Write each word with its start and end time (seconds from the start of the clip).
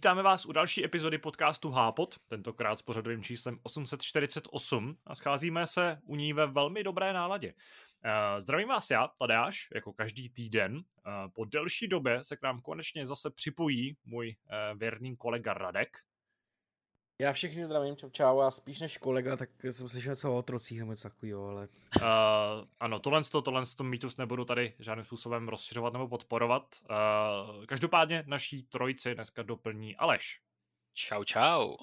Vítáme 0.00 0.22
vás 0.22 0.46
u 0.46 0.52
další 0.52 0.84
epizody 0.84 1.18
podcastu 1.18 1.70
Hápot, 1.70 2.14
tentokrát 2.28 2.78
s 2.78 2.82
pořadovým 2.82 3.22
číslem 3.22 3.58
848 3.62 4.94
a 5.06 5.14
scházíme 5.14 5.66
se 5.66 5.98
u 6.04 6.16
ní 6.16 6.32
ve 6.32 6.46
velmi 6.46 6.84
dobré 6.84 7.12
náladě. 7.12 7.52
Uh, 7.52 8.40
zdravím 8.40 8.68
vás 8.68 8.90
já, 8.90 9.08
Tadeáš, 9.18 9.68
jako 9.74 9.92
každý 9.92 10.28
týden. 10.28 10.76
Uh, 10.76 10.82
po 11.34 11.44
delší 11.44 11.88
době 11.88 12.24
se 12.24 12.36
k 12.36 12.42
nám 12.42 12.60
konečně 12.60 13.06
zase 13.06 13.30
připojí 13.30 13.96
můj 14.04 14.28
uh, 14.28 14.78
věrný 14.78 15.16
kolega 15.16 15.54
Radek. 15.54 15.98
Já 17.20 17.32
všechny 17.32 17.64
zdravím, 17.64 17.96
čau 17.96 18.10
čau, 18.10 18.38
a 18.38 18.50
spíš 18.50 18.80
než 18.80 18.98
kolega, 18.98 19.36
tak 19.36 19.50
jsem 19.64 19.88
slyšel 19.88 20.12
něco 20.12 20.32
o 20.32 20.38
otrocích 20.38 20.78
nebo 20.78 20.90
něco 20.90 21.08
takového, 21.08 21.48
ale... 21.48 21.68
Uh, 21.96 22.02
ano, 22.80 22.98
tohle, 22.98 23.24
to, 23.24 23.42
tohle 23.42 23.62
to 23.76 23.84
mýtus 23.84 24.16
nebudu 24.16 24.44
tady 24.44 24.74
žádným 24.78 25.04
způsobem 25.04 25.48
rozšiřovat 25.48 25.92
nebo 25.92 26.08
podporovat. 26.08 26.76
Uh, 26.90 27.64
každopádně 27.66 28.24
naší 28.26 28.62
trojici 28.62 29.14
dneska 29.14 29.42
doplní 29.42 29.96
Aleš. 29.96 30.40
Čau, 30.94 31.24
čau. 31.24 31.76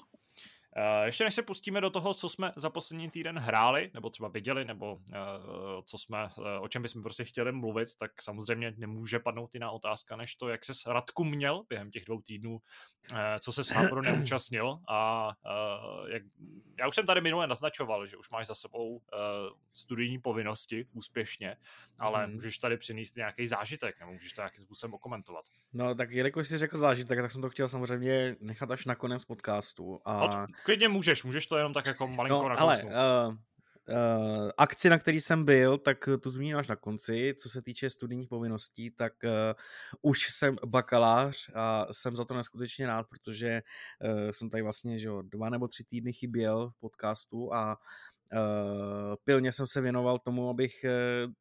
Uh, 0.78 1.04
ještě 1.06 1.24
než 1.24 1.34
se 1.34 1.42
pustíme 1.42 1.80
do 1.80 1.90
toho, 1.90 2.14
co 2.14 2.28
jsme 2.28 2.52
za 2.56 2.70
poslední 2.70 3.10
týden 3.10 3.38
hráli, 3.38 3.90
nebo 3.94 4.10
třeba 4.10 4.28
viděli, 4.28 4.64
nebo 4.64 4.94
uh, 4.94 5.00
co 5.84 5.98
jsme, 5.98 6.28
uh, 6.38 6.44
o 6.60 6.68
čem 6.68 6.82
bychom 6.82 7.02
prostě 7.02 7.24
chtěli 7.24 7.52
mluvit, 7.52 7.96
tak 7.96 8.22
samozřejmě 8.22 8.74
nemůže 8.76 9.18
padnout 9.18 9.54
jiná 9.54 9.70
otázka, 9.70 10.16
než 10.16 10.34
to, 10.34 10.48
jak 10.48 10.64
se 10.64 10.72
Radku 10.86 11.24
měl 11.24 11.64
během 11.68 11.90
těch 11.90 12.04
dvou 12.04 12.20
týdnů, 12.20 12.58
co 13.40 13.52
se 13.52 13.64
s 13.64 13.70
Háporu 13.70 14.00
neúčastnil 14.02 14.78
a 14.88 15.30
jak, 16.08 16.22
já 16.78 16.88
už 16.88 16.94
jsem 16.94 17.06
tady 17.06 17.20
minule 17.20 17.46
naznačoval, 17.46 18.06
že 18.06 18.16
už 18.16 18.30
máš 18.30 18.46
za 18.46 18.54
sebou 18.54 19.00
studijní 19.72 20.18
povinnosti 20.18 20.86
úspěšně, 20.92 21.56
ale 21.98 22.24
hmm. 22.24 22.32
můžeš 22.32 22.58
tady 22.58 22.76
přinést 22.76 23.16
nějaký 23.16 23.46
zážitek, 23.46 24.00
nebo 24.00 24.12
můžeš 24.12 24.32
to 24.32 24.40
nějakým 24.40 24.64
způsobem 24.64 24.94
okomentovat. 24.94 25.44
No 25.72 25.94
tak 25.94 26.10
jelikož 26.10 26.48
jsi 26.48 26.58
řekl 26.58 26.78
zážitek, 26.78 27.20
tak 27.20 27.30
jsem 27.30 27.42
to 27.42 27.50
chtěl 27.50 27.68
samozřejmě 27.68 28.36
nechat 28.40 28.70
až 28.70 28.84
na 28.84 28.94
konec 28.94 29.24
podcastu. 29.24 30.00
A... 30.04 30.46
Klidně 30.68 30.88
můžeš, 30.88 31.24
můžeš 31.24 31.46
to 31.46 31.56
jenom 31.56 31.72
tak 31.72 31.86
jako 31.86 32.06
malinko 32.06 32.48
no, 32.48 32.60
ale, 32.60 32.82
uh, 32.82 32.90
uh, 32.90 34.50
akci, 34.56 34.88
na 34.88 34.98
který 34.98 35.20
jsem 35.20 35.44
byl, 35.44 35.78
tak 35.78 36.08
tu 36.20 36.30
zmíním 36.30 36.56
až 36.56 36.68
na 36.68 36.76
konci. 36.76 37.34
Co 37.38 37.48
se 37.48 37.62
týče 37.62 37.90
studijních 37.90 38.28
povinností, 38.28 38.90
tak 38.90 39.12
uh, 39.24 39.30
už 40.02 40.30
jsem 40.30 40.56
bakalář 40.66 41.50
a 41.54 41.86
jsem 41.92 42.16
za 42.16 42.24
to 42.24 42.34
neskutečně 42.34 42.86
rád, 42.86 43.06
protože 43.08 43.62
uh, 44.04 44.30
jsem 44.30 44.50
tady 44.50 44.62
vlastně 44.62 44.98
že, 44.98 45.08
dva 45.22 45.50
nebo 45.50 45.68
tři 45.68 45.84
týdny 45.84 46.12
chyběl 46.12 46.70
v 46.70 46.80
podcastu 46.80 47.54
a 47.54 47.78
uh, 48.32 49.14
pilně 49.24 49.52
jsem 49.52 49.66
se 49.66 49.80
věnoval 49.80 50.18
tomu, 50.18 50.50
abych 50.50 50.84
uh, 50.84 51.32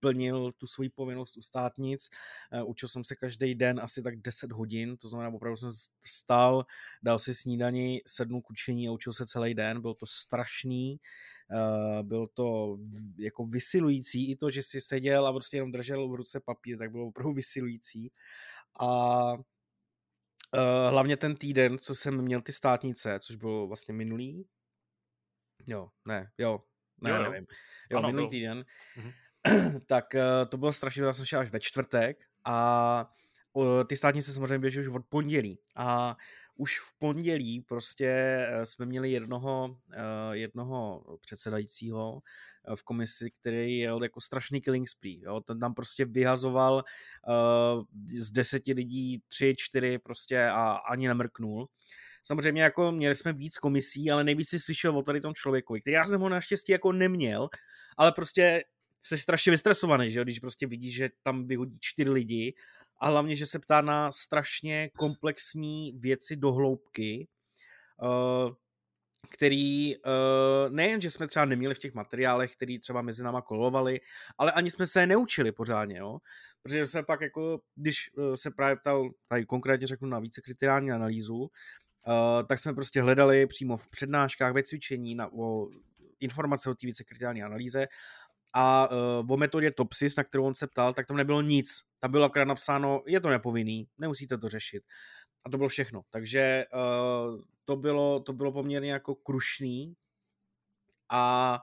plnil 0.00 0.52
tu 0.52 0.66
svoji 0.66 0.88
povinnost 0.90 1.36
u 1.36 1.42
státnic. 1.42 2.08
Uh, 2.52 2.70
učil 2.70 2.88
jsem 2.88 3.04
se 3.04 3.16
každý 3.16 3.54
den 3.54 3.80
asi 3.80 4.02
tak 4.02 4.16
10 4.16 4.52
hodin, 4.52 4.96
to 4.96 5.08
znamená, 5.08 5.34
opravdu 5.34 5.56
jsem 5.56 5.70
vstal, 6.00 6.64
dal 7.02 7.18
si 7.18 7.34
snídani, 7.34 8.02
sednul 8.06 8.42
k 8.42 8.50
učení 8.50 8.88
a 8.88 8.92
učil 8.92 9.12
se 9.12 9.26
celý 9.26 9.54
den. 9.54 9.80
Byl 9.80 9.94
to 9.94 10.06
strašný, 10.06 11.00
uh, 11.50 12.02
byl 12.02 12.26
to 12.34 12.78
jako 13.18 13.46
vysilující. 13.46 14.30
I 14.30 14.36
to, 14.36 14.50
že 14.50 14.62
si 14.62 14.80
seděl 14.80 15.26
a 15.26 15.32
prostě 15.32 15.56
jenom 15.56 15.72
držel 15.72 16.08
v 16.08 16.14
ruce 16.14 16.40
papír, 16.40 16.78
tak 16.78 16.90
bylo 16.90 17.06
opravdu 17.06 17.32
vysilující. 17.32 18.12
A 18.80 19.18
Uh, 20.54 20.90
hlavně 20.90 21.16
ten 21.16 21.36
týden, 21.36 21.78
co 21.78 21.94
jsem 21.94 22.22
měl 22.22 22.40
ty 22.40 22.52
státnice, 22.52 23.18
což 23.20 23.36
bylo 23.36 23.66
vlastně 23.66 23.94
minulý, 23.94 24.48
jo, 25.66 25.88
ne, 26.04 26.30
jo, 26.38 26.62
ne, 27.02 27.10
jo, 27.10 27.22
nevím, 27.22 27.46
jo, 27.90 27.98
ano, 27.98 28.08
minulý 28.08 28.24
byl. 28.24 28.30
týden, 28.30 28.64
uh-huh. 28.96 29.12
tak 29.86 30.14
eh, 30.14 30.22
to 30.48 30.56
bylo 30.56 30.72
strašně, 30.72 31.02
já 31.02 31.12
jsem 31.12 31.24
šel 31.24 31.40
až 31.40 31.50
ve 31.50 31.60
čtvrtek 31.60 32.18
a 32.44 33.10
ty 33.86 33.96
státnice 33.96 34.32
samozřejmě 34.32 34.58
běží 34.58 34.80
už 34.80 34.88
od 34.88 35.02
pondělí 35.08 35.58
a 35.76 36.16
už 36.56 36.80
v 36.80 36.98
pondělí 36.98 37.60
prostě 37.60 38.08
eh, 38.48 38.66
jsme 38.66 38.86
měli 38.86 39.10
jednoho, 39.10 39.76
eh, 39.92 40.36
jednoho 40.36 41.04
předsedajícího 41.20 42.22
v 42.74 42.82
komisi, 42.82 43.30
který 43.40 43.78
jel 43.78 44.02
jako 44.02 44.20
strašný 44.20 44.60
killing 44.60 44.88
spree. 44.88 45.20
Jo? 45.20 45.40
Ten 45.40 45.60
tam 45.60 45.74
prostě 45.74 46.04
vyhazoval 46.04 46.84
z 48.18 48.30
deseti 48.32 48.72
lidí 48.72 49.22
tři, 49.28 49.54
čtyři 49.58 49.98
prostě 49.98 50.44
a 50.44 50.72
ani 50.72 51.08
nemrknul. 51.08 51.68
Samozřejmě 52.22 52.62
jako 52.62 52.92
měli 52.92 53.16
jsme 53.16 53.32
víc 53.32 53.58
komisí, 53.58 54.10
ale 54.10 54.24
nejvíc 54.24 54.48
si 54.48 54.60
slyšel 54.60 54.98
o 54.98 55.02
tady 55.02 55.20
tom 55.20 55.34
člověku, 55.34 55.74
který 55.80 55.94
já 55.94 56.04
jsem 56.04 56.20
ho 56.20 56.28
naštěstí 56.28 56.72
jako 56.72 56.92
neměl, 56.92 57.48
ale 57.96 58.12
prostě 58.12 58.62
jsi 59.02 59.18
strašně 59.18 59.50
vystresovaný, 59.50 60.10
že 60.10 60.22
když 60.22 60.38
prostě 60.38 60.66
vidíš, 60.66 60.94
že 60.94 61.08
tam 61.22 61.46
vyhodí 61.46 61.78
čtyři 61.80 62.10
lidi 62.10 62.54
a 63.00 63.08
hlavně, 63.08 63.36
že 63.36 63.46
se 63.46 63.58
ptá 63.58 63.80
na 63.80 64.12
strašně 64.12 64.90
komplexní 64.98 65.92
věci 65.98 66.36
do 66.36 66.52
hloubky, 66.52 67.28
uh, 68.02 68.54
který 69.30 69.96
uh, 69.96 70.02
nejen, 70.70 71.00
že 71.00 71.10
jsme 71.10 71.26
třeba 71.28 71.44
neměli 71.44 71.74
v 71.74 71.78
těch 71.78 71.94
materiálech, 71.94 72.52
který 72.52 72.78
třeba 72.78 73.02
mezi 73.02 73.22
náma 73.22 73.42
kolovali, 73.42 74.00
ale 74.38 74.52
ani 74.52 74.70
jsme 74.70 74.86
se 74.86 75.00
je 75.00 75.06
neučili 75.06 75.52
pořádně, 75.52 75.98
jo? 75.98 76.18
protože 76.62 76.86
se 76.86 77.02
pak 77.02 77.20
jako, 77.20 77.60
když 77.74 78.10
uh, 78.16 78.34
se 78.34 78.50
právě 78.50 78.76
ptal, 78.76 79.10
tady 79.28 79.46
konkrétně 79.46 79.86
řeknu 79.86 80.08
na 80.08 80.18
více 80.18 80.40
kriteriální 80.40 80.90
analýzu, 80.90 81.36
uh, 81.36 81.48
tak 82.48 82.58
jsme 82.58 82.74
prostě 82.74 83.02
hledali 83.02 83.46
přímo 83.46 83.76
v 83.76 83.88
přednáškách, 83.88 84.54
ve 84.54 84.62
cvičení 84.62 85.14
na, 85.14 85.32
o 85.32 85.68
informace 86.20 86.70
o 86.70 86.74
té 86.74 86.86
více 86.86 87.04
kriteriální 87.04 87.42
analýze 87.42 87.86
a 88.52 88.90
uh, 88.90 89.32
o 89.32 89.36
metodě 89.36 89.70
Topsys, 89.70 90.16
na 90.16 90.24
kterou 90.24 90.44
on 90.44 90.54
se 90.54 90.66
ptal, 90.66 90.92
tak 90.92 91.06
tam 91.06 91.16
nebylo 91.16 91.42
nic. 91.42 91.80
Tam 92.00 92.10
bylo 92.10 92.24
akorát 92.24 92.44
napsáno, 92.44 93.02
je 93.06 93.20
to 93.20 93.30
nepovinný, 93.30 93.88
nemusíte 93.98 94.38
to 94.38 94.48
řešit. 94.48 94.82
A 95.44 95.50
to 95.50 95.56
bylo 95.56 95.68
všechno. 95.68 96.02
Takže 96.10 96.64
uh, 96.74 97.40
to, 97.64 97.76
bylo, 97.76 98.20
to 98.20 98.32
bylo 98.32 98.52
poměrně 98.52 98.92
jako 98.92 99.14
krušný. 99.14 99.94
A 101.10 101.60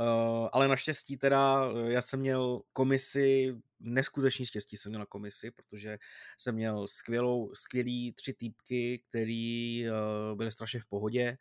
Uh, 0.00 0.48
ale 0.52 0.68
naštěstí 0.68 1.16
teda 1.16 1.64
já 1.86 2.02
jsem 2.02 2.20
měl 2.20 2.62
komisi, 2.72 3.56
neskutečný 3.80 4.46
štěstí 4.46 4.76
jsem 4.76 4.90
měl 4.90 4.98
na 4.98 5.06
komisi, 5.06 5.50
protože 5.50 5.98
jsem 6.38 6.54
měl 6.54 6.86
skvělou, 6.88 7.54
skvělý 7.54 8.12
tři 8.12 8.34
týpky, 8.34 9.02
který 9.08 9.84
uh, 9.88 10.36
byly 10.36 10.50
strašně 10.50 10.80
v 10.80 10.86
pohodě. 10.86 11.36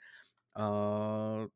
Uh, 0.60 1.48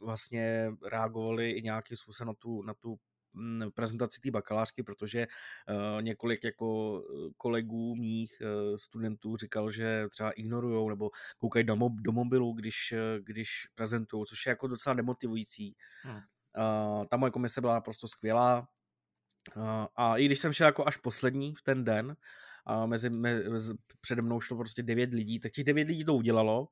vlastně 0.00 0.72
reagovali 0.90 1.50
i 1.50 1.62
nějakým 1.62 1.96
způsobem 1.96 2.26
na 2.28 2.34
tu, 2.34 2.62
na 2.62 2.74
tu 2.74 2.98
mm, 3.32 3.70
prezentaci 3.74 4.20
té 4.20 4.30
bakalářky, 4.30 4.82
protože 4.82 5.26
uh, 5.26 6.02
několik 6.02 6.44
jako 6.44 7.00
eh, 7.02 7.30
kolegů 7.36 7.96
mých 7.96 8.42
uh, 8.42 8.76
studentů 8.76 9.36
říkal, 9.36 9.70
že 9.70 10.06
třeba 10.10 10.30
ignorujou 10.30 10.88
nebo 10.90 11.10
koukají 11.38 11.64
do, 11.64 11.76
mob, 11.76 11.92
do 11.92 12.12
mobilu, 12.12 12.52
když, 12.52 12.94
když 13.20 13.50
prezentují, 13.74 14.24
což 14.26 14.46
je 14.46 14.50
jako 14.50 14.66
docela 14.66 14.94
demotivující. 14.94 15.76
Hmm. 16.02 16.16
Uh, 16.16 17.04
ta 17.04 17.16
moje 17.16 17.30
komise 17.30 17.60
byla 17.60 17.74
naprosto 17.74 18.08
skvělá 18.08 18.68
a 19.96 20.16
i 20.16 20.26
když 20.26 20.38
jsem 20.38 20.52
šel 20.52 20.66
jako 20.66 20.86
až 20.86 20.96
poslední 20.96 21.54
v 21.54 21.62
ten 21.62 21.84
den, 21.84 22.16
a 22.66 22.86
mezi, 22.86 23.10
mezi, 23.10 23.74
přede 24.00 24.22
mnou 24.22 24.40
šlo 24.40 24.56
prostě 24.56 24.82
devět 24.82 25.14
lidí, 25.14 25.40
tak 25.40 25.52
těch 25.52 25.64
devět 25.64 25.88
lidí 25.88 26.04
to 26.04 26.14
udělalo, 26.14 26.68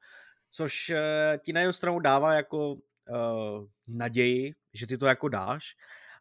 což 0.50 0.92
ti 1.38 1.52
na 1.52 1.60
jednu 1.60 1.72
stranu 1.72 1.98
dává 1.98 2.34
jako 2.34 2.76
uh, 3.08 3.66
naději, 3.86 4.54
že 4.74 4.86
ty 4.86 4.98
to 4.98 5.06
jako 5.06 5.28
dáš 5.28 5.76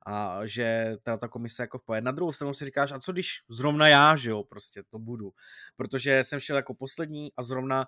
a 0.05 0.45
že 0.45 0.95
ta, 1.03 1.17
ta 1.17 1.27
komise 1.27 1.63
jako 1.63 1.79
poje. 1.79 2.01
Na 2.01 2.11
druhou 2.11 2.31
stranu 2.31 2.53
si 2.53 2.65
říkáš, 2.65 2.91
a 2.91 2.99
co 2.99 3.11
když 3.11 3.29
zrovna 3.49 3.87
já, 3.87 4.15
že 4.15 4.29
jo, 4.29 4.43
prostě 4.43 4.83
to 4.89 4.99
budu. 4.99 5.31
Protože 5.75 6.23
jsem 6.23 6.39
šel 6.39 6.55
jako 6.55 6.73
poslední 6.73 7.31
a 7.37 7.41
zrovna 7.41 7.85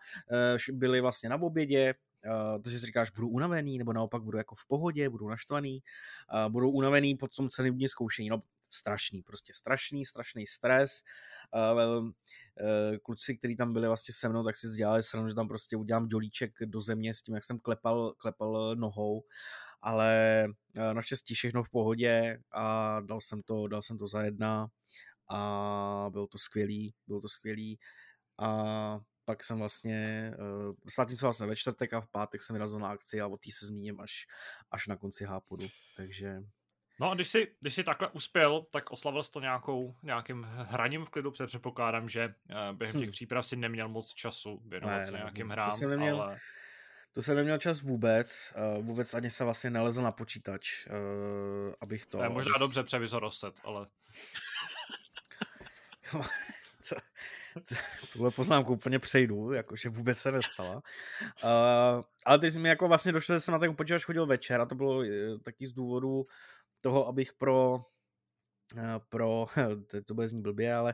uh, 0.71 0.75
byli 0.75 1.01
vlastně 1.01 1.29
na 1.29 1.41
obědě, 1.41 1.93
Uh, 2.25 2.61
takže 2.61 2.79
si 2.79 2.85
říkáš, 2.85 3.09
budu 3.09 3.27
unavený, 3.29 3.77
nebo 3.77 3.93
naopak 3.93 4.23
budu 4.23 4.37
jako 4.37 4.55
v 4.55 4.65
pohodě, 4.67 5.09
budu 5.09 5.29
naštvaný, 5.29 5.79
uh, 6.33 6.51
budu 6.51 6.69
unavený 6.69 7.15
po 7.15 7.27
tom 7.27 7.49
celém 7.49 7.73
dní 7.73 7.87
zkoušení. 7.87 8.29
No, 8.29 8.41
strašný, 8.69 9.21
prostě 9.21 9.53
strašný, 9.53 10.05
strašný 10.05 10.45
stres. 10.45 10.91
Uh, 11.55 12.03
uh, 12.03 12.11
kluci, 13.03 13.37
kteří 13.37 13.55
tam 13.55 13.73
byli 13.73 13.87
vlastně 13.87 14.13
se 14.13 14.29
mnou, 14.29 14.43
tak 14.43 14.55
si 14.55 14.67
dělali 14.67 15.03
sranu, 15.03 15.29
že 15.29 15.35
tam 15.35 15.47
prostě 15.47 15.77
udělám 15.77 16.07
dolíček 16.07 16.51
do 16.65 16.81
země 16.81 17.13
s 17.13 17.21
tím, 17.21 17.35
jak 17.35 17.43
jsem 17.43 17.59
klepal, 17.59 18.13
klepal 18.17 18.75
nohou, 18.75 19.23
ale 19.81 20.45
uh, 20.77 20.93
naštěstí 20.93 21.35
všechno 21.35 21.63
v 21.63 21.69
pohodě 21.69 22.39
a 22.51 22.99
dal 22.99 23.21
jsem 23.21 23.41
to, 23.41 23.67
dal 23.67 23.81
jsem 23.81 23.97
to 23.97 24.07
za 24.07 24.21
jedna 24.21 24.67
a 25.31 26.07
bylo 26.11 26.27
to 26.27 26.37
skvělý, 26.37 26.93
bylo 27.07 27.21
to 27.21 27.29
skvělý 27.29 27.79
a 28.37 28.99
pak 29.29 29.43
jsem 29.43 29.57
vlastně, 29.57 30.31
uh, 30.67 30.75
státním 30.87 31.17
se 31.17 31.25
vlastně 31.25 31.47
ve 31.47 31.55
čtvrtek 31.55 31.93
a 31.93 32.01
v 32.01 32.07
pátek 32.07 32.41
jsem 32.41 32.53
vyrazil 32.53 32.79
na 32.79 32.87
akci 32.89 33.21
a 33.21 33.27
o 33.27 33.37
té 33.37 33.51
se 33.51 33.65
zmíním 33.65 34.01
až, 34.01 34.27
až 34.71 34.87
na 34.87 34.95
konci 34.95 35.25
hápodu, 35.25 35.67
takže 35.97 36.41
No 37.01 37.11
a 37.11 37.15
když 37.15 37.29
jsi, 37.29 37.55
když 37.59 37.73
jsi 37.73 37.83
takhle 37.83 38.07
uspěl, 38.07 38.65
tak 38.71 38.91
oslavil 38.91 39.23
jsi 39.23 39.31
to 39.31 39.39
nějakou, 39.39 39.95
nějakým 40.03 40.43
hraním 40.43 41.05
v 41.05 41.09
klidu, 41.09 41.31
protože 41.31 41.45
předpokládám, 41.45 42.09
že 42.09 42.25
uh, 42.27 42.77
během 42.77 42.99
těch 42.99 43.09
hm. 43.09 43.11
příprav 43.11 43.45
si 43.45 43.55
neměl 43.55 43.89
moc 43.89 44.13
času 44.13 44.61
věnovat 44.65 44.97
ne, 44.97 45.03
se 45.03 45.11
nějakým 45.11 45.47
ne, 45.47 45.53
hrám, 45.53 45.69
to 45.69 45.75
jsem 45.75 45.89
neměl, 45.89 46.21
ale... 46.21 46.39
To 47.13 47.21
jsem 47.21 47.35
neměl 47.35 47.57
čas 47.57 47.81
vůbec, 47.81 48.53
uh, 48.77 48.85
vůbec 48.85 49.13
ani 49.13 49.31
se 49.31 49.43
vlastně 49.43 49.69
nalezl 49.69 50.01
na 50.01 50.11
počítač, 50.11 50.87
uh, 50.87 51.73
abych 51.81 52.05
to... 52.05 52.23
Je 52.23 52.29
možná 52.29 52.57
dobře 52.57 52.83
převizor 52.83 53.29
ale... 53.63 53.87
Co? 56.81 56.95
tuhle 58.13 58.31
poznámku 58.31 58.73
úplně 58.73 58.99
přejdu, 58.99 59.51
jakože 59.53 59.89
vůbec 59.89 60.17
se 60.17 60.31
nestala. 60.31 60.75
Uh, 60.75 62.01
ale 62.25 62.39
teď 62.39 62.57
mi 62.57 62.69
jako 62.69 62.87
vlastně 62.87 63.11
došlo, 63.11 63.35
že 63.35 63.39
jsem 63.39 63.51
na 63.51 63.59
ten 63.59 63.75
počítač 63.75 64.05
chodil 64.05 64.25
večer 64.25 64.61
a 64.61 64.65
to 64.65 64.75
bylo 64.75 64.97
uh, 64.97 65.05
taky 65.43 65.67
z 65.67 65.73
důvodu 65.73 66.25
toho, 66.81 67.07
abych 67.07 67.33
pro 67.33 67.75
uh, 67.75 68.99
pro, 69.09 69.45
to 70.05 70.13
bude 70.13 70.27
znít 70.27 70.41
blbě, 70.41 70.73
ale 70.73 70.93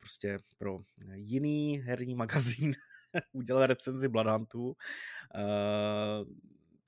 prostě 0.00 0.38
pro 0.58 0.76
jiný 1.14 1.78
herní 1.78 2.14
magazín 2.14 2.74
udělal 3.32 3.66
recenzi 3.66 4.08
Bladantů. 4.08 4.76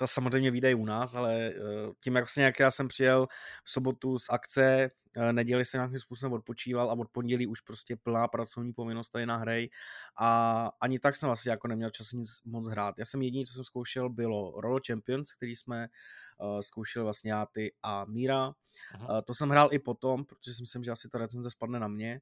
Ta 0.01 0.07
samozřejmě 0.07 0.51
vyjde 0.51 0.75
u 0.75 0.85
nás, 0.85 1.15
ale 1.15 1.53
tím, 2.01 2.15
jak 2.15 2.25
vlastně 2.25 2.45
jak 2.45 2.61
já 2.61 2.71
jsem 2.71 2.89
přijel 2.89 3.27
v 3.65 3.71
sobotu 3.71 4.19
z 4.19 4.25
akce, 4.31 4.91
neděli 5.33 5.65
se 5.65 5.77
nějakým 5.77 5.99
způsobem 5.99 6.33
odpočíval 6.33 6.91
a 6.91 6.93
od 6.93 7.09
pondělí 7.09 7.47
už 7.47 7.61
prostě 7.61 7.97
plná 7.97 8.29
pracovní 8.29 8.73
povinnost 8.73 9.11
tady 9.11 9.27
na 9.27 9.37
hrej 9.37 9.71
a 10.17 10.71
ani 10.81 10.99
tak 10.99 11.17
jsem 11.17 11.27
vlastně 11.27 11.51
jako 11.51 11.69
neměl 11.69 11.91
čas 11.91 12.13
nic 12.13 12.43
moc 12.45 12.69
hrát. 12.69 12.99
Já 12.99 13.05
jsem 13.05 13.23
jediný, 13.23 13.47
co 13.47 13.55
jsem 13.55 13.65
zkoušel, 13.65 14.11
bylo 14.11 14.61
Roll 14.61 14.81
Champions, 14.87 15.33
který 15.33 15.57
jsme 15.57 15.89
uh, 16.39 16.61
zkoušeli 16.61 17.05
vlastně 17.05 17.33
já, 17.33 17.47
ty 17.47 17.73
a 17.83 18.05
Míra. 18.05 18.47
Uh, 18.47 18.55
to 19.25 19.35
jsem 19.35 19.51
hrál 19.51 19.69
i 19.73 19.79
potom, 19.79 20.25
protože 20.25 20.55
si 20.55 20.63
myslím, 20.63 20.85
že 20.85 20.91
asi 20.91 21.09
ta 21.09 21.19
recenze 21.19 21.51
spadne 21.51 21.81
na 21.81 21.89
mě. 21.89 22.21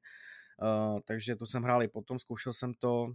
Uh, 0.61 0.99
takže 1.05 1.35
to 1.35 1.45
jsem 1.45 1.63
hrál 1.63 1.83
i 1.83 1.87
potom, 1.87 2.19
zkoušel 2.19 2.53
jsem 2.53 2.73
to 2.73 3.07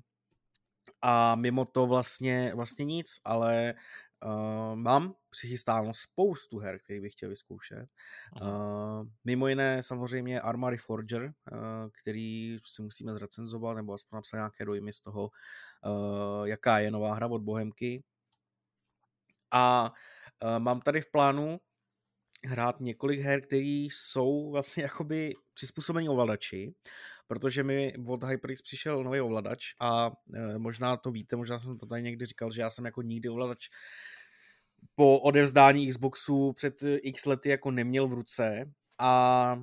a 1.03 1.35
mimo 1.35 1.65
to 1.65 1.87
vlastně, 1.87 2.53
vlastně 2.55 2.85
nic, 2.85 3.21
ale 3.25 3.75
Uh, 4.25 4.75
mám 4.75 5.15
přichystáno 5.31 5.95
spoustu 5.95 6.59
her, 6.59 6.79
který 6.79 7.01
bych 7.01 7.13
chtěl 7.13 7.29
vyzkoušet. 7.29 7.87
Uh, 8.43 9.07
mimo 9.25 9.49
jiné 9.49 9.83
samozřejmě 9.83 10.41
Armory 10.41 10.77
Forger, 10.77 11.23
uh, 11.25 11.59
který 12.03 12.59
si 12.65 12.83
musíme 12.83 13.15
zrecenzovat, 13.15 13.77
nebo 13.77 13.95
aspoň 13.95 14.17
napsat 14.17 14.37
nějaké 14.37 14.65
dojmy 14.65 14.93
z 14.93 15.01
toho, 15.01 15.31
uh, 15.87 16.45
jaká 16.45 16.79
je 16.79 16.91
nová 16.91 17.15
hra 17.15 17.27
od 17.27 17.43
Bohemky. 17.43 18.05
A 19.51 19.93
uh, 20.43 20.59
mám 20.59 20.81
tady 20.81 21.01
v 21.01 21.11
plánu 21.11 21.61
hrát 22.45 22.81
několik 22.81 23.21
her, 23.21 23.41
které 23.41 23.87
jsou 23.91 24.51
vlastně 24.51 24.83
jakoby 24.83 25.33
přizpůsobení 25.55 26.09
ovladači, 26.09 26.75
protože 27.27 27.63
mi 27.63 27.95
od 28.09 28.23
HyperX 28.23 28.63
přišel 28.63 29.05
nový 29.05 29.21
ovladač 29.21 29.75
a 29.81 30.11
e, 30.35 30.59
možná 30.59 30.97
to 30.97 31.11
víte, 31.11 31.37
možná 31.37 31.59
jsem 31.59 31.79
to 31.79 31.87
tady 31.87 32.03
někdy 32.03 32.27
říkal, 32.27 32.53
že 32.53 32.61
já 32.61 32.71
jsem 32.71 32.85
jako 32.85 33.03
nikdy 33.03 33.29
ovladač 33.29 33.69
po 34.95 35.21
odevzdání 35.21 35.89
Xboxu 35.89 36.53
před 36.53 36.83
eh, 36.83 36.97
x 36.97 37.27
lety 37.27 37.49
jako 37.49 37.71
neměl 37.71 38.09
v 38.09 38.13
ruce 38.13 38.73
a 38.99 39.57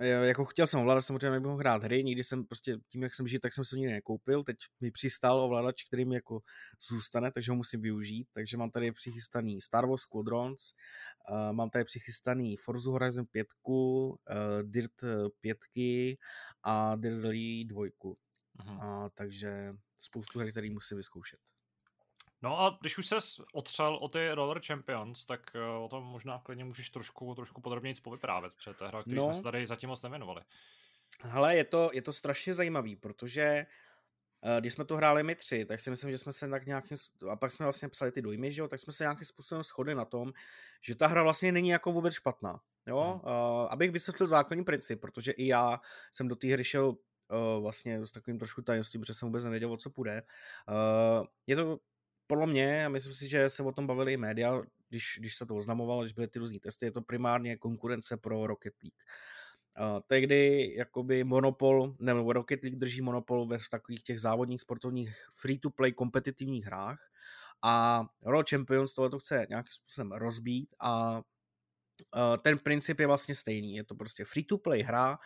eh, 0.00 0.08
jako 0.08 0.44
chtěl 0.44 0.66
jsem 0.66 0.80
ovládat, 0.80 1.02
samozřejmě 1.02 1.30
nebych 1.30 1.46
mohl 1.46 1.58
hrát 1.58 1.84
hry, 1.84 2.04
nikdy 2.04 2.24
jsem 2.24 2.44
prostě 2.44 2.76
tím, 2.88 3.02
jak 3.02 3.14
jsem 3.14 3.28
žil, 3.28 3.40
tak 3.40 3.52
jsem 3.52 3.64
se 3.64 3.76
nikdy 3.76 3.92
nekoupil, 3.92 4.44
teď 4.44 4.56
mi 4.80 4.90
přistal 4.90 5.40
ovladač, 5.40 5.84
který 5.84 6.04
mi 6.04 6.14
jako 6.14 6.40
zůstane, 6.88 7.30
takže 7.30 7.52
ho 7.52 7.56
musím 7.56 7.82
využít, 7.82 8.28
takže 8.32 8.56
mám 8.56 8.70
tady 8.70 8.92
přichystaný 8.92 9.60
Star 9.60 9.86
Wars 9.86 10.02
Squadrons, 10.02 10.60
uh, 11.30 11.52
mám 11.52 11.70
tady 11.70 11.84
přichystaný 11.84 12.56
Forza 12.56 12.90
Horizon 12.90 13.26
5, 13.26 13.46
uh, 13.62 14.16
Dirt 14.62 14.92
5 15.40 15.58
a 16.62 16.96
Dirt 16.96 17.22
Rally 17.22 17.64
2, 17.64 17.80
uh-huh. 17.80 19.04
uh, 19.04 19.08
takže 19.14 19.74
spoustu 20.00 20.38
her, 20.38 20.50
který 20.50 20.70
musím 20.70 20.96
vyzkoušet. 20.96 21.55
No 22.46 22.60
a 22.60 22.78
když 22.80 22.98
už 22.98 23.06
ses 23.06 23.40
otřel 23.52 23.96
o 23.96 24.08
ty 24.08 24.30
Roller 24.30 24.60
Champions, 24.66 25.24
tak 25.24 25.40
eh, 25.54 25.78
o 25.84 25.88
tom 25.88 26.04
možná 26.04 26.38
klidně 26.38 26.64
můžeš 26.64 26.90
trošku, 26.90 27.34
trošku 27.34 27.60
podrobněji 27.60 27.94
povyprávět, 28.02 28.54
protože 28.54 28.74
to 28.74 28.84
je 28.84 28.88
hra, 28.88 29.02
který 29.02 29.16
no. 29.16 29.22
jsme 29.22 29.34
se 29.34 29.42
tady 29.42 29.66
zatím 29.66 29.88
moc 29.88 30.02
nevěnovali. 30.02 30.42
Hele, 31.20 31.56
je 31.56 31.64
to, 31.64 31.90
je 31.92 32.02
to 32.02 32.12
strašně 32.12 32.54
zajímavý, 32.54 32.96
protože 32.96 33.42
eh, 33.42 34.60
když 34.60 34.72
jsme 34.72 34.84
to 34.84 34.96
hráli 34.96 35.22
my 35.22 35.34
tři, 35.34 35.64
tak 35.64 35.80
si 35.80 35.90
myslím, 35.90 36.10
že 36.10 36.18
jsme 36.18 36.32
se 36.32 36.48
tak 36.48 36.66
nějakým, 36.66 36.96
a 37.30 37.36
pak 37.36 37.52
jsme 37.52 37.66
vlastně 37.66 37.88
psali 37.88 38.12
ty 38.12 38.22
dojmy, 38.22 38.52
že 38.52 38.60
jo, 38.60 38.68
tak 38.68 38.78
jsme 38.78 38.92
se 38.92 39.04
nějakým 39.04 39.26
způsobem 39.26 39.62
shodli 39.62 39.94
na 39.94 40.04
tom, 40.04 40.32
že 40.80 40.94
ta 40.94 41.06
hra 41.06 41.22
vlastně 41.22 41.52
není 41.52 41.68
jako 41.68 41.92
vůbec 41.92 42.14
špatná. 42.14 42.60
Jo, 42.86 43.20
hmm. 43.24 43.34
uh, 43.34 43.68
abych 43.70 43.90
vysvětlil 43.90 44.26
základní 44.26 44.64
princip, 44.64 45.00
protože 45.00 45.32
i 45.32 45.46
já 45.46 45.80
jsem 46.12 46.28
do 46.28 46.36
té 46.36 46.48
hry 46.48 46.64
šel 46.64 46.88
uh, 46.88 47.62
vlastně 47.62 48.06
s 48.06 48.12
takovým 48.12 48.38
trošku 48.38 48.62
tajemstvím, 48.62 49.00
protože 49.00 49.14
jsem 49.14 49.28
vůbec 49.28 49.44
nevěděl, 49.44 49.72
o 49.72 49.76
co 49.76 49.90
půjde. 49.90 50.22
Uh, 50.68 51.26
je 51.46 51.56
to 51.56 51.78
podle 52.26 52.46
mě, 52.46 52.86
a 52.86 52.88
myslím 52.88 53.12
si, 53.12 53.28
že 53.28 53.50
se 53.50 53.62
o 53.62 53.72
tom 53.72 53.86
bavili 53.86 54.12
i 54.12 54.16
média, 54.16 54.62
když, 54.88 55.16
když 55.20 55.36
se 55.36 55.46
to 55.46 55.56
oznamovalo, 55.56 56.02
když 56.02 56.12
byly 56.12 56.28
ty 56.28 56.38
různý 56.38 56.60
testy, 56.60 56.86
je 56.86 56.92
to 56.92 57.02
primárně 57.02 57.56
konkurence 57.56 58.16
pro 58.16 58.46
Rocket 58.46 58.74
League. 58.82 58.94
Uh, 59.80 60.00
tehdy 60.06 60.72
jakoby 60.76 61.24
monopol, 61.24 61.94
nebo 61.98 62.32
Rocket 62.32 62.64
League 62.64 62.78
drží 62.78 63.00
monopol 63.00 63.46
ve 63.46 63.58
v 63.58 63.68
takových 63.68 64.02
těch 64.02 64.20
závodních 64.20 64.60
sportovních 64.60 65.26
free-to-play 65.34 65.92
kompetitivních 65.92 66.64
hrách 66.64 66.98
a 67.62 68.04
Roll 68.22 68.44
Champions 68.50 68.94
tohle 68.94 69.20
chce 69.20 69.46
nějakým 69.50 69.72
způsobem 69.72 70.12
rozbít 70.12 70.74
a 70.80 71.22
ten 72.42 72.58
princip 72.58 73.00
je 73.00 73.06
vlastně 73.06 73.34
stejný. 73.34 73.76
Je 73.76 73.84
to 73.84 73.94
prostě 73.94 74.24
free-to-play 74.24 74.82
hra, 74.82 75.18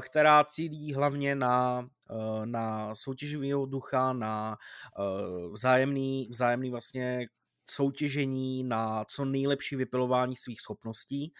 která 0.00 0.44
cílí 0.44 0.94
hlavně 0.94 1.34
na, 1.34 1.88
eh, 2.10 2.46
na 2.46 2.94
soutěživého 2.94 3.66
ducha, 3.66 4.12
na 4.12 4.56
eh, 4.98 5.48
vzájemný, 5.52 6.28
vzájemný 6.30 6.70
vlastně 6.70 7.26
soutěžení, 7.70 8.64
na 8.64 9.04
co 9.04 9.24
nejlepší 9.24 9.76
vypilování 9.76 10.36
svých 10.36 10.60
schopností. 10.60 11.32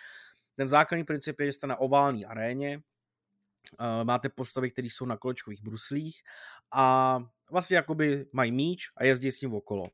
Ten 0.56 0.68
základní 0.68 1.04
princip 1.04 1.40
je, 1.40 1.46
že 1.46 1.52
jste 1.52 1.66
na 1.66 1.76
oválné 1.80 2.26
aréně, 2.26 2.82
máte 4.04 4.28
postavy, 4.28 4.70
které 4.70 4.86
jsou 4.86 5.04
na 5.04 5.16
kolečkových 5.16 5.62
bruslích 5.62 6.22
a 6.72 7.18
vlastně 7.50 7.76
jakoby 7.76 8.26
mají 8.32 8.52
míč 8.52 8.90
a 8.96 9.04
jezdí 9.04 9.30
s 9.30 9.40
ním 9.40 9.54
okolo 9.54 9.86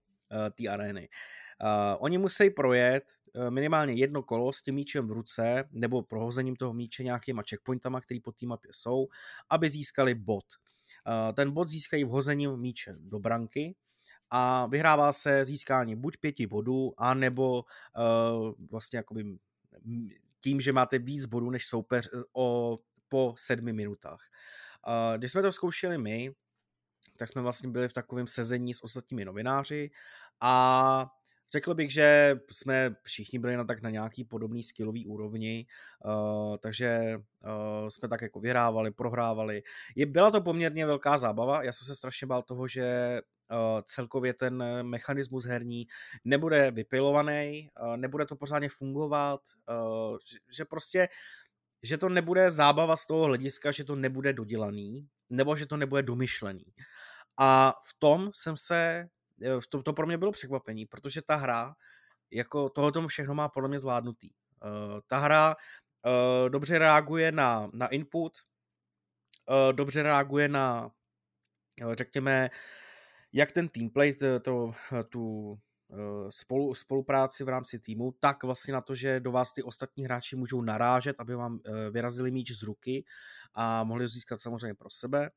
té 0.55 0.69
arény. 0.69 1.09
oni 1.99 2.19
musí 2.19 2.50
projet 2.50 3.05
Eh, 3.25 3.25
minimálně 3.50 3.93
jedno 3.93 4.23
kolo 4.23 4.53
s 4.53 4.62
tím 4.62 4.75
míčem 4.75 5.09
v 5.09 5.12
ruce 5.12 5.65
nebo 5.71 6.03
prohozením 6.03 6.56
toho 6.56 6.73
míče 6.73 7.05
nějakýma 7.05 7.43
checkpointama, 7.50 8.00
který 8.00 8.21
po 8.21 8.33
té 8.33 8.47
mapě 8.47 8.71
jsou, 8.75 9.06
aby 9.50 9.71
získali 9.71 10.15
bod. 10.15 10.44
Eh, 11.06 11.33
ten 11.33 11.50
bod 11.50 11.69
získají 11.69 12.05
vhozením 12.05 12.56
míče 12.56 12.94
do 12.99 13.19
branky 13.19 13.75
a 14.31 14.67
vyhrává 14.67 15.12
se 15.12 15.45
získání 15.45 15.97
buď 15.97 16.16
pěti 16.16 16.47
bodů, 16.47 16.93
anebo 16.99 17.62
uh, 17.62 18.52
vlastně 18.71 18.97
jakoby 18.97 19.38
tím, 20.40 20.61
že 20.61 20.73
máte 20.73 20.99
víc 20.99 21.26
bodů 21.26 21.50
než 21.50 21.66
soupeř 21.66 22.09
o, 22.33 22.78
po 23.09 23.35
sedmi 23.38 23.73
minutách. 23.73 24.21
Když 25.16 25.33
jsme 25.33 25.43
to 25.43 25.52
zkoušeli 25.52 25.99
my, 25.99 26.35
tak 27.16 27.28
jsme 27.28 27.43
vlastně 27.43 27.69
byli 27.69 27.88
v 27.88 27.93
takovém 27.93 28.26
sezení 28.26 28.75
s 28.75 28.85
ostatními 28.85 29.25
novináři 29.25 29.90
a 30.40 31.07
Řekl 31.53 31.75
bych, 31.75 31.93
že 31.93 32.37
jsme 32.50 32.97
všichni 33.03 33.38
byli 33.38 33.57
na 33.57 33.65
tak 33.65 33.83
na 33.83 33.91
nějaký 33.91 34.25
podobný 34.25 34.62
skillový 34.62 35.07
úrovni, 35.07 35.67
uh, 36.05 36.57
takže 36.57 37.19
uh, 37.45 37.88
jsme 37.88 38.09
tak 38.09 38.23
jako 38.23 38.41
vyhrávali, 38.41 38.91
prohrávali. 38.91 39.62
Byla 40.07 40.31
to 40.31 40.41
poměrně 40.41 40.87
velká 40.87 41.17
zábava, 41.19 41.62
já 41.62 41.73
jsem 41.73 41.87
se 41.87 41.97
strašně 41.97 42.26
bál 42.26 42.43
toho, 42.43 42.69
že 42.69 43.21
uh, 43.50 43.81
celkově 43.85 44.35
ten 44.35 44.65
mechanismus 44.83 45.45
herní 45.45 45.87
nebude 46.25 46.71
vypilovaný, 46.71 47.71
nebude 47.97 48.26
to 48.26 48.37
pořádně 48.37 48.69
fungovat, 48.69 49.41
že, 50.31 50.38
že 50.57 50.65
prostě 50.65 51.09
že 51.83 51.99
to 51.99 52.09
nebude 52.09 52.50
zábava 52.50 52.97
z 52.97 53.07
toho 53.07 53.25
hlediska, 53.25 53.73
že 53.73 53.85
to 53.85 53.97
nebude 53.97 54.33
dodělaný, 54.33 55.09
nebo 55.31 55.57
že 55.57 55.67
to 55.67 55.76
nebude 55.76 56.03
domyšlený. 56.03 56.65
A 57.38 57.75
v 57.88 57.99
tom 57.99 58.31
jsem 58.35 58.57
se 58.57 59.09
Eh, 59.09 59.15
to, 59.69 59.83
to 59.83 59.93
pro 59.93 60.07
mě 60.07 60.19
bylo 60.19 60.33
překvapení, 60.33 60.87
protože 60.87 61.23
ta 61.23 61.37
hra 61.37 61.75
jako 62.31 62.69
tohoto 62.69 63.09
všechno 63.09 63.35
má 63.35 63.49
podle 63.49 63.69
mě 63.69 63.78
zvládnutý. 63.78 64.31
Uh, 64.64 65.00
ta 65.07 65.19
hra 65.19 65.55
uh, 65.55 66.50
dobře 66.50 66.78
reaguje 66.78 67.33
na, 67.33 67.71
na 67.73 67.87
input, 67.87 68.33
uh, 69.49 69.73
dobře 69.73 70.02
reaguje 70.02 70.49
na, 70.49 70.90
řekněme, 71.93 72.50
jak 73.33 73.52
ten 73.52 73.69
teamplay, 73.69 74.14
to, 74.14 74.40
to, 74.40 74.73
tu 75.09 75.59
spolu, 76.31 76.75
spolupráci 76.75 77.45
v 77.45 77.49
rámci 77.49 77.78
týmu, 77.78 78.12
tak 78.21 78.45
vlastně 78.45 78.75
na 78.75 78.81
to, 78.81 78.95
že 78.95 79.21
do 79.21 79.33
vás 79.33 79.52
ty 79.52 79.62
ostatní 79.62 80.05
hráči 80.05 80.37
můžou 80.37 80.62
narážet, 80.62 81.16
aby 81.19 81.35
vám 81.35 81.61
vyrazili 81.90 82.31
míč 82.31 82.52
z 82.52 82.62
ruky 82.62 83.05
a 83.55 83.85
mohli 83.85 84.05
ho 84.05 84.09
získat 84.09 84.40
samozřejmě 84.40 84.75
pro 84.75 84.90
sebe. 84.90 85.31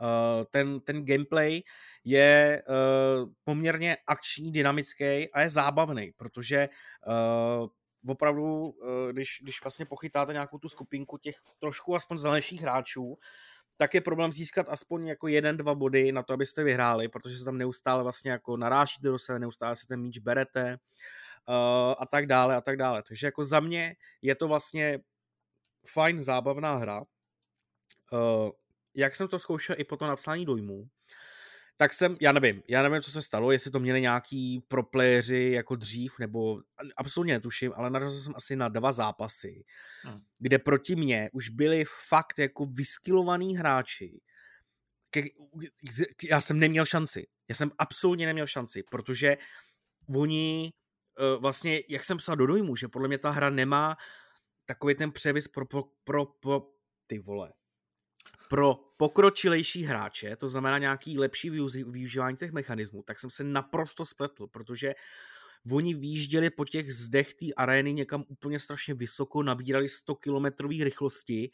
Uh, 0.00 0.44
ten, 0.50 0.80
ten 0.80 1.04
gameplay 1.04 1.62
je 2.04 2.62
uh, 2.68 3.30
poměrně 3.44 3.96
akční, 4.06 4.52
dynamický 4.52 5.32
a 5.32 5.40
je 5.40 5.50
zábavný, 5.50 6.12
protože 6.16 6.68
uh, 7.06 7.68
opravdu, 8.06 8.74
když, 9.12 9.38
když 9.42 9.62
vlastně 9.62 9.86
pochytáte 9.86 10.32
nějakou 10.32 10.58
tu 10.58 10.68
skupinku 10.68 11.18
těch 11.18 11.36
trošku 11.58 11.94
aspoň 11.94 12.18
zelenějších 12.18 12.60
hráčů, 12.60 13.18
tak 13.76 13.94
je 13.94 14.00
problém 14.00 14.32
získat 14.32 14.68
aspoň 14.68 15.06
jako 15.06 15.28
jeden, 15.28 15.56
dva 15.56 15.74
body 15.74 16.12
na 16.12 16.22
to, 16.22 16.32
abyste 16.32 16.64
vyhráli, 16.64 17.08
protože 17.08 17.36
se 17.36 17.44
tam 17.44 17.58
neustále 17.58 18.02
vlastně 18.02 18.30
jako 18.30 18.56
narážíte 18.56 19.08
do 19.08 19.18
sebe, 19.18 19.38
neustále 19.38 19.76
si 19.76 19.86
ten 19.86 20.00
míč 20.00 20.18
berete 20.18 20.78
uh, 21.48 21.94
a 21.98 22.06
tak 22.10 22.26
dále 22.26 22.56
a 22.56 22.60
tak 22.60 22.76
dále. 22.76 23.02
Takže 23.08 23.26
jako 23.26 23.44
za 23.44 23.60
mě 23.60 23.96
je 24.22 24.34
to 24.34 24.48
vlastně 24.48 24.98
fajn 25.86 26.22
zábavná 26.22 26.76
hra. 26.76 27.02
Uh, 28.12 28.50
jak 28.98 29.16
jsem 29.16 29.28
to 29.28 29.38
zkoušel 29.38 29.76
i 29.78 29.84
po 29.84 29.96
to 29.96 30.06
napsání 30.06 30.44
dojmů, 30.44 30.88
tak 31.76 31.92
jsem, 31.92 32.16
já 32.20 32.32
nevím, 32.32 32.62
já 32.68 32.82
nevím, 32.82 33.02
co 33.02 33.10
se 33.10 33.22
stalo, 33.22 33.52
jestli 33.52 33.70
to 33.70 33.80
měli 33.80 34.00
nějaký 34.00 34.60
propléři 34.68 35.50
jako 35.54 35.76
dřív, 35.76 36.18
nebo 36.18 36.60
absolutně 36.96 37.32
netuším, 37.32 37.72
ale 37.76 37.90
narazil 37.90 38.20
jsem 38.20 38.32
asi 38.36 38.56
na 38.56 38.68
dva 38.68 38.92
zápasy, 38.92 39.64
hmm. 40.02 40.20
kde 40.38 40.58
proti 40.58 40.96
mně 40.96 41.30
už 41.32 41.48
byli 41.48 41.84
fakt 42.08 42.38
jako 42.38 42.66
vyskilovaný 42.66 43.56
hráči, 43.56 44.20
ke, 45.10 45.22
já 46.30 46.40
jsem 46.40 46.58
neměl 46.58 46.86
šanci. 46.86 47.26
Já 47.48 47.54
jsem 47.54 47.70
absolutně 47.78 48.26
neměl 48.26 48.46
šanci, 48.46 48.82
protože 48.90 49.36
oni 50.16 50.72
uh, 51.18 51.42
vlastně, 51.42 51.80
jak 51.88 52.04
jsem 52.04 52.16
psal 52.16 52.36
do 52.36 52.46
dojmu, 52.46 52.76
že 52.76 52.88
podle 52.88 53.08
mě 53.08 53.18
ta 53.18 53.30
hra 53.30 53.50
nemá 53.50 53.96
takový 54.66 54.94
ten 54.94 55.12
převis 55.12 55.48
pro, 55.48 55.66
pro, 55.66 55.84
pro, 56.04 56.26
pro 56.26 56.62
ty 57.06 57.18
vole, 57.18 57.52
pro 58.48 58.74
pokročilejší 58.96 59.82
hráče, 59.82 60.36
to 60.36 60.48
znamená 60.48 60.78
nějaký 60.78 61.18
lepší 61.18 61.50
využívání 61.84 62.36
těch 62.36 62.52
mechanismů, 62.52 63.02
tak 63.02 63.18
jsem 63.18 63.30
se 63.30 63.44
naprosto 63.44 64.04
spletl, 64.04 64.46
protože 64.46 64.94
oni 65.72 65.94
výjížděli 65.94 66.50
po 66.50 66.64
těch 66.64 66.94
zdech 66.94 67.34
té 67.34 67.46
arény 67.56 67.92
někam 67.92 68.24
úplně 68.28 68.60
strašně 68.60 68.94
vysoko, 68.94 69.42
nabírali 69.42 69.88
100 69.88 70.14
kilometrových 70.14 70.82
rychlosti, 70.82 71.50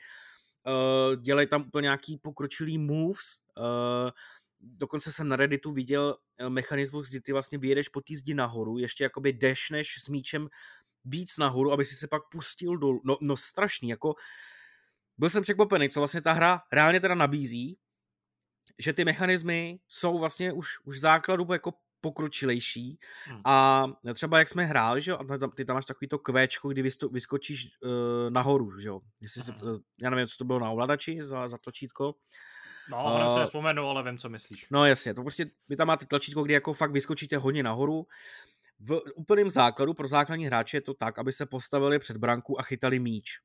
uh, 0.67 1.23
dělají 1.23 1.47
tam 1.47 1.65
úplně 1.67 1.87
nějaký 1.87 2.19
pokročilý 2.19 2.79
moves, 2.79 3.27
uh, 3.59 4.11
dokonce 4.61 5.13
jsem 5.13 5.29
na 5.29 5.37
Redditu 5.37 5.73
viděl 5.73 6.17
uh, 6.41 6.49
mechanismus, 6.49 7.11
kdy 7.11 7.21
ty 7.21 7.33
vlastně 7.33 7.59
vyjedeš 7.59 7.89
po 7.89 8.01
té 8.01 8.15
zdi 8.15 8.35
nahoru, 8.35 8.79
ještě 8.79 9.05
jakoby 9.05 9.33
dešneš 9.33 9.95
s 10.05 10.09
míčem 10.09 10.49
víc 11.05 11.39
nahoru, 11.39 11.73
aby 11.73 11.85
si 11.85 11.95
se 11.95 12.09
pak 12.09 12.23
pustil 12.31 12.77
dolů. 12.77 13.01
No, 13.05 13.17
no 13.21 13.37
strašný, 13.37 13.89
jako 13.89 14.15
byl 15.19 15.31
jsem 15.31 15.43
překvapený, 15.43 15.89
co 15.89 16.01
vlastně 16.01 16.23
ta 16.23 16.33
hra 16.33 16.61
reálně 16.73 17.01
teda 17.01 17.15
nabízí, 17.15 17.79
že 18.79 18.93
ty 18.93 19.05
mechanismy 19.05 19.79
jsou 19.89 20.19
vlastně 20.19 20.53
už, 20.53 20.69
už 20.85 21.01
základu 21.01 21.53
jako 21.53 21.73
pokročilejší 22.01 22.99
hmm. 23.25 23.41
a 23.45 23.85
třeba 24.15 24.39
jak 24.39 24.49
jsme 24.49 24.65
hráli, 24.65 25.03
že 25.03 25.11
jo, 25.11 25.19
a 25.21 25.39
tam, 25.39 25.51
ty 25.51 25.65
tam 25.65 25.75
máš 25.75 25.85
takový 25.85 26.09
to 26.09 26.19
kvéčko, 26.19 26.69
kdy 26.69 26.83
vysto, 26.83 27.09
vyskočíš 27.09 27.67
uh, 27.67 27.91
nahoru, 28.31 28.79
že 28.79 28.89
jo, 28.89 29.01
jestli 29.21 29.43
hmm. 29.43 29.61
si, 29.61 29.65
uh, 29.65 29.79
já 30.03 30.11
nevím, 30.11 30.27
co 30.27 30.37
to 30.39 30.45
bylo 30.45 30.59
na 30.59 30.71
ovladači 30.71 31.23
za, 31.23 31.49
za 31.49 31.59
tlačítko. 31.59 32.15
No, 32.91 33.05
ono 33.05 33.27
uh, 33.27 33.35
se 33.35 33.41
nespomenu, 33.41 33.89
ale 33.89 34.03
vím, 34.03 34.19
co 34.19 34.29
myslíš. 34.29 34.67
No 34.71 34.87
jasně, 34.87 35.15
to 35.15 35.23
prostě, 35.23 35.51
vy 35.69 35.77
tam 35.77 35.89
máte 35.89 36.07
tlačítko, 36.07 36.43
kdy 36.43 36.55
jako 36.55 36.73
fakt 36.73 36.93
vyskočíte 36.93 37.37
hodně 37.37 37.63
nahoru. 37.63 38.07
V 38.81 39.03
úplném 39.15 39.51
základu 39.51 39.95
pro 39.95 40.09
základní 40.09 40.47
hráče 40.47 40.77
je 40.77 40.81
to 40.81 40.95
tak, 40.95 41.19
aby 41.19 41.33
se 41.33 41.47
postavili 41.47 41.99
před 41.99 42.17
branku 42.17 42.61
a 42.61 42.63
chytali 42.63 42.99
míč. 42.99 43.41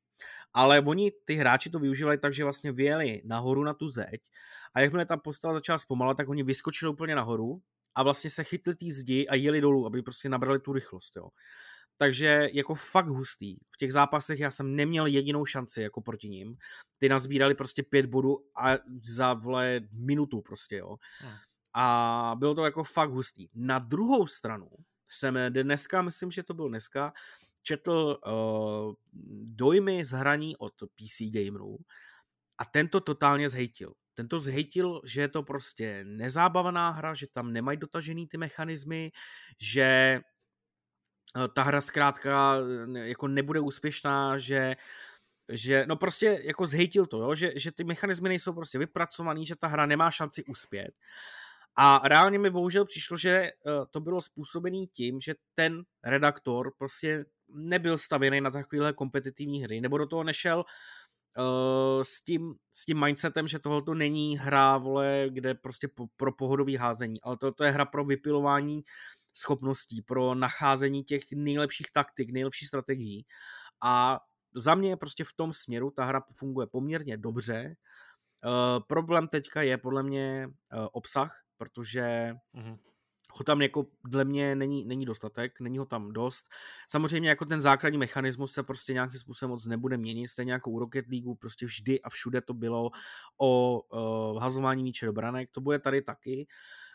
Ale 0.54 0.80
oni, 0.80 1.12
ty 1.24 1.34
hráči 1.34 1.70
to 1.70 1.78
využívali 1.78 2.18
tak, 2.18 2.34
že 2.34 2.44
vlastně 2.44 2.72
vyjeli 2.72 3.22
nahoru 3.24 3.64
na 3.64 3.74
tu 3.74 3.88
zeď 3.88 4.20
a 4.74 4.80
jakmile 4.80 5.06
ta 5.06 5.16
postava 5.16 5.54
začala 5.54 5.78
zpomalat, 5.78 6.16
tak 6.16 6.28
oni 6.28 6.42
vyskočili 6.42 6.92
úplně 6.92 7.14
nahoru 7.14 7.62
a 7.94 8.02
vlastně 8.02 8.30
se 8.30 8.44
chytli 8.44 8.74
té 8.74 8.86
zdi 8.90 9.28
a 9.28 9.34
jeli 9.34 9.60
dolů, 9.60 9.86
aby 9.86 10.02
prostě 10.02 10.28
nabrali 10.28 10.60
tu 10.60 10.72
rychlost, 10.72 11.16
jo. 11.16 11.28
Takže 11.96 12.48
jako 12.52 12.74
fakt 12.74 13.06
hustý. 13.06 13.56
V 13.56 13.76
těch 13.78 13.92
zápasech 13.92 14.40
já 14.40 14.50
jsem 14.50 14.76
neměl 14.76 15.06
jedinou 15.06 15.46
šanci 15.46 15.82
jako 15.82 16.00
proti 16.00 16.28
ním. 16.28 16.56
Ty 16.98 17.08
nazbírali 17.08 17.54
prostě 17.54 17.82
pět 17.82 18.06
bodů 18.06 18.44
a 18.56 18.78
za 19.02 19.34
vole 19.34 19.80
minutu 19.92 20.40
prostě, 20.40 20.76
jo. 20.76 20.96
Hmm. 21.18 21.32
A 21.74 22.34
bylo 22.38 22.54
to 22.54 22.64
jako 22.64 22.84
fakt 22.84 23.10
hustý. 23.10 23.48
Na 23.54 23.78
druhou 23.78 24.26
stranu 24.26 24.68
jsem 25.08 25.38
dneska, 25.48 26.02
myslím, 26.02 26.30
že 26.30 26.42
to 26.42 26.54
byl 26.54 26.68
dneska, 26.68 27.12
četl 27.62 28.18
uh, 28.26 28.94
dojmy 29.44 30.04
z 30.04 30.10
hraní 30.10 30.56
od 30.56 30.72
PC 30.94 31.22
gamerů 31.30 31.78
a 32.58 32.64
tento 32.64 33.00
totálně 33.00 33.48
zhejtil. 33.48 33.92
Tento 34.14 34.38
zhejtil, 34.38 35.00
že 35.04 35.20
je 35.20 35.28
to 35.28 35.42
prostě 35.42 36.04
nezábavná 36.04 36.90
hra, 36.90 37.14
že 37.14 37.26
tam 37.32 37.52
nemají 37.52 37.78
dotažený 37.78 38.26
ty 38.26 38.36
mechanismy, 38.36 39.12
že 39.60 40.20
uh, 41.36 41.46
ta 41.54 41.62
hra 41.62 41.80
zkrátka 41.80 42.56
jako 42.94 43.28
nebude 43.28 43.60
úspěšná, 43.60 44.38
že 44.38 44.76
že, 45.52 45.84
no 45.88 45.96
prostě 45.96 46.40
jako 46.42 46.66
zhejtil 46.66 47.06
to, 47.06 47.18
jo? 47.18 47.34
Že, 47.34 47.52
že 47.56 47.72
ty 47.72 47.84
mechanismy 47.84 48.28
nejsou 48.28 48.52
prostě 48.52 48.78
vypracovaný, 48.78 49.46
že 49.46 49.56
ta 49.56 49.66
hra 49.66 49.86
nemá 49.86 50.10
šanci 50.10 50.44
uspět. 50.44 50.90
A 51.76 52.00
reálně 52.04 52.38
mi 52.38 52.50
bohužel 52.50 52.84
přišlo, 52.84 53.16
že 53.16 53.50
to 53.90 54.00
bylo 54.00 54.20
způsobený 54.20 54.86
tím, 54.86 55.20
že 55.20 55.34
ten 55.54 55.82
redaktor 56.04 56.72
prostě 56.78 57.24
nebyl 57.54 57.98
stavěný 57.98 58.40
na 58.40 58.50
takovéhle 58.50 58.92
kompetitivní 58.92 59.62
hry, 59.62 59.80
nebo 59.80 59.98
do 59.98 60.06
toho 60.06 60.24
nešel 60.24 60.64
uh, 61.38 62.02
s, 62.02 62.24
tím, 62.24 62.54
s 62.70 62.84
tím 62.84 63.00
mindsetem, 63.00 63.48
že 63.48 63.58
tohle 63.58 63.82
to 63.82 63.94
není 63.94 64.38
hra, 64.38 64.78
vole, 64.78 65.26
kde 65.28 65.54
prostě 65.54 65.88
po, 65.88 66.06
pro 66.16 66.32
pohodový 66.32 66.76
házení, 66.76 67.22
ale 67.22 67.36
to, 67.36 67.52
to 67.52 67.64
je 67.64 67.70
hra 67.70 67.84
pro 67.84 68.04
vypilování 68.04 68.82
schopností, 69.36 70.02
pro 70.02 70.34
nacházení 70.34 71.04
těch 71.04 71.22
nejlepších 71.34 71.86
taktik, 71.92 72.32
nejlepších 72.32 72.68
strategií. 72.68 73.26
A 73.82 74.20
za 74.54 74.74
mě 74.74 74.96
prostě 74.96 75.24
v 75.24 75.32
tom 75.36 75.52
směru 75.52 75.90
ta 75.90 76.04
hra 76.04 76.22
funguje 76.32 76.66
poměrně 76.66 77.16
dobře. 77.16 77.74
Uh, 78.44 78.84
problém 78.88 79.28
teďka 79.28 79.62
je 79.62 79.78
podle 79.78 80.02
mě 80.02 80.48
uh, 80.48 80.86
obsah, 80.92 81.40
protože 81.56 82.34
mm-hmm 82.54 82.89
ho 83.32 83.44
tam 83.44 83.62
jako 83.62 83.86
dle 84.04 84.24
mě 84.24 84.54
není, 84.54 84.84
není 84.84 85.04
dostatek, 85.04 85.60
není 85.60 85.78
ho 85.78 85.86
tam 85.86 86.12
dost. 86.12 86.48
Samozřejmě 86.88 87.28
jako 87.28 87.44
ten 87.44 87.60
základní 87.60 87.98
mechanismus 87.98 88.52
se 88.52 88.62
prostě 88.62 88.92
nějakým 88.92 89.20
způsobem 89.20 89.50
moc 89.50 89.66
nebude 89.66 89.96
měnit, 89.96 90.28
stejně 90.28 90.52
jako 90.52 90.70
u 90.70 90.78
Rocket 90.78 91.08
League 91.08 91.38
prostě 91.38 91.66
vždy 91.66 92.02
a 92.02 92.10
všude 92.10 92.40
to 92.40 92.54
bylo 92.54 92.90
o 93.40 93.80
uh, 93.80 94.42
hazování 94.42 94.82
míče 94.82 95.06
do 95.06 95.12
branek, 95.12 95.50
to 95.50 95.60
bude 95.60 95.78
tady 95.78 96.02
taky, 96.02 96.46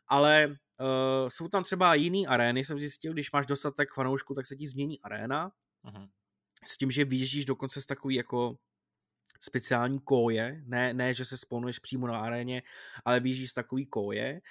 ale 0.07 0.47
uh, 0.47 0.55
jsou 1.27 1.47
tam 1.47 1.63
třeba 1.63 1.95
jiný 1.95 2.27
arény, 2.27 2.63
jsem 2.63 2.79
zjistil, 2.79 3.13
když 3.13 3.31
máš 3.31 3.45
dostatek 3.45 3.93
fanoušků, 3.93 4.35
tak 4.35 4.45
se 4.45 4.55
ti 4.55 4.67
změní 4.67 5.01
aréna, 5.01 5.51
uh-huh. 5.85 6.09
s 6.65 6.77
tím, 6.77 6.91
že 6.91 7.05
vyjíždíš 7.05 7.45
dokonce 7.45 7.81
z 7.81 7.85
takový 7.85 8.15
jako 8.15 8.57
speciální 9.39 9.99
koje, 9.99 10.61
ne, 10.65 10.93
ne 10.93 11.13
že 11.13 11.25
se 11.25 11.37
spawnuješ 11.37 11.79
přímo 11.79 12.07
na 12.07 12.19
aréně, 12.19 12.63
ale 13.05 13.19
vyjíždíš 13.19 13.49
z 13.49 13.53
takový 13.53 13.85
koje, 13.85 14.41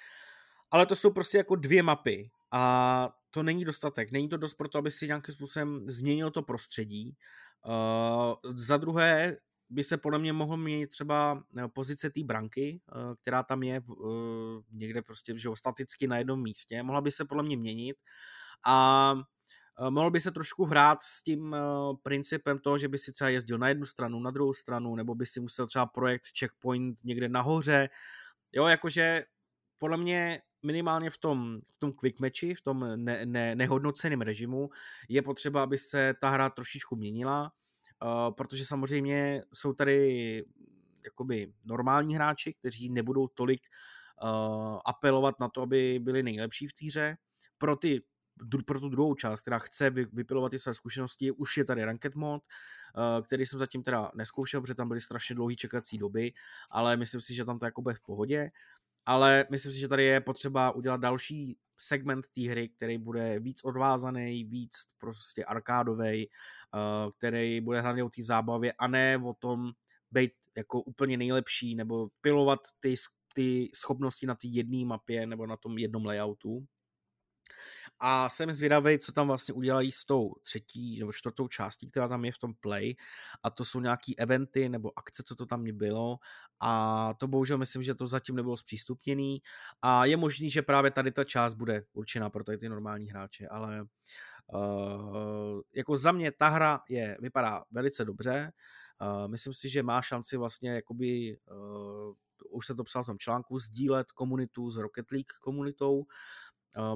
ale 0.71 0.85
to 0.85 0.95
jsou 0.95 1.11
prostě 1.11 1.37
jako 1.37 1.55
dvě 1.55 1.83
mapy 1.83 2.31
a 2.51 3.09
to 3.31 3.43
není 3.43 3.65
dostatek. 3.65 4.11
Není 4.11 4.29
to 4.29 4.37
dost 4.37 4.53
pro 4.53 4.69
to, 4.69 4.77
aby 4.77 4.91
si 4.91 5.07
nějakým 5.07 5.33
způsobem 5.33 5.89
změnil 5.89 6.31
to 6.31 6.41
prostředí. 6.41 7.15
Uh, 7.65 8.51
za 8.55 8.77
druhé 8.77 9.37
by 9.69 9.83
se 9.83 9.97
podle 9.97 10.19
mě 10.19 10.33
mohl 10.33 10.57
měnit 10.57 10.87
třeba 10.87 11.43
eh, 11.57 11.67
pozice 11.67 12.09
té 12.09 12.23
branky, 12.23 12.81
uh, 12.95 13.15
která 13.21 13.43
tam 13.43 13.63
je 13.63 13.81
uh, 13.81 14.61
někde 14.71 15.01
prostě 15.01 15.37
že 15.37 15.49
staticky 15.53 16.07
na 16.07 16.17
jednom 16.17 16.41
místě. 16.41 16.83
Mohla 16.83 17.01
by 17.01 17.11
se 17.11 17.25
podle 17.25 17.43
mě 17.43 17.57
měnit 17.57 17.97
a 18.65 19.15
mohl 19.89 20.11
by 20.11 20.19
se 20.19 20.31
trošku 20.31 20.65
hrát 20.65 21.01
s 21.01 21.23
tím 21.23 21.55
principem 22.03 22.59
toho, 22.59 22.77
že 22.77 22.87
by 22.87 22.97
si 22.97 23.11
třeba 23.11 23.29
jezdil 23.29 23.57
na 23.57 23.67
jednu 23.67 23.85
stranu, 23.85 24.19
na 24.19 24.31
druhou 24.31 24.53
stranu, 24.53 24.95
nebo 24.95 25.15
by 25.15 25.25
si 25.25 25.39
musel 25.39 25.67
třeba 25.67 25.85
projekt 25.85 26.25
checkpoint 26.39 27.03
někde 27.03 27.29
nahoře. 27.29 27.89
Jo, 28.51 28.67
jakože 28.67 29.25
podle 29.77 29.97
mě 29.97 30.41
minimálně 30.65 31.09
v 31.09 31.17
tom, 31.17 31.59
v 31.75 31.79
tom 31.79 31.93
quick 31.93 32.19
matchi, 32.19 32.55
v 32.55 32.61
tom 32.61 32.85
ne, 32.95 33.25
ne, 33.25 33.55
nehodnoceném 33.55 34.21
režimu, 34.21 34.69
je 35.09 35.21
potřeba, 35.21 35.63
aby 35.63 35.77
se 35.77 36.13
ta 36.21 36.29
hra 36.29 36.49
trošičku 36.49 36.95
měnila, 36.95 37.51
uh, 38.03 38.35
protože 38.35 38.65
samozřejmě 38.65 39.43
jsou 39.53 39.73
tady 39.73 40.45
jakoby 41.05 41.53
normální 41.63 42.15
hráči, 42.15 42.53
kteří 42.53 42.89
nebudou 42.89 43.27
tolik 43.27 43.61
uh, 44.23 44.79
apelovat 44.85 45.39
na 45.39 45.49
to, 45.49 45.61
aby 45.61 45.99
byli 45.99 46.23
nejlepší 46.23 46.67
v 46.67 46.73
týře. 46.73 47.17
Pro 47.57 47.75
ty 47.75 48.01
pro 48.65 48.79
tu 48.79 48.89
druhou 48.89 49.15
část, 49.15 49.41
která 49.41 49.59
chce 49.59 49.89
vypilovat 49.89 50.51
ty 50.51 50.59
své 50.59 50.73
zkušenosti, 50.73 51.31
už 51.31 51.57
je 51.57 51.65
tady 51.65 51.85
Ranked 51.85 52.15
mod, 52.15 52.43
který 53.23 53.45
jsem 53.45 53.59
zatím 53.59 53.83
teda 53.83 54.11
neskoušel, 54.15 54.61
protože 54.61 54.75
tam 54.75 54.87
byly 54.87 55.01
strašně 55.01 55.35
dlouhé 55.35 55.55
čekací 55.55 55.97
doby, 55.97 56.31
ale 56.69 56.97
myslím 56.97 57.21
si, 57.21 57.35
že 57.35 57.45
tam 57.45 57.59
to 57.59 57.65
jako 57.65 57.81
bude 57.81 57.95
v 57.95 57.99
pohodě 57.99 58.51
ale 59.05 59.45
myslím 59.51 59.71
si, 59.71 59.79
že 59.79 59.87
tady 59.87 60.03
je 60.03 60.21
potřeba 60.21 60.71
udělat 60.71 61.01
další 61.01 61.57
segment 61.77 62.25
té 62.35 62.41
hry, 62.41 62.69
který 62.69 62.97
bude 62.97 63.39
víc 63.39 63.63
odvázaný, 63.63 64.43
víc 64.43 64.71
prostě 64.97 65.45
arkádový, 65.45 66.29
uh, 66.73 67.11
který 67.17 67.61
bude 67.61 67.81
hlavně 67.81 68.03
o 68.03 68.09
té 68.09 68.23
zábavě 68.23 68.73
a 68.73 68.87
ne 68.87 69.17
o 69.25 69.33
tom 69.33 69.71
být 70.11 70.31
jako 70.57 70.81
úplně 70.81 71.17
nejlepší 71.17 71.75
nebo 71.75 72.07
pilovat 72.21 72.59
ty, 72.79 72.95
ty 73.33 73.69
schopnosti 73.75 74.25
na 74.25 74.35
té 74.35 74.47
jedné 74.47 74.85
mapě 74.85 75.27
nebo 75.27 75.47
na 75.47 75.57
tom 75.57 75.77
jednom 75.77 76.05
layoutu. 76.05 76.65
A 77.99 78.29
jsem 78.29 78.51
zvědavý, 78.51 78.99
co 78.99 79.11
tam 79.11 79.27
vlastně 79.27 79.53
udělají 79.53 79.91
s 79.91 80.05
tou 80.05 80.33
třetí 80.41 80.99
nebo 80.99 81.13
čtvrtou 81.13 81.47
částí, 81.47 81.89
která 81.89 82.07
tam 82.07 82.25
je 82.25 82.31
v 82.31 82.37
tom 82.37 82.53
play. 82.53 82.95
A 83.43 83.49
to 83.49 83.65
jsou 83.65 83.79
nějaký 83.79 84.19
eventy 84.19 84.69
nebo 84.69 84.99
akce, 84.99 85.23
co 85.23 85.35
to 85.35 85.45
tam 85.45 85.63
bylo. 85.63 86.17
A 86.59 87.13
to 87.19 87.27
bohužel 87.27 87.57
myslím, 87.57 87.83
že 87.83 87.95
to 87.95 88.07
zatím 88.07 88.35
nebylo 88.35 88.57
zpřístupněný. 88.57 89.41
A 89.81 90.05
je 90.05 90.17
možný, 90.17 90.49
že 90.49 90.61
právě 90.61 90.91
tady 90.91 91.11
ta 91.11 91.23
část 91.23 91.53
bude 91.53 91.83
určená 91.93 92.29
pro 92.29 92.43
tady 92.43 92.57
ty 92.57 92.69
normální 92.69 93.09
hráče, 93.09 93.47
ale 93.47 93.85
Uh, 94.53 95.61
jako 95.75 95.97
za 95.97 96.11
mě 96.11 96.31
ta 96.31 96.49
hra 96.49 96.79
je, 96.89 97.17
vypadá 97.19 97.63
velice 97.71 98.05
dobře. 98.05 98.51
Uh, 99.01 99.27
myslím 99.27 99.53
si, 99.53 99.69
že 99.69 99.83
má 99.83 100.01
šanci 100.01 100.37
vlastně 100.37 100.71
jakoby 100.71 101.37
uh, 101.51 102.13
už 102.49 102.65
se 102.65 102.75
to 102.75 102.83
psal 102.83 103.03
v 103.03 103.05
tom 103.05 103.17
článku, 103.17 103.59
sdílet 103.59 104.11
komunitu 104.11 104.71
s 104.71 104.77
Rocket 104.77 105.11
League 105.11 105.31
komunitou, 105.41 106.05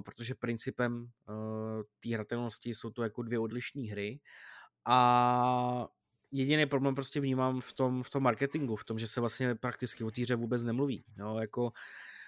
protože 0.05 0.35
principem 0.35 1.01
uh, 1.01 1.81
té 1.99 2.13
hratelnosti 2.13 2.73
jsou 2.73 2.89
to 2.89 3.03
jako 3.03 3.23
dvě 3.23 3.39
odlišné 3.39 3.81
hry 3.81 4.19
a 4.85 5.87
jediný 6.31 6.65
problém 6.65 6.95
prostě 6.95 7.21
vnímám 7.21 7.61
v 7.61 7.73
tom, 7.73 8.03
v 8.03 8.09
tom 8.09 8.23
marketingu, 8.23 8.75
v 8.75 8.83
tom, 8.83 8.99
že 8.99 9.07
se 9.07 9.19
vlastně 9.19 9.55
prakticky 9.55 10.03
o 10.03 10.11
té 10.11 10.21
hře 10.21 10.35
vůbec 10.35 10.63
nemluví. 10.63 11.05
Jo, 11.17 11.37
jako 11.37 11.71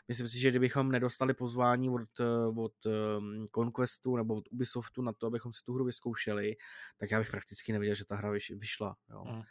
myslím 0.08 0.28
si, 0.28 0.40
že 0.40 0.50
kdybychom 0.50 0.92
nedostali 0.92 1.34
pozvání 1.34 1.90
od, 1.90 2.20
od 2.58 2.74
um, 2.86 3.48
Conquestu 3.56 4.16
nebo 4.16 4.36
od 4.36 4.44
Ubisoftu 4.52 5.02
na 5.02 5.14
to, 5.14 5.28
abychom 5.28 5.54
si 5.54 5.64
tu 5.64 5.74
hru 5.74 5.86
vyzkoušeli, 5.86 6.56
tak 6.98 7.12
já 7.12 7.20
bych 7.20 7.32
prakticky 7.32 7.74
nevěděl, 7.74 7.96
že 7.96 8.06
ta 8.06 8.16
hra 8.16 8.32
vyšla. 8.50 8.96
Jo. 9.10 9.26
Mm. 9.26 9.42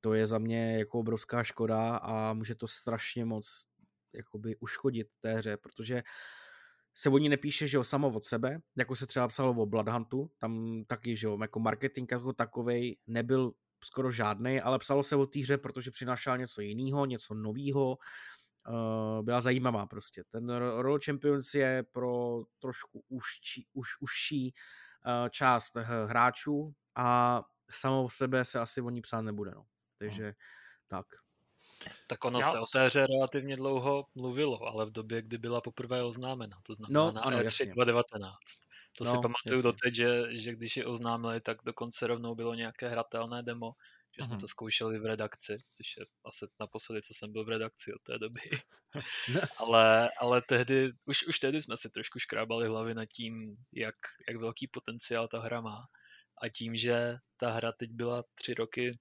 To 0.00 0.14
je 0.14 0.26
za 0.26 0.38
mě 0.38 0.78
jako 0.78 0.98
obrovská 0.98 1.44
škoda 1.44 1.96
a 1.96 2.32
může 2.32 2.54
to 2.54 2.68
strašně 2.68 3.24
moc 3.24 3.66
jakoby 4.12 4.56
uškodit 4.56 5.08
té 5.20 5.34
hře, 5.34 5.56
protože 5.56 6.02
se 7.00 7.08
o 7.08 7.18
ní 7.18 7.28
nepíše, 7.28 7.66
že 7.66 7.76
jo, 7.76 7.84
samo 7.84 8.08
od 8.08 8.24
sebe, 8.24 8.60
jako 8.76 8.96
se 8.96 9.06
třeba 9.06 9.28
psalo 9.28 9.62
o 9.62 9.66
Bloodhuntu, 9.66 10.30
tam 10.38 10.84
taky, 10.86 11.16
že 11.16 11.26
jo, 11.26 11.38
jako 11.40 11.60
marketing 11.60 12.12
jako 12.12 12.32
takovej 12.32 12.96
nebyl 13.06 13.52
skoro 13.84 14.10
žádný, 14.10 14.60
ale 14.60 14.78
psalo 14.78 15.02
se 15.02 15.16
o 15.16 15.26
té 15.26 15.38
hře, 15.38 15.58
protože 15.58 15.90
přinášel 15.90 16.38
něco 16.38 16.60
jiného, 16.60 17.06
něco 17.06 17.34
nového, 17.34 17.98
uh, 18.68 19.24
byla 19.24 19.40
zajímavá 19.40 19.86
prostě. 19.86 20.24
Ten 20.30 20.50
Roll 20.56 20.98
Champions 21.04 21.54
je 21.54 21.84
pro 21.92 22.42
trošku 22.58 23.04
užší, 23.08 23.66
už, 23.72 23.88
užší 24.00 24.54
uh, 25.06 25.28
část 25.28 25.76
hráčů 26.06 26.74
a 26.96 27.42
samo 27.70 28.04
o 28.04 28.10
sebe 28.10 28.44
se 28.44 28.60
asi 28.60 28.80
o 28.80 28.90
ní 28.90 29.00
psát 29.00 29.20
nebude, 29.20 29.50
no. 29.54 29.64
Takže 29.98 30.24
hmm. 30.24 30.34
tak. 30.88 31.06
Tak 32.06 32.24
ono 32.24 32.38
Já... 32.40 32.52
se 32.52 32.58
o 32.58 32.66
té 32.66 32.86
hře 32.86 33.06
relativně 33.06 33.56
dlouho 33.56 34.06
mluvilo, 34.14 34.62
ale 34.62 34.86
v 34.86 34.90
době, 34.90 35.22
kdy 35.22 35.38
byla 35.38 35.60
poprvé 35.60 36.02
oznámena, 36.02 36.56
to 36.62 36.74
znamená 36.74 37.00
no, 37.00 37.12
na 37.12 37.20
ano, 37.20 37.38
E3 37.38 37.72
2019. 37.72 38.36
To 38.98 39.04
no, 39.04 39.10
si 39.10 39.18
pamatuju 39.22 39.62
doteď, 39.62 39.94
že, 39.94 40.26
že 40.30 40.52
když 40.52 40.76
je 40.76 40.86
oznámili, 40.86 41.40
tak 41.40 41.58
dokonce 41.64 42.06
rovnou 42.06 42.34
bylo 42.34 42.54
nějaké 42.54 42.88
hratelné 42.88 43.42
demo, 43.42 43.72
že 44.18 44.24
jsme 44.24 44.36
mm-hmm. 44.36 44.40
to 44.40 44.48
zkoušeli 44.48 44.98
v 44.98 45.06
redakci, 45.06 45.58
což 45.76 45.96
je 45.96 46.06
asi 46.24 46.46
naposledy, 46.60 47.02
co 47.02 47.14
jsem 47.14 47.32
byl 47.32 47.44
v 47.44 47.48
redakci 47.48 47.94
od 47.94 48.02
té 48.02 48.18
doby. 48.18 48.40
ale, 49.56 50.10
ale 50.20 50.42
tehdy, 50.42 50.92
už, 51.04 51.26
už 51.26 51.38
tehdy 51.38 51.62
jsme 51.62 51.76
si 51.76 51.90
trošku 51.90 52.18
škrábali 52.18 52.68
hlavy 52.68 52.94
nad 52.94 53.06
tím, 53.06 53.56
jak, 53.72 53.94
jak 54.28 54.36
velký 54.36 54.66
potenciál 54.66 55.28
ta 55.28 55.40
hra 55.40 55.60
má. 55.60 55.86
A 56.42 56.48
tím, 56.48 56.76
že 56.76 57.16
ta 57.36 57.50
hra 57.50 57.72
teď 57.72 57.90
byla 57.90 58.24
tři 58.34 58.54
roky, 58.54 58.98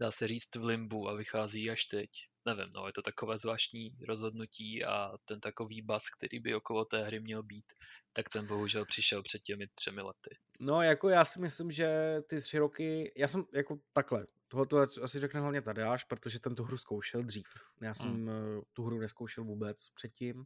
dá 0.00 0.10
se 0.10 0.28
říct, 0.28 0.56
v 0.56 0.64
limbu 0.64 1.08
a 1.08 1.14
vychází 1.14 1.70
až 1.70 1.84
teď, 1.84 2.10
nevím, 2.44 2.72
no, 2.72 2.86
je 2.86 2.92
to 2.92 3.02
takové 3.02 3.38
zvláštní 3.38 3.96
rozhodnutí 4.06 4.84
a 4.84 5.12
ten 5.24 5.40
takový 5.40 5.82
bas, 5.82 6.10
který 6.10 6.40
by 6.40 6.54
okolo 6.54 6.84
té 6.84 7.04
hry 7.04 7.20
měl 7.20 7.42
být, 7.42 7.72
tak 8.12 8.28
ten 8.28 8.46
bohužel 8.46 8.84
přišel 8.84 9.22
před 9.22 9.42
těmi 9.42 9.66
třemi 9.74 10.02
lety. 10.02 10.36
No, 10.60 10.82
jako 10.82 11.08
já 11.08 11.24
si 11.24 11.40
myslím, 11.40 11.70
že 11.70 12.20
ty 12.26 12.40
tři 12.40 12.58
roky, 12.58 13.12
já 13.16 13.28
jsem 13.28 13.44
jako 13.52 13.78
takhle, 13.92 14.26
tohoto 14.48 14.86
asi 15.02 15.20
řekne 15.20 15.40
hlavně 15.40 15.62
Tadeáš, 15.62 16.04
protože 16.04 16.40
ten 16.40 16.54
tu 16.54 16.64
hru 16.64 16.76
zkoušel 16.76 17.22
dřív. 17.22 17.46
Já 17.80 17.94
jsem 17.94 18.10
hmm. 18.10 18.60
tu 18.72 18.84
hru 18.84 18.98
neskoušel 18.98 19.44
vůbec 19.44 19.88
předtím. 19.88 20.44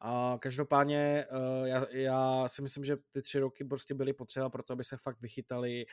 A 0.00 0.38
každopádně 0.40 1.24
eh, 1.30 1.68
já, 1.68 1.86
já 1.90 2.48
si 2.48 2.62
myslím, 2.62 2.84
že 2.84 2.96
ty 3.12 3.22
tři 3.22 3.38
roky 3.38 3.64
prostě 3.64 3.94
byly 3.94 4.12
potřeba 4.12 4.50
pro 4.50 4.62
to, 4.62 4.72
aby 4.72 4.84
se 4.84 4.96
fakt 4.96 5.20
vychytali 5.20 5.86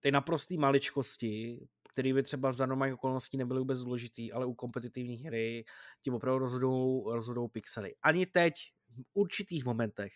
ty 0.00 0.10
naprosté 0.10 0.54
maličkosti, 0.56 1.68
které 1.96 2.14
by 2.14 2.22
třeba 2.22 2.52
za 2.52 2.66
normálních 2.66 2.94
okolností 2.94 3.36
nebyly 3.36 3.58
vůbec 3.58 3.80
důležitý, 3.80 4.32
ale 4.32 4.46
u 4.46 4.54
kompetitivní 4.54 5.16
hry 5.16 5.64
ti 6.02 6.10
opravdu 6.10 6.38
rozhodou, 6.38 7.12
rozhodou 7.14 7.48
pixely. 7.48 7.94
Ani 8.02 8.26
teď, 8.26 8.54
v 8.88 9.02
určitých 9.14 9.64
momentech, 9.64 10.12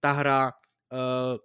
ta 0.00 0.12
hra 0.12 0.52
uh, 0.92 1.38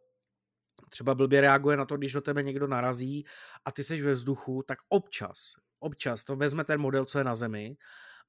třeba 0.89 1.15
blbě 1.15 1.41
reaguje 1.41 1.77
na 1.77 1.85
to, 1.85 1.97
když 1.97 2.13
do 2.13 2.21
tebe 2.21 2.43
někdo 2.43 2.67
narazí 2.67 3.25
a 3.65 3.71
ty 3.71 3.83
seš 3.83 4.01
ve 4.01 4.13
vzduchu, 4.13 4.63
tak 4.67 4.77
občas, 4.89 5.37
občas 5.79 6.23
to 6.23 6.35
vezme 6.35 6.63
ten 6.63 6.81
model, 6.81 7.05
co 7.05 7.17
je 7.17 7.23
na 7.23 7.35
zemi 7.35 7.77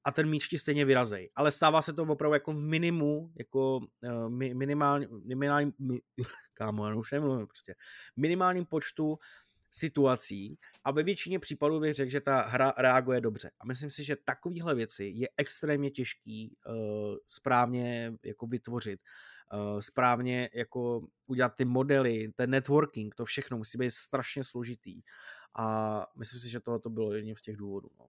a 0.05 0.11
ten 0.11 0.29
míč 0.29 0.47
ti 0.47 0.57
stejně 0.57 0.85
vyrazej. 0.85 1.29
Ale 1.35 1.51
stává 1.51 1.81
se 1.81 1.93
to 1.93 2.03
opravdu 2.03 2.33
jako 2.33 2.53
v 2.53 2.61
minimu, 2.61 3.31
jako 3.37 3.77
uh, 3.77 4.29
minimální, 4.29 5.07
minimální, 5.25 5.71
mi, 5.79 5.99
kámo, 6.53 6.87
já 6.87 6.95
už 6.95 7.11
nemluvím 7.11 7.47
prostě, 7.47 7.75
minimálním 8.15 8.65
počtu 8.65 9.17
situací 9.73 10.57
a 10.83 10.91
ve 10.91 11.03
většině 11.03 11.39
případů 11.39 11.79
bych 11.79 11.93
řekl, 11.93 12.11
že 12.11 12.21
ta 12.21 12.41
hra 12.41 12.73
reaguje 12.77 13.21
dobře. 13.21 13.51
A 13.59 13.65
myslím 13.65 13.89
si, 13.89 14.03
že 14.03 14.15
takovéhle 14.15 14.75
věci 14.75 15.11
je 15.15 15.27
extrémně 15.37 15.91
těžký 15.91 16.57
uh, 16.67 16.75
správně 17.27 18.13
jako 18.23 18.47
vytvořit. 18.47 18.99
Uh, 19.53 19.79
správně 19.79 20.49
jako 20.53 21.07
udělat 21.25 21.53
ty 21.55 21.65
modely, 21.65 22.31
ten 22.35 22.49
networking, 22.49 23.15
to 23.15 23.25
všechno 23.25 23.57
musí 23.57 23.77
být 23.77 23.91
strašně 23.91 24.43
složitý. 24.43 25.01
A 25.59 26.05
myslím 26.17 26.39
si, 26.39 26.49
že 26.49 26.59
tohle 26.59 26.79
to 26.79 26.89
bylo 26.89 27.13
jedním 27.13 27.35
z 27.35 27.41
těch 27.41 27.57
důvodů. 27.57 27.89
No. 27.99 28.05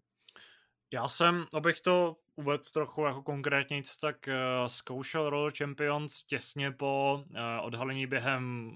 Já 0.94 1.08
jsem, 1.08 1.46
abych 1.54 1.80
to 1.80 2.16
uvedl 2.36 2.64
trochu 2.72 3.04
jako 3.04 3.22
konkrétně, 3.22 3.82
tak 4.00 4.16
uh, 4.28 4.66
zkoušel 4.66 5.30
Roller 5.30 5.52
Champions 5.58 6.24
těsně 6.24 6.72
po 6.72 7.22
uh, 7.30 7.36
odhalení 7.62 8.06
během 8.06 8.72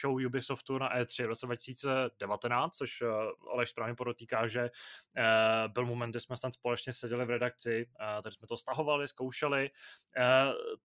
show 0.00 0.26
Ubisoftu 0.26 0.78
na 0.78 0.96
E3 0.96 1.24
v 1.24 1.26
roce 1.26 1.46
2019, 1.46 2.76
což 2.76 3.02
uh, 3.02 3.08
Aleš 3.52 3.68
správně 3.68 3.94
podotýká, 3.94 4.46
že 4.46 4.70
byl 5.68 5.86
moment, 5.86 6.10
kdy 6.10 6.20
jsme 6.20 6.36
tam 6.42 6.52
společně 6.52 6.92
seděli 6.92 7.24
v 7.26 7.30
redakci, 7.30 7.86
uh, 7.86 8.22
takže 8.22 8.36
jsme 8.36 8.46
to 8.48 8.56
stahovali, 8.56 9.08
zkoušeli. 9.08 9.70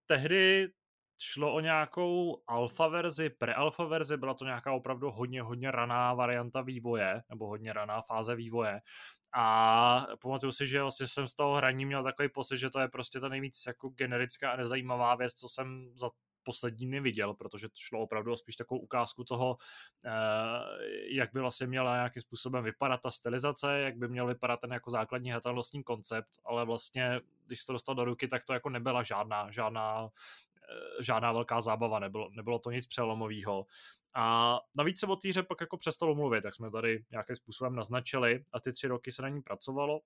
Tehdy 0.06 0.68
šlo 1.20 1.54
o 1.54 1.60
nějakou 1.60 2.42
alfa 2.46 2.88
verzi, 2.88 3.30
pre-alfa 3.30 3.84
verzi, 3.84 4.16
byla 4.16 4.34
to 4.34 4.44
nějaká 4.44 4.72
opravdu 4.72 5.10
hodně, 5.10 5.42
hodně 5.42 5.70
raná 5.70 6.14
varianta 6.14 6.60
vývoje, 6.60 7.22
nebo 7.28 7.46
hodně 7.46 7.72
raná 7.72 8.02
fáze 8.02 8.34
vývoje. 8.34 8.80
A 9.36 10.06
pamatuju 10.22 10.52
si, 10.52 10.66
že 10.66 10.82
vlastně 10.82 11.08
jsem 11.08 11.26
z 11.26 11.34
toho 11.34 11.54
hraní 11.54 11.86
měl 11.86 12.02
takový 12.02 12.28
pocit, 12.28 12.56
že 12.56 12.70
to 12.70 12.80
je 12.80 12.88
prostě 12.88 13.20
ta 13.20 13.28
nejvíc 13.28 13.64
jako 13.66 13.88
generická 13.88 14.50
a 14.50 14.56
nezajímavá 14.56 15.14
věc, 15.14 15.32
co 15.34 15.48
jsem 15.48 15.92
za 15.94 16.10
poslední 16.44 16.86
dny 16.86 17.00
viděl, 17.00 17.34
protože 17.34 17.68
to 17.68 17.74
šlo 17.78 18.00
opravdu 18.00 18.32
o 18.32 18.36
spíš 18.36 18.56
takovou 18.56 18.80
ukázku 18.80 19.24
toho, 19.24 19.56
eh, 20.04 20.10
jak 21.08 21.32
by 21.32 21.40
vlastně 21.40 21.66
měla 21.66 21.94
nějakým 21.94 22.22
způsobem 22.22 22.64
vypadat 22.64 23.00
ta 23.00 23.10
stylizace, 23.10 23.80
jak 23.80 23.96
by 23.96 24.08
měl 24.08 24.26
vypadat 24.26 24.60
ten 24.60 24.72
jako 24.72 24.90
základní 24.90 25.30
hratelnostní 25.30 25.82
koncept, 25.82 26.30
ale 26.44 26.64
vlastně, 26.64 27.16
když 27.46 27.60
se 27.60 27.66
to 27.66 27.72
dostal 27.72 27.94
do 27.94 28.04
ruky, 28.04 28.28
tak 28.28 28.44
to 28.44 28.52
jako 28.52 28.70
nebyla 28.70 29.02
žádná, 29.02 29.50
žádná 29.50 30.08
žádná 31.00 31.32
velká 31.32 31.60
zábava, 31.60 31.98
nebylo, 31.98 32.30
nebylo 32.30 32.58
to 32.58 32.70
nic 32.70 32.86
přelomového. 32.86 33.66
A 34.14 34.58
navíc 34.76 35.00
se 35.00 35.06
o 35.06 35.16
té 35.16 35.28
hře 35.28 35.42
pak 35.42 35.60
jako 35.60 35.76
přestalo 35.76 36.14
mluvit, 36.14 36.42
tak 36.42 36.54
jsme 36.54 36.70
tady 36.70 37.04
nějakým 37.10 37.36
způsobem 37.36 37.76
naznačili 37.76 38.44
a 38.52 38.60
ty 38.60 38.72
tři 38.72 38.88
roky 38.88 39.12
se 39.12 39.22
na 39.22 39.28
ní 39.28 39.42
pracovalo. 39.42 40.00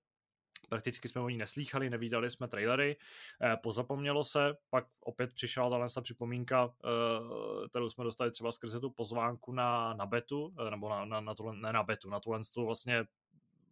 Prakticky 0.69 1.07
jsme 1.07 1.21
o 1.21 1.29
ní 1.29 1.37
neslýchali, 1.37 1.89
nevídali 1.89 2.29
jsme 2.29 2.47
trailery, 2.47 2.97
eh, 3.41 3.57
pozapomnělo 3.63 4.23
se, 4.23 4.53
pak 4.69 4.85
opět 4.99 5.33
přišla 5.33 5.87
ta 5.95 6.01
připomínka, 6.01 6.73
eh, 6.83 7.69
kterou 7.69 7.89
jsme 7.89 8.03
dostali 8.03 8.31
třeba 8.31 8.51
skrze 8.51 8.79
tu 8.79 8.89
pozvánku 8.89 9.51
na, 9.51 9.93
na 9.93 10.05
betu, 10.05 10.53
eh, 10.67 10.71
nebo 10.71 10.89
na, 10.89 11.05
na, 11.05 11.21
na 11.21 11.35
tuhle, 11.35 11.55
ne 11.55 11.73
na 11.73 11.83
betu, 11.83 12.09
na 12.09 12.19
tuhle 12.19 12.41
tu 12.53 12.65
vlastně 12.65 13.03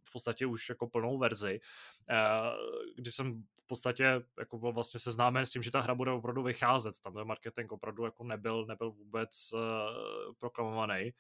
v 0.04 0.12
podstatě 0.12 0.46
už 0.46 0.70
jako 0.70 0.88
plnou 0.88 1.18
verzi, 1.18 1.60
kdy 2.96 3.12
jsem 3.12 3.44
podstatě 3.68 4.22
jako 4.40 4.58
byl 4.58 4.74
vlastně 4.74 5.00
seznámen 5.00 5.46
s 5.46 5.52
tím, 5.52 5.62
že 5.62 5.72
ta 5.72 5.82
hra 5.82 5.96
bude 5.96 6.12
opravdu 6.12 6.44
vycházet. 6.44 7.00
Tam 7.04 7.14
ten 7.14 7.28
marketing 7.28 7.72
opravdu 7.72 8.06
jako 8.06 8.24
nebyl, 8.24 8.66
nebyl 8.66 8.92
vůbec 8.92 9.54
uh, 9.54 9.60
proklamovaný. 10.40 11.12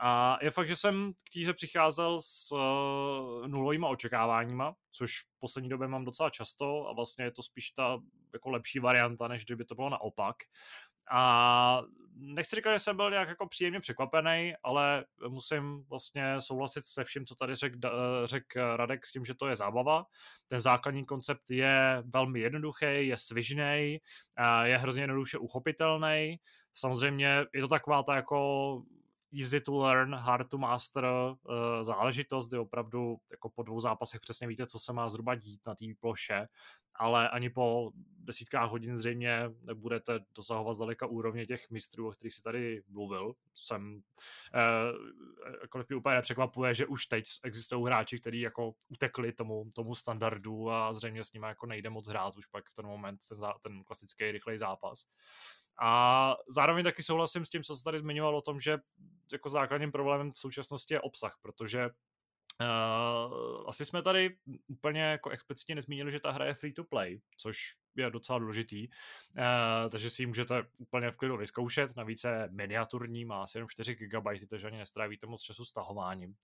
A 0.00 0.38
je 0.42 0.50
fakt, 0.50 0.68
že 0.68 0.76
jsem 0.76 1.12
k 1.12 1.32
týře 1.32 1.52
přicházel 1.52 2.20
s 2.20 2.52
uh, 2.52 3.46
nulovýma 3.46 3.88
očekáváníma, 3.88 4.74
což 4.92 5.20
v 5.20 5.40
poslední 5.40 5.70
době 5.70 5.88
mám 5.88 6.04
docela 6.04 6.30
často 6.30 6.88
a 6.88 6.92
vlastně 6.92 7.24
je 7.24 7.30
to 7.30 7.42
spíš 7.42 7.70
ta 7.70 7.98
jako 8.32 8.50
lepší 8.50 8.78
varianta, 8.78 9.28
než 9.28 9.44
kdyby 9.44 9.64
to 9.64 9.74
bylo 9.74 9.88
naopak. 9.88 10.36
A 11.10 11.82
nechci 12.14 12.56
říkat, 12.56 12.72
že 12.72 12.78
jsem 12.78 12.96
byl 12.96 13.10
nějak 13.10 13.28
jako 13.28 13.48
příjemně 13.48 13.80
překvapený, 13.80 14.54
ale 14.62 15.04
musím 15.28 15.84
vlastně 15.90 16.40
souhlasit 16.40 16.84
se 16.86 17.04
vším, 17.04 17.26
co 17.26 17.34
tady 17.34 17.54
řekl 17.54 17.78
řek 18.24 18.56
Radek 18.76 19.06
s 19.06 19.12
tím, 19.12 19.24
že 19.24 19.34
to 19.34 19.48
je 19.48 19.56
zábava. 19.56 20.04
Ten 20.48 20.60
základní 20.60 21.04
koncept 21.04 21.50
je 21.50 22.02
velmi 22.14 22.40
jednoduchý, 22.40 22.86
je 23.06 23.16
svižný, 23.16 23.98
je 24.64 24.78
hrozně 24.78 25.02
jednoduše 25.02 25.38
uchopitelný. 25.38 26.36
Samozřejmě 26.72 27.44
je 27.54 27.60
to 27.60 27.68
taková 27.68 28.02
ta 28.02 28.16
jako 28.16 28.82
easy 29.40 29.60
to 29.60 29.78
learn, 29.78 30.14
hard 30.14 30.48
to 30.48 30.58
master 30.58 31.04
uh, 31.04 31.36
záležitost, 31.82 32.48
kdy 32.48 32.58
opravdu 32.58 33.16
jako 33.30 33.50
po 33.50 33.62
dvou 33.62 33.80
zápasech 33.80 34.20
přesně 34.20 34.46
víte, 34.46 34.66
co 34.66 34.78
se 34.78 34.92
má 34.92 35.08
zhruba 35.08 35.34
dít 35.34 35.60
na 35.66 35.74
té 35.74 35.84
ploše, 36.00 36.48
ale 36.94 37.28
ani 37.28 37.50
po 37.50 37.90
desítkách 38.18 38.70
hodin 38.70 38.96
zřejmě 38.96 39.50
nebudete 39.62 40.20
dosahovat 40.36 40.74
zdaleka 40.74 41.06
úrovně 41.06 41.46
těch 41.46 41.70
mistrů, 41.70 42.08
o 42.08 42.12
kterých 42.12 42.34
si 42.34 42.42
tady 42.42 42.82
mluvil. 42.88 43.34
Jsem, 43.54 43.94
uh, 43.94 45.60
jakkoliv 45.62 45.88
mě 45.88 45.96
úplně 45.96 46.14
nepřekvapuje, 46.14 46.74
že 46.74 46.86
už 46.86 47.06
teď 47.06 47.24
existují 47.44 47.84
hráči, 47.84 48.20
kteří 48.20 48.40
jako 48.40 48.74
utekli 48.88 49.32
tomu, 49.32 49.64
tomu 49.74 49.94
standardu 49.94 50.70
a 50.70 50.92
zřejmě 50.92 51.24
s 51.24 51.32
nimi 51.32 51.46
jako 51.46 51.66
nejde 51.66 51.90
moc 51.90 52.08
hrát 52.08 52.36
už 52.36 52.46
pak 52.46 52.70
v 52.70 52.74
ten 52.74 52.86
moment 52.86 53.20
ten, 53.28 53.38
ten 53.62 53.84
klasický 53.84 54.32
rychlej 54.32 54.58
zápas. 54.58 55.04
A 55.84 56.36
zároveň 56.48 56.84
taky 56.84 57.02
souhlasím 57.02 57.44
s 57.44 57.50
tím, 57.50 57.62
co 57.62 57.76
se 57.76 57.84
tady 57.84 57.98
zmiňoval 57.98 58.36
o 58.36 58.42
tom, 58.42 58.60
že 58.60 58.78
jako 59.32 59.48
základním 59.48 59.92
problémem 59.92 60.32
v 60.32 60.38
současnosti 60.38 60.94
je 60.94 61.00
obsah, 61.00 61.38
protože 61.42 61.90
Uh, 62.60 63.64
asi 63.66 63.84
jsme 63.84 64.02
tady 64.02 64.36
úplně 64.66 65.02
jako 65.02 65.30
explicitně 65.30 65.74
nezmínili, 65.74 66.12
že 66.12 66.20
ta 66.20 66.30
hra 66.30 66.44
je 66.44 66.54
free 66.54 66.72
to 66.72 66.84
play, 66.84 67.20
což 67.36 67.58
je 67.96 68.10
docela 68.10 68.38
důležitý, 68.38 68.88
uh, 68.88 69.90
takže 69.90 70.10
si 70.10 70.22
ji 70.22 70.26
můžete 70.26 70.66
úplně 70.78 71.10
v 71.10 71.16
klidu 71.16 71.36
vyzkoušet, 71.36 71.96
navíc 71.96 72.24
je 72.24 72.48
miniaturní, 72.50 73.24
má 73.24 73.42
asi 73.42 73.58
jenom 73.58 73.68
4 73.68 73.94
GB, 73.94 74.26
takže 74.50 74.66
ani 74.66 74.78
nestrávíte 74.78 75.26
moc 75.26 75.42
času 75.42 75.64
stahováním, 75.64 76.34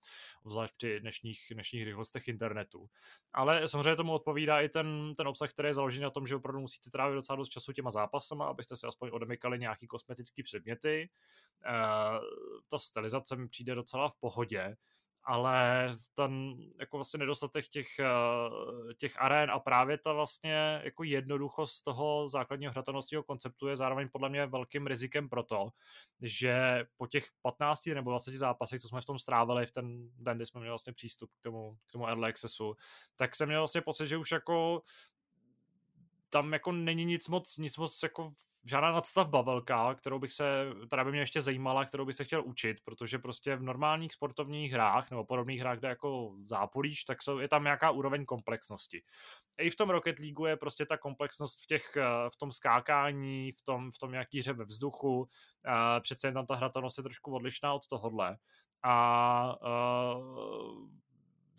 zvlášť 0.45 0.75
při 0.77 0.99
dnešních, 0.99 1.47
dnešních 1.51 1.85
rychlostech 1.85 2.27
internetu. 2.27 2.89
Ale 3.33 3.67
samozřejmě 3.67 3.95
tomu 3.95 4.13
odpovídá 4.13 4.61
i 4.61 4.69
ten, 4.69 5.13
ten 5.17 5.27
obsah, 5.27 5.49
který 5.49 5.69
je 5.69 5.73
založený 5.73 6.03
na 6.03 6.09
tom, 6.09 6.27
že 6.27 6.35
opravdu 6.35 6.59
musíte 6.59 6.89
trávit 6.89 7.15
docela 7.15 7.35
dost 7.35 7.49
času 7.49 7.73
těma 7.73 7.91
zápasama, 7.91 8.45
abyste 8.45 8.77
si 8.77 8.87
aspoň 8.87 9.09
odemykali 9.13 9.59
nějaký 9.59 9.87
kosmetický 9.87 10.43
předměty. 10.43 11.09
Uh, 11.65 12.19
ta 12.67 12.77
stylizace 12.77 13.35
mi 13.35 13.47
přijde 13.47 13.75
docela 13.75 14.09
v 14.09 14.15
pohodě, 14.15 14.75
ale 15.29 15.95
ten 16.15 16.55
jako 16.79 16.97
vlastně 16.97 17.17
nedostatek 17.17 17.67
těch, 17.67 17.99
eh, 17.99 18.93
těch 18.97 19.21
arén 19.21 19.51
a 19.51 19.59
právě 19.59 19.97
ta 19.97 20.13
vlastně 20.13 20.81
jako 20.83 21.03
jednoduchost 21.03 21.83
toho 21.83 22.27
základního 22.27 22.71
hratelnostního 22.71 23.23
konceptu 23.23 23.67
je 23.67 23.75
zároveň 23.75 24.09
podle 24.11 24.29
mě 24.29 24.45
velkým 24.45 24.87
rizikem 24.87 25.29
pro 25.29 25.43
to, 25.43 25.69
že 26.21 26.85
po 26.97 27.07
těch 27.07 27.27
15 27.41 27.93
nebo 27.93 28.11
20 28.11 28.35
zápasech, 28.35 28.81
co 28.81 28.87
jsme 28.87 29.01
v 29.01 29.05
tom 29.05 29.19
strávili 29.19 29.65
v 29.65 29.71
ten 29.71 30.09
den, 30.17 30.37
kdy 30.37 30.45
jsme 30.45 30.59
měli 30.59 30.71
vlastně 30.71 30.93
přístup 30.93 31.31
k 31.39 31.41
tomu, 31.41 31.77
k 31.87 31.91
tomu 31.91 32.07
early 32.07 32.29
accessu, 32.29 32.75
tak 33.15 33.35
jsem 33.35 33.47
měl 33.47 33.61
vlastně 33.61 33.81
pocit, 33.81 34.07
že 34.07 34.17
už 34.17 34.31
jako 34.31 34.81
tam 36.29 36.53
jako 36.53 36.71
není 36.71 37.05
nic 37.05 37.27
moc, 37.27 37.57
nic 37.57 37.77
moc 37.77 38.03
jako 38.03 38.33
žádná 38.65 38.91
nadstavba 38.91 39.41
velká, 39.41 39.95
kterou 39.95 40.19
bych 40.19 40.31
se, 40.31 40.65
která 40.87 41.03
by 41.03 41.11
mě 41.11 41.19
ještě 41.19 41.41
zajímala, 41.41 41.85
kterou 41.85 42.05
bych 42.05 42.15
se 42.15 42.23
chtěl 42.23 42.43
učit, 42.45 42.77
protože 42.85 43.19
prostě 43.19 43.55
v 43.55 43.63
normálních 43.63 44.13
sportovních 44.13 44.71
hrách 44.71 45.11
nebo 45.11 45.25
podobných 45.25 45.59
hrách, 45.59 45.79
kde 45.79 45.87
jako 45.87 46.35
zápolíš, 46.43 47.03
tak 47.03 47.23
jsou, 47.23 47.37
je 47.37 47.47
tam 47.47 47.63
nějaká 47.63 47.91
úroveň 47.91 48.25
komplexnosti. 48.25 49.01
I 49.59 49.69
v 49.69 49.75
tom 49.75 49.89
Rocket 49.89 50.19
League 50.19 50.47
je 50.47 50.57
prostě 50.57 50.85
ta 50.85 50.97
komplexnost 50.97 51.63
v, 51.63 51.67
těch, 51.67 51.95
v 52.33 52.37
tom 52.39 52.51
skákání, 52.51 53.51
v 53.51 53.61
tom, 53.61 53.91
v 53.91 53.97
tom 53.97 54.11
nějaký 54.11 54.39
hře 54.39 54.53
ve 54.53 54.65
vzduchu, 54.65 55.29
přece 56.01 56.27
jen 56.27 56.33
tam 56.33 56.45
ta 56.45 56.55
hratelnost 56.55 56.97
je 56.97 57.03
trošku 57.03 57.35
odlišná 57.35 57.73
od 57.73 57.87
tohohle. 57.87 58.37
A 58.83 59.55
uh, 59.61 60.89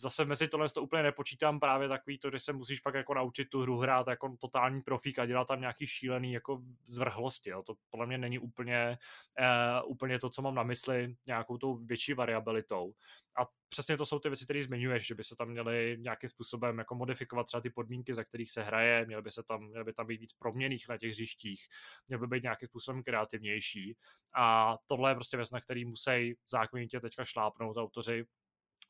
zase 0.01 0.25
mezi 0.25 0.49
tohle 0.49 0.69
to 0.69 0.83
úplně 0.83 1.03
nepočítám 1.03 1.61
právě 1.61 1.89
takový 1.89 2.19
to, 2.19 2.31
že 2.31 2.39
se 2.39 2.53
musíš 2.53 2.81
fakt 2.81 2.95
jako 2.95 3.15
naučit 3.15 3.45
tu 3.45 3.63
hru 3.63 3.79
hrát 3.79 4.09
jako 4.09 4.37
totální 4.41 4.83
profík 4.83 5.19
a 5.19 5.27
dělat 5.27 5.49
tam 5.49 5.61
nějaký 5.61 5.87
šílený 5.87 6.33
jako 6.33 6.63
zvrhlosti. 6.85 7.51
Jo. 7.51 7.63
To 7.63 7.75
podle 7.91 8.07
mě 8.07 8.19
není 8.19 8.39
úplně, 8.39 8.99
uh, 9.41 9.91
úplně 9.91 10.19
to, 10.19 10.31
co 10.31 10.43
mám 10.43 10.55
na 10.55 10.63
mysli, 10.63 11.17
nějakou 11.27 11.59
tou 11.59 11.77
větší 11.77 12.15
variabilitou. 12.15 12.95
A 13.41 13.47
přesně 13.69 13.97
to 13.97 14.07
jsou 14.07 14.19
ty 14.19 14.29
věci, 14.29 14.45
které 14.45 14.63
zmiňuješ, 14.63 15.07
že 15.07 15.15
by 15.15 15.25
se 15.25 15.37
tam 15.37 15.49
měly 15.49 15.97
nějakým 16.01 16.29
způsobem 16.29 16.79
jako 16.79 16.95
modifikovat 16.95 17.47
třeba 17.47 17.61
ty 17.61 17.71
podmínky, 17.71 18.15
za 18.15 18.25
kterých 18.25 18.51
se 18.51 18.63
hraje, 18.63 19.07
měly 19.07 19.23
by, 19.23 19.31
se 19.31 19.43
tam, 19.43 19.65
měly 19.65 19.85
by 19.85 19.93
tam 19.93 20.07
být 20.07 20.21
víc 20.21 20.33
proměných 20.33 20.89
na 20.89 20.99
těch 20.99 21.11
hřištích, 21.11 21.67
měly 22.09 22.21
by 22.21 22.27
být 22.27 22.43
nějakým 22.43 22.69
způsobem 22.69 23.03
kreativnější. 23.03 23.97
A 24.35 24.77
tohle 24.87 25.11
je 25.11 25.15
prostě 25.15 25.37
věc, 25.37 25.51
na 25.51 25.61
který 25.61 25.85
musí 25.85 26.35
zákonitě 26.49 27.01
teďka 27.01 27.25
šlápnout 27.25 27.77
autoři, 27.77 28.25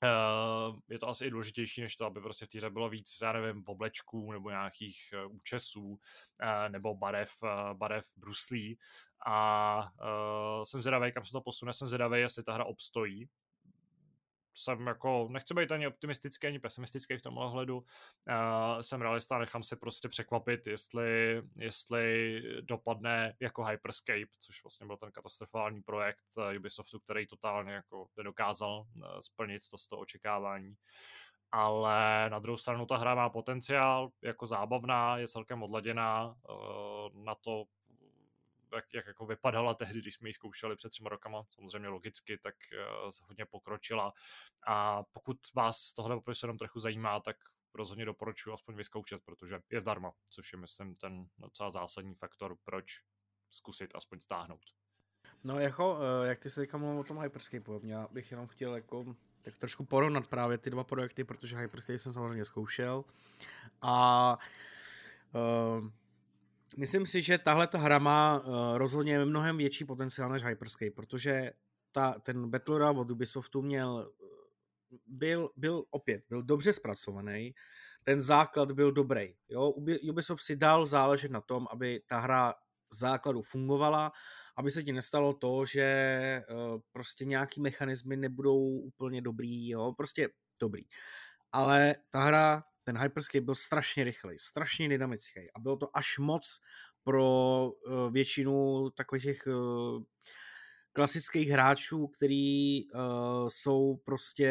Uh, 0.03 0.79
je 0.89 0.99
to 0.99 1.09
asi 1.09 1.27
i 1.27 1.31
důležitější, 1.31 1.81
než 1.81 1.97
to, 1.97 2.07
aby 2.07 2.21
prostě 2.21 2.47
v 2.47 2.49
týře 2.49 2.71
bylo 2.71 2.89
víc, 2.89 3.19
já 3.23 3.33
nevím, 3.33 3.63
oblečků 3.67 4.33
nebo 4.33 4.51
nějakých 4.51 5.15
uh, 5.27 5.37
účesů 5.37 5.87
uh, 5.89 5.99
nebo 6.69 6.95
barev, 6.95 7.31
barev 7.73 8.07
bruslí. 8.17 8.79
A 9.27 9.93
jsem 10.65 10.81
zvědavý, 10.81 11.13
kam 11.13 11.25
se 11.25 11.33
to 11.33 11.41
posune, 11.41 11.73
jsem 11.73 11.89
zvědavý, 11.89 12.21
jestli 12.21 12.43
ta 12.43 12.55
hra 12.55 12.65
obstojí, 12.65 13.29
jsem 14.55 14.87
jako, 14.87 15.29
nechci 15.31 15.55
být 15.55 15.73
ani 15.73 15.87
optimistický, 15.87 16.47
ani 16.47 16.59
pesimistický 16.59 17.17
v 17.17 17.23
tomhle 17.23 17.45
ohledu, 17.45 17.77
uh, 17.79 18.81
jsem 18.81 19.03
realista, 19.03 19.39
nechám 19.39 19.63
se 19.63 19.77
prostě 19.77 20.09
překvapit, 20.09 20.67
jestli, 20.67 21.43
jestli 21.59 22.43
dopadne 22.61 23.35
jako 23.41 23.65
Hyperscape, 23.65 24.27
což 24.41 24.65
vlastně 24.65 24.87
byl 24.87 24.97
ten 24.97 25.13
katastrofální 25.13 25.83
projekt 25.83 26.25
Ubisoftu, 26.57 27.01
který 27.01 27.27
totálně 27.27 27.73
jako 27.73 28.07
nedokázal 28.17 28.87
uh, 28.97 29.03
splnit 29.21 29.63
to 29.71 29.79
z 29.79 29.89
toho 29.89 30.03
očekávání. 30.03 30.75
Ale 31.53 32.31
na 32.31 32.39
druhou 32.39 32.57
stranu 32.57 32.87
ta 32.87 32.97
hra 32.97 33.15
má 33.15 33.31
potenciál, 33.31 34.11
jako 34.23 34.47
zábavná, 34.47 35.19
je 35.19 35.29
celkem 35.29 35.63
odladěná 35.63 36.27
uh, 36.27 37.25
na 37.25 37.35
to, 37.35 37.65
jak, 38.75 38.95
jak 38.95 39.07
jako 39.07 39.27
vypadala 39.27 39.75
tehdy, 39.75 40.01
když 40.01 40.15
jsme 40.15 40.29
ji 40.29 40.33
zkoušeli 40.33 40.77
před 40.77 40.89
třema 40.89 41.11
rokama, 41.11 41.43
samozřejmě 41.49 41.89
logicky, 41.89 42.39
tak 42.39 42.55
uh, 43.05 43.11
hodně 43.29 43.47
pokročila. 43.47 44.13
A 44.67 45.03
pokud 45.03 45.37
vás 45.55 45.93
tohle 45.93 46.17
popisu 46.17 46.47
jenom 46.47 46.59
trochu 46.59 46.79
zajímá, 46.81 47.21
tak 47.21 47.37
rozhodně 47.75 48.05
doporučuji 48.05 48.53
aspoň 48.53 48.75
vyzkoušet, 48.75 49.23
protože 49.25 49.61
je 49.71 49.81
zdarma, 49.81 50.13
což 50.31 50.53
je, 50.53 50.59
myslím, 50.59 50.95
ten 50.95 51.27
docela 51.39 51.71
zásadní 51.71 52.15
faktor, 52.15 52.57
proč 52.65 52.87
zkusit 53.51 53.95
aspoň 53.95 54.21
stáhnout. 54.21 54.61
No 55.45 55.59
jako, 55.59 55.99
eh, 56.01 56.29
jak 56.29 56.39
ty 56.39 56.51
se 56.51 56.61
teďka 56.61 56.79
mluvil 56.79 57.01
o 57.01 57.05
tom 57.05 57.19
Hyperscape, 57.19 57.73
já 57.83 58.09
bych 58.11 58.31
jenom 58.31 58.47
chtěl 58.47 58.75
jako 58.75 59.17
tak 59.43 59.57
trošku 59.57 59.85
porovnat 59.85 60.27
právě 60.27 60.59
ty 60.59 60.71
dva 60.71 60.85
projekty, 60.85 61.25
protože 61.25 61.57
Hyperscape 61.57 61.99
jsem 61.99 62.13
samozřejmě 62.13 62.45
zkoušel 62.45 63.05
a 63.83 64.39
uh, 65.33 65.91
Myslím 66.77 67.07
si, 67.07 67.23
že 67.23 67.39
tahle 67.39 67.67
ta 67.67 67.79
hra 67.79 67.99
má 67.99 68.41
uh, 68.41 68.79
rozhodně 68.79 69.25
mnohem 69.25 69.57
větší 69.57 69.85
potenciál 69.85 70.31
než 70.31 70.43
Hyperscape, 70.43 70.91
protože 70.91 71.53
ta, 71.93 72.19
ten 72.19 72.51
Battle 72.51 72.79
Royale 72.79 73.01
od 73.01 73.11
Ubisoftu 73.11 73.63
měl, 73.63 74.13
eh, 74.23 74.97
byl, 75.07 75.51
byl 75.57 75.85
opět, 75.91 76.25
byl 76.29 76.43
dobře 76.43 76.73
zpracovaný, 76.73 77.55
ten 78.05 78.21
základ 78.21 78.73
byl 78.73 78.93
dobrý. 78.93 79.35
Jo? 79.49 79.71
Ubisoft 80.03 80.43
si 80.43 80.57
dal 80.57 80.87
záležet 80.87 81.31
na 81.31 81.41
tom, 81.41 81.67
aby 81.71 82.01
ta 82.07 82.21
hra 82.21 82.55
základu 82.93 83.43
fungovala, 83.43 84.13
aby 84.57 84.71
se 84.71 84.83
ti 84.83 84.93
nestalo 84.93 85.35
to, 85.35 85.67
že 85.67 86.43
uh, 86.51 86.81
prostě 86.93 87.25
nějaký 87.25 87.61
mechanismy 87.61 88.17
nebudou 88.17 88.59
úplně 88.69 89.23
dobrý, 89.23 89.69
jo? 89.69 89.93
prostě 89.97 90.29
dobrý. 90.61 90.83
Ale 91.53 91.95
ta 92.11 92.25
hra 92.25 92.63
ten 92.93 93.03
Hyperscape 93.03 93.41
byl 93.41 93.55
strašně 93.55 94.05
rychlej, 94.05 94.39
strašně 94.39 94.89
dynamický 94.89 95.41
a 95.55 95.61
bylo 95.61 95.77
to 95.77 95.97
až 95.97 96.19
moc 96.19 96.61
pro 97.03 97.69
uh, 97.71 98.13
většinu 98.13 98.91
takových 98.91 99.23
těch 99.23 99.47
uh, 99.47 100.03
klasických 100.93 101.49
hráčů, 101.49 102.07
který 102.07 102.85
uh, 102.91 103.01
jsou 103.49 103.97
prostě 104.05 104.51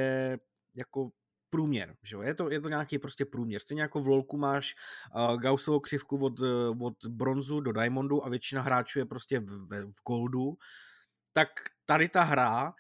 jako 0.76 1.10
průměr, 1.50 1.96
že 2.04 2.16
jo? 2.16 2.22
Je, 2.22 2.34
to, 2.34 2.52
je 2.52 2.62
to 2.62 2.70
nějaký 2.70 3.00
prostě 3.00 3.26
průměr. 3.26 3.62
Stejně 3.62 3.82
jako 3.82 4.02
v 4.02 4.08
LoLku 4.08 4.38
máš 4.38 4.76
uh, 5.16 5.38
Gaussovou 5.38 5.80
křivku 5.80 6.18
od, 6.18 6.40
od 6.82 7.06
bronzu 7.06 7.60
do 7.60 7.72
diamondu 7.72 8.26
a 8.26 8.30
většina 8.30 8.62
hráčů 8.62 9.00
je 9.00 9.06
prostě 9.06 9.40
v, 9.40 9.46
v, 9.46 9.92
v 9.92 10.04
goldu, 10.08 10.58
tak 11.34 11.50
tady 11.86 12.10
ta 12.10 12.24
hra 12.24 12.74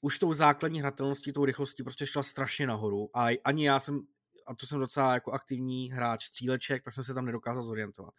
už 0.00 0.18
tou 0.18 0.34
základní 0.34 0.80
hratelností, 0.80 1.32
tou 1.32 1.44
rychlostí 1.44 1.82
prostě 1.82 2.06
šla 2.06 2.22
strašně 2.22 2.66
nahoru 2.66 3.10
a 3.14 3.28
ani 3.44 3.66
já 3.66 3.80
jsem 3.80 4.06
a 4.46 4.54
to 4.54 4.66
jsem 4.66 4.78
docela 4.78 5.14
jako 5.14 5.32
aktivní 5.32 5.92
hráč 5.92 6.24
stříleček, 6.24 6.82
tak 6.82 6.94
jsem 6.94 7.04
se 7.04 7.14
tam 7.14 7.26
nedokázal 7.26 7.62
zorientovat. 7.62 8.14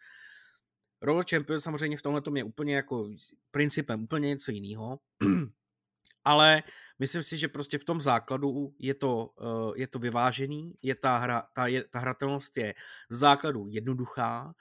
Roller 1.02 1.24
Champion 1.30 1.60
samozřejmě 1.60 1.96
v 1.96 2.02
tomhle 2.02 2.22
je 2.34 2.44
úplně 2.44 2.76
jako 2.76 3.08
principem 3.50 4.02
úplně 4.02 4.28
něco 4.28 4.50
jiného, 4.50 4.98
ale 6.24 6.62
myslím 6.98 7.22
si, 7.22 7.36
že 7.36 7.48
prostě 7.48 7.78
v 7.78 7.84
tom 7.84 8.00
základu 8.00 8.74
je 8.78 8.94
to, 8.94 9.26
uh, 9.26 9.72
je 9.76 9.86
to 9.88 9.98
vyvážený, 9.98 10.74
je 10.82 10.94
ta, 10.94 11.18
hra, 11.18 11.42
ta, 11.54 11.66
je, 11.66 11.84
ta 11.84 11.98
hratelnost 11.98 12.56
je 12.56 12.74
v 13.10 13.14
základu 13.14 13.66
jednoduchá, 13.68 14.54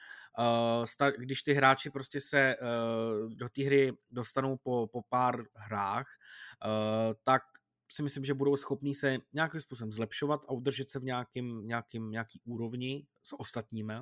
sta, 0.86 1.12
když 1.12 1.44
ty 1.44 1.54
hráči 1.54 1.90
prostě 1.90 2.22
se 2.22 2.56
uh, 2.62 3.34
do 3.34 3.50
té 3.50 3.64
hry 3.64 3.94
dostanou 4.12 4.58
po, 4.58 4.88
po 4.88 5.02
pár 5.10 5.44
hrách, 5.56 6.08
tak 7.24 7.42
si 7.94 8.04
myslím, 8.04 8.26
že 8.26 8.34
budou 8.34 8.56
schopní 8.56 8.94
se 8.94 9.18
nějakým 9.34 9.60
způsobem 9.60 9.92
zlepšovat 9.92 10.46
a 10.48 10.52
udržet 10.52 10.90
se 10.90 11.00
v 11.00 11.04
nějakým, 11.04 11.68
nějakým, 11.68 12.12
nějaký 12.12 12.42
úrovni 12.46 13.06
s 13.24 13.40
ostatními. 13.40 13.94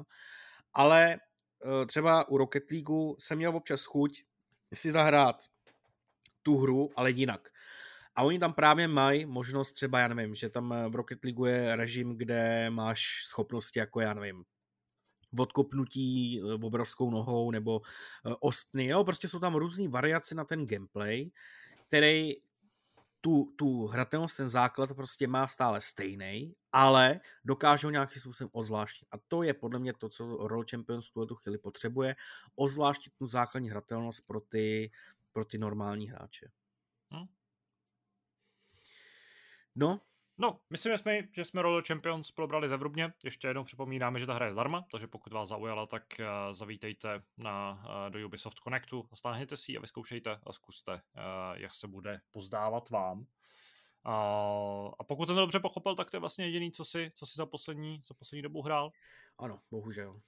Ale 0.74 1.14
eh, 1.14 1.86
třeba 1.86 2.30
u 2.30 2.38
Rocket 2.38 2.72
League 2.72 3.16
jsem 3.20 3.38
měl 3.38 3.56
občas 3.56 3.86
chuť 3.86 4.24
si 4.74 4.92
zahrát 4.92 5.44
tu 6.44 6.58
hru, 6.58 6.90
ale 6.96 7.12
jinak. 7.12 7.50
A 8.16 8.24
oni 8.24 8.40
tam 8.40 8.54
právě 8.54 8.88
mají 8.88 9.26
možnost 9.26 9.72
třeba, 9.72 10.00
já 10.00 10.08
nevím, 10.08 10.36
že 10.36 10.50
tam 10.50 10.74
v 10.90 10.96
Rocket 10.96 11.24
League 11.24 11.48
je 11.48 11.76
režim, 11.76 12.18
kde 12.18 12.70
máš 12.70 13.24
schopnosti 13.26 13.80
jako, 13.80 14.02
já 14.02 14.14
nevím, 14.14 14.44
odkopnutí 15.38 16.42
eh, 16.42 16.54
obrovskou 16.54 17.12
nohou 17.12 17.52
nebo 17.52 17.82
eh, 18.26 18.34
ostny, 18.40 18.86
jo, 18.86 19.04
prostě 19.04 19.28
jsou 19.28 19.40
tam 19.40 19.56
různé 19.56 19.88
variace 19.88 20.36
na 20.36 20.46
ten 20.46 20.68
gameplay, 20.68 21.32
který 21.88 22.34
tu, 23.22 23.54
tu 23.56 23.88
hratelnost, 23.88 24.38
ten 24.38 24.48
základ 24.48 24.94
prostě 24.94 25.28
má 25.28 25.48
stále 25.48 25.82
stejný, 25.82 26.56
ale 26.72 27.20
dokážou 27.46 27.90
nějakým 27.90 28.22
způsobem 28.22 28.50
ozvláštit. 28.54 29.08
A 29.12 29.18
to 29.28 29.44
je 29.44 29.54
podle 29.54 29.80
mě 29.80 29.94
to, 29.94 30.10
co 30.10 30.48
Roll 30.48 30.66
Champions 30.72 31.10
v 31.10 31.26
tu 31.28 31.36
chvíli 31.36 31.58
potřebuje, 31.58 32.16
ozvláštit 32.56 33.14
tu 33.16 33.28
základní 33.28 33.70
hratelnost 33.70 34.28
pro 34.28 34.42
ty, 34.42 34.92
pro 35.34 35.46
ty 35.46 35.58
normální 35.58 36.10
hráče. 36.10 36.52
Hmm. 37.12 37.28
No, 39.76 40.02
No, 40.42 40.60
myslím, 40.70 40.94
že 40.94 40.98
jsme, 40.98 41.22
že 41.32 41.44
jsme 41.44 41.62
Roller 41.62 41.84
Champions 41.88 42.32
probrali 42.32 42.70
zevrubně. 42.70 43.14
Ještě 43.24 43.48
jednou 43.48 43.64
připomínáme, 43.64 44.20
že 44.20 44.26
ta 44.26 44.34
hra 44.34 44.46
je 44.46 44.52
zdarma, 44.52 44.86
takže 44.92 45.08
pokud 45.08 45.34
vás 45.34 45.50
zaujala, 45.50 45.86
tak 45.86 46.04
uh, 46.20 46.54
zavítejte 46.54 47.22
na, 47.38 47.84
uh, 47.86 48.10
do 48.10 48.26
Ubisoft 48.26 48.60
Connectu, 48.60 49.10
stáhněte 49.14 49.56
si 49.56 49.72
ji 49.72 49.78
a 49.78 49.82
vyzkoušejte 49.82 50.40
a 50.44 50.54
zkuste, 50.54 50.94
uh, 50.94 51.00
jak 51.54 51.76
se 51.76 51.88
bude 51.88 52.22
pozdávat 52.32 52.90
vám. 52.90 53.20
Uh, 53.20 53.26
a 55.00 55.04
pokud 55.08 55.26
jsem 55.26 55.36
to 55.36 55.42
dobře 55.42 55.60
pochopil, 55.60 55.96
tak 55.96 56.12
to 56.12 56.18
je 56.18 56.22
vlastně 56.22 56.46
jediný, 56.46 56.72
co 56.72 56.86
si, 56.86 57.12
co 57.16 57.26
si 57.26 57.34
za, 57.36 57.46
poslední, 57.46 58.02
za 58.08 58.14
poslední 58.14 58.42
dobu 58.42 58.62
hrál. 58.62 58.92
Ano, 59.40 59.60
bohužel. 59.72 60.22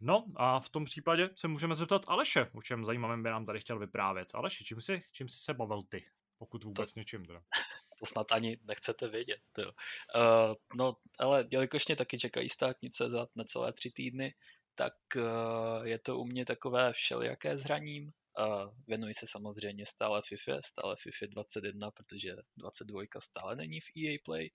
No 0.00 0.24
a 0.36 0.60
v 0.60 0.68
tom 0.68 0.84
případě 0.84 1.30
se 1.34 1.48
můžeme 1.48 1.74
zeptat 1.74 2.02
Aleše, 2.08 2.50
o 2.54 2.62
čem 2.62 2.84
zajímavém 2.84 3.22
by 3.22 3.30
nám 3.30 3.46
tady 3.46 3.60
chtěl 3.60 3.78
vyprávět. 3.78 4.28
Aleši, 4.34 4.64
čím 4.64 4.80
jsi, 4.80 5.02
čím 5.12 5.28
jsi 5.28 5.38
se 5.38 5.54
bavil 5.54 5.82
ty, 5.82 6.04
pokud 6.38 6.64
vůbec 6.64 6.92
to, 6.92 7.00
něčím 7.00 7.26
teda? 7.26 7.40
to 7.98 8.06
snad 8.06 8.32
ani 8.32 8.58
nechcete 8.64 9.08
vědět. 9.08 9.40
Jo. 9.58 9.72
Uh, 10.14 10.54
no, 10.74 10.96
ale 11.18 11.44
jelikož 11.50 11.86
mě 11.86 11.96
taky 11.96 12.18
čekají 12.18 12.48
státnice 12.48 13.10
za 13.10 13.26
necelé 13.34 13.72
tři 13.72 13.90
týdny, 13.90 14.34
tak 14.74 14.94
uh, 15.16 15.86
je 15.86 15.98
to 15.98 16.18
u 16.18 16.24
mě 16.24 16.46
takové 16.46 16.92
všelijaké 16.92 17.56
zhraním. 17.56 18.12
Uh, 18.38 18.74
věnuji 18.86 19.14
se 19.14 19.26
samozřejmě 19.28 19.86
stále 19.86 20.22
FIFA, 20.28 20.58
stále 20.64 20.96
FIFA 21.02 21.26
21, 21.26 21.90
protože 21.90 22.36
22 22.56 23.02
stále 23.18 23.56
není 23.56 23.80
v 23.80 23.90
EA 23.96 24.18
Play, 24.24 24.50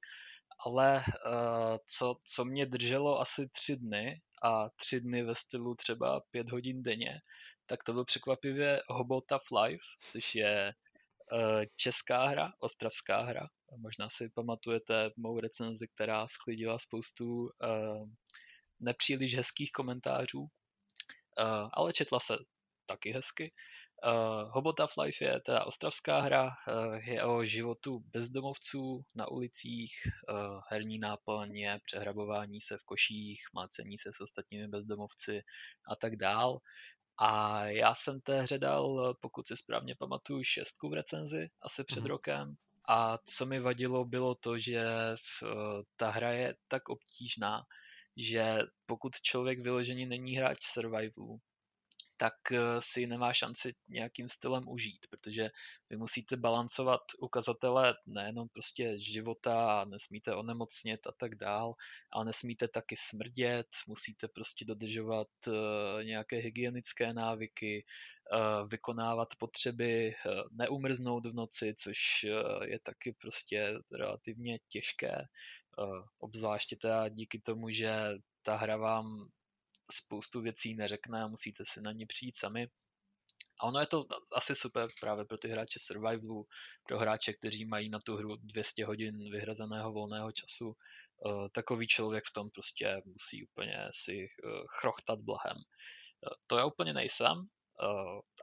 ale 0.66 0.96
uh, 0.98 1.78
co, 1.88 2.16
co 2.24 2.46
mě 2.46 2.66
drželo 2.66 3.20
asi 3.20 3.50
tři 3.50 3.76
dny 3.76 4.22
a 4.44 4.70
tři 4.70 5.02
dny 5.02 5.24
ve 5.24 5.36
stylu 5.36 5.76
třeba 5.76 6.22
pět 6.32 6.50
hodin 6.50 6.84
denně, 6.84 7.22
tak 7.66 7.84
to 7.84 7.94
byl 7.94 8.06
překvapivě 8.06 8.82
Hobota 8.88 9.40
Life, 9.52 9.84
což 10.12 10.36
je 10.36 10.74
Eh, 10.74 10.89
česká 11.76 12.28
hra, 12.28 12.52
ostravská 12.60 13.22
hra. 13.22 13.48
Možná 13.78 14.10
si 14.10 14.30
pamatujete 14.30 15.10
mou 15.18 15.40
recenzi, 15.40 15.88
která 15.96 16.28
sklidila 16.28 16.80
spoustu 16.80 17.26
uh, 17.26 18.10
nepříliš 18.80 19.36
hezkých 19.36 19.72
komentářů, 19.72 20.40
uh, 20.42 20.50
ale 21.74 21.94
četla 21.94 22.20
se 22.20 22.38
taky 22.86 23.12
hezky. 23.12 23.54
Hobota 24.50 24.84
of 24.84 24.98
Life 24.98 25.26
je 25.26 25.40
teda 25.46 25.66
ostravská 25.66 26.20
hra, 26.20 26.50
je 27.04 27.24
o 27.24 27.46
životu 27.46 28.00
bezdomovců 28.00 29.02
na 29.16 29.28
ulicích, 29.28 29.92
herní 30.70 31.00
náplň 31.00 31.58
je 31.58 31.80
přehrabování 31.86 32.62
se 32.62 32.78
v 32.78 32.84
koších, 32.84 33.42
mácení 33.54 33.98
se 33.98 34.10
s 34.14 34.22
ostatními 34.22 34.68
bezdomovci 34.68 35.42
a 35.92 35.96
tak 35.96 36.16
dál. 36.16 36.60
A 37.22 37.64
já 37.66 37.96
jsem 37.96 38.22
té 38.22 38.42
hře 38.42 38.58
dal, 38.58 39.14
pokud 39.22 39.48
si 39.48 39.58
správně 39.58 39.96
pamatuju, 39.96 40.44
šestku 40.44 40.90
v 40.90 40.94
recenzi, 40.94 41.50
asi 41.62 41.84
před 41.84 42.04
mm-hmm. 42.04 42.08
rokem. 42.08 42.56
A 42.88 43.18
co 43.26 43.46
mi 43.46 43.60
vadilo, 43.60 44.06
bylo 44.06 44.36
to, 44.36 44.60
že 44.60 44.84
ta 45.96 46.10
hra 46.10 46.32
je 46.32 46.56
tak 46.68 46.90
obtížná, 46.90 47.64
že 48.18 48.60
pokud 48.86 49.16
člověk 49.16 49.60
vyloženě 49.60 50.06
není 50.06 50.36
hráč 50.36 50.58
survivalu, 50.62 51.40
tak 52.20 52.52
eh, 52.52 52.60
si 52.80 53.08
nemá 53.08 53.34
šanci 53.34 53.74
nějakým 53.88 54.30
stylem 54.30 54.68
užít, 54.68 55.08
protože 55.10 55.50
vy 55.90 55.98
musíte 55.98 56.38
balancovat 56.38 57.02
ukazatele 57.20 57.96
nejenom 58.06 58.50
prostě 58.50 58.94
života 58.98 59.86
nesmíte 59.86 60.36
onemocnět 60.36 61.08
a 61.08 61.12
tak 61.12 61.36
dál, 61.36 61.74
ale 62.12 62.26
nesmíte 62.26 62.68
taky 62.68 62.96
smrdět, 63.00 63.68
musíte 63.88 64.28
prostě 64.28 64.66
dodržovat 64.66 65.28
uh, 65.48 65.54
nějaké 66.04 66.38
hygienické 66.38 67.14
návyky, 67.14 67.86
uh, 68.34 68.70
vykonávat 68.70 69.36
potřeby, 69.38 70.16
neumrznout 70.52 71.26
v 71.26 71.34
noci, 71.34 71.76
což 71.78 72.26
je 72.66 72.80
taky 72.80 73.16
prostě 73.22 73.74
relativně 73.92 74.60
těžké, 74.70 75.26
obzvláště 76.20 76.76
teda 76.76 77.10
díky 77.10 77.40
tomu, 77.40 77.70
že 77.70 77.92
ta 78.44 78.56
hra 78.56 78.78
vám 78.78 79.30
spoustu 79.92 80.42
věcí 80.42 80.76
neřekne 80.76 81.24
a 81.24 81.28
musíte 81.28 81.64
si 81.68 81.82
na 81.82 81.92
ně 81.92 82.06
přijít 82.08 82.38
sami. 82.38 82.68
A 83.62 83.64
ono 83.64 83.80
je 83.80 83.88
to 83.88 84.06
asi 84.36 84.56
super 84.56 84.88
právě 85.02 85.26
pro 85.26 85.38
ty 85.38 85.48
hráče 85.48 85.80
survivalu, 85.82 86.46
pro 86.88 87.00
hráče, 87.00 87.34
kteří 87.34 87.66
mají 87.66 87.90
na 87.90 88.00
tu 88.00 88.16
hru 88.16 88.36
200 88.36 88.86
hodin 88.86 89.32
vyhrazeného 89.32 89.94
volného 89.94 90.32
času. 90.32 90.76
Uh, 91.26 91.48
takový 91.52 91.88
člověk 91.88 92.24
v 92.28 92.34
tom 92.34 92.50
prostě 92.50 93.02
musí 93.06 93.44
úplně 93.44 93.88
si 93.92 94.18
uh, 94.18 94.52
chrochtat 94.80 95.20
blahem. 95.20 95.58
Uh, 95.58 96.34
to 96.48 96.58
já 96.58 96.66
úplně 96.66 96.94
nejsem, 96.94 97.48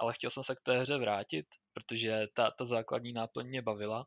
ale 0.00 0.12
chtěl 0.14 0.30
jsem 0.30 0.44
se 0.44 0.54
k 0.54 0.60
té 0.60 0.78
hře 0.78 0.98
vrátit, 0.98 1.46
protože 1.72 2.26
ta, 2.34 2.50
ta 2.50 2.64
základní 2.64 3.12
náplň 3.12 3.46
mě 3.48 3.62
bavila 3.62 4.06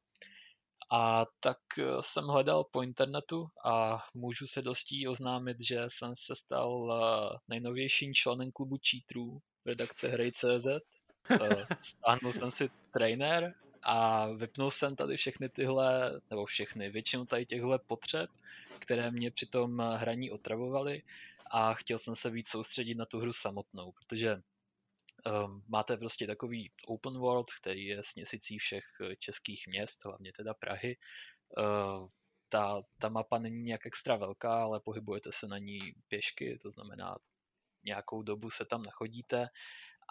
a 0.89 1.25
tak 1.39 1.57
eh, 1.79 1.83
jsem 2.01 2.25
hledal 2.25 2.63
po 2.63 2.81
internetu 2.81 3.47
a 3.65 4.03
můžu 4.13 4.47
se 4.47 4.61
dostí 4.61 5.07
oznámit, 5.07 5.57
že 5.61 5.83
jsem 5.87 6.15
se 6.15 6.35
stal 6.35 6.93
eh, 6.93 7.37
nejnovějším 7.47 8.13
členem 8.13 8.51
klubu 8.51 8.77
cheaterů 8.89 9.41
redakce 9.65 10.07
Hrej.cz. 10.07 10.67
Eh, 11.31 11.65
stáhnul 11.79 12.33
jsem 12.33 12.51
si 12.51 12.69
trainer 12.91 13.53
a 13.83 14.27
vypnul 14.27 14.71
jsem 14.71 14.95
tady 14.95 15.17
všechny 15.17 15.49
tyhle, 15.49 16.21
nebo 16.29 16.45
všechny, 16.45 16.89
většinu 16.89 17.25
tady 17.25 17.45
těchhle 17.45 17.79
potřeb, 17.79 18.29
které 18.79 19.11
mě 19.11 19.31
při 19.31 19.45
tom 19.45 19.79
hraní 19.79 20.31
otravovaly 20.31 21.03
a 21.51 21.73
chtěl 21.73 21.97
jsem 21.97 22.15
se 22.15 22.29
víc 22.29 22.47
soustředit 22.47 22.95
na 22.95 23.05
tu 23.05 23.19
hru 23.19 23.33
samotnou, 23.33 23.91
protože 23.91 24.41
Um, 25.25 25.63
máte 25.67 25.97
prostě 25.97 26.27
takový 26.27 26.71
open 26.87 27.13
world, 27.13 27.47
který 27.61 27.85
je 27.85 28.03
směsicí 28.03 28.57
všech 28.57 28.83
eh, 29.01 29.15
českých 29.15 29.67
měst, 29.67 30.05
hlavně 30.05 30.31
teda 30.37 30.53
Prahy. 30.53 30.97
Uh, 31.57 32.07
ta, 32.49 32.81
ta 33.01 33.09
mapa 33.09 33.39
není 33.39 33.63
nějak 33.63 33.85
extra 33.85 34.15
velká, 34.15 34.63
ale 34.63 34.79
pohybujete 34.79 35.29
se 35.33 35.47
na 35.47 35.57
ní 35.57 35.79
pěšky, 36.07 36.59
to 36.61 36.71
znamená 36.71 37.15
nějakou 37.85 38.21
dobu 38.21 38.49
se 38.49 38.65
tam 38.65 38.83
nachodíte 38.83 39.47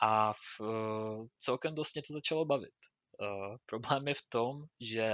a 0.03 0.33
v, 0.33 0.61
uh, 0.61 1.27
celkem 1.41 1.75
dost 1.75 1.95
mě 1.95 2.03
to 2.03 2.13
začalo 2.13 2.45
bavit. 2.45 2.75
Uh, 3.21 3.57
problém 3.67 4.09
je 4.09 4.15
v 4.15 4.23
tom, 4.29 4.65
že 4.81 5.11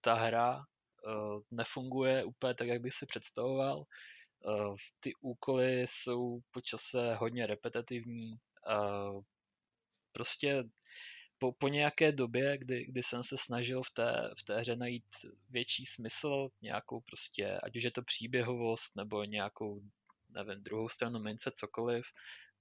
ta 0.00 0.14
hra 0.14 0.56
uh, 0.56 1.40
nefunguje 1.50 2.24
úplně 2.24 2.54
tak, 2.54 2.68
jak 2.68 2.80
bych 2.80 2.94
si 2.94 3.06
představoval. 3.06 3.84
Ty 5.00 5.12
úkoly 5.20 5.82
jsou 5.88 6.40
po 6.50 6.60
čase 6.60 7.14
hodně 7.14 7.46
repetitivní, 7.46 8.36
prostě 10.12 10.64
po, 11.38 11.52
po 11.52 11.68
nějaké 11.68 12.12
době, 12.12 12.58
kdy, 12.58 12.84
kdy 12.84 13.02
jsem 13.02 13.22
se 13.24 13.36
snažil 13.38 13.82
v 13.82 13.90
té, 13.90 14.30
v 14.38 14.44
té 14.44 14.60
hře 14.60 14.76
najít 14.76 15.04
větší 15.50 15.84
smysl, 15.86 16.48
nějakou 16.62 17.00
prostě, 17.00 17.58
ať 17.62 17.76
už 17.76 17.82
je 17.82 17.90
to 17.90 18.02
příběhovost 18.02 18.96
nebo 18.96 19.24
nějakou, 19.24 19.80
nevím, 20.28 20.62
druhou 20.62 20.88
stranu 20.88 21.20
mince, 21.20 21.50
cokoliv, 21.54 22.06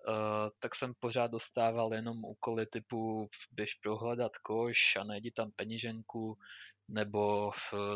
uh, 0.07 0.49
tak 0.59 0.75
jsem 0.75 0.93
pořád 0.99 1.31
dostával 1.31 1.93
jenom 1.93 2.25
úkoly 2.25 2.65
typu 2.65 3.29
běž 3.51 3.73
prohledat 3.73 4.37
koš 4.37 4.95
a 4.95 5.03
najdi 5.03 5.31
tam 5.31 5.51
peněženku, 5.51 6.37
nebo 6.87 7.51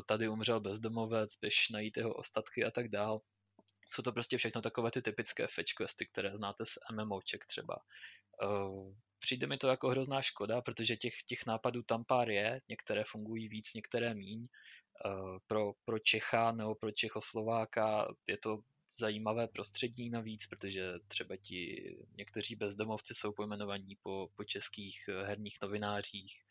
tady 0.06 0.30
umřel 0.30 0.60
bezdomovec, 0.60 1.36
běž 1.42 1.70
najít 1.70 1.98
jeho 1.98 2.14
ostatky 2.14 2.66
a 2.66 2.72
tak 2.72 2.88
dál 2.88 3.22
jsou 3.88 4.02
to 4.02 4.12
prostě 4.12 4.38
všechno 4.38 4.62
takové 4.62 4.92
ty 4.92 5.02
typické 5.02 5.48
fetch 5.48 5.74
questy, 5.74 6.06
které 6.06 6.38
znáte 6.38 6.66
z 6.66 6.78
MMOček 6.92 7.46
třeba. 7.46 7.78
Uh, 8.44 8.94
přijde 9.20 9.48
mi 9.48 9.58
to 9.58 9.68
jako 9.68 9.90
hrozná 9.90 10.22
škoda, 10.22 10.62
protože 10.62 10.98
těch, 10.98 11.14
těch 11.24 11.46
nápadů 11.46 11.84
tam 11.84 12.04
pár 12.06 12.30
je, 12.30 12.62
některé 12.70 13.04
fungují 13.08 13.48
víc, 13.48 13.74
některé 13.74 14.14
míň. 14.14 14.48
Uh, 15.06 15.38
pro, 15.48 15.74
pro 15.86 16.00
Čecha 16.00 16.52
nebo 16.52 16.76
pro 16.76 16.92
Čechoslováka 16.92 18.08
je 18.28 18.38
to 18.38 18.60
zajímavé 18.98 19.48
prostředí 19.48 20.10
navíc, 20.10 20.48
protože 20.48 20.94
třeba 21.08 21.36
ti 21.36 21.92
někteří 22.18 22.56
bezdomovci 22.56 23.14
jsou 23.14 23.32
pojmenovaní 23.32 23.98
po, 24.04 24.30
po 24.36 24.44
českých 24.44 25.10
herních 25.24 25.58
novinářích, 25.62 26.44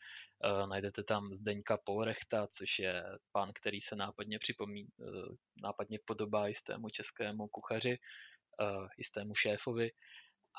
Uh, 0.45 0.69
najdete 0.69 1.03
tam 1.03 1.35
Zdeňka 1.35 1.77
Polrechta, 1.77 2.47
což 2.47 2.79
je 2.79 3.05
pán, 3.33 3.53
který 3.55 3.81
se 3.81 3.97
nápadně, 3.97 4.39
připomí, 4.39 4.89
uh, 4.97 5.37
nápadně 5.63 5.99
podobá 6.05 6.49
jistému 6.49 6.89
českému 6.89 7.49
kuchaři, 7.49 7.99
uh, 8.61 8.89
jistému 8.99 9.35
šéfovi. 9.35 9.91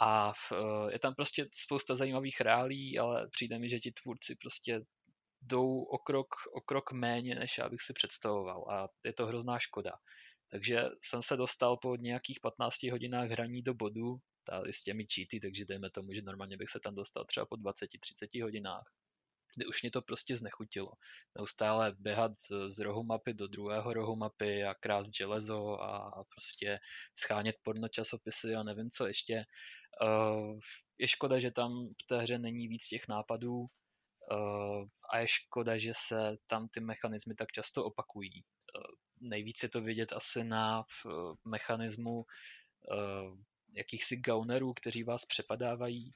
A 0.02 0.34
v, 0.34 0.52
eh, 0.52 0.94
je 0.94 1.00
tam 1.00 1.16
prostě 1.16 1.48
spousta 1.54 1.96
zajímavých 1.96 2.42
reálí, 2.42 3.00
ale 3.00 3.28
přijde 3.32 3.60
mi, 3.60 3.70
že 3.70 3.80
ti 3.80 3.92
tvůrci 3.92 4.36
prostě 4.36 4.82
jdou 5.42 5.84
o 5.84 5.98
krok, 5.98 6.28
o 6.54 6.62
krok 6.62 6.92
méně, 6.92 7.36
než 7.36 7.58
já 7.58 7.70
bych 7.70 7.82
si 7.82 7.94
představoval. 7.94 8.66
A 8.72 8.88
je 9.06 9.14
to 9.14 9.26
hrozná 9.26 9.60
škoda. 9.60 9.92
Takže 10.50 10.84
jsem 11.02 11.24
se 11.24 11.38
dostal 11.38 11.78
po 11.78 11.96
nějakých 11.96 12.40
15 12.40 12.84
hodinách 12.84 13.30
hraní 13.30 13.62
do 13.62 13.74
bodu, 13.74 14.18
tady 14.44 14.74
s 14.74 14.84
těmi 14.84 15.06
cheaty, 15.14 15.40
takže 15.40 15.66
dejme 15.66 15.90
tomu, 15.90 16.14
že 16.14 16.22
normálně 16.22 16.58
bych 16.58 16.70
se 16.70 16.80
tam 16.80 16.96
dostal 16.96 17.26
třeba 17.26 17.46
po 17.46 17.56
20-30 17.56 18.44
hodinách, 18.44 18.94
kdy 19.56 19.66
už 19.66 19.82
mě 19.82 19.92
to 19.92 20.02
prostě 20.02 20.38
znechutilo. 20.38 20.92
Neustále 21.38 21.96
běhat 22.00 22.32
z 22.68 22.80
rohu 22.80 23.04
mapy 23.04 23.34
do 23.34 23.48
druhého 23.48 23.94
rohu 23.94 24.16
mapy 24.16 24.64
a 24.64 24.74
krást 24.74 25.16
železo 25.16 25.82
a 25.82 26.24
prostě 26.36 26.80
schánět 27.16 27.56
porno 27.64 27.88
časopisy 27.90 28.56
a 28.56 28.64
nevím 28.64 28.90
co 28.90 29.08
ještě. 29.08 29.36
Eh, 29.36 30.60
je 30.98 31.08
škoda, 31.08 31.40
že 31.40 31.52
tam 31.52 31.72
v 32.04 32.08
té 32.08 32.18
hře 32.22 32.40
není 32.40 32.68
víc 32.68 32.88
těch 32.88 33.08
nápadů 33.08 33.66
eh, 34.32 34.86
a 35.10 35.20
je 35.20 35.28
škoda, 35.28 35.78
že 35.78 35.92
se 35.96 36.38
tam 36.48 36.68
ty 36.68 36.80
mechanismy 36.80 37.36
tak 37.36 37.52
často 37.52 37.86
opakují. 37.86 38.44
Eh, 39.22 39.28
nejvíc 39.28 39.64
je 39.64 39.70
to 39.70 39.82
vidět 39.82 40.14
asi 40.14 40.44
na 40.44 40.84
mechanismu 41.46 42.26
jakýchsi 43.74 44.18
gaunerů, 44.18 44.74
kteří 44.74 45.04
vás 45.04 45.26
přepadávají. 45.26 46.14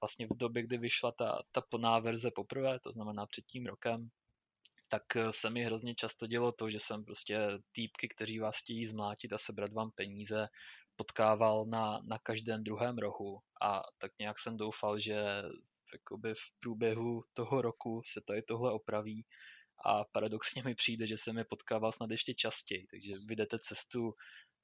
Vlastně 0.00 0.26
v 0.26 0.36
době, 0.36 0.62
kdy 0.62 0.78
vyšla 0.78 1.12
ta, 1.12 1.42
ta 1.52 1.60
plná 1.60 1.98
verze 1.98 2.30
poprvé, 2.30 2.80
to 2.80 2.92
znamená 2.92 3.26
před 3.26 3.46
tím 3.46 3.66
rokem, 3.66 4.08
tak 4.88 5.02
se 5.30 5.50
mi 5.50 5.64
hrozně 5.64 5.94
často 5.94 6.26
dělo 6.26 6.52
to, 6.52 6.70
že 6.70 6.80
jsem 6.80 7.04
prostě 7.04 7.38
týpky, 7.72 8.08
kteří 8.08 8.38
vás 8.38 8.56
chtějí 8.56 8.86
zmlátit 8.86 9.32
a 9.32 9.38
sebrat 9.38 9.72
vám 9.72 9.90
peníze, 9.90 10.48
potkával 10.96 11.66
na, 11.66 12.00
na 12.08 12.18
každém 12.18 12.64
druhém 12.64 12.98
rohu 12.98 13.40
a 13.62 13.82
tak 13.98 14.12
nějak 14.18 14.38
jsem 14.38 14.56
doufal, 14.56 14.98
že 14.98 15.42
v 16.34 16.60
průběhu 16.60 17.24
toho 17.34 17.62
roku 17.62 18.02
se 18.06 18.20
tady 18.20 18.42
tohle 18.42 18.72
opraví 18.72 19.24
a 19.84 20.04
paradoxně 20.04 20.62
mi 20.62 20.74
přijde, 20.74 21.06
že 21.06 21.18
jsem 21.18 21.38
je 21.38 21.44
potkával 21.44 21.92
snad 21.92 22.10
ještě 22.10 22.34
častěji, 22.34 22.86
takže 22.90 23.12
vydete 23.26 23.58
cestu 23.58 24.14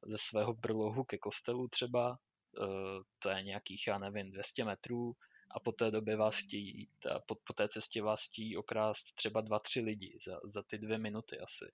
ze 0.06 0.18
svého 0.18 0.54
brlohu 0.54 1.04
ke 1.04 1.18
kostelu 1.18 1.68
třeba, 1.68 2.18
eh, 2.62 3.02
to 3.18 3.28
je 3.28 3.42
nějakých, 3.42 3.86
já 3.86 3.98
nevím, 3.98 4.30
200 4.30 4.64
metrů 4.64 5.12
a 5.50 5.60
po 5.60 5.72
té 5.72 5.90
době 5.90 6.16
vás 6.16 6.36
chtějí, 6.36 6.88
po, 7.26 7.34
po 7.34 7.52
té 7.52 7.68
cestě 7.68 8.02
vás 8.02 8.20
chtějí 8.22 8.56
okrást 8.56 9.14
třeba 9.14 9.40
dva, 9.40 9.58
tři 9.58 9.80
lidi 9.80 10.18
za, 10.26 10.40
za 10.44 10.62
ty 10.62 10.78
dvě 10.78 10.98
minuty 10.98 11.38
asi. 11.38 11.64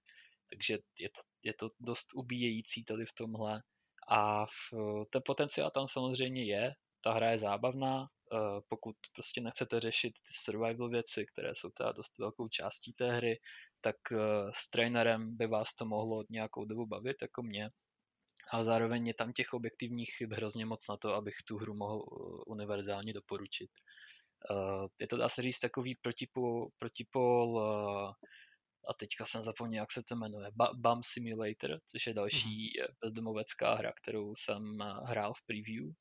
Takže 0.50 0.78
je 0.98 1.08
to, 1.08 1.20
je 1.42 1.54
to 1.54 1.70
dost 1.80 2.08
ubíjející 2.14 2.84
tady 2.84 3.06
v 3.06 3.12
tomhle. 3.12 3.62
A 4.08 4.46
v, 4.46 4.74
ten 5.10 5.22
potenciál 5.24 5.70
tam 5.70 5.88
samozřejmě 5.88 6.44
je, 6.44 6.74
ta 7.00 7.12
hra 7.12 7.30
je 7.30 7.38
zábavná, 7.38 8.04
eh, 8.04 8.19
pokud 8.68 8.96
prostě 9.14 9.40
nechcete 9.40 9.80
řešit 9.80 10.12
ty 10.12 10.32
survival 10.34 10.88
věci, 10.88 11.26
které 11.26 11.54
jsou 11.54 11.70
teda 11.70 11.92
dost 11.92 12.18
velkou 12.18 12.48
částí 12.48 12.92
té 12.92 13.12
hry, 13.12 13.40
tak 13.80 13.96
eh, 14.12 14.16
s 14.54 14.70
trainerem 14.70 15.36
by 15.36 15.46
vás 15.46 15.74
to 15.74 15.84
mohlo 15.84 16.24
nějakou 16.30 16.64
dobu 16.64 16.86
bavit, 16.86 17.16
jako 17.22 17.42
mě. 17.42 17.70
A 18.52 18.64
zároveň 18.64 19.06
je 19.06 19.14
tam 19.14 19.32
těch 19.32 19.52
objektivních 19.52 20.10
chyb 20.16 20.32
hrozně 20.32 20.66
moc 20.66 20.88
na 20.88 20.96
to, 20.96 21.14
abych 21.14 21.36
tu 21.44 21.58
hru 21.58 21.74
mohl 21.74 22.02
eh, 22.02 22.42
univerzálně 22.46 23.12
doporučit. 23.12 23.70
Je 25.00 25.06
to, 25.06 25.16
dá 25.16 25.28
se 25.28 25.42
říct, 25.42 25.58
takový 25.58 25.94
protipol, 25.94 26.68
protipol 26.78 27.60
a 28.88 28.94
teďka 28.94 29.26
jsem 29.26 29.44
zapomněl, 29.44 29.82
jak 29.82 29.92
se 29.92 30.02
to 30.02 30.16
jmenuje, 30.16 30.50
Bum 30.74 31.00
Simulator, 31.04 31.80
což 31.88 32.06
je 32.06 32.14
další 32.14 32.72
mm. 32.80 32.94
bezdomovecká 33.00 33.74
hra, 33.74 33.92
kterou 34.02 34.34
jsem 34.36 34.82
eh, 34.82 34.94
hrál 35.04 35.34
v 35.34 35.46
preview. 35.46 35.92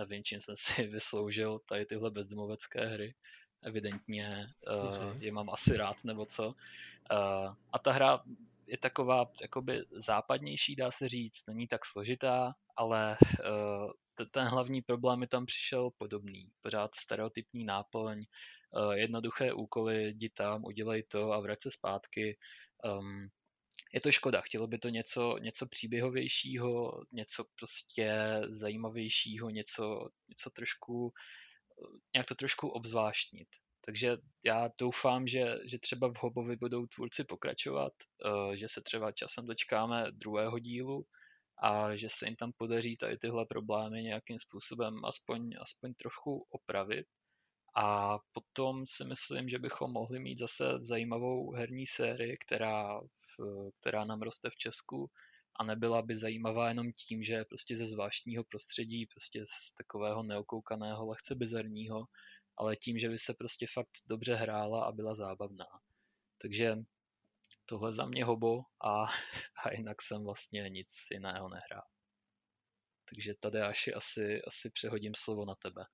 Nevím, 0.00 0.24
čím 0.24 0.40
jsem 0.40 0.54
si 0.56 0.86
vysloužil 0.86 1.58
tady 1.68 1.86
tyhle 1.86 2.10
bezdomovecké 2.10 2.86
hry. 2.86 3.14
Evidentně 3.62 4.46
uh, 4.90 5.22
je 5.22 5.32
mám 5.32 5.50
asi 5.50 5.76
rád, 5.76 6.04
nebo 6.04 6.26
co. 6.26 6.46
Uh, 6.46 7.54
a 7.72 7.78
ta 7.78 7.92
hra 7.92 8.22
je 8.66 8.78
taková 8.78 9.30
jakoby 9.42 9.84
západnější, 9.92 10.76
dá 10.76 10.90
se 10.90 11.08
říct, 11.08 11.46
není 11.46 11.68
tak 11.68 11.86
složitá, 11.86 12.54
ale 12.76 13.16
uh, 13.22 13.90
ten 14.30 14.46
hlavní 14.46 14.82
problém 14.82 15.18
mi 15.18 15.26
tam 15.26 15.46
přišel 15.46 15.90
podobný. 15.98 16.48
Pořád 16.62 16.94
stereotypní 16.94 17.64
náplň, 17.64 18.24
uh, 18.70 18.92
jednoduché 18.92 19.52
úkoly, 19.52 20.04
jdi 20.08 20.28
tam, 20.28 20.64
udělej 20.64 21.02
to 21.02 21.32
a 21.32 21.40
vrať 21.40 21.62
se 21.62 21.70
zpátky. 21.70 22.38
Um, 22.84 23.28
je 23.92 24.00
to 24.00 24.12
škoda, 24.12 24.40
chtělo 24.40 24.66
by 24.66 24.78
to 24.78 24.88
něco, 24.88 25.38
něco 25.38 25.66
příběhovějšího, 25.68 27.02
něco 27.12 27.44
prostě 27.58 28.40
zajímavějšího, 28.48 29.50
něco, 29.50 30.08
něco 30.28 30.50
trošku, 30.50 31.12
nějak 32.14 32.26
to 32.26 32.34
trošku 32.34 32.68
obzvláštnit. 32.68 33.48
Takže 33.84 34.16
já 34.44 34.70
doufám, 34.78 35.26
že, 35.26 35.56
že 35.64 35.78
třeba 35.78 36.08
v 36.08 36.22
Hobovi 36.22 36.56
budou 36.56 36.86
tvůrci 36.86 37.24
pokračovat, 37.24 37.92
uh, 38.24 38.52
že 38.52 38.68
se 38.68 38.82
třeba 38.82 39.12
časem 39.12 39.46
dočkáme 39.46 40.06
druhého 40.12 40.58
dílu 40.58 41.04
a 41.62 41.96
že 41.96 42.08
se 42.10 42.26
jim 42.26 42.36
tam 42.36 42.52
podaří 42.56 42.96
tady 42.96 43.18
tyhle 43.18 43.46
problémy 43.46 44.02
nějakým 44.02 44.38
způsobem 44.38 45.04
aspoň, 45.04 45.54
aspoň 45.60 45.94
trochu 45.94 46.46
opravit. 46.50 47.06
A 47.76 48.18
potom 48.32 48.86
si 48.86 49.04
myslím, 49.04 49.48
že 49.48 49.58
bychom 49.58 49.92
mohli 49.92 50.20
mít 50.20 50.38
zase 50.38 50.64
zajímavou 50.80 51.52
herní 51.52 51.86
sérii, 51.86 52.36
která, 52.46 53.00
která 53.80 54.04
nám 54.04 54.22
roste 54.22 54.50
v 54.50 54.56
Česku 54.56 55.10
a 55.56 55.64
nebyla 55.64 56.02
by 56.02 56.16
zajímavá 56.16 56.68
jenom 56.68 56.92
tím, 56.92 57.22
že 57.22 57.44
prostě 57.44 57.76
ze 57.76 57.86
zvláštního 57.86 58.44
prostředí, 58.44 59.06
prostě 59.06 59.44
z 59.46 59.74
takového 59.74 60.22
neokoukaného, 60.22 61.06
lehce 61.06 61.34
bizarního, 61.34 62.04
ale 62.56 62.76
tím, 62.76 62.98
že 62.98 63.08
by 63.08 63.18
se 63.18 63.34
prostě 63.34 63.66
fakt 63.74 63.90
dobře 64.06 64.34
hrála 64.34 64.84
a 64.84 64.92
byla 64.92 65.14
zábavná. 65.14 65.66
Takže 66.38 66.76
tohle 67.66 67.92
za 67.92 68.06
mě 68.06 68.24
hobo 68.24 68.62
a, 68.84 69.04
a 69.64 69.72
jinak 69.72 70.02
jsem 70.02 70.24
vlastně 70.24 70.68
nic 70.68 70.88
jiného 71.10 71.48
nehrál. 71.48 71.86
Takže 73.10 73.34
tady 73.40 73.60
asi, 73.60 73.94
asi 74.46 74.70
přehodím 74.70 75.12
slovo 75.16 75.44
na 75.44 75.54
tebe. 75.54 75.84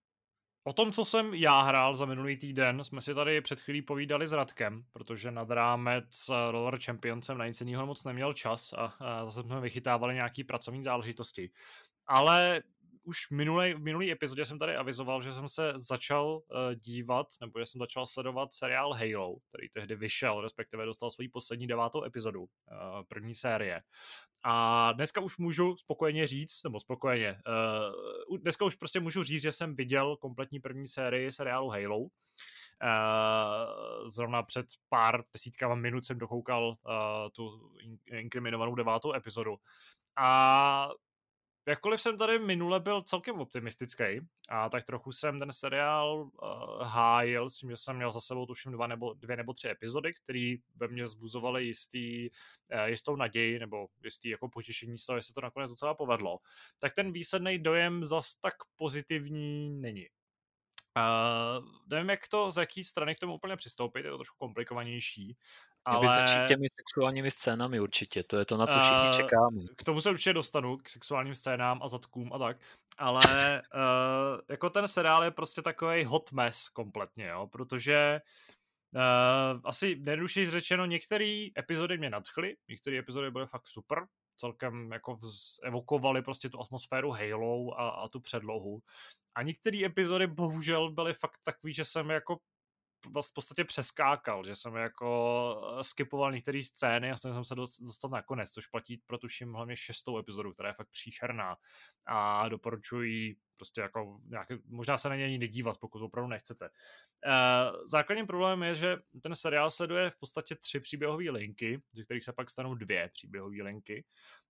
O 0.66 0.72
tom, 0.72 0.92
co 0.92 1.05
jsem 1.05 1.35
já 1.35 1.62
hrál 1.62 1.94
za 1.94 2.05
minulý 2.07 2.37
týden, 2.37 2.85
jsme 2.85 3.00
si 3.00 3.14
tady 3.14 3.40
před 3.40 3.61
chvílí 3.61 3.83
povídali 3.83 4.26
s 4.26 4.33
Radkem, 4.33 4.85
protože 4.92 5.31
nad 5.31 5.50
rámec 5.50 6.31
Roller 6.50 6.79
Champions 6.81 7.26
jsem 7.26 7.38
na 7.38 7.46
nic 7.46 7.61
jiného 7.61 7.87
moc 7.87 8.05
neměl 8.05 8.35
čas 8.35 8.72
a, 8.72 8.94
a 9.00 9.24
zase 9.24 9.42
jsme 9.42 9.61
vychytávali 9.61 10.14
nějaký 10.14 10.44
pracovní 10.44 10.83
záležitosti. 10.83 11.50
Ale 12.07 12.62
už 13.06 13.30
minulý, 13.30 13.74
v 13.74 13.80
minulý 13.80 14.12
epizodě 14.12 14.44
jsem 14.44 14.58
tady 14.58 14.76
avizoval, 14.76 15.22
že 15.22 15.32
jsem 15.32 15.48
se 15.48 15.72
začal 15.76 16.26
uh, 16.26 16.42
dívat, 16.74 17.26
nebo 17.40 17.58
že 17.58 17.66
jsem 17.66 17.78
začal 17.78 18.06
sledovat 18.06 18.52
seriál 18.52 18.92
Halo, 18.92 19.36
který 19.48 19.68
tehdy 19.68 19.96
vyšel, 19.96 20.40
respektive 20.40 20.84
dostal 20.84 21.10
svoji 21.10 21.28
poslední 21.28 21.66
devátou 21.66 22.04
epizodu 22.04 22.40
uh, 22.40 22.48
první 23.08 23.34
série. 23.34 23.82
A 24.42 24.92
dneska 24.92 25.20
už 25.20 25.38
můžu 25.38 25.76
spokojeně 25.76 26.26
říct, 26.26 26.64
nebo 26.64 26.80
spokojeně, 26.80 27.42
uh, 28.28 28.38
dneska 28.38 28.64
už 28.64 28.74
prostě 28.74 29.00
můžu 29.00 29.22
říct, 29.22 29.42
že 29.42 29.52
jsem 29.52 29.74
viděl 29.74 30.16
kompletní 30.16 30.60
první 30.60 30.86
sérii 30.86 31.30
seriálu 31.30 31.68
Halo. 31.68 31.98
Uh, 31.98 32.08
zrovna 34.08 34.42
před 34.42 34.66
pár 34.88 35.24
desítkama 35.32 35.74
minut 35.74 36.04
jsem 36.04 36.18
dokoukal 36.18 36.68
uh, 36.68 36.74
tu 37.32 37.72
inkriminovanou 38.06 38.74
devátou 38.74 39.14
epizodu. 39.14 39.56
A 40.18 40.88
jakkoliv 41.66 42.00
jsem 42.00 42.18
tady 42.18 42.38
minule 42.38 42.81
byl 42.81 43.02
celkem 43.02 43.40
optimistický 43.40 44.05
a 44.48 44.68
tak 44.68 44.85
trochu 44.85 45.12
jsem 45.12 45.38
ten 45.38 45.52
seriál 45.52 46.18
uh, 46.22 46.31
hájil 46.83 47.48
s 47.50 47.59
tím, 47.59 47.70
že 47.70 47.76
jsem 47.76 47.96
měl 47.96 48.12
za 48.12 48.20
sebou 48.20 48.46
tuším 48.46 48.72
dva 48.72 48.87
nebo, 48.87 49.14
dvě 49.14 49.37
nebo 49.37 49.52
tři 49.52 49.68
epizody, 49.68 50.14
které 50.14 50.55
ve 50.76 50.88
mně 50.88 51.09
zbuzovaly 51.09 51.64
jistý, 51.64 52.31
uh, 52.72 52.85
jistou 52.85 53.16
naději 53.16 53.59
nebo 53.59 53.87
jistý 54.05 54.29
jako 54.29 54.48
potěšení 54.48 54.98
z 54.98 55.07
toho, 55.07 55.22
se 55.22 55.33
to 55.33 55.40
nakonec 55.40 55.70
docela 55.70 55.94
povedlo, 55.94 56.38
tak 56.79 56.94
ten 56.94 57.12
výsledný 57.12 57.59
dojem 57.59 58.05
zas 58.05 58.37
tak 58.37 58.55
pozitivní 58.76 59.70
není. 59.81 60.07
Uh, 60.96 61.64
nevím, 61.87 62.11
jak 62.11 62.28
to, 62.28 62.50
z 62.50 62.56
jaký 62.56 62.85
strany 62.85 63.14
k 63.14 63.18
tomu 63.18 63.35
úplně 63.35 63.56
přistoupit, 63.56 64.04
je 64.04 64.11
to 64.11 64.18
trošku 64.18 64.37
komplikovanější, 64.38 65.37
ale... 65.85 66.09
začít 66.09 66.48
těmi 66.48 66.66
sexuálními 66.80 67.30
scénami 67.30 67.80
určitě, 67.80 68.22
to 68.22 68.38
je 68.38 68.44
to, 68.44 68.57
na 68.57 68.66
co 68.66 68.78
všichni 68.80 69.09
uh, 69.09 69.16
čekáme. 69.16 69.62
K 69.76 69.84
tomu 69.84 70.01
se 70.01 70.11
určitě 70.11 70.32
dostanu, 70.32 70.76
k 70.76 70.88
sexuálním 70.88 71.34
scénám 71.34 71.80
a 71.82 71.88
zadkům 71.88 72.32
a 72.32 72.38
tak, 72.38 72.57
ale 72.99 73.62
uh, 73.74 74.40
jako 74.49 74.70
ten 74.70 74.88
seriál 74.88 75.24
je 75.24 75.30
prostě 75.30 75.62
takový 75.62 76.05
hot 76.05 76.32
mess 76.32 76.68
kompletně, 76.68 77.26
jo, 77.26 77.47
protože 77.47 78.20
uh, 78.94 79.61
asi 79.64 79.97
nejjednodušeji 79.97 80.51
řečeno, 80.51 80.86
některé 80.86 81.49
epizody 81.59 81.99
mě 81.99 82.11
nadchly, 82.11 82.57
některé 82.68 82.99
epizody 82.99 83.30
byly 83.30 83.47
fakt 83.47 83.66
super, 83.66 84.07
celkem 84.37 84.93
jako 84.93 85.18
evokovali 85.62 86.22
prostě 86.22 86.49
tu 86.49 86.61
atmosféru 86.61 87.11
Halo 87.11 87.80
a, 87.80 87.89
a 87.89 88.09
tu 88.09 88.20
předlohu. 88.20 88.82
A 89.34 89.43
některé 89.43 89.84
epizody 89.84 90.26
bohužel 90.26 90.91
byly 90.91 91.14
fakt 91.14 91.39
takový, 91.45 91.74
že 91.74 91.84
jsem 91.84 92.11
jako 92.11 92.39
v 93.05 93.32
podstatě 93.34 93.64
přeskákal, 93.64 94.45
že 94.45 94.55
jsem 94.55 94.74
jako 94.74 95.76
eh, 95.80 95.84
skipoval 95.84 96.32
některé 96.32 96.62
scény 96.62 97.11
a 97.11 97.16
jsem 97.16 97.45
se 97.45 97.55
dostal 97.55 98.11
nakonec, 98.11 98.51
což 98.51 98.66
platí 98.66 98.97
pro 99.07 99.18
tuším 99.18 99.53
hlavně 99.53 99.76
šestou 99.76 100.18
epizodu, 100.18 100.53
která 100.53 100.68
je 100.68 100.74
fakt 100.74 100.91
příšerná 100.91 101.57
a 102.07 102.49
doporučuji 102.49 103.37
prostě 103.57 103.80
jako 103.80 104.20
nějaký, 104.24 104.54
možná 104.66 104.98
se 104.98 105.09
na 105.09 105.16
ně 105.16 105.24
ani 105.24 105.38
nedívat, 105.38 105.78
pokud 105.78 106.02
opravdu 106.02 106.28
nechcete. 106.28 106.68
Uh, 107.26 107.86
základním 107.86 108.26
problémem 108.26 108.68
je, 108.68 108.76
že 108.76 108.96
ten 109.22 109.34
seriál 109.34 109.70
sleduje 109.70 110.11
v 110.11 110.18
podstatě 110.18 110.54
tři 110.54 110.80
příběhové 110.80 111.30
linky, 111.30 111.82
ze 111.92 112.04
kterých 112.04 112.24
se 112.24 112.32
pak 112.32 112.50
stanou 112.50 112.74
dvě 112.74 113.11
příběhové 113.12 113.62
linky. 113.62 114.04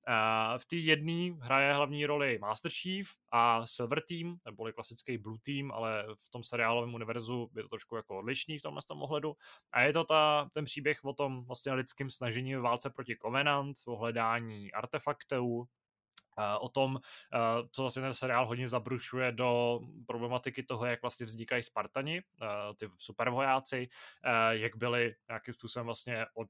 Uh, 0.08 0.58
v 0.58 0.66
té 0.66 0.76
jedné 0.76 1.36
hraje 1.40 1.74
hlavní 1.74 2.06
roli 2.06 2.38
Master 2.38 2.72
Chief 2.72 3.08
a 3.32 3.66
Silver 3.66 4.02
Team, 4.08 4.36
neboli 4.44 4.72
klasický 4.72 5.18
Blue 5.18 5.38
Team, 5.44 5.72
ale 5.72 6.06
v 6.26 6.30
tom 6.30 6.42
seriálovém 6.42 6.94
univerzu 6.94 7.50
je 7.56 7.62
to 7.62 7.68
trošku 7.68 7.96
jako 7.96 8.18
odlišný 8.18 8.58
v 8.58 8.62
tomhle 8.62 8.82
tom 8.88 9.02
ohledu. 9.02 9.36
A 9.72 9.80
je 9.80 9.92
to 9.92 10.04
ta, 10.04 10.48
ten 10.54 10.64
příběh 10.64 11.04
o 11.04 11.12
tom 11.12 11.44
vlastně 11.44 11.72
lidském 11.72 12.10
snažení 12.10 12.54
válce 12.54 12.90
proti 12.90 13.16
Covenant, 13.24 13.76
o 13.86 13.96
hledání 13.96 14.72
artefaktů, 14.72 15.68
o 16.60 16.68
tom, 16.68 17.00
co 17.70 17.82
vlastně 17.82 18.02
ten 18.02 18.14
seriál 18.14 18.46
hodně 18.46 18.68
zabrušuje 18.68 19.32
do 19.32 19.80
problematiky 20.06 20.62
toho, 20.62 20.86
jak 20.86 21.02
vlastně 21.02 21.26
vznikají 21.26 21.62
Spartani, 21.62 22.22
ty 22.76 22.88
supervojáci, 22.98 23.88
jak 24.50 24.76
byli 24.76 25.14
nějakým 25.28 25.54
způsobem 25.54 25.86
vlastně 25.86 26.26
od 26.34 26.48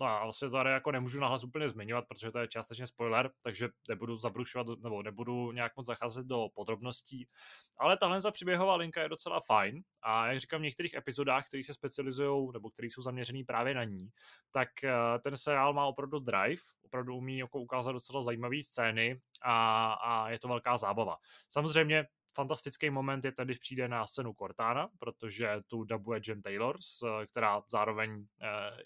No 0.00 0.06
a 0.06 0.24
vlastně 0.24 0.48
to 0.48 0.56
tady 0.56 0.70
jako 0.70 0.92
nemůžu 0.92 1.20
nahlas 1.20 1.44
úplně 1.44 1.68
zmiňovat, 1.68 2.04
protože 2.08 2.30
to 2.30 2.38
je 2.38 2.48
částečně 2.48 2.86
spoiler, 2.86 3.30
takže 3.42 3.68
nebudu 3.88 4.16
zabrušovat, 4.16 4.66
nebo 4.82 5.02
nebudu 5.02 5.52
nějak 5.52 5.76
moc 5.76 5.86
zacházet 5.86 6.26
do 6.26 6.48
podrobností. 6.54 7.28
Ale 7.76 7.96
tahle 7.96 8.20
za 8.20 8.30
příběhová 8.30 8.76
linka 8.76 9.02
je 9.02 9.08
docela 9.08 9.40
fajn 9.40 9.82
a 10.02 10.26
jak 10.26 10.40
říkám, 10.40 10.60
v 10.60 10.64
některých 10.64 10.94
epizodách, 10.94 11.46
které 11.46 11.64
se 11.64 11.74
specializují, 11.74 12.50
nebo 12.52 12.70
které 12.70 12.86
jsou 12.86 13.02
zaměřený 13.02 13.44
právě 13.44 13.74
na 13.74 13.84
ní, 13.84 14.08
tak 14.50 14.84
eh, 14.84 14.92
ten 15.22 15.36
seriál 15.36 15.72
má 15.72 15.86
opravdu 15.86 16.18
drive, 16.18 16.62
opravdu 16.82 17.16
umí 17.16 17.38
jako 17.38 17.60
ukázat 17.60 17.92
docela 17.92 18.22
zajímavé 18.22 18.62
scény 18.62 19.20
a, 19.42 19.92
a 19.92 20.30
je 20.30 20.38
to 20.38 20.48
velká 20.48 20.76
zábava. 20.76 21.16
Samozřejmě 21.48 22.06
fantastický 22.38 22.90
moment 22.90 23.24
je 23.24 23.32
ten, 23.32 23.46
když 23.46 23.58
přijde 23.58 23.88
na 23.88 24.06
scénu 24.06 24.32
Cortana, 24.32 24.88
protože 24.98 25.60
tu 25.66 25.84
dabuje 25.84 26.20
Jen 26.28 26.42
Taylor, 26.42 26.78
která 27.26 27.62
zároveň 27.70 28.26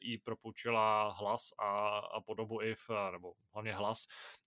jí 0.00 0.16
eh, 0.16 0.20
propůjčila 0.24 1.12
hlas 1.12 1.53
a, 1.59 1.98
a 1.98 2.20
podobu 2.20 2.62
i 2.62 2.74
v, 2.74 2.90
nebo 3.12 3.32
hlavně 3.53 3.74
hlas, 3.74 4.07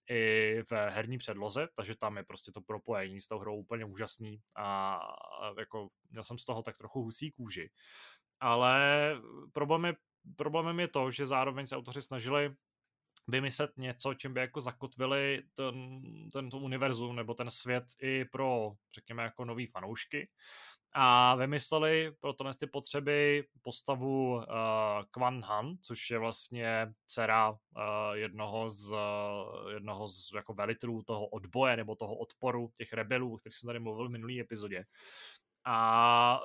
i 0.09 0.61
v 0.69 0.71
herní 0.71 1.17
předloze, 1.17 1.67
takže 1.75 1.95
tam 1.95 2.17
je 2.17 2.23
prostě 2.23 2.51
to 2.51 2.61
propojení 2.61 3.21
s 3.21 3.27
tou 3.27 3.39
hrou 3.39 3.55
úplně 3.55 3.85
úžasný 3.85 4.41
a, 4.55 4.99
jako 5.59 5.89
měl 6.09 6.23
jsem 6.23 6.37
z 6.37 6.45
toho 6.45 6.63
tak 6.63 6.77
trochu 6.77 7.03
husí 7.03 7.31
kůži. 7.31 7.69
Ale 8.39 9.13
problém 9.53 9.85
je, 9.85 9.93
problémem 10.35 10.79
je 10.79 10.87
to, 10.87 11.11
že 11.11 11.25
zároveň 11.25 11.65
se 11.65 11.77
autoři 11.77 12.01
snažili 12.01 12.55
vymyslet 13.27 13.71
něco, 13.77 14.13
čím 14.13 14.33
by 14.33 14.39
jako 14.39 14.61
zakotvili 14.61 15.43
ten, 15.53 16.01
tento 16.31 16.57
univerzum 16.57 17.15
nebo 17.15 17.33
ten 17.33 17.49
svět 17.49 17.83
i 18.01 18.25
pro, 18.25 18.71
řekněme, 18.95 19.23
jako 19.23 19.45
nový 19.45 19.67
fanoušky. 19.67 20.29
A 20.97 21.35
vymysleli 21.35 22.11
pro 22.19 22.33
tohle 22.33 22.53
ty 22.53 22.67
potřeby 22.67 23.43
postavu 23.61 24.35
uh, 24.35 24.43
Kwan 25.11 25.43
Han, 25.43 25.77
což 25.81 26.09
je 26.09 26.19
vlastně 26.19 26.93
dcera 27.05 27.51
uh, 27.51 27.57
jednoho 28.13 28.69
z, 28.69 28.91
uh, 28.91 29.71
jednoho 29.73 30.07
z 30.07 30.31
jako 30.35 30.53
velitelů 30.53 31.03
toho 31.03 31.27
odboje 31.27 31.77
nebo 31.77 31.95
toho 31.95 32.15
odporu 32.15 32.71
těch 32.75 32.93
rebelů, 32.93 33.33
o 33.33 33.37
kterých 33.37 33.55
jsem 33.55 33.67
tady 33.67 33.79
mluvil 33.79 34.07
v 34.07 34.11
minulý 34.11 34.39
epizodě. 34.39 34.85
A 35.65 36.39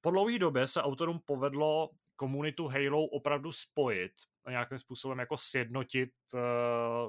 po 0.00 0.10
dlouhé 0.10 0.38
době 0.38 0.66
se 0.66 0.82
autorům 0.82 1.20
povedlo 1.26 1.90
komunitu 2.16 2.68
Halo 2.68 3.04
opravdu 3.04 3.52
spojit 3.52 4.12
a 4.50 4.52
nějakým 4.52 4.78
způsobem 4.78 5.18
jako 5.18 5.36
sjednotit 5.36 6.10
uh, 6.34 6.40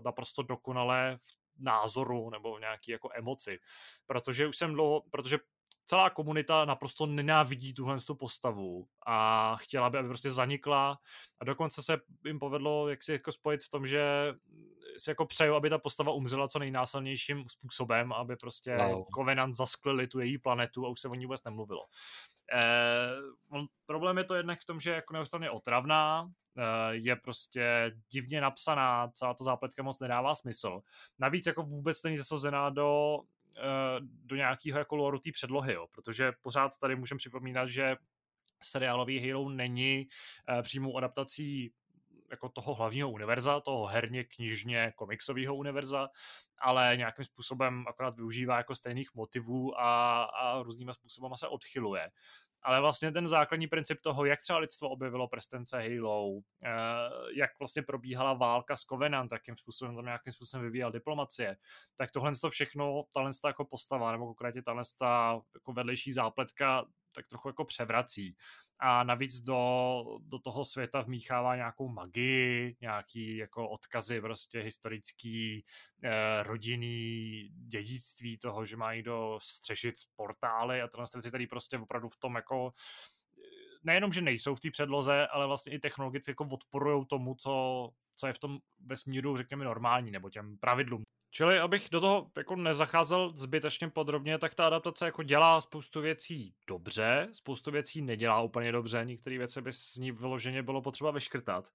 naprosto 0.06 0.44
dokonale 0.44 1.18
v 1.58 1.64
názoru 1.64 2.30
nebo 2.30 2.60
nějaký 2.60 2.92
jako 2.92 3.10
emoci. 3.14 3.60
Protože 4.06 4.48
už 4.48 4.58
jsem 4.58 4.74
dlouho, 4.74 5.04
protože 5.12 5.40
celá 5.86 6.10
komunita 6.10 6.66
naprosto 6.66 7.06
nenávidí 7.06 7.74
tuhle 7.74 8.00
tu 8.00 8.16
postavu 8.16 8.88
a 9.08 9.56
chtěla 9.56 9.90
by, 9.90 9.98
aby 9.98 10.08
prostě 10.08 10.30
zanikla 10.30 10.98
a 11.40 11.46
dokonce 11.46 11.84
se 11.84 11.98
jim 12.26 12.40
povedlo 12.40 12.90
jak 12.90 13.04
si 13.04 13.12
jako 13.12 13.32
spojit 13.32 13.64
v 13.64 13.70
tom, 13.70 13.88
že 13.88 14.34
si 14.98 15.10
jako 15.10 15.26
přeju, 15.26 15.56
aby 15.56 15.70
ta 15.70 15.78
postava 15.78 16.12
umřela 16.12 16.48
co 16.48 16.60
nejnásilnějším 16.60 17.50
způsobem, 17.50 18.14
aby 18.14 18.36
prostě 18.36 18.78
wow. 18.78 19.06
Covenant 19.16 19.56
zasklili 19.56 20.08
tu 20.08 20.20
její 20.20 20.38
planetu 20.38 20.86
a 20.86 20.90
už 20.90 21.00
se 21.00 21.08
o 21.08 21.16
ní 21.16 21.26
vůbec 21.26 21.44
nemluvilo. 21.44 21.86
Eh, 22.54 23.12
on, 23.50 23.68
problém 23.86 24.18
je 24.18 24.24
to 24.24 24.36
jednak 24.36 24.62
v 24.62 24.66
tom, 24.66 24.80
že 24.80 24.92
jako 24.92 25.14
neustále 25.14 25.50
otravná, 25.50 26.32
je 26.92 27.16
prostě 27.16 27.92
divně 28.10 28.42
napsaná, 28.42 29.08
celá 29.08 29.34
ta 29.34 29.44
zápletka 29.44 29.84
moc 29.84 30.00
nedává 30.00 30.36
smysl. 30.36 30.82
Navíc 31.20 31.48
jako 31.48 31.64
vůbec 31.64 32.04
není 32.04 32.18
zasazená 32.18 32.70
do 32.70 33.20
eh, 33.58 34.00
do 34.02 34.36
nějakého 34.36 34.80
jako 34.80 34.96
loru 34.96 35.20
té 35.20 35.32
předlohy, 35.34 35.74
jo, 35.74 35.88
protože 35.92 36.32
pořád 36.42 36.78
tady 36.78 36.96
můžeme 36.96 37.18
připomínat, 37.18 37.66
že 37.66 37.96
seriálový 38.64 39.30
Halo 39.30 39.50
není 39.50 40.08
uh, 40.50 40.62
přímou 40.62 40.98
adaptací 40.98 41.74
jako 42.32 42.50
toho 42.50 42.74
hlavního 42.76 43.12
univerza, 43.12 43.60
toho 43.60 43.86
herně, 43.86 44.24
knižně, 44.24 44.94
komiksového 44.96 45.56
univerza, 45.56 46.08
ale 46.60 46.94
nějakým 46.98 47.26
způsobem 47.26 47.86
akorát 47.88 48.16
využívá 48.16 48.58
jako 48.58 48.76
stejných 48.76 49.16
motivů 49.16 49.80
a, 49.80 50.24
a 50.24 50.64
různýma 50.64 50.94
způsobama 50.94 51.38
se 51.38 51.48
odchyluje 51.48 52.12
ale 52.64 52.80
vlastně 52.82 53.12
ten 53.12 53.28
základní 53.28 53.68
princip 53.68 54.02
toho, 54.02 54.26
jak 54.26 54.42
třeba 54.42 54.60
lidstvo 54.60 54.90
objevilo 54.90 55.28
prstence 55.28 55.78
Halo, 55.78 56.40
eh, 56.64 56.70
jak 57.36 57.60
vlastně 57.60 57.82
probíhala 57.82 58.34
válka 58.34 58.78
s 58.78 58.82
Covenant, 58.82 59.32
jakým 59.32 59.58
způsobem 59.58 59.96
tam 59.96 60.06
nějakým 60.06 60.34
způsobem 60.34 60.64
vyvíjel 60.64 60.92
diplomacie, 60.92 61.58
tak 61.96 62.12
tohle 62.12 62.32
to 62.42 62.50
všechno, 62.50 63.04
tahle 63.14 63.32
jako 63.46 63.66
postava, 63.66 64.12
nebo 64.12 64.26
konkrétně 64.26 64.64
tahle 64.64 64.84
jako 65.56 65.74
vedlejší 65.74 66.12
zápletka, 66.12 66.86
tak 67.12 67.28
trochu 67.28 67.50
jako 67.50 67.66
převrací 67.66 68.36
a 68.84 69.04
navíc 69.04 69.42
do, 69.42 70.04
do 70.20 70.40
toho 70.40 70.66
světa 70.66 71.02
vmíchává 71.02 71.56
nějakou 71.56 71.90
magii, 71.90 72.76
nějaký 72.82 73.38
jako 73.38 73.70
odkazy 73.70 74.22
prostě 74.22 74.60
historický, 74.60 75.66
eh, 76.04 76.44
rodinný 76.44 77.50
dědictví 77.54 78.38
toho, 78.38 78.66
že 78.66 78.78
má 78.78 78.94
někdo 78.94 79.38
střešit 79.42 79.96
portály 80.16 80.82
a 80.82 80.88
tyhle 80.88 81.06
věci 81.14 81.32
tady 81.32 81.48
prostě 81.48 81.78
opravdu 81.78 82.10
v 82.10 82.18
tom 82.18 82.36
jako 82.36 82.74
eh, 82.74 83.42
nejenom, 83.84 84.12
že 84.12 84.22
nejsou 84.22 84.56
v 84.56 84.60
té 84.60 84.72
předloze, 84.72 85.28
ale 85.28 85.48
vlastně 85.48 85.74
i 85.74 85.80
technologicky 85.80 86.32
jako 86.32 86.48
odporují 86.52 87.06
tomu, 87.06 87.36
co, 87.36 87.90
co 88.16 88.28
je 88.28 88.34
v 88.34 88.40
tom 88.40 88.60
vesmíru, 88.80 89.38
řekněme, 89.38 89.66
normální, 89.66 90.12
nebo 90.12 90.30
těm 90.30 90.58
pravidlům. 90.58 91.04
Čili 91.34 91.60
abych 91.60 91.88
do 91.92 92.02
toho 92.02 92.32
jako 92.38 92.56
nezacházel 92.56 93.34
zbytečně 93.36 93.90
podrobně, 93.90 94.38
tak 94.38 94.56
ta 94.56 94.68
adaptace 94.68 95.06
jako 95.06 95.24
dělá 95.24 95.62
spoustu 95.62 96.02
věcí 96.02 96.54
dobře, 96.68 97.28
spoustu 97.32 97.72
věcí 97.72 98.02
nedělá 98.02 98.42
úplně 98.42 98.72
dobře, 98.72 99.06
některé 99.06 99.38
věci 99.38 99.62
by 99.62 99.74
s 99.74 99.96
ní 99.96 100.12
vyloženě 100.12 100.64
bylo 100.64 100.82
potřeba 100.82 101.12
vyškrtat. 101.12 101.70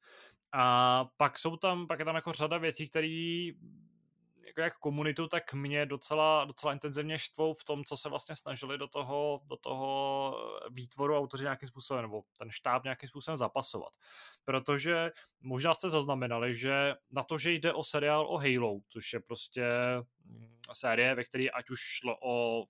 A 0.53 1.05
pak 1.17 1.39
jsou 1.39 1.57
tam, 1.57 1.87
pak 1.87 1.99
je 1.99 2.05
tam 2.05 2.15
jako 2.15 2.33
řada 2.33 2.59
věcí, 2.59 2.89
které 2.89 3.51
jako 4.47 4.61
jak 4.61 4.79
komunitu, 4.79 5.29
tak 5.29 5.55
mě 5.55 5.87
docela, 5.87 6.45
docela 6.45 6.73
intenzivně 6.73 7.19
štvou 7.19 7.55
v 7.55 7.65
tom, 7.65 7.85
co 7.85 7.97
se 7.97 8.09
vlastně 8.09 8.37
snažili 8.37 8.79
do 8.79 8.89
toho, 8.89 9.41
do 9.45 9.57
toho 9.57 10.35
výtvoru 10.71 11.17
autoři 11.17 11.43
nějakým 11.45 11.69
způsobem, 11.69 12.03
nebo 12.03 12.23
ten 12.39 12.51
štáb 12.51 12.85
nějakým 12.85 13.09
způsobem 13.09 13.37
zapasovat. 13.37 13.93
Protože 14.45 15.11
možná 15.41 15.75
jste 15.75 15.91
zaznamenali, 15.91 16.55
že 16.55 16.95
na 17.11 17.23
to, 17.23 17.39
že 17.39 17.53
jde 17.53 17.73
o 17.73 17.85
seriál 17.85 18.27
o 18.29 18.39
Halo, 18.39 18.79
což 18.89 19.13
je 19.13 19.21
prostě 19.21 19.65
mm, 20.25 20.59
série, 20.73 21.15
ve 21.15 21.25
které 21.25 21.47
ať 21.49 21.71
už 21.71 21.81
šlo 21.81 22.17
o 22.23 22.65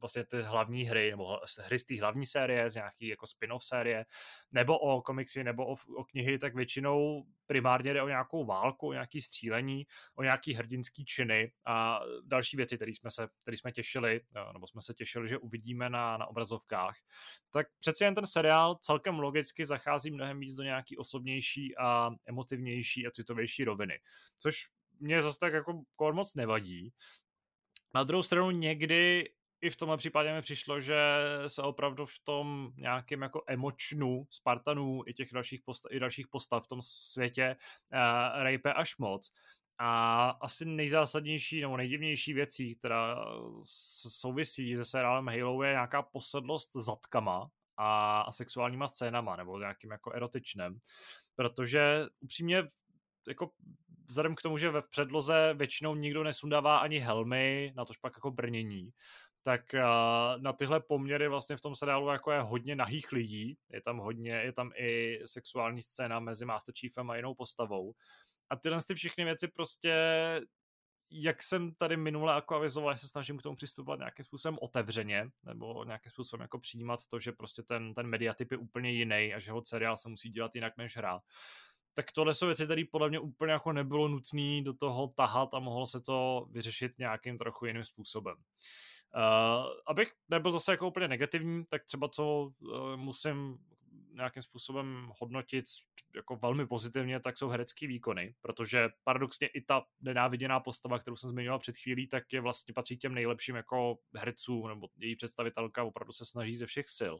vlastně 0.00 0.24
ty 0.24 0.42
hlavní 0.42 0.84
hry, 0.84 1.10
nebo 1.10 1.40
hry 1.58 1.78
z 1.78 1.84
té 1.84 2.00
hlavní 2.00 2.26
série, 2.26 2.70
z 2.70 2.74
nějaký 2.74 3.08
jako 3.08 3.26
spin-off 3.26 3.62
série, 3.62 4.04
nebo 4.52 4.78
o 4.78 5.02
komiksy, 5.02 5.44
nebo 5.44 5.66
o, 5.66 5.76
o 5.96 6.04
knihy, 6.04 6.38
tak 6.38 6.54
většinou 6.54 7.26
primárně 7.46 7.94
jde 7.94 8.02
o 8.02 8.08
nějakou 8.08 8.44
válku, 8.44 8.88
o 8.88 8.92
nějaký 8.92 9.22
střílení, 9.22 9.86
o 10.14 10.22
nějaký 10.22 10.54
hrdinský 10.54 11.04
činy 11.04 11.52
a 11.66 12.00
další 12.24 12.56
věci, 12.56 12.76
které 12.76 12.92
jsme 12.94 13.10
se, 13.10 13.28
které 13.42 13.56
jsme 13.56 13.72
těšili, 13.72 14.20
nebo 14.52 14.66
jsme 14.66 14.82
se 14.82 14.94
těšili, 14.94 15.28
že 15.28 15.38
uvidíme 15.38 15.90
na, 15.90 16.16
na 16.16 16.26
obrazovkách. 16.26 16.96
Tak 17.50 17.66
přeci 17.80 18.04
jen 18.04 18.14
ten 18.14 18.26
seriál 18.26 18.74
celkem 18.74 19.18
logicky 19.18 19.66
zachází 19.66 20.10
mnohem 20.10 20.40
víc 20.40 20.54
do 20.54 20.62
nějaký 20.62 20.96
osobnější 20.96 21.76
a 21.76 22.10
emotivnější 22.26 23.06
a 23.06 23.10
citovější 23.10 23.64
roviny, 23.64 24.00
což 24.38 24.68
mě 25.00 25.22
zase 25.22 25.38
tak 25.38 25.52
jako 25.52 25.82
moc 26.12 26.34
nevadí. 26.34 26.92
Na 27.94 28.04
druhou 28.04 28.22
stranu 28.22 28.50
někdy 28.50 29.30
i 29.60 29.70
v 29.70 29.76
tomhle 29.76 29.96
případě 29.96 30.34
mi 30.34 30.42
přišlo, 30.42 30.80
že 30.80 30.96
se 31.46 31.62
opravdu 31.62 32.06
v 32.06 32.18
tom 32.24 32.72
nějakém 32.76 33.22
jako 33.22 33.42
emočnu 33.46 34.26
Spartanů 34.30 35.02
i 35.06 35.14
těch 35.14 35.32
dalších 35.32 35.60
postav, 35.64 35.92
i 35.92 36.00
dalších 36.00 36.28
postav 36.28 36.64
v 36.64 36.68
tom 36.68 36.82
světě 36.82 37.56
uh, 37.92 38.42
rejpe 38.42 38.72
až 38.72 38.98
moc. 38.98 39.32
A 39.78 40.28
asi 40.30 40.64
nejzásadnější 40.64 41.60
nebo 41.60 41.76
nejdivnější 41.76 42.32
věcí, 42.32 42.76
která 42.76 43.24
souvisí 44.08 44.76
se 44.76 44.84
seriálem 44.84 45.28
Halo, 45.28 45.62
je 45.62 45.70
nějaká 45.70 46.02
posedlost 46.02 46.76
zatkama 46.76 47.48
a, 47.76 48.20
a 48.20 48.32
sexuálníma 48.32 48.88
scénama, 48.88 49.36
nebo 49.36 49.58
nějakým 49.58 49.90
jako 49.90 50.12
erotičnem. 50.12 50.78
Protože 51.36 52.06
upřímně 52.20 52.62
jako 53.28 53.50
vzhledem 54.06 54.34
k 54.34 54.42
tomu, 54.42 54.58
že 54.58 54.70
ve 54.70 54.80
předloze 54.90 55.54
většinou 55.54 55.94
nikdo 55.94 56.24
nesundává 56.24 56.78
ani 56.78 56.98
helmy, 56.98 57.72
na 57.76 57.84
tož 57.84 57.96
pak 57.96 58.12
jako 58.16 58.30
brnění, 58.30 58.90
tak 59.46 59.74
uh, 59.74 60.42
na 60.42 60.52
tyhle 60.52 60.80
poměry 60.80 61.28
vlastně 61.28 61.56
v 61.56 61.60
tom 61.60 61.74
seriálu 61.74 62.08
jako 62.08 62.32
je 62.32 62.40
hodně 62.40 62.76
nahých 62.76 63.12
lidí, 63.12 63.58
je 63.70 63.80
tam 63.80 63.98
hodně, 63.98 64.30
je 64.30 64.52
tam 64.52 64.70
i 64.76 65.20
sexuální 65.24 65.82
scéna 65.82 66.20
mezi 66.20 66.44
Master 66.44 66.74
Chiefem 66.74 67.10
a 67.10 67.16
jinou 67.16 67.34
postavou. 67.34 67.92
A 68.50 68.56
tyhle 68.56 68.78
ty 68.88 68.94
všechny 68.94 69.24
věci 69.24 69.48
prostě 69.48 69.94
jak 71.10 71.42
jsem 71.42 71.74
tady 71.74 71.96
minule 71.96 72.34
jako 72.34 72.54
avizoval, 72.54 72.96
se 72.96 73.08
snažím 73.08 73.38
k 73.38 73.42
tomu 73.42 73.56
přistupovat 73.56 73.98
nějakým 73.98 74.24
způsobem 74.24 74.58
otevřeně, 74.60 75.28
nebo 75.44 75.84
nějakým 75.84 76.12
způsobem 76.12 76.42
jako 76.42 76.58
přijímat 76.58 77.00
to, 77.08 77.20
že 77.20 77.32
prostě 77.32 77.62
ten, 77.62 77.94
ten 77.94 78.06
mediatyp 78.06 78.52
je 78.52 78.58
úplně 78.58 78.90
jiný 78.90 79.34
a 79.34 79.38
že 79.38 79.52
ho 79.52 79.62
seriál 79.64 79.96
se 79.96 80.08
musí 80.08 80.30
dělat 80.30 80.54
jinak 80.54 80.76
než 80.76 80.96
hra. 80.96 81.20
Tak 81.94 82.12
tohle 82.12 82.34
jsou 82.34 82.46
věci, 82.46 82.64
které 82.64 82.82
podle 82.90 83.08
mě 83.08 83.18
úplně 83.18 83.52
jako 83.52 83.72
nebylo 83.72 84.08
nutné 84.08 84.62
do 84.62 84.74
toho 84.74 85.08
tahat 85.08 85.54
a 85.54 85.58
mohlo 85.58 85.86
se 85.86 86.00
to 86.00 86.46
vyřešit 86.50 86.98
nějakým 86.98 87.38
trochu 87.38 87.66
jiným 87.66 87.84
způsobem. 87.84 88.34
Uh, 88.36 88.42
abych 89.86 90.12
nebyl 90.28 90.52
zase 90.52 90.72
jako 90.72 90.88
úplně 90.88 91.08
negativní, 91.08 91.64
tak 91.64 91.84
třeba 91.84 92.08
co 92.08 92.50
uh, 92.60 92.96
musím 92.96 93.58
nějakým 94.16 94.42
způsobem 94.42 95.10
hodnotit 95.20 95.64
jako 96.14 96.36
velmi 96.36 96.66
pozitivně, 96.66 97.20
tak 97.20 97.38
jsou 97.38 97.48
herecké 97.48 97.86
výkony, 97.86 98.34
protože 98.40 98.88
paradoxně 99.04 99.46
i 99.46 99.60
ta 99.60 99.84
nenáviděná 100.00 100.60
postava, 100.60 100.98
kterou 100.98 101.16
jsem 101.16 101.30
zmiňoval 101.30 101.58
před 101.58 101.76
chvílí, 101.76 102.08
tak 102.08 102.32
je 102.32 102.40
vlastně 102.40 102.74
patří 102.74 102.96
těm 102.96 103.14
nejlepším 103.14 103.56
jako 103.56 103.98
herců, 104.14 104.66
nebo 104.68 104.88
její 104.98 105.16
představitelka 105.16 105.84
opravdu 105.84 106.12
se 106.12 106.24
snaží 106.24 106.56
ze 106.56 106.66
všech 106.66 106.88
sil. 106.98 107.14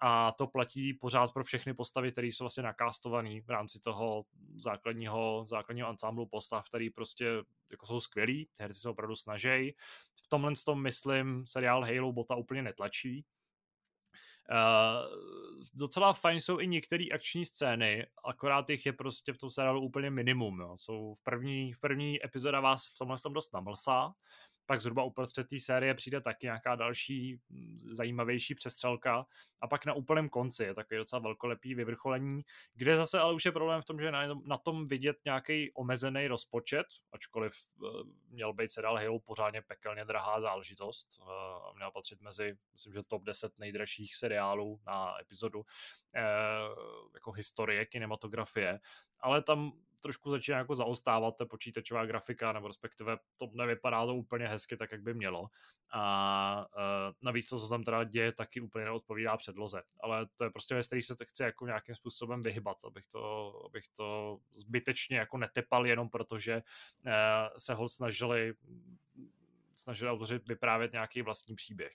A 0.00 0.32
to 0.32 0.46
platí 0.46 0.94
pořád 0.94 1.32
pro 1.32 1.44
všechny 1.44 1.74
postavy, 1.74 2.12
které 2.12 2.26
jsou 2.26 2.44
vlastně 2.44 2.62
nakástované 2.62 3.40
v 3.40 3.50
rámci 3.50 3.80
toho 3.80 4.24
základního, 4.56 5.44
základního 5.46 5.88
ansámblu 5.88 6.26
postav, 6.26 6.68
který 6.68 6.90
prostě 6.90 7.26
jako 7.70 7.86
jsou 7.86 8.00
skvělí, 8.00 8.46
ty 8.56 8.62
herci 8.62 8.80
se 8.80 8.88
opravdu 8.88 9.16
snaží. 9.16 9.74
V 10.24 10.26
tomhle 10.28 10.52
tom, 10.64 10.82
myslím, 10.82 11.46
seriál 11.46 11.84
Halo 11.84 12.12
Bota 12.12 12.34
úplně 12.34 12.62
netlačí, 12.62 13.24
Uh, 14.52 15.18
docela 15.74 16.12
fajn 16.12 16.40
jsou 16.40 16.60
i 16.60 16.66
některé 16.66 17.04
akční 17.14 17.44
scény, 17.44 18.06
akorát 18.24 18.70
jich 18.70 18.86
je 18.86 18.92
prostě 18.92 19.32
v 19.32 19.38
tom 19.38 19.50
seriálu 19.50 19.80
úplně 19.80 20.10
minimum. 20.10 20.60
Jo. 20.60 20.76
Jsou 20.76 21.14
v 21.14 21.22
první, 21.22 21.72
v 21.72 21.80
první 21.80 22.24
epizoda 22.24 22.60
vás 22.60 22.86
v 22.94 22.98
tomhle 22.98 23.18
tom 23.18 23.32
dost 23.32 23.52
namlsá, 23.52 24.12
pak 24.68 24.80
zhruba 24.80 25.02
uprostřed 25.02 25.48
té 25.48 25.60
série 25.60 25.94
přijde 25.94 26.20
taky 26.20 26.46
nějaká 26.46 26.74
další 26.74 27.40
mm, 27.48 27.78
zajímavější 27.92 28.54
přestřelka. 28.54 29.26
A 29.60 29.68
pak 29.68 29.86
na 29.86 29.92
úplném 29.92 30.28
konci 30.28 30.64
je 30.64 30.74
takový 30.74 30.98
docela 30.98 31.20
velkolepý 31.20 31.74
vyvrcholení, 31.74 32.42
kde 32.74 32.96
zase 32.96 33.18
ale 33.18 33.34
už 33.34 33.44
je 33.44 33.52
problém 33.52 33.82
v 33.82 33.84
tom, 33.84 34.00
že 34.00 34.12
na, 34.12 34.34
na 34.44 34.58
tom 34.58 34.84
vidět 34.84 35.16
nějaký 35.24 35.72
omezený 35.72 36.26
rozpočet, 36.26 36.86
ačkoliv 37.12 37.52
uh, 37.80 37.90
měl 38.28 38.52
být 38.52 38.72
seriál 38.72 38.96
Halo 38.96 39.20
pořádně 39.20 39.62
pekelně 39.62 40.04
drahá 40.04 40.40
záležitost 40.40 41.08
uh, 41.20 41.30
a 41.30 41.72
měl 41.76 41.90
patřit 41.90 42.20
mezi, 42.20 42.54
myslím, 42.72 42.92
že 42.92 43.02
top 43.02 43.24
10 43.24 43.58
nejdražších 43.58 44.14
seriálů 44.14 44.80
na 44.86 45.20
epizodu 45.20 45.58
uh, 45.58 45.64
jako 47.14 47.32
historie 47.32 47.86
kinematografie, 47.86 48.80
ale 49.20 49.42
tam 49.42 49.72
trošku 50.00 50.30
začíná 50.30 50.58
jako 50.58 50.74
zaostávat 50.74 51.36
ta 51.36 51.46
počítačová 51.46 52.06
grafika, 52.06 52.52
nebo 52.52 52.66
respektive 52.66 53.18
to 53.36 53.50
nevypadá 53.52 54.06
to 54.06 54.14
úplně 54.14 54.48
hezky 54.48 54.76
tak, 54.76 54.92
jak 54.92 55.02
by 55.02 55.14
mělo. 55.14 55.48
A 55.92 56.66
uh, 56.76 57.14
navíc 57.22 57.48
to, 57.48 57.58
co 57.58 57.68
tam 57.68 57.84
teda 57.84 58.04
děje, 58.04 58.32
taky 58.32 58.60
úplně 58.60 58.84
neodpovídá 58.84 59.36
předloze. 59.36 59.82
Ale 60.00 60.26
to 60.36 60.44
je 60.44 60.50
prostě 60.50 60.74
věc, 60.74 60.86
který 60.86 61.02
se 61.02 61.14
chci 61.24 61.42
jako 61.42 61.66
nějakým 61.66 61.94
způsobem 61.94 62.42
vyhybat, 62.42 62.76
abych 62.84 63.06
to, 63.06 63.52
abych 63.66 63.84
to 63.88 64.38
zbytečně 64.52 65.18
jako 65.18 65.38
netepal 65.38 65.86
jenom 65.86 66.08
protože 66.10 66.56
uh, 66.56 67.12
se 67.56 67.74
ho 67.74 67.88
snažili 67.88 68.54
snažili 69.78 70.10
autoři 70.10 70.40
vyprávět 70.48 70.92
nějaký 70.92 71.22
vlastní 71.22 71.54
příběh. 71.54 71.92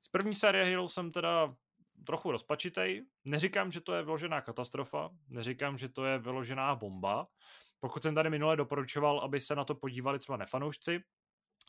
Z 0.00 0.08
první 0.08 0.34
série 0.34 0.74
Halo 0.74 0.88
jsem 0.88 1.12
teda 1.12 1.54
trochu 2.06 2.30
rozpačitej. 2.30 3.04
Neříkám, 3.24 3.72
že 3.72 3.80
to 3.80 3.94
je 3.94 4.02
vyložená 4.02 4.40
katastrofa, 4.40 5.10
neříkám, 5.28 5.78
že 5.78 5.88
to 5.88 6.04
je 6.04 6.18
vyložená 6.18 6.74
bomba. 6.74 7.26
Pokud 7.80 8.02
jsem 8.02 8.14
tady 8.14 8.30
minule 8.30 8.56
doporučoval, 8.56 9.20
aby 9.20 9.40
se 9.40 9.54
na 9.54 9.64
to 9.64 9.74
podívali 9.74 10.18
třeba 10.18 10.36
nefanoušci 10.36 11.02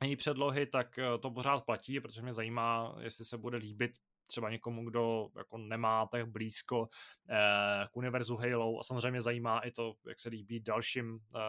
její 0.03 0.15
předlohy, 0.15 0.65
tak 0.65 0.99
eh, 0.99 1.17
to 1.17 1.31
pořád 1.31 1.65
platí, 1.65 1.99
protože 1.99 2.21
mě 2.21 2.33
zajímá, 2.33 2.95
jestli 2.99 3.25
se 3.25 3.37
bude 3.37 3.57
líbit 3.57 3.91
třeba 4.27 4.49
někomu, 4.49 4.89
kdo 4.89 5.29
jako 5.37 5.57
nemá 5.57 6.05
tak 6.05 6.27
blízko 6.27 6.87
eh, 7.29 7.87
k 7.91 7.97
univerzu 7.97 8.37
Halo 8.37 8.79
a 8.79 8.83
samozřejmě 8.83 9.21
zajímá 9.21 9.59
i 9.59 9.71
to, 9.71 9.93
jak 10.07 10.19
se 10.19 10.29
líbí 10.29 10.59
dalším 10.59 11.19
eh, 11.35 11.39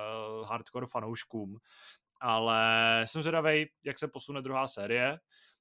hardcore 0.45 0.87
fanouškům. 0.87 1.59
Ale 2.21 3.03
jsem 3.05 3.23
zvědavý, 3.23 3.67
jak 3.85 3.99
se 3.99 4.09
posune 4.09 4.43
druhá 4.43 4.67
série. 4.67 5.19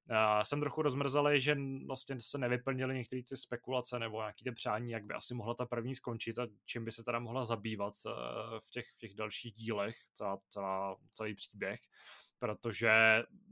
Uh, 0.09 0.43
jsem 0.43 0.59
trochu 0.59 0.81
rozmrzelý, 0.81 1.41
že 1.41 1.57
vlastně 1.85 2.19
se 2.19 2.37
nevyplnily 2.37 2.95
některé 2.95 3.21
ty 3.23 3.37
spekulace 3.37 3.99
nebo 3.99 4.17
nějaké 4.17 4.43
ty 4.43 4.51
přání, 4.51 4.91
jak 4.91 5.05
by 5.05 5.13
asi 5.13 5.33
mohla 5.33 5.53
ta 5.53 5.65
první 5.65 5.95
skončit 5.95 6.39
a 6.39 6.47
čím 6.65 6.85
by 6.85 6.91
se 6.91 7.03
teda 7.03 7.19
mohla 7.19 7.45
zabývat 7.45 7.93
uh, 8.05 8.11
v, 8.59 8.71
těch, 8.71 8.85
v 8.87 8.97
těch 8.97 9.13
dalších 9.13 9.53
dílech, 9.53 9.95
celá, 10.13 10.39
celá, 10.49 10.95
celý 11.13 11.35
příběh 11.35 11.79
protože 12.41 12.91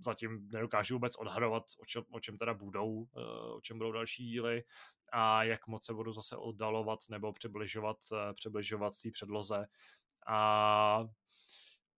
zatím 0.05 0.49
nedokážu 0.51 0.95
vůbec 0.95 1.16
odhadovat, 1.16 1.64
o 1.80 1.86
čem, 1.86 2.03
o 2.12 2.20
čem 2.20 2.38
teda 2.38 2.53
budou, 2.53 2.91
uh, 2.91 3.55
o 3.55 3.62
čem 3.62 3.78
budou 3.78 3.91
další 3.91 4.26
díly 4.26 4.64
a 5.12 5.43
jak 5.43 5.68
moc 5.68 5.86
se 5.86 5.93
budu 5.93 6.14
zase 6.14 6.38
oddalovat 6.38 6.99
nebo 7.10 7.34
přibližovat, 7.34 7.97
přibližovat 8.34 8.93
té 9.03 9.12
předloze. 9.12 9.66
A 10.28 11.08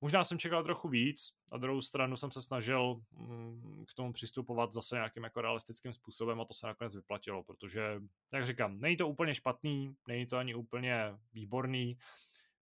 Možná 0.02 0.24
jsem 0.24 0.40
čekal 0.40 0.64
trochu 0.64 0.90
víc, 0.90 1.34
na 1.52 1.58
druhou 1.58 1.82
stranu 1.82 2.18
jsem 2.18 2.32
se 2.32 2.42
snažil 2.42 3.02
mm, 3.12 3.86
k 3.88 3.94
tomu 3.94 4.14
přistupovat 4.14 4.74
zase 4.74 4.96
nějakým 4.96 5.24
jako 5.24 5.42
realistickým 5.42 5.94
způsobem 5.94 6.42
a 6.42 6.46
to 6.46 6.54
se 6.54 6.68
nakonec 6.68 6.96
vyplatilo, 6.96 7.44
protože, 7.44 8.02
jak 8.34 8.46
říkám, 8.46 8.80
není 8.80 8.98
to 8.98 9.08
úplně 9.08 9.36
špatný, 9.36 9.96
není 10.08 10.28
to 10.28 10.38
ani 10.38 10.56
úplně 10.56 11.18
výborný, 11.34 11.98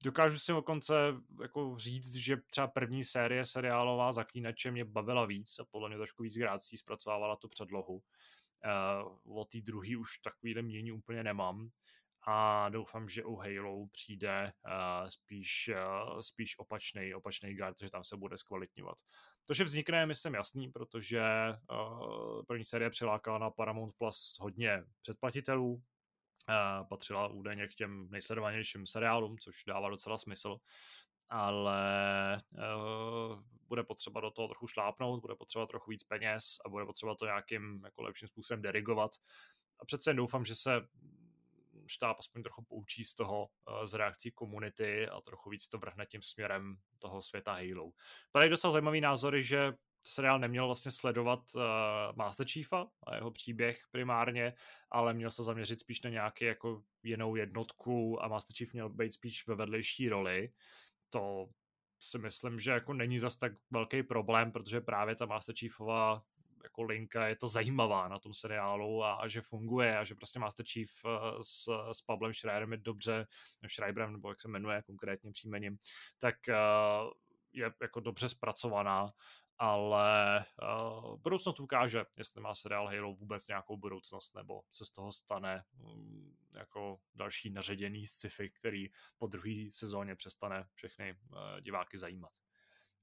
dokážu 0.03 0.39
si 0.39 0.51
dokonce 0.51 0.93
jako 1.41 1.77
říct, 1.77 2.15
že 2.15 2.37
třeba 2.37 2.67
první 2.67 3.03
série 3.03 3.45
seriálová 3.45 4.11
Zaklínače 4.11 4.71
mě 4.71 4.85
bavila 4.85 5.25
víc 5.25 5.59
a 5.59 5.65
podle 5.71 5.89
mě 5.89 5.97
trošku 5.97 6.23
víc 6.23 6.37
grácí 6.37 6.77
zpracovávala 6.77 7.35
tu 7.35 7.47
předlohu. 7.47 8.03
Uh, 9.25 9.39
o 9.41 9.45
té 9.45 9.61
druhý 9.61 9.95
už 9.95 10.17
takovýhle 10.17 10.61
mění 10.61 10.91
úplně 10.91 11.23
nemám 11.23 11.69
a 12.27 12.69
doufám, 12.69 13.09
že 13.09 13.23
u 13.23 13.35
Halo 13.35 13.87
přijde 13.91 14.53
uh, 14.65 15.07
spíš, 15.07 15.69
uh, 15.73 16.19
spíš 16.19 16.59
opačný, 16.59 17.13
opačný 17.13 17.55
guard, 17.55 17.79
že 17.79 17.89
tam 17.89 18.03
se 18.03 18.17
bude 18.17 18.37
zkvalitňovat. 18.37 18.97
To, 19.47 19.53
že 19.53 19.63
vznikne, 19.63 20.05
myslím 20.05 20.33
jasný, 20.33 20.71
protože 20.71 21.23
uh, 21.71 22.43
první 22.47 22.65
série 22.65 22.89
přilákala 22.89 23.37
na 23.37 23.49
Paramount 23.49 23.93
Plus 23.97 24.37
hodně 24.41 24.83
předplatitelů, 25.01 25.81
patřila 26.89 27.27
údajně 27.27 27.67
k 27.67 27.75
těm 27.75 28.09
nejsledovanějším 28.09 28.87
seriálům, 28.87 29.37
což 29.37 29.63
dává 29.67 29.89
docela 29.89 30.17
smysl, 30.17 30.57
ale 31.29 32.41
uh, 32.51 33.43
bude 33.67 33.83
potřeba 33.83 34.21
do 34.21 34.31
toho 34.31 34.47
trochu 34.47 34.67
šlápnout, 34.67 35.21
bude 35.21 35.35
potřeba 35.35 35.65
trochu 35.65 35.91
víc 35.91 36.03
peněz 36.03 36.57
a 36.65 36.69
bude 36.69 36.85
potřeba 36.85 37.15
to 37.15 37.25
nějakým 37.25 37.81
jako 37.85 38.03
lepším 38.03 38.27
způsobem 38.27 38.61
derigovat. 38.61 39.11
A 39.79 39.85
přece 39.85 40.09
jen 40.09 40.17
doufám, 40.17 40.45
že 40.45 40.55
se 40.55 40.81
štáb 41.91 42.17
aspoň 42.19 42.43
trochu 42.43 42.63
poučí 42.63 43.03
z 43.03 43.13
toho, 43.13 43.47
eh, 43.67 43.87
z 43.87 43.93
reakcí 43.93 44.31
komunity 44.31 45.07
a 45.07 45.21
trochu 45.21 45.49
víc 45.49 45.67
to 45.67 45.77
vrhne 45.77 46.05
tím 46.05 46.21
směrem 46.21 46.77
toho 46.99 47.21
světa 47.21 47.53
Halo. 47.53 47.91
Tady 48.31 48.49
docela 48.49 48.71
zajímavý 48.71 49.01
názory, 49.01 49.43
že 49.43 49.73
seriál 50.07 50.39
neměl 50.39 50.65
vlastně 50.65 50.91
sledovat 50.91 51.39
uh, 51.55 51.61
Master 52.15 52.47
Chiefa 52.47 52.87
a 53.03 53.15
jeho 53.15 53.31
příběh 53.31 53.81
primárně, 53.91 54.53
ale 54.91 55.13
měl 55.13 55.31
se 55.31 55.43
zaměřit 55.43 55.79
spíš 55.79 56.01
na 56.01 56.09
nějaký 56.09 56.45
jako 56.45 56.83
jinou 57.03 57.35
jednotku 57.35 58.23
a 58.23 58.27
Master 58.27 58.55
Chief 58.55 58.73
měl 58.73 58.89
být 58.89 59.13
spíš 59.13 59.47
ve 59.47 59.55
vedlejší 59.55 60.09
roli. 60.09 60.51
To 61.09 61.49
si 61.99 62.17
myslím, 62.17 62.59
že 62.59 62.71
jako 62.71 62.93
není 62.93 63.19
zas 63.19 63.37
tak 63.37 63.51
velký 63.71 64.03
problém, 64.03 64.51
protože 64.51 64.81
právě 64.81 65.15
ta 65.15 65.25
Master 65.25 65.55
Chiefova 65.55 66.23
jako 66.63 66.83
linka 66.83 67.27
je 67.27 67.35
to 67.35 67.47
zajímavá 67.47 68.07
na 68.07 68.19
tom 68.19 68.33
seriálu 68.33 69.03
a, 69.03 69.13
a 69.13 69.27
že 69.27 69.41
funguje 69.41 69.97
a 69.97 70.03
že 70.03 70.15
prostě 70.15 70.39
Master 70.39 70.65
Chief 70.65 70.89
uh, 71.05 71.41
s, 71.41 71.63
s 71.91 72.01
Pavlem 72.01 72.33
Schreiberem 72.33 72.71
je 72.71 72.77
dobře, 72.77 73.27
Schreiberem, 73.67 74.13
nebo 74.13 74.29
jak 74.29 74.41
se 74.41 74.47
jmenuje 74.47 74.81
konkrétně 74.81 75.31
příjmením, 75.31 75.77
tak 76.19 76.35
uh, 76.49 77.11
je 77.53 77.73
jako 77.81 77.99
dobře 77.99 78.29
zpracovaná 78.29 79.11
ale 79.63 80.45
uh, 80.61 81.17
budoucnost 81.17 81.59
ukáže, 81.59 82.05
jestli 82.17 82.41
má 82.41 82.55
seriál 82.55 82.87
Halo 82.87 83.13
vůbec 83.13 83.47
nějakou 83.47 83.77
budoucnost, 83.77 84.35
nebo 84.35 84.61
se 84.69 84.85
z 84.85 84.91
toho 84.91 85.11
stane 85.11 85.63
um, 85.77 86.37
jako 86.55 86.99
další 87.15 87.49
naředěný 87.49 88.07
sci-fi, 88.07 88.49
který 88.49 88.89
po 89.17 89.27
druhé 89.27 89.69
sezóně 89.71 90.15
přestane 90.15 90.67
všechny 90.73 91.13
uh, 91.13 91.37
diváky 91.61 91.97
zajímat. 91.97 92.31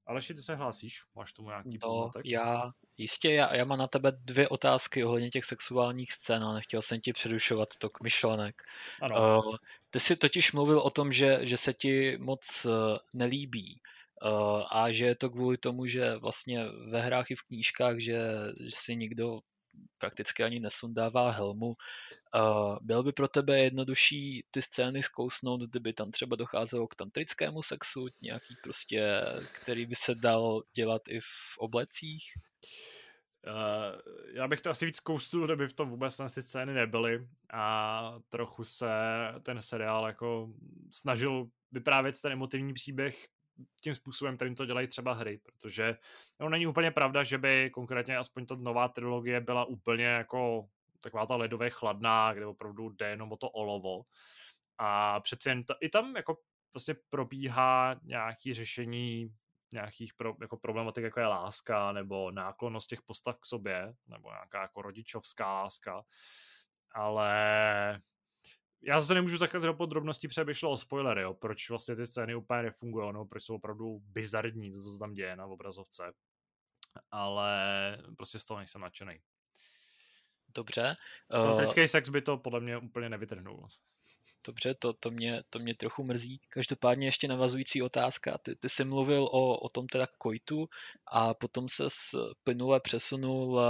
Aleši, 0.09 0.35
ty 0.35 0.43
se 0.43 0.55
hlásíš? 0.55 1.03
Máš 1.15 1.33
tomu 1.33 1.49
nějaký 1.49 1.79
no, 1.83 1.89
poznatek? 1.89 2.27
Já, 2.27 2.71
jistě, 2.97 3.33
já, 3.33 3.55
já 3.55 3.65
mám 3.65 3.79
na 3.79 3.87
tebe 3.87 4.13
dvě 4.25 4.49
otázky 4.49 5.05
ohledně 5.05 5.31
těch 5.31 5.45
sexuálních 5.45 6.13
scén, 6.13 6.45
ale 6.45 6.55
nechtěl 6.55 6.83
jsem 6.83 7.01
ti 7.01 7.13
předušovat 7.13 7.69
tok 7.79 8.01
myšlenek. 8.03 8.63
Ano. 9.03 9.39
Uh, 9.39 9.57
ty 9.91 10.01
jsi 10.01 10.17
totiž 10.17 10.53
mluvil 10.53 10.81
o 10.81 10.91
tom, 10.91 11.13
že, 11.13 11.39
že 11.41 11.57
se 11.57 11.75
ti 11.75 12.19
moc 12.19 12.65
uh, 12.65 12.73
nelíbí 13.13 13.81
uh, 14.25 14.63
a 14.71 14.93
že 14.93 15.07
je 15.07 15.15
to 15.15 15.31
kvůli 15.31 15.57
tomu, 15.57 15.87
že 15.87 16.17
vlastně 16.17 16.65
ve 16.91 17.03
hrách 17.03 17.31
i 17.31 17.35
v 17.35 17.43
knížkách, 17.43 17.99
že, 17.99 18.19
že 18.61 18.71
si 18.75 18.97
nikdo 18.97 19.41
prakticky 19.99 20.45
ani 20.45 20.61
nesundává 20.61 21.31
helmu. 21.31 21.77
Byl 22.81 23.03
by 23.03 23.13
pro 23.13 23.29
tebe 23.29 23.59
jednodušší 23.59 24.45
ty 24.51 24.63
scény 24.63 25.03
zkousnout, 25.03 25.61
kdyby 25.61 25.93
tam 25.93 26.11
třeba 26.11 26.37
docházelo 26.37 26.89
k 26.89 26.95
tantrickému 26.95 27.63
sexu, 27.63 28.07
nějaký 28.21 28.57
prostě, 28.63 29.23
který 29.53 29.87
by 29.87 29.95
se 29.95 30.15
dal 30.15 30.63
dělat 30.75 31.03
i 31.09 31.21
v 31.21 31.59
oblecích? 31.59 32.23
Uh, 33.47 34.15
já 34.35 34.49
bych 34.49 34.61
to 34.61 34.71
asi 34.71 34.87
víc 34.87 35.01
kousnul, 35.01 35.47
kdyby 35.47 35.69
v 35.69 35.73
tom 35.73 35.91
vůbec 35.91 36.21
ty 36.35 36.43
scény 36.43 36.75
nebyly 36.75 37.29
a 37.53 38.19
trochu 38.29 38.65
se 38.65 38.89
ten 39.43 39.63
seriál 39.63 40.07
jako 40.07 40.49
snažil 40.91 41.49
vyprávět 41.73 42.21
ten 42.21 42.33
emotivní 42.33 42.75
příběh 42.75 43.29
tím 43.81 43.95
způsobem, 43.95 44.37
kterým 44.37 44.55
to 44.55 44.67
dělají 44.67 44.87
třeba 44.87 45.13
hry, 45.13 45.39
protože 45.39 45.97
no, 46.41 46.49
není 46.49 46.67
úplně 46.67 46.91
pravda, 46.91 47.25
že 47.25 47.39
by 47.39 47.71
konkrétně 47.71 48.17
aspoň 48.17 48.47
ta 48.47 48.55
nová 48.55 48.89
trilogie 48.89 49.41
byla 49.41 49.65
úplně 49.65 50.05
jako 50.05 50.69
taková 51.03 51.27
ta 51.27 51.37
ledově 51.37 51.71
chladná, 51.71 52.35
kde 52.35 52.47
opravdu 52.47 52.89
jde 52.89 53.09
jenom 53.09 53.33
o 53.33 53.37
to 53.37 53.51
olovo. 53.51 54.03
A 54.79 55.21
přeci 55.21 55.49
jen 55.49 55.65
ta, 55.65 55.75
i 55.81 55.89
tam 55.89 56.17
jako 56.17 56.39
vlastně 56.75 56.95
probíhá 57.11 57.97
nějaký 58.03 58.55
řešení 58.55 59.35
nějakých 59.73 60.15
pro, 60.15 60.35
jako 60.41 60.57
problematik, 60.57 61.05
jako 61.05 61.21
je 61.21 61.27
láska, 61.27 61.93
nebo 61.93 62.31
náklonnost 62.31 62.89
těch 62.89 63.03
postav 63.03 63.39
k 63.41 63.47
sobě, 63.47 63.95
nebo 64.07 64.31
nějaká 64.31 64.63
jako 64.63 64.83
rodičovská 64.83 65.53
láska, 65.53 66.05
ale 66.93 68.01
já 68.83 69.01
zase 69.01 69.15
nemůžu 69.15 69.37
zacházet 69.37 69.67
do 69.67 69.75
podrobností, 69.75 70.29
protože 70.29 70.45
by 70.45 70.55
šlo 70.55 70.71
o 70.71 70.77
spoilery, 70.77 71.23
jo, 71.23 71.35
proč 71.35 71.71
vlastně 71.71 71.97
ty 71.97 72.07
scény 72.07 72.35
úplně 72.35 72.63
nefungují, 72.63 73.13
no, 73.13 73.25
proč 73.25 73.45
jsou 73.45 73.55
opravdu 73.55 73.99
bizarní, 73.99 74.73
to, 74.73 74.83
co 74.83 74.91
se 74.91 74.99
tam 74.99 75.13
děje 75.13 75.37
na 75.37 75.47
obrazovce. 75.47 76.13
Ale 77.11 77.59
prostě 78.17 78.39
z 78.39 78.45
toho 78.45 78.59
nejsem 78.59 78.81
nadšený. 78.81 79.21
Dobře. 80.55 80.97
Uh... 81.47 81.87
sex 81.87 82.09
by 82.09 82.23
to 82.23 82.37
podle 82.37 82.61
mě 82.61 82.79
úplně 82.79 83.09
nevytrhnul. 83.09 83.69
Dobře, 84.49 84.75
to, 84.75 84.93
to, 84.93 85.11
mě, 85.11 85.43
to 85.51 85.59
mě 85.59 85.75
trochu 85.75 86.05
mrzí. 86.05 86.41
Každopádně 86.49 87.07
ještě 87.07 87.29
navazující 87.29 87.83
otázka. 87.83 88.39
Ty, 88.39 88.57
ty 88.57 88.69
jsi 88.69 88.85
mluvil 88.85 89.25
o, 89.25 89.59
o 89.59 89.69
tom 89.69 89.87
teda 89.87 90.07
kojtu 90.19 90.69
a 91.07 91.35
potom 91.35 91.69
se 91.69 91.85
plynule 92.45 92.81
přesunul 92.81 93.61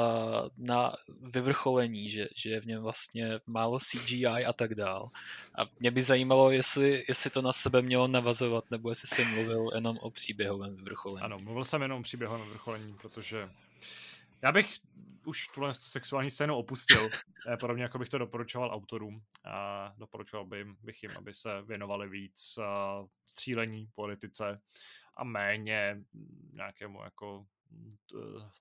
na 0.57 0.93
vyvrcholení, 1.21 2.11
že, 2.11 2.29
že 2.37 2.51
je 2.51 2.61
v 2.61 2.67
něm 2.67 2.83
vlastně 2.83 3.41
málo 3.47 3.79
CGI 3.79 4.27
a 4.27 4.53
tak 4.53 4.75
dál. 4.75 5.11
A 5.59 5.63
mě 5.81 5.91
by 5.91 6.03
zajímalo, 6.03 6.51
jestli, 6.51 7.05
jestli 7.09 7.31
to 7.31 7.43
na 7.43 7.53
sebe 7.53 7.83
mělo 7.83 8.09
navazovat, 8.09 8.71
nebo 8.71 8.91
jestli 8.91 9.09
jsi 9.09 9.25
mluvil 9.25 9.71
jenom 9.75 9.99
o 9.99 10.11
příběhovém 10.11 10.77
vyvrcholení. 10.77 11.25
Ano, 11.25 11.39
mluvil 11.39 11.65
jsem 11.65 11.83
jenom 11.83 12.01
o 12.01 12.03
příběhovém 12.03 12.43
vyvrcholení, 12.47 12.95
protože 13.03 13.51
já 14.43 14.53
bych 14.53 14.79
už 15.29 15.47
tuhle 15.49 15.75
sexuální 15.75 16.31
scénu 16.31 16.57
opustil, 16.57 17.09
eh, 17.53 17.57
podobně 17.57 17.83
jako 17.83 17.99
bych 17.99 18.09
to 18.09 18.19
doporučoval 18.19 18.71
autorům. 18.71 19.23
A 19.45 19.93
doporučoval 19.99 20.47
bych 20.81 21.03
jim, 21.03 21.13
aby 21.17 21.35
se 21.35 21.63
věnovali 21.63 22.09
víc 22.09 22.59
střílení, 23.27 23.89
politice 23.95 24.61
a 25.17 25.25
méně 25.25 26.05
nějakému 26.53 27.05
jako 27.05 27.47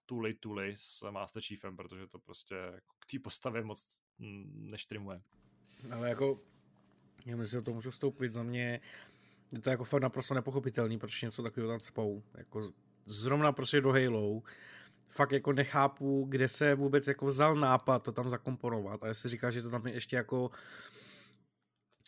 tuli 0.06 0.34
tuli 0.34 0.74
s 0.76 1.12
Master 1.12 1.42
Chiefem, 1.42 1.76
protože 1.76 2.08
to 2.08 2.20
prostě 2.20 2.56
jako 2.56 2.96
k 3.00 3.12
té 3.12 3.20
postavě 3.20 3.64
moc 3.64 4.02
neštrimuje. 4.54 5.22
Ale 5.92 6.10
jako, 6.10 6.42
já 7.26 7.36
myslím, 7.36 7.60
že 7.60 7.64
to 7.64 7.74
můžu 7.74 7.92
vstoupit 7.92 8.34
za 8.34 8.44
mě, 8.44 8.82
je 9.52 9.62
to 9.62 9.70
jako 9.70 9.84
fakt 9.84 10.02
naprosto 10.02 10.34
nepochopitelný, 10.34 11.00
proč 11.00 11.22
něco 11.22 11.44
takového 11.44 11.72
tam 11.72 11.80
spou. 11.80 12.24
Jako 12.38 12.72
zrovna 13.06 13.52
prostě 13.52 13.82
do 13.82 13.92
Halo, 13.92 14.42
fakt 15.10 15.32
jako 15.32 15.54
nechápu, 15.54 16.26
kde 16.30 16.48
se 16.48 16.76
vůbec 16.76 17.08
jako 17.08 17.26
vzal 17.26 17.56
nápad 17.56 18.04
to 18.04 18.12
tam 18.12 18.30
zakomponovat 18.30 19.04
a 19.04 19.08
jestli 19.08 19.30
říká, 19.30 19.52
že 19.52 19.62
to 19.62 19.70
tam 19.70 19.88
je 19.88 19.94
ještě 19.94 20.16
jako 20.16 20.52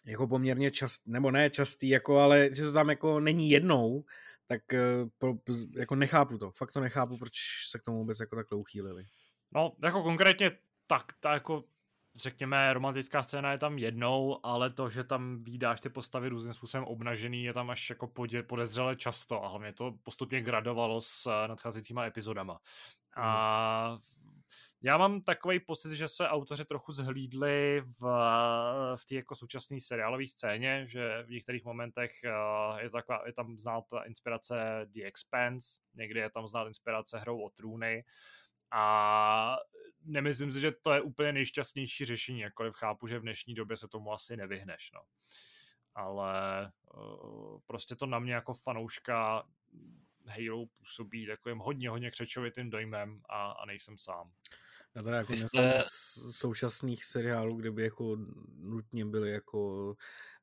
jako 0.06 0.28
poměrně 0.28 0.72
čast, 0.72 1.08
nebo 1.08 1.32
ne 1.32 1.50
častý, 1.50 1.90
jako, 1.90 2.20
ale 2.20 2.50
že 2.54 2.64
to 2.64 2.74
tam 2.74 2.90
jako 2.90 3.20
není 3.20 3.50
jednou, 3.50 4.04
tak 4.46 4.74
eh, 4.74 5.06
pro, 5.18 5.34
jako 5.76 5.96
nechápu 5.96 6.38
to, 6.38 6.52
fakt 6.52 6.72
to 6.72 6.82
nechápu, 6.82 7.18
proč 7.18 7.34
se 7.70 7.80
k 7.80 7.84
tomu 7.84 7.98
vůbec 7.98 8.20
jako 8.20 8.36
takhle 8.36 8.58
uchýlili. 8.58 9.06
No, 9.52 9.76
jako 9.84 10.04
konkrétně 10.04 10.52
tak, 10.88 11.14
ta 11.20 11.34
jako 11.34 11.64
řekněme, 12.20 12.74
romantická 12.74 13.24
scéna 13.24 13.52
je 13.52 13.58
tam 13.58 13.78
jednou, 13.78 14.40
ale 14.44 14.70
to, 14.70 14.90
že 14.90 15.04
tam 15.04 15.44
výdáš 15.44 15.82
ty 15.82 15.90
postavy 15.90 16.30
různým 16.30 16.54
způsobem 16.54 16.86
obnažený, 16.86 17.44
je 17.44 17.54
tam 17.54 17.70
až 17.70 17.90
jako 17.90 18.12
podezřele 18.48 18.96
často 18.96 19.44
a 19.44 19.48
hlavně 19.48 19.74
to 19.74 19.96
postupně 20.04 20.42
gradovalo 20.42 21.02
s 21.02 21.26
eh, 21.26 21.48
nadcházejícíma 21.48 22.06
epizodama. 22.06 22.60
A 23.16 23.90
mhm. 23.92 24.42
já 24.82 24.98
mám 24.98 25.22
takový 25.22 25.60
pocit, 25.60 25.96
že 25.96 26.08
se 26.08 26.28
autoři 26.28 26.66
trochu 26.66 26.92
zhlídli 26.92 27.82
v, 28.00 28.02
v 28.96 29.06
té 29.06 29.16
jako 29.16 29.36
současné 29.36 29.80
seriálové 29.82 30.28
scéně, 30.28 30.86
že 30.88 31.24
v 31.24 31.30
některých 31.30 31.66
momentech 31.66 32.12
uh, 32.26 32.80
je, 32.80 32.90
taková, 32.90 33.24
je 33.26 33.34
tam 33.34 33.58
znát 33.60 33.84
ta 33.90 34.04
inspirace 34.04 34.86
The 34.86 35.06
Expanse, 35.06 35.80
někdy 35.94 36.20
je 36.20 36.30
tam 36.30 36.48
znát 36.48 36.68
inspirace 36.68 37.20
hrou 37.20 37.42
o 37.42 37.50
trůny 37.50 38.04
a 38.72 39.58
nemyslím 40.02 40.52
si, 40.52 40.62
že 40.62 40.72
to 40.72 40.94
je 40.94 41.02
úplně 41.02 41.34
nejšťastnější 41.34 42.06
řešení, 42.06 42.40
jakkoliv 42.40 42.76
chápu, 42.76 43.08
že 43.08 43.20
v 43.20 43.22
dnešní 43.22 43.54
době 43.54 43.78
se 43.78 43.88
tomu 43.88 44.14
asi 44.14 44.38
nevyhneš, 44.38 44.92
no. 44.94 45.02
Ale 45.96 46.72
uh, 46.96 47.60
prostě 47.68 47.96
to 47.96 48.06
na 48.06 48.20
mě 48.20 48.34
jako 48.34 48.54
fanouška 48.54 49.44
Halo 50.26 50.66
působí 50.66 51.28
takovým 51.28 51.58
hodně, 51.58 51.90
hodně 51.90 52.12
křečovitým 52.12 52.70
dojmem 52.70 53.22
a, 53.30 53.52
a 53.52 53.66
nejsem 53.66 53.98
sám. 53.98 54.32
Já 54.96 55.02
teda 55.04 55.18
jako 55.18 55.34
jste... 55.36 55.84
současných 56.32 57.06
seriálů, 57.06 57.56
kde 57.56 57.72
by 57.72 57.84
jako 57.84 58.18
nutně 58.58 59.06
byly 59.06 59.32
jako 59.32 59.96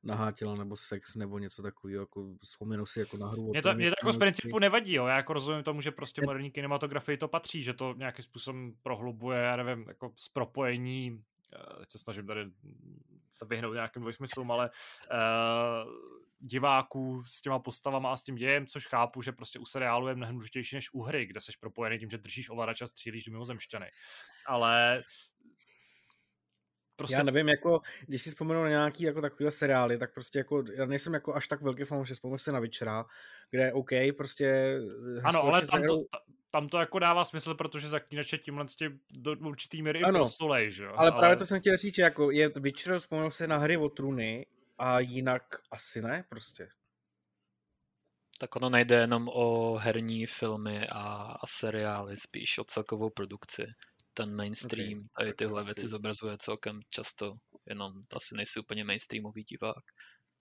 nahá 0.03 0.31
těla 0.31 0.55
nebo 0.55 0.75
sex 0.77 1.15
nebo 1.15 1.39
něco 1.39 1.61
takového, 1.61 2.01
jako 2.01 2.33
vzpomenu 2.43 2.85
si 2.85 2.99
jako 2.99 3.17
na 3.17 3.27
hru. 3.27 3.49
Mě 3.49 3.61
to, 3.61 3.73
mě 3.73 3.85
to 3.85 3.93
jako 4.01 4.13
z 4.13 4.17
principu 4.17 4.59
nevadí, 4.59 4.93
jo. 4.93 5.05
já 5.05 5.15
jako 5.15 5.33
rozumím 5.33 5.63
tomu, 5.63 5.81
že 5.81 5.91
prostě 5.91 6.21
moderní 6.21 6.51
kinematografii 6.51 7.17
to 7.17 7.27
patří, 7.27 7.63
že 7.63 7.73
to 7.73 7.93
nějakým 7.97 8.23
způsobem 8.23 8.73
prohlubuje, 8.83 9.39
já 9.39 9.55
nevím, 9.55 9.85
jako 9.87 10.13
z 10.15 10.29
propojení 10.29 11.23
teď 11.79 11.91
se 11.91 11.97
snažím 11.97 12.27
tady 12.27 12.45
se 13.29 13.45
vyhnout 13.45 13.73
nějakým 13.73 14.01
dvojsmyslům, 14.01 14.51
ale 14.51 14.69
uh, 14.69 15.91
diváků 16.39 17.23
s 17.25 17.41
těma 17.41 17.59
postavama 17.59 18.11
a 18.11 18.17
s 18.17 18.23
tím 18.23 18.35
dějem, 18.35 18.67
což 18.67 18.87
chápu, 18.87 19.21
že 19.21 19.31
prostě 19.31 19.59
u 19.59 19.65
seriálu 19.65 20.07
je 20.07 20.15
mnohem 20.15 20.35
důležitější 20.35 20.75
než 20.75 20.93
u 20.93 21.01
hry, 21.01 21.25
kde 21.25 21.41
seš 21.41 21.55
propojený 21.55 21.99
tím, 21.99 22.09
že 22.09 22.17
držíš 22.17 22.49
ovladač 22.49 22.81
a 22.81 22.87
střílíš 22.87 23.23
do 23.23 23.31
mimozemšťany. 23.31 23.89
Ale 24.47 25.03
Prostě... 26.97 27.15
Já 27.15 27.23
nevím, 27.23 27.49
jako, 27.49 27.81
když 28.07 28.21
si 28.21 28.29
vzpomenu 28.29 28.63
na 28.63 28.69
nějaký 28.69 29.03
jako 29.03 29.21
takovýhle 29.21 29.51
seriály, 29.51 29.97
tak 29.97 30.13
prostě 30.13 30.39
jako, 30.39 30.63
já 30.73 30.85
nejsem 30.85 31.13
jako 31.13 31.35
až 31.35 31.47
tak 31.47 31.61
velký 31.61 31.83
fan, 31.83 32.05
že 32.05 32.13
vzpomenu 32.13 32.37
si 32.37 32.51
na 32.51 32.59
Witchera, 32.59 33.05
kde 33.49 33.73
OK, 33.73 33.89
prostě... 34.17 34.77
Ano, 35.23 35.43
ale 35.43 35.67
tam 35.67 35.83
to, 35.83 36.03
tam 36.51 36.69
to 36.69 36.79
jako 36.79 36.99
dává 36.99 37.25
smysl, 37.25 37.55
protože 37.55 37.87
zaklínače 37.87 38.37
tímhle 38.37 38.65
tím 38.65 38.99
do 39.11 39.31
určitý 39.31 39.81
míry 39.81 40.01
ano, 40.03 40.17
i 40.17 40.19
prostulej, 40.19 40.71
že 40.71 40.83
jo? 40.83 40.93
Ale, 40.95 41.11
ale, 41.11 41.19
právě 41.19 41.37
to 41.37 41.45
jsem 41.45 41.59
chtěl 41.59 41.77
říct, 41.77 41.95
že 41.95 42.01
jako 42.01 42.31
je 42.31 42.51
Witcher, 42.59 42.99
vzpomenu 42.99 43.31
si 43.31 43.47
na 43.47 43.57
hry 43.57 43.77
o 43.77 43.89
trůny 43.89 44.45
a 44.77 44.99
jinak 44.99 45.43
asi 45.71 46.01
ne, 46.01 46.25
prostě. 46.29 46.69
Tak 48.39 48.55
ono 48.55 48.69
nejde 48.69 48.95
jenom 48.95 49.29
o 49.33 49.75
herní 49.75 50.25
filmy 50.25 50.87
a, 50.87 51.03
a 51.41 51.47
seriály, 51.47 52.17
spíš 52.17 52.57
o 52.57 52.63
celkovou 52.63 53.09
produkci 53.09 53.65
ten 54.17 54.35
mainstream 54.35 54.99
okay, 54.99 55.25
tady 55.25 55.33
tyhle 55.33 55.63
věci 55.63 55.87
zobrazuje 55.87 56.37
celkem 56.39 56.79
často, 56.89 57.33
jenom 57.65 57.93
asi 58.11 58.35
nejsi 58.35 58.59
úplně 58.59 58.83
mainstreamový 58.83 59.43
divák. 59.43 59.83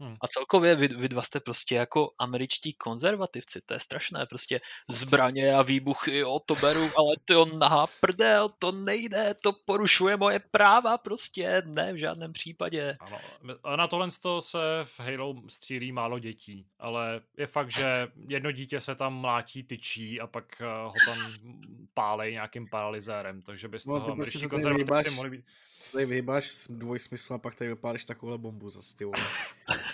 Hmm. 0.00 0.16
A 0.20 0.28
celkově 0.28 0.74
vy, 0.74 0.88
vy 0.88 1.08
dva 1.08 1.22
jste 1.22 1.40
prostě 1.40 1.74
jako 1.74 2.10
američtí 2.18 2.72
konzervativci, 2.72 3.60
to 3.66 3.74
je 3.74 3.80
strašné, 3.80 4.26
prostě 4.26 4.60
zbraně 4.90 5.54
a 5.54 5.62
výbuchy, 5.62 6.18
jo, 6.18 6.40
to 6.46 6.54
beru, 6.54 6.90
ale 6.96 7.16
to 7.24 7.44
nahá 7.44 7.86
prdel, 8.00 8.50
to 8.58 8.72
nejde, 8.72 9.34
to 9.42 9.52
porušuje 9.64 10.16
moje 10.16 10.40
práva, 10.50 10.98
prostě 10.98 11.62
ne, 11.66 11.92
v 11.92 11.96
žádném 11.96 12.32
případě. 12.32 12.96
Ano, 13.00 13.18
a 13.64 13.76
na 13.76 13.86
tohle 13.86 14.10
se 14.38 14.58
v 14.84 15.00
Halo 15.00 15.34
střílí 15.48 15.92
málo 15.92 16.18
dětí, 16.18 16.66
ale 16.78 17.20
je 17.36 17.46
fakt, 17.46 17.70
že 17.70 18.08
jedno 18.28 18.52
dítě 18.52 18.80
se 18.80 18.94
tam 18.94 19.14
mlátí, 19.14 19.62
tyčí 19.62 20.20
a 20.20 20.26
pak 20.26 20.60
eh, 20.60 20.64
ho 20.64 20.94
tam 21.06 21.18
pálej 21.94 22.32
nějakým 22.32 22.68
paralyzérem, 22.68 23.42
takže 23.42 23.68
bys 23.68 23.86
no, 23.86 24.00
toho 24.00 24.12
američtí 24.12 24.48
konzervativci 24.48 25.10
mohli 25.10 25.30
být 25.30 25.44
tady 25.92 26.06
vyhybáš 26.06 26.50
s 26.50 26.70
dvojsmyslu 26.70 27.34
a 27.34 27.38
pak 27.38 27.54
tady 27.54 27.70
vypálíš 27.70 28.04
takovouhle 28.04 28.38
bombu 28.38 28.70
zase, 28.70 28.96
ty 28.96 29.04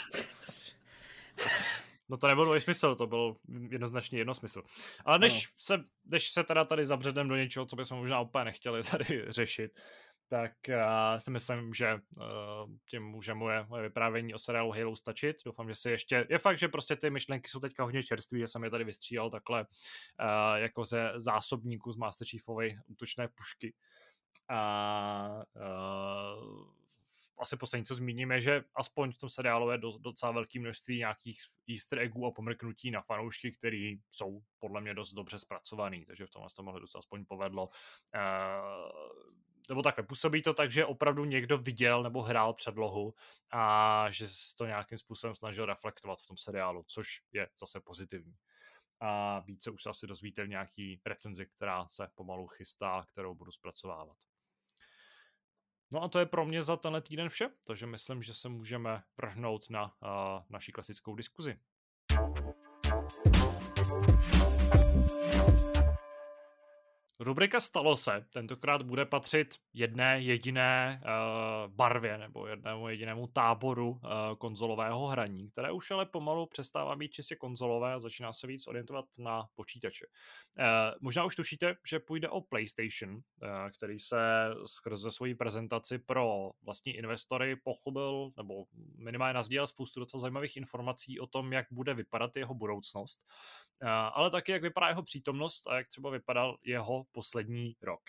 No 2.09 2.17
to 2.17 2.27
nebyl 2.27 2.61
smysl, 2.61 2.95
to 2.95 3.07
byl 3.07 3.37
jednoznačně 3.71 4.19
jednosmysl. 4.19 4.63
Ale 5.05 5.19
než, 5.19 5.49
no. 5.49 5.55
se, 5.59 5.85
než 6.05 6.31
se 6.31 6.45
teda 6.45 6.65
tady 6.65 6.87
zabředem 6.87 7.29
do 7.29 7.37
něčeho, 7.37 7.67
co 7.67 7.77
bychom 7.77 7.99
možná 7.99 8.21
úplně 8.21 8.45
nechtěli 8.45 8.83
tady 8.83 9.25
řešit, 9.29 9.81
tak 10.29 10.53
uh, 10.69 11.19
si 11.19 11.31
myslím, 11.31 11.75
že 11.75 11.95
uh, 11.95 12.23
tím 12.91 13.03
může 13.03 13.35
moje, 13.35 13.67
moje 13.69 13.83
vyprávění 13.83 14.35
o 14.35 14.39
seriálu 14.39 14.73
Halo 14.73 14.97
stačit. 14.97 15.37
Doufám, 15.45 15.69
že 15.69 15.75
si 15.75 15.91
ještě... 15.91 16.27
Je 16.31 16.39
fakt, 16.39 16.59
že 16.59 16.69
prostě 16.69 16.97
ty 16.97 17.11
myšlenky 17.11 17.49
jsou 17.49 17.61
teďka 17.61 17.85
hodně 17.85 18.03
čerství, 18.03 18.41
že 18.41 18.47
jsem 18.47 18.65
je 18.65 18.71
tady 18.71 18.85
vystříhal 18.85 19.31
takhle 19.31 19.61
uh, 19.61 20.55
jako 20.55 20.85
ze 20.85 21.13
zásobníku 21.17 21.93
z 21.93 21.97
Master 21.97 22.29
Chiefovej 22.29 22.79
útočné 22.87 23.29
pušky. 23.29 23.75
A 24.49 25.43
uh, 25.57 26.82
asi 27.39 27.57
poslední, 27.57 27.85
co 27.85 27.95
zmíníme, 27.95 28.41
že 28.41 28.65
aspoň 28.75 29.13
v 29.13 29.19
tom 29.19 29.29
seriálu 29.29 29.71
je 29.71 29.79
do, 29.79 29.99
docela 29.99 30.33
velké 30.33 30.61
množství 30.61 30.99
nějakých 30.99 31.41
easter 31.71 31.99
eggů 31.99 32.27
a 32.27 32.31
pomrknutí 32.31 32.91
na 32.91 33.01
fanoušky, 33.01 33.53
které 33.53 33.95
jsou 34.11 34.43
podle 34.59 34.81
mě 34.81 34.95
dost 34.95 35.13
dobře 35.13 35.39
zpracovaný, 35.39 36.05
takže 36.05 36.27
v 36.27 36.31
tomhle 36.31 36.51
tom 36.57 36.69
ohledu 36.69 36.87
se 36.87 36.99
aspoň 36.99 37.25
povedlo. 37.25 37.69
Uh, 38.15 39.33
nebo 39.69 39.83
takhle, 39.83 40.05
působí 40.05 40.43
to 40.43 40.55
tak, 40.55 40.71
že 40.71 40.85
opravdu 40.85 41.25
někdo 41.25 41.59
viděl 41.59 42.03
nebo 42.03 42.23
hrál 42.23 42.55
předlohu 42.55 43.15
a 43.51 44.07
že 44.11 44.29
se 44.29 44.57
to 44.57 44.67
nějakým 44.67 44.99
způsobem 44.99 45.35
snažil 45.35 45.67
reflektovat 45.67 46.21
v 46.21 46.27
tom 46.27 46.37
seriálu, 46.37 46.85
což 46.87 47.23
je 47.33 47.49
zase 47.61 47.81
pozitivní. 47.81 48.35
A 49.01 49.41
více 49.41 49.71
už 49.71 49.83
se 49.83 49.91
asi 49.91 50.07
dozvíte 50.07 50.45
v 50.45 50.49
nějaký 50.49 51.01
recenzi, 51.07 51.47
která 51.47 51.89
se 51.89 52.09
pomalu 52.15 52.47
chystá, 52.47 53.05
kterou 53.09 53.35
budu 53.35 53.53
zpracovávat. 53.53 54.17
No 55.93 56.03
a 56.03 56.09
to 56.09 56.19
je 56.19 56.27
pro 56.27 56.45
mě 56.45 56.63
za 56.63 56.77
tenhle 56.77 57.01
týden 57.01 57.29
vše, 57.29 57.49
takže 57.67 57.87
myslím, 57.87 58.23
že 58.23 58.35
se 58.35 58.49
můžeme 58.49 59.03
vrhnout 59.17 59.71
na 59.71 59.85
uh, 59.85 59.89
naší 60.51 60.73
klasickou 60.73 61.15
diskuzi. 61.15 61.59
Rubrika 67.23 67.61
Stalo 67.61 67.97
se 67.97 68.27
tentokrát 68.33 68.83
bude 68.83 69.05
patřit 69.05 69.55
jedné 69.73 70.21
jediné 70.21 71.03
uh, 71.05 71.73
barvě 71.73 72.19
nebo 72.19 72.47
jednému 72.47 72.89
jedinému 72.89 73.27
táboru 73.27 73.91
uh, 73.91 73.99
konzolového 74.39 75.07
hraní, 75.07 75.51
které 75.51 75.73
už 75.73 75.91
ale 75.91 76.07
pomalu 76.07 76.47
přestává 76.47 76.97
být 76.97 77.13
čistě 77.13 77.37
konzolové 77.37 77.95
a 77.95 78.01
začíná 78.01 78.33
se 78.33 78.47
víc 78.47 78.67
orientovat 78.67 79.05
na 79.19 79.47
počítače. 79.55 80.07
Uh, 80.59 80.65
možná 81.01 81.25
už 81.25 81.37
tušíte, 81.37 81.77
že 81.89 81.99
půjde 81.99 82.29
o 82.29 82.41
PlayStation, 82.41 83.15
uh, 83.15 83.21
který 83.77 83.99
se 83.99 84.17
skrze 84.67 85.11
svoji 85.11 85.35
prezentaci 85.35 85.99
pro 85.99 86.51
vlastní 86.63 86.93
investory 86.93 87.57
pochopil 87.57 88.31
nebo 88.37 88.65
minimálně 88.99 89.35
nazdílel 89.35 89.67
spoustu 89.67 90.01
docela 90.01 90.21
zajímavých 90.21 90.57
informací 90.57 91.21
o 91.21 91.27
tom, 91.27 91.53
jak 91.53 91.67
bude 91.71 91.95
vypadat 91.95 92.37
jeho 92.37 92.55
budoucnost, 92.55 93.19
ale 93.91 94.31
taky 94.31 94.53
jak 94.53 94.63
vypadá 94.63 94.89
jeho 94.89 95.03
přítomnost 95.03 95.67
a 95.67 95.77
jak 95.77 95.89
třeba 95.89 96.11
vypadal 96.11 96.57
jeho 96.65 97.05
poslední 97.13 97.77
rok. 97.83 98.01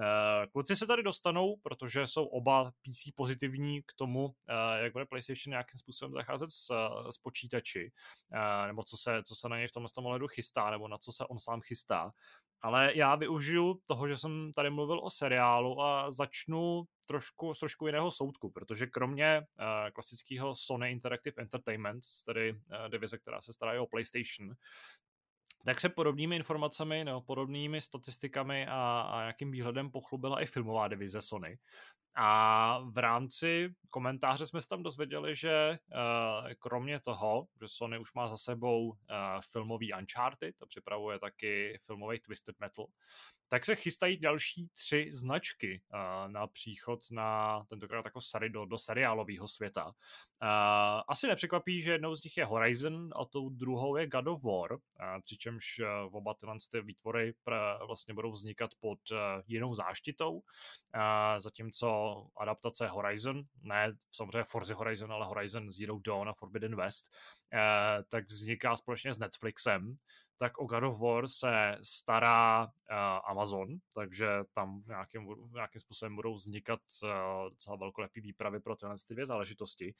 Eh, 0.00 0.46
kluci 0.46 0.76
se 0.76 0.86
tady 0.86 1.02
dostanou, 1.02 1.56
protože 1.62 2.06
jsou 2.06 2.24
oba 2.24 2.70
PC 2.70 3.12
pozitivní 3.14 3.82
k 3.82 3.92
tomu, 3.96 4.34
eh, 4.48 4.82
jak 4.82 4.92
bude 4.92 5.04
PlayStation 5.04 5.50
nějakým 5.50 5.78
způsobem 5.78 6.12
zacházet 6.12 6.50
s, 6.50 6.66
s 7.10 7.18
počítači, 7.18 7.92
eh, 8.32 8.66
nebo 8.66 8.84
co 8.84 8.96
se, 8.96 9.22
co 9.22 9.34
se 9.34 9.48
na 9.48 9.56
něj 9.56 9.68
v 9.68 9.72
tomhle 9.72 9.90
ohledu 9.96 10.28
chystá, 10.28 10.70
nebo 10.70 10.88
na 10.88 10.98
co 10.98 11.12
se 11.12 11.24
on 11.26 11.38
sám 11.38 11.60
chystá. 11.60 12.10
Ale 12.60 12.92
já 12.94 13.14
využiju 13.14 13.80
toho, 13.86 14.08
že 14.08 14.16
jsem 14.16 14.52
tady 14.52 14.70
mluvil 14.70 15.00
o 15.02 15.10
seriálu 15.10 15.80
a 15.82 16.10
začnu 16.10 16.82
trošku 17.06 17.54
z 17.54 17.58
trošku 17.58 17.86
jiného 17.86 18.10
soudku, 18.10 18.50
protože 18.50 18.86
kromě 18.86 19.42
klasického 19.92 20.54
Sony 20.54 20.90
Interactive 20.90 21.42
Entertainment, 21.42 22.02
tedy 22.26 22.60
divize, 22.88 23.18
která 23.18 23.42
se 23.42 23.52
stará 23.52 23.82
o 23.82 23.86
PlayStation, 23.86 24.54
tak 25.64 25.80
se 25.80 25.88
podobnými 25.88 26.36
informacemi 26.36 27.04
nebo 27.04 27.20
podobnými 27.20 27.80
statistikami 27.80 28.66
a, 28.66 29.00
a 29.00 29.20
nějakým 29.20 29.50
výhledem 29.50 29.90
pochlubila 29.90 30.42
i 30.42 30.46
filmová 30.46 30.88
divize 30.88 31.22
Sony. 31.22 31.58
A 32.16 32.78
v 32.78 32.98
rámci 32.98 33.74
komentáře 33.90 34.46
jsme 34.46 34.60
se 34.60 34.68
tam 34.68 34.82
dozvěděli, 34.82 35.36
že 35.36 35.70
uh, 35.70 36.52
kromě 36.58 37.00
toho, 37.00 37.46
že 37.60 37.68
Sony 37.68 37.98
už 37.98 38.14
má 38.14 38.28
za 38.28 38.36
sebou 38.36 38.88
uh, 38.88 38.96
filmový 39.52 39.92
Uncharted, 39.92 40.56
to 40.56 40.66
připravuje 40.66 41.18
taky 41.18 41.78
filmový 41.86 42.20
Twisted 42.20 42.60
Metal, 42.60 42.86
tak 43.48 43.64
se 43.64 43.74
chystají 43.74 44.20
další 44.20 44.68
tři 44.74 45.06
značky 45.10 45.82
uh, 45.94 46.32
na 46.32 46.46
příchod 46.46 47.00
na 47.10 47.62
tentokrát 47.68 48.04
jako 48.04 48.20
sari 48.20 48.50
do, 48.50 48.64
do 48.64 48.78
seriálového 48.78 49.48
světa. 49.48 49.92
Asi 51.08 51.26
nepřekvapí, 51.26 51.82
že 51.82 51.92
jednou 51.92 52.14
z 52.14 52.24
nich 52.24 52.36
je 52.36 52.44
Horizon 52.44 53.10
a 53.16 53.24
tou 53.24 53.48
druhou 53.48 53.96
je 53.96 54.06
God 54.06 54.26
of 54.26 54.44
War, 54.44 54.78
přičemž 55.24 55.80
oba 56.10 56.34
tyhle 56.34 56.56
ty 56.70 56.80
výtvory 56.80 57.34
vlastně 57.86 58.14
budou 58.14 58.30
vznikat 58.30 58.70
pod 58.80 58.98
jinou 59.46 59.74
záštitou, 59.74 60.32
uh, 60.32 60.42
adaptace 62.36 62.88
Horizon, 62.88 63.42
ne 63.62 63.92
samozřejmě 64.12 64.44
Forza 64.44 64.74
Horizon, 64.74 65.12
ale 65.12 65.26
Horizon 65.26 65.70
Zero 65.70 65.98
Dawn 66.06 66.28
a 66.28 66.34
Forbidden 66.34 66.76
West, 66.76 67.06
uh, 67.54 68.04
tak 68.08 68.24
vzniká 68.24 68.76
společně 68.76 69.14
s 69.14 69.18
Netflixem, 69.18 69.96
tak 70.36 70.58
o 70.58 70.66
God 70.66 70.84
of 70.84 71.00
War 71.00 71.28
se 71.28 71.78
stará 71.82 72.64
uh, 72.64 72.96
Amazon, 73.30 73.68
takže 73.94 74.28
tam 74.52 74.82
nějakým, 74.86 75.26
nějakým 75.54 75.80
způsobem 75.80 76.16
budou 76.16 76.34
vznikat 76.34 76.80
uh, 77.02 77.10
docela 77.50 77.76
velkolepý 77.76 78.20
výpravy 78.20 78.60
pro 78.60 78.76
tyhle 78.76 78.94
ty 79.08 79.14
dvě 79.14 79.26
záležitosti. 79.26 79.94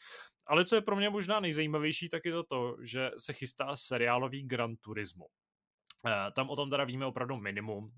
Ale 0.46 0.64
co 0.64 0.76
je 0.76 0.82
pro 0.82 0.96
mě 0.96 1.10
možná 1.10 1.40
nejzajímavější, 1.40 2.08
tak 2.08 2.24
je 2.24 2.32
to 2.32 2.44
to, 2.44 2.76
že 2.82 3.10
se 3.18 3.32
chystá 3.32 3.76
seriálový 3.76 4.42
Gran 4.42 4.76
Turismo. 4.76 5.26
Uh, 6.04 6.32
tam 6.32 6.50
o 6.50 6.56
tom 6.56 6.70
teda 6.70 6.84
víme 6.84 7.06
opravdu 7.06 7.36
minimum. 7.36 7.84
Uh, 7.84 7.90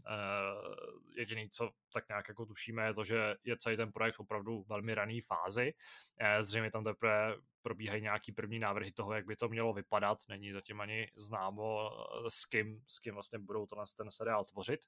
jediný, 1.16 1.48
co 1.48 1.70
tak 1.92 2.08
nějak 2.08 2.28
jako 2.28 2.46
tušíme, 2.46 2.86
je 2.86 2.94
to, 2.94 3.04
že 3.04 3.36
je 3.44 3.56
celý 3.56 3.76
ten 3.76 3.92
projekt 3.92 4.20
opravdu 4.20 4.64
velmi 4.68 4.94
raný 4.94 5.20
fázi. 5.20 5.74
Uh, 6.20 6.40
zřejmě 6.40 6.70
tam 6.70 6.84
teprve 6.84 7.36
probíhají 7.62 8.02
nějaký 8.02 8.32
první 8.32 8.58
návrhy 8.58 8.92
toho, 8.92 9.12
jak 9.12 9.26
by 9.26 9.36
to 9.36 9.48
mělo 9.48 9.72
vypadat. 9.72 10.18
Není 10.28 10.52
zatím 10.52 10.80
ani 10.80 11.10
známo 11.16 11.90
s 12.28 12.44
kým, 12.44 12.82
s 12.86 12.98
kým 12.98 13.14
vlastně 13.14 13.38
budou 13.38 13.66
to 13.66 13.76
ten 13.96 14.10
seriál 14.10 14.44
tvořit. 14.44 14.80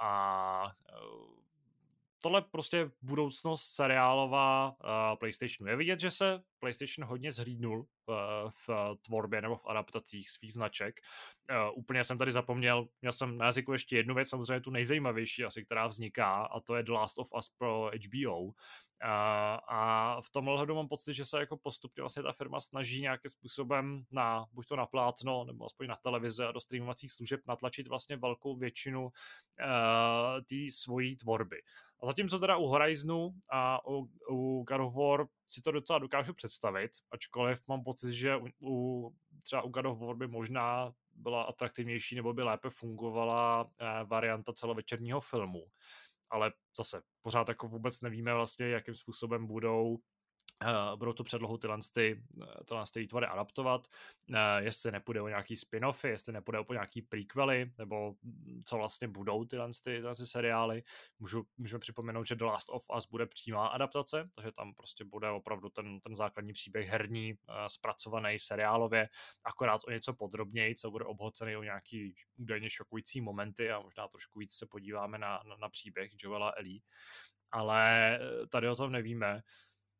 A 0.00 0.72
tohle 2.22 2.42
prostě 2.42 2.90
budoucnost 3.02 3.62
seriálová 3.62 4.68
uh, 4.68 5.18
PlayStationu. 5.18 5.70
Je 5.70 5.76
vidět, 5.76 6.00
že 6.00 6.10
se 6.10 6.42
PlayStation 6.58 7.08
hodně 7.08 7.32
zhlídnul 7.32 7.86
v, 8.48 8.50
v 8.66 8.68
tvorbě 9.02 9.42
nebo 9.42 9.56
v 9.56 9.66
adaptacích 9.66 10.30
svých 10.30 10.52
značek. 10.52 11.00
Uh, 11.50 11.78
úplně 11.78 12.04
jsem 12.04 12.18
tady 12.18 12.32
zapomněl, 12.32 12.88
měl 13.02 13.12
jsem 13.12 13.38
na 13.38 13.46
jazyku 13.46 13.72
ještě 13.72 13.96
jednu 13.96 14.14
věc, 14.14 14.28
samozřejmě 14.28 14.60
tu 14.60 14.70
nejzajímavější 14.70 15.44
asi, 15.44 15.64
která 15.64 15.86
vzniká, 15.86 16.34
a 16.34 16.60
to 16.60 16.76
je 16.76 16.82
The 16.82 16.92
Last 16.92 17.18
of 17.18 17.28
Us 17.38 17.48
pro 17.58 17.90
HBO. 18.06 18.52
A, 19.02 19.54
a 19.68 20.20
v 20.20 20.30
tomhle 20.30 20.56
hledu 20.56 20.74
mám 20.74 20.88
pocit, 20.88 21.12
že 21.12 21.24
se 21.24 21.38
jako 21.38 21.56
postupně 21.56 22.02
vlastně 22.02 22.22
ta 22.22 22.32
firma 22.32 22.60
snaží 22.60 23.00
nějakým 23.00 23.28
způsobem 23.28 24.04
na, 24.10 24.46
buď 24.52 24.66
to 24.66 24.76
na 24.76 24.86
plátno, 24.86 25.44
nebo 25.44 25.64
aspoň 25.66 25.86
na 25.86 25.96
televize 25.96 26.46
a 26.46 26.52
do 26.52 26.60
streamovacích 26.60 27.12
služeb 27.12 27.40
natlačit 27.46 27.88
vlastně 27.88 28.16
velkou 28.16 28.56
většinu 28.56 29.02
uh, 29.04 29.10
té 30.48 30.56
svojí 30.70 31.16
tvorby. 31.16 31.56
A 32.02 32.06
zatímco 32.06 32.38
teda 32.38 32.56
u 32.56 32.66
Horizonu 32.66 33.34
a 33.50 33.86
u, 33.88 34.08
u 34.30 34.64
God 34.68 34.80
of 34.80 34.94
War 34.94 35.26
si 35.46 35.62
to 35.62 35.72
docela 35.72 35.98
dokážu 35.98 36.34
představit, 36.34 36.90
ačkoliv 37.10 37.62
mám 37.68 37.84
pocit, 37.84 38.12
že 38.12 38.36
u, 38.36 38.48
u 38.62 39.14
třeba 39.44 39.62
u 39.62 39.68
God 39.68 39.86
of 39.86 39.98
War 39.98 40.16
by 40.16 40.26
možná 40.26 40.92
byla 41.14 41.42
atraktivnější 41.42 42.16
nebo 42.16 42.32
by 42.32 42.42
lépe 42.42 42.70
fungovala 42.70 43.70
eh, 43.80 44.04
varianta 44.04 44.52
celovečerního 44.52 45.20
filmu. 45.20 45.66
Ale 46.32 46.52
zase, 46.76 47.02
pořád 47.22 47.48
jako 47.48 47.68
vůbec 47.68 48.00
nevíme 48.00 48.34
vlastně, 48.34 48.66
jakým 48.68 48.94
způsobem 48.94 49.46
budou 49.46 49.98
Uh, 50.62 50.98
budou 50.98 51.12
tu 51.12 51.24
předlohu 51.24 51.58
tyhle, 51.58 51.78
ty, 51.92 52.22
tyhle 52.64 52.84
ty 52.92 53.00
výtvory 53.00 53.26
adaptovat, 53.26 53.86
uh, 54.30 54.36
jestli 54.58 54.92
nepůjde 54.92 55.20
o 55.20 55.28
nějaký 55.28 55.54
spin-offy, 55.54 56.08
jestli 56.08 56.32
nepůjde 56.32 56.58
o 56.58 56.72
nějaký 56.72 57.02
prequely, 57.02 57.72
nebo 57.78 58.14
co 58.64 58.76
vlastně 58.76 59.08
budou 59.08 59.44
tyhle, 59.44 59.68
ty, 59.68 59.82
tyhle 59.82 60.14
ty 60.14 60.26
seriály. 60.26 60.82
Můžu, 61.18 61.46
můžeme 61.58 61.80
připomenout, 61.80 62.26
že 62.26 62.34
The 62.34 62.44
Last 62.44 62.68
of 62.70 62.84
Us 62.96 63.06
bude 63.06 63.26
přímá 63.26 63.66
adaptace, 63.66 64.28
takže 64.34 64.52
tam 64.52 64.74
prostě 64.74 65.04
bude 65.04 65.30
opravdu 65.30 65.68
ten, 65.68 66.00
ten 66.00 66.14
základní 66.14 66.52
příběh 66.52 66.88
herní, 66.88 67.34
uh, 67.34 67.54
zpracovaný 67.66 68.38
seriálově, 68.38 69.08
akorát 69.44 69.80
o 69.86 69.90
něco 69.90 70.14
podrobněji, 70.14 70.74
co 70.74 70.90
bude 70.90 71.04
obhocený 71.04 71.56
o 71.56 71.62
nějaký 71.62 72.14
údajně 72.36 72.70
šokující 72.70 73.20
momenty 73.20 73.70
a 73.70 73.80
možná 73.80 74.08
trošku 74.08 74.38
víc 74.38 74.52
se 74.54 74.66
podíváme 74.66 75.18
na, 75.18 75.42
na, 75.48 75.56
na 75.56 75.68
příběh 75.68 76.12
Joela 76.22 76.52
Ellie. 76.56 76.80
Ale 77.54 78.18
tady 78.48 78.68
o 78.68 78.76
tom 78.76 78.92
nevíme. 78.92 79.42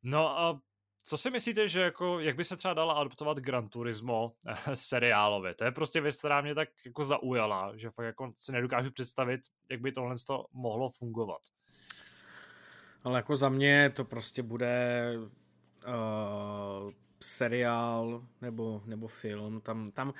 No 0.03 0.39
a 0.39 0.61
co 1.05 1.17
si 1.17 1.31
myslíte, 1.31 1.69
že 1.69 1.81
jako, 1.81 2.21
jak 2.21 2.37
by 2.37 2.45
se 2.45 2.57
třeba 2.57 2.75
dala 2.75 2.95
adaptovat 2.95 3.39
Gran 3.39 3.69
Turismo 3.69 4.33
seriálově? 4.75 5.55
To 5.55 5.65
je 5.65 5.73
prostě 5.73 6.01
věc, 6.01 6.19
která 6.19 6.41
mě 6.41 6.55
tak 6.55 6.69
jako 6.87 7.05
zaujala, 7.05 7.77
že 7.77 7.91
fakt 7.91 8.07
jako 8.07 8.33
si 8.37 8.53
nedokážu 8.53 8.91
představit, 8.91 9.41
jak 9.71 9.81
by 9.81 9.93
tohle 9.93 10.17
to 10.27 10.47
mohlo 10.53 10.91
fungovat. 10.91 11.41
Ale 13.05 13.19
jako 13.19 13.37
za 13.37 13.49
mě 13.49 13.91
to 13.91 14.05
prostě 14.05 14.43
bude 14.43 15.13
uh, 15.87 16.93
seriál 17.23 18.27
nebo, 18.41 18.83
nebo 18.85 19.09
film. 19.09 19.61
Tam, 19.61 19.91
tam 19.91 20.15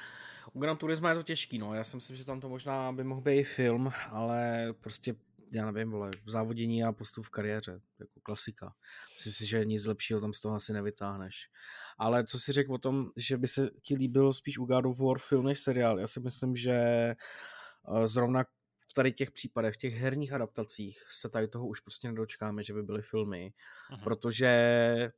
u 0.53 0.61
Gran 0.61 0.77
Turismo 0.77 1.09
je 1.09 1.15
to 1.15 1.23
těžký, 1.23 1.59
no. 1.59 1.75
Já 1.75 1.85
si 1.85 1.97
myslím, 1.97 2.17
že 2.17 2.25
tam 2.25 2.41
to 2.41 2.49
možná 2.49 2.93
by 2.93 3.05
mohl 3.05 3.21
být 3.21 3.45
film, 3.45 3.93
ale 4.11 4.69
prostě 4.81 5.15
já 5.53 5.71
nevím, 5.71 5.91
vole, 5.91 6.11
závodění 6.27 6.85
a 6.85 6.93
postup 6.93 7.27
v 7.27 7.31
kariéře, 7.31 7.81
jako 8.01 8.21
klasika. 8.23 8.75
Myslím 9.15 9.33
si, 9.33 9.47
že 9.47 9.65
nic 9.65 9.87
lepšího 9.87 10.21
tam 10.21 10.33
z 10.33 10.41
toho 10.41 10.55
asi 10.55 10.73
nevytáhneš. 10.73 11.51
Ale 11.99 12.25
co 12.25 12.41
si 12.41 12.53
řekl 12.53 12.75
o 12.75 12.79
tom, 12.79 13.11
že 13.17 13.39
by 13.39 13.47
se 13.47 13.71
ti 13.83 13.95
líbilo 13.95 14.33
spíš 14.33 14.59
u 14.59 14.65
God 14.65 14.87
of 14.87 14.99
War 14.99 15.19
film 15.19 15.47
než 15.47 15.61
seriál, 15.61 16.01
já 16.01 16.07
si 16.07 16.21
myslím, 16.21 16.57
že 16.57 16.73
eh, 16.73 18.07
zrovna 18.07 18.45
v 18.91 18.95
tady 18.95 19.13
těch 19.13 19.31
případech, 19.31 19.75
v 19.75 19.79
těch 19.79 19.95
herních 19.95 20.33
adaptacích 20.33 21.03
se 21.11 21.29
tady 21.29 21.49
toho 21.49 21.67
už 21.67 21.81
prostě 21.81 22.09
nedočkáme, 22.09 22.63
že 22.63 22.73
by 22.73 22.83
byly 22.83 23.03
filmy, 23.03 23.53
Aha. 23.91 24.05
protože 24.05 25.13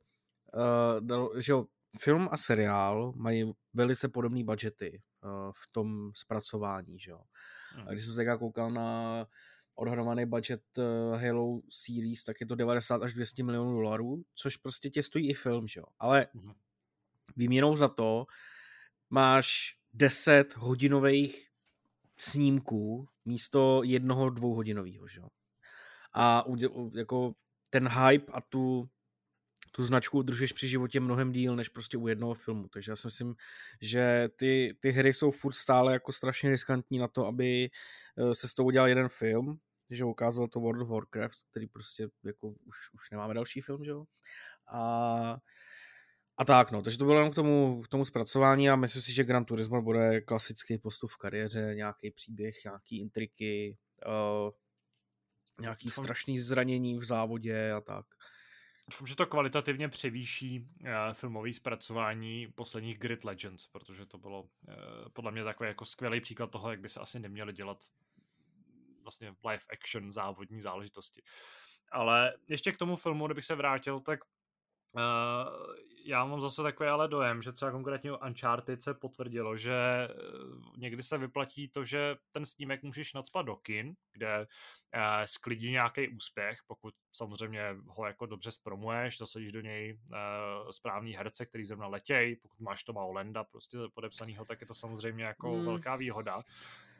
uh, 1.01 1.39
že 1.39 1.51
jo, 1.51 1.65
film 1.99 2.29
a 2.31 2.37
seriál 2.37 3.13
mají 3.15 3.53
velice 3.73 4.09
podobné 4.09 4.43
budgety 4.43 5.01
uh, 5.23 5.51
v 5.51 5.67
tom 5.71 6.11
zpracování, 6.15 6.99
že 6.99 7.11
jo. 7.11 7.21
A 7.87 7.91
když 7.91 8.05
jsem 8.05 8.15
teďka 8.15 8.37
koukal 8.37 8.71
na 8.71 9.27
odhadovaný 9.75 10.25
budget 10.25 10.61
uh, 10.77 11.21
Halo 11.21 11.61
series, 11.69 12.23
tak 12.23 12.41
je 12.41 12.45
to 12.45 12.55
90 12.55 13.03
až 13.03 13.13
200 13.13 13.43
milionů 13.43 13.71
dolarů, 13.71 14.23
což 14.35 14.57
prostě 14.57 14.89
tě 14.89 15.03
stojí 15.03 15.29
i 15.29 15.33
film, 15.33 15.67
že 15.67 15.79
jo. 15.79 15.85
Ale 15.99 16.27
uh 16.33 16.53
výměnou 17.35 17.75
za 17.75 17.87
to 17.87 18.25
máš 19.09 19.77
10 19.93 20.55
hodinových 20.55 21.47
snímků 22.17 23.07
místo 23.25 23.81
jednoho 23.83 24.29
dvouhodinového, 24.29 25.07
že 25.07 25.19
jo. 25.19 25.27
A 26.13 26.45
jako 26.95 27.33
ten 27.69 27.87
hype 27.87 28.31
a 28.31 28.41
tu, 28.41 28.89
tu 29.71 29.83
značku 29.83 30.17
udržuješ 30.17 30.51
při 30.51 30.67
životě 30.67 30.99
mnohem 30.99 31.31
díl, 31.31 31.55
než 31.55 31.69
prostě 31.69 31.97
u 31.97 32.07
jednoho 32.07 32.33
filmu. 32.33 32.67
Takže 32.67 32.91
já 32.91 32.95
si 32.95 33.07
myslím, 33.07 33.35
že 33.81 34.29
ty, 34.35 34.77
ty 34.79 34.91
hry 34.91 35.13
jsou 35.13 35.31
furt 35.31 35.53
stále 35.53 35.93
jako 35.93 36.11
strašně 36.11 36.49
riskantní 36.49 36.97
na 36.97 37.07
to, 37.07 37.25
aby 37.25 37.69
eh, 38.17 38.35
se 38.35 38.47
s 38.47 38.53
tou 38.53 38.65
udělal 38.65 38.89
jeden 38.89 39.09
film, 39.09 39.59
že 39.89 40.05
ukázal 40.05 40.47
to 40.47 40.59
World 40.59 40.81
of 40.81 40.89
Warcraft, 40.89 41.37
který 41.51 41.67
prostě 41.67 42.07
jako 42.23 42.47
už, 42.47 42.75
už 42.93 43.11
nemáme 43.11 43.33
další 43.33 43.61
film, 43.61 43.83
že 43.83 43.91
jo. 43.91 44.05
A 44.73 45.37
a 46.37 46.45
tak, 46.45 46.71
no, 46.71 46.81
takže 46.81 46.97
to 46.97 47.05
bylo 47.05 47.17
jenom 47.17 47.31
k 47.31 47.35
tomu, 47.35 47.81
k 47.81 47.87
tomu 47.87 48.05
zpracování 48.05 48.69
a 48.69 48.75
myslím 48.75 49.01
si, 49.01 49.13
že 49.13 49.23
Gran 49.23 49.45
Turismo 49.45 49.81
bude 49.81 50.21
klasický 50.21 50.77
postup 50.77 51.11
v 51.11 51.17
kariéře, 51.17 51.71
nějaký 51.75 52.11
příběh, 52.11 52.55
nějaký 52.65 53.01
intriky, 53.01 53.77
uh, 54.05 54.51
nějaký 55.61 55.87
Doufám, 55.87 56.03
strašný 56.03 56.39
zranění 56.39 56.97
v 56.97 57.03
závodě 57.03 57.71
a 57.71 57.81
tak. 57.81 58.05
Doufám, 58.91 59.07
že 59.07 59.15
to 59.15 59.25
kvalitativně 59.25 59.89
převýší 59.89 60.59
uh, 60.59 60.87
filmový 61.13 61.53
zpracování 61.53 62.47
posledních 62.55 62.99
Grid 62.99 63.23
Legends, 63.23 63.67
protože 63.67 64.05
to 64.05 64.17
bylo 64.17 64.41
uh, 64.41 64.49
podle 65.13 65.31
mě 65.31 65.43
takový 65.43 65.67
jako 65.67 65.85
skvělý 65.85 66.21
příklad 66.21 66.51
toho, 66.51 66.71
jak 66.71 66.79
by 66.79 66.89
se 66.89 66.99
asi 66.99 67.19
neměly 67.19 67.53
dělat 67.53 67.77
vlastně 69.05 69.27
live 69.27 69.63
action 69.73 70.11
závodní 70.11 70.61
záležitosti. 70.61 71.21
Ale 71.91 72.33
ještě 72.49 72.71
k 72.71 72.77
tomu 72.77 72.95
filmu, 72.95 73.25
kdybych 73.25 73.45
se 73.45 73.55
vrátil, 73.55 73.99
tak 73.99 74.19
Uh, 74.95 75.75
já 76.05 76.25
mám 76.25 76.41
zase 76.41 76.63
takový 76.63 76.89
ale 76.89 77.07
dojem, 77.07 77.41
že 77.41 77.51
třeba 77.51 77.71
konkrétně 77.71 78.11
u 78.11 78.15
Uncharted 78.15 78.81
se 78.81 78.93
potvrdilo, 78.93 79.57
že 79.57 79.73
eh, 79.73 80.13
někdy 80.77 81.03
se 81.03 81.17
vyplatí 81.17 81.67
to, 81.67 81.83
že 81.83 82.15
ten 82.33 82.45
snímek 82.45 82.83
můžeš 82.83 83.13
nadspat 83.13 83.45
do 83.45 83.55
kin, 83.55 83.95
kde 84.13 84.39
uh, 84.39 84.45
sklidí 85.25 85.71
nějaký 85.71 86.09
úspěch, 86.09 86.59
pokud 86.67 86.93
samozřejmě 87.11 87.75
ho 87.87 88.05
jako 88.05 88.25
dobře 88.25 88.51
zpromuješ, 88.51 89.17
zasadíš 89.17 89.51
do 89.51 89.61
něj 89.61 89.99
uh, 90.11 90.69
správný 90.69 91.13
herce, 91.13 91.45
který 91.45 91.65
zrovna 91.65 91.87
letěj, 91.87 92.35
pokud 92.35 92.59
máš 92.59 92.83
Toma 92.83 93.03
Olenda 93.03 93.43
prostě 93.43 93.77
podepsanýho, 93.93 94.45
tak 94.45 94.61
je 94.61 94.67
to 94.67 94.73
samozřejmě 94.73 95.23
jako 95.23 95.57
mm. 95.57 95.65
velká 95.65 95.95
výhoda. 95.95 96.43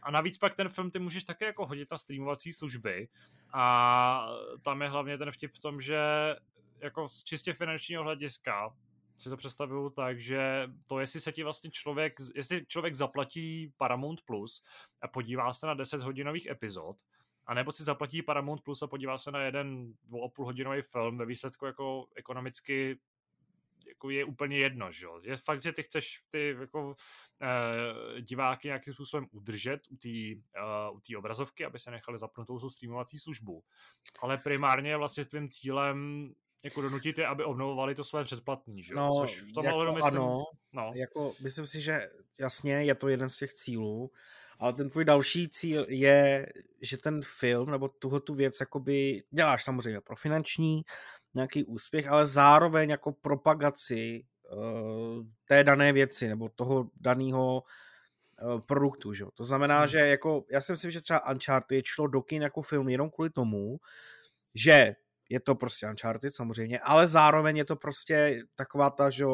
A 0.05 0.11
navíc 0.11 0.37
pak 0.37 0.55
ten 0.55 0.69
film 0.69 0.91
ty 0.91 0.99
můžeš 0.99 1.23
také 1.23 1.45
jako 1.45 1.65
hodit 1.65 1.91
na 1.91 1.97
streamovací 1.97 2.53
služby. 2.53 3.07
A 3.53 4.27
tam 4.61 4.81
je 4.81 4.89
hlavně 4.89 5.17
ten 5.17 5.31
vtip 5.31 5.51
v 5.51 5.59
tom, 5.59 5.81
že 5.81 5.99
jako 6.79 7.07
z 7.07 7.23
čistě 7.23 7.53
finančního 7.53 8.03
hlediska 8.03 8.75
si 9.17 9.29
to 9.29 9.37
představuju 9.37 9.89
tak, 9.89 10.21
že 10.21 10.67
to, 10.87 10.99
jestli 10.99 11.21
se 11.21 11.31
ti 11.31 11.43
vlastně 11.43 11.71
člověk, 11.71 12.13
jestli 12.35 12.65
člověk 12.65 12.95
zaplatí 12.95 13.73
Paramount 13.77 14.21
Plus 14.21 14.63
a 15.01 15.07
podívá 15.07 15.53
se 15.53 15.67
na 15.67 15.73
10 15.73 16.01
hodinových 16.01 16.45
epizod, 16.45 16.97
a 17.47 17.53
nebo 17.53 17.71
si 17.71 17.83
zaplatí 17.83 18.21
Paramount 18.21 18.61
Plus 18.61 18.81
a 18.81 18.87
podívá 18.87 19.17
se 19.17 19.31
na 19.31 19.39
jeden 19.39 19.93
dvou 20.03 20.25
a 20.25 20.29
půl 20.29 20.45
hodinový 20.45 20.81
film, 20.81 21.17
ve 21.17 21.25
výsledku 21.25 21.65
jako 21.65 22.07
ekonomicky 22.15 22.99
jako 23.95 24.09
je 24.09 24.25
úplně 24.25 24.57
jedno, 24.57 24.91
že 24.91 25.05
jo. 25.05 25.19
Je 25.23 25.37
fakt, 25.37 25.63
že 25.63 25.73
ty 25.73 25.83
chceš 25.83 26.23
ty 26.29 26.55
jako 26.59 26.95
eh, 27.41 28.21
diváky 28.21 28.67
nějakým 28.67 28.93
způsobem 28.93 29.27
udržet 29.31 29.79
u 29.89 29.97
té 29.97 30.09
uh, 30.09 31.15
u 31.15 31.17
obrazovky, 31.17 31.65
aby 31.65 31.79
se 31.79 31.91
nechali 31.91 32.17
zapnout 32.17 32.47
tu 32.47 32.69
streamovací 32.69 33.19
službu. 33.19 33.63
Ale 34.21 34.37
primárně 34.37 34.89
je 34.89 34.97
vlastně 34.97 35.25
tvým 35.25 35.49
cílem 35.49 36.29
jako 36.63 36.81
donutit 36.81 37.17
je, 37.17 37.27
aby 37.27 37.43
obnovovali 37.43 37.95
to 37.95 38.03
své 38.03 38.23
předplatní, 38.23 38.83
že? 38.83 38.93
No, 38.93 39.11
Což 39.21 39.41
v 39.41 39.53
tom 39.53 39.65
jako 39.65 39.93
myslím, 39.93 40.21
ano, 40.21 40.43
no. 40.73 40.91
jako 40.95 41.33
myslím 41.41 41.65
si, 41.65 41.81
že 41.81 42.09
jasně 42.39 42.83
je 42.83 42.95
to 42.95 43.07
jeden 43.07 43.29
z 43.29 43.37
těch 43.37 43.53
cílů, 43.53 44.11
ale 44.59 44.73
ten 44.73 44.89
tvůj 44.89 45.05
další 45.05 45.49
cíl 45.49 45.85
je, 45.89 46.47
že 46.81 46.97
ten 46.97 47.21
film 47.23 47.71
nebo 47.71 47.87
tuhle 47.87 48.21
tu 48.21 48.33
věc 48.33 48.59
jakoby 48.59 49.23
děláš 49.31 49.63
samozřejmě 49.63 50.01
pro 50.01 50.15
finanční 50.15 50.81
nějaký 51.35 51.63
úspěch, 51.63 52.07
ale 52.07 52.25
zároveň 52.25 52.89
jako 52.89 53.11
propagaci 53.11 54.25
uh, 54.51 55.25
té 55.45 55.63
dané 55.63 55.93
věci 55.93 56.27
nebo 56.27 56.49
toho 56.49 56.89
daného 56.95 57.63
uh, 58.43 58.61
produktu, 58.61 59.13
že? 59.13 59.25
To 59.33 59.43
znamená, 59.43 59.79
hmm. 59.79 59.87
že 59.87 59.97
jako, 59.97 60.45
já 60.51 60.61
si 60.61 60.71
myslím, 60.71 60.91
že 60.91 61.01
třeba 61.01 61.29
Uncharted 61.31 61.85
šlo 61.85 62.07
do 62.07 62.21
kin 62.21 62.41
jako 62.41 62.61
film 62.61 62.89
jenom 62.89 63.09
kvůli 63.09 63.29
tomu, 63.29 63.77
že 64.55 64.95
je 65.29 65.39
to 65.39 65.55
prostě 65.55 65.87
Uncharted 65.87 66.35
samozřejmě, 66.35 66.79
ale 66.79 67.07
zároveň 67.07 67.57
je 67.57 67.65
to 67.65 67.75
prostě 67.75 68.43
taková 68.55 68.89
ta, 68.89 69.09
že 69.09 69.25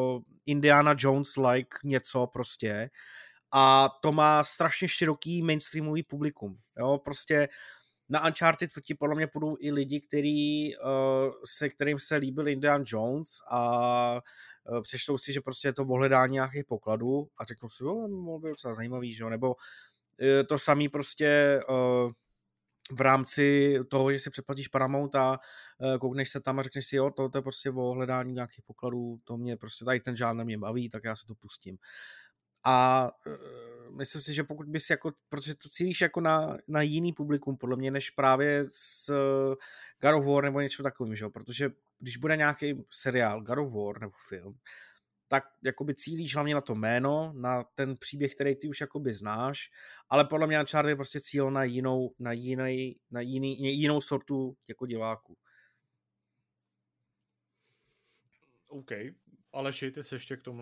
Indiana 0.46 0.94
Jones-like 0.94 1.78
něco 1.84 2.26
prostě 2.26 2.90
a 3.52 3.88
to 4.02 4.12
má 4.12 4.44
strašně 4.44 4.88
široký 4.88 5.42
mainstreamový 5.42 6.02
publikum, 6.02 6.58
jo, 6.78 6.98
prostě 7.04 7.48
na 8.12 8.26
Uncharted 8.26 8.70
podle 8.98 9.14
mě 9.14 9.26
půjdou 9.26 9.56
i 9.60 9.72
lidi, 9.72 10.00
který, 10.00 10.76
uh, 10.76 11.32
se 11.44 11.68
kterým 11.68 11.98
se 11.98 12.16
líbil 12.16 12.48
Indiana 12.48 12.84
Jones 12.86 13.28
a 13.50 14.20
uh, 14.70 14.82
přečtou 14.82 15.18
si, 15.18 15.32
že 15.32 15.40
prostě 15.40 15.68
je 15.68 15.72
to 15.72 15.82
ohledání 15.82 16.32
nějakých 16.32 16.64
pokladů 16.64 17.28
a 17.38 17.44
řeknou 17.44 17.68
si, 17.68 17.84
jo, 17.84 18.08
mohl 18.08 18.38
by 18.38 18.48
docela 18.48 18.74
zajímavý, 18.74 19.14
že 19.14 19.22
jo, 19.22 19.28
nebo 19.28 19.54
uh, 19.54 20.46
to 20.48 20.58
samý 20.58 20.88
prostě 20.88 21.60
uh, 21.68 22.12
v 22.96 23.00
rámci 23.00 23.78
toho, 23.88 24.12
že 24.12 24.18
si 24.18 24.30
předplatíš 24.30 24.68
Paramount 24.68 25.14
a 25.14 25.30
uh, 25.78 25.98
koukneš 25.98 26.30
se 26.30 26.40
tam 26.40 26.58
a 26.58 26.62
řekneš 26.62 26.86
si, 26.86 26.96
jo, 26.96 27.10
to, 27.10 27.28
to 27.28 27.38
je 27.38 27.42
prostě 27.42 27.70
o 27.70 27.92
hledání 27.92 28.32
nějakých 28.32 28.64
pokladů, 28.64 29.20
to 29.24 29.36
mě 29.36 29.56
prostě 29.56 29.84
tady 29.84 30.00
ten 30.00 30.16
žádný 30.16 30.44
mě 30.44 30.58
baví, 30.58 30.88
tak 30.88 31.04
já 31.04 31.16
se 31.16 31.26
to 31.26 31.34
pustím. 31.34 31.78
A 32.64 33.08
uh, 33.26 33.96
myslím 33.96 34.22
si, 34.22 34.34
že 34.34 34.44
pokud 34.44 34.66
bys 34.66 34.90
jako, 34.90 35.12
protože 35.28 35.54
to 35.54 35.68
cílíš 35.68 36.00
jako 36.00 36.20
na, 36.20 36.58
na 36.68 36.82
jiný 36.82 37.12
publikum, 37.12 37.56
podle 37.56 37.76
mě, 37.76 37.90
než 37.90 38.10
právě 38.10 38.64
s 38.68 39.08
uh, 39.08 39.54
God 40.00 40.20
of 40.20 40.26
War 40.26 40.44
nebo 40.44 40.60
něčím 40.60 40.82
takovým, 40.82 41.16
že 41.16 41.24
jo? 41.24 41.30
protože 41.30 41.70
když 41.98 42.16
bude 42.16 42.36
nějaký 42.36 42.84
seriál 42.90 43.42
God 43.42 43.58
of 43.58 43.72
War 43.72 44.00
nebo 44.00 44.12
film, 44.28 44.58
tak 45.28 45.44
jakoby 45.64 45.94
cílíš 45.94 46.34
hlavně 46.34 46.54
na 46.54 46.60
to 46.60 46.74
jméno, 46.74 47.32
na 47.36 47.64
ten 47.64 47.96
příběh, 47.96 48.34
který 48.34 48.56
ty 48.56 48.68
už 48.68 48.80
jakoby 48.80 49.12
znáš, 49.12 49.70
ale 50.08 50.24
podle 50.24 50.46
mě 50.46 50.60
Uncharted 50.60 50.88
je 50.88 50.96
prostě 50.96 51.20
cíl 51.20 51.50
na 51.50 51.64
jinou, 51.64 52.14
na 52.18 52.32
jiný, 52.32 52.96
na 53.10 53.20
jiný, 53.20 53.80
jinou 53.80 54.00
sortu 54.00 54.56
jako 54.68 54.86
diváků. 54.86 55.36
OK. 58.68 58.90
Aleši, 59.52 59.90
ty 59.90 60.02
jsi 60.02 60.14
ještě 60.14 60.36
k 60.36 60.42
tomu 60.42 60.60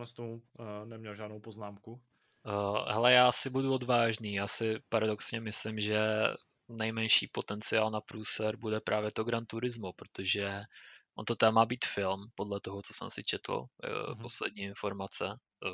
uh, 0.59 0.66
neměl 0.84 1.14
žádnou 1.14 1.41
poznámku? 1.41 1.91
Uh, 1.93 2.88
hele, 2.88 3.12
já 3.12 3.32
si 3.32 3.51
budu 3.51 3.74
odvážný. 3.74 4.34
Já 4.34 4.49
si 4.49 4.78
paradoxně 4.88 5.41
myslím, 5.41 5.80
že 5.80 6.01
nejmenší 6.68 7.28
potenciál 7.32 7.91
na 7.91 8.01
průser 8.01 8.57
bude 8.57 8.80
právě 8.80 9.11
to 9.12 9.24
Gran 9.24 9.47
Turismo, 9.47 9.93
protože 9.93 10.62
On 11.19 11.25
to 11.25 11.37
tam 11.37 11.55
má 11.55 11.67
být 11.67 11.85
film, 11.85 12.27
podle 12.35 12.61
toho, 12.61 12.83
co 12.83 12.95
jsem 12.95 13.11
si 13.11 13.25
četl, 13.25 13.53
mm-hmm. 13.53 14.23
poslední 14.23 14.63
informace. 14.63 15.25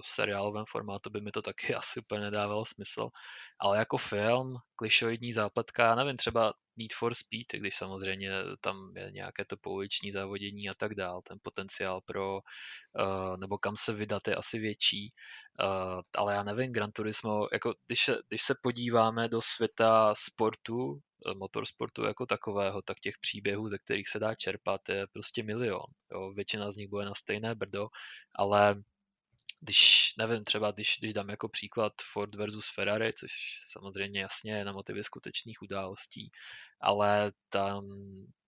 V 0.02 0.10
seriálovém 0.10 0.64
formátu 0.68 1.10
by 1.10 1.20
mi 1.20 1.30
to 1.30 1.42
taky 1.42 1.74
asi 1.74 2.00
úplně 2.00 2.20
nedávalo 2.20 2.64
smysl. 2.64 3.08
Ale 3.60 3.78
jako 3.78 3.98
film, 3.98 4.56
klišoidní 4.76 5.32
západka, 5.32 5.94
nevím, 5.94 6.16
třeba 6.16 6.52
Need 6.76 6.92
for 6.98 7.14
Speed, 7.14 7.60
když 7.60 7.76
samozřejmě 7.76 8.30
tam 8.60 8.92
je 8.96 9.10
nějaké 9.10 9.44
to 9.44 9.56
pouliční 9.56 10.12
závodění 10.12 10.68
a 10.68 10.74
tak 10.74 10.94
dál, 10.94 11.22
ten 11.28 11.38
potenciál 11.42 12.00
pro, 12.00 12.34
uh, 12.34 13.36
nebo 13.36 13.58
kam 13.58 13.76
se 13.76 13.92
vydat 13.92 14.28
je 14.28 14.34
asi 14.34 14.58
větší, 14.58 15.12
ale 16.16 16.34
já 16.34 16.42
nevím, 16.42 16.72
Gran 16.72 16.92
Turismo, 16.92 17.48
jako 17.52 17.74
když 17.86 18.04
se, 18.04 18.18
když 18.28 18.42
se 18.42 18.54
podíváme 18.62 19.28
do 19.28 19.40
světa 19.42 20.14
sportu, 20.14 21.00
Eh, 21.00 21.05
motorsportu 21.34 22.02
jako 22.02 22.26
takového, 22.26 22.82
tak 22.82 23.00
těch 23.00 23.14
příběhů, 23.20 23.68
ze 23.68 23.78
kterých 23.78 24.08
se 24.08 24.18
dá 24.18 24.34
čerpat, 24.34 24.88
je 24.88 25.06
prostě 25.06 25.42
milion. 25.42 25.86
Jo. 26.12 26.32
Většina 26.32 26.72
z 26.72 26.76
nich 26.76 26.88
bude 26.88 27.04
na 27.04 27.14
stejné 27.14 27.54
brdo, 27.54 27.88
ale 28.34 28.82
když, 29.60 30.12
nevím, 30.18 30.44
třeba 30.44 30.70
když, 30.70 30.96
když 31.00 31.14
dám 31.14 31.28
jako 31.28 31.48
příklad 31.48 31.92
Ford 32.12 32.34
versus 32.34 32.70
Ferrari, 32.74 33.12
což 33.12 33.30
samozřejmě 33.72 34.20
jasně 34.20 34.52
je 34.52 34.64
na 34.64 34.72
motivě 34.72 35.04
skutečných 35.04 35.62
událostí, 35.62 36.30
ale 36.80 37.32
tam 37.48 37.84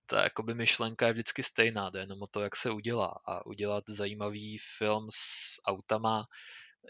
ta 0.06 0.22
jakoby 0.22 0.54
myšlenka 0.54 1.06
je 1.06 1.12
vždycky 1.12 1.42
stejná, 1.42 1.90
jde 1.90 2.00
jenom 2.00 2.22
o 2.22 2.26
to, 2.26 2.40
jak 2.40 2.56
se 2.56 2.70
udělá 2.70 3.20
a 3.24 3.46
udělat 3.46 3.84
zajímavý 3.88 4.58
film 4.78 5.06
s 5.10 5.60
autama, 5.66 6.24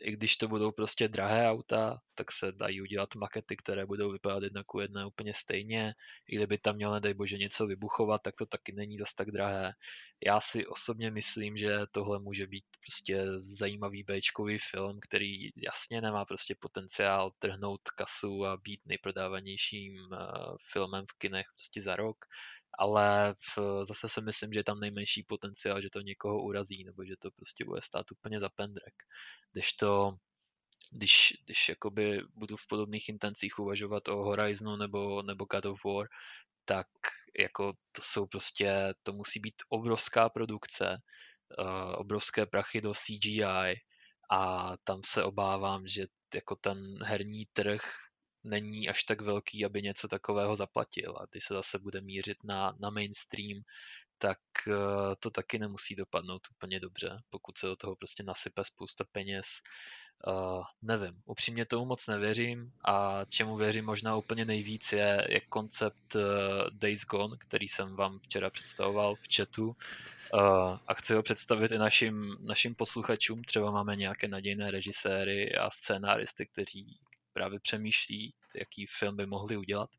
i 0.00 0.12
když 0.12 0.36
to 0.36 0.48
budou 0.48 0.72
prostě 0.72 1.08
drahé 1.08 1.50
auta, 1.50 2.00
tak 2.14 2.32
se 2.32 2.52
dají 2.52 2.82
udělat 2.82 3.14
makety, 3.14 3.56
které 3.56 3.86
budou 3.86 4.12
vypadat 4.12 4.42
jedna 4.42 4.62
ku 4.66 4.80
jedné 4.80 5.06
úplně 5.06 5.34
stejně. 5.34 5.94
I 6.28 6.36
kdyby 6.36 6.58
tam 6.58 6.76
mělo, 6.76 6.94
nedej 6.94 7.14
bože, 7.14 7.38
něco 7.38 7.66
vybuchovat, 7.66 8.22
tak 8.22 8.34
to 8.34 8.46
taky 8.46 8.72
není 8.72 8.98
zas 8.98 9.14
tak 9.14 9.30
drahé. 9.30 9.72
Já 10.26 10.40
si 10.40 10.66
osobně 10.66 11.10
myslím, 11.10 11.56
že 11.56 11.78
tohle 11.90 12.18
může 12.18 12.46
být 12.46 12.64
prostě 12.86 13.24
zajímavý 13.38 14.02
Bčkový 14.02 14.58
film, 14.58 14.98
který 15.00 15.50
jasně 15.56 16.00
nemá 16.00 16.24
prostě 16.24 16.54
potenciál 16.60 17.30
trhnout 17.38 17.80
kasu 17.96 18.46
a 18.46 18.56
být 18.56 18.80
nejprodávanějším 18.86 20.08
eh, 20.12 20.16
filmem 20.72 21.04
v 21.10 21.18
kinech 21.18 21.46
prostě 21.54 21.80
za 21.80 21.96
rok, 21.96 22.24
ale 22.78 23.34
v, 23.34 23.84
zase 23.84 24.08
si 24.08 24.20
myslím, 24.20 24.52
že 24.52 24.58
je 24.58 24.64
tam 24.64 24.80
nejmenší 24.80 25.22
potenciál, 25.22 25.80
že 25.82 25.90
to 25.90 26.00
někoho 26.00 26.42
urazí, 26.42 26.84
nebo 26.84 27.04
že 27.04 27.14
to 27.18 27.30
prostě 27.30 27.64
bude 27.64 27.82
stát 27.82 28.10
úplně 28.10 28.40
za 28.40 28.48
pendrek. 28.48 28.94
Když 29.52 29.72
to 29.72 30.12
když, 30.90 31.32
když 31.44 31.68
jakoby 31.68 32.22
budu 32.34 32.56
v 32.56 32.66
podobných 32.68 33.08
intencích 33.08 33.58
uvažovat 33.58 34.08
o 34.08 34.16
Horizonu 34.16 34.76
nebo, 34.76 35.22
nebo 35.22 35.44
God 35.44 35.66
of 35.66 35.84
War, 35.84 36.06
tak 36.64 36.86
jako 37.38 37.72
to 37.92 38.02
jsou 38.02 38.26
prostě, 38.26 38.94
to 39.02 39.12
musí 39.12 39.40
být 39.40 39.54
obrovská 39.68 40.28
produkce, 40.28 40.96
uh, 41.58 41.92
obrovské 41.96 42.46
prachy 42.46 42.80
do 42.80 42.92
CGI 42.94 43.74
a 44.30 44.72
tam 44.84 45.00
se 45.04 45.24
obávám, 45.24 45.86
že 45.86 46.06
jako 46.34 46.56
ten 46.56 47.04
herní 47.04 47.46
trh 47.52 47.80
není 48.44 48.88
až 48.88 49.04
tak 49.04 49.20
velký, 49.20 49.64
aby 49.64 49.82
něco 49.82 50.08
takového 50.08 50.56
zaplatil. 50.56 51.16
A 51.20 51.26
když 51.30 51.44
se 51.44 51.54
zase 51.54 51.78
bude 51.78 52.00
mířit 52.00 52.44
na, 52.44 52.76
na 52.80 52.90
mainstream, 52.90 53.62
tak 54.18 54.38
uh, 54.66 54.74
to 55.20 55.30
taky 55.30 55.58
nemusí 55.58 55.94
dopadnout 55.94 56.42
úplně 56.50 56.80
dobře, 56.80 57.18
pokud 57.30 57.58
se 57.58 57.66
do 57.66 57.76
toho 57.76 57.96
prostě 57.96 58.22
nasype 58.22 58.64
spousta 58.64 59.04
peněz. 59.12 59.46
Uh, 60.26 60.62
nevím, 60.82 61.22
upřímně 61.24 61.66
tomu 61.66 61.84
moc 61.84 62.06
nevěřím 62.06 62.72
a 62.84 63.24
čemu 63.28 63.56
věřím 63.56 63.84
možná 63.84 64.16
úplně 64.16 64.44
nejvíc 64.44 64.92
je, 64.92 65.26
je 65.28 65.40
koncept 65.40 66.14
uh, 66.14 66.22
Days 66.72 67.04
Gone, 67.04 67.36
který 67.40 67.68
jsem 67.68 67.96
vám 67.96 68.18
včera 68.18 68.50
představoval 68.50 69.14
v 69.14 69.36
chatu 69.36 69.66
uh, 69.68 70.78
a 70.86 70.94
chci 70.94 71.14
ho 71.14 71.22
představit 71.22 71.72
i 71.72 71.78
našim, 71.78 72.36
našim 72.40 72.74
posluchačům, 72.74 73.44
třeba 73.44 73.70
máme 73.70 73.96
nějaké 73.96 74.28
nadějné 74.28 74.70
režiséry 74.70 75.54
a 75.54 75.70
scénáristy, 75.70 76.46
kteří 76.46 76.98
právě 77.38 77.60
přemýšlí, 77.60 78.34
jaký 78.54 78.86
film 78.98 79.16
by 79.16 79.26
mohli 79.26 79.56
udělat. 79.56 79.90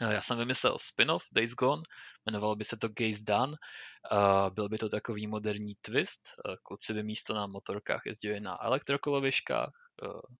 Já 0.00 0.22
jsem 0.22 0.38
vymyslel 0.38 0.78
spin-off 0.78 1.24
Days 1.32 1.54
Gone, 1.54 1.82
jmenovalo 2.26 2.56
by 2.56 2.64
se 2.64 2.76
to 2.76 2.88
Gaze 2.88 3.22
Done. 3.22 3.56
Byl 4.54 4.68
by 4.68 4.78
to 4.78 4.88
takový 4.88 5.26
moderní 5.26 5.74
twist. 5.80 6.22
Kluci 6.62 6.94
by 6.94 7.02
místo 7.02 7.34
na 7.34 7.46
motorkách 7.46 8.02
jezdili 8.06 8.40
na 8.40 8.62
elektrokoloviškách. 8.62 9.70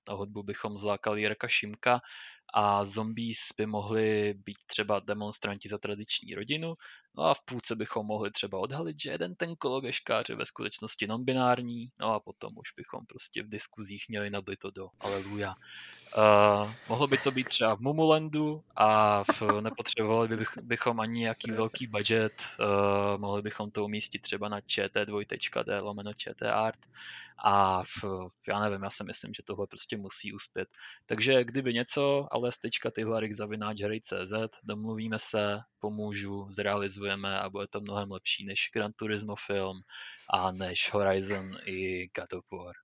Na 0.08 0.14
hudbu 0.14 0.42
bychom 0.42 0.78
zlákali 0.78 1.20
Jirka 1.20 1.48
Šimka 1.48 2.00
a 2.52 2.84
zombies 2.84 3.38
by 3.56 3.66
mohli 3.66 4.34
být 4.34 4.56
třeba 4.66 5.00
demonstranti 5.00 5.68
za 5.68 5.78
tradiční 5.78 6.34
rodinu, 6.34 6.74
no 7.16 7.24
a 7.24 7.34
v 7.34 7.40
půlce 7.44 7.76
bychom 7.76 8.06
mohli 8.06 8.30
třeba 8.30 8.58
odhalit, 8.58 9.00
že 9.00 9.10
jeden 9.10 9.34
ten 9.34 9.56
koloběžkář 9.56 10.28
je 10.28 10.36
ve 10.36 10.46
skutečnosti 10.46 11.06
non-binární, 11.06 11.88
no 12.00 12.14
a 12.14 12.20
potom 12.20 12.52
už 12.56 12.72
bychom 12.76 13.06
prostě 13.06 13.42
v 13.42 13.48
diskuzích 13.48 14.04
měli 14.08 14.30
to 14.56 14.70
do 14.70 14.88
aleluja. 15.00 15.54
Uh, 16.16 16.70
mohlo 16.88 17.06
by 17.06 17.18
to 17.18 17.30
být 17.30 17.48
třeba 17.48 17.76
v 17.76 17.80
Mumulandu 17.80 18.64
a 18.76 19.24
v, 19.24 19.42
nepotřebovali 19.60 20.36
bych, 20.36 20.58
bychom 20.62 21.00
ani 21.00 21.20
nějaký 21.20 21.50
velký 21.50 21.86
budget, 21.86 22.42
uh, 22.60 23.20
mohli 23.20 23.42
bychom 23.42 23.70
to 23.70 23.84
umístit 23.84 24.22
třeba 24.22 24.48
na 24.48 24.60
ct2.d 24.60 25.80
lomeno 25.80 26.10
art 26.52 26.78
a 27.44 27.82
v, 27.82 28.04
já 28.48 28.60
nevím, 28.60 28.82
já 28.82 28.90
si 28.90 29.04
myslím, 29.04 29.34
že 29.34 29.42
tohle 29.42 29.66
prostě 29.66 29.96
musí 29.96 30.32
uspět. 30.32 30.68
Takže 31.06 31.44
kdyby 31.44 31.74
něco, 31.74 32.28
ale 32.30 32.52
stečka 32.52 32.90
tyhlarik 32.90 33.32
zavináč 33.34 33.76
CZ, 34.02 34.32
domluvíme 34.62 35.18
se, 35.18 35.58
pomůžu, 35.78 36.46
zrealizujeme 36.50 37.40
a 37.40 37.50
bude 37.50 37.66
to 37.68 37.80
mnohem 37.80 38.12
lepší 38.12 38.46
než 38.46 38.70
Gran 38.74 38.92
Turismo 38.92 39.34
film 39.46 39.80
a 40.30 40.52
než 40.52 40.92
Horizon 40.92 41.58
i 41.66 42.06
God 42.06 42.32
of 42.32 42.44
War. 42.52 42.74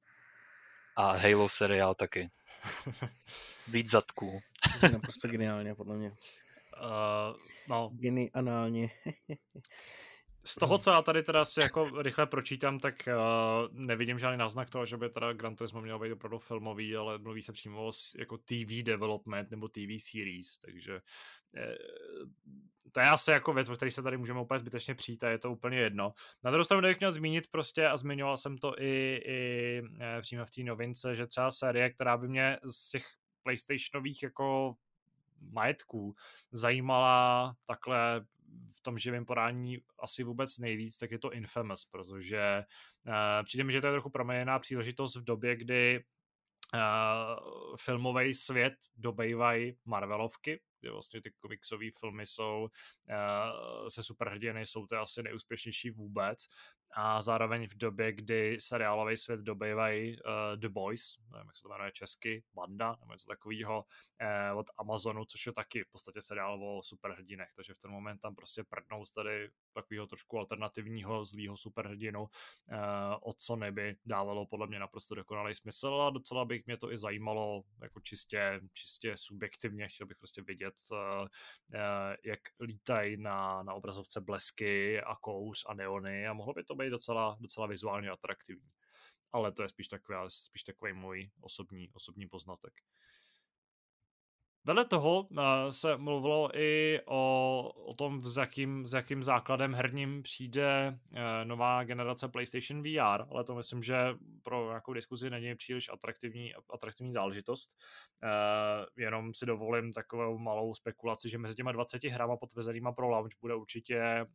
A 0.97 1.17
Halo 1.17 1.49
seriál 1.49 1.95
taky. 1.95 2.31
Víc 3.69 3.91
zadků. 3.91 4.41
To 4.81 4.87
je 4.87 4.93
naprosto 4.93 5.29
geniálně, 5.29 5.75
podle 5.75 5.97
mě. 5.97 6.11
Uh, 6.11 7.37
no. 7.69 7.91
Geniálně. 7.93 8.89
z 10.45 10.55
toho, 10.55 10.79
co 10.79 10.91
já 10.91 11.03
tady 11.03 11.23
teda 11.23 11.45
si 11.45 11.61
jako 11.61 12.03
rychle 12.03 12.27
pročítám, 12.27 12.79
tak 12.79 13.09
uh, 13.09 13.69
nevidím 13.73 14.19
žádný 14.19 14.39
náznak 14.39 14.71
toho, 14.71 14.87
že 14.87 14.97
by 14.97 15.09
teda 15.09 15.33
Gran 15.33 15.57
Turismo 15.57 15.81
mělo 15.81 15.99
být 15.99 16.13
opravdu 16.13 16.39
filmový, 16.39 16.97
ale 16.97 17.19
mluví 17.19 17.43
se 17.43 17.53
přímo 17.53 17.87
o 17.87 17.93
jako 18.19 18.39
TV 18.39 18.83
development 18.83 19.51
nebo 19.51 19.69
TV 19.69 20.03
series, 20.11 20.59
takže 20.59 21.01
eh, 21.57 21.77
to 22.93 23.01
je 23.01 23.09
asi 23.09 23.31
jako 23.31 23.53
věc, 23.53 23.69
o 23.69 23.77
které 23.77 23.91
se 23.91 24.03
tady 24.03 24.17
můžeme 24.17 24.41
úplně 24.41 24.59
zbytečně 24.59 24.95
přijít 24.95 25.25
a 25.25 25.31
je 25.31 25.39
to 25.39 25.53
úplně 25.53 25.79
jedno. 25.79 26.13
Na 26.45 26.51
druhou 26.51 26.65
stranu 26.65 26.83
bych 26.83 26.99
měl 26.99 27.13
zmínit 27.13 27.47
prostě, 27.51 27.89
a 27.89 27.97
zmiňoval 27.97 28.37
jsem 28.37 28.59
to 28.59 28.75
i, 28.83 29.21
i 29.25 29.83
eh, 30.01 30.21
přímo 30.21 30.45
v 30.45 30.51
té 30.51 30.63
novince, 30.63 31.17
že 31.17 31.27
třeba 31.27 31.51
série, 31.51 31.91
která 31.91 32.17
by 32.17 32.29
mě 32.29 32.59
z 32.65 32.89
těch 32.89 33.05
PlayStationových 33.43 34.23
jako 34.23 34.75
majetků 35.41 36.15
zajímala 36.53 37.55
takhle 37.65 38.25
v 38.75 38.83
tom 38.83 38.99
živém 38.99 39.25
podání 39.25 39.79
asi 40.03 40.25
vůbec 40.25 40.59
nejvíc, 40.59 40.99
tak 40.99 41.11
je 41.11 41.19
to 41.19 41.33
Infamous, 41.33 41.85
protože 41.85 42.65
uh, 43.07 43.45
přijde 43.45 43.65
mi, 43.65 43.73
že 43.73 43.81
to 43.81 43.87
je 43.87 43.93
trochu 43.93 44.11
proměněná 44.11 44.59
příležitost 44.59 45.17
v 45.17 45.25
době, 45.25 45.57
kdy 45.57 46.05
uh, 46.75 47.77
filmový 47.77 48.35
svět 48.35 48.75
dobejvají 48.97 49.79
Marvelovky, 49.85 50.61
kde 50.81 50.91
vlastně 50.91 51.23
ty 51.23 51.31
komiksové 51.31 51.87
filmy 52.01 52.27
jsou 52.27 52.63
uh, 52.63 53.89
se 53.89 54.03
superhrdiny, 54.03 54.67
jsou 54.67 54.87
to 54.87 54.97
asi 54.97 55.23
nejúspěšnější 55.23 55.91
vůbec 55.91 56.39
a 56.93 57.23
zároveň 57.23 57.69
v 57.69 57.75
době, 57.75 58.13
kdy 58.13 58.57
seriálový 58.61 59.17
svět 59.17 59.41
dobývají 59.41 60.17
uh, 60.17 60.57
The 60.57 60.69
Boys, 60.69 61.19
nevím, 61.33 61.47
jak 61.47 61.57
se 61.57 61.63
to 61.63 61.69
jmenuje 61.69 61.93
česky, 61.93 62.45
Banda, 62.55 62.97
nebo 63.01 63.13
něco 63.13 63.27
takového 63.29 63.85
uh, 64.53 64.59
od 64.59 64.67
Amazonu, 64.79 65.25
což 65.25 65.47
je 65.47 65.53
taky 65.53 65.85
v 65.85 65.91
podstatě 65.91 66.23
seriál 66.23 66.65
o 66.65 66.83
superhrdinech, 66.83 67.49
takže 67.57 67.75
v 67.75 67.79
ten 67.79 67.91
moment 67.91 68.19
tam 68.19 68.35
prostě 68.35 68.65
prdnout 68.65 69.13
tady 69.13 69.51
takového 69.75 70.07
trošku 70.07 70.39
alternativního 70.39 71.25
zlýho 71.25 71.57
superhrdinu 71.57 72.21
uh, 72.23 72.29
od 73.21 73.41
Sony 73.41 73.73
by 73.73 73.97
dávalo 74.07 74.47
podle 74.47 74.67
mě 74.67 74.79
naprosto 74.79 75.15
dokonalý 75.15 75.55
smysl 75.55 75.89
a 75.89 76.11
docela 76.11 76.45
bych 76.45 76.67
mě 76.67 76.77
to 76.77 76.93
i 76.93 76.99
zajímalo 76.99 77.63
jako 77.83 78.01
čistě, 78.01 78.61
čistě 78.73 79.17
subjektivně, 79.17 79.89
chtěl 79.89 80.07
bych 80.07 80.19
prostě 80.19 80.43
vidět, 80.43 80.75
uh, 80.93 81.27
jak 82.25 82.41
lítají 82.61 83.17
na, 83.17 83.63
na 83.63 83.75
obrazovce 83.75 84.21
blesky 84.21 85.01
a 85.01 85.17
kouř 85.17 85.65
a 85.69 85.75
neony 85.75 86.29
a 86.29 86.33
mohlo 86.33 86.55
by 86.55 86.65
to 86.65 86.78
být 86.79 86.91
docela, 86.91 87.37
docela 87.41 87.67
vizuálně 87.67 88.11
atraktivní. 88.11 88.71
Ale 89.33 89.53
to 89.53 89.63
je 89.63 89.69
spíš 89.69 89.89
takový, 89.89 90.19
spíš 90.29 90.63
takový 90.63 90.93
můj 90.93 91.31
osobní, 91.41 91.91
osobní 91.93 92.27
poznatek. 92.27 92.73
Vedle 94.69 94.85
toho 94.85 95.21
uh, 95.21 95.39
se 95.71 95.97
mluvilo 95.97 96.59
i 96.59 97.01
o, 97.07 97.73
o 97.85 97.95
tom, 97.95 98.23
s 98.25 98.37
jakým, 98.37 98.87
s 98.87 98.93
jakým 98.93 99.23
základem 99.23 99.75
herním 99.75 100.23
přijde 100.23 100.99
uh, 101.13 101.19
nová 101.45 101.85
generace 101.85 102.29
PlayStation 102.29 102.83
VR, 102.83 103.25
ale 103.31 103.45
to 103.45 103.55
myslím, 103.55 103.83
že 103.83 103.97
pro 104.43 104.69
nějakou 104.69 104.93
diskuzi 104.93 105.31
není 105.31 105.55
příliš 105.55 105.89
atraktivní, 105.89 106.55
atraktivní 106.71 107.13
záležitost. 107.13 107.71
Uh, 108.23 108.87
jenom 108.97 109.35
si 109.35 109.47
dovolím 109.47 109.93
takovou 109.93 110.39
malou 110.39 110.75
spekulaci, 110.75 111.29
že 111.29 111.39
mezi 111.39 111.55
těma 111.55 111.73
20 111.73 112.05
hrama 112.05 112.37
potvrzenýma 112.37 112.93
pro 112.93 113.09
launch 113.09 113.33
bude 113.41 113.55
určitě 113.55 114.27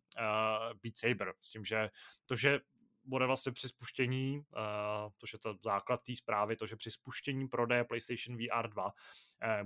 Beat 0.83 0.97
Saber, 0.97 1.33
s 1.41 1.49
tím, 1.49 1.63
že 1.63 1.89
to, 2.25 2.35
že 2.35 2.59
bude 3.05 3.25
vlastně 3.25 3.51
při 3.51 3.69
spuštění, 3.69 4.37
uh, 4.37 5.11
to 5.17 5.25
je 5.33 5.39
to 5.39 5.57
základ 5.63 6.03
té 6.03 6.15
zprávy, 6.15 6.55
to, 6.55 6.67
že 6.67 6.75
při 6.75 6.91
spuštění 6.91 7.47
prodeje 7.47 7.83
PlayStation 7.83 8.37
VR 8.37 8.69
2 8.69 8.85
uh, 8.85 8.91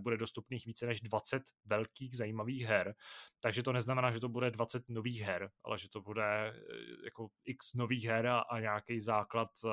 bude 0.02 0.18
dostupných 0.18 0.66
více 0.66 0.86
než 0.86 1.02
20 1.02 1.44
velkých 1.66 2.18
zajímavých 2.18 2.64
her, 2.64 2.96
takže 3.40 3.64
to 3.64 3.74
neznamená, 3.74 4.12
že 4.12 4.20
to 4.20 4.30
bude 4.30 4.52
20 4.52 4.90
nových 4.90 5.22
her, 5.22 5.50
ale 5.64 5.78
že 5.78 5.90
to 5.90 6.02
bude 6.02 6.54
uh, 6.54 7.04
jako 7.06 7.30
x 7.46 7.74
nových 7.74 8.06
her 8.06 8.28
a, 8.28 8.40
a 8.40 8.60
nějaký 8.60 9.00
základ 9.00 9.50
uh, 9.64 9.72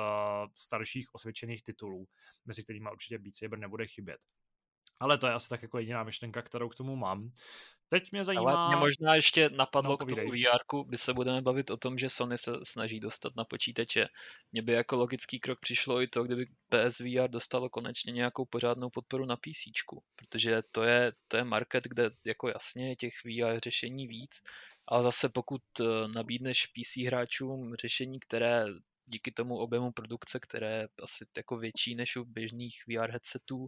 starších 0.55 1.15
osvědčených 1.15 1.63
titulů, 1.63 2.07
mezi 2.45 2.63
kterými 2.63 2.89
určitě 2.91 3.17
Beat 3.17 3.35
Saber 3.35 3.59
nebude 3.59 3.87
chybět. 3.87 4.19
Ale 4.99 5.17
to 5.17 5.27
je 5.27 5.33
asi 5.33 5.49
tak 5.49 5.61
jako 5.61 5.77
jediná 5.77 6.03
myšlenka, 6.03 6.41
kterou 6.41 6.69
k 6.69 6.75
tomu 6.75 6.95
mám. 6.95 7.31
Teď 7.89 8.11
mě 8.11 8.23
zajímá... 8.23 8.51
Ale 8.51 8.67
mě 8.67 8.77
možná 8.79 9.15
ještě 9.15 9.49
napadlo 9.49 9.91
no, 9.91 9.97
k 9.97 10.09
tomu 10.09 10.31
VR, 10.31 10.85
by 10.87 10.97
se 10.97 11.13
budeme 11.13 11.41
bavit 11.41 11.69
o 11.69 11.77
tom, 11.77 11.97
že 11.97 12.09
Sony 12.09 12.37
se 12.37 12.51
snaží 12.63 12.99
dostat 12.99 13.35
na 13.35 13.45
počítače. 13.45 14.07
Mně 14.51 14.61
by 14.61 14.71
jako 14.71 14.95
logický 14.95 15.39
krok 15.39 15.59
přišlo 15.59 16.01
i 16.01 16.07
to, 16.07 16.23
kdyby 16.23 16.45
PSVR 16.69 17.27
dostalo 17.27 17.69
konečně 17.69 18.11
nějakou 18.11 18.45
pořádnou 18.45 18.89
podporu 18.89 19.25
na 19.25 19.35
PC, 19.35 19.87
protože 20.15 20.61
to 20.71 20.83
je, 20.83 21.13
to 21.27 21.37
je 21.37 21.43
market, 21.43 21.83
kde 21.83 22.09
jako 22.25 22.47
jasně 22.47 22.89
je 22.89 22.95
těch 22.95 23.13
VR 23.25 23.59
řešení 23.63 24.07
víc, 24.07 24.41
ale 24.87 25.03
zase 25.03 25.29
pokud 25.29 25.61
eh, 25.79 26.07
nabídneš 26.07 26.65
PC 26.65 26.97
hráčům 26.97 27.75
řešení, 27.75 28.19
které 28.19 28.65
díky 29.05 29.31
tomu 29.31 29.57
objemu 29.57 29.91
produkce, 29.91 30.39
které 30.39 30.77
je 30.77 30.87
asi 31.03 31.25
jako 31.37 31.57
větší 31.57 31.95
než 31.95 32.15
u 32.17 32.25
běžných 32.25 32.83
VR 32.87 33.11
headsetů, 33.11 33.57
uh, 33.57 33.67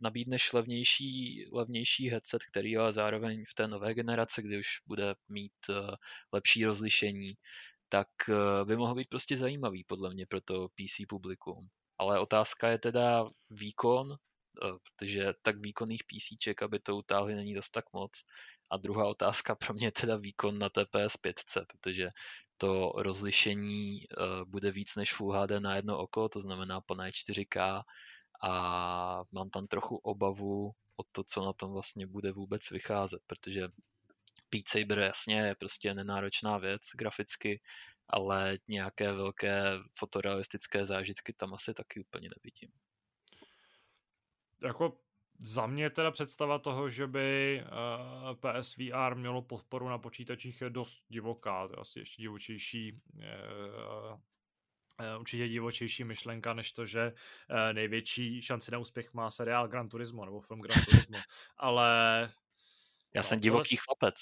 nabídneš 0.00 0.52
levnější, 0.52 1.44
levnější 1.52 2.10
headset, 2.10 2.42
který 2.44 2.76
ale 2.76 2.92
zároveň 2.92 3.44
v 3.50 3.54
té 3.54 3.68
nové 3.68 3.94
generaci, 3.94 4.42
kdy 4.42 4.58
už 4.58 4.68
bude 4.86 5.14
mít 5.28 5.52
uh, 5.68 5.94
lepší 6.32 6.64
rozlišení, 6.64 7.34
tak 7.88 8.08
uh, 8.28 8.68
by 8.68 8.76
mohl 8.76 8.94
být 8.94 9.08
prostě 9.08 9.36
zajímavý 9.36 9.84
podle 9.84 10.14
mě 10.14 10.26
pro 10.26 10.40
to 10.40 10.68
PC 10.68 11.06
publikum. 11.08 11.68
Ale 11.98 12.20
otázka 12.20 12.68
je 12.68 12.78
teda 12.78 13.24
výkon, 13.50 14.16
protože 14.84 15.32
tak 15.42 15.56
výkonných 15.60 16.02
PC, 16.04 16.48
aby 16.62 16.78
to 16.78 16.96
utáhli, 16.96 17.34
není 17.34 17.54
dost 17.54 17.70
tak 17.70 17.84
moc. 17.92 18.12
A 18.70 18.76
druhá 18.76 19.08
otázka 19.08 19.54
pro 19.54 19.74
mě 19.74 19.86
je 19.86 19.92
teda 19.92 20.16
výkon 20.16 20.58
na 20.58 20.68
TPS 20.68 21.16
5, 21.16 21.40
protože 21.66 22.08
to 22.60 22.92
rozlišení 22.96 24.04
bude 24.44 24.70
víc 24.70 24.96
než 24.96 25.14
Full 25.14 25.32
HD 25.32 25.50
na 25.58 25.76
jedno 25.76 25.98
oko, 25.98 26.28
to 26.28 26.40
znamená 26.40 26.80
plné 26.80 27.10
4K 27.10 27.82
a 28.42 28.52
mám 29.32 29.50
tam 29.50 29.66
trochu 29.66 29.96
obavu 29.96 30.72
o 30.96 31.02
to, 31.12 31.24
co 31.24 31.44
na 31.44 31.52
tom 31.52 31.72
vlastně 31.72 32.06
bude 32.06 32.32
vůbec 32.32 32.70
vycházet, 32.70 33.22
protože 33.26 33.68
Beat 34.50 34.68
Saber 34.68 34.98
jasně 34.98 35.40
je 35.40 35.54
prostě 35.54 35.94
nenáročná 35.94 36.58
věc 36.58 36.82
graficky, 36.94 37.60
ale 38.08 38.58
nějaké 38.68 39.12
velké 39.12 39.62
fotorealistické 39.98 40.86
zážitky 40.86 41.32
tam 41.32 41.54
asi 41.54 41.74
taky 41.74 42.00
úplně 42.00 42.28
nevidím. 42.36 42.70
Jako 44.64 45.00
za 45.40 45.66
mě 45.66 45.90
teda 45.90 46.10
představa 46.10 46.58
toho, 46.58 46.90
že 46.90 47.06
by 47.06 47.60
eh, 47.60 48.34
PSVR 48.34 49.14
mělo 49.14 49.42
podporu 49.42 49.88
na 49.88 49.98
počítačích 49.98 50.60
je 50.60 50.70
dost 50.70 51.04
divoká, 51.08 51.68
to 51.68 51.72
je 51.72 51.80
asi 51.80 51.98
ještě 51.98 52.22
divočejší 52.22 53.00
uh, 53.14 54.20
Eh, 55.00 55.16
určitě 55.16 55.48
divočejší 55.48 56.04
myšlenka, 56.04 56.54
než 56.54 56.72
to, 56.72 56.86
že 56.86 57.12
eh, 57.50 57.72
největší 57.72 58.42
šanci 58.42 58.70
na 58.70 58.78
úspěch 58.78 59.14
má 59.14 59.30
seriál 59.30 59.68
Gran 59.68 59.88
Turismo 59.88 60.24
nebo 60.24 60.40
film 60.40 60.60
Gran 60.60 60.84
Turismo, 60.84 61.18
ale... 61.56 62.20
Já 63.14 63.22
no, 63.22 63.28
jsem 63.28 63.40
divoký 63.40 63.76
tohle, 63.76 63.84
chlapec. 63.84 64.14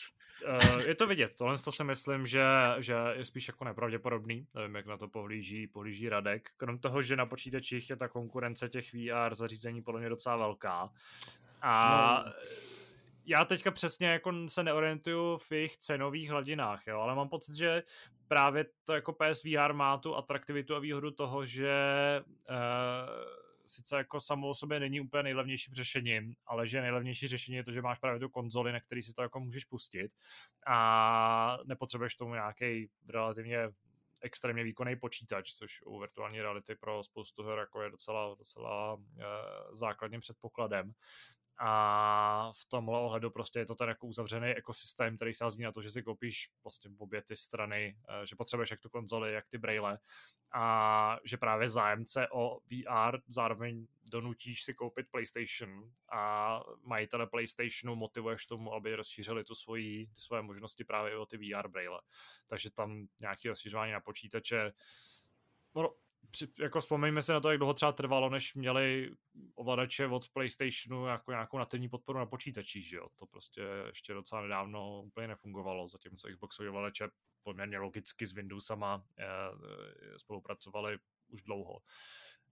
Eh, 0.47 0.85
je 0.87 0.95
to 0.95 1.07
vidět, 1.07 1.37
tohle 1.37 1.59
to 1.59 1.73
si 1.73 1.85
myslím, 1.85 2.27
že, 2.27 2.45
že 2.79 2.95
je 3.13 3.25
spíš 3.25 3.49
jako 3.49 3.65
nepravděpodobný, 3.65 4.47
nevím, 4.55 4.75
jak 4.75 4.87
na 4.87 4.97
to 4.97 5.09
pohlíží, 5.09 5.67
pohlíží 5.67 6.09
Radek. 6.09 6.51
Krom 6.57 6.79
toho, 6.79 7.03
že 7.03 7.17
na 7.17 7.27
počítačích 7.27 7.91
je 7.91 7.97
ta 7.97 8.09
konkurence 8.09 8.69
těch 8.69 8.95
VR 8.95 9.35
zařízení 9.35 9.83
podle 9.83 10.01
mě 10.01 10.09
docela 10.09 10.37
velká. 10.37 10.91
A 11.63 12.23
no 12.27 12.33
já 13.29 13.45
teďka 13.45 13.71
přesně 13.71 14.09
jako 14.09 14.33
se 14.49 14.63
neorientuju 14.63 15.39
v 15.39 15.53
jejich 15.53 15.77
cenových 15.77 16.31
hladinách, 16.31 16.87
jo, 16.87 17.01
ale 17.01 17.15
mám 17.15 17.29
pocit, 17.29 17.55
že 17.55 17.83
právě 18.29 18.67
to 18.85 18.95
jako 18.95 19.13
PSVR 19.13 19.73
má 19.73 19.99
tu 19.99 20.17
atraktivitu 20.17 20.77
a 20.77 20.79
výhodu 20.79 21.11
toho, 21.11 21.47
že 21.47 21.73
uh, 22.51 23.48
sice 23.69 23.97
jako 23.97 24.21
samo 24.21 24.49
o 24.49 24.55
sobě 24.55 24.81
není 24.81 25.01
úplně 25.01 25.23
nejlevnějším 25.23 25.75
řešením, 25.75 26.35
ale 26.47 26.67
že 26.67 26.81
nejlevnější 26.81 27.29
řešení 27.29 27.57
je 27.57 27.65
to, 27.65 27.73
že 27.73 27.83
máš 27.83 27.99
právě 27.99 28.21
tu 28.21 28.29
konzoli, 28.29 28.73
na 28.73 28.81
který 28.81 29.03
si 29.03 29.13
to 29.15 29.23
jako 29.23 29.41
můžeš 29.41 29.65
pustit 29.65 30.15
a 30.67 31.59
nepotřebuješ 31.65 32.15
tomu 32.15 32.35
nějaký 32.35 32.91
relativně 33.09 33.59
extrémně 34.23 34.65
výkonný 34.65 34.97
počítač, 34.97 35.53
což 35.53 35.83
u 35.83 35.99
virtuální 35.99 36.43
reality 36.43 36.75
pro 36.75 37.05
spoustu 37.05 37.43
her 37.43 37.59
jako 37.59 37.83
je 37.83 37.91
docela, 37.91 38.35
docela 38.35 38.95
uh, 38.95 39.01
základním 39.73 40.21
předpokladem. 40.21 40.95
A 41.61 42.53
v 42.61 42.65
tomhle 42.65 43.01
ohledu 43.01 43.31
prostě 43.31 43.59
je 43.59 43.67
to 43.67 43.75
ten 43.75 43.89
jako 43.89 44.07
uzavřený 44.07 44.49
ekosystém, 44.49 45.17
který 45.17 45.35
sází 45.35 45.63
na 45.63 45.73
to, 45.73 45.83
že 45.83 45.91
si 45.91 46.03
koupíš 46.03 46.51
vlastně 46.65 46.91
obě 46.99 47.23
ty 47.23 47.37
strany, 47.37 47.97
eh, 48.09 48.27
že 48.27 48.37
potřebuješ 48.37 48.71
jak 48.71 48.81
tu 48.81 48.89
konzoli, 48.89 49.33
jak 49.33 49.49
ty 49.49 49.59
braille 49.59 49.99
a 50.53 51.19
že 51.25 51.37
právě 51.37 51.69
zájemce 51.69 52.29
o 52.33 52.61
VR 52.61 53.19
zároveň 53.29 53.87
donutíš 54.11 54.63
si 54.65 54.75
koupit 54.75 55.07
PlayStation 55.11 55.91
a 56.13 56.63
majitele 56.83 57.27
PlayStationu 57.27 57.97
motivuješ 57.97 58.47
tomu, 58.47 58.75
aby 58.75 58.97
rozšířili 58.97 59.45
tu 59.45 59.55
svoji, 59.55 60.07
ty 60.07 60.21
svoje 60.21 60.43
možnosti 60.43 60.85
právě 60.85 61.17
o 61.17 61.27
ty 61.27 61.37
VR 61.37 61.69
braille. 61.69 62.01
Takže 62.47 62.71
tam 62.71 63.07
nějaké 63.21 63.49
rozšířování 63.49 63.93
na 63.93 64.01
počítače 64.09 64.73
no, 65.75 65.95
jako 66.59 66.81
vzpomeňme 66.81 67.23
se 67.23 67.33
na 67.33 67.41
to, 67.41 67.51
jak 67.51 67.59
dlouho 67.59 67.75
třeba 67.75 67.93
trvalo, 67.93 68.31
než 68.31 68.55
měli 68.55 69.11
ovladače 69.55 70.07
od 70.07 70.29
PlayStationu 70.29 71.07
jako 71.07 71.31
nějakou 71.31 71.59
nativní 71.59 71.89
podporu 71.89 72.19
na 72.19 72.27
počítačích, 72.27 72.89
že 72.89 72.97
jo? 72.97 73.09
To 73.17 73.27
prostě 73.27 73.63
ještě 73.87 74.15
docela 74.15 74.43
nedávno 74.43 75.03
úplně 75.03 75.29
nefungovalo, 75.29 75.89
zatímco 75.89 76.29
Xboxové 76.29 76.69
ovladače 76.69 77.09
poměrně 77.43 77.79
logicky 77.79 78.27
s 78.27 78.33
Windowsama 78.33 79.05
eh, 79.19 79.27
spolupracovali 80.17 80.99
už 81.29 81.43
dlouho 81.43 81.81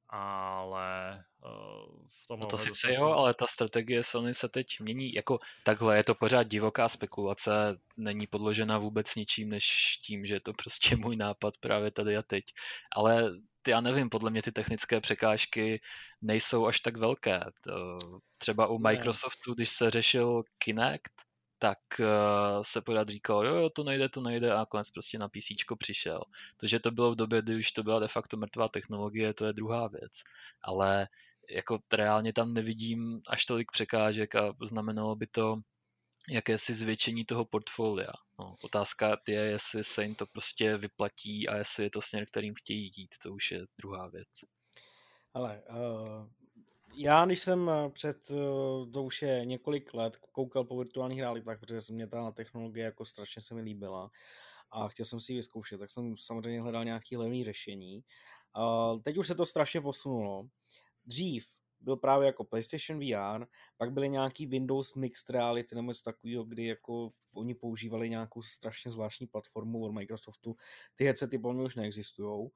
ale 0.09 1.25
uh, 1.45 2.07
v 2.09 2.27
tom 2.29 2.41
No 2.41 2.47
to 2.47 2.59
sice 2.59 2.93
jo, 2.95 3.13
ale 3.13 3.35
ta 3.35 3.47
strategie 3.47 4.05
Sony 4.05 4.35
se 4.35 4.49
teď 4.49 4.81
mění, 4.81 5.13
jako 5.13 5.39
takhle 5.65 5.97
je 5.97 6.05
to 6.05 6.15
pořád 6.15 6.43
divoká 6.43 6.89
spekulace, 6.89 7.79
není 7.97 8.27
podložena 8.27 8.79
vůbec 8.79 9.15
ničím, 9.15 9.49
než 9.49 9.97
tím, 10.05 10.27
že 10.27 10.35
je 10.35 10.41
to 10.41 10.53
prostě 10.53 10.97
můj 10.97 11.17
nápad 11.17 11.55
právě 11.61 11.91
tady 11.91 12.17
a 12.17 12.23
teď. 12.23 12.45
Ale 12.97 13.31
já 13.69 13.81
nevím, 13.81 14.11
podle 14.11 14.31
mě 14.31 14.43
ty 14.43 14.53
technické 14.53 15.01
překážky 15.01 15.81
nejsou 16.23 16.67
až 16.67 16.81
tak 16.81 16.97
velké. 16.97 17.41
Třeba 18.39 18.67
u 18.67 18.79
Microsoftu, 18.79 19.55
když 19.55 19.71
se 19.71 19.91
řešil 19.91 20.43
Kinect, 20.59 21.13
tak 21.59 21.79
uh, 22.01 22.63
se 22.63 22.83
pořád 22.83 23.09
říkalo, 23.09 23.45
jo, 23.45 23.55
jo, 23.55 23.71
to 23.71 23.85
nejde, 23.85 24.09
to 24.09 24.21
nejde 24.21 24.53
a 24.53 24.57
nakonec 24.57 24.91
prostě 24.91 25.19
na 25.19 25.29
PC 25.29 25.77
přišel. 25.79 26.23
To, 26.57 26.67
že 26.67 26.81
to 26.81 26.91
bylo 26.91 27.13
v 27.13 27.17
době, 27.17 27.43
kdy 27.43 27.57
už 27.57 27.73
to 27.73 27.83
byla 27.83 28.01
de 28.01 28.09
facto 28.09 28.37
mrtvá 28.37 28.69
technologie, 28.69 29.35
to 29.35 29.47
je 29.47 29.53
druhá 29.53 29.89
věc. 29.89 30.13
Ale 30.63 31.09
jako 31.51 31.79
reálně 31.93 32.33
tam 32.33 32.55
nevidím 32.55 33.21
až 33.27 33.47
tolik 33.47 33.73
překážek 33.73 34.35
a 34.35 34.55
znamenalo 34.65 35.17
by 35.17 35.27
to 35.27 35.57
jakési 36.29 36.75
zvětšení 36.75 37.25
toho 37.25 37.45
portfolia. 37.45 38.13
No, 38.39 38.55
otázka 38.65 39.17
je, 39.29 39.41
jestli 39.41 39.85
se 39.85 40.03
jim 40.05 40.15
to 40.15 40.27
prostě 40.27 40.77
vyplatí 40.77 41.49
a 41.49 41.57
jestli 41.57 41.85
je 41.85 41.91
to 41.91 42.03
směr, 42.03 42.27
kterým 42.27 42.55
chtějí 42.55 42.93
jít, 42.97 43.15
to 43.23 43.33
už 43.33 43.51
je 43.51 43.61
druhá 43.79 44.09
věc. 44.09 44.29
Ale 45.35 45.63
uh, 45.69 46.29
já, 46.97 47.25
když 47.25 47.41
jsem 47.41 47.71
eh, 47.71 47.91
před, 47.91 48.31
uh, 48.31 48.91
to 48.91 49.03
už 49.03 49.23
je 49.23 49.45
několik 49.45 49.95
let, 49.95 50.17
koukal 50.17 50.65
po 50.65 50.79
virtuálních 50.79 51.21
realitách, 51.21 51.61
protože 51.61 51.81
se 51.81 51.93
mě 51.93 52.07
ta 52.07 52.31
technologie 52.31 52.85
jako 52.85 53.05
strašně 53.05 53.43
se 53.43 53.55
mi 53.55 53.61
líbila 53.61 54.11
a 54.71 54.89
chtěl 54.89 55.07
jsem 55.07 55.21
si 55.21 55.33
ji 55.33 55.37
vyzkoušet, 55.37 55.79
tak 55.79 55.91
jsem 55.91 56.17
samozřejmě 56.19 56.61
hledal 56.61 56.85
nějaký 56.85 57.17
levný 57.17 57.45
řešení. 57.45 58.05
Teď 59.03 59.17
už 59.17 59.27
se 59.27 59.35
to 59.35 59.47
strašně 59.47 59.81
posunulo. 59.81 60.49
Dřív 61.05 61.47
byl 61.81 61.97
právě 61.97 62.27
jako 62.27 62.45
PlayStation 62.45 63.01
VR, 63.01 63.47
pak 63.77 63.93
byly 63.93 64.09
nějaký 64.09 64.47
Windows 64.47 64.95
Mixed 64.95 65.31
Reality 65.31 65.75
nebo 65.75 65.91
něco 65.91 66.03
takového, 66.03 66.45
kdy 66.45 66.67
jako 66.67 67.11
oni 67.37 67.55
používali 67.55 68.11
nějakou 68.11 68.43
strašně 68.43 68.91
zvláštní 68.91 69.27
platformu 69.27 69.85
od 69.85 69.93
Microsoftu. 69.93 70.57
Ty 70.97 71.05
headsety 71.05 71.39
podle 71.39 71.65
už 71.65 71.77
neexistují. 71.77 72.49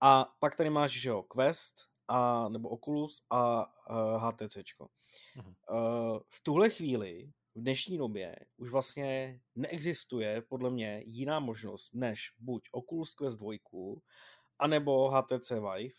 A 0.00 0.26
pak 0.38 0.56
tady 0.56 0.70
máš, 0.70 0.92
že 0.92 1.08
jo, 1.08 1.22
Quest, 1.22 1.89
a, 2.10 2.48
nebo 2.48 2.68
Oculus 2.68 3.22
a 3.30 3.66
uh, 3.90 4.22
HTC. 4.22 4.56
Uh, 4.80 6.18
v 6.28 6.42
tuhle 6.42 6.70
chvíli, 6.70 7.32
v 7.54 7.60
dnešní 7.60 7.98
době, 7.98 8.36
už 8.56 8.70
vlastně 8.70 9.40
neexistuje 9.54 10.42
podle 10.42 10.70
mě 10.70 11.02
jiná 11.06 11.40
možnost, 11.40 11.94
než 11.94 12.32
buď 12.38 12.68
Oculus 12.72 13.12
Quest 13.12 13.38
2, 13.38 13.52
anebo 14.58 15.10
HTC 15.10 15.50
Vive, 15.50 15.94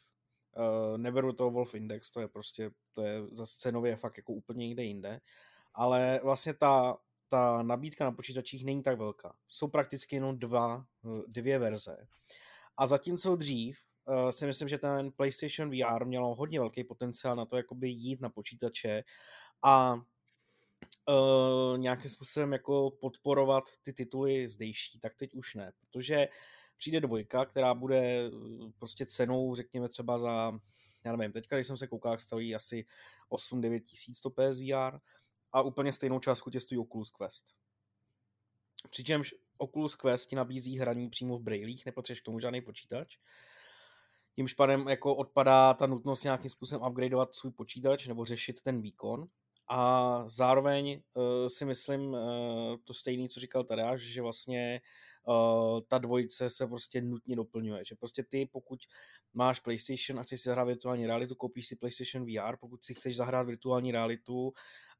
Uh, 0.57 0.97
neberu 0.97 1.33
to 1.33 1.51
Wolf 1.51 1.75
Index, 1.75 2.11
to 2.11 2.19
je 2.19 2.27
prostě, 2.27 2.71
to 2.93 3.03
je 3.03 3.21
za 3.31 3.45
cenově 3.45 3.95
fakt 3.95 4.17
jako 4.17 4.33
úplně 4.33 4.67
někde 4.67 4.83
jinde, 4.83 5.21
ale 5.73 6.19
vlastně 6.23 6.53
ta, 6.53 6.97
ta 7.29 7.63
nabídka 7.63 8.05
na 8.05 8.11
počítačích 8.11 8.65
není 8.65 8.83
tak 8.83 8.97
velká. 8.97 9.35
Jsou 9.47 9.67
prakticky 9.67 10.15
jenom 10.15 10.39
dva, 10.39 10.85
dvě 11.27 11.59
verze. 11.59 12.07
A 12.77 12.85
zatímco 12.85 13.35
dřív 13.35 13.79
uh, 14.05 14.29
si 14.29 14.45
myslím, 14.45 14.69
že 14.69 14.77
ten 14.77 15.11
PlayStation 15.11 15.69
VR 15.69 16.05
mělo 16.05 16.35
hodně 16.35 16.59
velký 16.59 16.83
potenciál 16.83 17.35
na 17.35 17.45
to 17.45 17.57
jakoby 17.57 17.89
jít 17.89 18.21
na 18.21 18.29
počítače 18.29 19.03
a 19.61 19.93
uh, 19.93 21.77
nějakým 21.77 22.09
způsobem 22.09 22.53
jako 22.53 22.91
podporovat 22.91 23.63
ty 23.83 23.93
tituly 23.93 24.47
zdejší, 24.47 24.99
tak 24.99 25.15
teď 25.15 25.33
už 25.35 25.55
ne, 25.55 25.71
protože 25.79 26.27
přijde 26.77 27.01
dvojka, 27.01 27.45
která 27.45 27.73
bude 27.73 27.99
eh, 27.99 28.29
prostě 28.79 29.05
cenou, 29.05 29.55
řekněme 29.55 29.89
třeba 29.89 30.17
za 30.17 30.59
já 31.05 31.15
nevím, 31.15 31.31
teďka, 31.31 31.55
když 31.55 31.67
jsem 31.67 31.77
se 31.77 31.87
koukal, 31.87 32.19
stojí 32.19 32.55
asi 32.55 32.85
8-9 33.29 33.79
tisíc 33.79 34.21
to 34.21 34.29
PSVR 34.29 34.99
a 35.51 35.61
úplně 35.61 35.93
stejnou 35.93 36.19
částku 36.19 36.49
tě 36.49 36.59
stojí 36.59 36.79
Oculus 36.79 37.09
Quest. 37.09 37.55
Přičemž 38.89 39.35
Oculus 39.57 39.95
Quest 39.95 40.29
ti 40.29 40.35
nabízí 40.35 40.79
hraní 40.79 41.09
přímo 41.09 41.37
v 41.37 41.41
brailích, 41.41 41.85
nepotřebuješ 41.85 42.21
k 42.21 42.25
tomu 42.25 42.39
žádný 42.39 42.61
počítač. 42.61 43.17
Tím 44.35 44.47
špadem 44.47 44.87
jako 44.87 45.15
odpadá 45.15 45.73
ta 45.73 45.85
nutnost 45.85 46.23
nějakým 46.23 46.49
způsobem 46.49 46.87
upgradeovat 46.89 47.35
svůj 47.35 47.51
počítač 47.51 48.07
nebo 48.07 48.25
řešit 48.25 48.61
ten 48.61 48.81
výkon. 48.81 49.27
A 49.73 50.23
zároveň 50.27 51.01
uh, 51.13 51.47
si 51.47 51.65
myslím 51.65 52.01
uh, 52.01 52.19
to 52.83 52.93
stejné, 52.93 53.27
co 53.27 53.39
říkal 53.39 53.63
Tadeáš, 53.63 54.01
že 54.01 54.21
vlastně 54.21 54.81
uh, 55.27 55.81
ta 55.87 55.97
dvojice 55.97 56.49
se 56.49 56.67
prostě 56.67 57.01
nutně 57.01 57.35
doplňuje. 57.35 57.85
Že 57.85 57.95
prostě 57.95 58.23
ty, 58.23 58.49
pokud 58.51 58.79
máš 59.33 59.59
PlayStation 59.59 60.19
a 60.19 60.23
chceš 60.23 60.41
si 60.41 60.49
zahrát 60.49 60.67
virtuální 60.67 61.07
realitu, 61.07 61.35
koupíš 61.35 61.67
si 61.67 61.75
PlayStation 61.75 62.25
VR, 62.25 62.57
pokud 62.57 62.83
si 62.83 62.93
chceš 62.93 63.15
zahrát 63.15 63.47
virtuální 63.47 63.91
realitu 63.91 64.53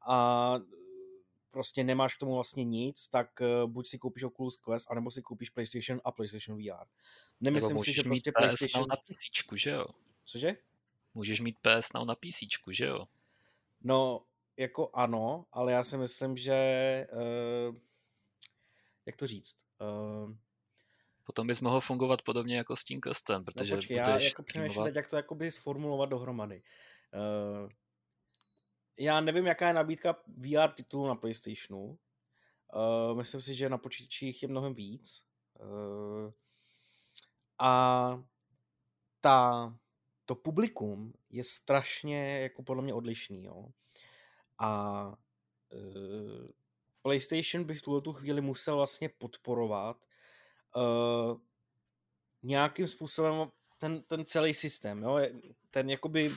a 0.08 0.56
prostě 1.52 1.84
nemáš 1.84 2.16
k 2.16 2.20
tomu 2.20 2.36
vlastně 2.36 2.64
nic, 2.64 3.08
tak 3.08 3.28
buď 3.66 3.88
si 3.88 3.98
koupíš 3.98 4.24
Oculus 4.24 4.56
Quest, 4.56 4.92
anebo 4.92 5.12
si 5.12 5.22
koupíš 5.22 5.50
PlayStation 5.50 6.02
a 6.04 6.12
PlayStation 6.12 6.58
VR. 6.58 6.86
Nemyslím 7.42 7.80
si, 7.80 7.94
že 7.94 8.04
prostě 8.04 8.32
PlayStation... 8.32 8.88
na 8.90 8.96
PC, 8.96 9.20
že 9.56 9.70
jo? 9.70 9.86
Cože? 10.26 10.56
Můžeš 11.14 11.42
mít 11.42 11.58
PS 11.60 11.94
Now 11.94 12.06
na 12.06 12.16
PC, 12.16 12.38
že 12.72 12.86
jo? 12.86 13.06
No, 13.82 14.26
jako 14.58 14.90
ano, 14.94 15.46
ale 15.52 15.72
já 15.72 15.84
si 15.84 15.98
myslím, 15.98 16.38
že 16.38 17.08
uh, 17.14 17.76
jak 19.06 19.16
to 19.16 19.28
říct? 19.28 19.56
Uh, 19.82 20.36
Potom 21.24 21.48
bys 21.48 21.62
mohl 21.62 21.82
fungovat 21.82 22.22
podobně 22.22 22.58
jako 22.58 22.76
s 22.76 22.84
tím 22.84 23.02
Questem, 23.02 23.46
protože... 23.46 23.74
No 23.74 23.78
počkej, 23.78 23.98
já 23.98 24.20
jako 24.20 24.44
přemýšlím 24.44 24.84
teď, 24.84 24.96
jak 24.96 25.08
to 25.08 25.16
jakoby 25.16 25.52
sformulovat 25.52 26.10
dohromady. 26.10 26.64
Uh, 27.14 27.70
já 28.98 29.22
nevím, 29.22 29.46
jaká 29.46 29.68
je 29.68 29.74
nabídka 29.74 30.16
VR 30.28 30.72
titulů 30.76 31.08
na 31.08 31.16
PlayStationu. 31.16 31.98
Uh, 32.76 33.18
myslím 33.18 33.42
si, 33.42 33.56
že 33.56 33.70
na 33.70 33.78
počítačích 33.78 34.44
je 34.44 34.50
mnohem 34.50 34.74
víc. 34.74 35.26
Uh, 35.60 36.32
a 37.62 38.24
ta, 39.22 39.74
to 40.26 40.36
publikum 40.36 41.14
je 41.30 41.44
strašně 41.44 42.40
jako 42.40 42.64
podle 42.64 42.84
mě 42.84 42.94
odlišný. 42.94 43.44
Jo? 43.44 43.68
A 44.58 45.04
uh, 45.74 46.48
PlayStation 47.02 47.64
by 47.64 47.76
v 47.76 47.82
tuhle 47.82 48.02
tu 48.02 48.14
chvíli 48.14 48.42
musel 48.42 48.76
vlastně 48.76 49.10
podporovat 49.10 49.98
uh, 50.76 51.38
nějakým 52.44 52.88
způsobem 52.88 53.48
ten, 53.78 54.04
ten 54.04 54.26
celý 54.26 54.54
systém, 54.54 55.04
jo? 55.04 55.20
ten 55.72 55.90
jakoby 55.90 56.36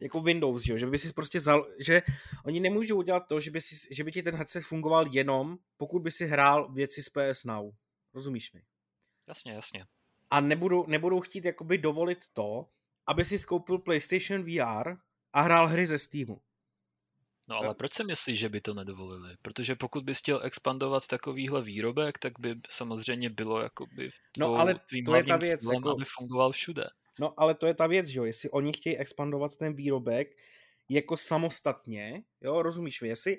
jako 0.00 0.20
Windows, 0.20 0.62
že, 0.62 0.78
že 0.78 0.86
by 0.86 0.98
si 0.98 1.12
prostě 1.12 1.40
zal, 1.40 1.68
že 1.78 2.02
oni 2.44 2.60
nemůžou 2.60 2.96
udělat 2.96 3.26
to, 3.28 3.40
že 3.40 3.50
by, 3.50 3.60
si, 3.60 3.94
že 3.94 4.04
by 4.04 4.12
ti 4.12 4.22
ten 4.22 4.36
headset 4.36 4.64
fungoval 4.64 5.06
jenom, 5.10 5.58
pokud 5.76 6.02
by 6.02 6.10
si 6.10 6.26
hrál 6.26 6.72
věci 6.72 7.02
z 7.02 7.08
PS 7.08 7.44
Now. 7.44 7.70
Rozumíš 8.14 8.52
mi? 8.52 8.62
Jasně, 9.26 9.52
jasně. 9.52 9.86
A 10.30 10.40
nebudou, 10.40 10.86
nebudou 10.86 11.20
chtít 11.20 11.44
jakoby 11.44 11.78
dovolit 11.78 12.18
to, 12.32 12.66
aby 13.06 13.24
si 13.24 13.38
skoupil 13.38 13.78
PlayStation 13.78 14.42
VR 14.42 14.96
a 15.32 15.40
hrál 15.40 15.68
hry 15.68 15.86
ze 15.86 15.98
Steamu. 15.98 16.40
No 17.48 17.56
ale 17.56 17.74
proč 17.74 17.94
si 17.94 18.04
myslíš, 18.04 18.38
že 18.38 18.48
by 18.48 18.60
to 18.60 18.74
nedovolili? 18.74 19.36
Protože 19.42 19.74
pokud 19.74 20.04
bys 20.04 20.18
chtěl 20.18 20.40
expandovat 20.44 21.06
takovýhle 21.06 21.62
výrobek, 21.62 22.18
tak 22.18 22.32
by 22.40 22.54
samozřejmě 22.70 23.30
bylo 23.30 23.60
jakoby 23.60 24.10
no, 24.38 24.54
ale 24.54 24.74
to 25.06 25.16
je 25.16 25.24
ta 25.24 25.36
věc, 25.36 25.60
cílem, 25.60 25.74
jako... 25.76 25.90
aby 25.90 26.04
fungoval 26.18 26.52
všude. 26.52 26.84
No 27.20 27.40
ale 27.40 27.54
to 27.54 27.66
je 27.66 27.74
ta 27.74 27.86
věc, 27.86 28.08
jo, 28.08 28.24
jestli 28.24 28.50
oni 28.50 28.72
chtějí 28.72 28.98
expandovat 28.98 29.56
ten 29.56 29.74
výrobek 29.74 30.28
jako 30.88 31.16
samostatně, 31.16 32.22
jo, 32.40 32.62
rozumíš 32.62 33.00
mi, 33.00 33.08
jestli, 33.08 33.38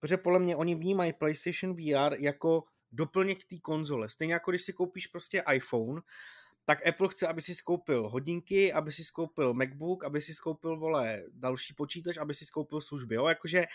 protože 0.00 0.16
podle 0.16 0.38
mě 0.38 0.56
oni 0.56 0.74
vnímají 0.74 1.12
PlayStation 1.12 1.74
VR 1.74 2.14
jako 2.18 2.64
doplněk 2.92 3.44
té 3.44 3.58
konzole. 3.58 4.08
Stejně 4.08 4.34
jako 4.34 4.50
když 4.50 4.62
si 4.62 4.72
koupíš 4.72 5.06
prostě 5.06 5.42
iPhone, 5.52 6.00
tak 6.64 6.86
Apple 6.86 7.08
chce, 7.08 7.26
aby 7.26 7.40
si 7.42 7.54
skoupil 7.54 8.08
hodinky, 8.08 8.72
aby 8.72 8.92
si 8.92 9.04
skoupil 9.04 9.54
MacBook, 9.54 10.04
aby 10.04 10.20
si 10.20 10.34
skoupil, 10.34 10.76
vole, 10.76 11.22
další 11.32 11.74
počítač, 11.74 12.16
aby 12.16 12.34
si 12.34 12.44
skoupil 12.44 12.80
služby, 12.80 13.14
jo, 13.14 13.26
jakože 13.26 13.66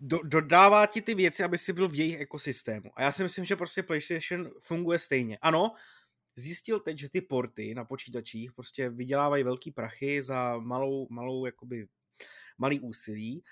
do, 0.00 0.18
dodává 0.24 0.86
ti 0.86 1.02
ty 1.02 1.14
věci, 1.14 1.44
aby 1.44 1.58
si 1.58 1.72
byl 1.72 1.88
v 1.88 1.94
jejich 1.94 2.20
ekosystému. 2.20 2.90
A 2.94 3.02
já 3.02 3.12
si 3.12 3.22
myslím, 3.22 3.44
že 3.44 3.56
prostě 3.56 3.82
PlayStation 3.82 4.50
funguje 4.60 4.98
stejně. 4.98 5.38
Ano, 5.38 5.72
zjistil 6.36 6.80
teď, 6.80 6.98
že 6.98 7.08
ty 7.08 7.20
porty 7.20 7.74
na 7.74 7.84
počítačích 7.84 8.52
prostě 8.52 8.90
vydělávají 8.90 9.44
velký 9.44 9.70
prachy 9.70 10.22
za 10.22 10.58
malou, 10.58 11.06
malou 11.10 11.46
jakoby 11.46 11.88
malý 12.58 12.80
úsilí, 12.80 13.44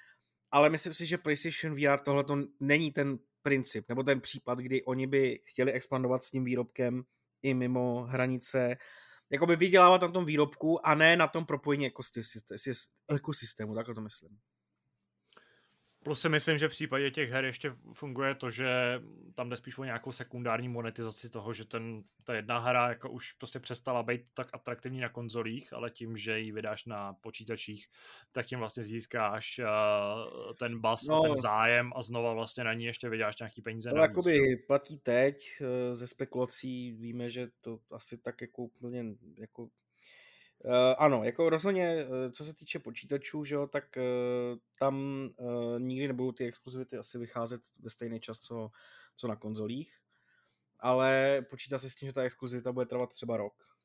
ale 0.50 0.70
myslím 0.70 0.94
si, 0.94 1.06
že 1.06 1.18
PlayStation 1.18 1.74
VR 1.74 2.00
tohle 2.04 2.24
není 2.60 2.92
ten 2.92 3.18
princip, 3.46 3.88
nebo 3.88 4.02
ten 4.02 4.20
případ, 4.20 4.58
kdy 4.58 4.84
oni 4.84 5.06
by 5.06 5.40
chtěli 5.44 5.72
expandovat 5.72 6.24
s 6.24 6.30
tím 6.30 6.44
výrobkem 6.44 7.02
i 7.42 7.54
mimo 7.54 8.02
hranice, 8.02 8.76
jakoby 9.30 9.56
vydělávat 9.56 10.02
na 10.02 10.08
tom 10.08 10.24
výrobku 10.24 10.86
a 10.86 10.94
ne 10.94 11.16
na 11.16 11.28
tom 11.28 11.46
propojení 11.46 11.90
ekosystému, 13.08 13.74
takhle 13.74 13.94
to 13.94 14.00
myslím. 14.00 14.38
Plus 16.06 16.20
si 16.20 16.28
myslím, 16.28 16.58
že 16.58 16.68
v 16.68 16.70
případě 16.70 17.10
těch 17.10 17.30
her 17.30 17.44
ještě 17.44 17.72
funguje 17.92 18.34
to, 18.34 18.50
že 18.50 18.66
tam 19.34 19.48
jde 19.48 19.56
spíš 19.56 19.78
o 19.78 19.84
nějakou 19.84 20.12
sekundární 20.12 20.68
monetizaci 20.68 21.30
toho, 21.30 21.52
že 21.52 21.64
ten, 21.64 22.02
ta 22.24 22.34
jedna 22.34 22.58
hra 22.58 22.88
jako 22.88 23.10
už 23.10 23.32
prostě 23.32 23.60
přestala 23.60 24.02
být 24.02 24.22
tak 24.34 24.48
atraktivní 24.52 25.00
na 25.00 25.08
konzolích, 25.08 25.72
ale 25.72 25.90
tím, 25.90 26.16
že 26.16 26.38
ji 26.38 26.52
vydáš 26.52 26.84
na 26.84 27.12
počítačích, 27.12 27.86
tak 28.32 28.46
tím 28.46 28.58
vlastně 28.58 28.82
získáš 28.82 29.58
uh, 29.58 30.52
ten 30.58 30.80
bas 30.80 31.02
no, 31.08 31.18
a 31.18 31.22
ten 31.22 31.36
zájem 31.36 31.92
a 31.96 32.02
znova 32.02 32.32
vlastně 32.32 32.64
na 32.64 32.72
ní 32.72 32.84
ještě 32.84 33.08
vydáš 33.08 33.38
nějaký 33.40 33.62
peníze. 33.62 33.90
Ale 33.90 34.02
jakoby 34.02 34.56
platí 34.56 34.98
teď, 34.98 35.46
uh, 35.60 35.94
ze 35.94 36.06
spekulací 36.06 36.92
víme, 36.92 37.30
že 37.30 37.48
to 37.60 37.78
asi 37.90 38.18
tak 38.18 38.40
jako 38.40 38.62
úplně 38.62 39.04
jako 39.38 39.68
Uh, 40.64 40.72
ano, 40.98 41.24
jako 41.24 41.50
rozhodně, 41.50 42.04
uh, 42.04 42.32
co 42.32 42.44
se 42.44 42.54
týče 42.54 42.78
počítačů, 42.78 43.44
že 43.44 43.54
jo, 43.54 43.66
tak 43.66 43.84
uh, 43.96 44.58
tam 44.78 45.28
uh, 45.36 45.80
nikdy 45.80 46.08
nebudou 46.08 46.32
ty 46.32 46.46
exkluzivity 46.46 46.96
asi 46.96 47.18
vycházet 47.18 47.60
ve 47.78 47.90
stejný 47.90 48.20
čas, 48.20 48.38
co, 48.38 48.70
co 49.16 49.28
na 49.28 49.36
konzolích, 49.36 49.96
ale 50.80 51.42
počítá 51.50 51.78
se 51.78 51.90
s 51.90 51.94
tím, 51.94 52.08
že 52.08 52.12
ta 52.12 52.22
exkluzivita 52.22 52.72
bude 52.72 52.86
trvat 52.86 53.10
třeba 53.10 53.36
rok. 53.36 53.76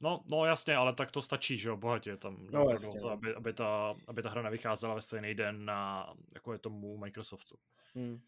No, 0.00 0.24
no 0.26 0.44
jasně, 0.44 0.76
ale 0.76 0.94
tak 0.94 1.10
to 1.10 1.22
stačí, 1.22 1.58
že 1.58 1.68
jo, 1.68 1.76
bohatě 1.76 2.16
tam, 2.16 2.46
no, 2.50 2.70
jasně, 2.70 3.00
to, 3.00 3.06
no. 3.06 3.12
aby, 3.12 3.34
aby, 3.34 3.52
ta, 3.52 3.94
aby 4.06 4.22
ta 4.22 4.30
hra 4.30 4.42
nevycházela 4.42 4.94
ve 4.94 5.00
stejný 5.00 5.34
den 5.34 5.64
na, 5.64 6.12
jako 6.34 6.52
je 6.52 6.58
tomu 6.58 6.96
Microsoftu. 6.96 7.58
Hmm. 7.94 8.20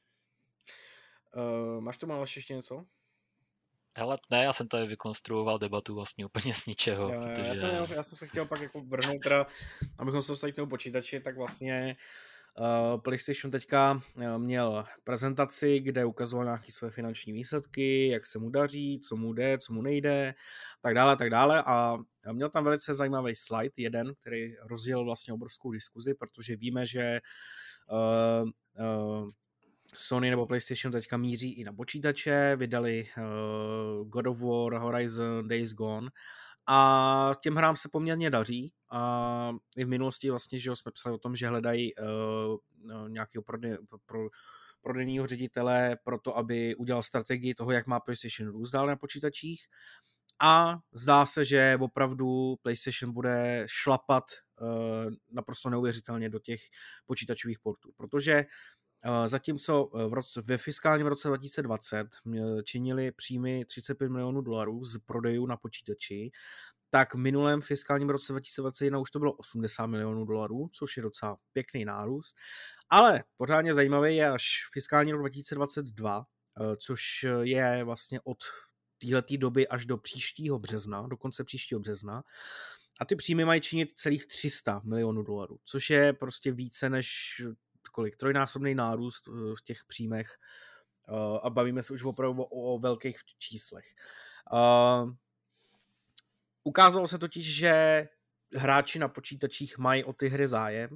Uh, 1.36 1.81
máš 1.81 1.97
tu 1.97 2.06
málo 2.06 2.23
ještě 2.23 2.55
něco? 2.55 2.86
Hele, 3.98 4.18
ne, 4.31 4.44
já 4.44 4.52
jsem 4.52 4.68
tady 4.68 4.86
vykonstruoval 4.86 5.59
debatu 5.59 5.94
vlastně 5.94 6.27
úplně 6.27 6.55
z 6.55 6.66
ničeho. 6.66 7.12
Jo, 7.12 7.20
protože... 7.20 7.48
já, 7.48 7.55
jsem, 7.55 7.70
já 7.70 8.02
jsem 8.02 8.18
se 8.18 8.27
chtěl 8.27 8.44
pak 8.44 8.60
jako 8.60 8.81
vrhnout, 8.81 9.23
teda, 9.23 9.47
abychom 9.98 10.23
se 10.23 10.32
dostali 10.32 10.52
k 10.52 10.56
tomu 10.56 10.68
počítači, 10.70 11.20
tak 11.20 11.36
vlastně 11.36 11.97
uh, 12.59 13.01
PlayStation 13.01 13.51
teďka 13.51 14.01
uh, 14.16 14.39
měl 14.39 14.85
prezentaci, 15.05 15.81
kde 15.81 16.05
ukazoval 16.05 16.44
nějaké 16.44 16.73
své 16.73 16.90
finanční 16.90 17.32
výsledky, 17.32 18.09
jak 18.09 18.27
se 18.27 18.39
mu 18.39 18.51
daří, 18.51 19.01
co 19.01 19.16
mu 19.16 19.32
jde, 19.32 19.59
co 19.59 19.73
mu 19.73 19.82
nejde, 19.82 20.35
tak 20.81 20.94
dále, 20.94 21.16
tak 21.16 21.31
dále 21.31 21.62
a 21.66 21.97
měl 22.32 22.51
tam 22.51 22.64
velice 22.64 22.94
zajímavý 22.94 23.35
slide, 23.35 23.74
jeden, 23.77 24.14
který 24.20 24.56
rozjel 24.56 25.05
vlastně 25.05 25.35
obrovskou 25.35 25.73
diskuzi, 25.73 26.14
protože 26.14 26.56
víme, 26.56 26.86
že 26.86 27.20
uh, 27.90 28.48
uh, 28.86 29.31
Sony 29.97 30.31
nebo 30.31 30.47
PlayStation 30.47 30.93
teďka 30.93 31.17
míří 31.17 31.53
i 31.53 31.65
na 31.65 31.73
počítače, 31.73 32.57
vydali 32.57 33.05
uh, 33.19 34.09
God 34.09 34.27
of 34.27 34.39
War, 34.39 34.75
Horizon, 34.75 35.49
Days 35.49 35.73
Gone 35.73 36.09
a 36.69 37.33
těm 37.43 37.55
hrám 37.55 37.77
se 37.77 37.89
poměrně 37.89 38.31
daří 38.31 38.73
a 38.91 39.53
i 39.77 39.85
v 39.85 39.89
minulosti 39.89 40.31
vlastně, 40.31 40.59
že 40.59 40.77
jsme 40.77 40.93
psali 40.93 41.15
o 41.15 41.19
tom, 41.19 41.37
že 41.37 41.49
hledají 41.49 41.95
uh, 41.95 43.09
nějakého 43.09 43.43
prodej, 43.43 43.79
pro, 44.07 44.29
prodejního 44.81 45.27
ředitele 45.27 45.97
pro 46.05 46.19
to, 46.19 46.37
aby 46.37 46.77
udělal 46.77 47.03
strategii 47.03 47.55
toho, 47.55 47.73
jak 47.73 47.87
má 47.87 48.01
PlayStation 48.01 48.51
růst 48.51 48.71
dál 48.71 48.87
na 48.87 48.97
počítačích. 48.97 49.61
A 50.41 50.79
zdá 50.93 51.27
se, 51.27 51.45
že 51.45 51.79
opravdu 51.81 52.57
PlayStation 52.63 53.13
bude 53.13 53.67
šlapat 53.67 54.25
uh, 54.61 54.69
naprosto 55.31 55.71
neuvěřitelně 55.71 56.29
do 56.29 56.39
těch 56.39 56.61
počítačových 57.07 57.59
portů, 57.59 57.93
protože 57.97 58.45
Zatímco 59.27 59.91
v 60.09 60.12
roce, 60.12 60.43
ve 60.43 60.59
fiskálním 60.59 61.07
roce 61.07 61.28
2020 61.28 62.07
činili 62.65 63.12
příjmy 63.12 63.65
35 63.65 64.09
milionů 64.09 64.41
dolarů 64.41 64.85
z 64.85 64.99
prodejů 64.99 65.47
na 65.47 65.57
počítači, 65.57 66.31
tak 66.91 67.15
v 67.15 67.19
minulém 67.19 67.61
fiskálním 67.61 68.11
roce 68.11 68.33
2021 68.33 68.99
už 68.99 69.11
to 69.11 69.19
bylo 69.19 69.33
80 69.33 69.87
milionů 69.87 70.24
dolarů, 70.24 70.69
což 70.73 70.97
je 70.97 71.03
docela 71.03 71.37
pěkný 71.53 71.85
nárůst. 71.85 72.37
Ale 72.91 73.24
pořádně 73.37 73.74
zajímavé 73.74 74.12
je 74.12 74.31
až 74.31 74.49
fiskální 74.73 75.12
rok 75.12 75.20
2022, 75.20 76.24
eh, 76.61 76.77
což 76.77 77.27
je 77.41 77.85
vlastně 77.85 78.20
od 78.24 78.39
této 78.99 79.37
doby 79.37 79.69
až 79.69 79.87
do 79.87 79.99
příštího 79.99 80.59
března, 80.59 81.07
do 81.07 81.16
konce 81.16 81.45
příštího 81.45 81.81
března, 81.81 82.23
a 83.01 83.05
ty 83.05 83.16
příjmy 83.16 83.45
mají 83.45 83.61
činit 83.61 83.93
celých 83.97 84.27
300 84.27 84.81
milionů 84.85 85.23
dolarů, 85.23 85.59
což 85.65 85.91
je 85.91 86.12
prostě 86.12 86.53
více 86.53 86.91
než 86.91 87.41
kolik, 87.97 88.16
trojnásobný 88.16 88.74
nárůst 88.74 89.27
v 89.27 89.64
těch 89.64 89.85
příjmech 89.89 90.28
a 91.43 91.51
bavíme 91.51 91.82
se 91.82 91.93
už 91.93 92.05
opravdu 92.05 92.43
o, 92.43 92.74
o 92.74 92.78
velkých 92.78 93.18
číslech. 93.39 93.85
Uh, 94.52 95.12
ukázalo 96.64 97.09
se 97.09 97.18
totiž, 97.18 97.56
že 97.56 98.05
hráči 98.55 98.98
na 98.98 99.09
počítačích 99.09 99.78
mají 99.78 100.05
o 100.05 100.12
ty 100.12 100.28
hry 100.28 100.48
zájem, 100.48 100.89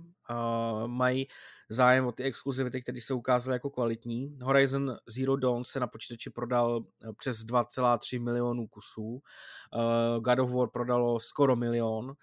mají 0.87 1.29
zájem 1.69 2.07
o 2.07 2.13
ty 2.13 2.23
exkluzivity, 2.23 2.83
které 2.83 3.01
se 3.01 3.15
ukázaly 3.15 3.55
jako 3.55 3.71
kvalitní. 3.71 4.39
Horizon 4.43 4.97
Zero 5.09 5.37
Dawn 5.37 5.65
se 5.65 5.81
na 5.81 5.87
počítači 5.87 6.31
prodal 6.31 6.85
eh, 6.85 7.13
přes 7.19 7.37
2,3 7.37 8.23
milionů 8.23 8.67
kusů, 8.67 9.23
God 10.21 10.39
of 10.39 10.51
War 10.51 10.69
prodalo 10.71 11.21
skoro 11.21 11.57
milion, 11.57 12.15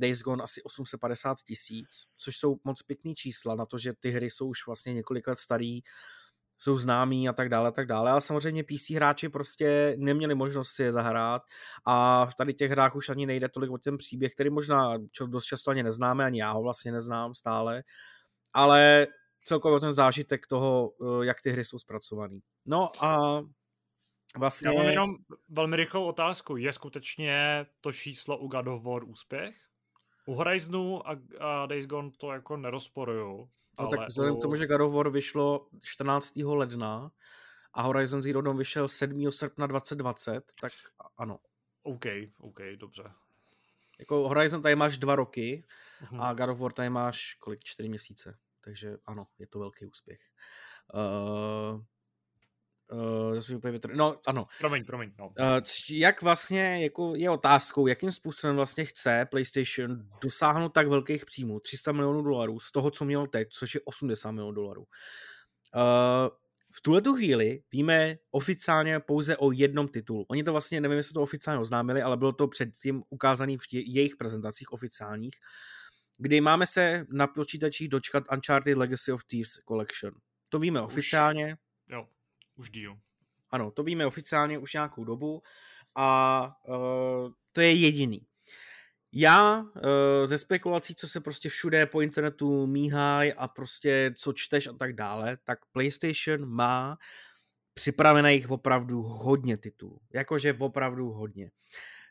Days 0.00 0.22
Gone 0.22 0.44
asi 0.44 0.62
850 0.62 1.38
tisíc, 1.42 2.04
což 2.16 2.36
jsou 2.36 2.56
moc 2.64 2.82
pěkný 2.82 3.14
čísla 3.14 3.54
na 3.54 3.66
to, 3.66 3.78
že 3.78 3.92
ty 4.00 4.10
hry 4.10 4.30
jsou 4.30 4.46
už 4.46 4.66
vlastně 4.66 4.94
několik 4.94 5.28
let 5.28 5.38
starý, 5.38 5.80
jsou 6.56 6.78
známí 6.78 7.28
a 7.28 7.32
tak 7.32 7.48
dále, 7.48 7.68
a 7.68 7.72
tak 7.72 7.86
dále. 7.86 8.10
Ale 8.10 8.20
samozřejmě 8.20 8.64
PC 8.64 8.90
hráči 8.90 9.28
prostě 9.28 9.94
neměli 9.98 10.34
možnost 10.34 10.70
si 10.70 10.82
je 10.82 10.92
zahrát 10.92 11.42
a 11.86 12.26
v 12.26 12.34
tady 12.34 12.54
těch 12.54 12.70
hrách 12.70 12.96
už 12.96 13.08
ani 13.08 13.26
nejde 13.26 13.48
tolik 13.48 13.70
o 13.70 13.78
ten 13.78 13.96
příběh, 13.96 14.34
který 14.34 14.50
možná 14.50 14.98
dost 15.26 15.44
často 15.44 15.70
ani 15.70 15.82
neznáme, 15.82 16.24
ani 16.24 16.40
já 16.40 16.52
ho 16.52 16.62
vlastně 16.62 16.92
neznám 16.92 17.34
stále, 17.34 17.82
ale 18.52 19.06
celkově 19.44 19.80
ten 19.80 19.94
zážitek 19.94 20.46
toho, 20.46 20.92
eh, 21.02 21.26
jak 21.26 21.40
ty 21.40 21.50
hry 21.50 21.64
jsou 21.64 21.78
zpracované. 21.78 22.38
No 22.66 23.04
a 23.04 23.40
vlastně... 24.36 24.68
Já 24.68 24.74
mám 24.74 24.86
jenom 24.86 25.10
velmi 25.48 25.76
rychlou 25.76 26.04
otázku. 26.04 26.56
Je 26.56 26.72
skutečně 26.72 27.66
to 27.80 27.92
číslo 27.92 28.38
u 28.38 28.48
God 28.48 28.66
of 28.66 28.82
War 28.82 29.04
úspěch? 29.04 29.69
U 30.30 30.34
Horizonu 30.34 31.08
a, 31.08 31.16
a 31.38 31.66
Days 31.66 31.86
Gone 31.86 32.10
to 32.18 32.32
jako 32.32 32.56
nerozporuju. 32.56 33.50
No 33.80 33.88
tak 33.88 34.08
vzhledem 34.08 34.36
k 34.36 34.42
tomu, 34.42 34.56
že 34.56 34.66
God 34.66 34.80
of 34.80 34.92
War 34.94 35.10
vyšlo 35.10 35.68
14. 35.82 36.36
ledna 36.36 37.10
a 37.74 37.82
Horizon 37.82 38.22
Zero 38.22 38.42
Dawn 38.42 38.58
vyšel 38.58 38.88
7. 38.88 39.32
srpna 39.32 39.66
2020, 39.66 40.44
tak 40.60 40.72
ano. 41.18 41.38
OK, 41.82 42.04
OK, 42.38 42.60
dobře. 42.76 43.02
Jako 43.98 44.28
Horizon 44.28 44.62
tady 44.62 44.76
máš 44.76 44.98
dva 44.98 45.16
roky 45.16 45.64
uh-huh. 46.02 46.22
a 46.22 46.32
God 46.32 46.48
of 46.48 46.58
War 46.58 46.72
tady 46.72 46.90
máš 46.90 47.34
kolik, 47.34 47.64
čtyři 47.64 47.88
měsíce. 47.88 48.38
Takže 48.60 48.96
ano, 49.06 49.26
je 49.38 49.46
to 49.46 49.58
velký 49.58 49.86
úspěch. 49.86 50.20
Uh, 50.94 51.80
Uh, 52.92 53.34
zase 53.34 53.56
úplně 53.56 53.72
vytr... 53.72 53.94
No, 53.94 54.16
ano. 54.26 54.46
Promiň, 54.58 54.84
promiň. 54.84 55.12
No. 55.18 55.26
Uh, 55.26 55.34
jak 55.90 56.22
vlastně 56.22 56.82
jako 56.82 57.12
je 57.16 57.30
otázkou, 57.30 57.86
jakým 57.86 58.12
způsobem 58.12 58.56
vlastně 58.56 58.84
chce 58.84 59.26
PlayStation 59.30 60.08
dosáhnout 60.22 60.68
tak 60.68 60.88
velkých 60.88 61.24
příjmů, 61.24 61.60
300 61.60 61.92
milionů 61.92 62.22
dolarů, 62.22 62.60
z 62.60 62.72
toho, 62.72 62.90
co 62.90 63.04
měl 63.04 63.26
teď, 63.26 63.48
což 63.50 63.74
je 63.74 63.80
80 63.84 64.30
milionů 64.30 64.54
dolarů. 64.54 64.80
Uh, 64.82 66.28
v 66.72 66.80
tuhle 66.82 67.02
tu 67.02 67.14
chvíli 67.14 67.62
víme 67.72 68.16
oficiálně 68.30 69.00
pouze 69.00 69.36
o 69.36 69.52
jednom 69.52 69.88
titulu. 69.88 70.24
Oni 70.28 70.44
to 70.44 70.52
vlastně, 70.52 70.80
nevím, 70.80 70.96
jestli 70.96 71.14
to 71.14 71.22
oficiálně 71.22 71.60
oznámili, 71.60 72.02
ale 72.02 72.16
bylo 72.16 72.32
to 72.32 72.48
předtím 72.48 73.02
ukázané 73.10 73.56
v 73.56 73.62
jejich 73.72 74.16
prezentacích 74.16 74.72
oficiálních, 74.72 75.34
kdy 76.18 76.40
máme 76.40 76.66
se 76.66 77.06
na 77.12 77.26
počítačích 77.26 77.88
dočkat 77.88 78.24
Uncharted 78.32 78.78
Legacy 78.78 79.12
of 79.12 79.24
Thieves 79.24 79.52
Collection. 79.68 80.12
To 80.48 80.58
víme 80.58 80.80
Už. 80.80 80.86
oficiálně. 80.86 81.56
Jo 81.88 82.06
už 82.60 82.70
díl. 82.70 82.98
Ano, 83.50 83.70
to 83.70 83.82
víme 83.82 84.06
oficiálně 84.06 84.58
už 84.58 84.72
nějakou 84.72 85.04
dobu 85.04 85.42
a 85.94 86.48
uh, 86.68 87.32
to 87.52 87.60
je 87.60 87.74
jediný. 87.74 88.26
Já 89.12 89.60
uh, 89.60 89.70
ze 90.24 90.38
spekulací, 90.38 90.94
co 90.94 91.08
se 91.08 91.20
prostě 91.20 91.48
všude 91.48 91.86
po 91.86 92.00
internetu 92.00 92.66
míhají 92.66 93.32
a 93.32 93.48
prostě 93.48 94.12
co 94.16 94.32
čteš 94.32 94.66
a 94.66 94.72
tak 94.72 94.92
dále, 94.92 95.38
tak 95.44 95.58
PlayStation 95.72 96.48
má 96.48 96.98
připravených 97.74 98.50
opravdu 98.50 99.02
hodně 99.02 99.56
titulů. 99.56 100.00
Jakože 100.12 100.54
opravdu 100.58 101.10
hodně. 101.10 101.50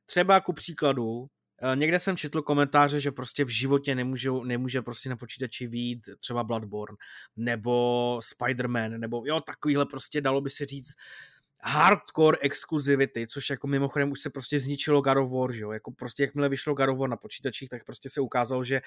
Třeba 0.06 0.42
ku 0.42 0.54
příkladu 0.54 1.30
Eh, 1.30 1.39
někde 1.76 2.00
jsem 2.00 2.18
četl 2.18 2.42
komentáře, 2.42 3.00
že 3.00 3.12
prostě 3.12 3.46
v 3.46 3.50
životě 3.50 3.96
nemůžou, 3.96 4.44
nemůže 4.44 4.82
prostě 4.82 5.10
na 5.10 5.16
počítači 5.16 5.68
vít 5.68 6.10
třeba 6.20 6.44
Bloodborne, 6.44 6.98
nebo 7.36 8.20
Spider-Man, 8.20 9.00
nebo 9.00 9.24
jo, 9.26 9.40
takovýhle 9.42 9.86
prostě 9.86 10.22
dalo 10.22 10.42
by 10.42 10.50
se 10.50 10.66
říct 10.66 10.94
hardcore 11.64 12.38
exkluzivity, 12.42 13.28
což 13.28 13.50
jako 13.50 13.68
mimochodem 13.68 14.12
už 14.12 14.20
se 14.20 14.30
prostě 14.30 14.60
zničilo 14.60 15.02
God 15.02 15.18
of 15.18 15.32
War, 15.32 15.52
že 15.52 15.62
jo, 15.62 15.72
jako 15.72 15.92
prostě 15.92 16.24
jakmile 16.24 16.50
vyšlo 16.50 16.74
God 16.74 16.90
of 16.90 16.98
War 16.98 17.10
na 17.10 17.18
počítačích, 17.18 17.70
tak 17.70 17.84
prostě 17.86 18.10
se 18.10 18.22
ukázalo, 18.22 18.64
že 18.64 18.82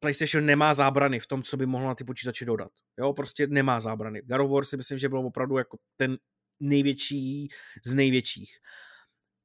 PlayStation 0.00 0.46
nemá 0.46 0.74
zábrany 0.74 1.20
v 1.20 1.26
tom, 1.26 1.42
co 1.42 1.56
by 1.56 1.66
mohlo 1.66 1.88
na 1.88 1.94
ty 1.94 2.04
počítače 2.04 2.44
dodat. 2.44 2.70
Jo, 2.98 3.12
prostě 3.12 3.46
nemá 3.46 3.80
zábrany. 3.80 4.22
God 4.22 4.40
of 4.40 4.50
War 4.50 4.64
si 4.64 4.76
myslím, 4.76 4.98
že 4.98 5.08
byl 5.08 5.18
opravdu 5.18 5.56
jako 5.56 5.78
ten 5.96 6.18
největší 6.60 7.48
z 7.84 7.94
největších. 7.94 8.58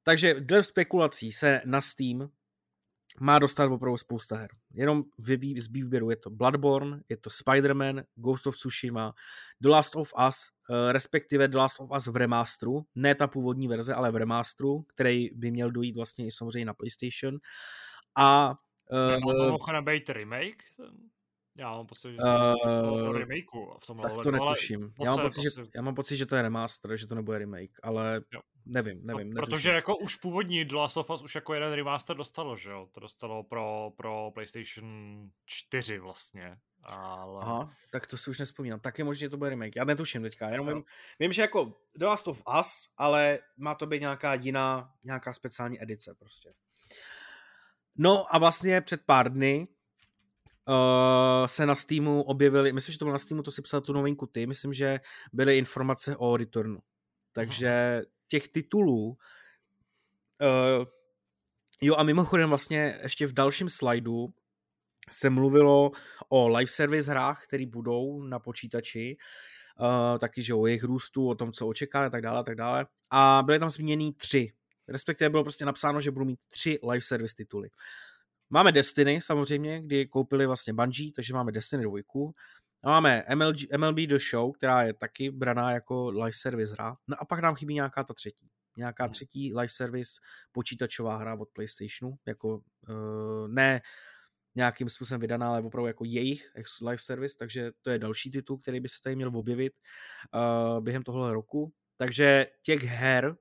Takže 0.07 0.33
dle 0.39 0.63
spekulací 0.63 1.31
se 1.31 1.61
na 1.65 1.81
Steam 1.81 2.29
má 3.19 3.39
dostat 3.39 3.71
opravdu 3.71 3.97
spousta 3.97 4.35
her. 4.35 4.49
Jenom 4.73 5.03
z 5.57 5.67
výběru 5.71 6.09
je 6.09 6.15
to 6.15 6.29
Bloodborne, 6.29 7.01
je 7.09 7.17
to 7.17 7.29
Spider-Man, 7.29 8.03
Ghost 8.15 8.47
of 8.47 8.55
Tsushima, 8.55 9.13
The 9.61 9.69
Last 9.69 9.95
of 9.95 10.13
Us, 10.27 10.35
eh, 10.71 10.91
respektive 10.91 11.47
The 11.47 11.57
Last 11.57 11.79
of 11.79 11.89
Us 11.97 12.07
v 12.07 12.15
remasteru, 12.15 12.85
ne 12.95 13.15
ta 13.15 13.27
původní 13.27 13.67
verze, 13.67 13.93
ale 13.93 14.11
v 14.11 14.15
remasteru, 14.15 14.81
který 14.81 15.29
by 15.33 15.51
měl 15.51 15.71
dojít 15.71 15.95
vlastně 15.95 16.27
i 16.27 16.31
samozřejmě 16.31 16.65
na 16.65 16.73
PlayStation. 16.73 17.39
A 18.17 18.55
uh, 18.91 19.33
to 19.35 19.51
mohl 19.51 19.81
být 19.81 20.09
remake? 20.09 20.63
Já 21.57 21.71
mám 21.71 21.85
pocit, 21.85 22.11
že 22.11 22.17
jsem 22.21 22.71
uh, 22.71 23.17
remakeu 23.17 23.77
v 23.83 23.87
tom 23.87 23.99
Tak 23.99 24.11
to 24.23 24.31
netuším. 24.31 24.93
Já 25.03 25.15
mám, 25.15 25.25
pocit, 25.25 25.41
že, 25.41 25.49
já 25.75 25.81
mám 25.81 25.95
pocit, 25.95 26.17
že 26.17 26.25
to 26.25 26.35
je 26.35 26.41
remaster, 26.41 26.97
že 26.97 27.07
to 27.07 27.15
nebude 27.15 27.37
remake, 27.37 27.79
ale 27.83 28.21
jo. 28.33 28.41
Nevím, 28.67 28.99
nevím. 29.03 29.33
No, 29.33 29.41
protože 29.41 29.69
jako 29.69 29.97
už 29.97 30.15
původní 30.15 30.65
The 30.65 30.75
Last 30.75 30.97
of 30.97 31.09
Us 31.09 31.21
už 31.21 31.35
jako 31.35 31.53
jeden 31.53 31.73
remaster 31.73 32.17
dostalo, 32.17 32.57
že 32.57 32.69
jo? 32.69 32.87
To 32.91 32.99
dostalo 32.99 33.43
pro, 33.43 33.91
pro 33.97 34.31
PlayStation 34.33 35.29
4 35.45 35.99
vlastně. 35.99 36.57
Ale... 36.83 37.41
Aha, 37.41 37.71
tak 37.91 38.07
to 38.07 38.17
si 38.17 38.29
už 38.29 38.39
nespomínám. 38.39 38.79
Tak 38.79 38.99
je 38.99 39.05
možné, 39.05 39.19
že 39.19 39.29
to 39.29 39.37
bude 39.37 39.49
remake. 39.49 39.75
Já 39.75 39.83
netuším 39.83 40.21
teďka, 40.21 40.49
jenom 40.49 40.67
vím, 40.67 40.83
vím, 41.19 41.33
že 41.33 41.41
jako 41.41 41.73
The 41.97 42.05
Last 42.05 42.27
of 42.27 42.43
Us, 42.59 42.93
ale 42.97 43.39
má 43.57 43.75
to 43.75 43.85
být 43.85 44.01
nějaká 44.01 44.33
jiná, 44.33 44.91
nějaká 45.03 45.33
speciální 45.33 45.83
edice 45.83 46.15
prostě. 46.19 46.53
No 47.97 48.35
a 48.35 48.37
vlastně 48.37 48.81
před 48.81 49.01
pár 49.05 49.33
dny 49.33 49.67
uh, 50.67 51.45
se 51.45 51.65
na 51.65 51.75
Steamu 51.75 52.23
objevily, 52.23 52.73
myslím, 52.73 52.93
že 52.93 52.99
to 52.99 53.05
bylo 53.05 53.13
na 53.13 53.19
Steamu, 53.19 53.43
to 53.43 53.51
si 53.51 53.61
psal 53.61 53.81
tu 53.81 53.93
novinku 53.93 54.27
ty, 54.27 54.47
myslím, 54.47 54.73
že 54.73 54.99
byly 55.33 55.57
informace 55.57 56.17
o 56.17 56.37
Returnu. 56.37 56.79
Takže 57.33 58.01
těch 58.27 58.47
titulů 58.47 59.17
uh, 60.41 60.85
jo 61.81 61.95
a 61.95 62.03
mimochodem 62.03 62.49
vlastně 62.49 62.99
ještě 63.03 63.27
v 63.27 63.33
dalším 63.33 63.69
slajdu 63.69 64.27
se 65.09 65.29
mluvilo 65.29 65.91
o 66.29 66.47
live 66.47 66.71
service 66.71 67.11
hrách, 67.11 67.43
které 67.43 67.65
budou 67.65 68.23
na 68.23 68.39
počítači, 68.39 69.17
uh, 69.79 70.17
taky, 70.17 70.43
že 70.43 70.53
o 70.53 70.67
jejich 70.67 70.83
růstu, 70.83 71.29
o 71.29 71.35
tom, 71.35 71.51
co 71.51 71.67
očeká 71.67 72.05
a 72.05 72.09
tak 72.09 72.21
dále, 72.21 72.39
a 72.39 72.43
tak 72.43 72.55
dále. 72.55 72.85
A 73.09 73.43
byly 73.45 73.59
tam 73.59 73.69
zmíněny 73.69 74.13
tři. 74.13 74.53
Respektive 74.87 75.29
bylo 75.29 75.43
prostě 75.43 75.65
napsáno, 75.65 76.01
že 76.01 76.11
budou 76.11 76.25
mít 76.25 76.39
tři 76.49 76.79
live 76.89 77.01
service 77.01 77.35
tituly. 77.35 77.69
Máme 78.49 78.71
Destiny 78.71 79.21
samozřejmě, 79.21 79.81
kdy 79.81 80.05
koupili 80.05 80.45
vlastně 80.45 80.73
Bungie, 80.73 81.11
takže 81.15 81.33
máme 81.33 81.51
Destiny 81.51 81.83
2. 81.83 81.93
A 82.87 82.89
máme 82.89 83.23
MLG, 83.35 83.57
MLB 83.77 83.95
The 83.95 84.17
Show, 84.29 84.51
která 84.51 84.83
je 84.83 84.93
taky 84.93 85.31
braná 85.31 85.71
jako 85.71 86.09
live 86.09 86.33
service 86.33 86.73
hra. 86.73 86.95
No 87.07 87.15
a 87.19 87.25
pak 87.25 87.39
nám 87.39 87.55
chybí 87.55 87.73
nějaká 87.73 88.03
ta 88.03 88.13
třetí. 88.13 88.49
Nějaká 88.77 89.03
hmm. 89.03 89.13
třetí 89.13 89.53
live 89.53 89.69
service 89.69 90.11
počítačová 90.51 91.17
hra 91.17 91.39
od 91.39 91.49
PlayStationu, 91.53 92.15
jako 92.25 92.47
uh, 92.89 93.47
ne 93.47 93.81
nějakým 94.55 94.89
způsobem 94.89 95.21
vydaná, 95.21 95.49
ale 95.49 95.61
opravdu 95.61 95.87
jako 95.87 96.05
jejich 96.05 96.51
live 96.81 96.97
service, 96.97 97.35
takže 97.39 97.71
to 97.81 97.89
je 97.89 97.99
další 97.99 98.31
titul, 98.31 98.57
který 98.57 98.79
by 98.79 98.89
se 98.89 99.01
tady 99.03 99.15
měl 99.15 99.37
objevit 99.37 99.73
uh, 100.33 100.83
během 100.83 101.03
tohle 101.03 101.33
roku. 101.33 101.73
Takže 101.97 102.45
těch 102.61 102.83
her, 102.83 103.35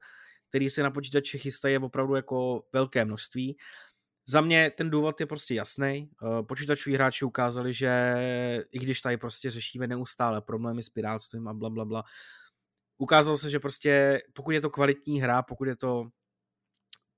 který 0.49 0.71
se 0.71 0.83
na 0.83 0.91
počítači 0.91 1.39
chystají, 1.39 1.73
je 1.73 1.79
opravdu 1.79 2.15
jako 2.15 2.63
velké 2.73 3.05
množství. 3.05 3.57
Za 4.29 4.41
mě 4.41 4.71
ten 4.71 4.91
důvod 4.91 5.21
je 5.21 5.27
prostě 5.27 5.55
jasný. 5.55 6.11
Eh, 6.23 6.43
počítačoví 6.43 6.95
hráči 6.97 7.25
ukázali, 7.25 7.73
že 7.73 8.15
i 8.73 8.79
když 8.79 9.01
tady 9.01 9.17
prostě 9.17 9.51
řešíme 9.51 9.87
neustále 9.87 10.41
problémy 10.43 10.83
s 10.83 10.89
pirátstvím 10.89 11.49
a 11.49 11.55
bla, 11.55 11.71
bla, 11.71 11.85
bla, 11.85 12.05
ukázalo 12.99 13.37
se, 13.37 13.51
že 13.51 13.61
prostě 13.61 14.21
pokud 14.33 14.51
je 14.51 14.61
to 14.61 14.71
kvalitní 14.71 15.21
hra, 15.21 15.43
pokud 15.43 15.69
je 15.69 15.77
to 15.77 16.09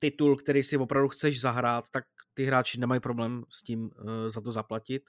titul, 0.01 0.37
který 0.37 0.63
si 0.63 0.77
opravdu 0.77 1.09
chceš 1.09 1.41
zahrát, 1.41 1.85
tak 1.91 2.05
ty 2.35 2.45
hráči 2.45 2.81
nemají 2.81 3.01
problém 3.01 3.45
s 3.49 3.63
tím 3.63 3.81
uh, 3.83 3.91
za 4.27 4.41
to 4.41 4.51
zaplatit. 4.51 5.03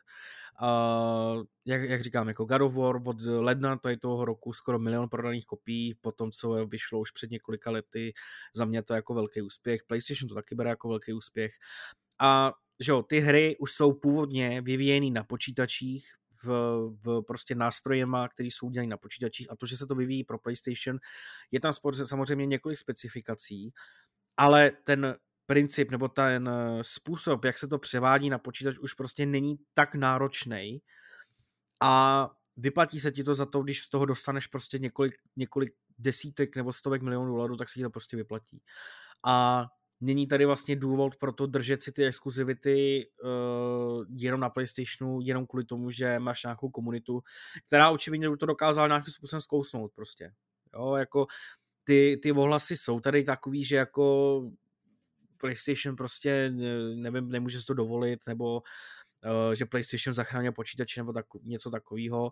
Uh, 0.61 1.43
jak, 1.65 1.81
jak 1.81 2.03
říkám, 2.03 2.27
jako 2.27 2.45
God 2.45 2.61
of 2.61 2.73
War 2.73 3.01
od 3.05 3.21
ledna 3.21 3.77
tady 3.77 3.97
toho 3.97 4.25
roku 4.25 4.53
skoro 4.53 4.79
milion 4.79 5.09
prodaných 5.09 5.45
kopií, 5.45 5.95
po 6.01 6.11
tom, 6.11 6.31
co 6.31 6.65
vyšlo 6.65 6.99
už 6.99 7.11
před 7.11 7.31
několika 7.31 7.71
lety, 7.71 8.13
za 8.55 8.65
mě 8.65 8.83
to 8.83 8.93
jako 8.93 9.13
velký 9.13 9.41
úspěch. 9.41 9.81
PlayStation 9.87 10.29
to 10.29 10.35
taky 10.35 10.55
bere 10.55 10.69
jako 10.69 10.89
velký 10.89 11.13
úspěch. 11.13 11.51
A 12.19 12.53
že 12.79 12.91
jo, 12.91 13.03
ty 13.03 13.19
hry 13.19 13.57
už 13.59 13.71
jsou 13.71 13.93
původně 13.93 14.61
vyvíjeny 14.61 15.11
na 15.11 15.23
počítačích, 15.23 16.07
v, 16.43 16.49
v 17.03 17.21
prostě 17.21 17.55
nástrojema, 17.55 18.27
které 18.27 18.47
jsou 18.47 18.67
udělané 18.67 18.89
na 18.89 18.97
počítačích 18.97 19.51
a 19.51 19.55
to, 19.55 19.65
že 19.65 19.77
se 19.77 19.87
to 19.87 19.95
vyvíjí 19.95 20.23
pro 20.23 20.39
PlayStation, 20.39 20.99
je 21.51 21.59
tam 21.59 21.73
samozřejmě 22.03 22.45
několik 22.45 22.77
specifikací, 22.77 23.71
ale 24.39 24.71
ten 24.83 25.15
princip 25.45 25.91
nebo 25.91 26.07
ten 26.07 26.49
eh, 26.49 26.83
způsob, 26.83 27.45
jak 27.45 27.57
se 27.57 27.67
to 27.67 27.79
převádí 27.79 28.29
na 28.29 28.37
počítač, 28.37 28.77
už 28.77 28.93
prostě 28.93 29.25
není 29.25 29.55
tak 29.73 29.95
náročný 29.95 30.81
a 31.81 32.29
vyplatí 32.57 32.99
se 32.99 33.11
ti 33.11 33.23
to 33.23 33.35
za 33.35 33.45
to, 33.45 33.61
když 33.63 33.81
z 33.81 33.89
toho 33.89 34.05
dostaneš 34.05 34.47
prostě 34.47 34.79
několik, 34.79 35.13
několik 35.35 35.73
desítek 35.97 36.55
nebo 36.55 36.73
stovek 36.73 37.01
milionů 37.01 37.27
dolarů, 37.27 37.57
tak 37.57 37.69
se 37.69 37.73
ti 37.75 37.81
to 37.81 37.89
prostě 37.89 38.17
vyplatí. 38.17 38.61
A 39.25 39.65
není 40.01 40.27
tady 40.27 40.45
vlastně 40.45 40.75
důvod 40.75 41.15
pro 41.15 41.33
to 41.33 41.47
držet 41.47 41.83
si 41.83 41.91
ty 41.91 42.05
exkluzivity 42.05 43.07
uh, 43.23 44.05
jenom 44.09 44.39
na 44.39 44.49
PlayStationu, 44.49 45.19
jenom 45.21 45.47
kvůli 45.47 45.65
tomu, 45.65 45.91
že 45.91 46.19
máš 46.19 46.43
nějakou 46.43 46.69
komunitu, 46.69 47.23
která 47.67 47.89
očividně 47.89 48.37
to 48.37 48.45
dokázala 48.45 48.87
nějakým 48.87 49.13
způsobem 49.13 49.41
zkousnout 49.41 49.91
prostě. 49.95 50.31
Jo, 50.73 50.95
jako 50.95 51.27
ty, 51.89 52.19
ty 52.23 52.31
ohlasy 52.31 52.77
jsou 52.77 52.99
tady 52.99 53.23
takový, 53.23 53.63
že 53.63 53.75
jako 53.75 54.41
PlayStation 55.37 55.95
prostě 55.95 56.51
nevím, 56.95 57.29
nemůže 57.29 57.59
si 57.59 57.65
to 57.65 57.73
dovolit, 57.73 58.19
nebo 58.27 58.55
uh, 58.55 59.53
že 59.53 59.65
PlayStation 59.65 60.13
zachránil 60.13 60.51
počítače 60.51 60.99
nebo 60.99 61.13
tak, 61.13 61.25
něco 61.43 61.71
takového. 61.71 62.31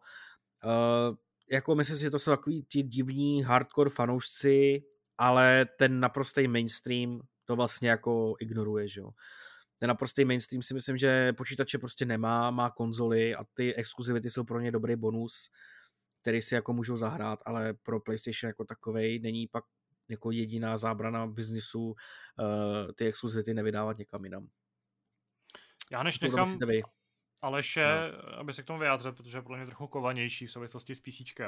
Uh, 0.65 1.15
jako 1.51 1.75
myslím 1.75 1.97
si, 1.97 2.01
že 2.01 2.11
to 2.11 2.19
jsou 2.19 2.31
takový 2.31 2.63
ti 2.63 2.83
divní 2.83 3.43
hardcore 3.43 3.89
fanoušci, 3.89 4.83
ale 5.17 5.65
ten 5.77 5.99
naprostý 5.99 6.47
mainstream 6.47 7.21
to 7.45 7.55
vlastně 7.55 7.89
jako 7.89 8.35
ignoruje, 8.39 8.89
že 8.89 8.99
jo. 8.99 9.09
Ten 9.79 9.87
naprostý 9.87 10.25
mainstream 10.25 10.61
si 10.61 10.73
myslím, 10.73 10.97
že 10.97 11.33
počítače 11.33 11.77
prostě 11.77 12.05
nemá, 12.05 12.51
má 12.51 12.69
konzoly 12.69 13.35
a 13.35 13.43
ty 13.53 13.75
exkluzivity 13.75 14.29
jsou 14.29 14.43
pro 14.43 14.59
ně 14.59 14.71
dobrý 14.71 14.95
bonus, 14.95 15.49
který 16.27 16.41
si 16.41 16.55
jako 16.55 16.73
můžou 16.73 16.97
zahrát, 16.97 17.39
ale 17.45 17.73
pro 17.73 17.99
PlayStation 17.99 18.47
jako 18.47 18.65
takovej 18.65 19.19
není 19.19 19.47
pak 19.47 19.63
jako 20.09 20.31
jediná 20.31 20.77
zábrana 20.77 21.27
biznisu 21.27 21.85
uh, 21.85 21.95
ty 22.95 23.07
exkluzivity 23.07 23.53
nevydávat 23.53 23.97
někam 23.97 24.23
jinam. 24.23 24.47
Já 25.91 26.03
než 26.03 26.19
nechám 26.19 26.57
Aleše, 27.41 27.85
no. 27.85 28.39
aby 28.39 28.53
se 28.53 28.63
k 28.63 28.65
tomu 28.65 28.79
vyjádřil, 28.79 29.13
protože 29.13 29.37
je 29.37 29.41
podle 29.41 29.57
mě 29.57 29.67
trochu 29.67 29.87
kovanější 29.87 30.47
v 30.47 30.51
souvislosti 30.51 30.95
s 30.95 30.99
PC, 30.99 31.41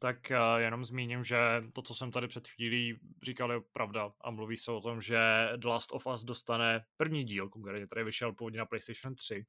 tak 0.00 0.16
uh, 0.30 0.60
jenom 0.60 0.84
zmíním, 0.84 1.24
že 1.24 1.38
to, 1.72 1.82
co 1.82 1.94
jsem 1.94 2.10
tady 2.10 2.28
před 2.28 2.48
chvílí 2.48 2.98
říkal, 3.22 3.52
je 3.52 3.60
pravda 3.72 4.12
a 4.20 4.30
mluví 4.30 4.56
se 4.56 4.72
o 4.72 4.80
tom, 4.80 5.00
že 5.00 5.20
The 5.56 5.68
Last 5.68 5.92
of 5.92 6.06
Us 6.06 6.24
dostane 6.24 6.84
první 6.96 7.24
díl, 7.24 7.48
konkrétně 7.48 7.86
tady 7.86 8.04
vyšel 8.04 8.32
původně 8.32 8.58
na 8.58 8.66
PlayStation 8.66 9.14
3, 9.14 9.44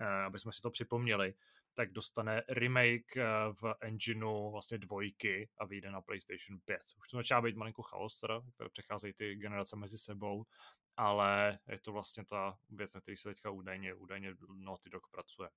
uh, 0.00 0.06
aby 0.06 0.38
jsme 0.38 0.52
si 0.52 0.62
to 0.62 0.70
připomněli, 0.70 1.34
tak 1.74 1.92
dostane 1.92 2.42
remake 2.48 3.16
eh, 3.16 3.24
v 3.52 3.74
engineu 3.80 4.50
vlastně 4.50 4.78
dvojky 4.78 5.50
a 5.58 5.66
vyjde 5.66 5.90
na 5.90 6.00
PlayStation 6.00 6.60
5. 6.64 6.80
Už 6.98 7.08
to 7.08 7.16
začíná 7.16 7.40
být 7.40 7.56
malinko 7.56 7.82
chaos, 7.82 8.20
teda, 8.20 8.40
které 8.54 8.70
přecházejí 8.70 9.14
ty 9.14 9.34
generace 9.34 9.76
mezi 9.76 9.98
sebou, 9.98 10.44
ale 10.96 11.58
je 11.68 11.78
to 11.78 11.92
vlastně 11.92 12.24
ta 12.24 12.58
věc, 12.70 12.94
na 12.94 13.00
který 13.00 13.16
se 13.16 13.28
teďka 13.28 13.50
údajně, 13.50 13.94
údajně 13.94 14.34
Naughty 14.54 14.90
Dog 14.90 15.10
pracuje. 15.10 15.50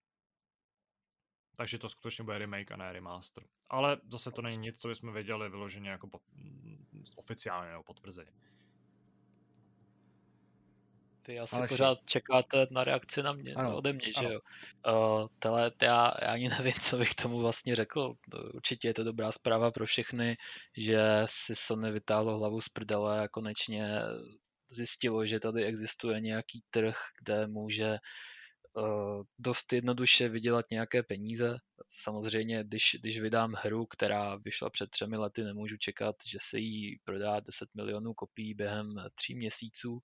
Takže 1.57 1.77
to 1.77 1.90
skutečně 1.90 2.23
bude 2.23 2.38
remake 2.38 2.72
a 2.72 2.77
ne 2.77 2.94
remaster. 2.94 3.44
Ale 3.69 3.98
zase 4.11 4.31
to 4.31 4.41
není 4.41 4.57
nic, 4.57 4.80
co 4.80 4.88
bychom 4.88 5.14
věděli 5.14 5.49
vyloženě 5.49 5.90
jako 5.90 6.07
pot, 6.07 6.22
oficiálně 7.15 7.72
nebo 7.72 7.84
potvrzeně. 7.84 8.31
Vy 11.28 11.40
asi 11.40 11.56
Ale 11.56 11.68
pořád 11.68 11.98
čekáte 12.06 12.68
na 12.72 12.84
reakci 12.84 13.24
na 13.24 13.34
mě, 13.34 13.54
ano, 13.54 13.78
ode 13.78 13.94
mě, 13.94 14.08
ano. 14.18 14.28
že 14.28 14.34
jo. 14.34 14.40
Uh, 14.88 15.28
tele, 15.40 15.72
já, 15.82 16.14
já 16.22 16.32
ani 16.32 16.50
nevím, 16.50 16.74
co 16.82 16.98
bych 16.98 17.16
tomu 17.16 17.40
vlastně 17.40 17.76
řekl. 17.76 18.14
Určitě 18.54 18.88
je 18.88 18.94
to 18.94 19.04
dobrá 19.04 19.32
zpráva 19.32 19.72
pro 19.72 19.86
všechny, 19.86 20.38
že 20.78 21.02
si 21.26 21.56
Sony 21.56 21.91
vytáhlo 21.91 22.38
hlavu 22.38 22.62
z 22.62 22.70
prdele 22.70 23.22
a 23.22 23.28
konečně 23.28 24.02
zjistilo, 24.70 25.26
že 25.26 25.40
tady 25.40 25.66
existuje 25.66 26.22
nějaký 26.22 26.64
trh, 26.70 26.95
kde 27.22 27.48
může 27.48 27.98
dost 29.40 29.74
jednoduše 29.74 30.30
vydělat 30.30 30.66
nějaké 30.72 31.04
peníze. 31.04 31.58
Samozřejmě, 31.88 32.64
když, 32.64 32.98
když 33.02 33.20
vydám 33.20 33.54
hru, 33.54 33.86
která 33.86 34.36
vyšla 34.36 34.70
před 34.70 34.90
třemi 34.90 35.18
lety, 35.18 35.44
nemůžu 35.44 35.78
čekat, 35.78 36.16
že 36.28 36.38
se 36.41 36.60
jí 36.60 37.00
prodá 37.04 37.40
10 37.40 37.70
milionů 37.76 38.14
kopií 38.14 38.54
během 38.54 38.90
tří 39.16 39.36
měsíců, 39.36 40.00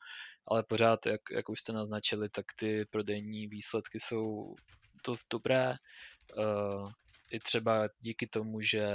ale 0.48 0.64
pořád, 0.64 1.06
jak, 1.06 1.22
jak 1.32 1.50
už 1.50 1.60
jste 1.60 1.74
naznačili, 1.74 2.30
tak 2.30 2.46
ty 2.56 2.86
prodejní 2.86 3.48
výsledky 3.48 4.00
jsou 4.00 4.56
dost 5.08 5.28
dobré. 5.32 5.76
Uh, 6.38 6.92
i 7.32 7.40
třeba 7.40 7.90
díky 8.00 8.28
tomu, 8.28 8.62
že 8.62 8.88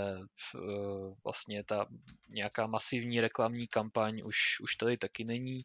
uh, 0.55 1.15
vlastně 1.25 1.65
ta 1.65 1.87
nějaká 2.29 2.67
masivní 2.67 3.21
reklamní 3.21 3.69
kampaň 3.69 4.23
už, 4.25 4.61
už 4.61 4.77
tady 4.77 4.97
taky 4.97 5.25
není 5.25 5.63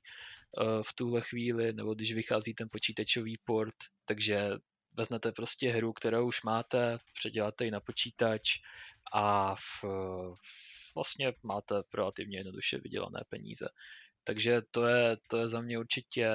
v 0.81 0.93
tuhle 0.93 1.21
chvíli, 1.21 1.73
nebo 1.73 1.93
když 1.93 2.13
vychází 2.13 2.53
ten 2.53 2.67
počítačový 2.71 3.37
port, 3.45 3.75
takže 4.05 4.49
vezmete 4.93 5.31
prostě 5.31 5.69
hru, 5.69 5.93
kterou 5.93 6.27
už 6.27 6.43
máte, 6.43 6.97
předěláte 7.19 7.65
ji 7.65 7.71
na 7.71 7.79
počítač 7.79 8.41
a 9.13 9.55
v, 9.55 9.85
vlastně 10.95 11.33
máte 11.43 11.75
relativně 11.93 12.37
jednoduše 12.37 12.77
vydělané 12.77 13.19
peníze. 13.29 13.67
Takže 14.23 14.61
to 14.71 14.85
je, 14.85 15.17
to 15.27 15.37
je 15.37 15.47
za 15.47 15.61
mě 15.61 15.79
určitě 15.79 16.29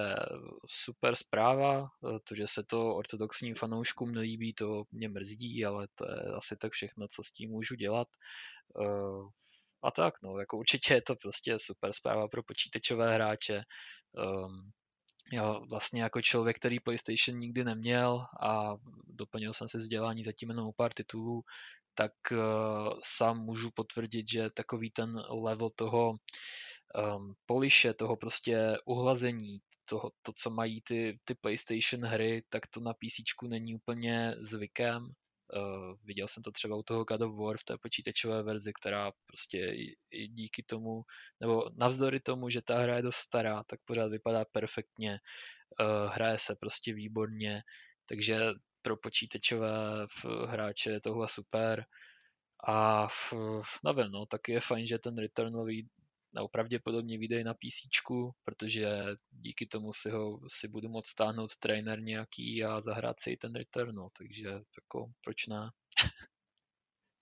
super 0.67 1.17
zpráva. 1.17 1.89
To, 2.25 2.35
že 2.35 2.47
se 2.47 2.65
to 2.65 2.95
ortodoxním 2.95 3.55
fanouškům 3.55 4.15
nelíbí, 4.15 4.55
to 4.55 4.85
mě 4.93 5.09
mrzí, 5.09 5.65
ale 5.65 5.89
to 5.95 6.05
je 6.11 6.17
asi 6.37 6.57
tak 6.57 6.73
všechno, 6.73 7.09
co 7.09 7.23
s 7.23 7.33
tím 7.33 7.51
můžu 7.51 7.75
dělat. 7.75 8.09
Eh, 8.83 9.29
a 9.83 9.91
tak, 9.91 10.15
no, 10.23 10.39
jako 10.39 10.59
určitě 10.59 10.95
je 10.95 11.03
to 11.03 11.17
prostě 11.17 11.59
super 11.59 11.93
zpráva 11.93 12.29
pro 12.29 12.43
počítačové 12.43 13.15
hráče. 13.15 13.63
Ehm, 14.19 14.71
já 15.33 15.59
vlastně 15.59 16.03
jako 16.03 16.23
člověk, 16.23 16.57
který 16.57 16.81
PlayStation 16.81 17.39
nikdy 17.39 17.65
neměl 17.65 18.27
a 18.41 18.77
doplnil 19.07 19.53
jsem 19.53 19.69
si 19.69 19.79
vzdělání 19.79 20.25
zatím 20.25 20.49
jenom 20.49 20.71
pár 20.77 20.93
titulů, 20.93 21.43
tak 21.95 22.13
uh, 22.33 22.39
sám 23.05 23.39
můžu 23.39 23.71
potvrdit, 23.75 24.31
že 24.31 24.51
takový 24.51 24.91
ten 24.91 25.23
level 25.31 25.71
toho 25.77 26.11
um, 26.11 27.35
poliše, 27.47 27.95
toho 27.95 28.17
prostě 28.17 28.77
uhlazení, 28.85 29.61
toho, 29.85 30.11
to, 30.23 30.33
co 30.33 30.51
mají 30.51 30.83
ty, 30.83 31.19
ty 31.25 31.35
PlayStation 31.35 32.05
hry, 32.05 32.43
tak 32.49 32.67
to 32.67 32.81
na 32.81 32.93
PC 32.93 33.49
není 33.49 33.75
úplně 33.75 34.35
zvykem. 34.41 35.13
Uh, 35.53 35.97
viděl 36.05 36.29
jsem 36.29 36.43
to 36.43 36.53
třeba 36.53 36.77
u 36.77 36.83
toho 36.83 37.05
God 37.05 37.21
of 37.21 37.37
War 37.37 37.57
v 37.59 37.65
té 37.65 37.79
počítačové 37.79 38.43
verzi, 38.43 38.73
která 38.81 39.13
prostě 39.27 39.59
i, 40.11 40.29
díky 40.29 40.63
tomu, 40.63 41.03
nebo 41.41 41.71
navzdory 41.77 42.21
tomu, 42.21 42.51
že 42.51 42.63
ta 42.63 42.79
hra 42.79 42.97
je 42.97 43.03
dost 43.03 43.17
stará, 43.17 43.65
tak 43.65 43.81
pořád 43.85 44.07
vypadá 44.07 44.45
perfektně, 44.53 45.21
uh, 45.81 46.13
hraje 46.13 46.39
se 46.39 46.57
prostě 46.57 46.95
výborně, 46.95 47.63
takže 48.07 48.39
pro 48.83 48.97
počítačové 48.97 49.71
hráče 50.47 50.91
je 50.91 51.01
tohle 51.01 51.29
super. 51.29 51.85
A 52.67 53.09
v, 53.09 53.33
nevím, 53.85 54.13
no, 54.13 54.27
taky 54.27 54.53
je 54.53 54.61
fajn, 54.61 54.87
že 54.87 54.99
ten 54.99 55.19
Returnový 55.19 55.89
nebo 56.35 56.49
pravděpodobně 56.49 57.19
vyjde 57.19 57.45
na 57.45 57.55
PC, 57.55 57.89
protože 58.45 58.89
díky 59.31 59.67
tomu 59.67 59.93
si 59.93 60.11
ho 60.11 60.41
si 60.49 60.69
budu 60.69 60.89
moct 60.89 61.07
stáhnout 61.09 61.57
trainer 61.57 62.03
nějaký 62.03 62.65
a 62.65 62.81
zahrát 62.81 63.21
si 63.21 63.31
i 63.31 63.37
ten 63.37 63.55
Return, 63.55 63.95
no, 63.95 64.09
takže 64.19 64.49
jako 64.49 65.13
proč 65.25 65.47
ne? 65.47 65.71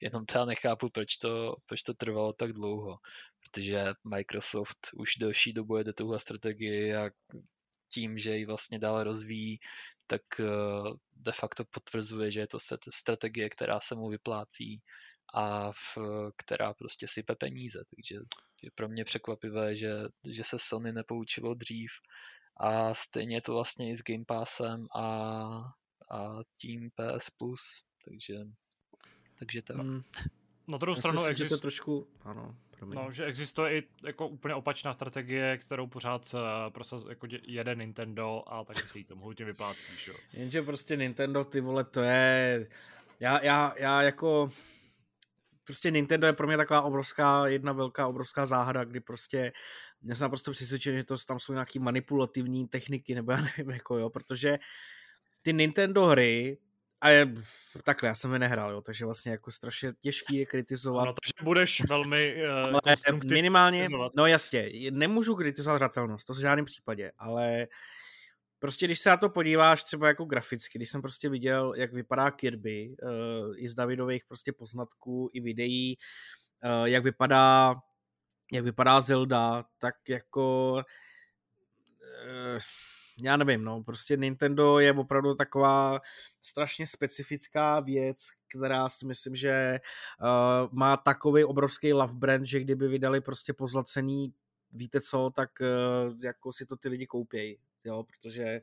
Jenom 0.01 0.27
teda 0.27 0.45
nechápu, 0.45 0.91
proč 0.91 1.17
to, 1.17 1.57
proč 1.67 1.83
to 1.83 1.95
trvalo 1.95 2.33
tak 2.33 2.53
dlouho, 2.53 2.99
protože 3.41 3.85
Microsoft 4.15 4.79
už 4.95 5.17
delší 5.17 5.53
dobu 5.53 5.77
jede 5.77 5.93
tuhle 5.93 6.21
strategii 6.21 6.95
a 6.95 7.11
tím, 7.89 8.19
že 8.19 8.37
ji 8.37 8.47
vlastně 8.47 8.79
dále 8.79 9.05
rozvíjí, 9.05 9.59
tak 10.07 10.23
eh, 10.41 10.45
de 11.17 11.33
facto 11.33 11.65
potvrzuje, 11.65 12.31
že 12.31 12.41
je 12.41 12.47
to 12.47 12.59
strategie, 12.91 13.51
která 13.51 13.81
se 13.81 13.95
mu 13.95 14.09
vyplácí 14.09 14.83
a 15.33 15.73
v, 15.73 15.99
která 16.37 16.75
prostě 16.75 17.09
sype 17.09 17.35
peníze. 17.35 17.85
Takže 17.97 18.15
je 18.63 18.71
pro 18.75 18.89
mě 18.89 19.05
překvapivé, 19.05 19.77
že, 19.77 19.93
že 20.25 20.45
se 20.45 20.57
Sony 20.59 20.93
nepoučilo 20.93 21.55
dřív 21.55 21.91
a 22.57 22.95
stejně 22.95 23.37
je 23.37 23.43
to 23.43 23.53
vlastně 23.53 23.91
i 23.91 23.97
s 23.97 24.03
Game 24.03 24.25
Passem 24.25 24.87
a, 24.95 25.05
a 26.11 26.39
tím 26.59 26.91
PS 26.91 27.31
Plus, 27.31 27.61
takže, 28.05 28.35
takže 29.39 29.63
to. 29.63 29.75
Mm. 29.75 30.03
Na 30.69 30.79
druhou 30.79 30.97
stranu 30.97 31.25
existuje... 31.25 31.59
to 31.59 31.61
trošku, 31.61 32.09
ano, 32.23 32.57
Promiň. 32.83 32.99
No, 32.99 33.11
že 33.11 33.25
existuje 33.25 33.79
i 33.79 33.83
jako 34.03 34.29
úplně 34.29 34.55
opačná 34.55 34.93
strategie, 34.93 35.59
kterou 35.59 35.87
pořád 35.87 36.35
uh, 36.35 36.41
prosaz, 36.73 37.05
jako 37.09 37.27
jede 37.43 37.75
Nintendo 37.75 38.43
a 38.47 38.65
tak 38.65 38.89
se 38.89 38.99
jí 38.99 39.05
tomu 39.05 39.25
hodně 39.25 39.45
vyplácí, 39.45 39.93
že? 39.97 40.13
Jenže 40.33 40.63
prostě 40.63 40.97
Nintendo, 40.97 41.45
ty 41.45 41.61
vole, 41.61 41.85
to 41.85 42.01
je... 42.01 42.67
Já, 43.21 43.45
já, 43.45 43.75
já 43.79 44.03
jako... 44.03 44.51
Prostě 45.65 45.91
Nintendo 45.91 46.27
je 46.27 46.33
pro 46.33 46.47
mě 46.47 46.57
taková 46.57 46.83
obrovská, 46.83 47.47
jedna 47.47 47.73
velká 47.73 48.07
obrovská 48.07 48.47
záhada, 48.47 48.85
kdy 48.85 49.01
prostě 49.01 49.53
já 50.05 50.15
jsem 50.15 50.25
naprosto 50.25 50.51
přesvědčen, 50.51 50.97
že 50.97 51.05
to 51.05 51.17
tam 51.27 51.41
jsou 51.41 51.53
nějaký 51.53 51.79
manipulativní 51.79 52.69
techniky, 52.69 53.15
nebo 53.15 53.33
já 53.33 53.39
nevím, 53.41 53.71
jako 53.71 53.99
jo, 53.99 54.11
protože 54.11 54.59
ty 55.43 55.53
Nintendo 55.53 56.07
hry 56.07 56.59
a 57.01 57.09
je, 57.09 57.35
takhle, 57.85 58.09
já 58.09 58.15
jsem 58.15 58.33
je 58.33 58.39
nehrál, 58.39 58.73
jo, 58.73 58.81
takže 58.81 59.05
vlastně 59.05 59.33
jako 59.33 59.51
strašně 59.51 59.93
těžký 60.01 60.37
je 60.37 60.47
kritizovat. 60.47 61.05
No, 61.05 61.13
takže 61.13 61.45
budeš 61.45 61.83
velmi 61.89 62.37
uh, 62.45 62.51
ale 62.51 62.97
minimálně, 63.25 63.79
kritizovat. 63.79 64.13
no 64.17 64.27
jasně, 64.27 64.71
nemůžu 64.91 65.35
kritizovat 65.35 65.77
hratelnost, 65.77 66.27
to 66.27 66.33
v 66.33 66.41
žádném 66.41 66.65
případě, 66.65 67.13
ale 67.19 67.67
prostě 68.63 68.87
když 68.87 69.01
se 69.01 69.11
na 69.11 69.17
to 69.17 69.29
podíváš 69.29 69.85
třeba 69.85 70.09
jako 70.09 70.25
graficky, 70.25 70.79
když 70.79 70.91
jsem 70.91 71.03
prostě 71.03 71.29
viděl, 71.29 71.75
jak 71.77 71.93
vypadá 71.93 72.31
Kirby, 72.31 72.97
uh, 73.03 73.55
i 73.57 73.69
z 73.69 73.75
Davidových 73.75 74.25
prostě 74.25 74.53
poznatků, 74.53 75.31
i 75.33 75.41
videí, 75.41 75.99
uh, 76.65 76.85
jak 76.85 77.05
vypadá 77.05 77.75
jak 78.53 78.65
vypadá 78.65 79.01
Zelda, 79.01 79.65
tak 79.79 79.95
jako 80.09 80.73
uh, 80.73 82.59
já 83.23 83.37
nevím, 83.37 83.65
no, 83.65 83.83
prostě 83.83 84.17
Nintendo 84.17 84.79
je 84.79 84.93
opravdu 84.93 85.35
taková 85.35 86.01
strašně 86.41 86.87
specifická 86.87 87.81
věc, 87.81 88.27
která 88.49 88.89
si 88.89 89.07
myslím, 89.07 89.35
že 89.35 89.79
uh, 90.21 90.69
má 90.73 90.97
takový 90.97 91.45
obrovský 91.45 91.93
love 91.93 92.15
brand, 92.15 92.47
že 92.47 92.61
kdyby 92.61 92.89
vydali 92.89 93.21
prostě 93.21 93.53
pozlacený 93.53 94.35
víte 94.73 95.01
co, 95.01 95.31
tak 95.35 95.51
uh, 95.61 96.25
jako 96.25 96.53
si 96.53 96.67
to 96.67 96.77
ty 96.77 96.89
lidi 96.89 97.07
koupějí, 97.07 97.59
jo, 97.85 98.03
protože 98.03 98.61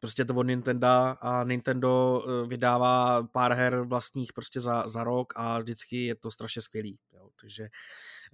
prostě 0.00 0.24
to 0.24 0.34
od 0.34 0.42
Nintendo 0.42 0.88
a 1.20 1.44
Nintendo 1.44 2.22
uh, 2.26 2.48
vydává 2.48 3.22
pár 3.22 3.52
her 3.52 3.80
vlastních 3.80 4.32
prostě 4.32 4.60
za, 4.60 4.88
za 4.88 5.04
rok 5.04 5.32
a 5.36 5.58
vždycky 5.58 6.04
je 6.04 6.14
to 6.14 6.30
strašně 6.30 6.62
skvělý, 6.62 6.98
jo, 7.12 7.28
takže 7.40 7.68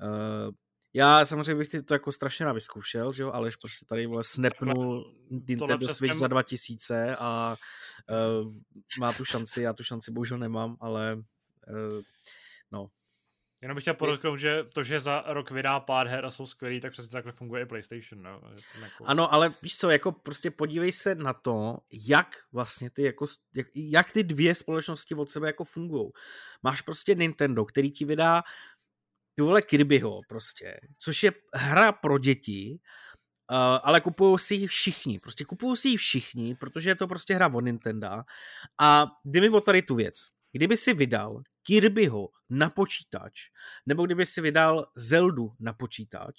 uh, 0.02 0.54
já 0.96 1.26
samozřejmě 1.26 1.54
bych 1.54 1.68
to 1.84 1.94
jako 1.94 2.12
strašně 2.12 2.52
vyzkoušel, 2.52 3.12
že 3.12 3.22
jo, 3.22 3.32
ale 3.32 3.50
prostě 3.60 3.86
tady 3.88 4.06
vole 4.06 4.24
snapnul 4.24 5.14
Nintendo 5.30 5.88
Switch 5.88 6.14
za 6.14 6.26
2000 6.26 7.16
a 7.18 7.56
uh, 8.42 8.52
má 8.98 9.12
tu 9.12 9.24
šanci, 9.24 9.62
já 9.62 9.72
tu 9.72 9.84
šanci 9.84 10.12
bohužel 10.12 10.38
nemám, 10.38 10.76
ale 10.80 11.16
uh, 11.16 12.02
no. 12.72 12.90
Jenom 13.64 13.74
bych 13.74 13.84
chtěl 13.84 13.94
podotknout, 13.94 14.36
že 14.36 14.64
to, 14.64 14.82
že 14.82 15.00
za 15.00 15.24
rok 15.26 15.50
vydá 15.50 15.80
pár 15.80 16.06
her 16.06 16.24
a 16.24 16.30
jsou 16.30 16.46
skvělý, 16.46 16.80
tak 16.80 16.92
přesně 16.92 17.10
takhle 17.10 17.32
funguje 17.32 17.62
i 17.62 17.66
PlayStation. 17.66 18.22
No. 18.22 18.40
Jako... 18.82 19.04
Ano, 19.04 19.34
ale 19.34 19.54
víš 19.62 19.76
co, 19.76 19.90
jako 19.90 20.12
prostě 20.12 20.50
podívej 20.50 20.92
se 20.92 21.14
na 21.14 21.32
to, 21.32 21.78
jak 22.08 22.36
vlastně 22.52 22.90
ty, 22.90 23.02
jako, 23.02 23.26
jak, 23.54 23.66
jak 23.74 24.12
ty 24.12 24.24
dvě 24.24 24.54
společnosti 24.54 25.14
od 25.14 25.30
sebe 25.30 25.46
jako 25.46 25.64
fungují. 25.64 26.10
Máš 26.62 26.80
prostě 26.80 27.14
Nintendo, 27.14 27.64
který 27.64 27.90
ti 27.90 28.04
vydá 28.04 28.42
ty 29.34 29.42
vole 29.42 29.62
Kirbyho 29.62 30.20
prostě, 30.28 30.80
což 30.98 31.22
je 31.22 31.32
hra 31.54 31.92
pro 31.92 32.18
děti, 32.18 32.78
uh, 33.50 33.56
ale 33.82 34.00
kupují 34.00 34.38
si 34.38 34.54
ji 34.54 34.66
všichni, 34.66 35.18
prostě 35.18 35.44
kupují 35.44 35.76
si 35.76 35.88
ji 35.88 35.96
všichni, 35.96 36.54
protože 36.54 36.90
je 36.90 36.94
to 36.94 37.06
prostě 37.06 37.34
hra 37.34 37.54
od 37.54 37.60
Nintendo 37.60 38.08
a 38.80 39.06
jde 39.24 39.40
mi 39.40 39.48
o 39.48 39.60
tady 39.60 39.82
tu 39.82 39.94
věc. 39.94 40.33
Kdyby 40.54 40.76
si 40.76 40.94
vydal 40.94 41.42
Kirbyho 41.62 42.28
na 42.50 42.70
počítač, 42.70 43.32
nebo 43.86 44.06
kdyby 44.06 44.26
si 44.26 44.40
vydal 44.40 44.86
Zeldu 44.96 45.52
na 45.60 45.72
počítač, 45.72 46.34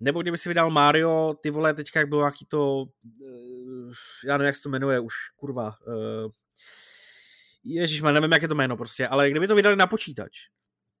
nebo 0.00 0.22
kdyby 0.22 0.38
si 0.38 0.48
vydal 0.48 0.70
Mario, 0.70 1.34
ty 1.42 1.50
vole, 1.50 1.74
teďka 1.74 2.00
jak 2.00 2.08
bylo 2.08 2.22
nějaký 2.22 2.46
to, 2.46 2.82
uh, 2.82 3.92
já 4.24 4.38
nevím, 4.38 4.46
jak 4.46 4.56
se 4.56 4.62
to 4.62 4.68
jmenuje 4.68 5.00
už, 5.00 5.14
kurva, 5.36 5.74
uh, 5.86 6.30
Ježíš, 7.64 8.00
nevím, 8.00 8.32
jak 8.32 8.42
je 8.42 8.48
to 8.48 8.54
jméno 8.54 8.76
prostě, 8.76 9.08
ale 9.08 9.30
kdyby 9.30 9.46
to 9.46 9.54
vydali 9.54 9.76
na 9.76 9.86
počítač, 9.86 10.32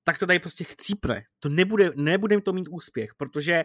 tak 0.04 0.18
to 0.18 0.26
tady 0.26 0.38
prostě 0.38 0.64
chcípne. 0.64 1.22
To 1.40 1.48
nebude, 1.48 1.90
nebude 1.96 2.40
to 2.40 2.52
mít 2.52 2.68
úspěch, 2.70 3.14
protože 3.16 3.64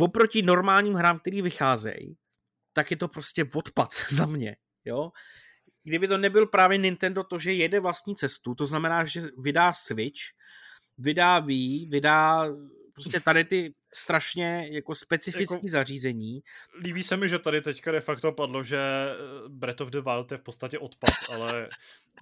oproti 0.00 0.42
normálním 0.42 0.94
hrám, 0.94 1.18
který 1.18 1.42
vycházejí, 1.42 2.16
tak 2.72 2.90
je 2.90 2.96
to 2.96 3.08
prostě 3.08 3.44
odpad 3.54 3.88
za 4.10 4.26
mě, 4.26 4.56
jo. 4.84 5.10
Kdyby 5.86 6.08
to 6.08 6.18
nebyl 6.18 6.46
právě 6.46 6.78
Nintendo 6.78 7.24
to, 7.24 7.38
že 7.38 7.52
jede 7.52 7.80
vlastní 7.80 8.16
cestu, 8.16 8.54
to 8.54 8.66
znamená, 8.66 9.04
že 9.04 9.22
vydá 9.38 9.72
Switch, 9.72 10.20
vydá 10.98 11.38
Wii, 11.38 11.86
vydá 11.86 12.46
prostě 12.92 13.20
tady 13.20 13.44
ty 13.44 13.74
strašně 13.94 14.68
jako 14.70 14.94
specifické 14.94 15.54
jako, 15.54 15.68
zařízení. 15.68 16.42
Líbí 16.80 17.02
se 17.02 17.16
mi, 17.16 17.28
že 17.28 17.38
tady 17.38 17.60
teďka 17.60 17.92
de 17.92 18.00
facto 18.00 18.32
padlo, 18.32 18.62
že 18.62 18.78
eh, 18.78 19.48
Breath 19.48 19.80
of 19.80 19.90
the 19.90 20.00
Wild 20.00 20.32
je 20.32 20.38
v 20.38 20.42
podstatě 20.42 20.78
odpad, 20.78 21.14
ale 21.28 21.68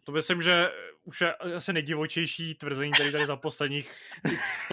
to 0.04 0.12
myslím, 0.12 0.42
že 0.42 0.70
už 1.04 1.20
je 1.20 1.34
asi 1.34 1.72
nejdivočejší 1.72 2.54
tvrzení, 2.54 2.92
který 2.92 3.12
tady 3.12 3.26
za 3.26 3.36
posledních 3.36 3.92
x 4.32 4.66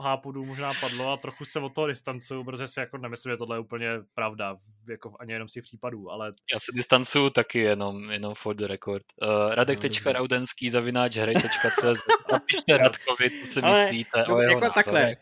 hápudů 0.00 0.44
možná 0.44 0.72
padlo 0.80 1.12
a 1.12 1.16
trochu 1.16 1.44
se 1.44 1.60
od 1.60 1.74
toho 1.74 1.86
distancuju, 1.86 2.44
protože 2.44 2.68
si 2.68 2.80
jako 2.80 2.98
nemyslím, 2.98 3.32
že 3.32 3.36
tohle 3.36 3.56
je 3.56 3.60
úplně 3.60 3.88
pravda, 4.14 4.56
jako 4.88 5.16
ani 5.20 5.32
jenom 5.32 5.48
z 5.48 5.52
těch 5.52 5.62
případů, 5.62 6.10
ale... 6.10 6.32
Já 6.52 6.60
se 6.60 6.72
distancuju 6.74 7.30
taky 7.30 7.58
jenom, 7.58 8.10
jenom 8.10 8.34
for 8.34 8.56
the 8.56 8.66
record. 8.66 9.02
Uh, 9.22 9.54
Radek.raudenský 9.54 10.70
zavináč 10.70 11.16
hry.cz 11.16 11.98
Napište 12.32 12.78
Radkovi, 12.78 13.30
co 13.30 13.52
si 13.52 13.60
ale, 13.60 13.84
myslíte 13.84 14.24
no, 14.28 14.36
o 14.36 14.40
jeho 14.40 14.60
jako 14.60 14.74
takhle, 14.74 15.16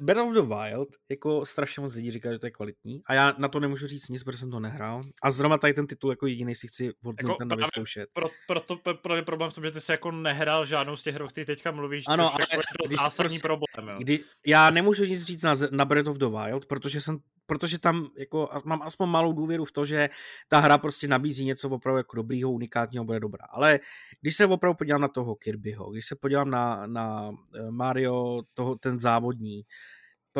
Breath 0.00 0.27
of 0.28 0.34
the 0.34 0.54
Wild, 0.54 0.88
jako 1.08 1.46
strašně 1.46 1.80
moc 1.80 1.94
lidí 1.94 2.10
říká, 2.10 2.32
že 2.32 2.38
to 2.38 2.46
je 2.46 2.50
kvalitní 2.50 3.00
a 3.06 3.14
já 3.14 3.34
na 3.38 3.48
to 3.48 3.60
nemůžu 3.60 3.86
říct 3.86 4.08
nic, 4.08 4.24
protože 4.24 4.38
jsem 4.38 4.50
to 4.50 4.60
nehrál 4.60 5.04
a 5.22 5.30
zrovna 5.30 5.58
tady 5.58 5.74
ten 5.74 5.86
titul 5.86 6.10
jako 6.10 6.26
jediný 6.26 6.54
si 6.54 6.66
chci 6.66 6.92
od 7.04 7.16
jako, 7.18 7.28
Nintendo 7.28 7.56
vyzkoušet. 7.56 8.08
Pro, 8.12 8.30
pro, 8.46 8.60
to, 8.60 8.76
pro 9.02 9.16
je 9.16 9.22
problém 9.22 9.50
v 9.50 9.54
tom, 9.54 9.64
že 9.64 9.70
ty 9.70 9.80
jsi 9.80 9.92
jako 9.92 10.10
nehrál 10.10 10.64
žádnou 10.64 10.96
z 10.96 11.02
těch 11.02 11.12
her, 11.12 11.22
o 11.22 11.28
kterých 11.28 11.46
teďka 11.46 11.70
mluvíš, 11.70 12.04
ano, 12.08 12.24
což 12.24 12.34
ale 12.34 12.46
jako 12.52 12.62
je 12.84 12.88
to 12.88 12.96
zásadní 12.96 13.38
prostě, 13.38 13.42
problém. 13.42 13.88
Jo. 13.88 13.98
Kdy, 13.98 14.20
já 14.46 14.70
nemůžu 14.70 15.04
nic 15.04 15.24
říct 15.24 15.42
na, 15.42 15.54
na 15.70 15.84
Breath 15.84 16.08
of 16.08 16.16
the 16.16 16.26
Wild, 16.26 16.66
protože 16.66 17.00
jsem 17.00 17.18
protože 17.48 17.78
tam 17.78 18.08
jako 18.18 18.48
mám 18.64 18.82
aspoň 18.82 19.08
malou 19.08 19.32
důvěru 19.32 19.64
v 19.64 19.72
to, 19.72 19.86
že 19.86 20.08
ta 20.48 20.58
hra 20.58 20.78
prostě 20.78 21.08
nabízí 21.08 21.44
něco 21.44 21.68
opravdu 21.68 21.96
jako 21.96 22.16
dobrýho, 22.16 22.50
unikátního, 22.50 23.04
bude 23.04 23.20
dobrá. 23.20 23.44
Ale 23.50 23.80
když 24.20 24.36
se 24.36 24.46
opravdu 24.46 24.76
podívám 24.76 25.00
na 25.00 25.08
toho 25.08 25.34
Kirbyho, 25.34 25.90
když 25.90 26.06
se 26.06 26.16
podívám 26.16 26.50
na, 26.50 26.86
na 26.86 27.30
eh, 27.54 27.70
Mario, 27.70 28.42
toho, 28.54 28.74
ten 28.76 29.00
závodní, 29.00 29.62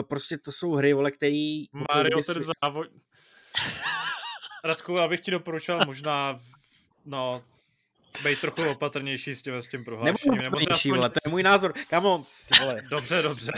prostě 0.09 0.39
to 0.39 0.53
jsou 0.53 0.73
hry, 0.73 0.93
vole, 0.93 1.11
který... 1.11 1.65
Mario, 1.73 2.23
ten 2.27 2.43
závod... 2.43 2.87
Radku, 4.65 4.97
já 4.97 5.09
bych 5.09 5.21
ti 5.21 5.31
doporučoval 5.31 5.87
možná, 5.87 6.41
no, 7.05 7.43
být 8.25 8.41
trochu 8.41 8.71
opatrnější 8.71 9.35
s 9.35 9.43
tím, 9.43 9.55
s 9.55 9.69
tím 9.69 9.85
prohlášením. 9.85 10.35
Nebudu 10.35 10.49
opatrnější, 10.49 10.91
vole, 10.91 11.11
to 11.11 11.19
je 11.27 11.31
můj 11.31 11.43
názor. 11.43 11.73
Kamo, 11.91 12.27
ty 12.49 12.61
vole. 12.61 12.83
Dobře, 12.91 13.23
dobře. 13.23 13.53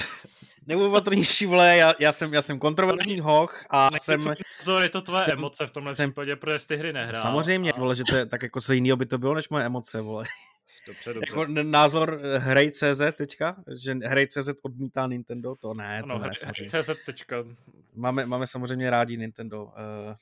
Nebudu 0.67 0.89
opatrnější, 0.89 1.47
vole, 1.47 1.77
já, 1.77 1.95
já, 1.99 2.13
jsem, 2.13 2.35
já 2.35 2.43
jsem 2.43 2.59
kontroverzní 2.59 3.21
hoch 3.21 3.65
a 3.71 3.91
Nechci 3.93 4.05
jsem... 4.05 4.35
Pozor, 4.59 4.83
je 4.83 4.89
to 4.89 5.01
tvoje 5.01 5.25
jsem, 5.25 5.39
emoce 5.39 5.67
v 5.67 5.71
tomhle 5.71 5.97
jsem, 5.97 6.11
případě, 6.11 6.37
protože 6.37 6.59
jsi 6.59 6.69
ty 6.69 6.77
hry 6.77 6.93
nehrál. 6.93 7.23
Samozřejmě, 7.23 7.73
a... 7.73 7.79
vole, 7.79 7.95
že 7.95 8.05
to 8.05 8.17
je 8.17 8.27
tak 8.27 8.43
jako 8.43 8.61
co 8.61 8.73
jiného 8.73 8.97
by 8.97 9.07
to 9.07 9.19
bylo, 9.19 9.35
než 9.35 9.49
moje 9.49 9.65
emoce, 9.65 10.01
vole. 10.01 10.25
Dobře, 10.87 11.15
dobře. 11.15 11.31
Jako 11.31 11.47
názor 11.47 12.21
eh, 12.23 12.39
Hrej.cz 12.39 13.03
teďka, 13.13 13.65
že 13.83 13.95
Hrej.cz 13.95 14.49
odmítá 14.63 15.07
Nintendo, 15.07 15.55
to 15.55 15.75
ne, 15.75 16.03
to 16.09 16.15
ano, 16.15 16.25
ne. 16.25 16.33
Hrej.cz 16.45 16.91
teďka. 17.07 17.37
Máme, 17.95 18.27
máme 18.27 18.47
samozřejmě 18.47 18.91
rádi 18.91 19.17
Nintendo. 19.17 19.65
Uh, 19.65 20.15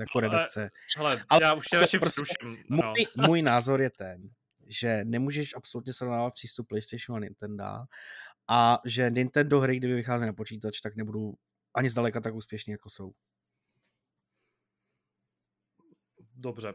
jako 0.00 0.20
redakce. 0.20 0.70
Ale, 0.98 1.24
ale 1.28 1.40
já 1.42 1.54
už 1.54 1.66
tě 1.66 1.80
radši 1.80 1.98
prostě, 1.98 2.22
můj, 2.68 3.06
můj 3.16 3.42
názor 3.42 3.82
je 3.82 3.90
ten, 3.90 4.30
že 4.66 5.04
nemůžeš 5.04 5.54
absolutně 5.54 5.92
srovnávat 5.92 6.34
přístup 6.34 6.68
PlayStation 6.68 7.16
a 7.16 7.20
Nintendo 7.20 7.64
a 8.48 8.78
že 8.84 9.10
Nintendo 9.10 9.60
hry, 9.60 9.76
kdyby 9.76 9.94
vycházely 9.94 10.26
na 10.26 10.32
počítač, 10.32 10.80
tak 10.80 10.96
nebudou 10.96 11.34
ani 11.74 11.88
zdaleka 11.88 12.20
tak 12.20 12.34
úspěšní, 12.34 12.70
jako 12.70 12.90
jsou. 12.90 13.12
Dobře. 16.34 16.74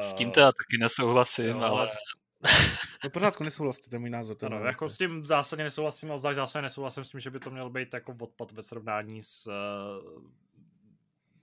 S 0.00 0.14
tím 0.14 0.32
já 0.36 0.52
taky 0.52 0.78
nesouhlasím, 0.80 1.46
jo, 1.46 1.60
ale... 1.60 1.90
No 3.04 3.10
pořádku 3.10 3.44
nesouhlasíte, 3.44 3.90
to 3.90 3.96
je 3.96 4.00
můj 4.00 4.10
názor. 4.10 4.36
To 4.36 4.46
ano, 4.46 4.64
jako 4.64 4.88
s 4.88 4.98
tím 4.98 5.24
zásadně 5.24 5.64
nesouhlasím, 5.64 6.10
a 6.10 6.14
obzvlášť 6.14 6.36
zásadně 6.36 6.62
nesouhlasím 6.62 7.04
s 7.04 7.08
tím, 7.08 7.20
že 7.20 7.30
by 7.30 7.40
to 7.40 7.50
měl 7.50 7.70
být 7.70 7.94
jako 7.94 8.16
odpad 8.20 8.52
ve 8.52 8.62
srovnání 8.62 9.22
s 9.22 9.46
uh, 9.46 10.22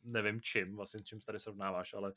nevím 0.03 0.41
čím, 0.41 0.75
vlastně 0.75 0.99
čím 1.03 1.19
tady 1.19 1.39
srovnáváš, 1.39 1.93
ale 1.93 2.13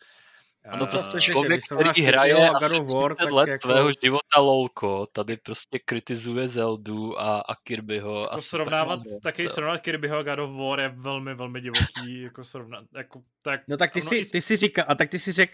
Ano, 0.68 0.86
prostě 0.86 1.20
člověk, 1.20 1.60
který 1.64 2.02
hraje 2.02 2.50
asi 2.50 2.80
War, 2.80 3.14
30 3.14 3.30
let 3.30 3.48
jako... 3.48 3.68
tvého 3.68 3.90
života 4.04 4.38
lolko, 4.38 5.06
tady 5.12 5.36
prostě 5.36 5.78
kritizuje 5.78 6.48
Zeldu 6.48 7.20
a, 7.20 7.40
a 7.40 7.54
Kirbyho. 7.54 8.20
Jako 8.20 8.34
a 8.34 8.42
srovnávat, 8.42 9.00
taky 9.22 9.48
srovnávat 9.48 9.80
Kirbyho 9.80 10.18
a 10.18 10.22
God 10.22 10.38
of 10.38 10.50
War 10.56 10.80
je 10.80 10.88
velmi, 10.88 11.34
velmi 11.34 11.60
divoký, 11.60 12.22
jako 12.22 12.44
srovnat, 12.44 12.84
jako, 12.96 13.22
tak... 13.42 13.60
No 13.68 13.76
tak 13.76 13.90
ty, 13.90 14.02
si, 14.02 14.24
ty 14.24 14.40
si 14.40 14.56
říká, 14.56 14.82
a 14.82 14.94
tak 14.94 15.08
ty 15.08 15.18
si 15.18 15.32
řekl, 15.32 15.52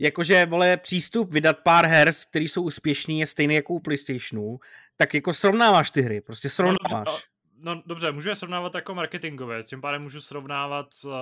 jakože, 0.00 0.46
vole, 0.46 0.76
přístup 0.76 1.32
vydat 1.32 1.58
pár 1.58 1.86
her, 1.86 2.12
který 2.30 2.48
jsou 2.48 2.62
úspěšný, 2.62 3.20
je 3.20 3.26
stejný 3.26 3.54
jako 3.54 3.74
u 3.74 3.78
PlayStationu, 3.78 4.60
tak 4.96 5.14
jako 5.14 5.32
srovnáváš 5.32 5.90
ty 5.90 6.02
hry, 6.02 6.20
prostě 6.20 6.48
srovnáváš. 6.48 7.06
No, 7.06 7.18
No 7.62 7.82
dobře, 7.86 8.12
můžu 8.12 8.28
je 8.28 8.34
srovnávat 8.34 8.74
jako 8.74 8.94
marketingové, 8.94 9.62
tím 9.62 9.80
pádem 9.80 10.02
můžu 10.02 10.20
srovnávat, 10.20 10.94
uh, 11.04 11.12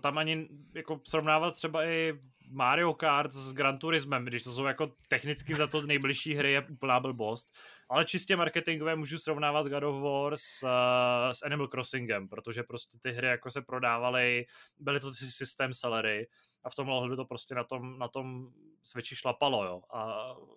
tam 0.00 0.18
ani 0.18 0.48
jako 0.74 1.00
srovnávat 1.04 1.54
třeba 1.54 1.84
i 1.84 2.12
Mario 2.48 2.94
Kart 2.94 3.32
s 3.32 3.52
Gran 3.52 3.78
Turismem, 3.78 4.24
když 4.24 4.42
to 4.42 4.52
jsou 4.52 4.64
jako 4.64 4.92
technicky 5.08 5.54
za 5.54 5.66
to 5.66 5.82
nejbližší 5.82 6.34
hry 6.34 6.52
je 6.52 6.66
úplná 6.68 7.00
blbost, 7.00 7.56
ale 7.88 8.04
čistě 8.04 8.36
marketingové 8.36 8.96
můžu 8.96 9.18
srovnávat 9.18 9.66
God 9.66 9.82
of 9.82 10.02
War 10.02 10.36
s, 10.36 10.62
uh, 10.62 11.30
s 11.32 11.42
Animal 11.42 11.68
Crossingem, 11.68 12.28
protože 12.28 12.62
prostě 12.62 12.98
ty 13.02 13.12
hry 13.12 13.26
jako 13.26 13.50
se 13.50 13.62
prodávaly, 13.62 14.46
byly 14.78 15.00
to 15.00 15.10
ty 15.10 15.16
systém 15.16 15.74
sellery 15.74 16.28
a 16.64 16.70
v 16.70 16.74
tom 16.74 16.88
ohledu 16.88 17.16
to 17.16 17.24
prostě 17.24 17.54
na 17.54 17.64
tom, 17.64 17.98
na 17.98 18.08
tom 18.08 18.48
Switchi 18.82 19.16
šlapalo, 19.16 19.64
jo, 19.64 19.82
a, 19.90 20.02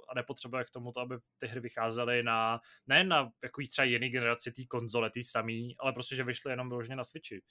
a 0.10 0.16
nepotřebuje 0.16 0.64
k 0.64 0.70
tomu 0.70 0.92
to, 0.92 1.00
aby 1.00 1.16
ty 1.38 1.48
hry 1.48 1.60
vycházely 1.60 2.24
na, 2.24 2.60
ne 2.88 3.04
na 3.04 3.32
jako 3.44 3.62
třeba 3.70 3.86
jiný 3.86 4.10
generaci 4.10 4.52
té 4.52 4.66
konzole, 4.66 5.10
tý 5.10 5.24
samý, 5.24 5.76
ale 5.80 5.94
prostě, 5.94 6.16
že 6.16 6.24
vyšly 6.24 6.52
jenom 6.52 6.70
vyloženě 6.70 6.96
na 6.96 7.04
Switchi 7.04 7.42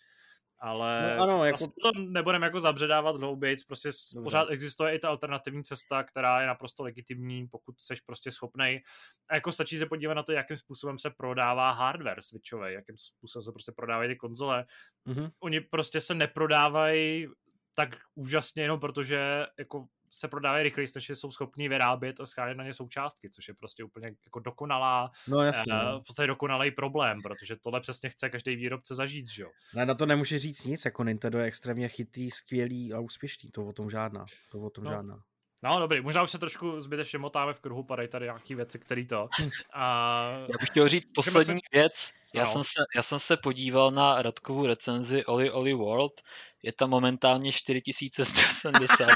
ale 0.61 1.15
no, 1.17 1.23
ano, 1.23 1.45
jako... 1.45 1.67
to 1.67 1.91
nebudeme 1.99 2.47
jako 2.47 2.61
zabředávat 2.61 3.17
dlouhějc, 3.17 3.65
prostě 3.65 3.89
Dobře. 3.89 4.25
pořád 4.25 4.51
existuje 4.51 4.95
i 4.95 4.99
ta 4.99 5.09
alternativní 5.09 5.65
cesta, 5.65 6.03
která 6.03 6.41
je 6.41 6.47
naprosto 6.47 6.83
legitimní, 6.83 7.47
pokud 7.47 7.81
jsi 7.81 7.95
prostě 8.07 8.31
schopnej. 8.31 8.83
A 9.31 9.35
jako 9.35 9.53
stačí 9.53 9.79
se 9.79 9.87
podívat 9.87 10.15
na 10.15 10.23
to, 10.23 10.33
jakým 10.33 10.57
způsobem 10.57 10.99
se 10.99 11.11
prodává 11.11 11.71
hardware 11.71 12.23
switchový, 12.23 12.73
jakým 12.73 12.97
způsobem 12.97 13.45
se 13.45 13.53
prostě 13.53 13.73
prodávají 13.73 14.09
ty 14.09 14.17
konzole. 14.17 14.65
Mm-hmm. 15.07 15.31
Oni 15.43 15.61
prostě 15.61 16.01
se 16.01 16.15
neprodávají 16.15 17.29
tak 17.77 17.89
úžasně 18.15 18.63
jenom 18.63 18.81
protože 18.81 19.47
jako 19.59 19.87
se 20.11 20.29
prodávají 20.29 20.65
rychleji, 20.65 20.89
než 20.95 21.11
jsou 21.11 21.31
schopni 21.31 21.69
vyrábět 21.69 22.21
a 22.21 22.27
schánět 22.27 22.57
na 22.57 22.65
ně 22.65 22.75
součástky, 22.75 23.31
což 23.31 23.49
je 23.49 23.55
prostě 23.55 23.85
úplně 23.85 24.07
jako 24.25 24.41
dokonalá, 24.41 25.11
no, 25.29 25.43
jasně, 25.43 25.73
uh, 25.73 26.01
v 26.01 26.05
podstatě 26.07 26.27
dokonalý 26.27 26.71
problém, 26.71 27.23
protože 27.23 27.57
tohle 27.57 27.81
přesně 27.81 28.09
chce 28.09 28.31
každý 28.31 28.57
výrobce 28.57 28.95
zažít, 28.95 29.29
že 29.29 29.43
jo. 29.43 29.51
Ne, 29.75 29.87
na 29.87 29.95
to 29.95 30.07
nemůže 30.07 30.39
říct 30.39 30.65
nic, 30.65 30.85
jako 30.85 31.05
Nintendo 31.05 31.39
je 31.39 31.45
extrémně 31.45 31.89
chytrý, 31.89 32.31
skvělý 32.31 32.93
a 32.93 32.99
úspěšný, 33.01 33.51
to 33.51 33.67
o 33.67 33.73
tom 33.73 33.91
žádná, 33.91 34.27
to 34.51 34.61
o 34.61 34.71
tom 34.71 34.85
no. 34.85 34.91
žádná. 34.91 35.23
No 35.63 35.79
dobrý, 35.79 36.01
možná 36.01 36.23
už 36.23 36.31
se 36.31 36.39
trošku 36.39 36.81
zbytečně 36.81 37.19
motáme 37.19 37.55
v 37.55 37.61
kruhu, 37.61 37.83
padají 37.83 38.09
tady 38.09 38.25
nějaký 38.25 38.55
věci, 38.55 38.79
který 38.79 39.07
to. 39.07 39.29
A... 39.73 40.15
Já 40.41 40.59
bych 40.61 40.71
chtěl 40.71 40.89
říct 40.89 41.07
poslední 41.15 41.61
se... 41.61 41.79
věc. 41.79 42.13
Já, 42.35 42.45
no. 42.45 42.53
jsem 42.53 42.65
se, 42.65 42.83
já 42.97 43.03
jsem 43.03 43.19
se 43.19 43.37
podíval 43.37 43.91
na 43.91 44.23
Radkovu 44.23 44.67
recenzi 44.67 45.25
Oli 45.25 45.51
Oli 45.51 45.75
World. 45.75 46.23
Je 46.63 46.73
tam 46.73 46.91
momentálně 46.91 47.53
4170. 47.53 49.09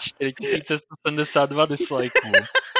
4172 0.00 1.66
dislikeů. 1.66 2.32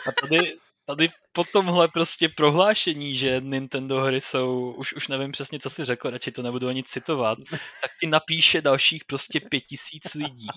A 0.09 0.13
tady, 0.21 0.57
tady 0.87 1.11
po 1.33 1.45
tomhle 1.45 1.89
prostě 1.89 2.29
prohlášení, 2.29 3.17
že 3.17 3.41
Nintendo 3.41 4.01
hry 4.01 4.21
jsou, 4.21 4.73
už, 4.73 4.93
už 4.93 5.09
nevím 5.09 5.33
přesně, 5.33 5.59
co 5.61 5.71
si 5.71 5.85
řekl, 5.85 6.11
radši 6.11 6.33
to 6.33 6.43
nebudu 6.43 6.69
ani 6.69 6.85
citovat, 6.85 7.39
tak 7.83 7.91
ti 8.01 8.07
napíše 8.07 8.61
dalších 8.61 9.05
prostě 9.05 9.41
5000 9.41 10.15
lidí. 10.15 10.49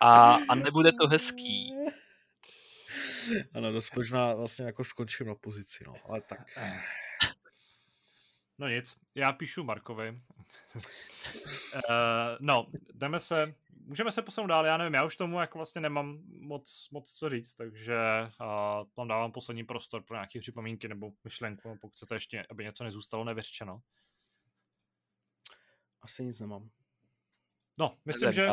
A, 0.00 0.38
a 0.48 0.54
nebude 0.54 0.92
to 0.92 1.08
hezký. 1.08 1.72
Ano, 3.54 3.72
dost 3.72 3.96
možná 3.96 4.34
vlastně 4.34 4.64
jako 4.64 4.84
skončím 4.84 5.26
na 5.26 5.34
pozici, 5.34 5.84
no, 5.86 5.94
ale 6.08 6.20
tak. 6.20 6.40
No 8.58 8.68
nic, 8.68 8.96
já 9.14 9.32
píšu 9.32 9.64
Markovi. 9.64 10.22
uh, 10.74 10.82
no, 12.40 12.66
jdeme 12.94 13.18
se, 13.18 13.54
můžeme 13.84 14.10
se 14.10 14.22
posunout 14.22 14.46
dál, 14.46 14.66
já 14.66 14.76
nevím, 14.76 14.94
já 14.94 15.04
už 15.04 15.16
tomu 15.16 15.40
jako 15.40 15.58
vlastně 15.58 15.80
nemám 15.80 16.18
moc, 16.26 16.88
moc 16.92 17.12
co 17.12 17.28
říct, 17.28 17.54
takže 17.54 17.96
uh, 18.40 18.86
tam 18.94 19.08
dávám 19.08 19.32
poslední 19.32 19.64
prostor 19.64 20.02
pro 20.02 20.16
nějaké 20.16 20.40
připomínky 20.40 20.88
nebo 20.88 21.12
myšlenku, 21.24 21.78
pokud 21.80 21.92
chcete 21.96 22.14
ještě, 22.14 22.46
aby 22.50 22.64
něco 22.64 22.84
nezůstalo 22.84 23.24
nevyřčeno. 23.24 23.82
Asi 26.02 26.24
nic 26.24 26.40
nemám. 26.40 26.70
No, 27.78 27.98
myslím, 28.04 28.32
že 28.32 28.48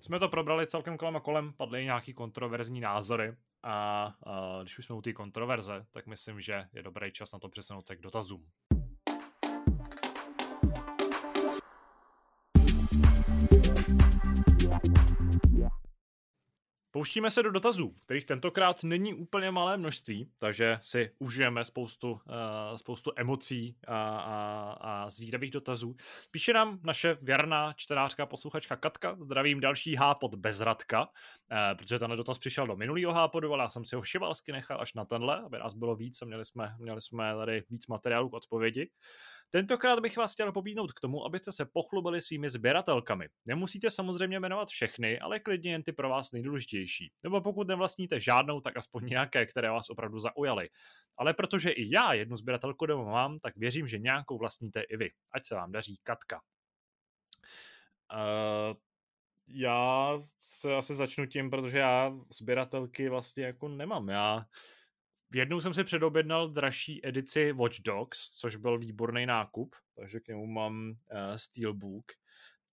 jsme 0.00 0.18
to 0.18 0.28
probrali 0.28 0.66
celkem 0.66 0.96
kolem 0.96 1.16
a 1.16 1.20
kolem, 1.20 1.52
padly 1.52 1.84
nějaký 1.84 2.14
kontroverzní 2.14 2.80
názory 2.80 3.36
a, 3.62 4.04
a 4.26 4.62
když 4.62 4.78
už 4.78 4.84
jsme 4.84 4.96
u 4.96 5.02
té 5.02 5.12
kontroverze, 5.12 5.86
tak 5.92 6.06
myslím, 6.06 6.40
že 6.40 6.68
je 6.72 6.82
dobrý 6.82 7.12
čas 7.12 7.32
na 7.32 7.38
to 7.38 7.48
přesunout 7.48 7.86
se 7.86 7.96
k 7.96 8.00
dotazům. 8.00 8.50
Pouštíme 16.96 17.30
se 17.30 17.42
do 17.42 17.50
dotazů, 17.50 17.94
kterých 18.04 18.24
tentokrát 18.24 18.84
není 18.84 19.14
úplně 19.14 19.50
malé 19.50 19.76
množství, 19.76 20.30
takže 20.40 20.78
si 20.82 21.10
užijeme 21.18 21.64
spoustu, 21.64 22.10
uh, 22.10 22.20
spoustu 22.76 23.12
emocí 23.16 23.76
a, 23.86 24.18
a, 24.18 24.70
a 24.80 25.10
zvídavých 25.10 25.50
dotazů. 25.50 25.96
Píše 26.30 26.52
nám 26.52 26.78
naše 26.82 27.18
věrná 27.22 27.72
čtenářka 27.72 28.26
posluchačka 28.26 28.76
Katka, 28.76 29.16
zdravím 29.20 29.60
další 29.60 29.94
hápod 29.94 30.34
Bezradka, 30.34 31.00
uh, 31.00 31.08
protože 31.78 31.98
ten 31.98 32.10
dotaz 32.10 32.38
přišel 32.38 32.66
do 32.66 32.76
minulého 32.76 33.12
hápodu, 33.12 33.52
ale 33.52 33.64
já 33.64 33.68
jsem 33.68 33.84
si 33.84 33.96
ho 33.96 34.02
šivalsky 34.02 34.52
nechal 34.52 34.80
až 34.80 34.94
na 34.94 35.04
tenhle, 35.04 35.40
aby 35.40 35.58
nás 35.58 35.74
bylo 35.74 35.96
víc 35.96 36.22
a 36.22 36.24
měli 36.24 36.44
jsme, 36.44 36.74
měli 36.78 37.00
jsme 37.00 37.34
tady 37.36 37.64
víc 37.70 37.86
materiálu 37.86 38.28
k 38.28 38.34
odpovědi. 38.34 38.90
Tentokrát 39.50 40.00
bych 40.00 40.16
vás 40.16 40.32
chtěl 40.32 40.52
pobídnout 40.52 40.92
k 40.92 41.00
tomu, 41.00 41.24
abyste 41.24 41.52
se 41.52 41.64
pochlubili 41.64 42.20
svými 42.20 42.48
sběratelkami. 42.48 43.28
Nemusíte 43.46 43.90
samozřejmě 43.90 44.40
jmenovat 44.40 44.68
všechny, 44.68 45.18
ale 45.18 45.40
klidně 45.40 45.72
jen 45.72 45.82
ty 45.82 45.92
pro 45.92 46.08
vás 46.08 46.32
nejdůležitější. 46.32 47.12
Nebo 47.24 47.40
pokud 47.40 47.68
nevlastníte 47.68 48.20
žádnou, 48.20 48.60
tak 48.60 48.76
aspoň 48.76 49.06
nějaké, 49.06 49.46
které 49.46 49.70
vás 49.70 49.90
opravdu 49.90 50.18
zaujaly. 50.18 50.68
Ale 51.16 51.34
protože 51.34 51.70
i 51.70 51.94
já 51.94 52.14
jednu 52.14 52.36
sběratelku 52.36 52.86
doma 52.86 53.12
mám, 53.12 53.38
tak 53.38 53.56
věřím, 53.56 53.86
že 53.86 53.98
nějakou 53.98 54.38
vlastníte 54.38 54.80
i 54.80 54.96
vy. 54.96 55.10
Ať 55.32 55.46
se 55.46 55.54
vám 55.54 55.72
daří 55.72 55.96
Katka. 56.02 56.40
Uh, 58.12 58.76
já 59.48 60.12
se 60.38 60.74
asi 60.74 60.94
začnu 60.94 61.26
tím, 61.26 61.50
protože 61.50 61.78
já 61.78 62.12
sběratelky 62.30 63.08
vlastně 63.08 63.44
jako 63.44 63.68
nemám. 63.68 64.08
Já 64.08 64.46
jednou 65.34 65.60
jsem 65.60 65.74
si 65.74 65.84
předobjednal 65.84 66.48
dražší 66.48 67.06
edici 67.06 67.52
Watch 67.52 67.80
Dogs, 67.80 68.30
což 68.30 68.56
byl 68.56 68.78
výborný 68.78 69.26
nákup, 69.26 69.76
takže 69.96 70.20
k 70.20 70.28
němu 70.28 70.46
mám 70.46 70.90
uh, 70.90 70.96
Steelbook. 71.36 72.04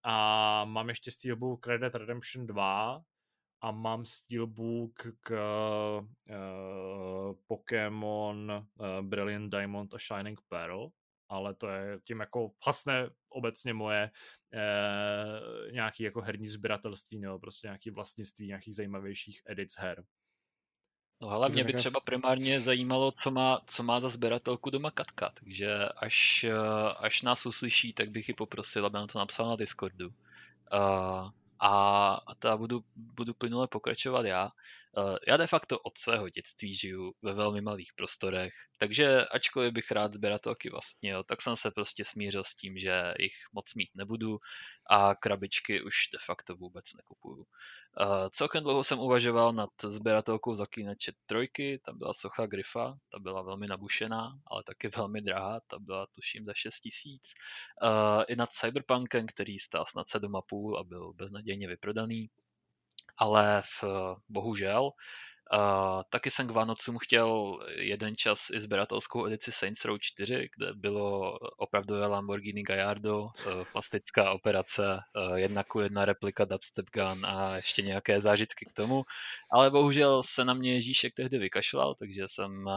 A 0.03 0.65
mám 0.65 0.89
ještě 0.89 1.11
Steelbook 1.11 1.67
Red 1.67 1.81
Dead 1.81 1.95
Redemption 1.95 2.47
2 2.47 3.01
a 3.61 3.71
mám 3.71 4.05
Steelbook 4.05 5.07
k 5.19 5.31
uh, 5.31 7.35
Pokémon 7.47 8.51
uh, 8.51 8.65
Brilliant 9.01 9.51
Diamond 9.51 9.93
a 9.93 9.97
Shining 9.97 10.39
Pearl, 10.49 10.89
ale 11.29 11.55
to 11.55 11.69
je 11.69 11.99
tím 12.03 12.19
jako 12.19 12.51
hasné 12.65 13.09
obecně 13.31 13.73
moje 13.73 14.11
uh, 14.53 15.71
nějaký 15.71 16.03
jako 16.03 16.21
herní 16.21 16.47
sběratelství 16.47 17.19
nebo 17.19 17.39
prostě 17.39 17.67
nějaký 17.67 17.89
vlastnictví 17.89 18.47
nějakých 18.47 18.75
zajímavějších 18.75 19.41
edic 19.45 19.75
her. 19.79 20.03
No 21.23 21.29
ale 21.29 21.49
mě 21.49 21.63
by 21.63 21.73
třeba 21.73 21.99
primárně 21.99 22.61
zajímalo, 22.61 23.11
co 23.11 23.31
má, 23.31 23.59
co 23.65 23.83
má 23.83 23.99
za 23.99 24.09
sběratelku 24.09 24.69
doma 24.69 24.91
Katka, 24.91 25.31
takže 25.39 25.75
až, 25.97 26.43
eh, 26.43 26.93
až 26.97 27.21
nás 27.21 27.45
uslyší, 27.45 27.93
tak 27.93 28.09
bych 28.09 28.27
ji 28.27 28.33
poprosil, 28.33 28.85
aby 28.85 28.93
nám 28.93 29.07
to 29.07 29.19
napsal 29.19 29.49
na 29.49 29.55
Discordu. 29.55 30.07
Uh, 30.07 31.29
a, 31.59 32.13
a 32.27 32.35
teda 32.39 32.57
budu, 32.57 32.83
budu 32.95 33.33
plynule 33.33 33.67
pokračovat 33.67 34.25
já. 34.25 34.49
Uh, 34.97 35.17
já 35.27 35.37
de 35.37 35.47
facto 35.47 35.79
od 35.79 35.97
svého 35.97 36.29
dětství 36.29 36.75
žiju 36.75 37.13
ve 37.21 37.33
velmi 37.33 37.61
malých 37.61 37.93
prostorech, 37.95 38.53
takže 38.79 39.25
ačkoliv 39.25 39.73
bych 39.73 39.91
rád 39.91 40.13
sběratelky 40.13 40.69
vlastnil, 40.69 41.23
tak 41.23 41.41
jsem 41.41 41.55
se 41.55 41.71
prostě 41.71 42.05
smířil 42.05 42.43
s 42.43 42.55
tím, 42.55 42.79
že 42.79 43.13
jich 43.19 43.33
moc 43.53 43.73
mít 43.75 43.89
nebudu 43.95 44.39
a 44.89 45.15
krabičky 45.15 45.81
už 45.81 45.95
de 46.13 46.19
facto 46.25 46.55
vůbec 46.55 46.93
nekupuju. 46.93 47.37
Uh, 47.37 48.29
celkem 48.29 48.63
dlouho 48.63 48.83
jsem 48.83 48.99
uvažoval 48.99 49.53
nad 49.53 49.69
sběratelkou 49.83 50.55
zaklínače 50.55 51.11
trojky, 51.25 51.81
tam 51.85 51.97
byla 51.97 52.13
socha 52.13 52.45
Grifa, 52.45 52.97
ta 53.11 53.19
byla 53.19 53.41
velmi 53.41 53.67
nabušená, 53.67 54.39
ale 54.47 54.63
taky 54.63 54.87
velmi 54.87 55.21
drahá, 55.21 55.59
ta 55.67 55.79
byla 55.79 56.07
tuším 56.15 56.45
za 56.45 56.53
6 56.53 56.79
tisíc. 56.79 57.23
Uh, 57.81 58.23
I 58.27 58.35
nad 58.35 58.49
Cyberpunkem, 58.51 59.25
který 59.27 59.59
stál 59.59 59.85
snad 59.85 60.07
7,5 60.07 60.79
a 60.79 60.83
byl 60.83 61.13
beznadějně 61.13 61.67
vyprodaný. 61.67 62.29
Ale 63.17 63.63
v, 63.81 63.83
bohužel 64.29 64.91
Uh, 65.53 66.01
taky 66.09 66.31
jsem 66.31 66.47
k 66.47 66.51
Vánocům 66.51 66.97
chtěl 66.97 67.59
jeden 67.75 68.15
čas 68.15 68.49
i 68.53 68.59
sběratelskou 68.59 69.27
edici 69.27 69.51
Saints 69.51 69.85
Row 69.85 69.97
4, 70.01 70.49
kde 70.57 70.73
bylo 70.73 71.37
opravdové 71.57 72.07
Lamborghini 72.07 72.63
Gallardo, 72.63 73.21
uh, 73.21 73.29
plastická 73.71 74.31
operace, 74.31 74.99
uh, 75.15 75.35
jedna 75.35 75.63
ku 75.63 75.79
jedna 75.79 76.05
replika 76.05 76.45
Dubstep 76.45 76.85
Gun 76.93 77.25
a 77.25 77.55
ještě 77.55 77.81
nějaké 77.81 78.21
zážitky 78.21 78.65
k 78.65 78.73
tomu. 78.73 79.03
Ale 79.51 79.71
bohužel 79.71 80.23
se 80.23 80.45
na 80.45 80.53
mě 80.53 80.73
Ježíšek 80.73 81.13
tehdy 81.15 81.37
vykašlal, 81.37 81.95
takže 81.95 82.23
jsem 82.27 82.51
uh, 82.65 82.73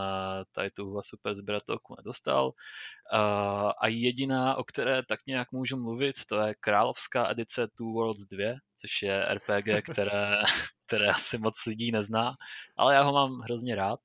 tady 0.53 0.71
tuhle 0.71 1.03
super 1.05 1.35
sběratelku 1.35 1.95
nedostal. 1.99 2.47
Uh, 2.47 3.73
a 3.81 3.89
jediná, 3.89 4.57
o 4.57 4.65
které 4.65 5.03
tak 5.03 5.21
nějak 5.27 5.53
můžu 5.53 5.77
mluvit, 5.77 6.17
to 6.27 6.41
je 6.41 6.55
královská 6.61 7.31
edice 7.31 7.69
Two 7.79 7.93
Worlds 7.93 8.27
2, 8.27 8.55
což 8.81 9.03
je 9.03 9.35
RPG, 9.35 9.83
které, 9.93 10.37
které 10.87 11.11
asi 11.11 11.39
moc 11.39 11.67
lidí 11.67 11.93
nezná, 11.93 12.37
ale 12.77 12.95
já 12.95 13.03
ho 13.03 13.13
mám 13.13 13.41
hrozně 13.41 13.75
rád. 13.75 14.01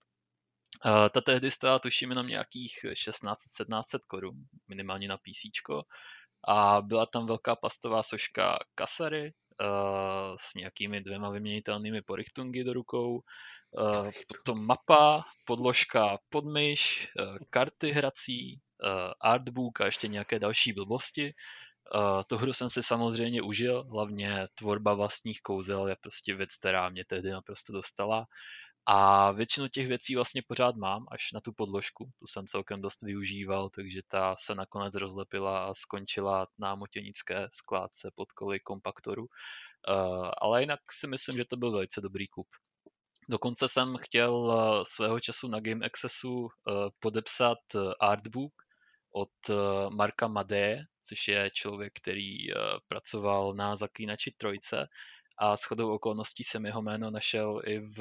Uh, 0.86 1.10
ta 1.10 1.22
tehdy 1.22 1.52
stála 1.52 1.80
tuším 1.80 2.10
jenom 2.10 2.28
nějakých 2.28 2.80
1600-1700 2.84 4.00
korun, 4.08 4.36
minimálně 4.68 5.08
na 5.08 5.18
PC. 5.18 5.62
A 6.48 6.82
byla 6.82 7.06
tam 7.06 7.28
velká 7.28 7.56
pastová 7.56 8.04
soška 8.04 8.60
kasary 8.76 9.34
uh, 9.62 10.38
s 10.40 10.54
nějakými 10.56 11.02
dvěma 11.02 11.30
vyměnitelnými 11.30 12.02
porichtungy 12.02 12.64
do 12.64 12.74
rukou, 12.74 13.16
uh, 13.16 14.12
potom 14.28 14.66
mapa, 14.66 15.24
podložka 15.46 16.18
podmyš, 16.30 17.10
karty 17.50 17.92
hrací, 17.92 18.62
artbook 19.22 19.82
a 19.82 19.86
ještě 19.86 20.08
nějaké 20.08 20.40
další 20.40 20.74
blbosti. 20.74 21.34
Uh, 21.96 22.24
tu 22.28 22.38
hru 22.38 22.54
jsem 22.54 22.70
si 22.70 22.84
samozřejmě 22.84 23.42
užil, 23.42 23.84
hlavně 23.84 24.48
tvorba 24.56 24.94
vlastních 24.94 25.42
kouzel 25.42 25.88
je 25.88 25.96
prostě 26.02 26.36
věc, 26.36 26.56
která 26.56 26.90
mě 26.90 27.06
tehdy 27.06 27.32
naprosto 27.32 27.74
dostala. 27.74 28.26
A 28.86 29.32
většinu 29.32 29.68
těch 29.68 29.88
věcí 29.88 30.16
vlastně 30.16 30.42
pořád 30.48 30.76
mám, 30.76 31.06
až 31.12 31.32
na 31.34 31.42
tu 31.42 31.54
podložku. 31.54 32.12
Tu 32.20 32.28
jsem 32.28 32.48
celkem 32.48 32.82
dost 32.82 33.02
využíval, 33.02 33.70
takže 33.70 34.02
ta 34.08 34.36
se 34.40 34.56
nakonec 34.56 34.96
rozlepila 34.96 35.66
a 35.66 35.74
skončila 35.74 36.48
na 36.60 36.76
motěnické 36.76 37.48
skládce 37.54 38.12
pod 38.16 38.32
koly 38.32 38.60
kompaktoru. 38.60 39.24
Uh, 39.24 40.30
ale 40.42 40.62
jinak 40.62 40.80
si 40.92 41.08
myslím, 41.08 41.38
že 41.38 41.46
to 41.46 41.58
byl 41.58 41.72
velice 41.72 42.02
dobrý 42.02 42.28
kup. 42.28 42.48
Dokonce 43.30 43.68
jsem 43.68 43.98
chtěl 43.98 44.34
uh, 44.34 44.84
svého 44.88 45.20
času 45.20 45.48
na 45.48 45.60
Game 45.60 45.86
Accessu 45.86 46.48
podepsat 47.00 47.58
artbook 48.00 48.54
od 49.14 49.30
Marka 49.90 50.28
Made, 50.28 50.78
což 51.04 51.28
je 51.28 51.50
člověk, 51.54 51.94
který 51.94 52.48
pracoval 52.88 53.54
na 53.54 53.76
Zaklínači 53.76 54.34
trojce 54.38 54.88
a 55.38 55.58
s 55.58 55.64
chodou 55.64 55.94
okolností 55.94 56.44
jsem 56.44 56.66
jeho 56.66 56.82
jméno 56.82 57.12
našel 57.12 57.62
i 57.66 57.80
v 57.80 58.00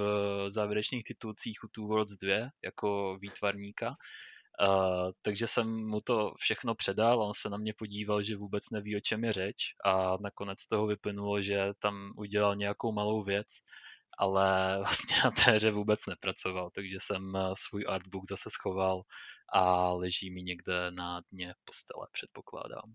závěrečných 0.49 1.05
titulcích 1.05 1.65
u 1.65 1.69
Two 1.69 1.87
Worlds 1.87 2.13
2 2.13 2.49
jako 2.65 3.19
výtvarníka. 3.21 3.97
Uh, 4.61 5.11
takže 5.23 5.47
jsem 5.49 5.89
mu 5.89 6.01
to 6.01 6.35
všechno 6.39 6.75
předal, 6.75 7.23
on 7.23 7.33
se 7.35 7.49
na 7.51 7.57
mě 7.57 7.75
podíval, 7.79 8.23
že 8.23 8.37
vůbec 8.37 8.71
neví, 8.71 8.97
o 8.97 9.01
čem 9.01 9.25
je 9.25 9.33
řeč 9.33 9.57
a 9.85 10.17
nakonec 10.21 10.67
toho 10.67 10.87
vyplynulo, 10.87 11.43
že 11.43 11.73
tam 11.79 12.13
udělal 12.17 12.57
nějakou 12.57 12.93
malou 12.93 13.23
věc, 13.23 13.47
ale 14.21 14.79
vlastně 14.79 15.17
na 15.25 15.31
té 15.31 15.51
hře 15.51 15.71
vůbec 15.71 16.07
nepracoval, 16.07 16.71
takže 16.75 16.97
jsem 17.01 17.37
eh, 17.37 17.41
svůj 17.59 17.85
artbook 17.89 18.25
zase 18.31 18.51
schoval 18.51 19.03
a 19.53 19.93
leží 19.93 20.31
mi 20.31 20.43
někde 20.43 20.91
na 20.91 21.23
dně 21.31 21.55
postele, 21.65 22.07
předpokládám. 22.13 22.95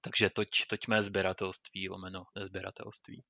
Takže 0.00 0.30
toť, 0.30 0.48
toť 0.68 0.86
mé 0.88 1.02
sběratelství, 1.02 1.88
lomeno 1.88 2.24
nezběratelství. 2.34 3.24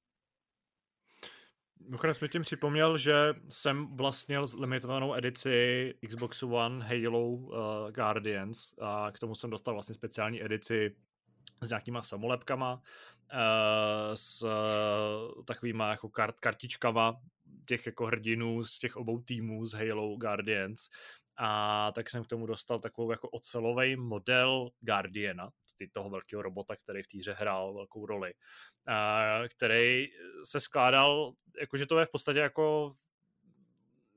Mimochodem 1.80 2.14
jsme 2.14 2.28
tím 2.28 2.42
připomněl, 2.42 2.98
že 2.98 3.34
jsem 3.48 3.96
vlastnil 3.96 4.44
limitovanou 4.58 5.14
edici 5.14 5.94
Xbox 6.06 6.42
One 6.42 6.84
Halo 6.84 7.28
uh, 7.28 7.54
Guardians 7.90 8.72
a 8.80 9.12
k 9.12 9.18
tomu 9.18 9.34
jsem 9.34 9.50
dostal 9.50 9.74
vlastně 9.74 9.94
speciální 9.94 10.44
edici 10.44 10.96
s 11.60 11.68
nějakýma 11.68 12.02
samolepkama, 12.02 12.74
uh, 12.74 12.80
s 14.14 14.42
uh, 14.42 15.44
takovýma 15.44 15.90
jako 15.90 16.08
kart, 16.08 16.40
kartičkama 16.40 17.20
těch 17.68 17.86
jako 17.86 18.06
hrdinů 18.06 18.62
z 18.62 18.78
těch 18.78 18.96
obou 18.96 19.18
týmů 19.18 19.66
z 19.66 19.72
Halo 19.72 20.16
Guardians 20.16 20.88
a 21.36 21.92
tak 21.92 22.10
jsem 22.10 22.24
k 22.24 22.26
tomu 22.26 22.46
dostal 22.46 22.78
takovou 22.78 23.10
jako 23.10 23.28
ocelový 23.28 23.96
model 23.96 24.70
Guardiana, 24.80 25.50
toho 25.92 26.10
velkého 26.10 26.42
robota, 26.42 26.76
který 26.76 27.02
v 27.02 27.06
týře 27.06 27.32
hrál 27.32 27.74
velkou 27.74 28.06
roli, 28.06 28.34
a, 28.86 29.42
který 29.48 30.06
se 30.44 30.60
skládal, 30.60 31.32
jakože 31.60 31.86
to 31.86 31.98
je 31.98 32.06
v 32.06 32.10
podstatě 32.10 32.38
jako 32.38 32.96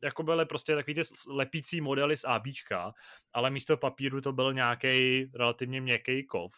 jako 0.03 0.23
byly 0.23 0.45
prostě 0.45 0.75
takový 0.75 0.93
ty 0.93 1.01
lepící 1.27 1.81
modely 1.81 2.17
z 2.17 2.25
ABčka, 2.25 2.93
ale 3.33 3.49
místo 3.49 3.77
papíru 3.77 4.21
to 4.21 4.31
byl 4.33 4.53
nějaký 4.53 5.25
relativně 5.35 5.81
měkký 5.81 6.25
kov. 6.25 6.53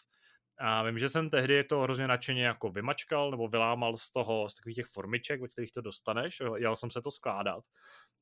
A 0.63 0.83
vím, 0.83 0.99
že 0.99 1.09
jsem 1.09 1.29
tehdy 1.29 1.63
to 1.63 1.79
hrozně 1.79 2.07
nadšeně 2.07 2.45
jako 2.45 2.69
vymačkal 2.69 3.31
nebo 3.31 3.47
vylámal 3.47 3.97
z 3.97 4.11
toho, 4.11 4.49
z 4.49 4.55
takových 4.55 4.75
těch 4.75 4.85
formiček, 4.85 5.41
ve 5.41 5.47
kterých 5.47 5.71
to 5.71 5.81
dostaneš, 5.81 6.41
jel 6.57 6.75
jsem 6.75 6.91
se 6.91 7.01
to 7.01 7.11
skládat 7.11 7.63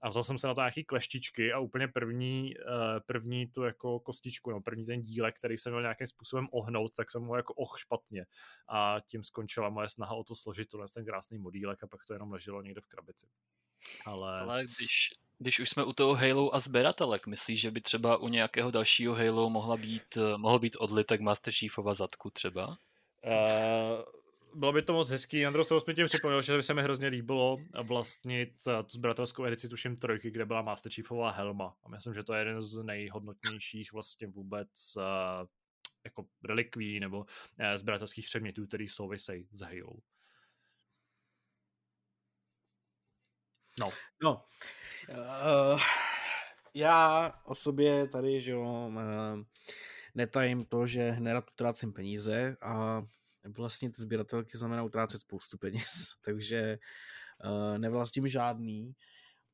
a 0.01 0.09
vzal 0.09 0.23
jsem 0.23 0.37
se 0.37 0.47
na 0.47 0.53
to 0.53 0.61
nějaký 0.61 0.83
kleštičky 0.83 1.53
a 1.53 1.59
úplně 1.59 1.87
první, 1.87 2.53
eh, 2.57 2.99
první 3.05 3.47
tu 3.47 3.63
jako 3.63 3.99
kostičku, 3.99 4.51
no 4.51 4.61
první 4.61 4.85
ten 4.85 5.01
dílek, 5.01 5.35
který 5.35 5.57
jsem 5.57 5.71
měl 5.71 5.81
nějakým 5.81 6.07
způsobem 6.07 6.47
ohnout, 6.51 6.93
tak 6.93 7.11
jsem 7.11 7.23
ho 7.23 7.35
jako 7.35 7.53
oh 7.53 7.77
špatně 7.77 8.25
a 8.69 8.97
tím 9.05 9.23
skončila 9.23 9.69
moje 9.69 9.89
snaha 9.89 10.15
o 10.15 10.23
to 10.23 10.35
složit 10.35 10.67
tohle 10.69 10.85
ten 10.93 11.05
krásný 11.05 11.37
modílek 11.37 11.83
a 11.83 11.87
pak 11.87 12.05
to 12.05 12.13
jenom 12.13 12.31
leželo 12.31 12.61
někde 12.61 12.81
v 12.81 12.87
krabici. 12.87 13.27
Ale, 14.05 14.39
Ale 14.39 14.63
když, 14.63 15.09
když 15.39 15.59
už 15.59 15.69
jsme 15.69 15.83
u 15.83 15.93
toho 15.93 16.15
Halo 16.15 16.55
a 16.55 16.59
sběratelek, 16.59 17.27
myslíš, 17.27 17.61
že 17.61 17.71
by 17.71 17.81
třeba 17.81 18.17
u 18.17 18.27
nějakého 18.27 18.71
dalšího 18.71 19.15
Halo 19.15 19.49
mohla 19.49 19.77
být, 19.77 20.17
eh, 20.17 20.37
mohl 20.37 20.59
být 20.59 20.75
odlitek 20.75 21.21
Master 21.21 21.53
Chiefova 21.53 21.93
zadku 21.93 22.29
třeba? 22.29 22.67
Uh, 22.67 24.03
bylo 24.53 24.73
by 24.73 24.81
to 24.81 24.93
moc 24.93 25.09
hezký. 25.09 25.45
Andros, 25.45 25.67
to 25.67 25.79
jsme 25.79 25.93
tím 25.93 26.05
připomněl, 26.05 26.41
že 26.41 26.57
by 26.57 26.63
se 26.63 26.73
mi 26.73 26.81
hrozně 26.81 27.07
líbilo 27.07 27.57
vlastnit 27.83 28.53
eh, 28.67 28.83
tu 28.83 28.89
sběratelskou 28.89 29.45
edici 29.45 29.69
tuším 29.69 29.97
trojky, 29.97 30.31
kde 30.31 30.45
byla 30.45 30.61
Master 30.61 30.91
Chiefová 30.91 31.31
helma. 31.31 31.77
A 31.83 31.89
myslím, 31.89 32.13
že 32.13 32.23
to 32.23 32.33
je 32.33 32.41
jeden 32.41 32.61
z 32.61 32.83
nejhodnotnějších 32.83 33.93
vlastně 33.93 34.27
vůbec 34.27 34.95
uh, 34.97 35.03
jako 36.03 36.25
relikví 36.43 36.99
nebo 36.99 37.17
uh, 37.19 37.25
sběratelských 37.75 38.25
předmětů, 38.25 38.67
který 38.67 38.87
souvisejí 38.87 39.47
s 39.51 39.61
Halo. 39.61 39.95
No. 43.79 43.89
No. 44.23 44.43
Uh, 45.09 45.81
já 46.73 47.33
o 47.45 47.55
sobě 47.55 48.07
tady, 48.07 48.41
že 48.41 48.51
jo, 48.51 48.61
uh, 48.61 49.43
netajím 50.15 50.65
to, 50.65 50.87
že 50.87 51.15
nerad 51.19 51.51
utrácím 51.51 51.93
peníze 51.93 52.57
a 52.61 53.01
vlastně 53.57 53.89
ty 53.89 54.01
sběratelky 54.01 54.57
znamená 54.57 54.83
utrácet 54.83 55.21
spoustu 55.21 55.57
peněz, 55.57 56.13
takže 56.25 56.77
uh, 57.45 57.77
nevlastním 57.77 58.27
žádný. 58.27 58.95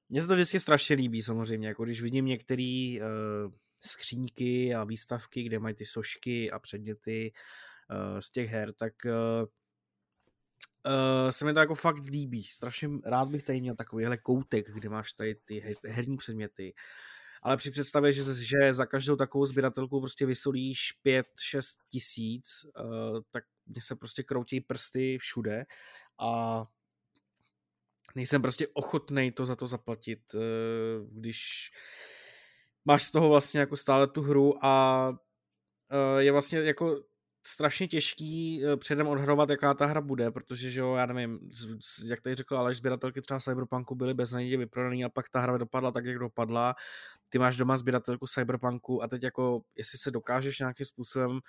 Mně 0.10 0.22
se 0.22 0.28
to 0.28 0.34
vždycky 0.34 0.60
strašně 0.60 0.96
líbí 0.96 1.22
samozřejmě, 1.22 1.68
jako 1.68 1.84
když 1.84 2.02
vidím 2.02 2.26
některé 2.26 2.98
uh, 3.00 3.52
skříňky 3.86 4.76
a 4.76 4.84
výstavky, 4.84 5.44
kde 5.44 5.60
mají 5.60 5.76
ty 5.76 5.86
sošky 5.86 6.52
a 6.52 6.60
předměty 6.60 7.32
uh, 7.92 8.20
z 8.20 8.30
těch 8.30 8.50
her, 8.50 8.74
tak 8.74 8.94
uh, 9.06 9.46
uh, 10.86 11.30
se 11.30 11.46
mi 11.46 11.54
to 11.54 11.60
jako 11.60 11.76
fakt 11.76 12.06
líbí. 12.06 12.44
Strašně 12.44 12.90
rád 13.06 13.30
bych 13.30 13.44
tady 13.44 13.62
měl 13.62 13.76
takovýhle 13.76 14.18
koutek, 14.18 14.72
kde 14.72 14.90
máš 14.90 15.14
tady 15.14 15.36
ty 15.36 15.60
her, 15.60 15.76
herní 15.86 16.18
předměty. 16.18 16.74
Ale 17.42 17.58
při 17.58 17.72
představě, 17.72 18.14
že, 18.14 18.24
že 18.34 18.74
za 18.74 18.86
každou 18.86 19.16
takovou 19.16 19.46
sběratelku 19.46 20.00
prostě 20.00 20.26
vysolíš 20.26 20.94
5-6 21.06 21.24
tisíc, 21.88 22.66
uh, 22.80 23.20
tak 23.32 23.44
mě 23.66 23.82
se 23.82 23.96
prostě 23.96 24.24
kroutí 24.24 24.62
prsty 24.62 25.18
všude 25.18 25.66
a 26.20 26.64
nejsem 28.16 28.42
prostě 28.42 28.68
ochotný 28.74 29.32
to 29.32 29.46
za 29.46 29.56
to 29.56 29.68
zaplatit, 29.68 30.34
uh, 30.34 30.42
když 31.12 31.72
máš 32.86 33.04
z 33.04 33.12
toho 33.12 33.30
vlastně 33.30 33.60
jako 33.60 33.78
stále 33.78 34.08
tu 34.08 34.22
hru 34.22 34.66
a 34.66 35.12
je 36.18 36.32
vlastně 36.32 36.60
jako 36.60 37.04
strašně 37.48 37.88
těžký 37.88 38.66
eh, 38.66 38.78
předem 38.78 39.08
odhadovat, 39.08 39.50
jaká 39.50 39.74
ta 39.74 39.86
hra 39.86 40.02
bude, 40.02 40.32
protože, 40.32 40.72
že 40.72 40.80
jo, 40.80 40.96
já 40.96 41.06
nevím, 41.06 41.40
jak 42.06 42.22
tady 42.22 42.36
řekl 42.36 42.58
ale 42.58 42.74
sběratelky 42.74 43.22
třeba 43.22 43.40
Cyberpunku 43.40 43.96
byly 43.96 44.14
beznadějně 44.14 44.58
vyprodaný 44.58 45.06
a 45.06 45.10
pak 45.10 45.30
ta 45.30 45.40
hra 45.40 45.58
dopadla 45.58 45.92
tak, 45.92 46.06
jak 46.06 46.20
dopadla. 46.20 46.76
Ty 47.30 47.40
máš 47.40 47.58
doma 47.58 47.78
sběratelku 47.78 48.28
Cyberpunku 48.28 49.04
a 49.04 49.08
teď 49.08 49.24
jako, 49.24 49.62
jestli 49.76 49.98
se 49.98 50.12
dokážeš 50.12 50.60
nějakým 50.60 50.86
způsobem 50.86 51.40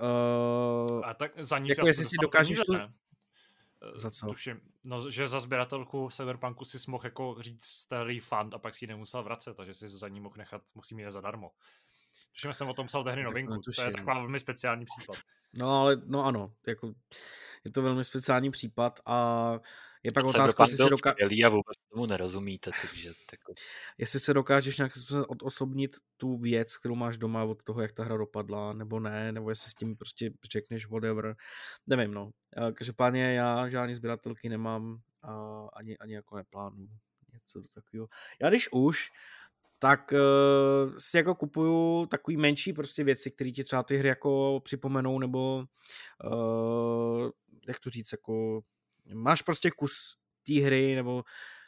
Uh, 0.00 1.06
a 1.06 1.14
tak 1.14 1.32
za 1.44 1.58
ní 1.58 1.68
jako 1.68 1.86
jestli 1.86 2.04
si 2.04 2.16
dokážeš 2.22 2.58
tu... 2.58 2.74
Eh, 2.74 2.88
za 3.94 4.10
co? 4.10 4.26
Tuším, 4.26 4.60
no, 4.84 5.10
že 5.10 5.28
za 5.28 5.40
sběratelku 5.40 6.08
Cyberpunku 6.12 6.64
si 6.64 6.90
mohl 6.90 7.06
jako 7.06 7.36
říct 7.40 7.64
starý 7.64 8.14
refund 8.14 8.54
a 8.54 8.58
pak 8.58 8.74
si 8.74 8.84
ji 8.84 8.86
nemusel 8.86 9.22
vracet, 9.22 9.56
takže 9.56 9.74
si 9.74 9.88
za 9.88 10.08
ní 10.08 10.20
mohl 10.20 10.34
nechat, 10.38 10.62
musí 10.74 10.94
mít 10.94 11.10
zadarmo. 11.10 11.50
Tuším, 12.32 12.52
jsem 12.52 12.68
o 12.68 12.74
tom 12.74 12.86
psal 12.86 13.04
tehdy 13.04 13.22
novinku. 13.22 13.60
To 13.76 13.82
je 13.82 13.92
taková 13.92 14.14
velmi 14.14 14.38
speciální 14.38 14.84
případ. 14.84 15.16
No 15.54 15.80
ale, 15.80 15.96
no 16.06 16.24
ano, 16.24 16.52
jako 16.66 16.92
je 17.64 17.70
to 17.70 17.82
velmi 17.82 18.04
speciální 18.04 18.50
případ 18.50 19.00
a 19.06 19.58
je 20.02 20.12
pak 20.12 20.24
otázka, 20.24 20.62
jestli 20.62 20.76
si 20.76 20.90
dokážeš... 20.90 21.42
a 21.42 21.48
vůbec 21.48 21.76
tomu 21.92 22.06
nerozumíte, 22.06 22.70
takže... 22.82 23.12
Tako... 23.30 23.54
Jestli 23.98 24.20
se 24.20 24.34
dokážeš 24.34 24.76
nějak 24.76 24.92
odosobnit 25.28 25.96
tu 26.16 26.36
věc, 26.36 26.76
kterou 26.76 26.94
máš 26.94 27.16
doma 27.16 27.44
od 27.44 27.62
toho, 27.62 27.82
jak 27.82 27.92
ta 27.92 28.04
hra 28.04 28.16
dopadla, 28.16 28.72
nebo 28.72 29.00
ne, 29.00 29.32
nebo 29.32 29.50
jestli 29.50 29.70
s 29.70 29.74
tím 29.74 29.96
prostě 29.96 30.30
řekneš 30.52 30.86
whatever, 30.86 31.36
nevím, 31.86 32.14
no. 32.14 32.30
Každopádně 32.74 33.34
já 33.34 33.68
žádný 33.68 33.94
sběratelky 33.94 34.48
nemám 34.48 35.00
a 35.22 35.60
ani, 35.72 35.98
ani 35.98 36.14
jako 36.14 36.36
neplánuju 36.36 36.88
něco 37.32 37.62
takového. 37.74 38.08
Já 38.40 38.48
když 38.48 38.68
už, 38.72 39.10
tak 39.78 40.12
uh, 40.12 40.94
si 40.98 41.16
jako 41.16 41.34
kupuju 41.34 42.06
takový 42.06 42.36
menší 42.36 42.72
prostě 42.72 43.04
věci, 43.04 43.30
které 43.30 43.50
ti 43.50 43.64
třeba 43.64 43.82
ty 43.82 43.96
hry 43.96 44.08
jako 44.08 44.60
připomenou, 44.64 45.18
nebo 45.18 45.64
uh, 46.24 47.30
jak 47.68 47.80
to 47.80 47.90
říct, 47.90 48.12
jako 48.12 48.60
máš 49.14 49.42
prostě 49.42 49.70
kus 49.70 49.92
té 50.46 50.60
hry 50.60 50.94
nebo 50.94 51.24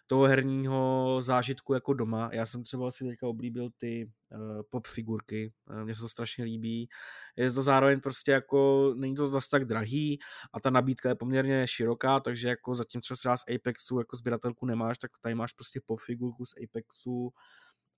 toho 0.06 0.24
herního 0.24 1.18
zážitku 1.22 1.74
jako 1.74 1.94
doma. 1.94 2.30
Já 2.32 2.46
jsem 2.46 2.62
třeba 2.62 2.90
si 2.90 3.04
teďka 3.04 3.26
oblíbil 3.26 3.70
ty 3.76 4.10
uh, 4.32 4.62
pop 4.70 4.86
figurky, 4.86 5.52
uh, 5.70 5.84
mně 5.84 5.94
se 5.94 6.00
to 6.00 6.08
strašně 6.08 6.44
líbí. 6.44 6.88
Je 7.36 7.52
to 7.52 7.62
zároveň 7.62 8.00
prostě 8.00 8.30
jako, 8.30 8.92
není 8.96 9.14
to 9.14 9.26
zase 9.26 9.48
tak 9.50 9.64
drahý 9.64 10.18
a 10.52 10.60
ta 10.60 10.70
nabídka 10.70 11.08
je 11.08 11.14
poměrně 11.14 11.66
široká, 11.68 12.20
takže 12.20 12.48
jako 12.48 12.74
zatímco 12.74 13.16
třeba 13.16 13.36
z 13.36 13.44
Apexu 13.54 13.98
jako 13.98 14.16
sběratelku 14.16 14.66
nemáš, 14.66 14.98
tak 14.98 15.10
tady 15.20 15.34
máš 15.34 15.52
prostě 15.52 15.80
pop 15.86 16.00
figurku 16.00 16.44
z 16.44 16.54
Apexu 16.64 17.32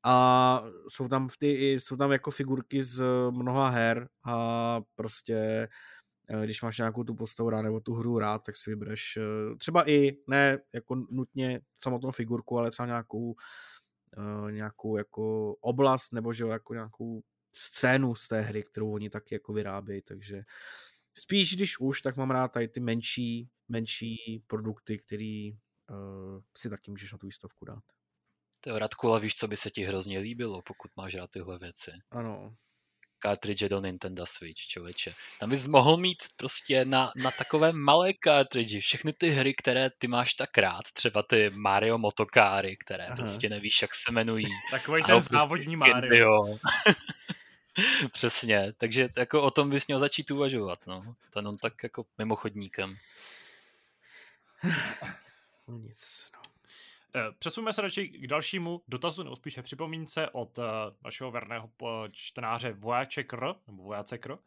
a 0.05 0.65
jsou 0.89 1.09
tam, 1.09 1.29
ty, 1.39 1.73
jsou 1.73 1.97
tam 1.97 2.13
jako 2.13 2.31
figurky 2.31 2.83
z 2.83 3.03
mnoha 3.31 3.69
her 3.69 4.09
a 4.25 4.81
prostě 4.95 5.69
Eh, 6.33 6.45
když 6.45 6.63
máš 6.63 6.79
nějakou 6.79 7.05
tu 7.05 7.15
postavu 7.15 7.51
rád 7.51 7.63
nebo 7.63 7.81
tu 7.81 7.95
hru 7.95 8.19
rád, 8.19 8.39
tak 8.39 8.57
si 8.57 8.71
vybereš 8.71 9.17
eh, 9.17 9.57
třeba 9.57 9.91
i 9.91 10.17
ne 10.27 10.59
jako 10.73 10.95
nutně 10.95 11.61
samotnou 11.77 12.11
figurku, 12.11 12.59
ale 12.59 12.71
třeba 12.71 12.87
nějakou, 12.87 13.35
uh, 14.17 14.53
nějakou 14.53 14.97
jako 14.97 15.55
oblast 15.55 16.13
nebo 16.13 16.33
že 16.33 16.45
jako 16.45 16.75
nějakou 16.75 17.23
scénu 17.53 18.15
z 18.15 18.29
té 18.29 18.41
hry, 18.41 18.63
kterou 18.63 18.93
oni 18.93 19.11
taky 19.11 19.35
jako 19.35 19.53
vyrábějí, 19.53 20.03
takže 20.03 20.43
spíš 21.15 21.57
když 21.57 21.81
už, 21.81 22.03
tak 22.03 22.17
mám 22.17 22.31
rád 22.31 22.53
tady 22.53 22.69
ty 22.69 22.81
menší, 22.81 23.49
menší 23.69 24.45
produkty, 24.47 24.99
který 24.99 25.53
uh, 25.53 26.41
si 26.57 26.71
taky 26.71 26.91
můžeš 26.91 27.13
na 27.13 27.19
tu 27.19 27.27
výstavku 27.27 27.65
dát. 27.65 27.85
To 28.61 28.79
Radku, 28.79 29.11
ale 29.11 29.21
víš, 29.21 29.35
co 29.35 29.49
by 29.49 29.57
se 29.57 29.71
ti 29.71 29.85
hrozně 29.85 30.19
líbilo, 30.19 30.63
pokud 30.63 30.91
máš 30.97 31.15
rád 31.15 31.31
tyhle 31.31 31.59
věci? 31.59 31.91
Ano 32.11 32.57
cartridge 33.23 33.69
do 33.69 33.81
Nintendo 33.81 34.27
Switch, 34.27 34.61
člověče. 34.61 35.15
Tam 35.41 35.51
bys 35.51 35.67
mohl 35.67 35.97
mít 35.97 36.23
prostě 36.37 36.85
na, 36.85 37.13
na 37.17 37.31
takové 37.31 37.73
malé 37.73 38.13
cartridge 38.25 38.81
všechny 38.81 39.13
ty 39.13 39.31
hry, 39.31 39.55
které 39.55 39.91
ty 39.91 40.09
máš 40.09 40.35
tak 40.35 40.59
rád, 40.59 40.83
třeba 40.93 41.23
ty 41.23 41.51
Mario 41.51 41.99
Motokáry, 41.99 42.77
které 42.77 43.07
Aha. 43.07 43.17
prostě 43.17 43.49
nevíš, 43.49 43.83
jak 43.83 43.95
se 43.95 44.13
jmenují. 44.13 44.47
Takový 44.71 45.03
ten 45.03 45.15
prostě 45.15 45.35
závodní 45.37 45.77
Mario. 45.77 46.59
Přesně, 48.13 48.73
takže 48.79 49.09
jako 49.17 49.43
o 49.43 49.51
tom 49.51 49.71
bys 49.71 49.87
měl 49.87 50.01
začít 50.01 50.31
uvažovat, 50.31 50.79
no. 50.87 51.15
To 51.31 51.39
jenom 51.39 51.57
tak 51.57 51.83
jako 51.83 52.05
mimochodníkem. 52.19 52.97
Nic, 55.69 56.31
no. 56.35 56.40
Eh, 57.15 57.33
přesuneme 57.39 57.73
se 57.73 57.83
radši 57.83 58.09
k 58.09 58.27
dalšímu 58.27 58.83
dotazu, 58.89 59.23
nebo 59.23 59.37
spíše 59.37 59.63
připomínce 59.63 60.31
od 60.31 60.59
uh, 60.59 60.65
našeho 61.05 61.31
verného 61.31 61.71
čtenáře 62.13 62.73
Vojáčekr, 62.73 63.55
nebo 63.67 63.83
Vojácekr. 63.83 64.39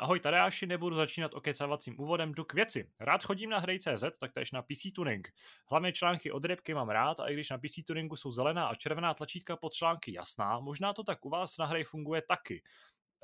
Ahoj 0.00 0.20
Tadeáši, 0.20 0.66
nebudu 0.66 0.96
začínat 0.96 1.34
okecávacím 1.34 2.00
úvodem, 2.00 2.32
jdu 2.34 2.44
k 2.44 2.54
věci. 2.54 2.90
Rád 3.00 3.24
chodím 3.24 3.50
na 3.50 3.58
hry.cz, 3.58 4.04
taktéž 4.18 4.52
na 4.52 4.62
PC 4.62 4.92
Tuning. 4.94 5.32
Hlavně 5.70 5.92
články 5.92 6.32
od 6.32 6.44
rybky 6.44 6.74
mám 6.74 6.88
rád 6.88 7.20
a 7.20 7.28
i 7.28 7.34
když 7.34 7.50
na 7.50 7.58
PC 7.58 7.84
Tuningu 7.86 8.16
jsou 8.16 8.30
zelená 8.30 8.66
a 8.66 8.74
červená 8.74 9.14
tlačítka 9.14 9.56
pod 9.56 9.72
články 9.72 10.12
jasná, 10.12 10.60
možná 10.60 10.92
to 10.92 11.04
tak 11.04 11.24
u 11.24 11.28
vás 11.28 11.58
na 11.58 11.66
hry 11.66 11.84
funguje 11.84 12.22
taky. 12.22 12.62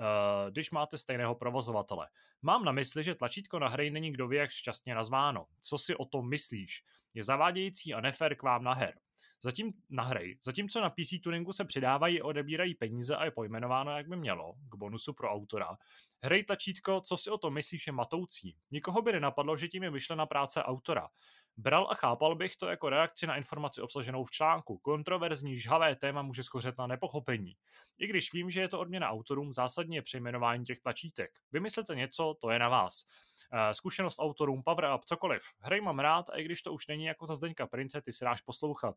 Uh, 0.00 0.50
když 0.50 0.70
máte 0.70 0.98
stejného 0.98 1.34
provozovatele. 1.34 2.08
Mám 2.42 2.64
na 2.64 2.72
mysli, 2.72 3.04
že 3.04 3.14
tlačítko 3.14 3.58
na 3.58 3.68
hry 3.68 3.90
není 3.90 4.12
kdo 4.12 4.28
ví 4.28 4.36
jak 4.36 4.50
šťastně 4.50 4.94
nazváno. 4.94 5.46
Co 5.60 5.78
si 5.78 5.96
o 5.96 6.04
tom 6.04 6.28
myslíš? 6.28 6.82
je 7.14 7.24
zavádějící 7.24 7.94
a 7.94 8.00
nefér 8.00 8.36
k 8.36 8.42
vám 8.42 8.64
na 8.64 8.74
her. 8.74 8.94
Zatím 9.42 9.72
na 9.90 10.02
hry, 10.02 10.38
zatímco 10.42 10.80
na 10.80 10.90
PC 10.90 11.20
Tuningu 11.22 11.52
se 11.52 11.64
přidávají 11.64 12.20
a 12.20 12.24
odebírají 12.24 12.74
peníze 12.74 13.16
a 13.16 13.24
je 13.24 13.30
pojmenováno, 13.30 13.96
jak 13.96 14.08
by 14.08 14.16
mělo, 14.16 14.54
k 14.68 14.74
bonusu 14.74 15.12
pro 15.12 15.30
autora. 15.30 15.76
Hrej 16.22 16.44
tlačítko, 16.44 17.00
co 17.00 17.16
si 17.16 17.30
o 17.30 17.38
tom 17.38 17.54
myslíš, 17.54 17.86
je 17.86 17.92
matoucí. 17.92 18.56
Nikoho 18.70 19.02
by 19.02 19.12
nenapadlo, 19.12 19.56
že 19.56 19.68
tím 19.68 19.82
je 19.82 19.90
myšlena 19.90 20.26
práce 20.26 20.62
autora. 20.62 21.08
Bral 21.56 21.90
a 21.90 21.94
chápal 21.94 22.34
bych 22.34 22.56
to 22.56 22.66
jako 22.66 22.88
reakci 22.88 23.26
na 23.26 23.36
informaci 23.36 23.80
obsaženou 23.82 24.24
v 24.24 24.30
článku. 24.30 24.78
Kontroverzní, 24.78 25.56
žhavé 25.56 25.96
téma 25.96 26.22
může 26.22 26.42
skořet 26.42 26.78
na 26.78 26.86
nepochopení. 26.86 27.56
I 27.98 28.06
když 28.06 28.32
vím, 28.32 28.50
že 28.50 28.60
je 28.60 28.68
to 28.68 28.80
odměna 28.80 29.10
autorům, 29.10 29.52
zásadně 29.52 29.98
je 29.98 30.02
přejmenování 30.02 30.64
těch 30.64 30.80
tlačítek. 30.80 31.30
Vymyslete 31.52 31.94
něco, 31.94 32.34
to 32.40 32.50
je 32.50 32.58
na 32.58 32.68
vás. 32.68 33.04
Eh, 33.52 33.74
zkušenost 33.74 34.18
autorům, 34.18 34.62
power 34.62 34.94
up, 34.94 35.04
cokoliv. 35.04 35.42
Hry 35.60 35.80
mám 35.80 35.98
rád 35.98 36.30
a 36.30 36.36
i 36.36 36.44
když 36.44 36.62
to 36.62 36.72
už 36.72 36.86
není 36.86 37.04
jako 37.04 37.26
za 37.26 37.34
Zdeňka 37.34 37.66
Prince, 37.66 38.00
ty 38.00 38.12
si 38.12 38.24
dáš 38.24 38.40
poslouchat. 38.40 38.94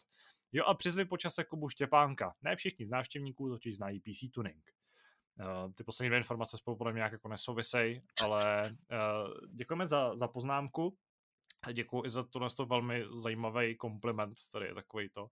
Jo 0.52 0.66
a 0.66 0.74
přizvy 0.74 1.06
počas 1.06 1.36
Kubu 1.50 1.70
Štěpánka. 1.70 2.34
Ne 2.42 2.56
všichni 2.56 2.86
z 2.86 2.90
návštěvníků 2.90 3.50
totiž 3.50 3.76
znají 3.76 4.00
PC 4.00 4.32
tuning. 4.34 4.72
Uh, 5.40 5.74
ty 5.74 5.84
poslední 5.84 6.10
dvě 6.10 6.18
informace 6.18 6.58
spolu 6.58 6.78
podle 6.78 6.94
mě 6.94 7.00
nějak 7.00 7.12
jako 7.12 7.28
nesouvisej, 7.28 8.02
ale 8.22 8.72
uh, 8.72 9.48
děkujeme 9.56 9.88
za, 9.88 10.16
za 10.16 10.28
poznámku. 10.28 10.98
A 11.64 11.72
děkuji 11.72 12.06
i 12.06 12.10
za 12.10 12.24
to, 12.24 12.50
to 12.50 12.66
velmi 12.66 13.06
zajímavý 13.12 13.76
kompliment, 13.76 14.34
tady 14.52 14.66
je 14.66 14.74
takový 14.76 15.10
to. 15.10 15.28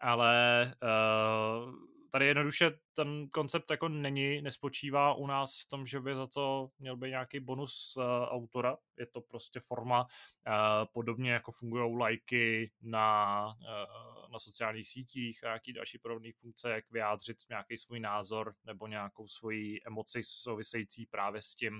Ale 0.00 0.72
uh, 0.82 1.74
tady 2.10 2.26
jednoduše 2.26 2.70
ten 2.98 3.28
koncept 3.28 3.70
jako 3.70 3.88
není, 3.88 4.42
nespočívá 4.42 5.14
u 5.14 5.26
nás 5.26 5.60
v 5.60 5.68
tom, 5.68 5.86
že 5.86 6.00
by 6.00 6.14
za 6.14 6.26
to 6.26 6.70
měl 6.78 6.96
být 6.96 7.10
nějaký 7.10 7.40
bonus 7.40 7.96
uh, 7.96 8.04
autora. 8.04 8.76
Je 8.98 9.06
to 9.06 9.20
prostě 9.20 9.60
forma, 9.60 10.00
uh, 10.02 10.54
podobně 10.92 11.32
jako 11.32 11.52
fungují 11.52 11.98
lajky 11.98 12.72
na, 12.82 13.46
uh, 13.46 14.32
na 14.32 14.38
sociálních 14.38 14.88
sítích 14.88 15.44
a 15.44 15.46
nějaký 15.46 15.72
další 15.72 15.98
podobné 15.98 16.30
funkce, 16.40 16.70
jak 16.70 16.90
vyjádřit 16.90 17.36
nějaký 17.48 17.78
svůj 17.78 18.00
názor 18.00 18.54
nebo 18.64 18.86
nějakou 18.86 19.26
svoji 19.26 19.80
emoci 19.86 20.20
související 20.24 21.06
právě 21.06 21.42
s 21.42 21.54
tím, 21.54 21.74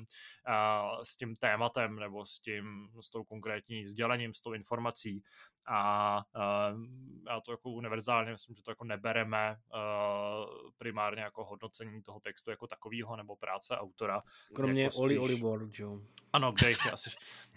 uh, 0.49 1.03
s 1.03 1.17
tím 1.17 1.37
tématem 1.37 1.97
nebo 1.97 2.27
s 2.27 2.41
tím, 2.41 2.89
s 3.01 3.11
tou 3.11 3.25
konkrétní 3.25 3.89
sdělením, 3.89 4.35
s 4.35 4.41
tou 4.41 4.53
informací. 4.53 5.23
A 5.71 6.17
uh, 6.17 6.83
já 7.29 7.41
to 7.41 7.53
jako 7.53 7.71
univerzálně 7.71 8.33
myslím, 8.33 8.57
že 8.57 8.63
to 8.63 8.71
jako 8.71 8.85
nebereme 8.85 9.57
uh, 9.75 10.71
primárně 10.79 11.08
jako 11.17 11.45
hodnocení 11.45 12.03
toho 12.03 12.21
textu 12.21 12.51
jako 12.51 12.67
takového 12.67 13.17
nebo 13.17 13.37
práce 13.37 13.77
autora. 13.77 14.23
Kromě 14.55 14.83
jako 14.83 14.97
Oli 14.97 15.19
Oli 15.19 15.41
Ward, 15.41 15.79
jo. 15.79 16.01
Ano, 16.33 16.53
kde 16.53 16.69
jich 16.69 16.85
je 16.85 16.91
asi. 16.91 17.11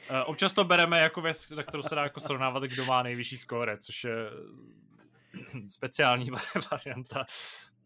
Uh, 0.10 0.18
občas 0.26 0.54
to 0.54 0.64
bereme 0.64 1.00
jako 1.00 1.22
věc, 1.22 1.50
na 1.50 1.64
kterou 1.64 1.84
se 1.84 1.96
dá 1.96 2.04
jako 2.04 2.20
srovnávat, 2.20 2.64
kdo 2.64 2.86
má 2.86 3.04
nejvyšší 3.04 3.38
skóre, 3.38 3.78
což 3.78 4.04
je 4.04 4.16
speciální 5.68 6.32
varianta. 6.72 7.26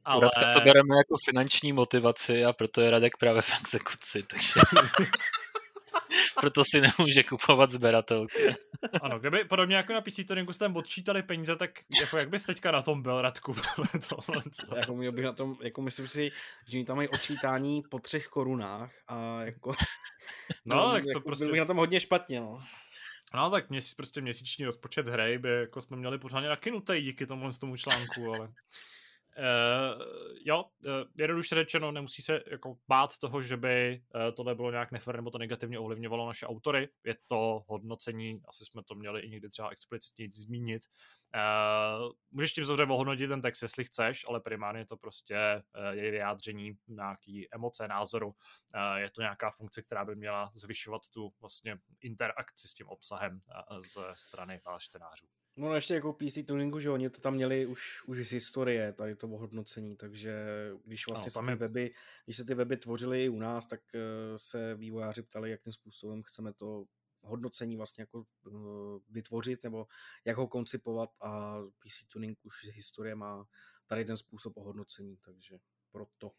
Ale... 0.06 0.30
to 0.54 0.62
bereme 0.62 0.96
jako 0.98 1.18
finanční 1.26 1.74
motivaci 1.74 2.46
a 2.46 2.54
proto 2.54 2.82
je 2.82 2.92
Radek 2.92 3.18
právě 3.18 3.42
v 3.42 3.52
exekuci, 3.60 4.24
takže... 4.24 4.54
proto 6.40 6.64
si 6.64 6.82
nemůže 6.82 7.24
kupovat 7.24 7.70
sběratelky. 7.70 8.56
Ano, 9.02 9.20
kdyby 9.20 9.44
podobně 9.44 9.76
jako 9.76 9.94
na 9.94 10.02
PC 10.02 10.20
Tuningu 10.28 10.54
jste 10.54 10.68
odčítali 10.68 11.24
peníze, 11.24 11.56
tak 11.56 11.72
jako 12.00 12.18
jak 12.18 12.30
bys 12.30 12.46
teďka 12.46 12.72
na 12.72 12.82
tom 12.82 13.02
byl, 13.02 13.22
Radku? 13.22 13.56
jako 14.76 14.96
měl 14.96 15.12
bych 15.12 15.26
na 15.26 15.34
tom, 15.34 15.56
jako 15.64 15.82
myslím 15.82 16.08
si, 16.08 16.32
že 16.68 16.84
tam 16.84 16.96
mají 16.96 17.10
odčítání 17.10 17.82
po 17.90 18.00
třech 18.00 18.28
korunách 18.28 18.94
a 19.08 19.44
jako... 19.44 19.74
No, 20.66 20.76
no 20.76 20.92
tak 20.94 21.04
to 21.04 21.10
jako 21.10 21.22
prostě... 21.22 21.46
Byl 21.46 21.52
bych 21.52 21.60
na 21.60 21.66
tom 21.66 21.78
hodně 21.78 22.00
špatně, 22.00 22.40
no. 22.40 22.64
No 23.34 23.50
tak 23.50 23.70
měsíc, 23.70 23.94
prostě 23.94 24.22
měsíční 24.22 24.66
rozpočet 24.66 25.08
hry 25.08 25.38
by 25.38 25.50
jako 25.50 25.82
jsme 25.82 25.98
měli 25.98 26.18
pořádně 26.18 26.50
nakinutý 26.50 27.02
díky 27.02 27.26
tomu, 27.26 27.52
tomu 27.52 27.78
článku, 27.78 28.34
ale... 28.34 28.50
Uh, 29.38 30.02
jo, 30.46 30.64
uh, 30.64 30.92
jednoduše 31.20 31.56
řečeno, 31.56 31.92
nemusí 31.92 32.22
se 32.22 32.44
jako 32.52 32.78
bát 32.88 33.18
toho, 33.18 33.42
že 33.42 33.58
by 33.58 34.02
uh, 34.16 34.36
tohle 34.36 34.56
bylo 34.56 34.72
nějak 34.72 34.92
nefér 34.92 35.16
nebo 35.16 35.32
to 35.32 35.38
negativně 35.38 35.80
ovlivňovalo 35.80 36.28
naše 36.28 36.48
autory. 36.48 36.90
Je 37.04 37.16
to 37.28 37.64
hodnocení, 37.68 38.42
asi 38.48 38.66
jsme 38.66 38.84
to 38.84 38.96
měli 38.96 39.22
i 39.22 39.30
někdy 39.30 39.50
třeba 39.50 39.70
explicitně 39.70 40.28
zmínit. 40.32 40.82
Uh, 41.36 42.12
můžeš 42.32 42.54
tím 42.54 42.66
samozřejmě 42.66 42.94
ohodnotit 42.94 43.28
ten 43.28 43.42
text, 43.42 43.62
jestli 43.62 43.84
chceš, 43.84 44.26
ale 44.28 44.40
primárně 44.40 44.86
to 44.86 44.98
prostě 44.98 45.64
uh, 45.78 45.90
je 45.90 46.12
vyjádření 46.12 46.78
nějaký 46.88 47.48
emoce, 47.54 47.88
názoru. 47.88 48.28
Uh, 48.28 48.96
je 48.96 49.10
to 49.10 49.22
nějaká 49.22 49.52
funkce, 49.52 49.82
která 49.82 50.06
by 50.06 50.16
měla 50.16 50.52
zvyšovat 50.54 51.02
tu 51.14 51.34
vlastně 51.42 51.78
interakci 52.02 52.68
s 52.68 52.74
tím 52.74 52.88
obsahem 52.88 53.40
uh, 53.72 53.80
ze 53.80 54.02
strany 54.14 54.62
vás 54.66 54.84
čtenářů. 54.84 55.28
No 55.58 55.76
ještě 55.76 55.94
jako 55.94 56.14
PC 56.14 56.38
tuningu, 56.48 56.80
že 56.80 56.90
oni 56.90 57.10
to 57.10 57.22
tam 57.22 57.34
měli 57.34 57.66
už, 57.66 58.04
už 58.08 58.28
z 58.28 58.32
historie, 58.32 58.94
tady 58.94 59.16
to 59.16 59.28
ohodnocení, 59.28 59.96
takže 59.96 60.36
když 60.86 61.08
vlastně 61.08 61.32
no, 61.36 61.42
se 61.42 61.46
ty 61.46 61.52
je... 61.52 61.56
weby, 61.56 61.94
když 62.26 62.38
se 62.38 62.46
ty 62.46 62.54
weby 62.54 62.78
tvořily 62.78 63.26
i 63.26 63.30
u 63.30 63.40
nás, 63.40 63.66
tak 63.66 63.82
uh, 63.94 64.00
se 64.36 64.76
vývojáři 64.76 65.22
ptali, 65.22 65.52
jakým 65.52 65.74
způsobem 65.74 66.24
chceme 66.24 66.54
to 66.54 66.86
hodnocení 67.22 67.78
vlastně 67.78 68.02
jako 68.02 68.26
uh, 68.48 69.00
vytvořit, 69.10 69.64
nebo 69.64 69.88
jak 70.26 70.38
ho 70.38 70.48
koncipovat 70.48 71.10
a 71.22 71.58
PC 71.80 72.04
tuning 72.08 72.40
už 72.44 72.54
z 72.66 72.72
historie 72.72 73.16
má 73.16 73.46
tady 73.88 74.06
ten 74.06 74.18
způsob 74.18 74.58
ohodnocení, 74.58 75.18
takže 75.18 75.58
proto. 75.92 76.32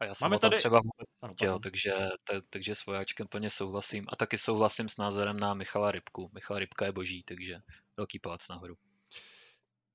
A 0.00 0.04
já 0.04 0.14
jsem 0.14 0.24
Máme 0.24 0.38
tady... 0.38 0.56
třeba 0.56 0.80
ano, 1.22 1.34
chtěl, 1.34 1.58
takže, 1.58 1.92
tak, 2.24 2.44
takže 2.50 2.74
s 2.74 2.86
vojáčkem 2.86 3.26
plně 3.26 3.50
souhlasím. 3.50 4.06
A 4.08 4.16
taky 4.16 4.38
souhlasím 4.38 4.88
s 4.88 4.96
názorem 4.96 5.40
na 5.40 5.54
Michala 5.54 5.90
Rybku. 5.90 6.30
Michal 6.34 6.58
Rybka 6.58 6.84
je 6.84 6.92
boží, 6.92 7.22
takže 7.22 7.58
velký 7.96 8.18
palec 8.18 8.48
nahoru. 8.48 8.74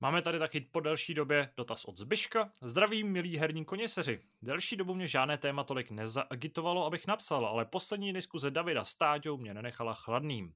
Máme 0.00 0.22
tady 0.22 0.38
taky 0.38 0.60
po 0.60 0.80
delší 0.80 1.14
době 1.14 1.52
dotaz 1.56 1.84
od 1.84 1.98
Zbyška. 1.98 2.52
Zdravím, 2.62 3.12
milí 3.12 3.36
herní 3.36 3.64
koněseři. 3.64 4.20
Delší 4.42 4.76
dobu 4.76 4.94
mě 4.94 5.06
žádné 5.06 5.38
téma 5.38 5.64
tolik 5.64 5.90
nezaagitovalo, 5.90 6.86
abych 6.86 7.06
napsal, 7.06 7.46
ale 7.46 7.64
poslední 7.64 8.12
diskuze 8.12 8.50
Davida 8.50 8.84
s 8.84 8.94
Táďou 8.94 9.36
mě 9.36 9.54
nenechala 9.54 9.94
chladným. 9.94 10.54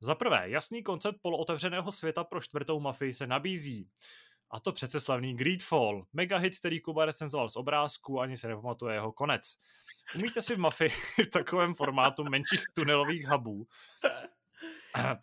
Za 0.00 0.14
prvé, 0.14 0.50
jasný 0.50 0.82
koncept 0.82 1.18
polootevřeného 1.22 1.92
světa 1.92 2.24
pro 2.24 2.40
čtvrtou 2.40 2.80
mafii 2.80 3.14
se 3.14 3.26
nabízí. 3.26 3.88
A 4.50 4.60
to 4.60 4.72
přece 4.72 5.00
slavný 5.00 5.36
Greedfall, 5.36 6.06
megahit, 6.12 6.58
který 6.58 6.80
Kuba 6.80 7.04
recenzoval 7.04 7.48
z 7.48 7.56
obrázku, 7.56 8.20
ani 8.20 8.36
se 8.36 8.48
nepamatuje 8.48 8.94
jeho 8.94 9.12
konec. 9.12 9.42
Umíte 10.14 10.42
si 10.42 10.54
v 10.54 10.58
mafii 10.58 10.90
v 11.24 11.30
takovém 11.32 11.74
formátu 11.74 12.24
menších 12.24 12.64
tunelových 12.74 13.28
hubů 13.28 13.66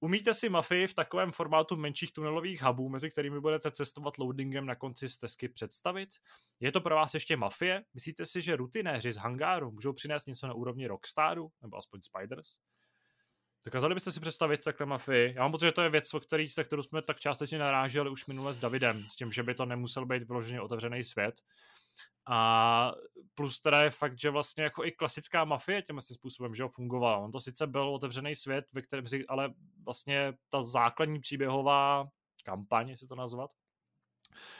Umíte 0.00 0.34
si 0.34 0.48
mafii 0.48 0.86
v 0.86 0.94
takovém 0.94 1.32
formátu 1.32 1.76
menších 1.76 2.12
tunelových 2.12 2.62
hubů, 2.62 2.88
mezi 2.88 3.10
kterými 3.10 3.40
budete 3.40 3.70
cestovat 3.70 4.18
loadingem 4.18 4.66
na 4.66 4.74
konci 4.74 5.08
stezky 5.08 5.48
představit? 5.48 6.08
Je 6.60 6.72
to 6.72 6.80
pro 6.80 6.94
vás 6.94 7.14
ještě 7.14 7.36
mafie? 7.36 7.84
Myslíte 7.94 8.26
si, 8.26 8.42
že 8.42 8.56
rutinéři 8.56 9.12
z 9.12 9.16
hangáru 9.16 9.70
můžou 9.70 9.92
přinést 9.92 10.26
něco 10.26 10.46
na 10.46 10.54
úrovni 10.54 10.86
Rockstaru, 10.86 11.52
nebo 11.62 11.76
aspoň 11.76 12.00
Spiders? 12.02 12.58
Dokázali 13.64 13.94
byste 13.94 14.12
si 14.12 14.20
představit 14.20 14.64
takhle 14.64 14.86
mafii? 14.86 15.34
Já 15.34 15.42
mám 15.42 15.52
pocit, 15.52 15.66
že 15.66 15.72
to 15.72 15.82
je 15.82 15.90
věc, 15.90 16.14
o 16.14 16.20
který, 16.20 16.48
se 16.48 16.64
kterou 16.64 16.82
jsme 16.82 17.02
tak 17.02 17.20
částečně 17.20 17.58
naráželi 17.58 18.10
už 18.10 18.26
minule 18.26 18.52
s 18.52 18.58
Davidem, 18.58 19.06
s 19.06 19.16
tím, 19.16 19.32
že 19.32 19.42
by 19.42 19.54
to 19.54 19.66
nemusel 19.66 20.06
být 20.06 20.22
vyloženě 20.22 20.60
otevřený 20.60 21.04
svět. 21.04 21.40
A 22.26 22.92
plus 23.34 23.60
teda 23.60 23.82
je 23.82 23.90
fakt, 23.90 24.18
že 24.18 24.30
vlastně 24.30 24.64
jako 24.64 24.84
i 24.84 24.92
klasická 24.92 25.44
mafie 25.44 25.82
tím 25.82 26.00
způsobem, 26.00 26.54
že 26.54 26.62
ho 26.62 26.68
fungovala. 26.68 27.18
On 27.18 27.30
to 27.30 27.40
sice 27.40 27.66
byl 27.66 27.88
otevřený 27.88 28.34
svět, 28.34 28.64
ve 28.72 28.82
kterém 28.82 29.06
si, 29.06 29.26
ale 29.26 29.54
vlastně 29.84 30.32
ta 30.48 30.62
základní 30.62 31.20
příběhová 31.20 32.08
kampaň, 32.44 32.88
jestli 32.88 33.06
to 33.06 33.14
nazvat, 33.14 33.50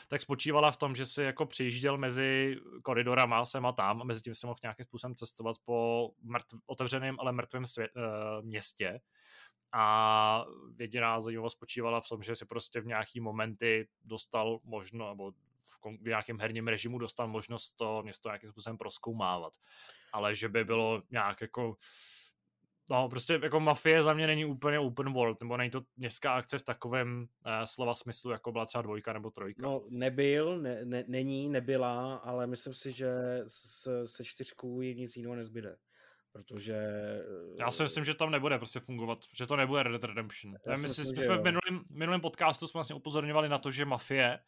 tak 0.08 0.20
spočívala 0.20 0.70
v 0.70 0.76
tom, 0.76 0.94
že 0.94 1.06
si 1.06 1.22
jako 1.22 1.46
přijížděl 1.46 1.98
mezi 1.98 2.56
koridorama 2.82 3.44
sem 3.44 3.66
a 3.66 3.72
tam 3.72 4.00
a 4.00 4.04
mezi 4.04 4.22
tím 4.22 4.34
si 4.34 4.46
mohl 4.46 4.58
nějakým 4.62 4.84
způsobem 4.84 5.14
cestovat 5.14 5.56
po 5.64 6.10
mrtv, 6.22 6.54
otevřeném, 6.66 7.16
ale 7.18 7.32
mrtvém 7.32 7.66
svět, 7.66 7.90
uh, 7.96 8.44
městě. 8.44 9.00
A 9.72 10.44
jediná 10.78 11.20
zajímavost 11.20 11.52
spočívala 11.52 12.00
v 12.00 12.08
tom, 12.08 12.22
že 12.22 12.36
si 12.36 12.46
prostě 12.46 12.80
v 12.80 12.86
nějaký 12.86 13.20
momenty 13.20 13.88
dostal 14.04 14.60
možno, 14.64 15.08
nebo 15.08 15.30
v, 15.60 16.02
v 16.02 16.08
nějakém 16.08 16.40
herním 16.40 16.68
režimu 16.68 16.98
dostal 16.98 17.28
možnost 17.28 17.72
to 17.72 18.02
město 18.02 18.28
nějakým 18.28 18.50
způsobem 18.50 18.78
proskoumávat. 18.78 19.52
Ale 20.12 20.34
že 20.34 20.48
by 20.48 20.64
bylo 20.64 21.02
nějak 21.10 21.40
jako 21.40 21.76
No, 22.92 23.08
prostě 23.08 23.40
jako 23.42 23.60
mafie 23.60 24.02
za 24.02 24.14
mě 24.14 24.26
není 24.26 24.44
úplně 24.44 24.78
open 24.78 25.12
world, 25.12 25.42
nebo 25.42 25.56
není 25.56 25.70
to 25.70 25.82
městská 25.96 26.34
akce 26.34 26.58
v 26.58 26.62
takovém 26.62 27.20
uh, 27.20 27.52
slova 27.64 27.94
smyslu, 27.94 28.30
jako 28.30 28.52
byla 28.52 28.66
třeba 28.66 28.82
dvojka 28.82 29.12
nebo 29.12 29.30
trojka. 29.30 29.62
No, 29.62 29.82
nebyl, 29.88 30.58
ne, 30.58 30.84
ne, 30.84 31.04
není, 31.06 31.48
nebyla, 31.48 32.16
ale 32.16 32.46
myslím 32.46 32.74
si, 32.74 32.92
že 32.92 33.12
se, 33.46 34.08
se 34.08 34.24
čtyřkou 34.24 34.80
nic 34.80 35.16
jiného 35.16 35.34
nezbyde. 35.34 35.76
Protože... 36.32 36.76
Já 37.58 37.70
si 37.70 37.82
myslím, 37.82 38.04
že 38.04 38.14
tam 38.14 38.30
nebude 38.30 38.58
prostě 38.58 38.80
fungovat, 38.80 39.18
že 39.32 39.46
to 39.46 39.56
nebude 39.56 39.82
Red 39.82 39.92
Dead 39.92 40.04
Redemption. 40.04 40.54
Já 40.66 40.72
myslím, 40.72 40.88
myslím, 40.88 41.16
že 41.16 41.22
jsme 41.22 41.38
v 41.38 41.42
minulém, 41.42 41.84
minulém 41.90 42.20
podcastu 42.20 42.66
jsme 42.66 42.78
vlastně 42.78 42.96
upozorňovali 42.96 43.48
na 43.48 43.58
to, 43.58 43.70
že 43.70 43.84
Mafie 43.84 44.38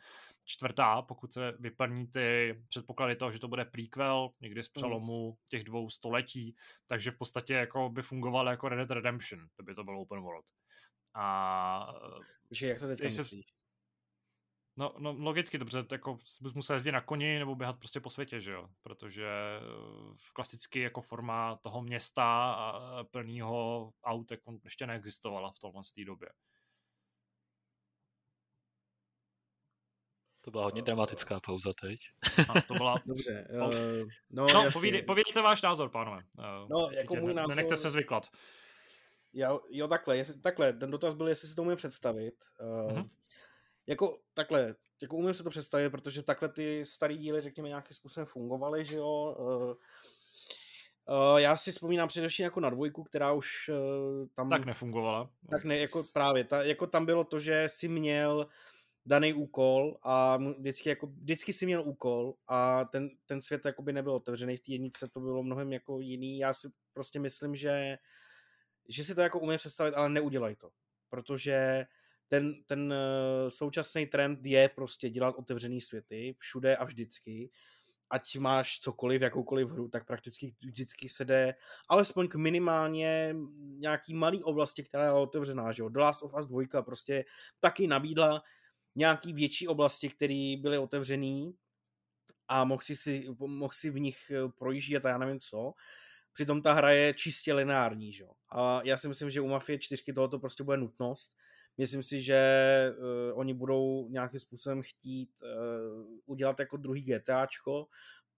čtvrtá, 0.44 1.02
pokud 1.02 1.32
se 1.32 1.52
vyplní 1.58 2.06
ty 2.06 2.58
předpoklady 2.68 3.16
toho, 3.16 3.32
že 3.32 3.38
to 3.38 3.48
bude 3.48 3.64
prequel, 3.64 4.30
někdy 4.40 4.62
z 4.62 4.66
hmm. 4.66 4.72
přelomu 4.72 5.38
těch 5.48 5.64
dvou 5.64 5.90
století, 5.90 6.56
takže 6.86 7.10
v 7.10 7.18
podstatě 7.18 7.54
jako 7.54 7.88
by 7.88 8.02
fungoval 8.02 8.48
jako 8.48 8.68
Red 8.68 8.78
Dead 8.78 8.90
Redemption, 8.90 9.48
kdyby 9.56 9.74
to 9.74 9.84
bylo 9.84 10.00
open 10.00 10.20
world. 10.20 10.44
A... 11.14 11.94
Že 12.50 12.68
jak 12.68 12.78
to 12.80 12.86
teď 12.86 13.02
myslíš? 13.02 13.46
No, 14.76 14.94
no, 14.98 15.12
logicky, 15.18 15.58
dobře, 15.58 15.84
jako 15.92 16.18
bys 16.40 16.54
musel 16.54 16.76
jezdit 16.76 16.92
na 16.92 17.00
koni 17.00 17.38
nebo 17.38 17.54
běhat 17.54 17.78
prostě 17.78 18.00
po 18.00 18.10
světě, 18.10 18.40
že 18.40 18.52
jo? 18.52 18.68
Protože 18.82 19.26
v 20.16 20.32
klasicky 20.32 20.80
jako 20.80 21.00
forma 21.00 21.56
toho 21.56 21.82
města 21.82 22.52
a 22.52 23.04
plného 23.04 23.92
aut 24.04 24.30
jako 24.30 24.58
ještě 24.64 24.86
neexistovala 24.86 25.52
v 25.52 25.58
tomhle 25.58 25.82
době. 26.06 26.28
To 30.44 30.50
byla 30.50 30.64
hodně 30.64 30.82
dramatická 30.82 31.40
pauza 31.40 31.72
teď. 31.80 32.00
A 32.48 32.60
to 32.60 32.74
byla... 32.74 32.96
Dobře. 33.06 33.48
Uh, 33.50 34.02
no, 34.30 34.46
no 34.54 34.70
povídej, 34.72 35.02
povídejte 35.02 35.40
váš 35.40 35.62
názor, 35.62 35.90
pánové. 35.90 36.22
Uh, 36.38 36.68
no, 36.70 36.90
jako 36.90 37.14
můj 37.16 37.34
názor... 37.34 37.48
Nenechte 37.56 37.76
se 37.76 37.90
zvyklat. 37.90 38.26
Jo, 39.32 39.60
jo 39.70 39.88
takhle, 39.88 40.16
jestli, 40.16 40.40
takhle, 40.40 40.72
ten 40.72 40.90
dotaz 40.90 41.14
byl, 41.14 41.28
jestli 41.28 41.48
si 41.48 41.54
to 41.54 41.62
umím 41.62 41.76
představit. 41.76 42.34
Uh, 42.60 42.92
uh-huh. 42.92 43.10
Jako 43.86 44.18
takhle, 44.34 44.74
jako 45.02 45.16
umím 45.16 45.34
si 45.34 45.44
to 45.44 45.50
představit, 45.50 45.90
protože 45.90 46.22
takhle 46.22 46.48
ty 46.48 46.84
starý 46.84 47.18
díly, 47.18 47.40
řekněme, 47.40 47.68
nějakým 47.68 47.96
způsobem 47.96 48.26
fungovaly, 48.26 48.84
že 48.84 48.96
jo. 48.96 49.36
Uh, 49.38 49.74
Uh, 51.08 51.38
já 51.38 51.56
si 51.56 51.72
vzpomínám 51.72 52.08
především 52.08 52.44
jako 52.44 52.60
na 52.60 52.70
dvojku, 52.70 53.04
která 53.04 53.32
už 53.32 53.68
uh, 53.68 54.26
tam... 54.34 54.50
Tak 54.50 54.64
nefungovala. 54.64 55.30
Tak 55.50 55.64
ne, 55.64 55.78
jako 55.78 56.04
právě, 56.12 56.44
ta, 56.44 56.62
jako 56.62 56.86
tam 56.86 57.06
bylo 57.06 57.24
to, 57.24 57.38
že 57.38 57.64
si 57.68 57.88
měl 57.88 58.46
daný 59.06 59.34
úkol 59.34 59.98
a 60.02 60.36
vždycky, 60.58 60.88
jako, 60.88 61.06
vždycky 61.06 61.52
si 61.52 61.66
měl 61.66 61.82
úkol 61.82 62.34
a 62.48 62.84
ten, 62.84 63.10
ten 63.26 63.42
svět 63.42 63.64
jakoby 63.64 63.92
nebyl 63.92 64.12
otevřený. 64.12 64.56
V 64.56 64.60
té 64.60 64.72
jednice 64.72 65.08
to 65.08 65.20
bylo 65.20 65.42
mnohem 65.42 65.72
jako 65.72 66.00
jiný. 66.00 66.38
Já 66.38 66.52
si 66.52 66.68
prostě 66.92 67.20
myslím, 67.20 67.54
že, 67.54 67.98
že 68.88 69.04
si 69.04 69.14
to 69.14 69.20
jako 69.20 69.40
umím 69.40 69.58
představit, 69.58 69.94
ale 69.94 70.08
neudělaj 70.08 70.56
to. 70.56 70.70
Protože 71.08 71.86
ten, 72.28 72.64
ten 72.64 72.92
eh, 72.92 73.50
současný 73.50 74.06
trend 74.06 74.46
je 74.46 74.68
prostě 74.68 75.10
dělat 75.10 75.34
otevřený 75.38 75.80
světy 75.80 76.36
všude 76.38 76.76
a 76.76 76.84
vždycky. 76.84 77.50
Ať 78.10 78.36
máš 78.36 78.78
cokoliv, 78.78 79.22
jakoukoliv 79.22 79.68
hru, 79.68 79.88
tak 79.88 80.06
prakticky 80.06 80.54
vždycky 80.60 81.08
se 81.08 81.24
jde 81.24 81.54
alespoň 81.88 82.28
k 82.28 82.34
minimálně 82.34 83.36
nějaký 83.58 84.14
malý 84.14 84.42
oblasti, 84.42 84.84
která 84.84 85.04
je 85.04 85.12
otevřená. 85.12 85.72
Že 85.72 85.82
jo? 85.82 85.88
The 85.88 85.98
Last 85.98 86.22
of 86.22 86.34
Us 86.38 86.46
2 86.46 86.82
prostě 86.82 87.24
taky 87.60 87.86
nabídla 87.86 88.42
nějaký 88.96 89.32
větší 89.32 89.68
oblasti, 89.68 90.08
které 90.08 90.54
byly 90.60 90.78
otevřené 90.78 91.52
a 92.48 92.64
mohl 92.64 92.82
si, 92.82 93.26
mohl 93.38 93.72
si 93.72 93.90
v 93.90 94.00
nich 94.00 94.30
eh, 94.30 94.48
projíždět 94.58 95.06
a 95.06 95.08
já 95.08 95.18
nevím 95.18 95.40
co. 95.40 95.72
Přitom 96.32 96.62
ta 96.62 96.72
hra 96.72 96.90
je 96.90 97.14
čistě 97.14 97.54
lineární, 97.54 98.12
že? 98.12 98.24
A 98.48 98.80
já 98.84 98.96
si 98.96 99.08
myslím, 99.08 99.30
že 99.30 99.40
u 99.40 99.48
Mafie 99.48 99.78
4 99.78 100.12
tohoto 100.12 100.38
prostě 100.38 100.64
bude 100.64 100.76
nutnost. 100.76 101.32
Myslím 101.78 102.02
si, 102.02 102.22
že 102.22 102.40
uh, 102.98 103.38
oni 103.38 103.54
budou 103.54 104.08
nějakým 104.08 104.40
způsobem 104.40 104.82
chtít 104.82 105.30
uh, 105.42 106.06
udělat 106.26 106.60
jako 106.60 106.76
druhý 106.76 107.02
GTAčko, 107.02 107.86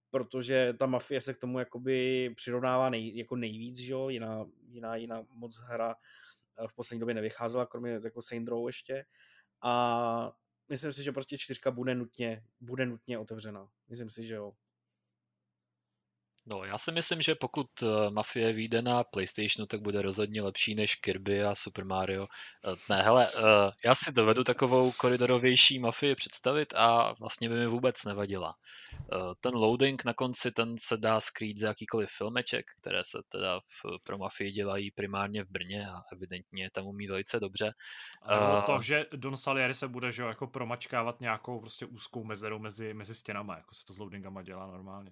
protože 0.09 0.73
ta 0.79 0.85
mafie 0.85 1.21
se 1.21 1.33
k 1.33 1.37
tomu 1.37 1.59
jakoby 1.59 2.29
přirovnává 2.35 2.89
nej, 2.89 3.17
jako 3.17 3.35
nejvíc, 3.35 3.77
že 3.77 3.91
jo? 3.91 4.09
Jiná, 4.09 4.45
jiná, 4.67 4.95
jiná 4.95 5.25
moc 5.29 5.59
hra 5.59 5.95
v 6.67 6.75
poslední 6.75 6.99
době 6.99 7.15
nevycházela, 7.15 7.65
kromě 7.65 7.99
jako 8.03 8.21
Saint 8.21 8.47
Row 8.47 8.67
ještě. 8.67 9.05
A 9.61 10.31
myslím 10.69 10.93
si, 10.93 11.03
že 11.03 11.11
prostě 11.11 11.37
čtyřka 11.37 11.71
bude 11.71 11.95
nutně, 11.95 12.43
bude 12.59 12.85
nutně 12.85 13.17
otevřená. 13.17 13.69
Myslím 13.89 14.09
si, 14.09 14.25
že 14.27 14.35
jo. 14.35 14.53
No, 16.49 16.63
já 16.63 16.77
si 16.77 16.91
myslím, 16.91 17.21
že 17.21 17.35
pokud 17.35 17.67
uh, 17.81 18.09
Mafie 18.09 18.53
vyjde 18.53 18.81
na 18.81 19.03
PlayStationu, 19.03 19.65
tak 19.67 19.81
bude 19.81 20.01
rozhodně 20.01 20.41
lepší 20.41 20.75
než 20.75 20.95
Kirby 20.95 21.43
a 21.43 21.55
Super 21.55 21.85
Mario. 21.85 22.21
Uh, 22.21 22.75
ne, 22.89 23.01
hele, 23.01 23.27
uh, 23.31 23.41
já 23.85 23.95
si 23.95 24.11
dovedu 24.11 24.43
takovou 24.43 24.91
koridorovější 24.91 25.79
Mafii 25.79 26.15
představit 26.15 26.73
a 26.75 27.13
vlastně 27.19 27.49
by 27.49 27.55
mi 27.55 27.67
vůbec 27.67 28.03
nevadila. 28.05 28.55
Ten 29.41 29.55
loading 29.55 30.05
na 30.05 30.13
konci, 30.13 30.51
ten 30.51 30.75
se 30.79 30.97
dá 30.97 31.21
skrýt 31.21 31.57
za 31.57 31.67
jakýkoliv 31.67 32.09
filmeček, 32.17 32.65
které 32.81 33.01
se 33.05 33.17
teda 33.29 33.59
v, 33.59 34.03
pro 34.03 34.17
Mafii 34.17 34.51
dělají 34.51 34.91
primárně 34.91 35.43
v 35.43 35.49
Brně 35.49 35.87
a 35.89 36.01
evidentně 36.13 36.69
tam 36.73 36.85
umí 36.85 37.07
velice 37.07 37.39
dobře. 37.39 37.73
A 38.23 38.61
to, 38.61 38.81
že 38.81 39.05
Don 39.15 39.37
Salieri 39.37 39.73
se 39.73 39.87
bude 39.87 40.11
že, 40.11 40.23
jako 40.23 40.47
promačkávat 40.47 41.21
nějakou 41.21 41.59
prostě 41.59 41.85
úzkou 41.85 42.23
mezeru 42.23 42.59
mezi, 42.59 42.93
mezi 42.93 43.15
stěnama, 43.15 43.55
jako 43.55 43.75
se 43.75 43.85
to 43.85 43.93
s 43.93 43.97
loadingama 43.97 44.43
dělá 44.43 44.67
normálně 44.67 45.11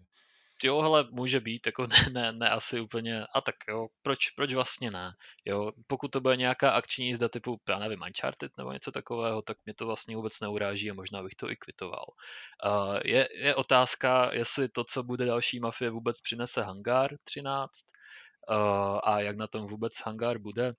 jo, 0.64 0.82
hele, 0.82 1.08
může 1.12 1.40
být, 1.40 1.66
jako 1.66 1.88
ne, 1.88 2.10
ne, 2.12 2.32
ne 2.32 2.50
asi 2.50 2.80
úplně, 2.80 3.26
a 3.36 3.42
tak 3.42 3.56
jo, 3.70 3.88
proč, 4.02 4.30
proč 4.30 4.54
vlastně 4.54 4.92
ne, 4.92 5.12
jo, 5.46 5.72
pokud 5.88 6.08
to 6.08 6.22
bude 6.22 6.38
nějaká 6.38 6.72
akční 6.72 7.08
jízda 7.08 7.30
typu, 7.30 7.60
já 7.70 7.80
nevím, 7.80 8.02
Uncharted 8.02 8.52
nebo 8.58 8.72
něco 8.72 8.92
takového, 8.92 9.42
tak 9.42 9.58
mě 9.66 9.74
to 9.74 9.86
vlastně 9.86 10.16
vůbec 10.16 10.40
neuráží 10.40 10.92
a 10.92 10.94
možná 10.94 11.24
bych 11.24 11.36
to 11.36 11.52
i 11.52 11.56
kvitoval. 11.56 12.06
Uh, 12.66 13.00
je, 13.06 13.30
je 13.34 13.56
otázka, 13.56 14.34
jestli 14.34 14.70
to, 14.70 14.84
co 14.84 15.04
bude 15.04 15.26
další 15.26 15.60
mafie, 15.60 15.92
vůbec 15.92 16.22
přinese 16.22 16.64
Hangar 16.64 17.16
13 17.24 17.72
uh, 18.50 19.00
a 19.04 19.20
jak 19.20 19.38
na 19.38 19.48
tom 19.48 19.68
vůbec 19.68 19.94
Hangar 20.06 20.38
bude, 20.38 20.74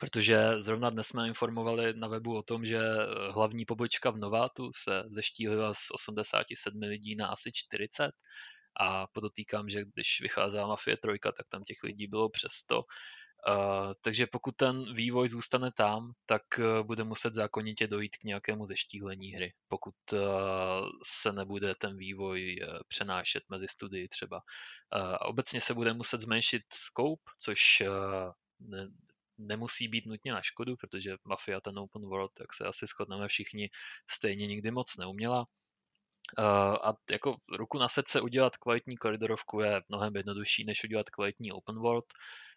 protože 0.00 0.60
zrovna 0.60 0.90
dnes 0.90 1.06
jsme 1.06 1.28
informovali 1.28 1.94
na 1.94 2.08
webu 2.08 2.36
o 2.36 2.42
tom, 2.42 2.64
že 2.66 2.80
hlavní 3.30 3.64
pobočka 3.64 4.10
v 4.10 4.16
Novátu 4.16 4.70
se 4.84 5.02
zeštílila 5.10 5.74
z 5.74 5.90
87 5.94 6.80
lidí 6.80 7.16
na 7.16 7.26
asi 7.26 7.50
40 7.54 8.12
a 8.80 9.06
podotýkám, 9.06 9.68
že 9.68 9.84
když 9.84 10.20
vycházela 10.20 10.66
Mafie 10.66 10.96
3, 10.96 11.18
tak 11.22 11.48
tam 11.48 11.64
těch 11.64 11.82
lidí 11.82 12.06
bylo 12.06 12.28
přes 12.28 12.52
100. 12.52 12.84
Uh, 13.48 13.92
takže 14.00 14.26
pokud 14.26 14.56
ten 14.56 14.94
vývoj 14.94 15.28
zůstane 15.28 15.72
tam, 15.72 16.12
tak 16.26 16.42
uh, 16.58 16.86
bude 16.86 17.04
muset 17.04 17.34
zákonitě 17.34 17.86
dojít 17.86 18.16
k 18.16 18.24
nějakému 18.24 18.66
zeštíhlení 18.66 19.32
hry, 19.32 19.52
pokud 19.68 19.94
uh, 20.12 20.20
se 21.04 21.32
nebude 21.32 21.74
ten 21.74 21.96
vývoj 21.96 22.56
uh, 22.62 22.78
přenášet 22.88 23.42
mezi 23.50 23.68
studii 23.68 24.08
třeba. 24.08 24.40
Obecně 25.20 25.60
se 25.60 25.74
bude 25.74 25.94
muset 25.94 26.20
zmenšit 26.20 26.62
scope, 26.72 27.22
což 27.38 27.82
ne, 28.60 28.88
nemusí 29.38 29.88
být 29.88 30.06
nutně 30.06 30.32
na 30.32 30.42
škodu, 30.42 30.76
protože 30.76 31.16
Mafia 31.24 31.60
ten 31.60 31.78
open 31.78 32.02
world, 32.02 32.30
tak 32.34 32.54
se 32.54 32.64
asi 32.64 32.86
shodneme 32.86 33.28
všichni, 33.28 33.70
stejně 34.10 34.46
nikdy 34.46 34.70
moc 34.70 34.96
neuměla. 34.96 35.46
Uh, 36.38 36.44
a 36.82 36.94
jako 37.10 37.36
ruku 37.56 37.78
na 37.78 37.88
srdce 37.88 38.20
udělat 38.20 38.56
kvalitní 38.56 38.96
koridorovku 38.96 39.60
je 39.60 39.82
mnohem 39.88 40.16
jednodušší, 40.16 40.64
než 40.64 40.84
udělat 40.84 41.10
kvalitní 41.10 41.52
open 41.52 41.76
world, 41.76 42.04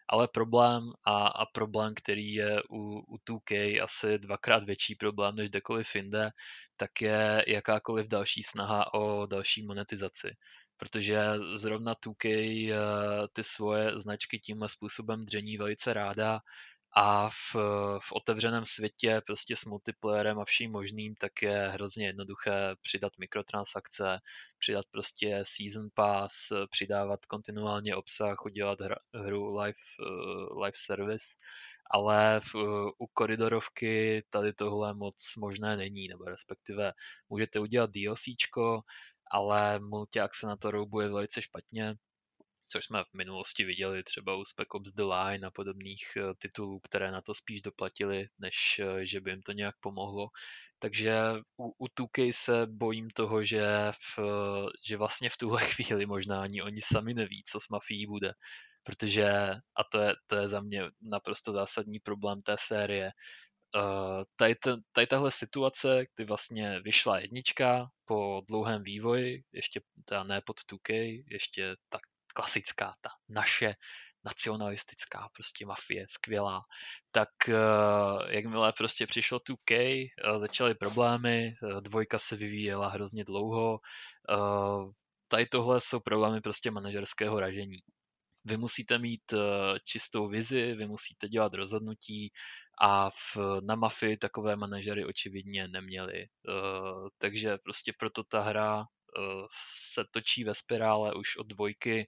ale 0.08 0.28
problém 0.28 0.92
a, 1.06 1.28
a 1.28 1.46
problém, 1.46 1.94
který 1.96 2.34
je 2.34 2.64
u, 2.70 3.00
u 3.08 3.18
2K 3.18 3.84
asi 3.84 4.20
dvakrát 4.20 4.64
větší 4.64 4.96
problém 4.96 5.36
než 5.36 5.50
kdekoliv 5.50 5.96
jinde, 5.96 6.30
tak 6.78 7.02
je 7.02 7.46
jakákoliv 7.48 8.08
další 8.08 8.44
snaha 8.44 8.94
o 8.94 9.26
další 9.26 9.66
monetizaci. 9.66 10.36
Protože 10.78 11.20
zrovna 11.56 11.96
2K 11.96 12.26
uh, 12.28 12.78
eh, 12.78 13.28
ty 13.34 13.44
svoje 13.44 14.00
značky 14.00 14.40
tímhle 14.40 14.70
způsobem 14.70 15.26
dření 15.26 15.58
velice 15.58 15.94
ráda 15.94 16.40
a 16.98 17.30
v, 17.30 17.56
v 18.00 18.12
otevřeném 18.12 18.66
světě 18.66 19.22
prostě 19.26 19.56
s 19.56 19.66
multiplayerem 19.66 20.40
a 20.40 20.46
vším 20.46 20.72
možným, 20.72 21.16
tak 21.16 21.42
je 21.42 21.70
hrozně 21.74 22.06
jednoduché 22.06 22.76
přidat 22.82 23.14
mikrotransakce, 23.20 24.20
přidat 24.60 24.86
prostě 24.92 25.44
season 25.48 25.90
pass, 25.94 26.36
přidávat 26.70 27.26
kontinuálně 27.26 27.96
obsah, 27.96 28.46
udělat 28.46 28.80
hru 29.14 29.58
live, 29.58 29.78
uh, 30.00 30.64
live 30.64 30.78
service, 30.86 31.26
ale 31.92 32.42
v, 32.54 32.56
u 32.98 33.08
koridorovky 33.14 34.24
tady 34.30 34.54
tohle 34.54 34.94
moc 34.94 35.36
možné 35.38 35.78
není, 35.78 36.08
nebo 36.08 36.26
respektive 36.26 36.94
můžete 37.30 37.60
udělat 37.60 37.90
DLCčko, 37.90 38.82
ale 39.32 39.80
mulťák 39.80 40.36
se 40.36 40.48
na 40.48 40.58
to 40.58 40.72
roubuje 40.72 41.10
velice 41.10 41.42
špatně, 41.42 41.96
což 42.68 42.86
jsme 42.86 43.04
v 43.04 43.14
minulosti 43.14 43.66
viděli 43.66 44.04
třeba 44.04 44.36
u 44.36 44.46
Spec 44.46 44.68
Ops 44.72 44.92
The 44.92 45.04
Line 45.04 45.48
a 45.48 45.52
podobných 45.52 46.18
eh, 46.18 46.34
titulů, 46.38 46.80
které 46.80 47.12
na 47.12 47.22
to 47.22 47.34
spíš 47.34 47.62
doplatili, 47.62 48.28
než 48.40 48.80
eh, 48.80 49.06
že 49.06 49.22
by 49.22 49.30
jim 49.32 49.42
to 49.42 49.52
nějak 49.52 49.76
pomohlo. 49.80 50.28
Takže 50.80 51.16
u, 51.58 51.74
u 51.78 51.88
2K 51.88 52.32
se 52.36 52.66
bojím 52.66 53.10
toho, 53.10 53.44
že, 53.44 53.92
v, 54.18 54.20
že 54.88 54.98
vlastně 54.98 55.30
v 55.30 55.38
tuhle 55.38 55.62
chvíli 55.66 56.06
možná 56.06 56.42
ani 56.42 56.62
oni 56.62 56.82
sami 56.82 57.14
neví, 57.14 57.44
co 57.48 57.60
s 57.60 57.70
mafií 57.70 58.06
bude. 58.08 58.34
Protože, 58.84 59.30
a 59.76 59.84
to 59.92 60.00
je, 60.00 60.14
to 60.28 60.36
je 60.36 60.48
za 60.48 60.62
mě 60.62 60.84
naprosto 61.02 61.52
zásadní 61.52 62.00
problém 62.00 62.42
té 62.42 62.56
série, 62.60 63.12
Uh, 63.76 64.24
tady, 64.36 64.56
tady 64.92 65.08
tahle 65.08 65.32
situace, 65.32 66.06
kdy 66.16 66.26
vlastně 66.26 66.80
vyšla 66.80 67.20
jednička 67.20 67.88
po 68.06 68.42
dlouhém 68.48 68.82
vývoji, 68.82 69.44
ještě 69.54 69.82
teda 70.06 70.24
ne 70.24 70.42
pod 70.46 70.56
2K, 70.72 71.24
ještě 71.32 71.76
tak 71.90 72.02
klasická, 72.36 72.96
ta 73.02 73.10
naše 73.30 73.76
nacionalistická 74.26 75.30
prostě 75.34 75.66
mafie, 75.66 76.06
skvělá, 76.10 76.62
tak 77.12 77.30
uh, 77.48 78.30
jakmile 78.30 78.74
prostě 78.74 79.08
přišlo 79.08 79.40
2K, 79.40 80.06
uh, 80.34 80.40
začaly 80.40 80.76
problémy, 80.76 81.54
uh, 81.62 81.82
dvojka 81.82 82.20
se 82.20 82.36
vyvíjela 82.36 82.90
hrozně 82.90 83.24
dlouho, 83.24 83.80
uh, 84.30 84.92
tady 85.28 85.46
tohle 85.46 85.82
jsou 85.82 86.00
problémy 86.00 86.42
prostě 86.42 86.72
manažerského 86.72 87.40
ražení. 87.40 87.80
Vy 88.48 88.58
musíte 88.58 88.98
mít 88.98 89.34
čistou 89.86 90.28
vizi, 90.28 90.74
vy 90.76 90.88
musíte 90.88 91.28
dělat 91.28 91.54
rozhodnutí 91.54 92.32
a 92.82 93.10
v, 93.10 93.38
na 93.62 93.76
mafii 93.76 94.18
takové 94.18 94.56
manažery 94.56 95.06
očividně 95.06 95.68
neměli. 95.68 96.26
Takže 97.18 97.58
prostě 97.58 97.94
proto 98.00 98.24
ta 98.24 98.42
hra 98.42 98.86
se 99.94 100.06
točí 100.12 100.44
ve 100.44 100.56
spirále 100.56 101.14
už 101.14 101.38
od 101.38 101.48
dvojky, 101.48 102.08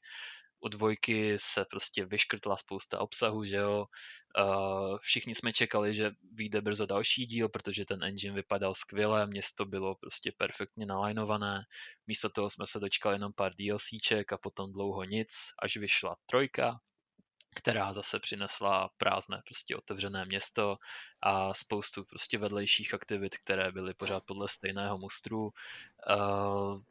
u 0.59 0.67
dvojky 0.67 1.38
se 1.39 1.65
prostě 1.65 2.05
vyškrtla 2.05 2.57
spousta 2.57 2.99
obsahu, 2.99 3.45
že 3.45 3.55
jo. 3.55 3.85
Všichni 5.01 5.35
jsme 5.35 5.53
čekali, 5.53 5.95
že 5.95 6.11
vyjde 6.31 6.61
brzo 6.61 6.85
další 6.85 7.25
díl, 7.25 7.49
protože 7.49 7.85
ten 7.85 8.03
engine 8.03 8.35
vypadal 8.35 8.73
skvěle, 8.73 9.27
město 9.27 9.65
bylo 9.65 9.95
prostě 9.95 10.31
perfektně 10.38 10.85
nalajnované. 10.85 11.65
Místo 12.07 12.29
toho 12.29 12.49
jsme 12.49 12.67
se 12.67 12.79
dočkali 12.79 13.15
jenom 13.15 13.34
pár 13.34 13.51
DLCček 13.55 14.34
a 14.34 14.38
potom 14.38 14.73
dlouho 14.73 15.03
nic, 15.03 15.29
až 15.59 15.77
vyšla 15.77 16.15
trojka, 16.25 16.79
která 17.55 17.93
zase 17.93 18.19
přinesla 18.19 18.89
prázdné 18.97 19.41
prostě 19.45 19.75
otevřené 19.75 20.25
město 20.25 20.77
a 21.21 21.53
spoustu 21.53 22.05
prostě 22.05 22.38
vedlejších 22.38 22.93
aktivit, 22.93 23.38
které 23.38 23.71
byly 23.71 23.93
pořád 23.93 24.23
podle 24.25 24.47
stejného 24.47 24.97
mustru. 24.97 25.53
Uh, 26.09 26.81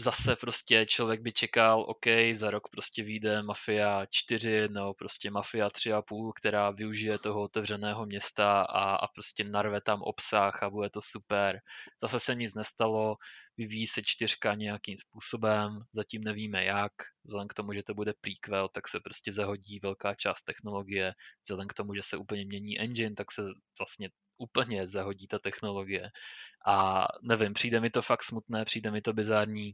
zase 0.00 0.36
prostě 0.36 0.86
člověk 0.88 1.20
by 1.20 1.32
čekal, 1.32 1.80
OK, 1.82 2.06
za 2.32 2.50
rok 2.50 2.68
prostě 2.68 3.02
vyjde 3.02 3.42
Mafia 3.42 4.06
4 4.10 4.68
nebo 4.68 4.94
prostě 4.94 5.30
Mafia 5.30 5.68
3,5, 5.68 6.32
která 6.36 6.70
využije 6.70 7.18
toho 7.18 7.42
otevřeného 7.42 8.06
města 8.06 8.60
a, 8.60 8.94
a 8.96 9.08
prostě 9.08 9.44
narve 9.44 9.80
tam 9.80 10.02
obsah 10.02 10.62
a 10.62 10.70
bude 10.70 10.90
to 10.90 11.00
super. 11.02 11.60
Zase 12.02 12.20
se 12.20 12.34
nic 12.34 12.54
nestalo, 12.54 13.16
vyvíjí 13.56 13.86
se 13.86 14.02
čtyřka 14.04 14.54
nějakým 14.54 14.98
způsobem, 14.98 15.80
zatím 15.92 16.24
nevíme 16.24 16.64
jak, 16.64 16.92
vzhledem 17.24 17.48
k 17.48 17.54
tomu, 17.54 17.72
že 17.72 17.82
to 17.82 17.94
bude 17.94 18.12
prequel, 18.20 18.68
tak 18.68 18.88
se 18.88 19.00
prostě 19.00 19.32
zahodí 19.32 19.80
velká 19.82 20.14
část 20.14 20.42
technologie, 20.42 21.12
vzhledem 21.44 21.68
k 21.68 21.74
tomu, 21.74 21.94
že 21.94 22.02
se 22.02 22.16
úplně 22.16 22.44
mění 22.44 22.80
engine, 22.80 23.14
tak 23.14 23.32
se 23.32 23.42
vlastně 23.78 24.08
úplně 24.38 24.88
zahodí 24.88 25.26
ta 25.28 25.38
technologie. 25.38 26.10
A 26.66 27.06
nevím, 27.22 27.52
přijde 27.52 27.80
mi 27.80 27.90
to 27.90 28.02
fakt 28.02 28.22
smutné, 28.22 28.64
přijde 28.64 28.90
mi 28.90 29.00
to 29.02 29.12
bizární 29.12 29.72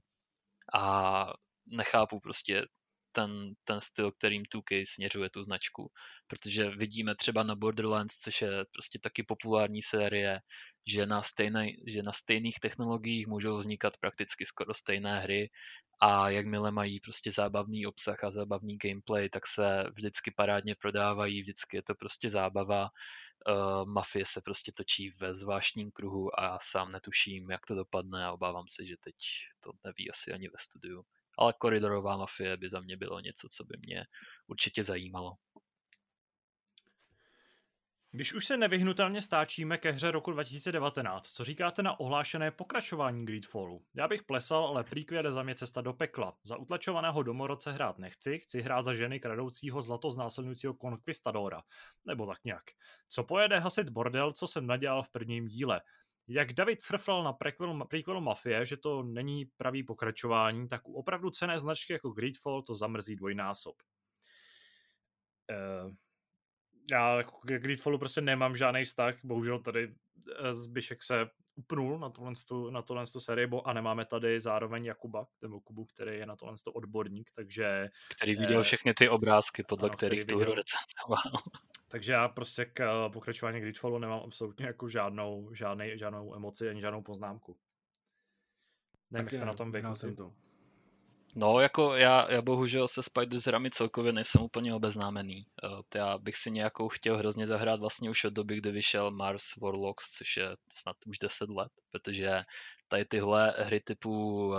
a 0.74 1.26
nechápu 1.66 2.20
prostě 2.20 2.66
ten, 3.12 3.52
ten 3.64 3.80
styl, 3.80 4.12
kterým 4.12 4.42
2K 4.42 4.84
směřuje 4.88 5.30
tu 5.30 5.42
značku. 5.42 5.90
Protože 6.26 6.70
vidíme 6.70 7.14
třeba 7.14 7.42
na 7.42 7.54
Borderlands, 7.54 8.18
což 8.18 8.42
je 8.42 8.50
prostě 8.72 8.98
taky 8.98 9.22
populární 9.22 9.82
série, 9.82 10.40
že 10.86 11.06
na, 11.06 11.22
stejné, 11.22 11.66
že 11.86 12.02
na 12.02 12.12
stejných 12.12 12.60
technologiích 12.60 13.26
můžou 13.26 13.56
vznikat 13.56 13.96
prakticky 14.00 14.46
skoro 14.46 14.74
stejné 14.74 15.20
hry 15.20 15.50
a 16.00 16.30
jakmile 16.30 16.70
mají 16.70 17.00
prostě 17.00 17.32
zábavný 17.32 17.86
obsah 17.86 18.24
a 18.24 18.30
zábavný 18.30 18.78
gameplay, 18.78 19.28
tak 19.28 19.46
se 19.46 19.84
vždycky 19.96 20.30
parádně 20.30 20.74
prodávají, 20.74 21.42
vždycky 21.42 21.76
je 21.76 21.82
to 21.82 21.94
prostě 21.94 22.30
zábava. 22.30 22.88
Uh, 23.48 23.88
mafie 23.88 24.24
se 24.26 24.40
prostě 24.44 24.72
točí 24.72 25.10
ve 25.10 25.34
zvláštním 25.34 25.90
kruhu 25.90 26.40
a 26.40 26.58
sám 26.62 26.92
netuším, 26.92 27.50
jak 27.50 27.66
to 27.66 27.74
dopadne 27.74 28.24
a 28.24 28.32
obávám 28.32 28.64
se, 28.68 28.86
že 28.86 28.96
teď 29.00 29.14
to 29.60 29.70
neví 29.84 30.10
asi 30.10 30.32
ani 30.32 30.48
ve 30.48 30.58
studiu. 30.58 31.02
Ale 31.38 31.54
koridorová 31.58 32.16
mafie 32.16 32.56
by 32.56 32.68
za 32.70 32.80
mě 32.80 32.96
bylo 32.96 33.20
něco, 33.20 33.48
co 33.50 33.64
by 33.64 33.76
mě 33.86 34.04
určitě 34.46 34.84
zajímalo. 34.84 35.32
Když 38.12 38.34
už 38.34 38.46
se 38.46 38.56
nevyhnutelně 38.56 39.22
stáčíme 39.22 39.78
ke 39.78 39.90
hře 39.90 40.10
roku 40.10 40.30
2019, 40.30 41.30
co 41.30 41.44
říkáte 41.44 41.82
na 41.82 42.00
ohlášené 42.00 42.50
pokračování 42.50 43.26
Greedfallu? 43.26 43.84
Já 43.94 44.08
bych 44.08 44.22
plesal, 44.22 44.66
ale 44.66 44.84
prýkvěd 44.84 45.24
je 45.24 45.30
za 45.30 45.42
mě 45.42 45.54
cesta 45.54 45.80
do 45.80 45.92
pekla. 45.92 46.36
Za 46.44 46.56
utlačovaného 46.56 47.22
domorodce 47.22 47.72
hrát 47.72 47.98
nechci, 47.98 48.38
chci 48.38 48.62
hrát 48.62 48.82
za 48.82 48.94
ženy 48.94 49.20
kradoucího 49.20 49.82
zlato 49.82 50.10
znásilňujícího 50.10 50.74
konquistadora. 50.74 51.62
Nebo 52.04 52.26
tak 52.26 52.44
nějak. 52.44 52.64
Co 53.08 53.24
pojede 53.24 53.58
hasit 53.58 53.88
bordel, 53.88 54.32
co 54.32 54.46
jsem 54.46 54.66
nadělal 54.66 55.02
v 55.02 55.10
prvním 55.10 55.48
díle? 55.48 55.80
Jak 56.28 56.52
David 56.52 56.82
frflal 56.82 57.24
na 57.24 57.32
prequel, 57.32 57.84
prequel 57.84 58.20
Mafie, 58.20 58.66
že 58.66 58.76
to 58.76 59.02
není 59.02 59.46
pravý 59.56 59.82
pokračování, 59.82 60.68
tak 60.68 60.88
u 60.88 60.92
opravdu 60.92 61.30
cené 61.30 61.60
značky 61.60 61.92
jako 61.92 62.10
Greedfall 62.10 62.62
to 62.62 62.74
zamrzí 62.74 63.16
dvojnásob. 63.16 63.74
Uh, 65.50 65.94
já 66.90 67.16
jako 67.16 67.38
k 67.40 67.46
Greedfallu 67.46 67.98
prostě 67.98 68.20
nemám 68.20 68.56
žádný 68.56 68.84
vztah, 68.84 69.14
bohužel 69.24 69.58
tady 69.58 69.94
eh, 70.38 70.54
Zbyšek 70.54 71.02
se 71.02 71.30
upnul 71.54 71.98
na 71.98 72.10
tohle, 72.10 72.32
na 72.70 72.82
tohle 72.82 73.06
sérii, 73.06 73.46
bo 73.46 73.68
a 73.68 73.72
nemáme 73.72 74.04
tady 74.04 74.40
zároveň 74.40 74.84
Jakuba, 74.84 75.26
nebo 75.42 75.60
Kubu, 75.60 75.84
který 75.84 76.18
je 76.18 76.26
na 76.26 76.36
tohle 76.36 76.54
odborník, 76.72 77.30
takže... 77.34 77.88
Který 78.16 78.36
viděl 78.36 78.60
eh, 78.60 78.62
všechny 78.62 78.94
ty 78.94 79.08
obrázky, 79.08 79.62
podle 79.62 79.88
ano, 79.88 79.96
kterých 79.96 80.26
tu 80.26 80.38
hru 80.38 80.54
recenzoval. 80.54 81.42
Takže 81.88 82.12
já 82.12 82.28
prostě 82.28 82.64
k 82.64 82.80
eh, 82.80 83.10
pokračování 83.12 83.60
Greedfallu 83.60 83.98
nemám 83.98 84.20
absolutně 84.24 84.66
jako 84.66 84.88
žádnou, 84.88 85.54
žádnej, 85.54 85.98
žádnou 85.98 86.34
emoci 86.34 86.68
ani 86.68 86.80
žádnou 86.80 87.02
poznámku. 87.02 87.56
Nevím, 89.10 89.26
jak 89.26 89.34
jste 89.34 89.44
na 89.44 89.54
tom 89.54 89.70
vy. 89.70 89.82
Jsem 89.94 90.16
to. 90.16 90.32
No, 91.34 91.60
jako 91.60 91.94
já, 91.94 92.32
já 92.32 92.42
bohužel 92.42 92.88
se 92.88 93.02
Spider 93.02 93.40
hrami 93.46 93.70
celkově 93.70 94.12
nejsem 94.12 94.42
úplně 94.42 94.74
obeznámený. 94.74 95.46
Uh, 95.64 95.80
já 95.94 96.18
bych 96.18 96.36
si 96.36 96.50
nějakou 96.50 96.88
chtěl 96.88 97.16
hrozně 97.16 97.46
zahrát 97.46 97.80
vlastně 97.80 98.10
už 98.10 98.24
od 98.24 98.32
doby, 98.32 98.56
kdy 98.56 98.70
vyšel 98.72 99.10
Mars 99.10 99.56
Warlocks, 99.62 100.10
což 100.10 100.36
je 100.36 100.56
snad 100.72 100.96
už 101.06 101.18
10 101.18 101.50
let, 101.50 101.72
protože 101.90 102.42
tady 102.88 103.04
tyhle 103.04 103.54
hry 103.58 103.80
typu 103.80 104.46
uh, 104.48 104.56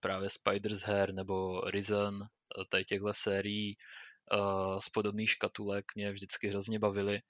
právě 0.00 0.30
Spider's 0.30 0.82
her 0.82 1.14
nebo 1.14 1.60
Risen, 1.60 2.14
uh, 2.14 2.64
tady 2.68 2.84
těchto 2.84 3.14
sérií 3.14 3.76
z 4.78 4.88
podobných 4.88 5.30
škatulek 5.30 5.84
mě 5.94 6.12
vždycky 6.12 6.48
hrozně 6.48 6.78
bavily 6.78 7.20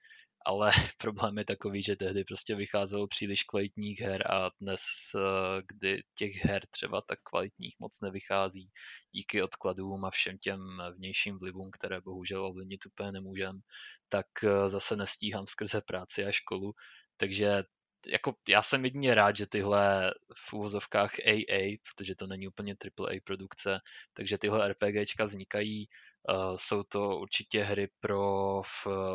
ale 0.45 0.71
problém 0.99 1.39
je 1.39 1.45
takový, 1.45 1.83
že 1.83 1.97
tehdy 1.97 2.25
prostě 2.25 2.55
vycházelo 2.55 3.07
příliš 3.07 3.43
kvalitních 3.43 4.01
her 4.01 4.33
a 4.33 4.51
dnes, 4.61 4.81
eh, 5.17 5.63
kdy 5.69 6.03
těch 6.15 6.45
her 6.45 6.67
třeba 6.71 7.03
tak 7.09 7.19
kvalitních 7.23 7.77
moc 7.79 8.01
nevychází 8.01 8.71
díky 9.13 9.43
odkladům 9.43 10.05
a 10.05 10.11
všem 10.11 10.39
těm 10.39 10.61
vnějším 10.97 11.39
vlivům, 11.39 11.71
které 11.71 12.01
bohužel 12.01 12.47
ovlivnit 12.47 12.87
úplně 12.87 13.13
nemůžem, 13.13 13.61
tak 14.09 14.27
eh, 14.45 14.69
zase 14.69 14.97
nestíhám 14.97 15.47
skrze 15.47 15.81
práci 15.81 16.25
a 16.25 16.33
školu, 16.33 16.73
takže 17.17 17.65
jako 18.07 18.35
já 18.49 18.63
jsem 18.63 18.85
jedině 18.85 19.15
rád, 19.15 19.37
že 19.37 19.47
tyhle 19.47 20.15
v 20.49 20.53
úvozovkách 20.53 21.15
AA, 21.21 21.77
protože 21.89 22.15
to 22.15 22.27
není 22.27 22.49
úplně 22.49 22.75
AAA 22.75 23.15
produkce, 23.25 23.79
takže 24.15 24.39
tyhle 24.39 24.69
RPGčka 24.69 25.25
vznikají. 25.25 25.89
Uh, 26.29 26.57
jsou 26.57 26.83
to 26.83 27.19
určitě 27.19 27.63
hry 27.63 27.89
pro 28.01 28.63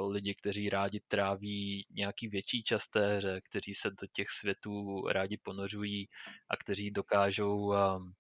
lidi, 0.08 0.36
kteří 0.36 0.70
rádi 0.70 1.02
tráví 1.08 1.88
nějaký 1.92 2.28
větší 2.28 2.64
čas 2.64 2.90
té 2.90 3.18
hře, 3.18 3.42
kteří 3.50 3.76
se 3.76 3.90
do 3.90 4.08
těch 4.14 4.30
světů 4.30 5.08
rádi 5.08 5.38
ponořují 5.44 6.08
a 6.50 6.58
kteří 6.58 6.92
dokážou 6.92 7.58
um, 7.58 8.14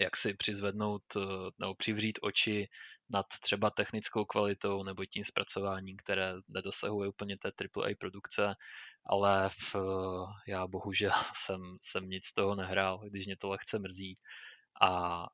jak 0.00 0.16
si 0.16 0.34
přizvednout 0.34 1.02
eh, 1.16 1.20
nebo 1.58 1.74
přivřít 1.74 2.18
oči 2.22 2.68
nad 3.10 3.26
třeba 3.42 3.70
technickou 3.70 4.24
kvalitou 4.24 4.82
nebo 4.82 5.04
tím 5.04 5.24
zpracováním, 5.24 5.96
které 5.96 6.34
nedosahuje 6.48 7.08
úplně 7.08 7.36
té 7.38 7.48
AAA 7.48 7.88
produkce, 7.98 8.54
ale 9.06 9.50
v, 9.72 9.76
já 10.46 10.66
bohužel 10.66 11.12
jsem, 11.36 11.76
jsem 11.80 12.10
nic 12.10 12.26
z 12.26 12.34
toho 12.34 12.54
nehrál, 12.54 12.98
když 12.98 13.26
mě 13.26 13.36
to 13.36 13.48
lehce 13.48 13.78
mrzí. 13.78 14.18
A 14.82 15.26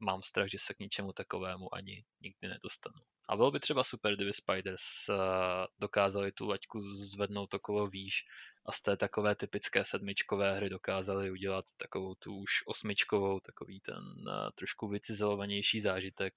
mám 0.00 0.22
strach, 0.22 0.48
že 0.48 0.58
se 0.58 0.74
k 0.74 0.78
ničemu 0.78 1.12
takovému 1.12 1.74
ani 1.74 2.04
nikdy 2.20 2.48
nedostanu. 2.48 3.00
A 3.28 3.36
bylo 3.36 3.50
by 3.50 3.60
třeba 3.60 3.84
super, 3.84 4.16
kdyby 4.16 4.32
Spiders 4.32 5.08
eh, 5.08 5.14
dokázali 5.78 6.32
tu 6.32 6.48
laťku 6.48 6.94
zvednout 6.94 7.54
okolo 7.54 7.86
výš 7.86 8.24
a 8.66 8.72
z 8.72 8.82
té 8.82 8.96
takové 8.96 9.34
typické 9.34 9.84
sedmičkové 9.84 10.56
hry 10.56 10.70
dokázali 10.70 11.30
udělat 11.30 11.64
takovou 11.76 12.14
tu 12.14 12.36
už 12.36 12.50
osmičkovou, 12.66 13.40
takový 13.40 13.80
ten 13.80 13.96
uh, 13.96 14.50
trošku 14.54 14.88
vycizelovanější 14.88 15.80
zážitek. 15.80 16.34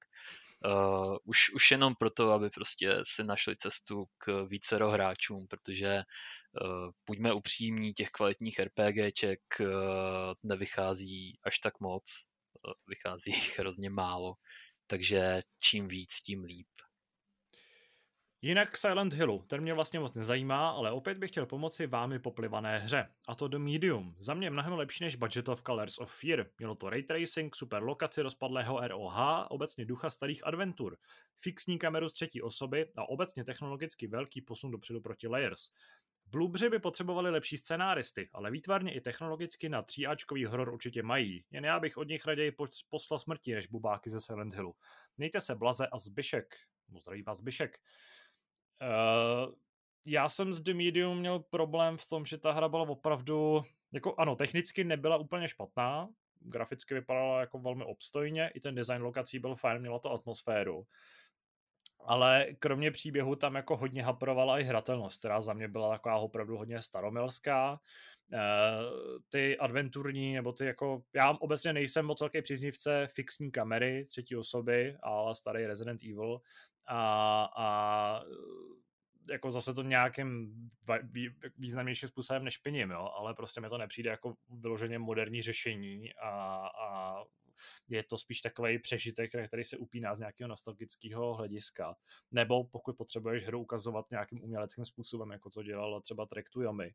Uh, 0.66 1.18
už, 1.24 1.54
už 1.54 1.72
jenom 1.72 1.96
proto, 1.96 2.32
aby 2.32 2.50
prostě 2.50 2.96
si 3.04 3.24
našli 3.24 3.58
cestu 3.58 4.06
k 4.18 4.46
vícero 4.48 4.92
hráčům, 4.92 5.48
protože 5.48 6.04
uh, 6.62 6.92
buďme 7.06 7.34
upřímní, 7.34 7.94
těch 7.94 8.10
kvalitních 8.10 8.60
RPGček 8.60 9.40
uh, 9.60 9.68
nevychází 10.44 11.40
až 11.44 11.60
tak 11.60 11.80
moc, 11.80 12.04
vychází 12.88 13.32
jich 13.32 13.60
hrozně 13.60 13.90
málo, 13.90 14.36
takže 14.88 15.42
čím 15.60 15.88
víc, 15.88 16.14
tím 16.14 16.44
líp. 16.44 16.68
Jinak 18.46 18.78
Silent 18.78 19.14
Hillu, 19.14 19.44
ten 19.48 19.62
mě 19.62 19.74
vlastně 19.74 20.00
moc 20.00 20.14
nezajímá, 20.14 20.70
ale 20.70 20.92
opět 20.92 21.18
bych 21.18 21.32
chtěl 21.32 21.46
pomoci 21.46 21.88
vámi 21.88 22.20
poplivané 22.20 22.80
hře. 22.80 23.08
A 23.28 23.36
to 23.36 23.48
do 23.48 23.60
Medium. 23.60 24.16
Za 24.20 24.34
mě 24.34 24.50
mnohem 24.50 24.74
lepší 24.74 25.04
než 25.04 25.16
budgetovka 25.16 25.74
Layers 25.74 25.98
of 25.98 26.20
Fear. 26.20 26.46
Mělo 26.58 26.76
to 26.76 26.90
ray 26.90 27.04
tracing, 27.04 27.56
super 27.56 27.84
lokaci 27.84 28.22
rozpadlého 28.22 28.88
ROH, 28.88 29.48
obecně 29.50 29.86
ducha 29.86 30.10
starých 30.10 30.48
adventur, 30.48 30.98
fixní 31.40 31.80
kameru 31.80 32.10
z 32.10 32.14
třetí 32.14 32.42
osoby 32.42 32.92
a 32.98 33.10
obecně 33.10 33.44
technologicky 33.44 34.08
velký 34.08 34.42
posun 34.42 34.72
dopředu 34.72 35.02
proti 35.02 35.28
Layers. 35.28 35.70
Blubři 36.34 36.70
by 36.70 36.80
potřebovali 36.80 37.32
lepší 37.32 37.58
scenáristy, 37.58 38.30
ale 38.34 38.52
výtvarně 38.52 38.94
i 38.94 39.02
technologicky 39.02 39.70
na 39.70 39.82
tříáčkový 39.82 40.46
horor 40.46 40.70
určitě 40.70 41.04
mají. 41.04 41.46
Jen 41.52 41.66
já 41.66 41.80
bych 41.80 41.98
od 41.98 42.08
nich 42.08 42.26
raději 42.26 42.52
poslal 42.90 43.20
smrti 43.20 43.54
než 43.54 43.68
bubáky 43.68 44.10
ze 44.10 44.22
Silent 44.22 44.54
Hillu. 44.54 44.76
Mějte 45.18 45.42
se 45.42 45.56
Blaze 45.56 45.88
a 45.88 45.98
Zbyšek. 45.98 46.56
Zdraví 47.00 47.22
vás 47.22 47.38
Zbyšek. 47.38 47.78
Uh, 48.82 49.54
já 50.06 50.30
jsem 50.30 50.54
s 50.54 50.62
The 50.62 50.74
Medium 50.74 51.20
měl 51.20 51.40
problém 51.40 51.98
v 51.98 52.10
tom, 52.10 52.26
že 52.26 52.38
ta 52.38 52.52
hra 52.52 52.70
byla 52.70 52.90
opravdu, 52.90 53.64
jako 53.92 54.16
ano, 54.18 54.36
technicky 54.36 54.84
nebyla 54.84 55.18
úplně 55.18 55.48
špatná, 55.48 56.10
graficky 56.40 56.94
vypadala 56.94 57.40
jako 57.40 57.60
velmi 57.60 57.84
obstojně, 57.84 58.52
i 58.54 58.60
ten 58.60 58.76
design 58.76 59.02
lokací 59.02 59.40
byl 59.40 59.56
fajn, 59.56 59.82
měla 59.82 60.00
to 60.00 60.12
atmosféru. 60.12 60.88
Ale 62.06 62.48
kromě 62.60 62.92
příběhu 62.92 63.36
tam 63.36 63.56
jako 63.56 63.78
hodně 63.78 64.04
haprovala 64.04 64.60
i 64.60 64.64
hratelnost, 64.64 65.20
která 65.20 65.42
za 65.42 65.54
mě 65.54 65.68
byla 65.68 65.90
taková 65.90 66.16
opravdu 66.16 66.58
hodně 66.58 66.82
staromilská. 66.82 67.80
Uh, 68.34 68.40
ty 69.30 69.58
adventurní, 69.58 70.34
nebo 70.34 70.52
ty 70.54 70.66
jako, 70.66 71.04
já 71.16 71.32
obecně 71.32 71.74
nejsem 71.74 72.06
moc 72.06 72.20
velký 72.20 72.42
příznivce 72.42 73.08
fixní 73.08 73.52
kamery 73.52 74.06
třetí 74.06 74.36
osoby, 74.36 74.98
ale 75.02 75.36
starý 75.36 75.66
Resident 75.66 76.04
Evil, 76.04 76.42
a, 76.88 77.50
a 77.58 78.24
jako 79.30 79.52
zase 79.52 79.74
to 79.74 79.84
nějakým 79.84 80.54
významnějším 81.58 82.10
způsobem 82.10 82.44
nešpiním, 82.44 82.92
jo, 82.92 83.10
ale 83.18 83.34
prostě 83.34 83.62
mi 83.62 83.70
to 83.70 83.78
nepřijde 83.78 84.10
jako 84.10 84.34
vyloženě 84.50 85.00
moderní 85.00 85.42
řešení 85.42 86.14
a, 86.14 86.30
a 86.88 87.18
je 87.90 88.04
to 88.04 88.18
spíš 88.18 88.42
takový 88.42 88.80
přežitek, 88.80 89.32
který 89.48 89.64
se 89.64 89.78
upíná 89.78 90.16
z 90.16 90.20
nějakého 90.20 90.48
nostalgického 90.48 91.34
hlediska. 91.34 91.96
Nebo 92.32 92.64
pokud 92.64 92.98
potřebuješ 92.98 93.44
hru 93.44 93.62
ukazovat 93.62 94.12
nějakým 94.12 94.44
uměleckým 94.44 94.86
způsobem, 94.86 95.32
jako 95.32 95.50
to 95.50 95.64
dělala 95.64 96.02
třeba 96.02 96.26
Trek 96.26 96.50
to 96.50 96.62
Yomi. 96.62 96.94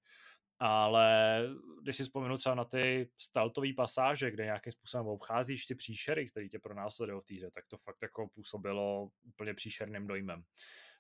Ale 0.61 1.43
když 1.83 1.97
si 1.97 2.03
vzpomenu 2.03 2.37
třeba 2.37 2.55
na 2.55 2.65
ty 2.65 3.11
staltové 3.19 3.69
pasáže, 3.77 4.31
kde 4.31 4.45
nějakým 4.45 4.73
způsobem 4.73 5.07
obcházíš 5.07 5.67
ty 5.67 5.75
příšery, 5.75 6.31
které 6.31 6.49
tě 6.49 6.59
pronásledují 6.59 7.21
v 7.21 7.27
týře, 7.27 7.51
tak 7.51 7.65
to 7.69 7.77
fakt 7.77 8.03
jako 8.03 8.29
působilo 8.29 9.11
úplně 9.23 9.55
příšerným 9.55 10.07
dojmem. 10.07 10.45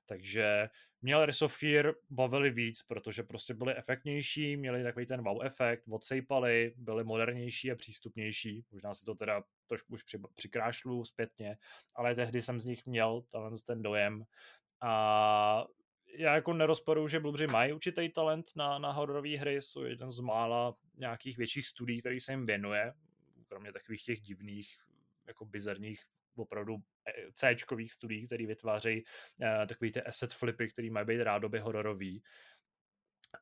Takže 0.09 0.69
mě 1.03 1.27
Resofír 1.27 1.93
bavili 2.11 2.51
víc, 2.51 2.83
protože 2.83 3.23
prostě 3.23 3.55
byli 3.55 3.77
efektnější, 3.77 4.57
měli 4.57 4.83
takový 4.83 5.07
ten 5.07 5.25
wow 5.25 5.45
efekt, 5.45 5.85
odsejpali, 5.91 6.75
byli 6.77 7.05
modernější 7.05 7.73
a 7.73 7.77
přístupnější. 7.77 8.65
Možná 8.71 8.95
si 8.95 9.05
to 9.05 9.15
teda 9.15 9.43
trošku 9.67 9.93
už 9.93 10.03
při, 10.03 10.19
přikrášlu 10.35 11.05
zpětně, 11.05 11.59
ale 11.95 12.15
tehdy 12.15 12.43
jsem 12.43 12.61
z 12.61 12.65
nich 12.65 12.87
měl 12.87 13.23
ten 13.67 13.83
dojem. 13.83 14.25
A 14.81 15.65
já 16.17 16.35
jako 16.35 16.53
nerozporuju, 16.53 17.09
že 17.09 17.21
blubři 17.21 17.47
mají 17.47 17.73
určitý 17.73 18.09
talent 18.09 18.47
na, 18.57 18.79
na 18.79 18.93
hororové 18.93 19.37
hry, 19.37 19.63
jsou 19.63 19.83
jeden 19.83 20.11
z 20.11 20.21
mála 20.21 20.75
nějakých 20.97 21.39
větších 21.39 21.67
studií, 21.67 22.01
který 22.01 22.21
se 22.21 22.33
jim 22.33 22.45
věnuje, 22.45 22.93
kromě 23.49 23.73
takových 23.73 24.05
těch 24.05 24.21
divných, 24.21 24.79
jako 25.27 25.45
bizarních 25.45 26.05
opravdu 26.39 26.75
eh, 26.75 27.33
C-čkových 27.33 27.93
studií, 27.93 28.27
které 28.27 28.47
vytvářejí 28.47 29.05
uh, 29.05 29.67
takový 29.67 29.93
ty 29.93 30.03
asset 30.03 30.33
flipy, 30.33 30.69
který 30.69 30.91
mají 30.91 31.07
být 31.07 31.23
rádoby 31.23 31.59
hororový 31.59 32.23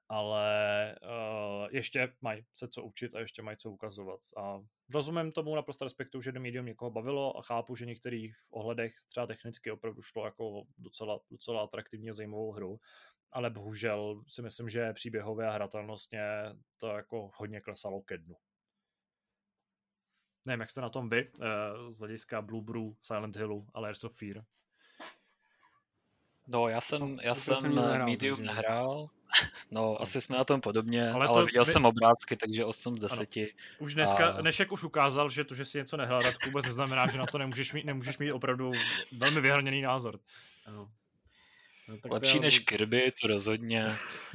ale 0.09 0.97
uh, 1.03 1.69
ještě 1.71 2.13
mají 2.21 2.45
se 2.53 2.69
co 2.69 2.83
učit 2.83 3.15
a 3.15 3.21
ještě 3.21 3.43
mají 3.43 3.57
co 3.57 3.71
ukazovat. 3.71 4.21
A 4.37 4.61
rozumím 4.95 5.33
tomu, 5.33 5.55
naprosto 5.55 5.85
respektuju, 5.85 6.23
že 6.23 6.33
do 6.33 6.41
Medium 6.41 6.67
někoho 6.67 6.91
bavilo 6.91 7.39
a 7.39 7.43
chápu, 7.43 7.77
že 7.77 7.87
některých 7.87 8.37
v 8.37 8.53
ohledech 8.53 8.93
třeba 9.09 9.27
technicky 9.27 9.71
opravdu 9.71 10.03
šlo 10.03 10.25
jako 10.25 10.63
docela, 10.79 11.21
docela 11.31 11.63
atraktivně 11.63 12.15
zajímavou 12.15 12.53
hru, 12.53 12.81
ale 13.33 13.51
bohužel 13.51 14.23
si 14.29 14.43
myslím, 14.43 14.69
že 14.69 14.93
příběhově 14.93 15.47
a 15.47 15.53
hratelnostně 15.53 16.23
to 16.79 16.89
jako 16.89 17.31
hodně 17.35 17.61
klesalo 17.61 18.03
ke 18.03 18.19
dnu. 18.19 18.35
Nevím, 20.47 20.61
jak 20.61 20.71
jste 20.71 20.81
na 20.81 20.89
tom 20.89 21.09
vy, 21.09 21.29
uh, 21.39 21.91
z 21.91 21.99
hlediska 21.99 22.43
Blue 22.43 22.63
Brew, 22.63 22.93
Silent 23.03 23.37
Hillu 23.37 23.67
a 23.75 23.81
Layers 23.81 24.05
of 24.05 24.13
Fear. 24.15 24.45
No, 26.47 26.69
já 26.69 26.81
jsem, 26.81 27.19
já 27.23 27.35
jsem, 27.35 27.57
jsem 27.57 27.75
nehrál, 27.75 28.07
Medium 28.07 28.37
takže... 28.37 28.53
nehrál, 28.53 29.09
No, 29.71 30.03
asi 30.03 30.21
jsme 30.21 30.37
na 30.37 30.45
tom 30.45 30.61
podobně, 30.61 31.11
ale, 31.11 31.27
ale 31.27 31.45
viděl 31.45 31.65
my... 31.67 31.73
jsem 31.73 31.87
obrázky, 31.87 32.37
takže 32.37 32.65
8 32.65 32.99
z 32.99 33.01
10. 33.01 33.17
Ano. 33.17 33.47
Už 33.79 33.95
dneska, 33.95 34.27
a... 34.27 34.43
Nešek 34.43 34.73
už 34.73 34.85
ukázal, 34.85 35.31
že 35.31 35.45
to, 35.45 35.55
že 35.55 35.65
si 35.65 35.79
něco 35.79 35.97
nehrál, 35.97 36.23
tak 36.23 36.47
vůbec 36.47 36.67
neznamená, 36.67 37.07
že 37.07 37.19
na 37.19 37.27
to 37.27 37.39
nemůžeš 37.39 37.73
mít, 37.73 37.85
nemůžeš 37.85 38.19
mít 38.19 38.33
opravdu 38.33 38.73
velmi 39.13 39.41
vyhrněný 39.41 39.83
názor. 39.83 40.21
Ano. 40.67 40.91
No, 41.89 41.99
tak 41.99 42.13
Lepší 42.13 42.37
já... 42.37 42.43
než 42.43 42.59
Kirby, 42.59 43.13
to 43.23 43.29
rozhodně. 43.29 43.95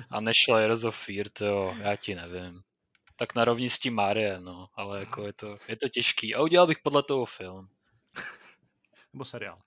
A 0.10 0.20
než 0.20 0.38
Layers 0.50 0.84
of 0.84 1.06
Fear, 1.06 1.30
to 1.30 1.46
jo, 1.46 1.76
já 1.80 1.96
ti 1.96 2.16
nevím. 2.16 2.62
Tak 3.22 3.36
na 3.36 3.46
rovni 3.46 3.70
s 3.70 3.80
tím 3.80 3.94
Marie, 3.94 4.40
no, 4.40 4.70
ale 4.74 5.00
jako 5.00 5.26
je 5.26 5.34
to, 5.34 5.56
je 5.68 5.76
to 5.76 5.90
těžký. 5.90 6.36
A 6.36 6.42
udělal 6.42 6.68
bych 6.68 6.80
podle 6.80 7.04
toho 7.04 7.26
film. 7.26 7.70
Nebo 9.14 9.26
seriál. 9.26 9.62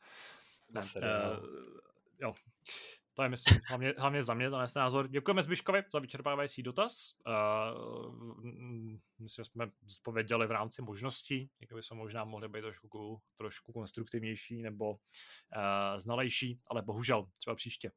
Ne, 0.70 0.82
seriál. 0.82 1.40
Uh, 1.42 1.80
jo, 2.20 2.34
to 3.14 3.22
je, 3.22 3.28
myslím, 3.28 3.60
hlavně, 3.68 3.94
hlavně 3.98 4.22
za 4.22 4.34
mě 4.34 4.50
ten 4.50 4.66
názor. 4.76 5.08
Děkujeme 5.08 5.42
Zbyškovi 5.42 5.82
za 5.92 5.98
vyčerpávající 5.98 6.62
dotaz. 6.62 7.14
Uh, 7.26 8.44
myslím, 9.18 9.44
že 9.44 9.44
jsme 9.44 9.70
odpověděli 9.96 10.46
v 10.46 10.50
rámci 10.50 10.82
možností. 10.82 11.50
Někdo 11.60 11.76
by 11.76 11.82
jsme 11.82 11.96
možná 11.96 12.24
mohli 12.24 12.48
být 12.48 12.62
trošku, 12.62 13.22
trošku 13.36 13.72
konstruktivnější 13.72 14.62
nebo 14.62 14.90
uh, 14.90 14.98
znalejší, 15.96 16.60
ale 16.70 16.82
bohužel, 16.82 17.26
třeba 17.38 17.56
příště. 17.56 17.90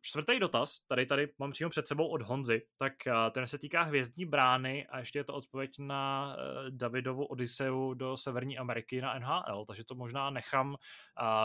Čtvrtý 0.00 0.38
dotaz, 0.38 0.78
tady 0.86 1.06
tady 1.06 1.28
mám 1.38 1.50
přímo 1.50 1.70
před 1.70 1.88
sebou 1.88 2.08
od 2.08 2.22
Honzy, 2.22 2.62
tak 2.76 2.92
ten 3.30 3.46
se 3.46 3.58
týká 3.58 3.82
hvězdní 3.82 4.26
brány 4.26 4.86
a 4.86 4.98
ještě 4.98 5.18
je 5.18 5.24
to 5.24 5.34
odpověď 5.34 5.70
na 5.78 6.34
uh, 6.36 6.70
Davidovu 6.70 7.24
Odiseu 7.24 7.94
do 7.94 8.16
Severní 8.16 8.58
Ameriky 8.58 9.00
na 9.00 9.18
NHL, 9.18 9.64
takže 9.66 9.84
to 9.84 9.94
možná 9.94 10.30
nechám 10.30 10.76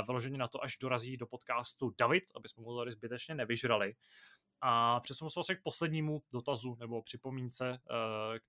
vyloženě 0.07 0.37
na 0.37 0.47
to, 0.47 0.63
až 0.63 0.77
dorazí 0.77 1.17
do 1.17 1.27
podcastu 1.27 1.93
David, 1.99 2.23
aby 2.35 2.49
jsme 2.49 2.63
mu 2.63 2.77
tady 2.77 2.91
zbytečně 2.91 3.35
nevyžrali. 3.35 3.93
A 4.61 4.99
přesunu 4.99 5.29
se 5.29 5.37
vlastně 5.37 5.55
k 5.55 5.63
poslednímu 5.63 6.21
dotazu 6.33 6.75
nebo 6.79 7.01
připomínce, 7.01 7.69
uh, 7.69 7.77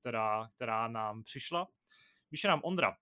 která, 0.00 0.48
která 0.54 0.88
nám 0.88 1.22
přišla. 1.22 1.68
Píše 2.28 2.48
nám 2.48 2.60
Ondra, 2.64 2.96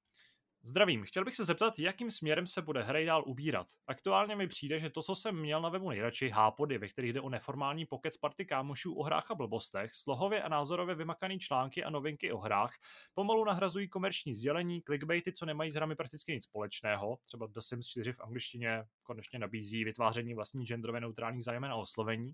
Zdravím, 0.66 1.04
chtěl 1.04 1.24
bych 1.24 1.36
se 1.36 1.44
zeptat, 1.44 1.78
jakým 1.78 2.10
směrem 2.10 2.46
se 2.46 2.62
bude 2.62 2.82
hry 2.82 3.06
dál 3.06 3.24
ubírat. 3.26 3.66
Aktuálně 3.86 4.36
mi 4.36 4.46
přijde, 4.46 4.78
že 4.78 4.90
to, 4.90 5.02
co 5.02 5.14
jsem 5.14 5.40
měl 5.40 5.62
na 5.62 5.68
webu 5.68 5.90
nejradši, 5.90 6.28
hápody, 6.28 6.78
ve 6.78 6.88
kterých 6.88 7.12
jde 7.12 7.20
o 7.20 7.28
neformální 7.28 7.86
pokec 7.86 8.16
party 8.16 8.44
kámošů 8.44 8.94
o 8.94 9.02
hrách 9.02 9.30
a 9.30 9.34
blbostech, 9.34 9.94
slohově 9.94 10.42
a 10.42 10.48
názorově 10.48 10.94
vymakaný 10.94 11.38
články 11.38 11.84
a 11.84 11.90
novinky 11.90 12.32
o 12.32 12.38
hrách, 12.38 12.72
pomalu 13.14 13.44
nahrazují 13.44 13.88
komerční 13.88 14.34
sdělení, 14.34 14.82
clickbaity, 14.82 15.32
co 15.32 15.46
nemají 15.46 15.70
s 15.70 15.74
hrami 15.74 15.96
prakticky 15.96 16.32
nic 16.32 16.44
společného. 16.44 17.18
Třeba 17.24 17.46
The 17.46 17.60
Sims 17.60 17.86
4 17.86 18.12
v 18.12 18.20
angličtině 18.20 18.84
konečně 19.02 19.38
nabízí 19.38 19.84
vytváření 19.84 20.34
vlastní 20.34 20.66
genderově 20.66 21.00
neutrálních 21.00 21.44
zájemen 21.44 21.70
a 21.70 21.76
oslovení 21.76 22.32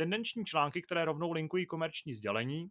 tendenční 0.00 0.44
články, 0.44 0.82
které 0.82 1.04
rovnou 1.04 1.32
linkují 1.32 1.66
komerční 1.66 2.14
sdělení, 2.14 2.68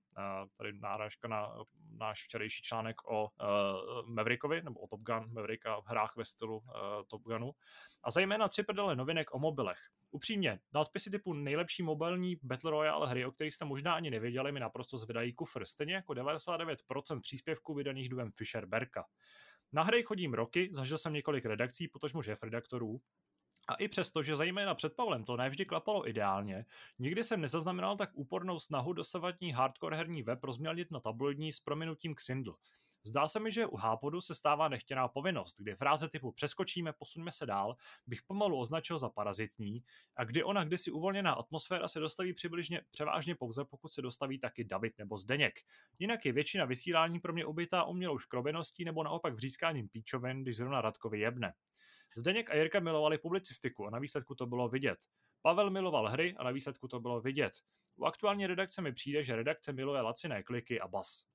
tady 0.57 0.73
náražka 0.79 1.27
na 1.27 1.53
náš 1.97 2.23
včerejší 2.23 2.63
článek 2.63 2.95
o 3.07 3.23
uh, 3.23 4.09
Maverickovi, 4.09 4.61
nebo 4.61 4.79
o 4.79 4.87
Top 4.89 5.01
Gun 5.01 5.33
Mavericka 5.33 5.81
v 5.81 5.87
hrách 5.87 6.15
ve 6.15 6.25
stylu 6.25 6.57
uh, 6.57 6.63
Top 7.07 7.21
Gunu, 7.21 7.51
a 8.03 8.11
zejména 8.11 8.47
tři 8.47 8.63
prdele 8.63 8.95
novinek 8.95 9.33
o 9.33 9.39
mobilech. 9.39 9.79
Upřímně, 10.11 10.59
nadpisy 10.73 11.11
typu 11.11 11.33
nejlepší 11.33 11.83
mobilní 11.83 12.35
Battle 12.43 12.71
Royale 12.71 13.09
hry, 13.09 13.25
o 13.25 13.31
kterých 13.31 13.55
jste 13.55 13.65
možná 13.65 13.93
ani 13.93 14.09
nevěděli, 14.09 14.51
mi 14.51 14.59
naprosto 14.59 14.97
zvedají 14.97 15.33
kufr, 15.33 15.65
stejně 15.65 15.93
jako 15.93 16.13
99% 16.13 17.21
příspěvků 17.21 17.73
vydaných 17.73 18.09
dům 18.09 18.31
Fisher 18.31 18.65
Berka. 18.65 19.05
Na 19.73 19.83
hry 19.83 20.03
chodím 20.03 20.33
roky, 20.33 20.69
zažil 20.71 20.97
jsem 20.97 21.13
několik 21.13 21.45
redakcí, 21.45 21.87
potažmo 21.87 22.23
šéf 22.23 22.43
redaktorů, 22.43 23.01
a 23.69 23.73
i 23.73 23.87
přesto, 23.87 24.23
že 24.23 24.35
zejména 24.35 24.75
před 24.75 24.95
Pavlem 24.95 25.23
to 25.23 25.37
nevždy 25.37 25.65
klapalo 25.65 26.09
ideálně, 26.09 26.65
nikdy 26.99 27.23
jsem 27.23 27.41
nezaznamenal 27.41 27.97
tak 27.97 28.09
úpornou 28.13 28.59
snahu 28.59 28.93
dosavadní 28.93 29.51
hardcore 29.51 29.97
herní 29.97 30.23
web 30.23 30.43
rozmělnit 30.43 30.91
na 30.91 30.99
tabloidní 30.99 31.51
s 31.51 31.59
prominutím 31.59 32.15
k 32.15 32.19
Sindl. 32.19 32.55
Zdá 33.03 33.27
se 33.27 33.39
mi, 33.39 33.51
že 33.51 33.65
u 33.65 33.75
Hápodu 33.75 34.21
se 34.21 34.35
stává 34.35 34.67
nechtěná 34.67 35.07
povinnost, 35.07 35.55
kdy 35.59 35.75
fráze 35.75 36.09
typu 36.09 36.31
přeskočíme, 36.31 36.93
posuneme 36.93 37.31
se 37.31 37.45
dál, 37.45 37.75
bych 38.07 38.23
pomalu 38.23 38.59
označil 38.59 38.97
za 38.97 39.09
parazitní 39.09 39.83
a 40.15 40.23
kdy 40.23 40.43
ona 40.43 40.63
kdysi 40.63 40.91
uvolněná 40.91 41.33
atmosféra 41.33 41.87
se 41.87 41.99
dostaví 41.99 42.33
přibližně 42.33 42.81
převážně 42.91 43.35
pouze, 43.35 43.65
pokud 43.65 43.89
se 43.89 44.01
dostaví 44.01 44.39
taky 44.39 44.63
David 44.63 44.97
nebo 44.97 45.17
Zdeněk. 45.17 45.59
Jinak 45.99 46.25
je 46.25 46.31
většina 46.31 46.65
vysílání 46.65 47.19
pro 47.19 47.33
mě 47.33 47.45
ubytá 47.45 47.83
umělou 47.83 48.19
škrobeností 48.19 48.85
nebo 48.85 49.03
naopak 49.03 49.33
vřískáním 49.33 49.89
píčovin, 49.89 50.43
když 50.43 50.55
zrovna 50.55 50.81
Radkovi 50.81 51.19
jebne. 51.19 51.53
Zdeněk 52.15 52.49
a 52.49 52.55
Jirka 52.55 52.79
milovali 52.79 53.17
publicistiku 53.17 53.87
a 53.87 53.89
na 53.89 53.99
výsledku 53.99 54.35
to 54.35 54.45
bylo 54.45 54.69
vidět. 54.69 54.97
Pavel 55.41 55.69
miloval 55.69 56.09
hry 56.09 56.35
a 56.37 56.43
na 56.43 56.51
výsledku 56.51 56.87
to 56.87 56.99
bylo 56.99 57.21
vidět. 57.21 57.53
U 57.95 58.05
aktuální 58.05 58.47
redakce 58.47 58.81
mi 58.81 58.93
přijde, 58.93 59.23
že 59.23 59.35
redakce 59.35 59.73
miluje 59.73 60.01
laciné 60.01 60.43
kliky 60.43 60.79
a 60.79 60.87
bas. 60.87 61.25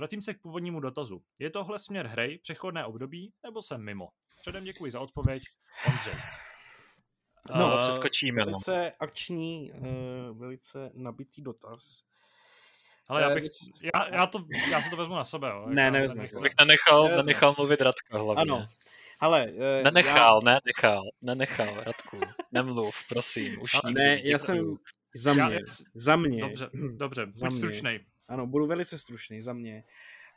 Vracím 0.00 0.22
se 0.22 0.34
k 0.34 0.40
původnímu 0.40 0.80
dotazu. 0.80 1.22
Je 1.38 1.50
tohle 1.50 1.78
směr 1.78 2.06
hry, 2.06 2.38
přechodné 2.42 2.84
období, 2.84 3.32
nebo 3.42 3.62
jsem 3.62 3.84
mimo? 3.84 4.08
Předem 4.40 4.64
děkuji 4.64 4.92
za 4.92 5.00
odpověď. 5.00 5.42
Ondřej. 5.88 6.14
No, 7.58 7.74
uh, 7.74 7.82
přeskočíme. 7.82 8.40
No. 8.40 8.44
Velice 8.44 8.84
no. 8.84 8.90
akční, 9.00 9.72
uh, 9.72 10.38
velice 10.38 10.90
nabitý 10.94 11.42
dotaz. 11.42 12.02
Ale 13.08 13.22
já, 13.22 13.34
bych, 13.34 13.44
já, 13.94 14.08
já, 14.08 14.26
to, 14.26 14.44
já 14.70 14.82
si 14.82 14.90
to 14.90 14.96
vezmu 14.96 15.14
na 15.14 15.24
sebe. 15.24 15.48
Jo. 15.48 15.66
Ne, 15.66 15.90
nevezmu. 15.90 16.22
Bych 16.42 16.52
nenechal, 16.58 17.08
nenechal 17.08 17.54
mluvit 17.58 17.80
Radka 17.80 18.18
hlavně. 18.18 18.42
Ano, 18.42 18.68
ale, 19.20 19.52
uh, 19.52 19.84
nenechal, 19.84 20.40
já... 20.46 20.52
nenechal, 20.52 21.02
nenechal, 21.22 21.84
Radku, 21.84 22.20
nemluv, 22.52 22.96
prosím, 23.08 23.62
už 23.62 23.72
nikdy. 23.84 24.00
Ne, 24.00 24.20
já 24.24 24.38
jsem, 24.38 24.76
za 25.14 25.32
mě, 25.32 25.42
já, 25.42 25.60
za 25.94 26.16
mě. 26.16 26.42
Dobře, 26.42 26.70
dobře, 26.96 27.26
buď 27.42 27.56
stručnej. 27.56 28.06
Ano, 28.30 28.46
budu 28.46 28.66
velice 28.66 28.98
stručný, 28.98 29.42
za 29.42 29.52
mě. 29.52 29.84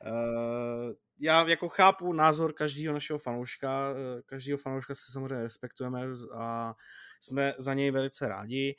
Uh, 0.05 0.93
já 1.19 1.47
jako 1.47 1.69
chápu 1.69 2.13
názor 2.13 2.53
každého 2.53 2.93
našeho 2.93 3.19
fanouška, 3.19 3.91
uh, 3.91 4.21
každého 4.25 4.57
fanouška 4.57 4.95
se 4.95 5.11
samozřejmě 5.11 5.43
respektujeme 5.43 6.01
a 6.35 6.75
jsme 7.21 7.53
za 7.57 7.73
něj 7.73 7.91
velice 7.91 8.27
rádi. 8.27 8.75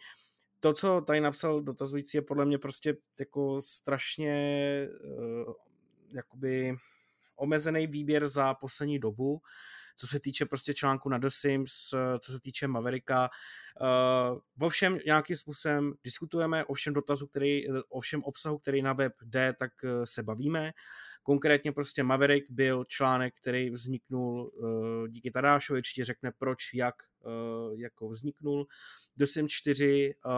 To, 0.60 0.72
co 0.72 1.00
tady 1.00 1.20
napsal 1.20 1.60
dotazující, 1.60 2.16
je 2.16 2.22
podle 2.22 2.46
mě 2.46 2.58
prostě 2.58 2.96
jako 3.18 3.62
strašně 3.62 4.88
uh, 5.04 5.54
jakoby 6.12 6.76
omezený 7.36 7.86
výběr 7.86 8.28
za 8.28 8.54
poslední 8.54 8.98
dobu. 8.98 9.32
Uh, 9.32 9.40
co 9.96 10.06
se 10.06 10.20
týče 10.20 10.46
prostě 10.46 10.74
článku 10.74 11.08
na 11.08 11.18
The 11.18 11.28
Sims, 11.28 11.92
eh, 11.92 12.18
co 12.18 12.32
se 12.32 12.40
týče 12.40 12.68
Mavericka. 12.68 13.30
Uh, 13.80 14.66
o 14.66 14.68
všem 14.68 14.98
nějakým 15.06 15.36
způsobem 15.36 15.94
diskutujeme, 16.04 16.64
o 16.64 16.74
všem 16.74 16.94
dotazu, 16.94 17.26
který, 17.26 17.70
eh, 17.70 17.82
o 17.88 18.00
všem 18.00 18.22
obsahu, 18.22 18.58
který 18.58 18.82
na 18.82 18.92
web 18.92 19.12
jde, 19.22 19.54
tak 19.58 19.72
se 20.04 20.22
bavíme. 20.22 20.72
Konkrétně 21.24 21.72
prostě 21.72 22.02
Maverick 22.02 22.50
byl 22.50 22.84
článek, 22.84 23.34
který 23.40 23.70
vzniknul 23.70 24.50
uh, 24.54 25.08
díky 25.08 25.30
Tadášovi, 25.30 25.78
určitě 25.78 26.04
řekne 26.04 26.32
proč, 26.38 26.74
jak 26.74 26.94
uh, 27.20 27.80
jako 27.80 28.08
vzniknul. 28.08 28.66
The 29.16 29.24
Sims 29.24 29.52
4 29.52 30.14
uh, 30.24 30.32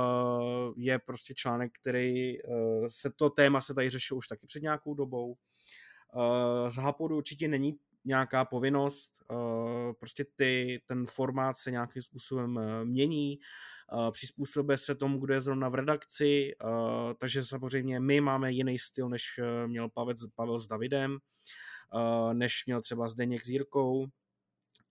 je 0.77 0.99
prostě 0.99 1.35
článek, 1.35 1.73
který 1.81 2.43
uh, 2.43 2.87
se 2.89 3.11
to 3.11 3.31
téma 3.31 3.61
se 3.61 3.75
tady 3.75 3.91
řešilo 3.91 4.19
už 4.19 4.29
taky 4.29 4.47
před 4.47 4.63
nějakou 4.63 4.95
dobou. 4.95 5.37
Uh, 6.15 6.71
z 6.71 6.77
Hapodu 6.77 7.17
určitě 7.17 7.49
není 7.49 7.79
nějaká 8.07 8.45
povinnost, 8.45 9.25
eh, 9.31 9.93
prostě 10.01 10.25
ty, 10.37 10.83
ten 10.87 11.07
formát 11.07 11.57
se 11.57 11.71
nějakým 11.71 12.03
způsobem 12.03 12.59
eh, 12.59 12.85
mění, 12.85 13.39
eh, 13.39 14.11
přizpůsobuje 14.11 14.79
se 14.79 14.95
tomu, 14.95 15.19
kdo 15.19 15.35
je 15.35 15.41
zrovna 15.41 15.69
v 15.69 15.75
redakci, 15.75 16.53
takže 17.19 17.45
samozřejmě 17.45 18.01
my 18.01 18.21
máme 18.21 18.53
jiný 18.53 18.79
styl, 18.79 19.09
než 19.09 19.41
měl 19.67 19.89
Pavel, 19.89 20.15
Pavel 20.35 20.59
s 20.59 20.67
Davidem, 20.67 21.19
než 22.33 22.67
měl 22.67 22.81
třeba 22.81 23.09
Zdeněk 23.09 23.45
s 23.45 23.49
Jirkou, 23.49 24.07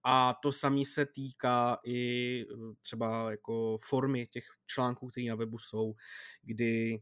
a 0.04 0.34
to 0.42 0.52
samé 0.52 0.86
se 0.86 1.06
týká 1.06 1.80
i 1.86 2.46
třeba 2.82 3.32
jako 3.32 3.80
formy 3.84 4.28
těch 4.28 4.46
článků, 4.66 5.08
které 5.08 5.28
na 5.28 5.36
webu 5.36 5.58
jsou, 5.58 5.94
kdy 6.44 7.02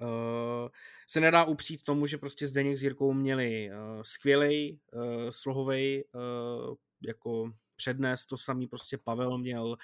uh, 0.00 0.68
se 1.06 1.20
nedá 1.20 1.44
upřít 1.44 1.84
tomu, 1.84 2.06
že 2.06 2.18
prostě 2.18 2.46
Zdeněk 2.46 2.76
s 2.76 2.82
Jirkou 2.82 3.12
měli 3.12 3.70
uh, 3.70 4.02
skvělej 4.02 4.78
uh, 4.92 5.02
slohovej 5.30 6.04
uh, 6.14 6.74
jako 7.00 7.52
přednes, 7.76 8.26
to 8.26 8.36
samý 8.36 8.66
prostě 8.66 8.98
Pavel 8.98 9.38
měl 9.38 9.66
uh, 9.66 9.76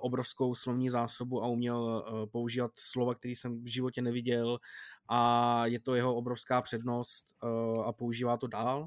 obrovskou 0.00 0.54
slovní 0.54 0.90
zásobu 0.90 1.42
a 1.42 1.46
uměl 1.46 2.04
uh, 2.12 2.26
používat 2.26 2.72
slova, 2.74 3.14
které 3.14 3.32
jsem 3.32 3.64
v 3.64 3.66
životě 3.66 4.02
neviděl 4.02 4.58
a 5.08 5.62
je 5.66 5.80
to 5.80 5.94
jeho 5.94 6.14
obrovská 6.14 6.62
přednost 6.62 7.34
uh, 7.42 7.84
a 7.86 7.92
používá 7.92 8.36
to 8.36 8.46
dál. 8.46 8.86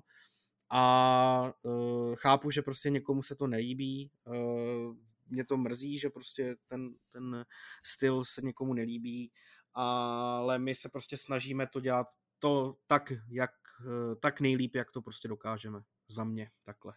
A 0.70 1.54
uh, 1.62 2.16
chápu, 2.16 2.52
že 2.52 2.62
prostě 2.62 2.90
někomu 2.90 3.24
se 3.24 3.36
to 3.36 3.48
nelíbí, 3.48 4.12
uh, 4.26 4.96
mě 5.30 5.46
to 5.46 5.58
mrzí, 5.58 6.00
že 6.00 6.10
prostě 6.10 6.56
ten, 6.68 6.90
ten 7.12 7.46
styl 7.84 8.24
se 8.24 8.42
někomu 8.42 8.74
nelíbí, 8.74 9.32
ale 9.78 10.60
my 10.60 10.76
se 10.76 10.90
prostě 10.90 11.18
snažíme 11.18 11.68
to 11.68 11.80
dělat 11.80 12.08
to 12.40 12.76
tak, 12.88 13.14
jak, 13.30 13.52
eh, 13.82 14.16
tak 14.16 14.42
nejlíp, 14.42 14.76
jak 14.76 14.92
to 14.92 15.02
prostě 15.02 15.28
dokážeme. 15.28 15.82
Za 16.10 16.24
mě 16.24 16.52
takhle. 16.64 16.94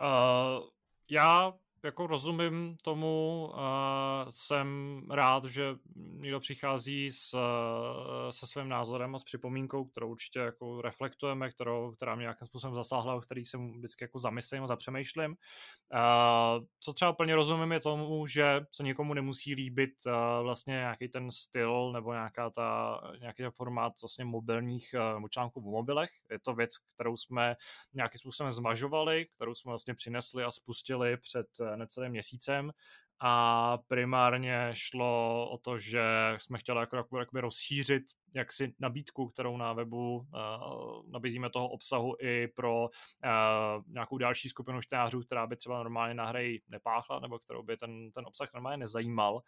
Uh, 0.00 0.68
já 1.10 1.58
jako 1.84 2.06
rozumím 2.06 2.76
tomu, 2.82 3.46
uh, 3.52 3.60
jsem 4.30 5.00
rád, 5.10 5.44
že 5.44 5.74
někdo 5.96 6.40
přichází 6.40 7.10
s, 7.10 7.38
se 8.30 8.46
svým 8.46 8.68
názorem 8.68 9.14
a 9.14 9.18
s 9.18 9.24
připomínkou, 9.24 9.84
kterou 9.84 10.10
určitě 10.10 10.38
jako 10.38 10.82
reflektujeme, 10.82 11.50
kterou, 11.50 11.92
která 11.92 12.14
mě 12.14 12.22
nějakým 12.22 12.46
způsobem 12.46 12.74
zasáhla, 12.74 13.14
o 13.14 13.20
který 13.20 13.44
se 13.44 13.58
vždycky 13.58 14.04
jako 14.04 14.18
zamyslím 14.18 14.62
a 14.62 14.66
zapřemýšlím. 14.66 15.30
Uh, 15.30 16.64
co 16.80 16.92
třeba 16.92 17.12
plně 17.12 17.34
rozumím 17.34 17.72
je 17.72 17.80
tomu, 17.80 18.26
že 18.26 18.60
se 18.70 18.82
někomu 18.82 19.14
nemusí 19.14 19.54
líbit 19.54 19.90
uh, 20.06 20.12
vlastně 20.42 20.74
nějaký 20.74 21.08
ten 21.08 21.30
styl 21.30 21.92
nebo 21.92 22.12
nějaká 22.12 22.50
ta, 22.50 23.00
nějaký 23.20 23.42
formát 23.56 23.92
vlastně 24.02 24.24
mobilních 24.24 24.94
uh, 25.18 25.28
článků 25.28 25.60
v 25.60 25.64
mobilech. 25.64 26.10
Je 26.30 26.38
to 26.38 26.54
věc, 26.54 26.70
kterou 26.94 27.16
jsme 27.16 27.56
nějakým 27.94 28.18
způsobem 28.18 28.52
zmažovali, 28.52 29.26
kterou 29.36 29.54
jsme 29.54 29.68
vlastně 29.70 29.94
přinesli 29.94 30.44
a 30.44 30.50
spustili 30.50 31.16
před 31.16 31.46
necelým 31.76 32.10
měsícem 32.10 32.72
a 33.24 33.78
primárně 33.88 34.70
šlo 34.72 35.48
o 35.50 35.58
to, 35.58 35.78
že 35.78 36.02
jsme 36.36 36.58
chtěli 36.58 36.80
jako, 36.80 36.96
jako, 36.96 37.18
jako 37.18 37.40
rozšířit 37.40 38.02
jaksi 38.34 38.74
nabídku, 38.80 39.28
kterou 39.28 39.56
na 39.56 39.72
webu 39.72 40.16
uh, 40.16 41.10
nabízíme 41.12 41.50
toho 41.50 41.68
obsahu 41.68 42.16
i 42.20 42.48
pro 42.48 42.82
uh, 42.82 42.88
nějakou 43.86 44.18
další 44.18 44.48
skupinu 44.48 44.80
čtenářů, 44.80 45.20
která 45.20 45.46
by 45.46 45.56
třeba 45.56 45.78
normálně 45.78 46.14
na 46.14 46.26
hry 46.26 46.62
nepáchla, 46.68 47.20
nebo 47.20 47.38
kterou 47.38 47.62
by 47.62 47.76
ten, 47.76 48.12
ten 48.12 48.26
obsah 48.26 48.54
normálně 48.54 48.76
nezajímal. 48.76 49.40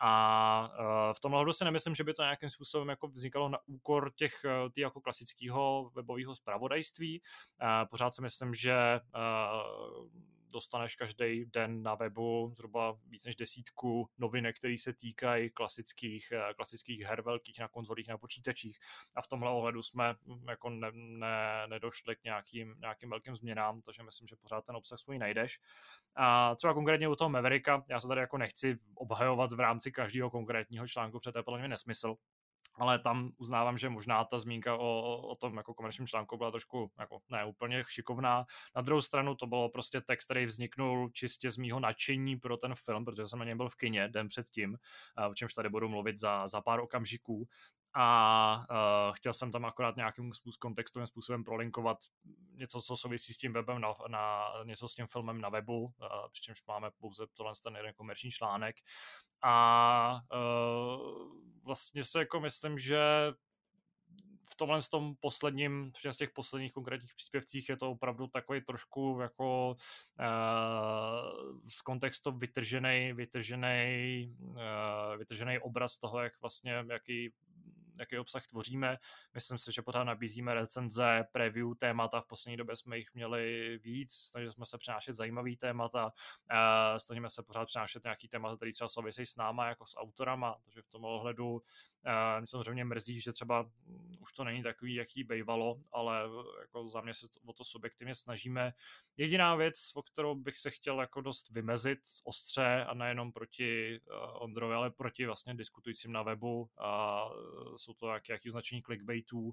A 0.00 0.70
uh, 0.80 1.12
v 1.12 1.20
tom 1.20 1.34
ohledu 1.34 1.52
si 1.52 1.64
nemyslím, 1.64 1.94
že 1.94 2.04
by 2.04 2.14
to 2.14 2.22
nějakým 2.22 2.50
způsobem 2.50 2.88
jako 2.88 3.08
vznikalo 3.08 3.48
na 3.48 3.58
úkor 3.66 4.12
těch 4.16 4.34
tý 4.72 4.80
jako 4.80 5.00
klasického 5.00 5.90
webového 5.94 6.34
zpravodajství. 6.34 7.20
Uh, 7.62 7.88
pořád 7.90 8.14
si 8.14 8.22
myslím, 8.22 8.54
že 8.54 9.00
uh, 9.14 10.08
dostaneš 10.50 10.96
každý 10.96 11.44
den 11.44 11.82
na 11.82 11.94
webu 11.94 12.52
zhruba 12.56 12.98
víc 13.06 13.24
než 13.24 13.36
desítku 13.36 14.10
novinek, 14.18 14.56
které 14.58 14.78
se 14.78 14.92
týkají 14.92 15.50
klasických, 15.50 16.32
eh, 16.32 16.54
klasických 16.54 17.00
her 17.00 17.22
velkých 17.22 17.58
na 17.58 17.68
konzolích, 17.68 18.08
na 18.08 18.18
počítačích 18.18 18.78
a 19.14 19.22
v 19.22 19.26
tomhle 19.26 19.50
ohledu 19.50 19.82
jsme 19.82 20.14
hm, 20.14 20.48
jako 20.48 20.70
ne, 20.70 20.90
ne, 20.92 21.66
nedošli 21.66 22.16
k 22.16 22.24
nějakým, 22.24 22.74
nějakým 22.80 23.10
velkým 23.10 23.34
změnám, 23.34 23.82
takže 23.82 24.02
myslím, 24.02 24.28
že 24.28 24.36
pořád 24.36 24.64
ten 24.64 24.76
obsah 24.76 24.98
svůj 24.98 25.18
najdeš. 25.18 25.60
A 26.16 26.54
třeba 26.54 26.74
konkrétně 26.74 27.08
u 27.08 27.16
toho 27.16 27.30
Mavericka, 27.30 27.84
já 27.88 28.00
se 28.00 28.08
tady 28.08 28.20
jako 28.20 28.38
nechci 28.38 28.78
obhajovat 28.94 29.52
v 29.52 29.60
rámci 29.60 29.92
každého 29.92 30.30
konkrétního 30.30 30.88
článku, 30.88 31.18
protože 31.18 31.32
to 31.32 31.38
je 31.38 31.42
podle 31.42 31.58
mě 31.58 31.68
nesmysl, 31.68 32.16
ale 32.78 32.98
tam 32.98 33.30
uznávám, 33.36 33.78
že 33.78 33.88
možná 33.88 34.24
ta 34.24 34.38
zmínka 34.38 34.76
o, 34.76 35.20
o 35.28 35.34
tom 35.34 35.56
jako 35.56 35.74
komerčním 35.74 36.06
článku 36.06 36.36
byla 36.36 36.50
trošku 36.50 36.90
jako 36.98 37.20
ne 37.30 37.44
úplně 37.44 37.84
šikovná. 37.88 38.44
Na 38.76 38.82
druhou 38.82 39.00
stranu 39.00 39.34
to 39.34 39.46
bylo 39.46 39.68
prostě 39.68 40.00
text, 40.00 40.24
který 40.24 40.44
vzniknul 40.46 41.10
čistě 41.10 41.50
z 41.50 41.58
mýho 41.58 41.80
nadšení 41.80 42.36
pro 42.36 42.56
ten 42.56 42.74
film, 42.74 43.04
protože 43.04 43.26
jsem 43.26 43.38
na 43.38 43.44
něm 43.44 43.56
byl 43.56 43.68
v 43.68 43.76
kině 43.76 44.08
den 44.08 44.28
předtím, 44.28 44.78
o 45.30 45.34
čemž 45.34 45.54
tady 45.54 45.68
budu 45.68 45.88
mluvit 45.88 46.18
za, 46.18 46.48
za 46.48 46.60
pár 46.60 46.80
okamžiků 46.80 47.48
a 47.94 48.66
uh, 48.70 49.14
chtěl 49.14 49.34
jsem 49.34 49.52
tam 49.52 49.64
akorát 49.64 49.96
nějakým 49.96 50.34
způsob, 50.34 50.58
kontextovým 50.58 51.06
způsobem 51.06 51.44
prolinkovat 51.44 51.98
něco, 52.54 52.80
co 52.80 52.96
souvisí 52.96 53.34
s 53.34 53.38
tím 53.38 53.52
webem, 53.52 53.80
na, 53.80 53.94
na 54.08 54.48
něco 54.64 54.88
s 54.88 54.94
tím 54.94 55.06
filmem 55.06 55.40
na 55.40 55.48
webu, 55.48 55.84
uh, 55.84 55.92
přičemž 56.30 56.64
máme 56.66 56.90
pouze 56.98 57.26
tohle 57.34 57.52
ten 57.62 57.76
jeden 57.76 57.92
komerční 57.94 58.30
článek. 58.30 58.76
A 59.42 60.20
uh, 60.32 61.38
vlastně 61.62 62.04
se 62.04 62.18
jako 62.18 62.40
myslím, 62.40 62.78
že 62.78 63.32
v 64.50 64.54
tomhle 64.56 64.82
z 64.82 64.88
tom 64.88 65.14
posledním, 65.20 65.92
v 66.12 66.16
těch 66.16 66.30
posledních 66.30 66.72
konkrétních 66.72 67.14
příspěvcích 67.14 67.68
je 67.68 67.76
to 67.76 67.90
opravdu 67.90 68.26
takový 68.26 68.60
trošku 68.60 69.18
jako 69.22 69.68
uh, 69.70 69.76
z 71.68 71.80
kontextu 71.80 72.32
vytržený, 72.32 73.12
vytržený, 73.12 74.36
uh, 74.40 74.56
vytržený 75.18 75.58
obraz 75.58 75.98
toho, 75.98 76.20
jak 76.20 76.40
vlastně, 76.40 76.84
jaký 76.90 77.32
jaký 77.98 78.18
obsah 78.18 78.46
tvoříme. 78.46 78.98
Myslím 79.34 79.58
si, 79.58 79.72
že 79.72 79.82
pořád 79.82 80.04
nabízíme 80.04 80.54
recenze, 80.54 81.24
preview 81.32 81.74
témata, 81.78 82.20
v 82.20 82.26
poslední 82.26 82.56
době 82.56 82.76
jsme 82.76 82.98
jich 82.98 83.14
měli 83.14 83.78
víc, 83.82 84.12
snažili 84.12 84.52
jsme 84.52 84.66
se 84.66 84.78
přenášet 84.78 85.12
zajímavý 85.12 85.56
témata, 85.56 86.12
snažíme 86.96 87.30
se 87.30 87.42
pořád 87.42 87.66
přenášet 87.66 88.04
nějaký 88.04 88.28
témata, 88.28 88.56
který 88.56 88.72
třeba 88.72 88.88
souvisí 88.88 89.26
s 89.26 89.36
náma, 89.36 89.68
jako 89.68 89.86
s 89.86 89.96
autorama, 89.96 90.56
takže 90.64 90.82
v 90.82 90.88
tom 90.88 91.04
ohledu 91.04 91.62
mě 92.38 92.46
samozřejmě 92.46 92.84
mrzí, 92.84 93.20
že 93.20 93.32
třeba 93.32 93.62
mm, 93.62 94.16
už 94.20 94.32
to 94.32 94.44
není 94.44 94.62
takový, 94.62 94.94
jaký 94.94 95.24
bývalo, 95.24 95.80
ale 95.92 96.28
jako 96.60 96.88
za 96.88 97.00
mě 97.00 97.14
se 97.14 97.26
o 97.46 97.52
to 97.52 97.64
subjektivně 97.64 98.14
snažíme. 98.14 98.72
Jediná 99.16 99.54
věc, 99.56 99.90
o 99.94 100.02
kterou 100.02 100.34
bych 100.34 100.56
se 100.58 100.70
chtěl 100.70 101.00
jako 101.00 101.20
dost 101.20 101.50
vymezit 101.50 101.98
ostře 102.24 102.84
a 102.84 102.94
nejenom 102.94 103.32
proti 103.32 104.00
Ondrovi, 104.32 104.74
ale 104.74 104.90
proti 104.90 105.26
vlastně 105.26 105.54
diskutujícím 105.54 106.12
na 106.12 106.22
webu 106.22 106.70
a 106.78 107.24
jsou 107.76 107.94
to 107.94 108.08
jaký, 108.08 108.32
jaký 108.32 108.50
označení 108.50 108.82
clickbaitů, 108.82 109.40
uh, 109.40 109.52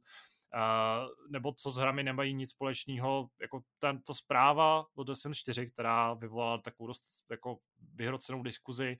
nebo 1.30 1.53
co 1.53 1.72
s 1.72 1.77
hrami 1.77 2.03
nemají 2.03 2.34
nic 2.34 2.51
společného, 2.51 3.30
jako 3.41 3.61
tento 3.80 4.13
zpráva 4.13 4.85
od 4.95 5.09
SM4, 5.09 5.72
která 5.72 6.13
vyvolala 6.13 6.57
takovou 6.57 6.88
dost 6.88 7.03
jako 7.31 7.57
vyhrocenou 7.93 8.43
diskuzi, 8.43 8.97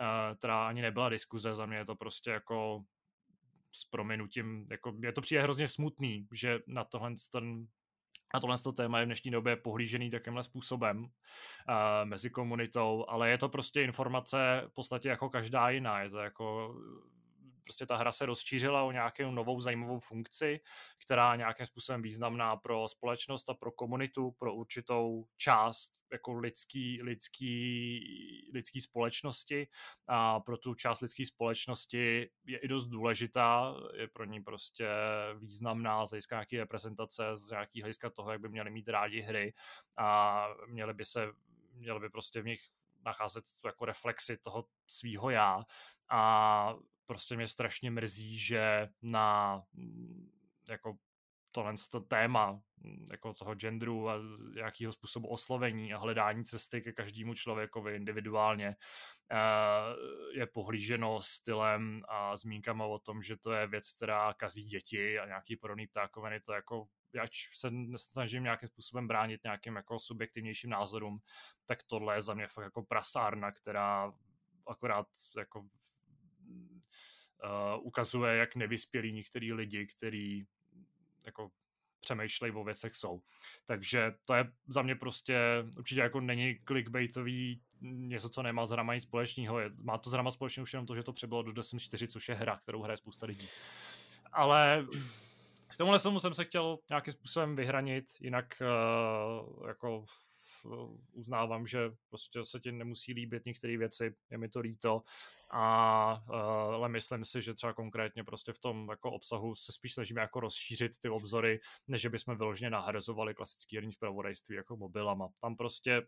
uh, 0.00 0.36
která 0.36 0.68
ani 0.68 0.82
nebyla 0.82 1.08
diskuze, 1.08 1.54
za 1.54 1.66
mě 1.66 1.76
je 1.76 1.84
to 1.84 1.96
prostě 1.96 2.30
jako 2.30 2.84
s 3.72 3.84
prominutím, 3.84 4.66
jako 4.70 4.94
je 5.02 5.12
to 5.12 5.20
přijde 5.20 5.42
hrozně 5.42 5.68
smutný, 5.68 6.26
že 6.32 6.58
na 6.66 6.84
tohle 6.84 7.14
ten 7.32 7.66
a 8.34 8.40
tohle 8.40 8.58
to 8.58 8.72
téma 8.72 8.98
je 8.98 9.04
v 9.04 9.08
dnešní 9.08 9.30
době 9.30 9.56
pohlížený 9.56 10.10
takýmhle 10.10 10.42
způsobem 10.42 10.98
uh, 10.98 11.08
mezi 12.04 12.30
komunitou, 12.30 13.04
ale 13.08 13.30
je 13.30 13.38
to 13.38 13.48
prostě 13.48 13.82
informace 13.82 14.62
v 14.68 14.74
podstatě 14.74 15.08
jako 15.08 15.30
každá 15.30 15.70
jiná. 15.70 16.00
Je 16.00 16.10
to 16.10 16.18
jako 16.18 16.76
prostě 17.68 17.86
ta 17.86 17.96
hra 17.96 18.12
se 18.12 18.26
rozšířila 18.26 18.82
o 18.82 18.92
nějakou 18.92 19.30
novou 19.30 19.60
zajímavou 19.60 19.98
funkci, 19.98 20.60
která 21.04 21.36
nějakým 21.36 21.66
způsobem 21.66 22.02
významná 22.02 22.56
pro 22.56 22.88
společnost 22.88 23.50
a 23.50 23.54
pro 23.54 23.72
komunitu, 23.72 24.30
pro 24.30 24.54
určitou 24.54 25.26
část 25.36 25.92
jako 26.12 26.32
lidský, 26.38 27.02
lidský, 27.02 28.50
lidský 28.54 28.80
společnosti. 28.80 29.68
A 30.06 30.40
pro 30.40 30.56
tu 30.56 30.74
část 30.74 31.00
lidské 31.00 31.26
společnosti 31.26 32.30
je 32.44 32.58
i 32.58 32.68
dost 32.68 32.86
důležitá, 32.86 33.74
je 33.94 34.08
pro 34.08 34.24
ní 34.24 34.40
prostě 34.40 34.88
významná 35.38 36.06
z 36.06 36.10
hlediska 36.10 36.36
nějaké 36.36 36.58
reprezentace, 36.58 37.36
z 37.36 37.50
nějaký 37.50 37.82
hlediska 37.82 38.10
toho, 38.10 38.32
jak 38.32 38.40
by 38.40 38.48
měli 38.48 38.70
mít 38.70 38.88
rádi 38.88 39.20
hry. 39.20 39.54
A 39.96 40.48
měli 40.66 40.94
by 40.94 41.04
se 41.04 41.32
měli 41.72 42.00
by 42.00 42.10
prostě 42.10 42.42
v 42.42 42.46
nich 42.46 42.60
nacházet 43.04 43.44
jako 43.64 43.84
reflexy 43.84 44.36
toho 44.36 44.64
svýho 44.86 45.30
já. 45.30 45.64
A 46.10 46.74
prostě 47.08 47.36
mě 47.36 47.46
strašně 47.46 47.90
mrzí, 47.90 48.38
že 48.38 48.88
na 49.02 49.62
mm, 49.72 50.30
jako 50.68 50.98
tohle 51.52 51.74
to 51.90 52.00
téma 52.00 52.52
mm, 52.76 53.06
jako 53.10 53.34
toho 53.34 53.54
genderu 53.54 54.10
a 54.10 54.14
jakého 54.56 54.92
způsobu 54.92 55.28
oslovení 55.28 55.94
a 55.94 55.98
hledání 55.98 56.44
cesty 56.44 56.80
ke 56.80 56.92
každému 56.92 57.34
člověkovi 57.34 57.96
individuálně 57.96 58.76
eh, 59.32 60.38
je 60.38 60.46
pohlíženo 60.46 61.20
stylem 61.20 62.02
a 62.08 62.36
zmínkama 62.36 62.86
o 62.86 62.98
tom, 62.98 63.22
že 63.22 63.36
to 63.36 63.52
je 63.52 63.66
věc, 63.66 63.94
která 63.94 64.34
kazí 64.34 64.64
děti 64.64 65.18
a 65.18 65.26
nějaký 65.26 65.56
podobný 65.56 65.86
ptákoviny, 65.86 66.40
to 66.40 66.52
jako 66.52 66.88
ač 67.22 67.48
se 67.54 67.70
nesnažím 67.70 68.42
nějakým 68.42 68.68
způsobem 68.68 69.08
bránit 69.08 69.40
nějakým 69.44 69.76
jako 69.76 69.98
subjektivnějším 69.98 70.70
názorům, 70.70 71.18
tak 71.66 71.82
tohle 71.82 72.14
je 72.14 72.22
za 72.22 72.34
mě 72.34 72.46
fakt 72.46 72.64
jako 72.64 72.82
prasárna, 72.82 73.52
která 73.52 74.12
akorát 74.66 75.06
jako 75.38 75.68
uh, 77.44 77.86
ukazuje, 77.86 78.36
jak 78.36 78.56
nevyspělí 78.56 79.12
některý 79.12 79.52
lidi, 79.52 79.86
kteří 79.86 80.46
jako 81.26 81.50
přemýšlejí 82.00 82.52
o 82.52 82.64
věcech 82.64 82.94
jsou. 82.94 83.22
Takže 83.64 84.14
to 84.26 84.34
je 84.34 84.52
za 84.66 84.82
mě 84.82 84.94
prostě 84.94 85.38
určitě 85.76 86.00
jako 86.00 86.20
není 86.20 86.58
clickbaitový 86.64 87.60
něco, 87.80 88.28
co 88.28 88.42
nemá 88.42 88.66
s 88.66 88.70
hrama 88.70 88.94
nic 88.94 89.02
společného. 89.02 89.58
Má 89.82 89.98
to 89.98 90.10
s 90.10 90.12
hrama 90.12 90.30
společného 90.30 90.62
už 90.62 90.72
jenom 90.72 90.86
to, 90.86 90.94
že 90.94 91.02
to 91.02 91.12
přebylo 91.12 91.42
do 91.42 91.52
Destiny 91.52 91.80
4, 91.80 92.08
což 92.08 92.28
je 92.28 92.34
hra, 92.34 92.56
kterou 92.56 92.82
hraje 92.82 92.96
spousta 92.96 93.26
lidí. 93.26 93.48
Ale 94.32 94.86
k 95.68 95.76
tomuhle 95.76 95.98
jsem 95.98 96.34
se 96.34 96.44
chtěl 96.44 96.78
nějakým 96.88 97.12
způsobem 97.12 97.56
vyhranit, 97.56 98.04
jinak 98.20 98.62
uh, 98.62 99.68
jako 99.68 100.04
uznávám, 101.12 101.66
že 101.66 101.90
prostě 102.08 102.44
se 102.44 102.60
ti 102.60 102.72
nemusí 102.72 103.12
líbit 103.12 103.44
některé 103.46 103.76
věci, 103.76 104.14
je 104.30 104.38
mi 104.38 104.48
to 104.48 104.60
líto, 104.60 105.02
a, 105.50 106.22
uh, 106.28 106.74
ale 106.74 106.88
myslím 106.88 107.24
si, 107.24 107.42
že 107.42 107.54
třeba 107.54 107.72
konkrétně 107.72 108.24
prostě 108.24 108.52
v 108.52 108.58
tom 108.58 108.88
jako 108.90 109.10
obsahu 109.10 109.54
se 109.54 109.72
spíš 109.72 109.94
snažíme 109.94 110.20
jako 110.20 110.40
rozšířit 110.40 110.98
ty 110.98 111.08
obzory, 111.08 111.60
než 111.88 112.06
bychom 112.06 112.36
vyloženě 112.36 112.70
nahrazovali 112.70 113.34
klasický 113.34 113.76
herní 113.76 113.92
zpravodajství 113.92 114.56
jako 114.56 114.76
mobilama. 114.76 115.28
Tam 115.40 115.56
prostě 115.56 116.02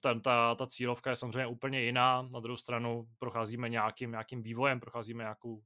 ten, 0.00 0.20
ta, 0.20 0.54
ta 0.54 0.66
cílovka 0.66 1.10
je 1.10 1.16
samozřejmě 1.16 1.46
úplně 1.46 1.82
jiná, 1.82 2.22
na 2.34 2.40
druhou 2.40 2.56
stranu 2.56 3.08
procházíme 3.18 3.68
nějakým, 3.68 4.10
nějakým 4.10 4.42
vývojem, 4.42 4.80
procházíme 4.80 5.22
nějakou 5.22 5.62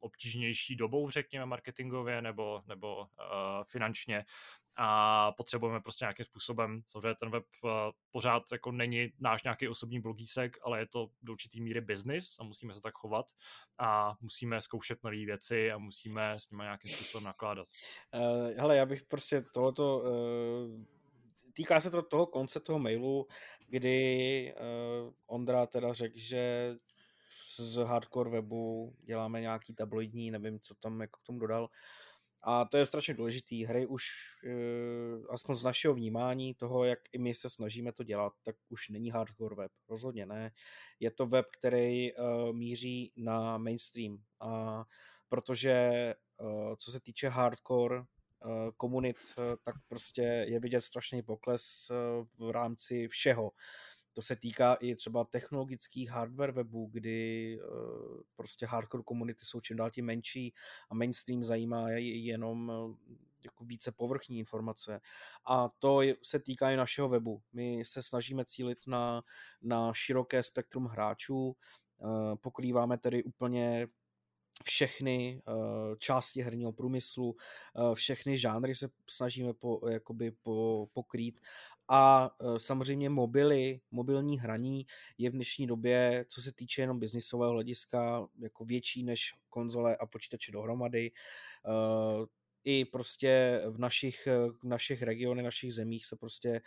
obtížnější 0.00 0.76
dobou, 0.76 1.10
řekněme, 1.10 1.46
marketingově 1.46 2.22
nebo, 2.22 2.62
nebo 2.66 2.96
uh, 2.96 3.06
finančně 3.62 4.24
a 4.80 5.32
potřebujeme 5.32 5.80
prostě 5.80 6.04
nějakým 6.04 6.24
způsobem, 6.24 6.82
samozřejmě 6.86 7.14
ten 7.20 7.30
web 7.30 7.44
uh, 7.62 7.70
pořád 8.10 8.42
jako 8.52 8.72
není 8.72 9.08
náš 9.18 9.42
nějaký 9.42 9.68
osobní 9.68 10.00
blogísek, 10.00 10.56
ale 10.62 10.78
je 10.78 10.86
to 10.86 11.06
do 11.22 11.32
určitý 11.32 11.60
míry 11.60 11.80
business 11.80 12.36
a 12.40 12.44
musíme 12.44 12.74
se 12.74 12.80
tak 12.80 12.94
chovat 12.94 13.26
a 13.78 14.14
musíme 14.20 14.60
zkoušet 14.60 15.04
nové 15.04 15.16
věci 15.16 15.72
a 15.72 15.78
musíme 15.78 16.34
s 16.34 16.50
nimi 16.50 16.62
nějakým 16.62 16.90
způsobem 16.92 17.24
nakládat. 17.24 17.68
Uh, 18.14 18.50
hele, 18.56 18.76
já 18.76 18.86
bych 18.86 19.02
prostě 19.02 19.40
tohleto 19.54 19.98
uh, 19.98 20.84
týká 21.52 21.80
se 21.80 21.90
to 21.90 22.02
toho 22.02 22.26
konce 22.26 22.60
toho 22.60 22.78
mailu, 22.78 23.26
kdy 23.68 24.54
uh, 24.54 25.12
Ondra 25.26 25.66
teda 25.66 25.92
řekl, 25.92 26.18
že 26.18 26.74
z 27.42 27.76
hardcore 27.76 28.30
webu 28.30 28.94
děláme 29.04 29.40
nějaký 29.40 29.74
tabloidní, 29.74 30.30
nevím, 30.30 30.60
co 30.60 30.74
tam 30.74 31.00
jako 31.00 31.20
k 31.20 31.26
tomu 31.26 31.38
dodal. 31.38 31.68
A 32.42 32.64
to 32.64 32.76
je 32.76 32.86
strašně 32.86 33.14
důležitý. 33.14 33.64
Hry 33.64 33.86
už, 33.86 34.04
uh, 34.44 35.26
aspoň 35.30 35.56
z 35.56 35.64
našeho 35.64 35.94
vnímání 35.94 36.54
toho, 36.54 36.84
jak 36.84 36.98
i 37.12 37.18
my 37.18 37.34
se 37.34 37.50
snažíme 37.50 37.92
to 37.92 38.04
dělat, 38.04 38.32
tak 38.42 38.56
už 38.68 38.88
není 38.88 39.10
hardcore 39.10 39.54
web. 39.54 39.72
Rozhodně 39.88 40.26
ne. 40.26 40.50
Je 41.00 41.10
to 41.10 41.26
web, 41.26 41.46
který 41.58 42.12
uh, 42.12 42.52
míří 42.52 43.12
na 43.16 43.58
mainstream. 43.58 44.18
A 44.40 44.84
protože 45.28 46.14
uh, 46.40 46.74
co 46.76 46.90
se 46.90 47.00
týče 47.00 47.28
hardcore 47.28 48.02
komunit, 48.76 49.16
tak 49.64 49.74
prostě 49.88 50.22
je 50.22 50.60
vidět 50.60 50.80
strašný 50.80 51.22
pokles 51.22 51.90
v 52.38 52.50
rámci 52.50 53.08
všeho. 53.08 53.50
To 54.12 54.22
se 54.22 54.36
týká 54.36 54.74
i 54.74 54.94
třeba 54.94 55.24
technologických 55.24 56.10
hardware 56.10 56.52
webů, 56.52 56.90
kdy 56.92 57.58
uh, 57.60 58.20
prostě 58.36 58.66
hardcore 58.66 59.02
komunity 59.02 59.44
jsou 59.44 59.60
čím 59.60 59.76
dál 59.76 59.90
tím 59.90 60.04
menší 60.04 60.54
a 60.90 60.94
mainstream 60.94 61.44
zajímá 61.44 61.90
jenom 61.90 62.72
jako 63.44 63.64
více 63.64 63.92
povrchní 63.92 64.38
informace. 64.38 65.00
A 65.48 65.68
to 65.78 66.00
se 66.22 66.38
týká 66.38 66.70
i 66.70 66.76
našeho 66.76 67.08
webu. 67.08 67.42
My 67.52 67.84
se 67.84 68.02
snažíme 68.02 68.44
cílit 68.44 68.78
na, 68.86 69.22
na 69.62 69.92
široké 69.94 70.42
spektrum 70.42 70.84
hráčů, 70.86 71.56
uh, 71.98 72.36
pokrýváme 72.36 72.98
tedy 72.98 73.24
úplně 73.24 73.88
všechny 74.64 75.42
části 75.98 76.42
herního 76.42 76.72
průmyslu, 76.72 77.36
všechny 77.94 78.38
žánry 78.38 78.74
se 78.74 78.88
snažíme 79.10 79.54
po, 79.54 79.80
jakoby 79.88 80.30
po, 80.30 80.88
pokrýt 80.92 81.40
a 81.88 82.30
e, 82.40 82.58
samozřejmě 82.58 83.10
mobily, 83.10 83.80
mobilní 83.90 84.38
hraní 84.38 84.86
je 85.18 85.30
v 85.30 85.32
dnešní 85.32 85.66
době, 85.66 86.24
co 86.28 86.42
se 86.42 86.52
týče 86.52 86.82
jenom 86.82 86.98
biznisového 86.98 87.52
hlediska, 87.52 88.28
jako 88.38 88.64
větší 88.64 89.02
než 89.04 89.34
konzole 89.48 89.96
a 89.96 90.06
počítače 90.06 90.52
dohromady. 90.52 91.06
E, 91.06 91.12
I 92.64 92.84
prostě 92.84 93.62
v 93.70 93.78
našich, 93.78 94.28
v 94.62 94.64
našich 94.64 95.02
regionech, 95.02 95.44
našich 95.44 95.74
zemích 95.74 96.06
se 96.06 96.16
prostě 96.16 96.60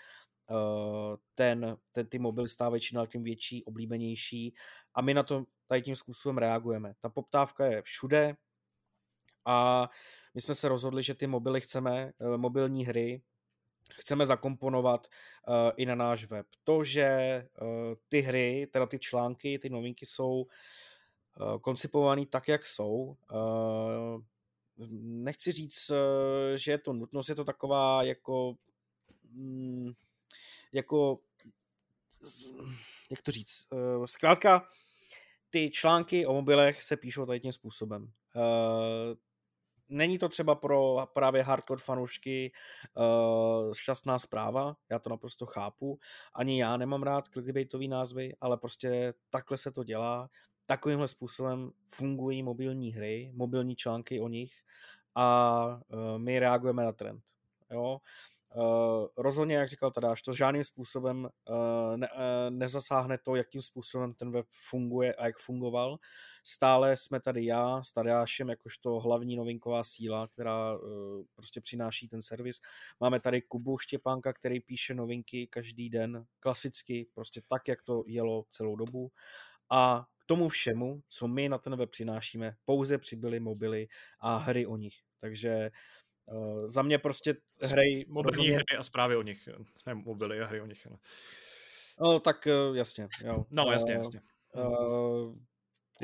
ten, 1.36 1.78
ten, 1.92 2.08
ty 2.08 2.20
mobily 2.20 2.48
stávají 2.48 2.82
čím 2.82 2.96
dál 2.96 3.08
tím 3.08 3.24
větší, 3.24 3.66
oblíbenější 3.66 4.54
a 4.94 5.02
my 5.02 5.14
na 5.14 5.24
to 5.24 5.46
tady 5.68 5.82
tím 5.82 5.96
způsobem 5.96 6.38
reagujeme. 6.38 6.94
Ta 7.00 7.10
poptávka 7.10 7.66
je 7.66 7.82
všude 7.82 8.36
a 9.46 9.90
my 10.34 10.42
jsme 10.42 10.56
se 10.56 10.68
rozhodli, 10.68 11.04
že 11.04 11.14
ty 11.14 11.28
mobily 11.28 11.62
chceme, 11.62 12.12
mobilní 12.38 12.86
hry, 12.86 13.22
chceme 13.94 14.26
zakomponovat 14.26 15.08
uh, 15.48 15.56
i 15.78 15.86
na 15.86 15.96
náš 15.96 16.26
web. 16.26 16.48
To, 16.64 16.84
že 16.84 17.08
uh, 17.62 17.68
ty 18.10 18.22
hry, 18.22 18.68
teda 18.72 18.86
ty 18.86 19.00
články, 19.00 19.60
ty 19.60 19.70
novinky 19.70 20.06
jsou 20.06 20.46
uh, 21.40 21.58
koncipované 21.60 22.26
tak, 22.26 22.48
jak 22.48 22.68
jsou. 22.68 23.18
Uh, 23.32 24.22
nechci 25.02 25.52
říct, 25.52 25.90
uh, 25.90 25.98
že 26.56 26.72
je 26.72 26.78
to 26.78 26.94
nutnost, 26.94 27.30
je 27.30 27.36
to 27.36 27.46
taková 27.46 28.04
jako 28.04 28.56
mm, 29.32 29.92
jako 30.72 31.20
jak 33.10 33.22
to 33.22 33.32
říct, 33.32 33.68
uh, 33.72 34.06
zkrátka 34.06 34.68
ty 35.50 35.70
články 35.70 36.26
o 36.26 36.34
mobilech 36.34 36.84
se 36.84 36.98
píšou 36.98 37.26
tady 37.26 37.40
tím 37.40 37.52
způsobem. 37.52 38.12
Uh, 38.36 39.18
není 39.92 40.18
to 40.18 40.30
třeba 40.30 40.56
pro 40.56 40.98
právě 41.14 41.44
hardcore 41.44 41.82
fanoušky 41.82 42.52
uh, 42.98 43.74
šťastná 43.74 44.20
zpráva, 44.20 44.76
já 44.90 45.00
to 45.00 45.10
naprosto 45.10 45.46
chápu, 45.46 46.00
ani 46.36 46.62
já 46.62 46.78
nemám 46.78 47.04
rád 47.04 47.28
clickbaitový 47.28 47.88
názvy, 47.88 48.36
ale 48.42 48.58
prostě 48.58 49.14
takhle 49.30 49.58
se 49.58 49.72
to 49.72 49.84
dělá, 49.84 50.30
takovýmhle 50.66 51.08
způsobem 51.08 51.72
fungují 51.96 52.44
mobilní 52.44 52.92
hry, 52.92 53.32
mobilní 53.36 53.76
články 53.76 54.22
o 54.22 54.28
nich 54.28 54.54
a 55.16 55.80
uh, 55.88 56.18
my 56.18 56.40
reagujeme 56.40 56.84
na 56.84 56.92
trend. 56.92 57.24
Jo? 57.72 57.98
Uh, 58.56 59.08
rozhodně, 59.18 59.56
jak 59.56 59.70
říkal 59.70 59.92
Tadáš, 59.92 60.22
to 60.22 60.34
žádným 60.34 60.64
způsobem 60.64 61.30
uh, 61.50 61.98
ne, 61.98 62.08
uh, 62.12 62.20
nezasáhne 62.50 63.18
to, 63.18 63.36
jakým 63.36 63.62
způsobem 63.62 64.14
ten 64.14 64.32
web 64.32 64.46
funguje 64.70 65.14
a 65.14 65.26
jak 65.26 65.38
fungoval. 65.38 65.98
Stále 66.44 66.98
jsme 66.98 67.20
tady 67.20 67.46
já 67.46 67.84
s 67.84 67.92
Tadášem 67.92 68.50
jakožto 68.50 69.00
hlavní 69.00 69.36
novinková 69.36 69.84
síla, 69.84 70.28
která 70.28 70.76
uh, 70.76 70.80
prostě 71.36 71.62
přináší 71.62 72.08
ten 72.08 72.22
servis. 72.22 72.62
Máme 73.00 73.20
tady 73.20 73.42
Kubu 73.42 73.78
Štěpánka, 73.78 74.34
který 74.34 74.60
píše 74.60 74.94
novinky 74.94 75.48
každý 75.48 75.90
den, 75.90 76.26
klasicky, 76.40 77.08
prostě 77.14 77.42
tak, 77.48 77.68
jak 77.68 77.82
to 77.82 78.04
jelo 78.08 78.46
celou 78.50 78.76
dobu. 78.76 79.12
A 79.72 80.06
k 80.18 80.26
tomu 80.26 80.50
všemu, 80.50 81.04
co 81.10 81.28
my 81.28 81.50
na 81.50 81.58
ten 81.58 81.76
web 81.76 81.90
přinášíme, 81.90 82.56
pouze 82.66 82.98
přibyly 82.98 83.40
mobily 83.40 83.88
a 84.20 84.38
hry 84.38 84.66
o 84.66 84.78
nich. 84.78 84.96
Takže 85.20 85.72
Uh, 86.26 86.68
za 86.68 86.82
mě 86.82 86.98
prostě 86.98 87.36
hry... 87.62 88.06
Mobilní 88.08 88.38
rozhodně... 88.38 88.56
hry 88.56 88.78
a 88.80 88.84
zprávy 88.84 89.16
o 89.16 89.22
nich. 89.22 89.50
Ne 89.86 89.94
mobily 89.94 90.42
a 90.42 90.46
hry 90.46 90.62
o 90.62 90.66
nich. 90.66 90.86
Ne. 90.86 90.98
No, 92.02 92.20
tak 92.20 92.48
uh, 92.70 92.76
jasně, 92.76 93.08
jo. 93.24 93.46
No, 93.50 93.72
jasně, 93.72 93.94
jasně. 93.94 94.22
Uh, 94.56 95.36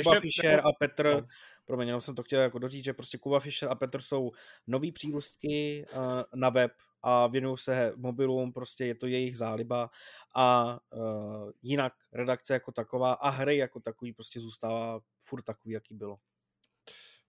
Kuba 0.04 0.16
Ještě, 0.16 0.20
Fischer 0.20 0.52
jako... 0.52 0.68
a 0.68 0.72
Petr, 0.80 1.14
no. 1.14 1.28
promiň, 1.66 1.88
jenom 1.88 2.02
jsem 2.02 2.16
to 2.16 2.24
chtěl 2.24 2.42
jako 2.42 2.60
doříct, 2.60 2.86
že 2.86 2.94
prostě 2.94 3.18
Kuba 3.18 3.40
Fischer 3.40 3.70
a 3.70 3.76
Petr 3.76 4.02
jsou 4.02 4.32
nový 4.68 4.92
přírůstky 4.92 5.86
uh, 5.96 6.22
na 6.36 6.50
web 6.50 6.72
a 7.04 7.28
věnují 7.28 7.58
se 7.58 7.94
mobilům, 7.96 8.54
prostě 8.54 8.86
je 8.86 8.96
to 8.96 9.08
jejich 9.08 9.38
záliba 9.38 9.90
a 10.36 10.80
uh, 10.94 11.52
jinak 11.62 11.94
redakce 12.14 12.54
jako 12.54 12.72
taková 12.72 13.14
a 13.14 13.30
hry 13.30 13.58
jako 13.58 13.80
takový 13.80 14.14
prostě 14.14 14.40
zůstává 14.40 15.00
furt 15.20 15.42
takový, 15.42 15.74
jaký 15.74 15.96
bylo. 15.96 16.18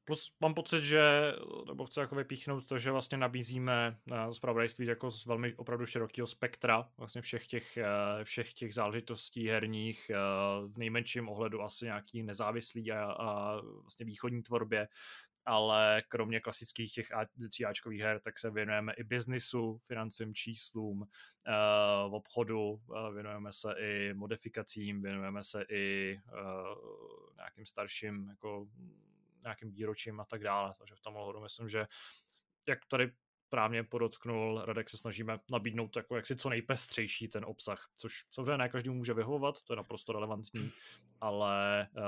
Plus 0.09 0.37
mám 0.41 0.55
pocit, 0.55 0.83
že, 0.83 1.33
nebo 1.67 1.87
chci 1.87 2.01
jako 2.01 2.15
vypíchnout 2.15 2.67
to, 2.67 2.79
že 2.79 2.91
vlastně 2.91 3.19
nabízíme 3.19 3.99
uh, 4.11 4.31
zpravodajství 4.31 4.87
jako 4.87 5.11
z 5.11 5.27
velmi 5.27 5.55
opravdu 5.55 5.87
širokého 5.87 6.27
spektra 6.27 6.89
vlastně 6.99 7.23
všech 7.23 7.47
těch, 7.47 7.79
uh, 7.79 8.25
všech 8.25 8.53
těch 8.53 8.75
záležitostí 8.75 9.49
herních, 9.49 10.11
uh, 10.11 10.73
v 10.73 10.79
nejmenším 10.79 11.29
ohledu 11.29 11.63
asi 11.63 11.85
nějaký 11.85 12.23
nezávislý 12.23 12.93
a, 12.93 13.05
a 13.05 13.61
vlastně 13.61 14.07
východní 14.07 14.43
tvorbě, 14.43 14.89
ale 15.45 16.03
kromě 16.09 16.41
klasických 16.41 16.93
těch 16.93 17.09
tříáčkových 17.51 18.01
her, 18.01 18.21
tak 18.21 18.39
se 18.39 18.51
věnujeme 18.51 18.93
i 18.93 19.05
biznisu, 19.05 19.79
financím, 19.87 20.35
číslům, 20.35 21.07
v 22.09 22.15
obchodu, 22.15 22.81
věnujeme 23.15 23.53
se 23.53 23.75
i 23.79 24.15
modifikacím, 24.15 25.03
věnujeme 25.03 25.45
se 25.45 25.65
i 25.71 26.17
nějakým 27.37 27.67
starším 27.67 28.29
jako 28.29 28.67
nějakým 29.43 29.71
výročím 29.71 30.21
a 30.21 30.25
tak 30.25 30.43
dále. 30.43 30.73
Takže 30.79 30.95
v 30.95 31.01
tom 31.01 31.17
ohledu 31.17 31.41
myslím, 31.41 31.69
že 31.69 31.87
jak 32.69 32.79
tady 32.87 33.13
právě 33.51 33.83
podotknul, 33.83 34.63
Radek 34.65 34.91
se 34.91 34.99
snažíme 34.99 35.39
nabídnout 35.51 35.97
jako 35.97 36.17
jaksi 36.17 36.37
co 36.37 36.49
nejpestřejší 36.49 37.29
ten 37.29 37.45
obsah, 37.45 37.89
což 37.95 38.25
samozřejmě 38.31 38.57
ne 38.57 38.69
každému 38.69 38.97
může 38.97 39.15
vyhovovat, 39.15 39.63
to 39.63 39.73
je 39.73 39.77
naprosto 39.77 40.13
relevantní, 40.13 40.71
ale 41.21 41.89
uh, 41.97 42.03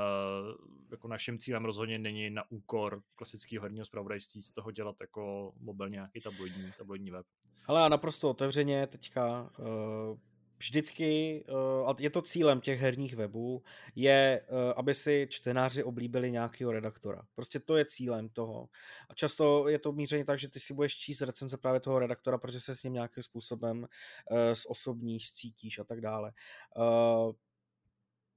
jako 0.90 1.08
naším 1.08 1.38
cílem 1.38 1.64
rozhodně 1.64 1.98
není 1.98 2.30
na 2.30 2.50
úkor 2.50 3.02
klasického 3.14 3.62
herního 3.62 3.84
zpravodajství 3.84 4.42
z 4.42 4.52
toho 4.52 4.70
dělat 4.70 4.96
jako 5.00 5.52
mobilně 5.60 5.94
nějaký 5.94 6.20
tabloidní, 6.20 6.72
tabloidní 6.78 7.10
web. 7.10 7.26
Ale 7.66 7.90
naprosto 7.90 8.30
otevřeně 8.30 8.86
teďka 8.86 9.50
uh, 9.58 10.18
vždycky, 10.60 11.44
eh, 11.48 11.52
a 11.86 11.94
je 11.98 12.10
to 12.10 12.22
cílem 12.22 12.60
těch 12.60 12.80
herních 12.80 13.16
webů, 13.16 13.62
je, 13.94 14.42
eh, 14.42 14.74
aby 14.76 14.94
si 14.94 15.26
čtenáři 15.30 15.84
oblíbili 15.84 16.30
nějakého 16.30 16.72
redaktora. 16.72 17.22
Prostě 17.34 17.60
to 17.60 17.76
je 17.76 17.84
cílem 17.84 18.28
toho. 18.28 18.68
A 19.08 19.14
často 19.14 19.68
je 19.68 19.78
to 19.78 19.92
mířeně 19.92 20.24
tak, 20.24 20.38
že 20.38 20.48
ty 20.48 20.60
si 20.60 20.74
budeš 20.74 20.96
číst 20.96 21.22
recenze 21.22 21.56
právě 21.56 21.80
toho 21.80 21.98
redaktora, 21.98 22.38
protože 22.38 22.60
se 22.60 22.76
s 22.76 22.82
ním 22.82 22.92
nějakým 22.92 23.22
způsobem 23.22 23.86
eh, 24.30 24.54
osobní 24.68 25.18
cítíš 25.20 25.78
a 25.78 25.84
tak 25.84 26.00
dále. 26.00 26.32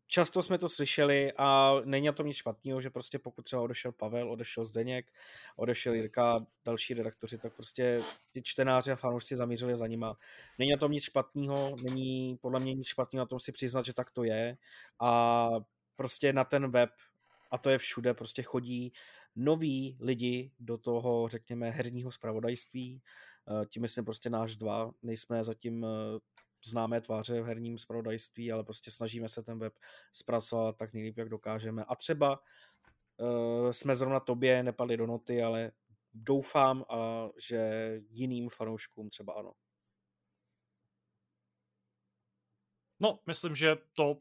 Často 0.08 0.42
jsme 0.42 0.58
to 0.58 0.70
slyšeli 0.70 1.32
a 1.38 1.76
není 1.86 2.08
na 2.08 2.14
tom 2.14 2.28
nic 2.28 2.38
špatného, 2.38 2.82
že 2.82 2.90
prostě 2.90 3.20
pokud 3.20 3.42
třeba 3.42 3.62
odešel 3.62 3.92
Pavel, 3.92 4.32
odešel 4.32 4.64
Zdeněk, 4.64 5.12
odešel 5.56 5.94
Jirka, 5.94 6.46
další 6.66 6.94
redaktoři, 6.94 7.38
tak 7.38 7.56
prostě 7.56 8.02
ty 8.32 8.42
čtenáři 8.42 8.92
a 8.92 8.96
fanoušci 8.96 9.36
zamířili 9.36 9.76
za 9.76 9.88
nima. 9.88 10.18
Není 10.60 10.72
na 10.72 10.78
tom 10.78 10.92
nic 10.92 11.04
špatného, 11.04 11.76
není 11.84 12.38
podle 12.42 12.60
mě 12.60 12.74
nic 12.74 12.88
špatného 12.88 13.22
na 13.22 13.28
tom 13.28 13.40
si 13.40 13.52
přiznat, 13.52 13.86
že 13.86 13.94
tak 13.94 14.12
to 14.12 14.24
je. 14.24 14.58
A 15.00 15.50
prostě 15.96 16.34
na 16.34 16.44
ten 16.44 16.72
web, 16.72 16.90
a 17.52 17.58
to 17.58 17.70
je 17.70 17.78
všude, 17.78 18.14
prostě 18.14 18.44
chodí 18.44 18.94
noví 19.36 19.98
lidi 20.00 20.52
do 20.60 20.78
toho, 20.78 21.28
řekněme, 21.28 21.70
herního 21.70 22.12
zpravodajství, 22.12 23.02
eh, 23.62 23.66
tím 23.66 23.82
myslím 23.82 24.06
prostě 24.06 24.30
náš 24.30 24.56
dva, 24.56 24.92
nejsme 25.04 25.44
zatím 25.44 25.86
eh, 25.86 26.20
známé 26.66 27.02
tváře 27.02 27.42
v 27.42 27.46
herním 27.46 27.78
zpravodajství, 27.78 28.52
ale 28.52 28.64
prostě 28.64 28.92
snažíme 28.92 29.30
se 29.30 29.44
ten 29.44 29.60
web 29.60 29.74
zpracovat 30.14 30.78
tak 30.78 30.94
nejlíp, 30.94 31.18
jak 31.18 31.30
dokážeme. 31.30 31.84
A 31.84 31.96
třeba 31.96 32.40
uh, 33.18 33.72
jsme 33.72 33.96
zrovna 33.96 34.20
tobě 34.20 34.64
nepadli 34.64 34.98
do 34.98 35.08
noty, 35.08 35.44
ale 35.44 35.72
doufám, 36.14 36.86
a, 36.90 37.30
že 37.48 37.92
jiným 38.10 38.50
fanouškům 38.50 39.10
třeba 39.10 39.34
ano. 39.34 39.54
No, 43.02 43.20
myslím, 43.28 43.56
že 43.56 43.76
to 43.94 44.18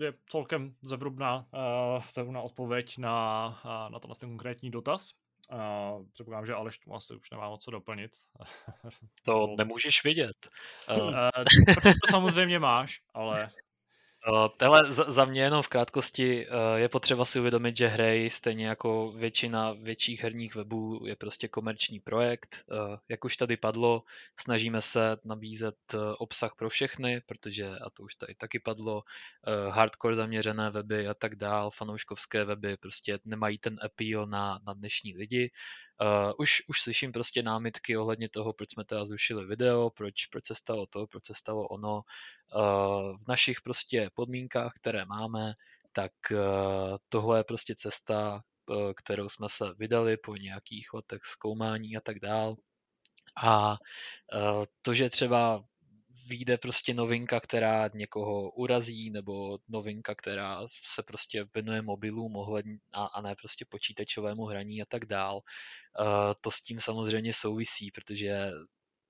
je 0.00 0.14
celkem 0.26 0.76
zevrubná, 0.82 1.48
uh, 1.96 2.04
zevrubná 2.12 2.42
odpověď 2.42 2.98
na, 2.98 3.48
uh, 3.64 3.92
na 3.92 3.98
ten 3.98 4.30
konkrétní 4.30 4.70
dotaz. 4.70 5.25
Uh, 5.52 6.06
předpokládám, 6.12 6.46
že 6.46 6.54
Aleš 6.54 6.78
tomu 6.78 6.96
asi 6.96 7.14
už 7.14 7.30
nemá 7.30 7.48
moc 7.48 7.64
co 7.64 7.70
doplnit. 7.70 8.10
To 9.24 9.46
nemůžeš 9.58 10.04
vidět. 10.04 10.48
Uh, 10.96 11.28
to 11.84 12.10
samozřejmě 12.10 12.58
máš, 12.58 13.00
ale 13.14 13.44
Eh, 13.44 13.65
Tele 14.56 14.92
za 14.92 15.24
mě 15.24 15.42
jenom 15.42 15.62
v 15.62 15.68
krátkosti 15.68 16.46
eh, 16.46 16.80
je 16.80 16.88
potřeba 16.88 17.24
si 17.24 17.40
uvědomit, 17.40 17.76
že 17.76 17.86
hry 17.88 18.30
stejně 18.30 18.66
jako 18.66 19.12
většina 19.12 19.72
větších 19.72 20.22
herních 20.22 20.54
webů 20.54 21.06
je 21.06 21.16
prostě 21.16 21.48
komerční 21.48 22.00
projekt. 22.00 22.56
Eh, 22.72 22.98
jak 23.08 23.24
už 23.24 23.36
tady 23.36 23.56
padlo, 23.56 24.02
snažíme 24.40 24.82
se 24.82 25.16
nabízet 25.24 25.76
obsah 26.18 26.54
pro 26.54 26.68
všechny, 26.70 27.20
protože, 27.20 27.66
a 27.66 27.90
to 27.90 28.02
už 28.02 28.14
tady 28.14 28.34
taky 28.34 28.58
padlo, 28.58 29.02
hardcore 29.70 30.14
zaměřené 30.14 30.70
weby 30.70 31.08
a 31.08 31.14
tak 31.14 31.36
dál, 31.36 31.70
fanouškovské 31.70 32.44
weby 32.44 32.76
prostě 32.76 33.18
nemají 33.24 33.58
ten 33.58 33.78
appeal 33.82 34.26
na, 34.26 34.60
na 34.66 34.72
dnešní 34.72 35.14
lidi. 35.16 35.50
Uh, 36.02 36.32
už, 36.38 36.62
už 36.68 36.80
slyším 36.80 37.12
prostě 37.12 37.42
námitky 37.42 37.96
ohledně 37.96 38.28
toho, 38.28 38.52
proč 38.52 38.70
jsme 38.70 38.84
teda 38.84 39.04
zrušili 39.06 39.46
video, 39.46 39.90
proč, 39.90 40.26
proč 40.26 40.46
se 40.46 40.54
stalo 40.54 40.86
to, 40.86 41.06
proč 41.06 41.26
se 41.26 41.34
stalo 41.34 41.68
ono. 41.68 41.94
Uh, 41.94 43.16
v 43.16 43.28
našich 43.28 43.60
prostě 43.60 44.10
podmínkách, 44.14 44.72
které 44.80 45.04
máme, 45.04 45.52
tak 45.92 46.12
uh, 46.32 46.38
tohle 47.08 47.38
je 47.38 47.44
prostě 47.44 47.74
cesta, 47.74 48.40
uh, 48.66 48.92
kterou 48.96 49.28
jsme 49.28 49.46
se 49.50 49.64
vydali 49.78 50.16
po 50.16 50.36
nějakých 50.36 50.92
letech 50.92 51.24
zkoumání 51.24 51.96
a 51.96 52.00
tak 52.00 52.18
dál. 52.20 52.56
A 53.42 53.76
to, 54.82 54.94
že 54.94 55.10
třeba 55.10 55.64
vyjde 56.28 56.58
prostě 56.58 56.94
novinka, 56.94 57.40
která 57.40 57.90
někoho 57.94 58.50
urazí, 58.50 59.10
nebo 59.10 59.58
novinka, 59.68 60.14
která 60.14 60.60
se 60.82 61.02
prostě 61.02 61.46
věnuje 61.54 61.82
mobilům 61.82 62.36
a, 62.92 63.04
a 63.04 63.20
ne 63.20 63.34
prostě 63.34 63.64
počítačovému 63.68 64.44
hraní 64.44 64.82
a 64.82 64.84
tak 64.88 65.04
dál. 65.04 65.36
Uh, 65.36 66.34
to 66.40 66.50
s 66.50 66.62
tím 66.62 66.80
samozřejmě 66.80 67.32
souvisí, 67.32 67.90
protože 67.90 68.50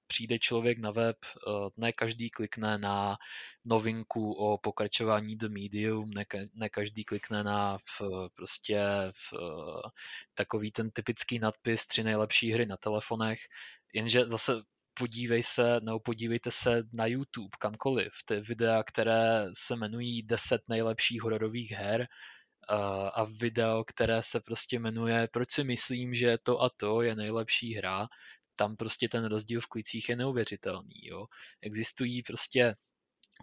přijde 0.06 0.38
člověk 0.38 0.78
na 0.78 0.90
web, 0.90 1.16
uh, 1.46 1.68
ne 1.76 1.92
každý 1.92 2.30
klikne 2.30 2.78
na 2.78 3.16
novinku 3.64 4.32
o 4.32 4.58
pokračování 4.58 5.36
The 5.36 5.48
Medium, 5.48 6.10
ne, 6.10 6.24
ne 6.54 6.68
každý 6.68 7.04
klikne 7.04 7.44
na 7.44 7.78
v, 7.78 8.28
prostě 8.34 8.80
v, 9.12 9.38
takový 10.34 10.72
ten 10.72 10.90
typický 10.90 11.38
nadpis 11.38 11.86
tři 11.86 12.04
nejlepší 12.04 12.52
hry 12.52 12.66
na 12.66 12.76
telefonech, 12.76 13.38
jenže 13.92 14.26
zase 14.26 14.52
podívej 14.98 15.42
se, 15.42 15.80
nebo 15.80 16.00
podívejte 16.00 16.50
se 16.50 16.82
na 16.92 17.06
YouTube, 17.06 17.56
kamkoliv, 17.58 18.12
ty 18.24 18.40
videa, 18.40 18.82
které 18.82 19.46
se 19.66 19.74
jmenují 19.74 20.22
10 20.22 20.60
nejlepších 20.68 21.22
hororových 21.22 21.70
her 21.70 22.06
a 23.14 23.24
video, 23.24 23.84
které 23.84 24.22
se 24.22 24.40
prostě 24.40 24.78
jmenuje 24.78 25.28
Proč 25.32 25.52
si 25.52 25.64
myslím, 25.64 26.14
že 26.14 26.38
to 26.42 26.62
a 26.62 26.70
to 26.76 27.02
je 27.02 27.16
nejlepší 27.16 27.74
hra, 27.74 28.08
tam 28.56 28.76
prostě 28.76 29.08
ten 29.08 29.24
rozdíl 29.24 29.60
v 29.60 29.66
klicích 29.66 30.08
je 30.08 30.16
neuvěřitelný. 30.16 31.06
Jo. 31.06 31.26
Existují 31.62 32.22
prostě 32.22 32.74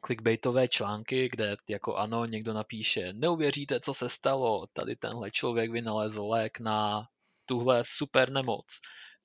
clickbaitové 0.05 0.67
články, 0.67 1.29
kde 1.29 1.55
jako 1.69 1.95
ano, 1.95 2.25
někdo 2.25 2.53
napíše, 2.53 3.13
neuvěříte, 3.13 3.79
co 3.79 3.93
se 3.93 4.09
stalo, 4.09 4.65
tady 4.73 4.95
tenhle 4.95 5.31
člověk 5.31 5.71
vynalezl 5.71 6.27
lék 6.27 6.59
na 6.59 7.07
tuhle 7.45 7.83
super 7.85 8.31
nemoc 8.31 8.65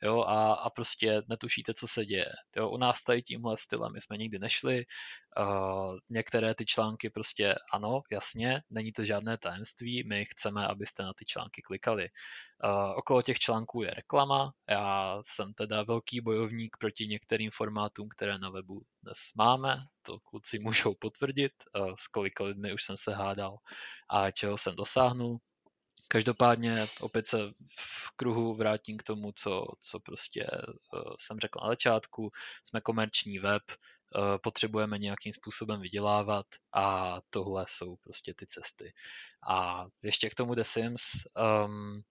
jo, 0.03 0.21
a, 0.23 0.55
a 0.55 0.71
prostě 0.71 1.23
netušíte, 1.29 1.75
co 1.75 1.89
se 1.89 2.07
děje. 2.07 2.33
Jo, 2.57 2.71
u 2.71 2.77
nás 2.77 3.03
tady 3.03 3.23
tímhle 3.23 3.57
stylem 3.59 3.97
jsme 3.97 4.17
nikdy 4.17 4.39
nešli, 4.39 4.85
uh, 5.39 5.99
některé 6.09 6.55
ty 6.55 6.67
články 6.67 7.11
prostě 7.11 7.55
ano, 7.73 8.03
jasně, 8.11 8.63
není 8.71 8.93
to 8.93 9.05
žádné 9.05 9.39
tajemství, 9.39 10.05
my 10.09 10.25
chceme, 10.25 10.67
abyste 10.67 11.03
na 11.03 11.13
ty 11.19 11.25
články 11.25 11.63
klikali. 11.63 12.09
Uh, 12.65 12.91
okolo 12.97 13.23
těch 13.23 13.39
článků 13.39 13.83
je 13.83 13.91
reklama, 13.91 14.53
já 14.69 15.19
jsem 15.27 15.55
teda 15.55 15.83
velký 15.83 16.21
bojovník 16.21 16.77
proti 16.81 17.07
některým 17.07 17.51
formátům, 17.51 18.09
které 18.09 18.39
na 18.39 18.51
webu 18.51 18.83
dnes 19.03 19.19
máme, 19.37 19.77
to 20.03 20.19
kluci 20.21 20.59
můžou 20.59 20.95
potvrdit, 20.95 21.53
uh, 21.81 21.95
s 21.99 22.07
kolika 22.07 22.45
lidmi 22.45 22.73
už 22.75 22.83
jsem 22.85 22.97
se 22.97 23.15
hádal 23.15 23.57
a 24.11 24.31
čeho 24.31 24.59
jsem 24.59 24.77
dosáhnul. 24.77 25.39
Každopádně 26.09 26.87
opět 27.01 27.27
se 27.27 27.39
v 27.79 28.11
kruhu 28.17 28.55
vrátím 28.55 28.97
k 28.97 29.03
tomu, 29.03 29.33
co, 29.33 29.67
co 29.83 30.01
prostě 30.01 30.47
uh, 30.93 31.15
jsem 31.19 31.39
řekl 31.39 31.59
na 31.63 31.69
začátku. 31.69 32.31
Jsme 32.65 32.81
komerční 32.81 33.39
web, 33.39 33.63
uh, 33.69 34.23
potřebujeme 34.43 34.99
nějakým 34.99 35.33
způsobem 35.33 35.81
vydělávat 35.81 36.47
a 36.73 37.19
tohle 37.31 37.65
jsou 37.69 37.97
prostě 37.97 38.35
ty 38.35 38.47
cesty. 38.47 38.93
A 39.49 39.87
ještě 40.03 40.31
k 40.31 40.35
tomu 40.35 40.55
The 40.55 40.63
Sims. 40.63 41.03
Um, 41.65 42.03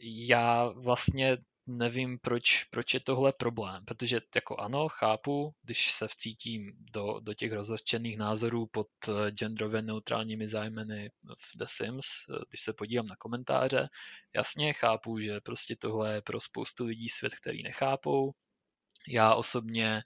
já 0.00 0.68
vlastně 0.68 1.38
nevím, 1.68 2.18
proč, 2.18 2.64
proč 2.64 2.94
je 2.94 3.00
tohle 3.00 3.32
problém, 3.32 3.84
protože 3.84 4.20
jako 4.34 4.56
ano, 4.56 4.88
chápu, 4.88 5.54
když 5.62 5.92
se 5.92 6.08
vcítím 6.08 6.72
do, 6.92 7.20
do 7.20 7.34
těch 7.34 7.52
rozhořčených 7.52 8.18
názorů 8.18 8.66
pod 8.66 8.88
eh, 9.08 9.30
genderově 9.30 9.82
neutrálními 9.82 10.48
zájmeny 10.48 11.10
v 11.38 11.58
The 11.58 11.64
Sims, 11.68 12.06
eh, 12.30 12.44
když 12.48 12.60
se 12.60 12.72
podívám 12.72 13.06
na 13.06 13.16
komentáře, 13.16 13.88
jasně 14.34 14.72
chápu, 14.72 15.20
že 15.20 15.40
prostě 15.40 15.76
tohle 15.76 16.14
je 16.14 16.22
pro 16.22 16.40
spoustu 16.40 16.84
lidí 16.84 17.08
svět, 17.08 17.34
který 17.34 17.62
nechápou. 17.62 18.32
Já 19.08 19.34
osobně 19.34 20.02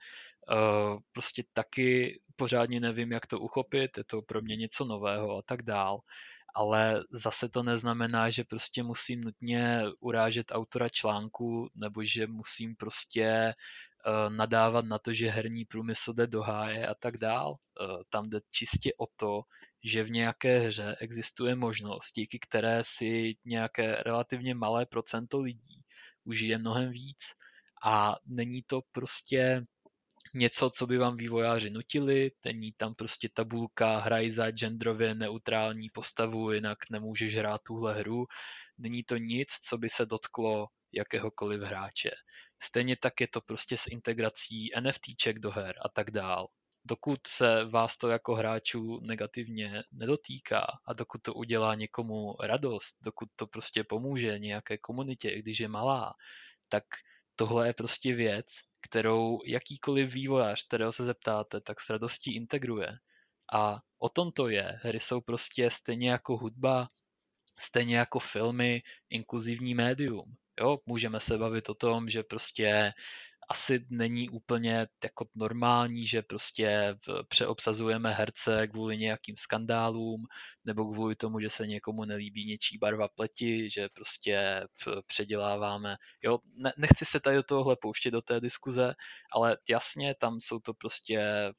uh, 0.50 1.00
prostě 1.12 1.44
taky 1.52 2.20
pořádně 2.36 2.80
nevím, 2.80 3.12
jak 3.12 3.26
to 3.26 3.40
uchopit, 3.40 3.98
je 3.98 4.04
to 4.04 4.22
pro 4.22 4.42
mě 4.42 4.56
něco 4.56 4.84
nového 4.84 5.38
a 5.38 5.42
tak 5.42 5.62
dál 5.62 6.00
ale 6.54 7.04
zase 7.10 7.48
to 7.48 7.62
neznamená, 7.62 8.30
že 8.30 8.44
prostě 8.44 8.82
musím 8.82 9.20
nutně 9.20 9.82
urážet 10.00 10.46
autora 10.52 10.88
článku 10.88 11.68
nebo 11.74 12.04
že 12.04 12.26
musím 12.26 12.76
prostě 12.76 13.54
uh, 14.06 14.36
nadávat 14.36 14.84
na 14.84 14.98
to, 14.98 15.12
že 15.12 15.30
herní 15.30 15.64
průmysl 15.64 16.12
jde 16.12 16.26
do 16.26 16.42
háje 16.42 16.86
a 16.86 16.94
tak 16.94 17.16
dál. 17.16 17.50
Uh, 17.50 18.02
tam 18.08 18.30
jde 18.30 18.40
čistě 18.50 18.90
o 18.98 19.06
to, 19.16 19.42
že 19.84 20.04
v 20.04 20.10
nějaké 20.10 20.58
hře 20.58 20.96
existuje 21.00 21.54
možnost, 21.54 22.12
díky 22.16 22.38
které 22.38 22.82
si 22.86 23.34
nějaké 23.44 24.02
relativně 24.02 24.54
malé 24.54 24.86
procento 24.86 25.40
lidí 25.40 25.82
užije 26.24 26.58
mnohem 26.58 26.90
víc 26.90 27.22
a 27.84 28.16
není 28.26 28.62
to 28.62 28.80
prostě 28.92 29.64
něco, 30.34 30.70
co 30.70 30.86
by 30.86 30.98
vám 30.98 31.16
vývojáři 31.16 31.70
nutili, 31.70 32.30
není 32.44 32.72
tam 32.72 32.94
prostě 32.94 33.28
tabulka, 33.34 33.98
hraj 33.98 34.30
za 34.30 34.50
genderově 34.50 35.14
neutrální 35.14 35.88
postavu, 35.90 36.52
jinak 36.52 36.78
nemůžeš 36.90 37.36
hrát 37.36 37.60
tuhle 37.66 37.94
hru. 37.94 38.26
Není 38.78 39.04
to 39.04 39.16
nic, 39.16 39.48
co 39.68 39.78
by 39.78 39.88
se 39.88 40.06
dotklo 40.06 40.66
jakéhokoliv 40.92 41.60
hráče. 41.60 42.10
Stejně 42.62 42.96
tak 42.96 43.20
je 43.20 43.28
to 43.28 43.40
prostě 43.40 43.76
s 43.76 43.86
integrací 43.86 44.70
NFTček 44.80 45.38
do 45.38 45.50
her 45.50 45.74
a 45.84 45.88
tak 45.88 46.10
dál. 46.10 46.48
Dokud 46.84 47.18
se 47.26 47.64
vás 47.64 47.98
to 47.98 48.08
jako 48.08 48.34
hráčů 48.34 49.00
negativně 49.00 49.82
nedotýká 49.92 50.66
a 50.86 50.92
dokud 50.92 51.22
to 51.22 51.34
udělá 51.34 51.74
někomu 51.74 52.36
radost, 52.42 52.96
dokud 53.02 53.28
to 53.36 53.46
prostě 53.46 53.84
pomůže 53.84 54.38
nějaké 54.38 54.78
komunitě, 54.78 55.30
i 55.30 55.42
když 55.42 55.60
je 55.60 55.68
malá, 55.68 56.14
tak 56.68 56.84
tohle 57.36 57.66
je 57.66 57.74
prostě 57.74 58.14
věc, 58.14 58.46
kterou 58.82 59.38
jakýkoliv 59.46 60.12
vývojář, 60.12 60.66
kterého 60.66 60.92
se 60.92 61.04
zeptáte, 61.04 61.60
tak 61.60 61.80
s 61.80 61.90
radostí 61.90 62.36
integruje. 62.36 62.88
A 63.52 63.80
o 63.98 64.08
tom 64.08 64.32
to 64.32 64.48
je. 64.48 64.78
Hry 64.82 65.00
jsou 65.00 65.20
prostě 65.20 65.70
stejně 65.70 66.10
jako 66.10 66.36
hudba, 66.36 66.88
stejně 67.58 67.96
jako 67.96 68.18
filmy, 68.18 68.82
inkluzivní 69.10 69.74
médium. 69.74 70.24
Jo, 70.60 70.78
můžeme 70.86 71.20
se 71.20 71.38
bavit 71.38 71.68
o 71.68 71.74
tom, 71.74 72.08
že 72.08 72.22
prostě 72.22 72.92
asi 73.48 73.86
není 73.90 74.30
úplně 74.30 74.86
jako 75.04 75.26
normální, 75.34 76.06
že 76.06 76.22
prostě 76.22 76.96
přeobsazujeme 77.28 78.12
herce 78.14 78.68
kvůli 78.68 78.98
nějakým 78.98 79.36
skandálům 79.36 80.26
nebo 80.64 80.92
kvůli 80.92 81.16
tomu, 81.16 81.40
že 81.40 81.50
se 81.50 81.66
někomu 81.66 82.04
nelíbí 82.04 82.46
něčí 82.46 82.78
barva 82.78 83.08
pleti, 83.08 83.70
že 83.70 83.88
prostě 83.88 84.64
předěláváme. 85.06 85.96
Jo, 86.22 86.38
ne, 86.54 86.72
nechci 86.76 87.04
se 87.04 87.20
tady 87.20 87.36
do 87.36 87.42
tohohle 87.42 87.76
pouštět 87.80 88.10
do 88.10 88.22
té 88.22 88.40
diskuze, 88.40 88.94
ale 89.32 89.56
jasně, 89.70 90.14
tam 90.14 90.40
jsou 90.40 90.60
to 90.60 90.74
prostě 90.74 91.52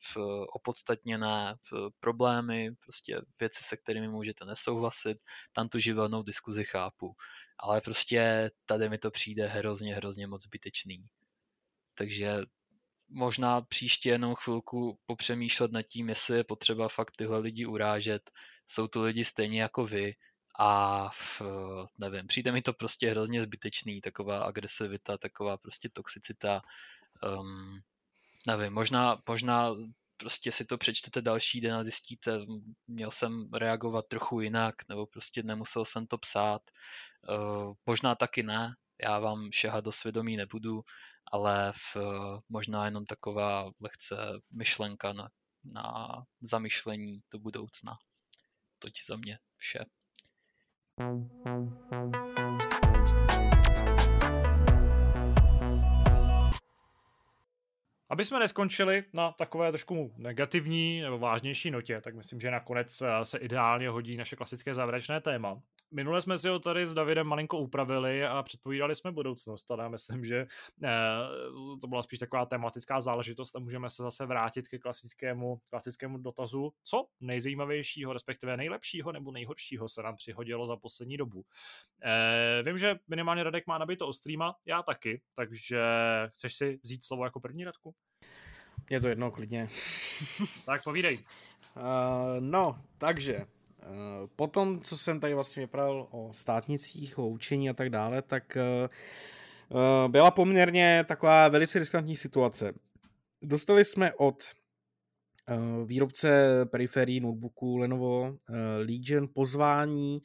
opodstatněné 0.53 1.55
problémy, 1.99 2.71
prostě 2.85 3.21
věci, 3.39 3.63
se 3.63 3.77
kterými 3.77 4.07
můžete 4.07 4.45
nesouhlasit, 4.45 5.17
tam 5.53 5.69
tu 5.69 5.79
živelnou 5.79 6.23
diskuzi 6.23 6.63
chápu. 6.65 7.15
Ale 7.59 7.81
prostě 7.81 8.51
tady 8.65 8.89
mi 8.89 8.97
to 8.97 9.11
přijde 9.11 9.47
hrozně, 9.47 9.95
hrozně 9.95 10.27
moc 10.27 10.43
zbytečný. 10.43 11.05
Takže 11.95 12.37
možná 13.09 13.61
příště 13.61 14.09
jenom 14.09 14.35
chvilku 14.35 14.99
popřemýšlet 15.05 15.71
nad 15.71 15.81
tím, 15.81 16.09
jestli 16.09 16.37
je 16.37 16.43
potřeba 16.43 16.89
fakt 16.89 17.11
tyhle 17.17 17.39
lidi 17.39 17.65
urážet. 17.65 18.31
Jsou 18.67 18.87
to 18.87 19.01
lidi 19.01 19.25
stejně 19.25 19.61
jako 19.61 19.85
vy 19.85 20.15
a 20.59 21.09
v, 21.09 21.41
nevím, 21.97 22.27
přijde 22.27 22.51
mi 22.51 22.61
to 22.61 22.73
prostě 22.73 23.09
hrozně 23.09 23.43
zbytečný, 23.43 24.01
taková 24.01 24.43
agresivita, 24.43 25.17
taková 25.17 25.57
prostě 25.57 25.89
toxicita. 25.93 26.61
Um, 27.39 27.81
nevím, 28.47 28.73
možná, 28.73 29.21
možná 29.29 29.75
prostě 30.17 30.51
si 30.51 30.65
to 30.65 30.77
přečtete 30.77 31.21
další 31.21 31.61
den 31.61 31.75
a 31.75 31.83
zjistíte, 31.83 32.39
měl 32.87 33.11
jsem 33.11 33.49
reagovat 33.53 34.05
trochu 34.07 34.41
jinak, 34.41 34.75
nebo 34.89 35.05
prostě 35.05 35.43
nemusel 35.43 35.85
jsem 35.85 36.07
to 36.07 36.17
psát. 36.17 36.61
Uh, 37.29 37.73
možná 37.85 38.15
taky 38.15 38.43
ne, 38.43 38.75
já 39.03 39.19
vám 39.19 39.51
šahat 39.51 39.85
do 39.85 39.91
svědomí 39.91 40.37
nebudu, 40.37 40.81
ale 41.33 41.73
v, 41.73 41.97
možná 42.49 42.85
jenom 42.85 43.05
taková 43.05 43.71
lehce 43.81 44.15
myšlenka 44.51 45.13
na, 45.13 45.29
na 45.63 46.07
zamyšlení 46.41 47.21
do 47.31 47.39
budoucna. 47.39 47.97
Toť 48.79 48.93
za 49.07 49.15
mě 49.15 49.39
vše. 49.57 49.85
Aby 58.09 58.25
jsme 58.25 58.39
neskončili 58.39 59.03
na 59.13 59.31
takové 59.31 59.71
trošku 59.71 60.13
negativní 60.17 61.01
nebo 61.01 61.19
vážnější 61.19 61.71
notě, 61.71 62.01
tak 62.01 62.15
myslím, 62.15 62.39
že 62.39 62.51
nakonec 62.51 63.01
eh, 63.01 63.25
se 63.25 63.37
ideálně 63.37 63.89
hodí 63.89 64.17
naše 64.17 64.35
klasické 64.35 64.73
závěrečné 64.73 65.21
téma. 65.21 65.61
Minule 65.91 66.21
jsme 66.21 66.37
si 66.37 66.49
ho 66.49 66.59
tady 66.59 66.85
s 66.85 66.93
Davidem 66.93 67.27
malinko 67.27 67.57
upravili 67.57 68.25
a 68.25 68.43
předpovídali 68.43 68.95
jsme 68.95 69.11
budoucnost. 69.11 69.71
A 69.71 69.81
já 69.81 69.89
myslím, 69.89 70.25
že 70.25 70.47
eh, 70.83 70.89
to 71.81 71.87
byla 71.87 72.03
spíš 72.03 72.19
taková 72.19 72.45
tematická 72.45 73.01
záležitost 73.01 73.55
a 73.55 73.59
můžeme 73.59 73.89
se 73.89 74.03
zase 74.03 74.25
vrátit 74.25 74.67
ke 74.67 74.79
klasickému, 74.79 75.59
klasickému 75.69 76.17
dotazu, 76.17 76.73
co 76.83 77.05
nejzajímavějšího, 77.21 78.13
respektive 78.13 78.57
nejlepšího 78.57 79.11
nebo 79.11 79.31
nejhoršího 79.31 79.89
se 79.89 80.03
nám 80.03 80.15
přihodilo 80.15 80.67
za 80.67 80.77
poslední 80.77 81.17
dobu. 81.17 81.45
Eh, 82.03 82.63
vím, 82.63 82.77
že 82.77 82.95
minimálně 83.07 83.43
Radek 83.43 83.67
má 83.67 83.77
nabito 83.77 84.07
o 84.07 84.13
streama, 84.13 84.55
já 84.65 84.83
taky, 84.83 85.21
takže 85.35 85.81
chceš 86.27 86.55
si 86.55 86.79
vzít 86.83 87.03
slovo 87.03 87.23
jako 87.23 87.39
první 87.39 87.63
Radku? 87.63 87.95
Je 88.89 89.01
to 89.01 89.07
jedno, 89.07 89.31
klidně. 89.31 89.67
tak 90.65 90.83
povídej. 90.83 91.17
Uh, 91.75 91.83
no, 92.39 92.81
takže 92.97 93.45
potom, 94.35 94.81
co 94.81 94.97
jsem 94.97 95.19
tady 95.19 95.33
vlastně 95.33 95.63
vyprávěl 95.63 96.07
o 96.11 96.33
státnicích, 96.33 97.19
o 97.19 97.27
učení 97.27 97.69
a 97.69 97.73
tak 97.73 97.89
dále, 97.89 98.21
tak 98.21 98.57
uh, 98.57 99.77
uh, 99.77 100.11
byla 100.11 100.31
poměrně 100.31 101.05
taková 101.07 101.47
velice 101.47 101.79
riskantní 101.79 102.15
situace. 102.15 102.73
Dostali 103.41 103.85
jsme 103.85 104.13
od 104.13 104.43
výrobce 105.85 106.45
periferií 106.65 107.19
notebooků 107.19 107.77
Lenovo 107.77 108.37
Legion 108.77 109.27
pozvání 109.33 110.21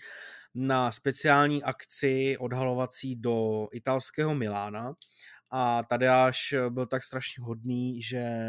na 0.54 0.92
speciální 0.92 1.62
akci 1.62 2.36
odhalovací 2.38 3.16
do 3.16 3.68
italského 3.72 4.34
Milána 4.34 4.94
a 5.50 5.82
Tadeáš 5.82 6.54
byl 6.68 6.86
tak 6.86 7.04
strašně 7.04 7.44
hodný, 7.44 8.02
že 8.02 8.40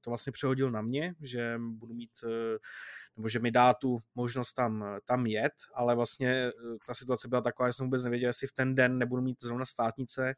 to 0.00 0.10
vlastně 0.10 0.32
přehodil 0.32 0.70
na 0.70 0.82
mě, 0.82 1.14
že 1.22 1.54
budu 1.58 1.94
mít 1.94 2.10
nebo 3.16 3.28
že 3.28 3.38
mi 3.38 3.50
dá 3.50 3.74
tu 3.74 3.98
možnost 4.14 4.52
tam, 4.52 4.84
tam 5.04 5.26
jet, 5.26 5.52
ale 5.74 5.94
vlastně 5.94 6.46
ta 6.86 6.94
situace 6.94 7.28
byla 7.28 7.40
taková, 7.40 7.68
že 7.68 7.72
jsem 7.72 7.86
vůbec 7.86 8.04
nevěděl, 8.04 8.28
jestli 8.28 8.46
v 8.46 8.52
ten 8.52 8.74
den 8.74 8.98
nebudu 8.98 9.22
mít 9.22 9.42
zrovna 9.42 9.64
státnice, 9.64 10.34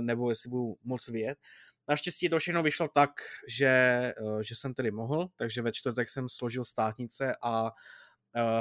nebo 0.00 0.30
jestli 0.30 0.50
budu 0.50 0.76
moc 0.82 1.08
vyjet. 1.08 1.38
Naštěstí 1.88 2.28
to 2.28 2.38
všechno 2.38 2.62
vyšlo 2.62 2.88
tak, 2.88 3.10
že, 3.48 4.12
že 4.40 4.54
jsem 4.54 4.74
tedy 4.74 4.90
mohl, 4.90 5.28
takže 5.36 5.62
ve 5.62 5.72
čtvrtek 5.72 6.10
jsem 6.10 6.28
složil 6.28 6.64
státnice 6.64 7.36
a 7.42 7.70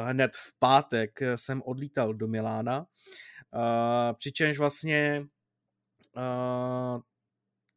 hned 0.05 0.35
v 0.35 0.59
pátek 0.59 1.19
jsem 1.35 1.61
odlítal 1.65 2.13
do 2.13 2.27
Milána, 2.27 2.85
přičemž 4.17 4.57
vlastně 4.57 5.25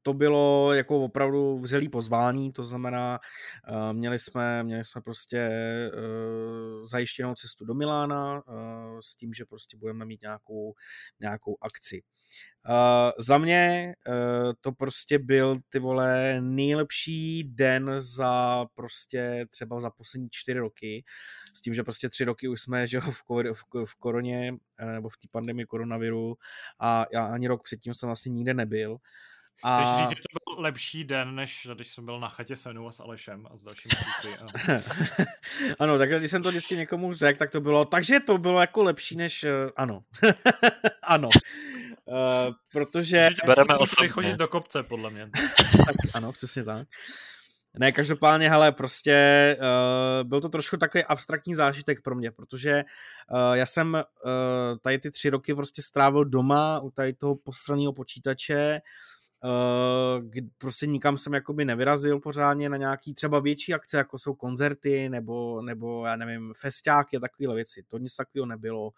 to 0.08 0.14
bylo 0.14 0.72
jako 0.72 1.04
opravdu 1.04 1.58
vřelý 1.58 1.88
pozvání, 1.88 2.52
to 2.52 2.64
znamená, 2.64 3.18
uh, 3.68 3.92
měli 3.92 4.18
jsme, 4.18 4.62
měli 4.62 4.84
jsme 4.84 5.00
prostě 5.02 5.50
uh, 5.94 6.84
zajištěnou 6.84 7.34
cestu 7.34 7.64
do 7.64 7.74
Milána 7.74 8.34
uh, 8.34 8.42
s 9.00 9.14
tím, 9.14 9.34
že 9.34 9.44
prostě 9.44 9.76
budeme 9.76 10.04
mít 10.04 10.22
nějakou, 10.22 10.74
nějakou 11.20 11.56
akci. 11.60 12.02
Za 13.18 13.38
mě 13.38 13.94
to 14.60 14.72
prostě 14.72 15.18
byl 15.18 15.56
ty 15.68 15.78
vole 15.78 16.40
nejlepší 16.40 17.44
den 17.44 17.94
za 17.98 18.66
prostě 18.74 19.46
třeba 19.48 19.80
za 19.80 19.90
poslední 19.90 20.28
čtyři 20.30 20.58
roky, 20.58 21.04
s 21.54 21.60
tím, 21.60 21.74
že 21.74 21.84
prostě 21.84 22.08
tři 22.08 22.24
roky 22.24 22.48
už 22.48 22.60
jsme 22.60 22.86
že 22.86 23.00
v, 23.00 23.22
kor- 23.28 23.54
v, 23.84 23.94
koroně 23.94 24.54
nebo 24.92 25.08
v 25.08 25.16
té 25.16 25.28
pandemii 25.30 25.66
koronaviru 25.66 26.36
a 26.80 27.06
já 27.12 27.26
ani 27.26 27.48
rok 27.48 27.62
předtím 27.62 27.94
jsem 27.94 28.06
vlastně 28.06 28.32
nikde 28.32 28.54
nebyl. 28.54 28.98
A... 29.64 29.84
Chceš 29.84 29.98
říct, 29.98 30.08
že 30.08 30.16
to 30.16 30.54
byl 30.54 30.62
lepší 30.62 31.04
den, 31.04 31.34
než 31.34 31.68
když 31.74 31.88
jsem 31.88 32.04
byl 32.04 32.20
na 32.20 32.28
chatě 32.28 32.56
se 32.56 32.72
mnou 32.72 32.86
a 32.86 32.90
s 32.90 33.00
Alešem 33.00 33.46
a 33.50 33.56
s 33.56 33.64
dalšími 33.64 33.94
kluky. 33.94 34.38
A... 34.38 34.46
ano, 35.78 35.98
tak 35.98 36.10
když 36.10 36.30
jsem 36.30 36.42
to 36.42 36.48
vždycky 36.48 36.76
někomu 36.76 37.14
řekl, 37.14 37.38
tak 37.38 37.50
to 37.50 37.60
bylo, 37.60 37.84
takže 37.84 38.20
to 38.20 38.38
bylo 38.38 38.60
jako 38.60 38.84
lepší 38.84 39.16
než, 39.16 39.46
ano. 39.76 40.00
ano. 41.02 41.28
Uh, 42.04 42.54
protože... 42.72 43.28
Bereme 43.46 43.76
osobně. 43.76 44.08
chodit 44.08 44.36
do 44.36 44.48
kopce, 44.48 44.82
podle 44.82 45.10
mě. 45.10 45.30
tak, 45.86 45.96
ano, 46.14 46.32
přesně 46.32 46.64
tak. 46.64 46.88
Ne, 47.78 47.92
každopádně, 47.92 48.50
hele, 48.50 48.72
prostě 48.72 49.56
uh, 49.60 50.28
byl 50.28 50.40
to 50.40 50.48
trošku 50.48 50.76
takový 50.76 51.04
abstraktní 51.04 51.54
zážitek 51.54 52.02
pro 52.02 52.14
mě, 52.14 52.30
protože 52.30 52.84
uh, 53.32 53.52
já 53.52 53.66
jsem 53.66 53.94
uh, 53.94 54.00
tady 54.82 54.98
ty 54.98 55.10
tři 55.10 55.30
roky 55.30 55.54
prostě 55.54 55.82
strávil 55.82 56.24
doma 56.24 56.80
u 56.80 56.90
tady 56.90 57.12
toho 57.12 57.36
posraného 57.36 57.92
počítače, 57.92 58.80
uh, 59.44 60.28
prostě 60.58 60.86
nikam 60.86 61.18
jsem 61.18 61.34
jakoby 61.34 61.64
nevyrazil 61.64 62.20
pořádně 62.20 62.68
na 62.68 62.76
nějaký 62.76 63.14
třeba 63.14 63.40
větší 63.40 63.74
akce, 63.74 63.96
jako 63.96 64.18
jsou 64.18 64.34
koncerty 64.34 65.08
nebo, 65.08 65.62
nebo 65.62 66.06
já 66.06 66.16
nevím, 66.16 66.52
festiáky 66.56 67.16
a 67.16 67.20
takovéhle 67.20 67.54
věci. 67.54 67.82
To 67.88 67.98
nic 67.98 68.16
takového 68.16 68.46
nebylo. 68.46 68.90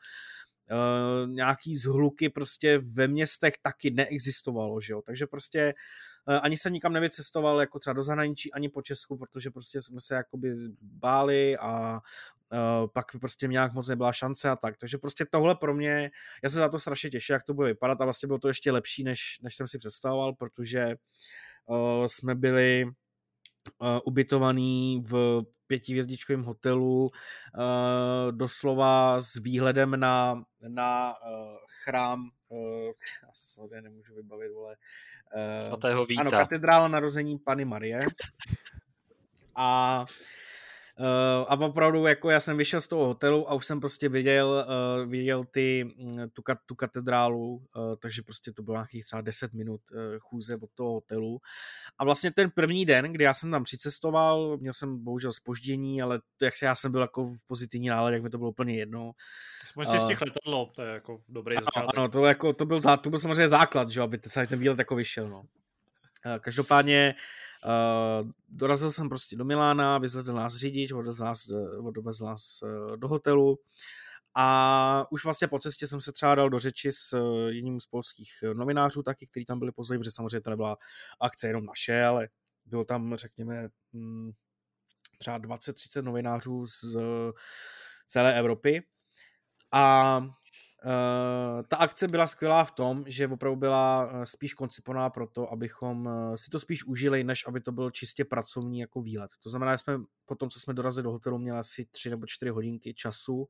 Uh, 0.72 1.30
nějaký 1.30 1.76
zhluky 1.76 2.28
prostě 2.28 2.78
ve 2.78 3.08
městech 3.08 3.54
taky 3.62 3.90
neexistovalo, 3.90 4.80
že 4.80 4.92
jo, 4.92 5.02
takže 5.02 5.26
prostě 5.26 5.74
uh, 6.28 6.38
ani 6.42 6.56
jsem 6.56 6.72
nikam 6.72 6.92
nevycestoval 6.92 7.60
jako 7.60 7.78
třeba 7.78 7.94
do 7.94 8.02
zahraničí, 8.02 8.52
ani 8.52 8.68
po 8.68 8.82
Česku, 8.82 9.16
protože 9.16 9.50
prostě 9.50 9.80
jsme 9.80 10.00
se 10.00 10.14
jakoby 10.14 10.52
báli 10.80 11.58
a 11.58 12.00
uh, 12.52 12.88
pak 12.94 13.06
prostě 13.20 13.46
nějak 13.46 13.72
moc 13.72 13.88
nebyla 13.88 14.12
šance 14.12 14.50
a 14.50 14.56
tak, 14.56 14.76
takže 14.76 14.98
prostě 14.98 15.26
tohle 15.30 15.54
pro 15.54 15.74
mě, 15.74 16.10
já 16.42 16.48
se 16.48 16.56
za 16.56 16.68
to 16.68 16.78
strašně 16.78 17.10
těším, 17.10 17.32
jak 17.32 17.42
to 17.42 17.54
bude 17.54 17.68
vypadat 17.68 18.00
a 18.00 18.04
vlastně 18.04 18.26
bylo 18.26 18.38
to 18.38 18.48
ještě 18.48 18.72
lepší, 18.72 19.04
než, 19.04 19.38
než 19.42 19.54
jsem 19.54 19.66
si 19.66 19.78
představoval, 19.78 20.32
protože 20.32 20.94
uh, 21.66 22.04
jsme 22.06 22.34
byli 22.34 22.84
uh, 23.78 23.98
ubytovaný 24.04 25.04
v 25.06 25.42
pětivězdičkovém 25.66 26.42
hotelu, 26.42 27.02
uh, 27.04 28.32
doslova 28.32 29.20
s 29.20 29.36
výhledem 29.36 30.00
na, 30.00 30.42
na 30.68 31.14
uh, 31.26 31.56
chrám, 31.84 32.30
uh, 32.48 32.58
já 33.22 33.32
se 33.32 33.54
samozřejmě 33.54 33.82
nemůžu 33.82 34.14
vybavit, 34.14 34.52
vole. 34.52 34.76
Uh, 35.60 35.66
Svatého 35.66 36.06
Víta. 36.06 36.20
Ano, 36.20 36.30
katedrála 36.30 36.88
narození 36.88 37.38
Pany 37.38 37.64
Marie. 37.64 38.06
A 39.54 40.00
Uh, 40.00 40.06
a 41.48 41.60
opravdu, 41.60 42.06
jako 42.06 42.30
já 42.30 42.40
jsem 42.40 42.56
vyšel 42.56 42.80
z 42.80 42.88
toho 42.88 43.06
hotelu 43.06 43.50
a 43.50 43.54
už 43.54 43.66
jsem 43.66 43.80
prostě 43.80 44.08
viděl, 44.08 44.66
uh, 44.68 45.10
viděl 45.10 45.44
ty, 45.44 45.84
mm, 45.84 46.30
tu, 46.32 46.42
tu 46.66 46.74
katedrálu, 46.74 47.54
uh, 47.54 47.62
takže 47.98 48.22
prostě 48.22 48.52
to 48.52 48.62
bylo 48.62 48.76
nějakých 48.76 49.04
třeba 49.04 49.22
10 49.22 49.52
minut 49.52 49.80
uh, 49.92 49.98
chůze 50.18 50.56
od 50.56 50.70
toho 50.74 50.92
hotelu. 50.92 51.40
A 51.98 52.04
vlastně 52.04 52.32
ten 52.32 52.50
první 52.50 52.86
den, 52.86 53.12
kdy 53.12 53.24
já 53.24 53.34
jsem 53.34 53.50
tam 53.50 53.64
přicestoval, 53.64 54.58
měl 54.58 54.72
jsem 54.72 55.04
bohužel 55.04 55.32
spoždění, 55.32 56.02
ale 56.02 56.20
to, 56.36 56.44
jak 56.44 56.54
já 56.62 56.74
jsem 56.74 56.92
byl 56.92 57.00
jako 57.00 57.24
v 57.24 57.46
pozitivní 57.46 57.88
náladě, 57.88 58.14
jak 58.14 58.22
mi 58.22 58.30
to 58.30 58.38
bylo 58.38 58.50
úplně 58.50 58.76
jedno. 58.76 59.12
Aspoň 59.66 59.86
si 59.86 59.96
uh, 59.96 60.04
stihl 60.04 60.24
letadlo, 60.24 60.72
to 60.74 60.82
je 60.82 60.92
jako 60.92 61.20
dobrý 61.28 61.56
ano, 61.56 61.64
začátek. 61.64 61.98
Ano, 61.98 62.08
to, 62.08 62.26
jako, 62.26 62.52
to, 62.52 62.66
byl, 62.66 62.80
to 63.00 63.10
byl 63.10 63.18
samozřejmě 63.18 63.48
základ, 63.48 63.90
že, 63.90 64.00
aby 64.00 64.18
ten 64.18 64.58
výlet 64.58 64.78
jako 64.78 64.94
vyšel. 64.96 65.28
No. 65.28 65.42
Uh, 66.26 66.39
každopádně 66.39 67.15
Uh, 67.66 68.31
dorazil 68.49 68.90
jsem 68.90 69.08
prostě 69.08 69.36
do 69.36 69.44
Milána, 69.44 69.99
vyzvedl 69.99 70.32
nás 70.32 70.57
řidič, 70.57 70.92
odvezl 70.92 71.24
nás, 71.24 71.47
odvezl 71.84 72.24
nás 72.24 72.62
uh, 72.62 72.97
do 72.97 73.08
hotelu 73.08 73.58
a 74.34 75.07
už 75.10 75.24
vlastně 75.24 75.49
po 75.49 75.58
cestě 75.58 75.86
jsem 75.86 76.00
se 76.00 76.12
třeba 76.12 76.34
dal 76.34 76.50
do 76.50 76.58
řeči 76.58 76.92
s 76.92 77.16
jedním 77.49 77.81
z 77.81 77.86
polských 77.86 78.32
novinářů 78.52 79.02
taky, 79.02 79.26
který 79.26 79.44
tam 79.44 79.58
byli 79.58 79.73
později, 79.73 79.99
protože 79.99 80.10
samozřejmě 80.10 80.40
to 80.40 80.50
nebyla 80.50 80.76
akce 81.20 81.47
jenom 81.47 81.65
naše, 81.65 82.05
ale 82.05 82.28
bylo 82.65 82.84
tam, 82.84 83.16
řekněme, 83.16 83.68
um, 83.92 84.32
třeba 85.18 85.39
20-30 85.39 86.02
novinářů 86.02 86.66
z 86.66 86.97
celé 88.07 88.39
Evropy. 88.39 88.82
A 89.73 90.20
Uh, 90.84 91.62
ta 91.68 91.76
akce 91.76 92.09
byla 92.09 92.26
skvělá 92.26 92.65
v 92.65 92.70
tom, 92.70 93.05
že 93.07 93.28
opravdu 93.28 93.57
byla 93.57 94.07
uh, 94.07 94.23
spíš 94.23 94.55
koncipovaná 94.55 95.10
pro 95.10 95.26
to, 95.26 95.52
abychom 95.52 96.07
uh, 96.07 96.34
si 96.34 96.50
to 96.50 96.60
spíš 96.60 96.84
užili, 96.84 97.25
než 97.25 97.47
aby 97.47 97.60
to 97.60 97.73
byl 97.73 97.91
čistě 97.91 98.25
pracovní 98.25 98.81
jako 98.81 99.02
výlet. 99.02 99.31
To 99.42 99.50
znamená, 99.50 99.75
že 99.75 99.78
jsme 99.78 99.99
po 100.26 100.34
tom, 100.34 100.50
co 100.50 100.60
jsme 100.60 100.75
dorazili 100.75 101.05
do 101.05 101.10
hotelu, 101.10 101.39
měli 101.39 101.59
asi 101.59 101.86
tři 101.91 102.10
nebo 102.10 102.26
čtyři 102.26 102.50
hodinky 102.50 102.94
času 102.94 103.34
uh, 103.36 103.47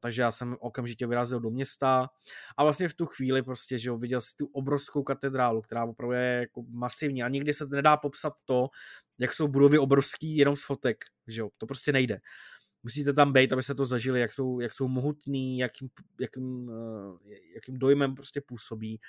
takže 0.00 0.22
já 0.22 0.30
jsem 0.30 0.56
okamžitě 0.60 1.06
vyrazil 1.06 1.40
do 1.40 1.50
města 1.50 2.08
a 2.56 2.62
vlastně 2.62 2.88
v 2.88 2.94
tu 2.94 3.06
chvíli 3.06 3.42
prostě, 3.42 3.78
že 3.78 3.88
jo, 3.88 3.98
viděl 3.98 4.20
si 4.20 4.36
tu 4.36 4.46
obrovskou 4.46 5.02
katedrálu, 5.02 5.62
která 5.62 5.84
opravdu 5.84 6.12
je 6.12 6.38
jako 6.40 6.62
masivní 6.70 7.22
a 7.22 7.28
nikdy 7.28 7.54
se 7.54 7.66
nedá 7.66 7.96
popsat 7.96 8.32
to, 8.44 8.68
jak 9.18 9.32
jsou 9.32 9.48
budovy 9.48 9.78
obrovský 9.78 10.36
jenom 10.36 10.56
z 10.56 10.64
fotek, 10.64 11.04
že 11.26 11.40
jo, 11.40 11.48
to 11.58 11.66
prostě 11.66 11.92
nejde. 11.92 12.18
Musíte 12.86 13.12
tam 13.12 13.32
být, 13.32 13.52
aby 13.52 13.62
se 13.62 13.74
to 13.74 13.86
zažili, 13.86 14.20
jak 14.20 14.32
jsou, 14.32 14.60
jak 14.60 14.72
jsou 14.72 14.88
mohutný, 14.88 15.58
jakým, 15.58 15.88
jakým, 16.20 16.68
uh, 16.68 17.18
jakým 17.54 17.78
dojmem 17.78 18.14
prostě 18.14 18.40
působí. 18.40 19.00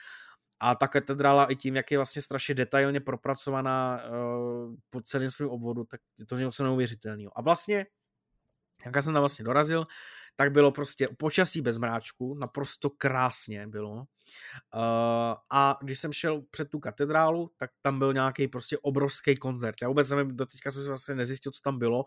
A 0.59 0.75
ta 0.75 0.87
katedrála 0.87 1.45
i 1.45 1.55
tím, 1.55 1.75
jak 1.75 1.91
je 1.91 1.97
vlastně 1.97 2.21
strašně 2.21 2.55
detailně 2.55 2.99
propracovaná 2.99 4.01
uh, 4.03 4.75
po 4.89 5.01
celém 5.01 5.31
svém 5.31 5.49
obvodu, 5.49 5.83
tak 5.83 6.01
je 6.19 6.25
to 6.25 6.37
něco 6.37 6.63
neuvěřitelného. 6.63 7.37
A 7.37 7.41
vlastně, 7.41 7.85
jak 8.85 8.95
já 8.95 9.01
jsem 9.01 9.13
tam 9.13 9.21
vlastně 9.21 9.45
dorazil, 9.45 9.85
tak 10.39 10.51
bylo 10.51 10.71
prostě 10.71 11.07
počasí 11.17 11.61
bez 11.61 11.77
mráčku, 11.77 12.37
naprosto 12.41 12.89
krásně 12.89 13.67
bylo. 13.67 13.93
Uh, 13.93 14.03
a 15.51 15.77
když 15.81 15.99
jsem 15.99 16.13
šel 16.13 16.41
před 16.51 16.69
tu 16.69 16.79
katedrálu, 16.79 17.51
tak 17.57 17.69
tam 17.81 17.99
byl 17.99 18.13
nějaký 18.13 18.47
prostě 18.47 18.77
obrovský 18.77 19.35
koncert. 19.35 19.75
Já 19.81 19.87
vůbec 19.87 20.09
nevím, 20.09 20.37
do 20.37 20.45
teďka 20.45 20.71
jsem 20.71 20.81
si 20.81 20.87
vlastně 20.87 21.15
nezjistil, 21.15 21.51
co 21.51 21.61
tam 21.63 21.79
bylo, 21.79 22.03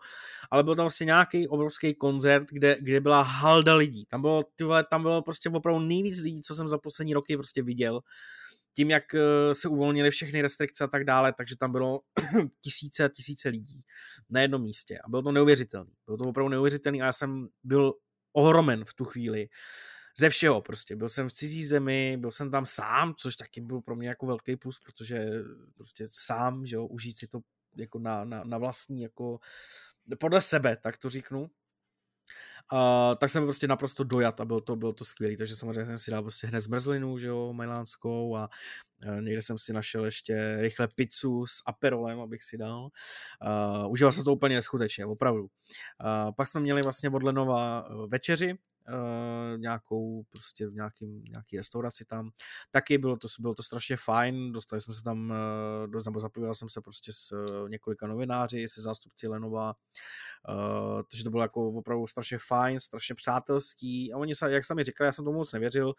ale 0.51 0.63
byl 0.63 0.75
tam 0.75 0.85
prostě 0.85 1.05
nějaký 1.05 1.47
obrovský 1.47 1.93
koncert, 1.95 2.47
kde, 2.51 2.77
kde 2.81 2.99
byla 2.99 3.21
halda 3.21 3.75
lidí. 3.75 4.05
Tam 4.05 4.21
bylo, 4.21 4.43
tyhle, 4.55 4.83
tam 4.83 5.01
bylo 5.01 5.21
prostě 5.21 5.49
opravdu 5.49 5.79
nejvíc 5.79 6.21
lidí, 6.21 6.41
co 6.41 6.55
jsem 6.55 6.67
za 6.67 6.77
poslední 6.77 7.13
roky 7.13 7.37
prostě 7.37 7.63
viděl. 7.63 8.01
Tím, 8.75 8.89
jak 8.89 9.15
eh, 9.15 9.55
se 9.55 9.67
uvolnili 9.67 10.11
všechny 10.11 10.41
restrikce 10.41 10.83
a 10.83 10.87
tak 10.87 11.03
dále, 11.03 11.33
takže 11.37 11.57
tam 11.57 11.71
bylo 11.71 11.99
tisíce 12.61 13.03
a 13.03 13.09
tisíce 13.09 13.49
lidí 13.49 13.81
na 14.29 14.41
jednom 14.41 14.61
místě. 14.61 14.99
A 15.05 15.09
bylo 15.09 15.21
to 15.21 15.31
neuvěřitelné. 15.31 15.91
Bylo 16.05 16.17
to 16.17 16.29
opravdu 16.29 16.49
neuvěřitelné 16.49 16.99
a 16.99 17.05
já 17.05 17.13
jsem 17.13 17.47
byl 17.63 17.93
ohromen 18.33 18.85
v 18.85 18.93
tu 18.93 19.05
chvíli. 19.05 19.49
Ze 20.17 20.29
všeho 20.29 20.61
prostě. 20.61 20.95
Byl 20.95 21.09
jsem 21.09 21.29
v 21.29 21.33
cizí 21.33 21.65
zemi, 21.65 22.17
byl 22.19 22.31
jsem 22.31 22.51
tam 22.51 22.65
sám, 22.65 23.13
což 23.17 23.35
taky 23.35 23.61
byl 23.61 23.81
pro 23.81 23.95
mě 23.95 24.07
jako 24.07 24.25
velký 24.25 24.55
plus, 24.55 24.79
protože 24.79 25.29
prostě 25.75 26.05
sám, 26.07 26.65
že 26.65 26.75
jo, 26.75 26.85
užít 26.85 27.17
si 27.17 27.27
to 27.27 27.39
jako 27.75 27.99
na, 27.99 28.25
na, 28.25 28.43
na 28.43 28.57
vlastní, 28.57 29.01
jako 29.01 29.39
podle 30.19 30.41
sebe, 30.41 30.77
tak 30.77 30.97
to 30.97 31.09
říknu. 31.09 31.49
Uh, 32.73 33.15
tak 33.15 33.29
jsem 33.29 33.43
prostě 33.43 33.67
naprosto 33.67 34.03
dojat 34.03 34.41
a 34.41 34.45
bylo 34.45 34.61
to, 34.61 34.75
bylo 34.75 34.93
to 34.93 35.05
skvělé, 35.05 35.37
takže 35.37 35.55
samozřejmě 35.55 35.85
jsem 35.85 35.99
si 35.99 36.11
dal 36.11 36.21
prostě 36.21 36.47
hned 36.47 36.61
zmrzlinu, 36.61 37.17
že 37.17 37.27
jo, 37.27 37.53
majlánskou 37.53 38.35
a 38.35 38.49
uh, 39.07 39.21
někde 39.21 39.41
jsem 39.41 39.57
si 39.57 39.73
našel 39.73 40.05
ještě 40.05 40.57
rychle 40.59 40.87
pizzu 40.95 41.45
s 41.45 41.63
aperolem, 41.65 42.19
abych 42.19 42.43
si 42.43 42.57
dal. 42.57 42.83
Uh, 42.83 43.91
užíval 43.91 44.11
jsem 44.11 44.23
to 44.23 44.33
úplně 44.33 44.55
neskutečně, 44.55 45.05
opravdu. 45.05 45.41
Uh, 45.41 46.31
pak 46.37 46.47
jsme 46.47 46.61
měli 46.61 46.81
vlastně 46.81 47.09
od 47.09 47.23
Lenova 47.23 47.87
večeři, 48.07 48.57
uh, 48.89 49.59
nějakou 49.59 50.23
prostě 50.29 50.67
v 50.67 50.73
nějakým, 50.73 51.23
nějaký 51.23 51.57
restauraci 51.57 52.05
tam. 52.05 52.29
Taky 52.71 52.97
bylo 52.97 53.17
to, 53.17 53.27
bylo 53.39 53.55
to 53.55 53.63
strašně 53.63 53.97
fajn, 53.97 54.51
dostali 54.51 54.81
jsme 54.81 54.93
se 54.93 55.03
tam, 55.03 55.33
uh, 55.95 56.03
nebo 56.05 56.19
zapojil 56.19 56.55
jsem 56.55 56.69
se 56.69 56.81
prostě 56.81 57.13
s 57.13 57.31
uh, 57.31 57.69
několika 57.69 58.07
novináři, 58.07 58.67
se 58.67 58.81
zástupci 58.81 59.27
Lenova, 59.27 59.73
uh, 60.49 61.01
takže 61.11 61.23
to 61.23 61.29
bylo 61.29 61.41
jako 61.43 61.67
opravdu 61.67 62.07
strašně 62.07 62.37
fajn, 62.47 62.79
strašně 62.79 63.15
přátelský 63.15 64.13
a 64.13 64.17
oni, 64.17 64.35
se, 64.35 64.51
jak 64.51 64.65
sami 64.65 64.83
říkali, 64.83 65.05
já 65.05 65.11
jsem 65.11 65.25
tomu 65.25 65.37
moc 65.37 65.53
nevěřil, 65.53 65.93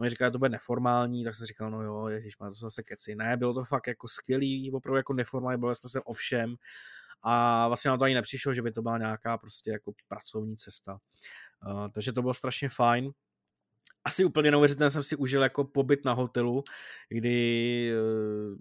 oni 0.00 0.10
říkali, 0.10 0.26
že 0.26 0.32
to 0.32 0.38
bude 0.38 0.50
neformální, 0.50 1.24
tak 1.24 1.34
jsem 1.34 1.46
říkal, 1.46 1.70
no 1.70 1.82
jo, 1.82 2.06
ježiš, 2.08 2.38
má 2.38 2.48
to 2.48 2.54
zase 2.54 2.82
keci. 2.82 3.14
Ne, 3.14 3.36
bylo 3.36 3.54
to 3.54 3.64
fakt 3.64 3.86
jako 3.86 4.08
skvělý, 4.08 4.72
opravdu 4.72 4.96
jako 4.96 5.12
neformální, 5.12 5.60
bylo 5.60 5.74
jsme 5.74 5.90
se 5.90 6.00
o 6.00 6.12
všem 6.12 6.56
a 7.22 7.68
vlastně 7.68 7.88
nám 7.88 7.98
to 7.98 8.04
ani 8.04 8.14
nepřišlo, 8.14 8.54
že 8.54 8.62
by 8.62 8.72
to 8.72 8.82
byla 8.82 8.98
nějaká 8.98 9.38
prostě 9.38 9.70
jako 9.70 9.92
pracovní 10.08 10.56
cesta. 10.56 10.92
Uh, 10.92 10.98
takže 11.92 12.12
to 12.12 12.22
bylo 12.22 12.34
strašně 12.34 12.68
fajn. 12.68 13.12
Asi 14.04 14.24
úplně 14.24 14.50
neuvěřitelně 14.50 14.90
jsem 14.90 15.02
si 15.02 15.16
užil 15.16 15.42
jako 15.42 15.64
pobyt 15.64 16.04
na 16.04 16.12
hotelu, 16.12 16.64
kdy 17.08 17.92
uh, 18.52 18.58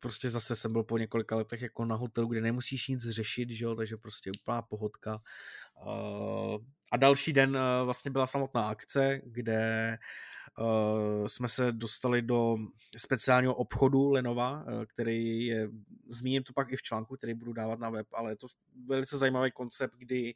prostě 0.00 0.30
zase 0.30 0.56
jsem 0.56 0.72
byl 0.72 0.84
po 0.84 0.98
několika 0.98 1.36
letech 1.36 1.62
jako 1.62 1.84
na 1.84 1.96
hotelu, 1.96 2.28
kde 2.28 2.40
nemusíš 2.40 2.88
nic 2.88 3.08
řešit, 3.08 3.50
že 3.50 3.64
jo, 3.64 3.74
takže 3.74 3.96
prostě 3.96 4.30
úplná 4.40 4.62
pohodka. 4.62 5.20
Uh, 5.86 6.56
a 6.92 6.96
další 6.96 7.32
den 7.32 7.58
vlastně 7.84 8.10
byla 8.10 8.26
samotná 8.26 8.68
akce, 8.68 9.20
kde 9.24 9.98
jsme 11.26 11.48
se 11.48 11.72
dostali 11.72 12.22
do 12.22 12.56
speciálního 12.96 13.54
obchodu 13.54 14.10
Lenova, 14.10 14.64
který 14.86 15.46
je, 15.46 15.68
zmíním 16.08 16.42
to 16.42 16.52
pak 16.52 16.72
i 16.72 16.76
v 16.76 16.82
článku, 16.82 17.16
který 17.16 17.34
budu 17.34 17.52
dávat 17.52 17.78
na 17.78 17.90
web, 17.90 18.06
ale 18.14 18.32
je 18.32 18.36
to 18.36 18.46
velice 18.86 19.18
zajímavý 19.18 19.50
koncept, 19.50 19.94
kdy 19.98 20.34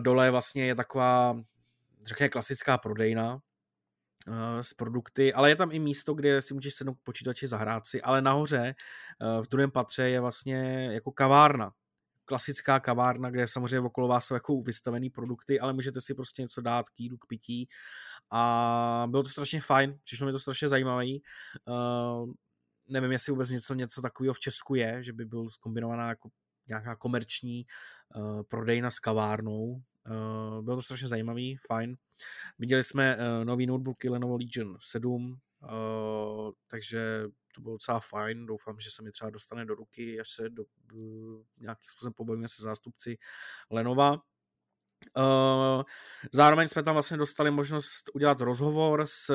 dole 0.00 0.30
vlastně 0.30 0.66
je 0.66 0.74
taková, 0.74 1.36
řekněme, 2.04 2.28
klasická 2.28 2.78
prodejna, 2.78 3.38
s 4.60 4.74
produkty, 4.74 5.32
ale 5.32 5.50
je 5.50 5.56
tam 5.56 5.72
i 5.72 5.78
místo, 5.78 6.14
kde 6.14 6.42
si 6.42 6.54
můžeš 6.54 6.74
sednout 6.74 6.94
k 6.94 7.02
počítači 7.02 7.46
zahrát 7.46 7.86
si, 7.86 8.02
ale 8.02 8.22
nahoře 8.22 8.74
v 9.42 9.48
druhém 9.48 9.70
patře 9.70 10.08
je 10.08 10.20
vlastně 10.20 10.88
jako 10.92 11.12
kavárna, 11.12 11.72
klasická 12.24 12.80
kavárna, 12.80 13.30
kde 13.30 13.48
samozřejmě 13.48 13.80
okolo 13.80 14.08
vás 14.08 14.26
jsou 14.26 14.34
jako 14.34 14.60
vystavený 14.62 15.10
produkty, 15.10 15.60
ale 15.60 15.72
můžete 15.72 16.00
si 16.00 16.14
prostě 16.14 16.42
něco 16.42 16.60
dát 16.60 16.88
k 16.88 17.00
jídlu, 17.00 17.18
k 17.18 17.26
pití 17.26 17.68
a 18.32 19.06
bylo 19.10 19.22
to 19.22 19.28
strašně 19.28 19.60
fajn, 19.60 19.98
přišlo 20.04 20.26
mi 20.26 20.32
to 20.32 20.38
strašně 20.38 20.68
zajímavý. 20.68 21.22
Uh, 21.64 22.32
nevím, 22.88 23.12
jestli 23.12 23.30
vůbec 23.30 23.50
něco, 23.50 23.74
něco 23.74 24.02
takového 24.02 24.34
v 24.34 24.40
Česku 24.40 24.74
je, 24.74 25.02
že 25.02 25.12
by 25.12 25.24
byl 25.24 25.50
zkombinovaná 25.50 26.08
jako 26.08 26.28
nějaká 26.68 26.96
komerční 26.96 27.66
uh, 28.16 28.42
prodejna 28.42 28.90
s 28.90 28.98
kavárnou. 28.98 29.82
Uh, 30.06 30.64
bylo 30.64 30.76
to 30.76 30.82
strašně 30.82 31.08
zajímavý, 31.08 31.56
fajn. 31.56 31.96
Viděli 32.58 32.82
jsme 32.82 33.16
uh, 33.16 33.44
nový 33.44 33.66
notebooky 33.66 34.08
Lenovo 34.08 34.36
Legion 34.36 34.76
7, 34.80 35.38
uh, 35.62 36.52
takže 36.66 37.22
to 37.54 37.60
bylo 37.60 37.74
docela 37.74 38.00
fajn, 38.00 38.46
doufám, 38.46 38.80
že 38.80 38.90
se 38.90 39.02
mi 39.02 39.10
třeba 39.10 39.30
dostane 39.30 39.64
do 39.64 39.74
ruky, 39.74 40.20
až 40.20 40.30
se 40.30 40.50
do, 40.50 40.64
uh, 40.92 41.42
nějakým 41.58 41.88
způsobem 41.88 42.12
pobavíme 42.12 42.48
se 42.48 42.62
zástupci 42.62 43.18
Lenova. 43.70 44.22
Uh, 45.16 45.82
zároveň 46.32 46.68
jsme 46.68 46.82
tam 46.82 46.94
vlastně 46.94 47.16
dostali 47.16 47.50
možnost 47.50 48.10
udělat 48.14 48.40
rozhovor 48.40 49.06
s 49.06 49.30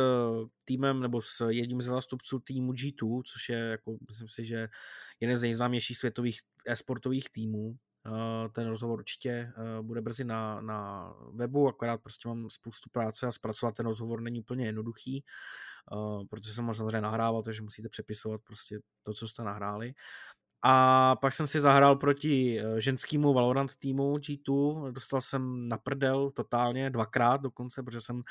týmem 0.65 0.99
nebo 0.99 1.22
s 1.22 1.49
jedním 1.49 1.81
z 1.81 1.85
zástupců 1.85 2.40
týmu 2.40 2.72
G2, 2.72 3.22
což 3.25 3.49
je, 3.49 3.57
jako, 3.57 3.98
myslím 4.07 4.27
si, 4.27 4.45
že 4.45 4.67
jeden 5.19 5.38
z 5.38 5.41
nejznámějších 5.41 5.98
světových 5.98 6.40
e-sportových 6.67 7.30
týmů. 7.30 7.75
Uh, 8.06 8.51
ten 8.51 8.67
rozhovor 8.67 8.99
určitě 8.99 9.53
bude 9.81 10.01
brzy 10.01 10.23
na, 10.23 10.61
na 10.61 11.14
webu, 11.33 11.67
akorát 11.67 12.01
prostě 12.01 12.27
mám 12.27 12.49
spoustu 12.49 12.90
práce 12.90 13.27
a 13.27 13.31
zpracovat 13.31 13.75
ten 13.75 13.85
rozhovor 13.85 14.22
není 14.22 14.40
úplně 14.40 14.65
jednoduchý. 14.65 15.23
Protože 16.30 16.53
jsem 16.53 16.73
samozřejmě 16.73 17.01
nahrával, 17.01 17.43
takže 17.43 17.61
musíte 17.61 17.90
přepisovat 17.90 18.41
prostě 18.43 18.80
to, 19.03 19.14
co 19.14 19.27
jste 19.27 19.43
nahráli. 19.43 19.93
A 20.64 21.15
pak 21.15 21.33
jsem 21.33 21.48
si 21.48 21.59
zahrál 21.59 21.95
proti 21.95 22.59
eh, 22.59 22.81
ženskému 22.81 23.33
Valorant 23.33 23.75
týmu 23.75 24.17
G2, 24.17 24.91
dostal 24.91 25.22
jsem 25.22 25.67
na 25.67 25.77
prdel 25.77 26.31
totálně, 26.31 26.90
dvakrát 26.90 27.41
dokonce, 27.41 27.83
protože 27.83 28.01
jsem 28.01 28.15
uh, 28.15 28.23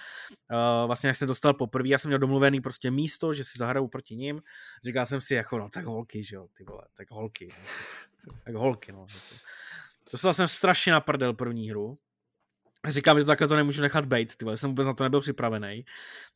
vlastně, 0.86 1.06
jak 1.06 1.16
jsem 1.16 1.28
dostal 1.28 1.54
poprvé, 1.54 1.88
já 1.88 1.98
jsem 1.98 2.08
měl 2.08 2.18
domluvený 2.18 2.60
prostě 2.60 2.90
místo, 2.90 3.32
že 3.32 3.44
si 3.44 3.58
zahraju 3.58 3.88
proti 3.88 4.16
ním, 4.16 4.42
říkal 4.84 5.06
jsem 5.06 5.20
si 5.20 5.34
jako, 5.34 5.58
no 5.58 5.68
tak 5.68 5.84
holky, 5.84 6.24
že 6.24 6.36
jo, 6.36 6.46
ty 6.54 6.64
vole, 6.64 6.82
tak 6.96 7.10
holky, 7.10 7.48
tak 8.44 8.54
holky, 8.54 8.92
no. 8.92 9.06
Dostal 10.12 10.34
jsem 10.34 10.48
strašně 10.48 10.92
na 10.92 11.00
prdel 11.00 11.34
první 11.34 11.70
hru, 11.70 11.98
Říkám, 12.88 13.18
že 13.18 13.24
to 13.24 13.28
takhle 13.28 13.48
to 13.48 13.56
nemůžu 13.56 13.82
nechat 13.82 14.04
být, 14.04 14.36
ty 14.36 14.46
jsem 14.54 14.70
vůbec 14.70 14.86
na 14.86 14.92
to 14.92 15.04
nebyl 15.04 15.20
připravený. 15.20 15.84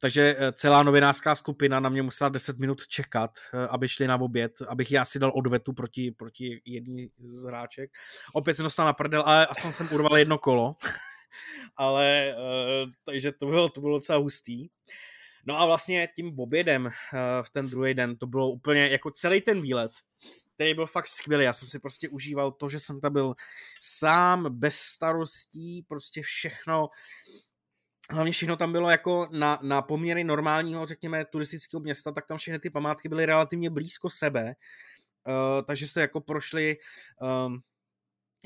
Takže 0.00 0.36
eh, 0.39 0.52
celá 0.52 0.82
novinářská 0.82 1.34
skupina 1.34 1.81
na 1.81 1.89
mě 1.89 2.02
musela 2.02 2.28
10 2.28 2.58
minut 2.58 2.86
čekat, 2.86 3.31
eh, 3.55 3.68
aby 3.68 3.89
šli 3.89 4.06
na 4.06 4.20
oběd, 4.20 4.52
abych 4.68 4.92
já 4.92 5.05
si 5.05 5.18
dal 5.18 5.32
odvetu 5.34 5.73
proti, 5.73 6.10
proti 6.10 6.62
jedný 6.64 7.10
z 7.24 7.44
hráček. 7.44 7.90
Opět 8.32 8.55
jsem 8.55 8.64
dostal 8.64 8.86
na 8.86 8.92
prdel, 8.92 9.23
ale 9.26 9.47
aspoň 9.47 9.73
jsem 9.73 9.89
urval 9.92 10.18
jedno 10.18 10.39
kolo. 10.39 10.76
ale, 11.76 12.34
uh, 12.36 12.90
takže 13.05 13.32
to 13.32 13.47
bylo, 13.47 13.68
to 13.68 13.81
bylo 13.81 13.98
docela 13.98 14.18
hustý. 14.18 14.68
No 15.47 15.60
a 15.60 15.66
vlastně 15.66 16.08
tím 16.16 16.40
obědem 16.40 16.90
v 17.42 17.50
ten 17.50 17.68
druhý 17.68 17.94
den, 17.94 18.16
to 18.16 18.26
bylo 18.26 18.50
úplně 18.50 18.89
jako 18.89 19.10
celý 19.10 19.40
ten 19.40 19.62
výlet, 19.62 19.90
který 20.55 20.74
byl 20.74 20.86
fakt 20.86 21.07
skvělý. 21.07 21.44
Já 21.44 21.52
jsem 21.52 21.68
si 21.68 21.78
prostě 21.78 22.08
užíval 22.08 22.52
to, 22.52 22.68
že 22.68 22.78
jsem 22.78 23.00
tam 23.00 23.12
byl 23.12 23.34
sám, 23.81 24.58
bez 24.58 24.76
starostí, 24.76 25.83
prostě 25.89 26.23
všechno. 26.23 26.89
Hlavně 28.10 28.33
všechno 28.33 28.57
tam 28.57 28.73
bylo 28.73 28.91
jako 28.91 29.28
na, 29.31 29.58
na 29.62 29.83
poměry 29.83 30.24
normálního, 30.24 30.86
řekněme, 30.86 31.24
turistického 31.24 31.81
města, 31.81 32.12
tak 32.12 32.26
tam 32.26 32.39
všechny 32.39 32.58
ty 32.58 32.70
památky 32.70 33.08
byly 33.08 33.26
relativně 33.26 33.70
blízko 33.70 34.10
sebe. 34.10 34.55
Uh, 35.26 35.62
takže 35.66 35.89
jste 35.89 36.00
jako 36.00 36.20
prošli 36.20 36.76
um, 37.47 37.60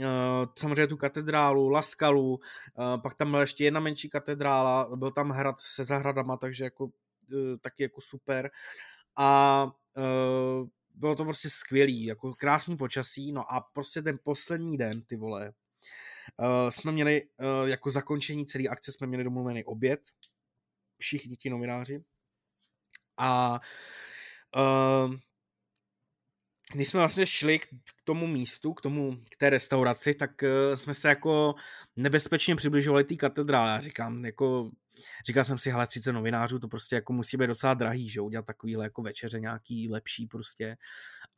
Uh, 0.01 0.47
samozřejmě 0.59 0.87
tu 0.87 0.97
katedrálu, 0.97 1.69
Laskalu, 1.69 2.35
uh, 2.35 2.41
pak 3.03 3.15
tam 3.15 3.31
byla 3.31 3.41
ještě 3.41 3.65
jedna 3.65 3.81
menší 3.81 4.11
katedrála, 4.11 4.97
byl 4.97 5.11
tam 5.11 5.31
hrad 5.31 5.61
se 5.61 5.85
zahradama, 5.85 6.37
takže 6.37 6.65
jako 6.65 6.85
uh, 6.85 6.91
taky 7.61 7.83
jako 7.83 8.01
super. 8.01 8.51
A 9.17 9.65
uh, 9.97 10.69
bylo 10.99 11.15
to 11.15 11.25
prostě 11.25 11.51
skvělý, 11.51 12.05
jako 12.05 12.35
krásný 12.35 12.77
počasí, 12.77 13.33
no 13.33 13.53
a 13.53 13.61
prostě 13.61 14.03
ten 14.03 14.19
poslední 14.23 14.79
den, 14.79 15.03
ty 15.03 15.17
vole, 15.17 15.53
uh, 16.37 16.71
jsme 16.71 16.93
měli 16.93 17.23
uh, 17.23 17.69
jako 17.69 17.91
zakončení 17.91 18.47
celé 18.47 18.65
akce 18.69 18.93
jsme 18.93 19.07
měli 19.07 19.25
domluvený 19.25 19.65
oběd, 19.65 20.01
všichni 20.99 21.37
ti 21.37 21.51
novináři. 21.51 22.05
A 23.17 23.61
uh, 24.57 25.15
když 26.73 26.89
jsme 26.89 27.01
vlastně 27.01 27.27
šli 27.27 27.59
k 27.59 27.69
tomu 28.05 28.27
místu, 28.27 28.75
k 28.75 28.81
tomu, 28.81 29.17
k 29.31 29.37
té 29.37 29.51
restauraci, 29.51 30.15
tak 30.15 30.31
uh, 30.43 30.75
jsme 30.75 30.95
se 30.95 31.09
jako 31.09 31.55
nebezpečně 31.97 32.57
přibližovali 32.57 33.05
té 33.05 33.17
katedrále. 33.17 33.71
Já 33.71 33.81
říkám, 33.81 34.25
jako, 34.25 34.71
říkal 35.27 35.45
jsem 35.45 35.59
si, 35.59 35.71
hele, 35.71 35.87
30 35.87 36.13
novinářů, 36.13 36.59
to 36.59 36.69
prostě 36.69 36.95
jako 36.95 37.13
musí 37.13 37.37
být 37.37 37.47
docela 37.47 37.75
drahý, 37.75 38.09
že 38.09 38.21
udělat 38.21 38.47
takovýhle 38.47 38.85
jako 38.85 39.03
večeře 39.03 39.41
nějaký 39.41 39.89
lepší 39.91 40.27
prostě. 40.27 40.77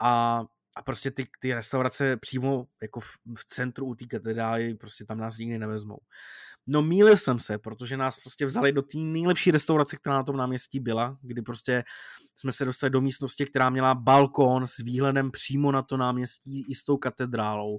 A 0.00 0.40
a 0.76 0.82
prostě 0.82 1.10
ty, 1.10 1.26
ty 1.40 1.54
restaurace 1.54 2.16
přímo 2.16 2.66
jako 2.82 3.00
v, 3.00 3.06
v 3.38 3.44
centru 3.44 3.86
u 3.86 3.94
té 3.94 4.06
katedrály, 4.06 4.74
prostě 4.74 5.04
tam 5.04 5.18
nás 5.18 5.38
nikdy 5.38 5.58
nevezmou. 5.58 5.98
No 6.66 6.82
mýlil 6.82 7.16
jsem 7.16 7.38
se, 7.38 7.58
protože 7.58 7.96
nás 7.96 8.20
prostě 8.20 8.46
vzali 8.46 8.72
do 8.72 8.82
té 8.82 8.98
nejlepší 8.98 9.50
restaurace, 9.50 9.96
která 9.96 10.16
na 10.16 10.22
tom 10.22 10.36
náměstí 10.36 10.80
byla, 10.80 11.18
kdy 11.22 11.42
prostě 11.42 11.82
jsme 12.36 12.52
se 12.52 12.64
dostali 12.64 12.90
do 12.90 13.00
místnosti, 13.00 13.46
která 13.46 13.70
měla 13.70 13.94
balkon 13.94 14.66
s 14.66 14.76
výhledem 14.76 15.30
přímo 15.30 15.72
na 15.72 15.82
to 15.82 15.96
náměstí 15.96 16.70
i 16.70 16.74
s 16.74 16.84
tou 16.84 16.96
katedrálou. 16.96 17.78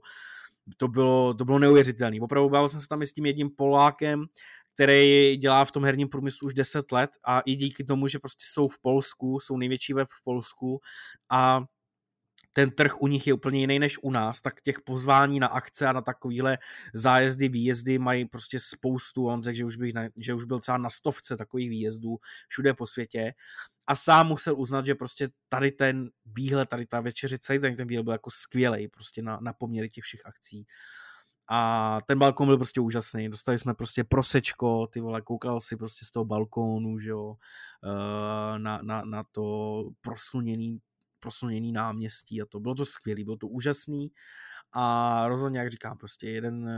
To 0.78 0.88
bylo, 0.88 1.34
to 1.34 1.46
bylo 1.46 1.60
neuvěřitelné. 1.60 2.18
Opravdu 2.22 2.50
bavil 2.50 2.70
jsem 2.70 2.82
se 2.82 2.88
tam 2.88 3.02
i 3.02 3.06
s 3.06 3.14
tím 3.14 3.26
jedním 3.26 3.50
Polákem, 3.50 4.26
který 4.74 5.38
dělá 5.38 5.66
v 5.66 5.72
tom 5.72 5.86
herním 5.86 6.10
průmyslu 6.10 6.48
už 6.48 6.54
10 6.54 6.92
let 6.92 7.10
a 7.24 7.40
i 7.40 7.56
díky 7.56 7.84
tomu, 7.84 8.08
že 8.08 8.20
prostě 8.20 8.46
jsou 8.48 8.68
v 8.68 8.80
Polsku, 8.82 9.40
jsou 9.40 9.58
největší 9.58 9.94
web 9.94 10.08
v 10.12 10.24
Polsku 10.24 10.82
a 11.32 11.64
ten 12.54 12.72
trh 12.72 13.02
u 13.02 13.08
nich 13.08 13.28
je 13.28 13.34
úplně 13.34 13.60
jiný 13.60 13.80
než 13.80 13.98
u 14.02 14.12
nás, 14.12 14.42
tak 14.42 14.62
těch 14.62 14.82
pozvání 14.82 15.40
na 15.40 15.48
akce 15.48 15.88
a 15.88 15.94
na 15.94 16.02
takovýhle 16.02 16.58
zájezdy, 16.94 17.50
výjezdy 17.50 18.00
mají 18.00 18.26
prostě 18.26 18.60
spoustu, 18.60 19.28
on 19.28 19.44
řekl, 19.44 19.58
že 19.58 19.66
už, 19.66 19.76
bych 19.76 19.94
na, 19.94 20.04
že 20.18 20.34
už 20.34 20.44
byl 20.44 20.60
třeba 20.60 20.78
na 20.78 20.90
stovce 20.90 21.38
takových 21.38 21.70
výjezdů 21.70 22.18
všude 22.48 22.74
po 22.74 22.86
světě 22.86 23.34
a 23.88 23.96
sám 23.96 24.28
musel 24.28 24.60
uznat, 24.60 24.86
že 24.86 24.96
prostě 24.96 25.30
tady 25.50 25.72
ten 25.72 26.10
výhled, 26.26 26.70
tady 26.70 26.86
ta 26.86 27.02
večeře, 27.02 27.38
celý 27.40 27.60
ten, 27.60 27.76
ten 27.76 27.88
výhled 27.88 28.04
byl 28.04 28.14
jako 28.14 28.32
skvělý 28.32 28.88
prostě 28.88 29.22
na, 29.22 29.40
na 29.42 29.54
poměry 29.54 29.90
těch 29.90 30.04
všech 30.04 30.26
akcí. 30.26 30.66
A 31.54 32.00
ten 32.06 32.20
balkon 32.20 32.48
byl 32.48 32.58
prostě 32.58 32.82
úžasný. 32.82 33.30
Dostali 33.30 33.58
jsme 33.58 33.74
prostě 33.74 34.04
prosečko, 34.04 34.88
ty 34.88 35.00
vole, 35.00 35.22
koukal 35.22 35.62
si 35.62 35.78
prostě 35.78 36.06
z 36.06 36.12
toho 36.12 36.26
balkónu, 36.26 37.00
že 37.00 37.10
jo, 37.10 37.36
eh, 37.84 38.60
na, 38.60 38.80
na, 38.82 39.02
na 39.02 39.24
to 39.32 39.84
prosluněný 40.02 40.80
prosluněný 41.20 41.72
náměstí 41.72 42.42
a 42.42 42.46
to 42.46 42.60
bylo 42.60 42.76
to 42.76 42.86
skvělé, 42.86 43.24
bylo 43.24 43.38
to 43.38 43.48
úžasný 43.48 44.12
a 44.74 45.28
rozhodně, 45.28 45.60
jak 45.60 45.72
říkám, 45.72 45.98
prostě 45.98 46.30
jeden, 46.30 46.70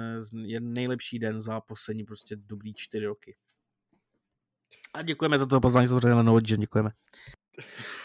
jeden 0.46 0.74
nejlepší 0.74 1.20
den 1.20 1.42
za 1.42 1.62
poslední 1.62 2.04
prostě 2.04 2.36
dobrý 2.36 2.74
čtyři 2.74 3.06
roky. 3.06 3.36
A 4.94 5.02
děkujeme 5.02 5.38
za 5.38 5.46
to 5.46 5.62
pozvání, 5.62 5.88
samozřejmě 5.88 6.40
že 6.46 6.58
děkujeme. 6.58 6.92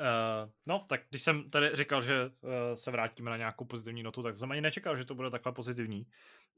Uh, 0.00 0.50
no, 0.68 0.84
tak 0.88 1.00
když 1.10 1.22
jsem 1.22 1.50
tady 1.50 1.70
říkal, 1.72 2.02
že 2.02 2.24
uh, 2.24 2.50
se 2.74 2.90
vrátíme 2.90 3.30
na 3.30 3.36
nějakou 3.36 3.64
pozitivní 3.64 4.02
notu, 4.02 4.22
tak 4.22 4.36
jsem 4.36 4.50
ani 4.50 4.60
nečekal, 4.60 4.96
že 4.96 5.04
to 5.04 5.14
bude 5.14 5.30
takhle 5.30 5.52
pozitivní. 5.52 6.06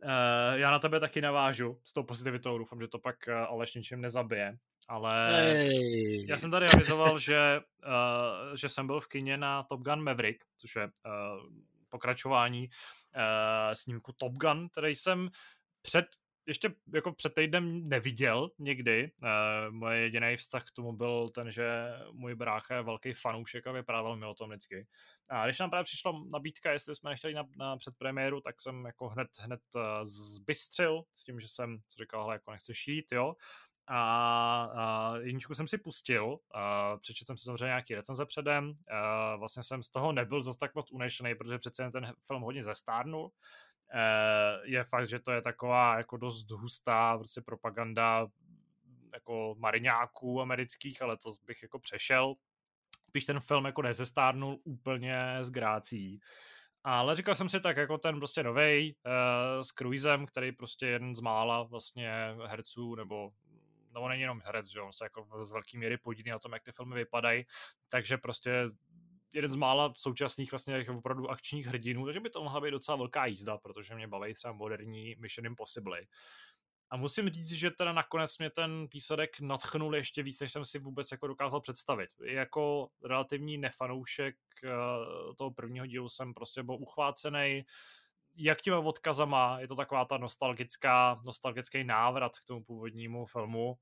Uh, 0.05 0.09
já 0.55 0.71
na 0.71 0.79
tebe 0.79 1.01
taky 1.01 1.21
navážu 1.21 1.81
s 1.85 1.93
tou 1.93 2.03
pozitivitou, 2.03 2.59
doufám, 2.59 2.81
že 2.81 2.89
to 2.89 2.99
pak 2.99 3.17
uh, 3.29 3.35
Aleš 3.35 3.75
ničím 3.75 4.01
nezabije. 4.01 4.59
Ale 4.89 5.33
hey. 5.33 6.27
já 6.29 6.39
jsem 6.39 6.51
tady 6.51 6.67
avizoval, 6.67 7.19
že, 7.19 7.61
uh, 7.87 8.55
že 8.55 8.69
jsem 8.69 8.87
byl 8.87 9.01
v 9.01 9.09
kině 9.09 9.37
na 9.37 9.63
Top 9.63 9.81
Gun 9.81 10.03
Maverick, 10.03 10.45
což 10.57 10.77
je 10.77 10.85
uh, 10.85 10.91
pokračování 11.89 12.69
uh, 12.69 13.73
snímku 13.73 14.13
Top 14.13 14.33
Gun, 14.33 14.69
který 14.69 14.95
jsem 14.97 15.31
před 15.83 16.07
ještě 16.47 16.75
jako 16.95 17.13
před 17.13 17.35
týdnem 17.35 17.85
neviděl 17.85 18.51
nikdy. 18.59 19.11
Uh, 19.23 19.75
moje 19.75 20.01
jediný 20.01 20.37
vztah 20.37 20.65
k 20.65 20.75
tomu 20.77 20.93
byl 20.93 21.29
ten, 21.35 21.51
že 21.51 21.93
můj 22.13 22.35
brácha 22.35 22.75
je 22.75 22.83
velký 22.83 23.13
fanoušek 23.13 23.67
a 23.67 23.73
vyprávěl 23.73 24.17
mi 24.17 24.27
o 24.27 24.35
tom 24.35 24.51
vždycky. 24.51 24.87
A 25.29 25.45
když 25.47 25.59
nám 25.59 25.71
právě 25.71 25.85
přišla 25.85 26.13
nabídka, 26.33 26.73
jestli 26.73 26.95
jsme 26.95 27.11
nechtěli 27.11 27.35
na, 27.35 27.45
na 27.57 27.77
předpremiéru, 27.77 28.41
tak 28.41 28.61
jsem 28.61 28.85
jako 28.85 29.09
hned, 29.09 29.29
hned 29.41 29.61
uh, 29.75 29.83
zbystřil 30.05 31.03
s 31.15 31.25
tím, 31.25 31.41
že 31.41 31.49
jsem 31.49 31.79
říkal, 31.99 32.23
hele, 32.23 32.35
jako 32.35 32.51
nechceš 32.51 32.89
jít, 32.89 33.13
jo 33.13 33.35
a, 33.87 34.01
a 34.75 35.17
jedničku 35.17 35.55
jsem 35.55 35.67
si 35.67 35.79
pustil, 35.79 36.39
a 36.55 36.97
přečetl 36.97 37.27
jsem 37.27 37.39
si 37.39 37.45
samozřejmě 37.45 37.65
nějaký 37.65 37.95
recenze 37.95 38.27
předem, 38.27 38.75
a 38.91 39.37
vlastně 39.37 39.63
jsem 39.63 39.83
z 39.83 39.89
toho 39.91 40.13
nebyl 40.13 40.43
zase 40.43 40.59
tak 40.59 40.75
moc 40.75 40.93
unešený, 40.93 41.35
protože 41.35 41.59
přece 41.59 41.91
ten 41.91 42.13
film 42.27 42.43
hodně 42.43 42.65
zestárnul. 42.65 43.33
E, 43.93 44.71
je 44.71 44.85
fakt, 44.85 45.09
že 45.09 45.19
to 45.19 45.33
je 45.33 45.43
taková 45.43 45.97
jako 45.97 46.17
dost 46.17 46.51
hustá 46.51 47.19
prostě 47.19 47.41
propaganda 47.41 48.27
jako 49.15 49.55
mariňáků 49.59 50.41
amerických, 50.41 51.03
ale 51.03 51.17
to 51.17 51.31
bych 51.47 51.63
jako 51.63 51.79
přešel. 51.79 52.35
Když 53.13 53.25
ten 53.25 53.41
film 53.41 53.65
jako 53.65 53.83
nezestárnul 53.83 54.59
úplně 54.65 55.39
s 55.41 55.51
grácí. 55.51 56.21
Ale 56.85 57.15
říkal 57.15 57.35
jsem 57.35 57.49
si 57.49 57.61
tak, 57.61 57.77
jako 57.77 57.99
ten 57.99 58.19
prostě 58.19 58.43
novej 58.43 58.95
uh, 59.07 59.63
s 59.63 59.69
Cruisem, 59.69 60.27
který 60.27 60.53
prostě 60.53 60.87
jeden 60.87 61.15
z 61.15 61.21
mála 61.21 61.63
vlastně 61.63 62.37
herců 62.47 62.95
nebo 62.95 63.31
no 63.95 64.01
on 64.01 64.09
není 64.09 64.23
jenom 64.23 64.41
herec, 64.45 64.71
že 64.71 64.81
on 64.81 64.93
se 64.93 65.05
jako 65.05 65.45
z 65.45 65.53
velké 65.53 65.79
míry 65.79 65.99
podílí 65.99 66.31
na 66.31 66.39
tom, 66.39 66.53
jak 66.53 66.63
ty 66.63 66.73
filmy 66.73 66.95
vypadají, 66.95 67.45
takže 67.89 68.19
prostě 68.19 68.65
jeden 69.33 69.51
z 69.51 69.55
mála 69.55 69.93
současných 69.97 70.53
vlastně 70.53 70.85
opravdu 70.91 71.31
akčních 71.31 71.67
hrdinů, 71.67 72.05
takže 72.05 72.21
by 72.21 72.31
to 72.31 72.43
mohla 72.43 72.61
být 72.61 72.71
docela 72.71 72.97
velká 72.97 73.27
jízda, 73.27 73.59
protože 73.59 73.95
mě 73.95 74.09
baví 74.09 74.35
třeba 74.35 74.53
moderní 74.53 75.17
Mission 75.19 75.47
Impossible. 75.47 76.01
A 76.91 76.97
musím 76.97 77.29
říct, 77.29 77.53
že 77.53 77.71
teda 77.71 77.93
nakonec 77.93 78.39
mě 78.39 78.51
ten 78.51 78.89
výsledek 78.93 79.41
nadchnul 79.41 79.97
ještě 79.97 80.23
víc, 80.23 80.41
než 80.41 80.53
jsem 80.53 80.65
si 80.65 80.79
vůbec 80.79 81.13
jako 81.13 81.27
dokázal 81.27 81.61
představit. 81.61 82.11
Jako 82.25 82.89
relativní 83.05 83.59
nefanoušek 83.59 84.37
eh, 84.65 84.69
toho 85.37 85.51
prvního 85.51 85.87
dílu 85.87 86.09
jsem 86.09 86.35
prostě 86.35 86.63
byl 86.63 86.75
uchvácený, 86.75 87.65
jak 88.37 88.61
těma 88.61 88.79
odkazama, 88.79 89.61
je 89.61 89.69
to 89.69 89.77
taková 89.77 90.05
ta 90.05 90.19
nostalgická, 90.19 91.21
nostalgický 91.27 91.85
návrat 91.85 92.39
k 92.39 92.45
tomu 92.45 92.65
původnímu 92.65 93.27
filmu. 93.27 93.79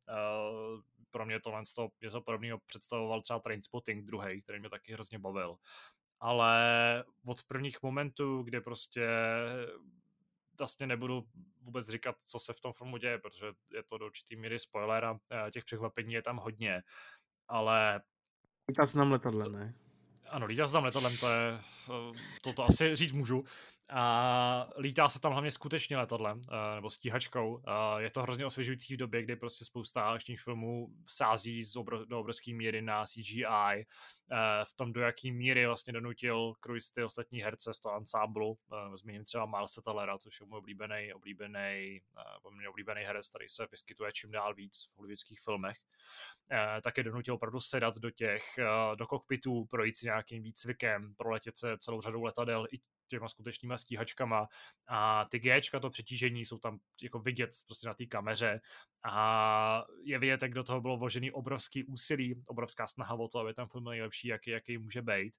Pro 1.10 1.26
mě 1.26 1.40
tohle 1.40 1.62
něco 2.02 2.20
podobného 2.20 2.58
představoval 2.66 3.20
třeba 3.22 3.38
Trainspotting 3.38 4.04
druhý, 4.04 4.42
který 4.42 4.60
mě 4.60 4.70
taky 4.70 4.92
hrozně 4.92 5.18
bavil. 5.18 5.56
Ale 6.20 7.04
od 7.26 7.42
prvních 7.42 7.82
momentů, 7.82 8.42
kdy 8.42 8.60
prostě 8.60 9.08
vlastně 10.60 10.86
nebudu 10.86 11.24
vůbec 11.60 11.88
říkat, 11.88 12.16
co 12.26 12.38
se 12.38 12.52
v 12.52 12.60
tom 12.60 12.72
filmu 12.72 12.96
děje, 12.96 13.18
protože 13.18 13.46
je 13.74 13.82
to 13.82 13.98
do 13.98 14.06
určitý 14.06 14.36
míry 14.36 14.58
spoiler 14.58 15.04
a 15.04 15.18
těch 15.50 15.64
překvapení 15.64 16.14
je 16.14 16.22
tam 16.22 16.36
hodně. 16.36 16.82
Ale... 17.48 18.00
Lítá 18.68 18.86
se 18.86 18.98
nám 18.98 19.12
letadlem, 19.12 19.52
ne? 19.52 19.74
Ano, 20.28 20.46
lítá 20.46 20.66
se 20.66 20.72
tam 20.72 20.84
letadlem, 20.84 21.16
to 21.16 21.28
je, 21.28 21.60
eh, 21.88 22.12
to, 22.42 22.52
to 22.52 22.64
asi 22.64 22.96
říct 22.96 23.12
můžu. 23.12 23.44
A 23.92 24.68
lítá 24.76 25.08
se 25.08 25.20
tam 25.20 25.32
hlavně 25.32 25.50
skutečně 25.50 25.96
letadlem, 25.96 26.42
eh, 26.42 26.74
nebo 26.74 26.90
stíhačkou. 26.90 27.62
Je 27.98 28.10
to 28.10 28.22
hrozně 28.22 28.46
osvěžující 28.46 28.94
v 28.94 28.96
době, 28.96 29.22
kdy 29.22 29.36
prostě 29.36 29.64
spousta 29.64 30.02
akčních 30.02 30.40
filmů 30.40 30.88
sází 31.06 31.62
z 31.62 31.76
obro, 31.76 32.04
do 32.04 32.20
obrovské 32.20 32.54
míry 32.54 32.82
na 32.82 33.06
CGI. 33.06 33.44
Eh, 34.32 34.64
v 34.64 34.74
tom, 34.76 34.92
do 34.92 35.00
jaký 35.00 35.32
míry 35.32 35.66
vlastně 35.66 35.92
donutil 35.92 36.52
Cruise 36.64 36.92
ty 36.94 37.04
ostatní 37.04 37.42
herce 37.42 37.74
z 37.74 37.80
toho 37.80 37.94
ansámblu. 37.94 38.58
Eh, 38.72 38.96
zmíním 38.96 39.24
třeba 39.24 39.46
Miles 39.46 39.78
Tellera, 39.84 40.18
což 40.18 40.40
je 40.40 40.46
můj 40.46 40.58
oblíbený, 40.58 41.12
oblíbený, 41.14 42.00
poměrně 42.42 42.68
oblíbený 42.68 43.02
herec, 43.02 43.28
který 43.28 43.48
se 43.48 43.66
vyskytuje 43.70 44.12
čím 44.12 44.30
dál 44.30 44.54
víc 44.54 44.88
v 44.92 44.98
hollywoodských 44.98 45.40
filmech. 45.40 45.76
Taky 46.84 47.02
donutil 47.02 47.34
opravdu 47.34 47.60
sedat 47.60 47.98
do 47.98 48.10
těch, 48.10 48.42
do 48.94 49.06
kokpitů, 49.06 49.64
projít 49.64 49.96
si 49.96 50.06
nějakým 50.06 50.42
výcvikem, 50.42 51.14
proletět 51.14 51.58
se 51.58 51.78
celou 51.78 52.00
řadou 52.00 52.22
letadel, 52.22 52.66
i 52.72 52.80
těma 53.10 53.28
skutečnýma 53.28 53.78
stíhačkama. 53.78 54.48
A 54.88 55.24
ty 55.24 55.38
Gčka, 55.38 55.80
to 55.80 55.90
přetížení 55.90 56.44
jsou 56.44 56.58
tam 56.58 56.78
jako 57.02 57.18
vidět 57.18 57.50
prostě 57.66 57.88
na 57.88 57.94
té 57.94 58.06
kameře. 58.06 58.60
A 59.04 59.84
je 60.04 60.18
vidět, 60.18 60.42
jak 60.42 60.54
do 60.54 60.64
toho 60.64 60.80
bylo 60.80 60.96
vložený 60.96 61.30
obrovský 61.32 61.84
úsilí, 61.84 62.42
obrovská 62.46 62.86
snaha 62.86 63.14
o 63.14 63.28
to, 63.28 63.38
aby 63.38 63.54
ten 63.54 63.66
film 63.66 63.84
byl 63.84 63.90
nejlepší, 63.92 64.28
jaký, 64.28 64.50
jaký 64.50 64.78
může 64.78 65.02
být. 65.02 65.36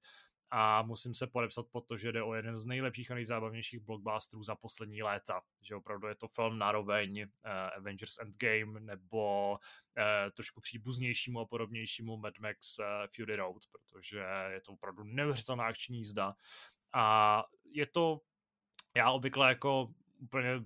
A 0.54 0.82
musím 0.82 1.14
se 1.14 1.26
podepsat 1.26 1.66
pod 1.72 1.86
to, 1.86 1.96
že 1.96 2.12
jde 2.12 2.22
o 2.22 2.34
jeden 2.34 2.56
z 2.56 2.66
nejlepších 2.66 3.10
a 3.10 3.14
nejzábavnějších 3.14 3.80
blockbusterů 3.80 4.42
za 4.42 4.54
poslední 4.54 5.02
léta. 5.02 5.40
Že 5.62 5.74
opravdu 5.74 6.08
je 6.08 6.14
to 6.14 6.28
film 6.28 6.58
naroveň 6.58 7.22
uh, 7.22 7.50
Avengers 7.76 8.18
Endgame 8.18 8.80
nebo 8.80 9.50
uh, 9.52 10.30
trošku 10.32 10.60
příbuznějšímu 10.60 11.40
a 11.40 11.46
podobnějšímu 11.46 12.16
Mad 12.16 12.38
Max 12.38 12.78
uh, 12.78 12.84
Fury 13.16 13.36
Road, 13.36 13.62
protože 13.70 14.24
je 14.52 14.60
to 14.60 14.72
opravdu 14.72 15.04
neuvěřitelná 15.04 15.64
akční 15.64 15.98
jízda 15.98 16.34
a 16.92 17.44
je 17.72 17.86
to, 17.86 18.20
já 18.96 19.10
obvykle 19.10 19.48
jako 19.48 19.88
úplně 20.22 20.60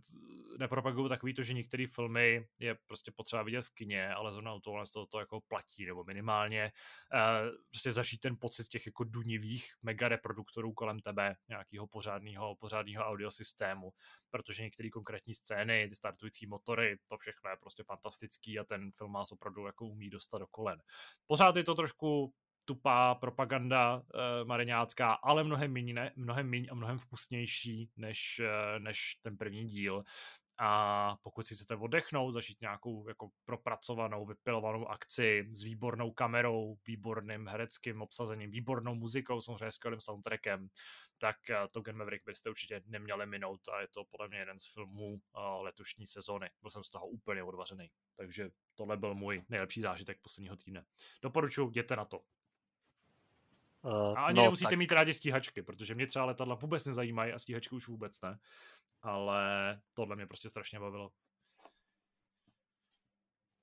nepropaguju 0.59 1.09
takový 1.09 1.35
to, 1.35 1.43
že 1.43 1.53
některé 1.53 1.87
filmy 1.87 2.49
je 2.59 2.75
prostě 2.87 3.11
potřeba 3.11 3.43
vidět 3.43 3.63
v 3.63 3.71
kině, 3.71 4.09
ale 4.09 4.33
zrovna 4.33 4.55
u 4.55 4.61
tohle 4.61 4.85
to, 4.93 5.07
to 5.07 5.19
jako 5.19 5.41
platí, 5.41 5.87
nebo 5.87 6.05
minimálně 6.05 6.73
uh, 7.15 7.57
prostě 7.71 7.93
zažít 7.93 8.21
ten 8.21 8.37
pocit 8.41 8.69
těch 8.69 8.87
jako 8.87 9.05
dunivých 9.05 9.75
mega 9.83 10.09
reproduktorů 10.09 10.73
kolem 10.73 11.01
tebe, 11.01 11.37
nějakého 11.49 11.87
pořádného, 11.87 12.57
pořádného 12.57 13.05
audiosystému, 13.05 13.93
protože 14.31 14.63
některé 14.63 14.89
konkrétní 14.91 15.35
scény, 15.35 15.89
ty 15.89 15.95
startující 15.95 16.47
motory, 16.47 16.99
to 17.07 17.17
všechno 17.17 17.51
je 17.51 17.57
prostě 17.57 17.85
fantastický 17.85 18.59
a 18.59 18.65
ten 18.65 18.93
film 18.93 19.13
má 19.13 19.25
opravdu 19.33 19.67
jako 19.67 19.87
umí 19.87 20.11
dostat 20.11 20.39
do 20.39 20.47
kolen. 20.47 20.83
Pořád 21.27 21.57
je 21.57 21.65
to 21.65 21.75
trošku 21.75 22.35
tupá 22.67 23.15
propaganda 23.15 23.97
uh, 23.97 24.03
mariňácká, 24.49 25.13
ale 25.13 25.45
mnohem 25.45 25.73
méně, 25.73 26.13
mnohem 26.17 26.51
méně 26.51 26.69
a 26.69 26.75
mnohem 26.75 26.99
vkusnější 26.99 27.91
než, 27.97 28.41
uh, 28.41 28.83
než 28.83 29.15
ten 29.23 29.37
první 29.37 29.65
díl. 29.67 30.05
A 30.59 31.17
pokud 31.23 31.47
si 31.47 31.55
chcete 31.55 31.77
oddechnout, 31.77 32.33
zažít 32.33 32.61
nějakou 32.61 33.09
jako 33.09 33.29
propracovanou, 33.45 34.27
vypilovanou 34.27 34.87
akci 34.87 35.47
s 35.49 35.63
výbornou 35.63 36.11
kamerou, 36.11 36.77
výborným 36.87 37.49
hereckým 37.49 38.03
obsazením, 38.03 38.51
výbornou 38.51 38.95
muzikou, 38.95 39.41
samozřejmě 39.41 39.71
skvělým 39.71 40.01
soundtrackem, 40.01 40.69
tak 41.19 41.37
uh, 41.51 41.57
to 41.71 41.81
Gen 41.81 41.97
Maverick 41.97 42.25
byste 42.27 42.51
určitě 42.51 42.83
neměli 42.87 43.27
minout 43.27 43.69
a 43.69 43.81
je 43.81 43.89
to 43.89 44.05
podle 44.05 44.29
mě 44.29 44.39
jeden 44.39 44.61
z 44.61 44.73
filmů 44.73 45.21
letošní 45.61 46.07
sezony. 46.07 46.51
Byl 46.63 46.71
jsem 46.71 46.85
z 46.85 46.91
toho 46.91 47.07
úplně 47.07 47.43
odvařený. 47.43 47.91
Takže 48.17 48.51
tohle 48.75 48.97
byl 48.97 49.15
můj 49.15 49.45
nejlepší 49.49 49.81
zážitek 49.81 50.19
posledního 50.23 50.57
týdne. 50.57 50.85
Doporučuji, 51.23 51.69
jděte 51.71 51.97
na 51.97 52.05
to. 52.05 52.21
Uh, 53.87 54.19
a 54.19 54.27
ani 54.27 54.37
no, 54.37 54.43
nemusíte 54.43 54.71
tak... 54.71 54.79
mít 54.79 54.93
rádi 54.93 55.15
stíhačky, 55.15 55.63
protože 55.63 55.95
mě 55.95 56.07
třeba 56.07 56.25
letadla 56.25 56.55
vůbec 56.55 56.87
nezajímají 56.87 57.33
a 57.33 57.39
stíhačky 57.39 57.75
už 57.75 57.89
vůbec 57.89 58.21
ne. 58.21 58.39
Ale 59.03 59.81
tohle 59.95 60.17
mě 60.17 60.27
prostě 60.27 60.49
strašně 60.49 60.81
bavilo. 60.81 61.11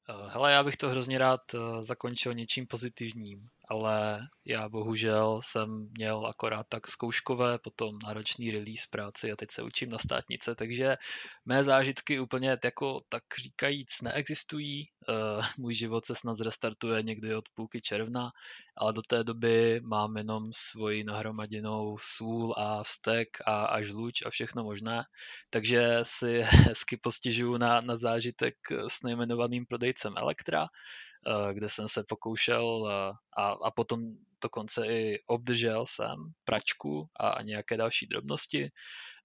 Eh, 0.09 0.29
hele, 0.29 0.51
já 0.51 0.63
bych 0.63 0.77
to 0.77 0.89
hrozně 0.89 1.17
rád 1.17 1.41
eh, 1.53 1.83
zakončil 1.83 2.33
něčím 2.33 2.67
pozitivním, 2.67 3.47
ale 3.67 4.27
já 4.45 4.69
bohužel 4.69 5.39
jsem 5.43 5.89
měl 5.97 6.27
akorát 6.27 6.65
tak 6.69 6.87
zkouškové, 6.87 7.59
potom 7.59 7.99
náročný 8.03 8.51
release 8.51 8.87
práci 8.89 9.31
a 9.31 9.35
teď 9.35 9.51
se 9.51 9.63
učím 9.63 9.89
na 9.89 9.97
státnice, 9.97 10.55
takže 10.55 10.97
mé 11.45 11.63
zážitky 11.63 12.19
úplně 12.19 12.57
jako 12.63 13.01
tak 13.09 13.23
říkajíc 13.41 14.01
neexistují. 14.01 14.89
Eh, 15.09 15.41
můj 15.57 15.75
život 15.75 16.05
se 16.05 16.15
snad 16.15 16.37
zrestartuje 16.37 17.03
někdy 17.03 17.35
od 17.35 17.45
půlky 17.53 17.81
června, 17.81 18.31
ale 18.77 18.93
do 18.93 19.01
té 19.01 19.23
doby 19.23 19.81
mám 19.83 20.17
jenom 20.17 20.49
svoji 20.53 21.03
nahromaděnou 21.03 21.97
sůl 22.01 22.55
a 22.57 22.83
vztek 22.83 23.27
a, 23.45 23.65
a 23.65 23.81
žluč 23.81 24.21
a 24.25 24.29
všechno 24.29 24.63
možné, 24.63 25.03
takže 25.49 25.99
si 26.03 26.41
hezky 26.41 26.97
postěžuju 26.97 27.57
na, 27.57 27.81
na 27.81 27.97
zážitek 27.97 28.55
s 28.87 29.03
nejmenovaným 29.03 29.65
prodejcem 29.65 30.13
Elektra, 30.17 30.67
kde 31.53 31.69
jsem 31.69 31.87
se 31.87 32.03
pokoušel 32.09 32.89
eh, 32.91 33.13
a, 33.37 33.51
a 33.51 33.71
potom 33.71 33.99
dokonce 34.43 34.87
i 34.87 35.19
obdržel 35.27 35.85
jsem 35.87 36.15
pračku 36.45 37.07
a, 37.19 37.29
a 37.29 37.41
nějaké 37.41 37.77
další 37.77 38.07
drobnosti. 38.07 38.71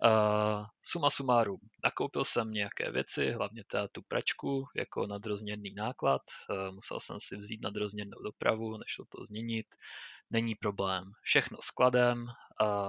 Uh, 0.05 0.67
suma 0.83 1.11
sumárum, 1.11 1.59
nakoupil 1.85 2.25
jsem 2.25 2.51
nějaké 2.51 2.91
věci, 2.91 3.33
hlavně 3.33 3.65
teda 3.67 3.89
tu 3.93 4.03
pračku 4.09 4.65
jako 4.77 5.07
nadrozměrný 5.07 5.75
náklad, 5.75 6.23
uh, 6.51 6.75
musel 6.75 7.01
jsem 7.01 7.17
si 7.21 7.37
vzít 7.37 7.63
nadrozměrnou 7.63 8.23
dopravu, 8.23 8.79
nešlo 8.79 9.05
to 9.09 9.25
změnit, 9.25 9.67
není 10.31 10.55
problém. 10.55 11.05
Všechno 11.23 11.59
skladem, 11.61 12.23
uh, 12.23 12.29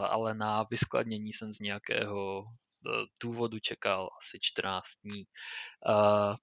ale 0.05 0.33
na 0.33 0.63
vyskladnění 0.63 1.33
jsem 1.33 1.53
z 1.53 1.59
nějakého 1.59 2.45
důvodu 3.23 3.59
čekal 3.59 4.09
asi 4.21 4.37
14 4.41 4.85
dní. 5.03 5.23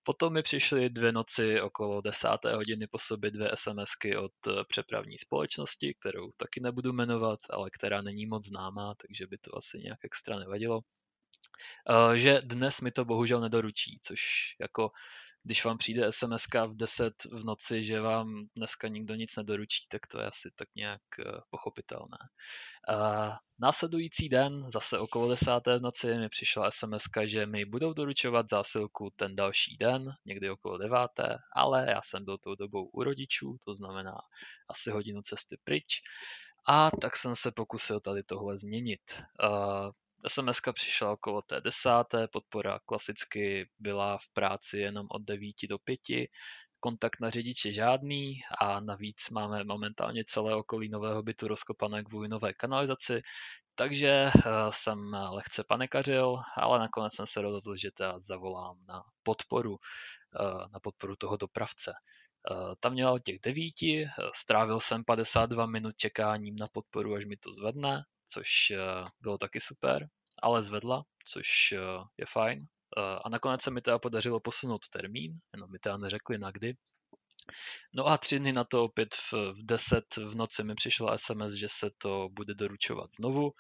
Potom 0.02 0.32
mi 0.32 0.42
přišly 0.42 0.90
dvě 0.90 1.12
noci 1.12 1.60
okolo 1.60 2.00
desáté 2.00 2.54
hodiny 2.54 2.86
po 2.86 2.98
sobě 2.98 3.30
dvě 3.30 3.50
SMSky 3.54 4.16
od 4.16 4.32
eh, 4.48 4.64
přepravní 4.68 5.18
společnosti, 5.18 5.94
kterou 6.00 6.30
taky 6.36 6.60
nebudu 6.60 6.92
jmenovat, 6.92 7.38
ale 7.50 7.70
která 7.70 8.02
není 8.02 8.26
moc 8.26 8.46
známá, 8.46 8.94
takže 8.94 9.26
by 9.26 9.38
to 9.38 9.56
asi 9.56 9.78
nějak 9.78 9.98
extra 10.04 10.38
nevadilo. 10.38 10.80
Že 12.14 12.40
dnes 12.44 12.80
mi 12.80 12.90
to 12.90 13.04
bohužel 13.04 13.40
nedoručí, 13.40 14.00
což 14.02 14.20
jako 14.60 14.90
když 15.46 15.64
vám 15.64 15.78
přijde 15.78 16.12
SMS 16.12 16.44
v 16.66 16.76
10 16.76 17.24
v 17.24 17.44
noci, 17.44 17.84
že 17.84 18.00
vám 18.00 18.46
dneska 18.56 18.88
nikdo 18.88 19.14
nic 19.14 19.36
nedoručí, 19.36 19.86
tak 19.88 20.06
to 20.06 20.20
je 20.20 20.26
asi 20.26 20.50
tak 20.54 20.68
nějak 20.74 21.00
eh, 21.18 21.24
pochopitelné. 21.50 22.18
A 22.88 23.30
následující 23.58 24.28
den, 24.28 24.70
zase 24.70 24.98
okolo 24.98 25.30
10. 25.30 25.46
v 25.78 25.80
noci, 25.80 26.14
mi 26.14 26.28
přišla 26.28 26.70
SMS, 26.70 27.02
že 27.24 27.46
mi 27.46 27.64
budou 27.64 27.92
doručovat 27.92 28.46
zásilku 28.50 29.10
ten 29.16 29.36
další 29.36 29.76
den, 29.76 30.12
někdy 30.24 30.50
okolo 30.50 30.78
9. 30.78 30.96
Ale 31.52 31.86
já 31.88 32.00
jsem 32.02 32.24
byl 32.24 32.38
tou 32.38 32.54
dobou 32.54 32.84
u 32.84 33.02
rodičů, 33.02 33.56
to 33.64 33.74
znamená 33.74 34.18
asi 34.68 34.90
hodinu 34.90 35.22
cesty 35.22 35.56
pryč. 35.64 36.00
A 36.68 36.90
tak 36.90 37.16
jsem 37.16 37.36
se 37.36 37.52
pokusil 37.52 38.00
tady 38.00 38.22
tohle 38.22 38.58
změnit. 38.58 39.22
SMS 40.26 40.60
přišla 40.72 41.12
okolo 41.12 41.42
té 41.42 41.60
desáté, 41.60 42.28
podpora 42.28 42.78
klasicky 42.86 43.68
byla 43.78 44.18
v 44.18 44.28
práci 44.32 44.78
jenom 44.78 45.06
od 45.10 45.22
9 45.22 45.54
do 45.68 45.78
5, 45.78 46.00
kontakt 46.80 47.20
na 47.20 47.30
řidiče 47.30 47.72
žádný 47.72 48.40
a 48.58 48.80
navíc 48.80 49.30
máme 49.30 49.64
momentálně 49.64 50.24
celé 50.26 50.54
okolí 50.54 50.88
nového 50.88 51.22
bytu 51.22 51.48
rozkopané 51.48 52.04
kvůli 52.04 52.28
nové 52.28 52.52
kanalizaci, 52.52 53.22
takže 53.74 54.08
eh, 54.08 54.30
jsem 54.70 55.16
lehce 55.30 55.64
panikařil, 55.64 56.36
ale 56.56 56.78
nakonec 56.78 57.14
jsem 57.14 57.26
se 57.26 57.40
rozhodl, 57.40 57.76
že 57.76 57.90
teda 57.90 58.18
zavolám 58.18 58.78
na 58.88 59.02
podporu, 59.22 59.78
eh, 60.40 60.68
na 60.72 60.80
podporu 60.80 61.16
toho 61.16 61.36
dopravce. 61.36 61.92
Eh, 62.50 62.74
tam 62.80 62.92
měl 62.92 63.18
těch 63.18 63.38
devíti, 63.42 64.06
strávil 64.34 64.80
jsem 64.80 65.04
52 65.04 65.66
minut 65.66 65.96
čekáním 65.96 66.56
na 66.56 66.68
podporu, 66.68 67.14
až 67.14 67.24
mi 67.24 67.36
to 67.36 67.52
zvedne, 67.52 68.04
což 68.26 68.72
bylo 69.20 69.38
taky 69.38 69.60
super, 69.60 70.08
ale 70.42 70.62
zvedla, 70.62 71.02
což 71.24 71.74
je 72.18 72.26
fajn. 72.28 72.60
A 73.24 73.28
nakonec 73.28 73.62
se 73.62 73.70
mi 73.70 73.80
teda 73.80 73.98
podařilo 73.98 74.40
posunout 74.40 74.88
termín, 74.88 75.38
jenom 75.54 75.70
mi 75.70 75.78
teda 75.78 75.96
neřekli 75.96 76.38
na 76.38 76.50
kdy. 76.50 76.74
No 77.94 78.06
a 78.06 78.18
tři 78.18 78.38
dny 78.38 78.52
na 78.52 78.64
to 78.64 78.84
opět 78.84 79.14
v, 79.14 79.32
v 79.32 79.66
10 79.66 80.16
v 80.16 80.34
noci 80.34 80.64
mi 80.64 80.74
přišla 80.74 81.18
SMS, 81.18 81.52
že 81.52 81.68
se 81.70 81.90
to 81.98 82.28
bude 82.32 82.54
doručovat 82.54 83.10
znovu 83.18 83.52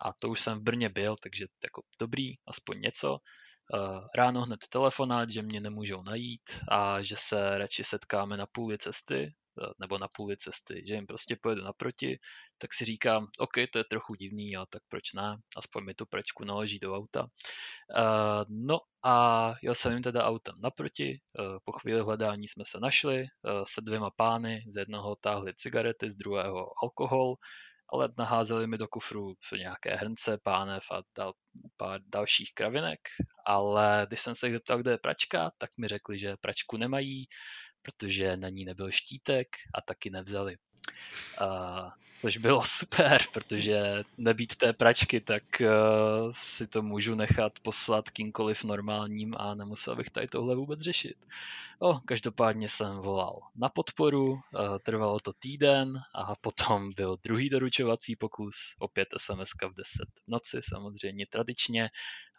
a 0.00 0.12
to 0.12 0.28
už 0.28 0.40
jsem 0.40 0.58
v 0.58 0.62
Brně 0.62 0.88
byl, 0.88 1.16
takže 1.22 1.46
jako 1.64 1.82
dobrý, 2.00 2.34
aspoň 2.46 2.80
něco. 2.80 3.18
Ráno 4.16 4.42
hned 4.42 4.60
telefonát, 4.70 5.30
že 5.30 5.42
mě 5.42 5.60
nemůžou 5.60 6.02
najít 6.02 6.50
a 6.68 7.02
že 7.02 7.14
se 7.18 7.58
radši 7.58 7.84
setkáme 7.84 8.36
na 8.36 8.46
půli 8.46 8.78
cesty, 8.78 9.34
nebo 9.78 9.98
na 9.98 10.08
půli 10.08 10.36
cesty, 10.36 10.84
že 10.86 10.94
jim 10.94 11.06
prostě 11.06 11.36
pojedu 11.42 11.62
naproti, 11.62 12.18
tak 12.58 12.74
si 12.74 12.84
říkám, 12.84 13.26
OK, 13.38 13.52
to 13.72 13.78
je 13.78 13.84
trochu 13.84 14.14
divný, 14.14 14.56
ale 14.56 14.66
tak 14.70 14.82
proč 14.88 15.12
ne, 15.12 15.36
aspoň 15.56 15.84
mi 15.84 15.94
tu 15.94 16.06
pračku 16.06 16.44
naloží 16.44 16.78
do 16.78 16.96
auta. 16.96 17.22
Uh, 17.22 18.44
no 18.48 18.78
a 19.04 19.54
jel 19.62 19.74
jsem 19.74 19.92
jim 19.92 20.02
teda 20.02 20.24
autem 20.24 20.54
naproti, 20.62 21.20
uh, 21.38 21.58
po 21.64 21.72
chvíli 21.72 22.00
hledání 22.00 22.48
jsme 22.48 22.64
se 22.66 22.80
našli 22.80 23.24
se 23.64 23.80
dvěma 23.80 24.10
pány, 24.16 24.62
z 24.68 24.76
jednoho 24.76 25.16
táhli 25.16 25.54
cigarety, 25.56 26.10
z 26.10 26.16
druhého 26.16 26.72
alkohol, 26.82 27.34
ale 27.92 28.08
naházeli 28.18 28.66
mi 28.66 28.78
do 28.78 28.88
kufru 28.88 29.34
nějaké 29.58 29.96
hrnce, 29.96 30.38
pánev 30.42 30.82
a 30.90 31.02
dal, 31.16 31.32
pár 31.76 32.00
dalších 32.06 32.54
kravinek, 32.54 33.00
ale 33.46 34.06
když 34.08 34.20
jsem 34.20 34.34
se 34.34 34.50
zeptal, 34.50 34.78
kde 34.78 34.90
je 34.90 34.98
pračka, 34.98 35.50
tak 35.58 35.70
mi 35.78 35.88
řekli, 35.88 36.18
že 36.18 36.36
pračku 36.40 36.76
nemají, 36.76 37.26
protože 37.82 38.36
na 38.36 38.48
ní 38.48 38.64
nebyl 38.64 38.90
štítek 38.90 39.48
a 39.74 39.80
taky 39.80 40.10
nevzali. 40.10 40.56
A, 41.38 41.92
což 42.20 42.36
bylo 42.36 42.62
super, 42.66 43.22
protože 43.32 44.04
nebýt 44.18 44.56
té 44.56 44.72
pračky, 44.72 45.20
tak 45.20 45.42
uh, 45.60 45.66
si 46.32 46.66
to 46.66 46.82
můžu 46.82 47.14
nechat 47.14 47.52
poslat 47.62 48.10
kýmkoliv 48.10 48.64
normálním 48.64 49.34
a 49.38 49.54
nemusel 49.54 49.96
bych 49.96 50.10
tady 50.10 50.26
tohle 50.28 50.56
vůbec 50.56 50.80
řešit. 50.80 51.16
O, 51.82 52.00
každopádně 52.06 52.68
jsem 52.68 52.96
volal 52.96 53.40
na 53.56 53.68
podporu, 53.68 54.32
uh, 54.32 54.38
trvalo 54.82 55.20
to 55.20 55.32
týden 55.32 55.98
a 56.14 56.34
potom 56.40 56.90
byl 56.96 57.16
druhý 57.24 57.50
doručovací 57.50 58.16
pokus, 58.16 58.54
opět 58.78 59.08
SMS 59.16 59.50
v 59.50 59.74
10 59.74 59.84
v 60.26 60.28
noci, 60.28 60.60
samozřejmě 60.68 61.26
tradičně, 61.30 61.90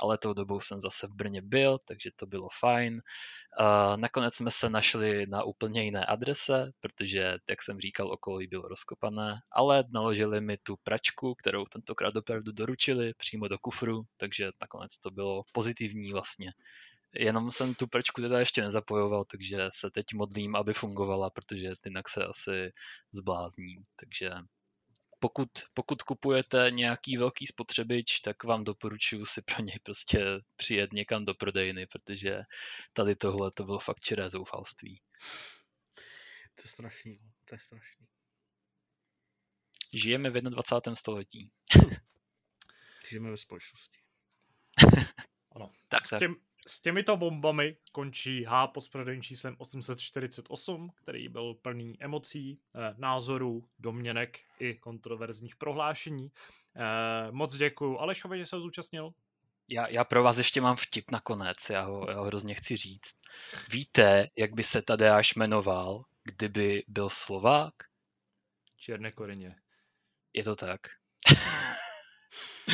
ale 0.02 0.18
tou 0.18 0.34
dobou 0.34 0.62
jsem 0.62 0.80
zase 0.80 1.08
v 1.08 1.16
Brně 1.16 1.42
byl, 1.42 1.78
takže 1.86 2.10
to 2.16 2.26
bylo 2.26 2.50
fajn. 2.60 2.94
Uh, 2.94 3.98
nakonec 3.98 4.36
jsme 4.36 4.52
se 4.52 4.70
našli 4.70 5.26
na 5.28 5.44
úplně 5.44 5.84
jiné 5.84 6.06
adrese, 6.06 6.72
protože, 6.80 7.38
jak 7.50 7.62
jsem 7.62 7.80
říkal, 7.80 8.12
okolí 8.12 8.48
bylo 8.48 8.68
rozkopané, 8.68 9.40
ale 9.52 9.84
naložili 9.94 10.42
mi 10.42 10.58
tu 10.58 10.76
pračku, 10.84 11.36
kterou 11.36 11.66
tentokrát 11.66 12.16
opravdu 12.16 12.52
doručili 12.52 13.14
přímo 13.18 13.48
do 13.48 13.58
kufru, 13.58 14.04
takže 14.18 14.52
nakonec 14.62 15.00
to 15.00 15.12
bylo 15.12 15.44
pozitivní 15.52 16.12
vlastně. 16.12 16.52
Jenom 17.14 17.52
jsem 17.52 17.76
tu 17.76 17.88
pračku 17.88 18.22
teda 18.22 18.40
ještě 18.40 18.62
nezapojoval, 18.62 19.26
takže 19.26 19.70
se 19.74 19.92
teď 19.92 20.06
modlím, 20.14 20.56
aby 20.56 20.74
fungovala, 20.74 21.30
protože 21.30 21.74
jinak 21.86 22.10
se 22.10 22.26
asi 22.26 22.74
zblázním. 23.12 23.84
Takže 23.96 24.32
pokud, 25.20 25.50
pokud 25.74 26.02
kupujete 26.02 26.72
nějaký 26.72 27.18
velký 27.18 27.48
spotřebič, 27.48 28.20
tak 28.20 28.44
vám 28.44 28.64
doporučuji 28.64 29.26
si 29.26 29.42
pro 29.42 29.64
něj 29.64 29.80
prostě 29.84 30.20
přijet 30.56 30.94
někam 30.94 31.26
do 31.26 31.34
prodejny, 31.34 31.88
protože 31.88 32.42
tady 32.94 33.16
tohle 33.16 33.52
to 33.52 33.64
bylo 33.64 33.80
fakt 33.80 34.00
čiré 34.00 34.30
zoufalství. 34.30 35.02
To 36.56 36.62
je 36.64 36.70
strašný, 36.70 37.20
to 37.46 37.56
je 37.56 37.60
strašný. 37.60 38.08
Žijeme 39.94 40.30
v 40.30 40.42
21. 40.42 40.96
století. 40.96 41.52
Žijeme 43.08 43.32
ve 43.32 43.38
společnosti. 43.38 44.00
ano. 45.52 45.72
Tak, 45.90 46.08
s, 46.08 46.18
těm, 46.18 46.36
s 46.68 46.82
těmito 46.82 47.18
bombami 47.18 47.78
končí 47.92 48.46
H 48.46 48.68
pořadovým 48.68 49.22
číslem 49.22 49.56
848, 49.58 50.92
který 50.96 51.30
byl 51.30 51.54
plný 51.54 51.98
emocí, 52.00 52.60
eh, 52.76 52.96
názorů, 52.98 53.68
domněnek 53.80 54.40
i 54.60 54.74
kontroverzních 54.74 55.56
prohlášení. 55.56 56.32
Eh, 56.76 57.32
moc 57.32 57.56
děkuji 57.56 58.00
Alešovi, 58.00 58.40
že 58.40 58.46
se 58.46 58.60
zúčastnil. 58.60 59.14
Já, 59.68 59.88
já 59.88 60.04
pro 60.04 60.24
vás 60.24 60.38
ještě 60.38 60.62
mám 60.62 60.76
vtip 60.76 61.12
nakonec, 61.12 61.70
já 61.70 61.82
ho, 61.82 62.10
já 62.10 62.18
ho 62.18 62.24
hrozně 62.24 62.54
chci 62.54 62.78
říct. 62.78 63.16
Víte, 63.70 64.28
jak 64.38 64.54
by 64.54 64.64
se 64.64 64.82
Tadeáš 64.82 65.36
jmenoval, 65.36 66.06
kdyby 66.24 66.84
byl 66.88 67.10
Slovák? 67.10 67.74
Černé 68.78 69.12
korině. 69.12 69.56
Je 70.34 70.44
to 70.44 70.56
tak. 70.56 70.82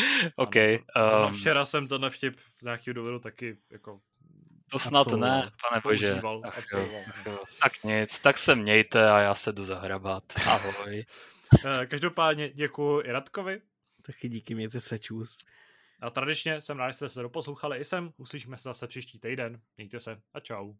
OK. 0.35 0.56
Ano, 0.95 1.27
um, 1.27 1.34
včera 1.34 1.66
jsem 1.66 1.88
to 1.88 2.09
vtip 2.09 2.40
z 2.59 2.64
nějakého 2.64 2.93
důvodu 2.93 3.19
taky 3.19 3.58
jako 3.72 4.00
to 4.72 4.80
snad 4.80 5.08
ne, 5.08 5.51
pane 5.69 5.82
bože. 5.84 6.22
Ach, 6.43 6.66
jo, 6.74 7.03
ach, 7.09 7.26
jo. 7.26 7.43
Tak 7.61 7.84
nic, 7.84 8.22
tak 8.22 8.38
se 8.38 8.56
mějte 8.56 9.11
a 9.11 9.19
já 9.19 9.35
se 9.35 9.51
jdu 9.51 9.66
zahrabat. 9.66 10.24
Ahoj. 10.48 11.06
Eh, 11.66 11.85
každopádně 11.85 12.50
děkuji 12.50 13.01
i 13.01 13.11
Radkovi. 13.11 13.61
Taky 14.06 14.30
díky, 14.30 14.56
mějte 14.56 14.80
se, 14.80 15.00
čus. 15.00 15.38
A 16.01 16.09
tradičně 16.09 16.61
jsem 16.61 16.77
rád, 16.77 16.90
že 16.90 16.93
jste 16.93 17.09
se 17.09 17.22
doposlouchali 17.22 17.77
i 17.77 17.84
sem. 17.84 18.11
Uslyšíme 18.17 18.58
se 18.58 18.64
zase 18.64 18.88
příští 18.88 19.19
týden. 19.19 19.61
Mějte 19.77 20.00
se 20.00 20.22
a 20.34 20.40
čau. 20.40 20.74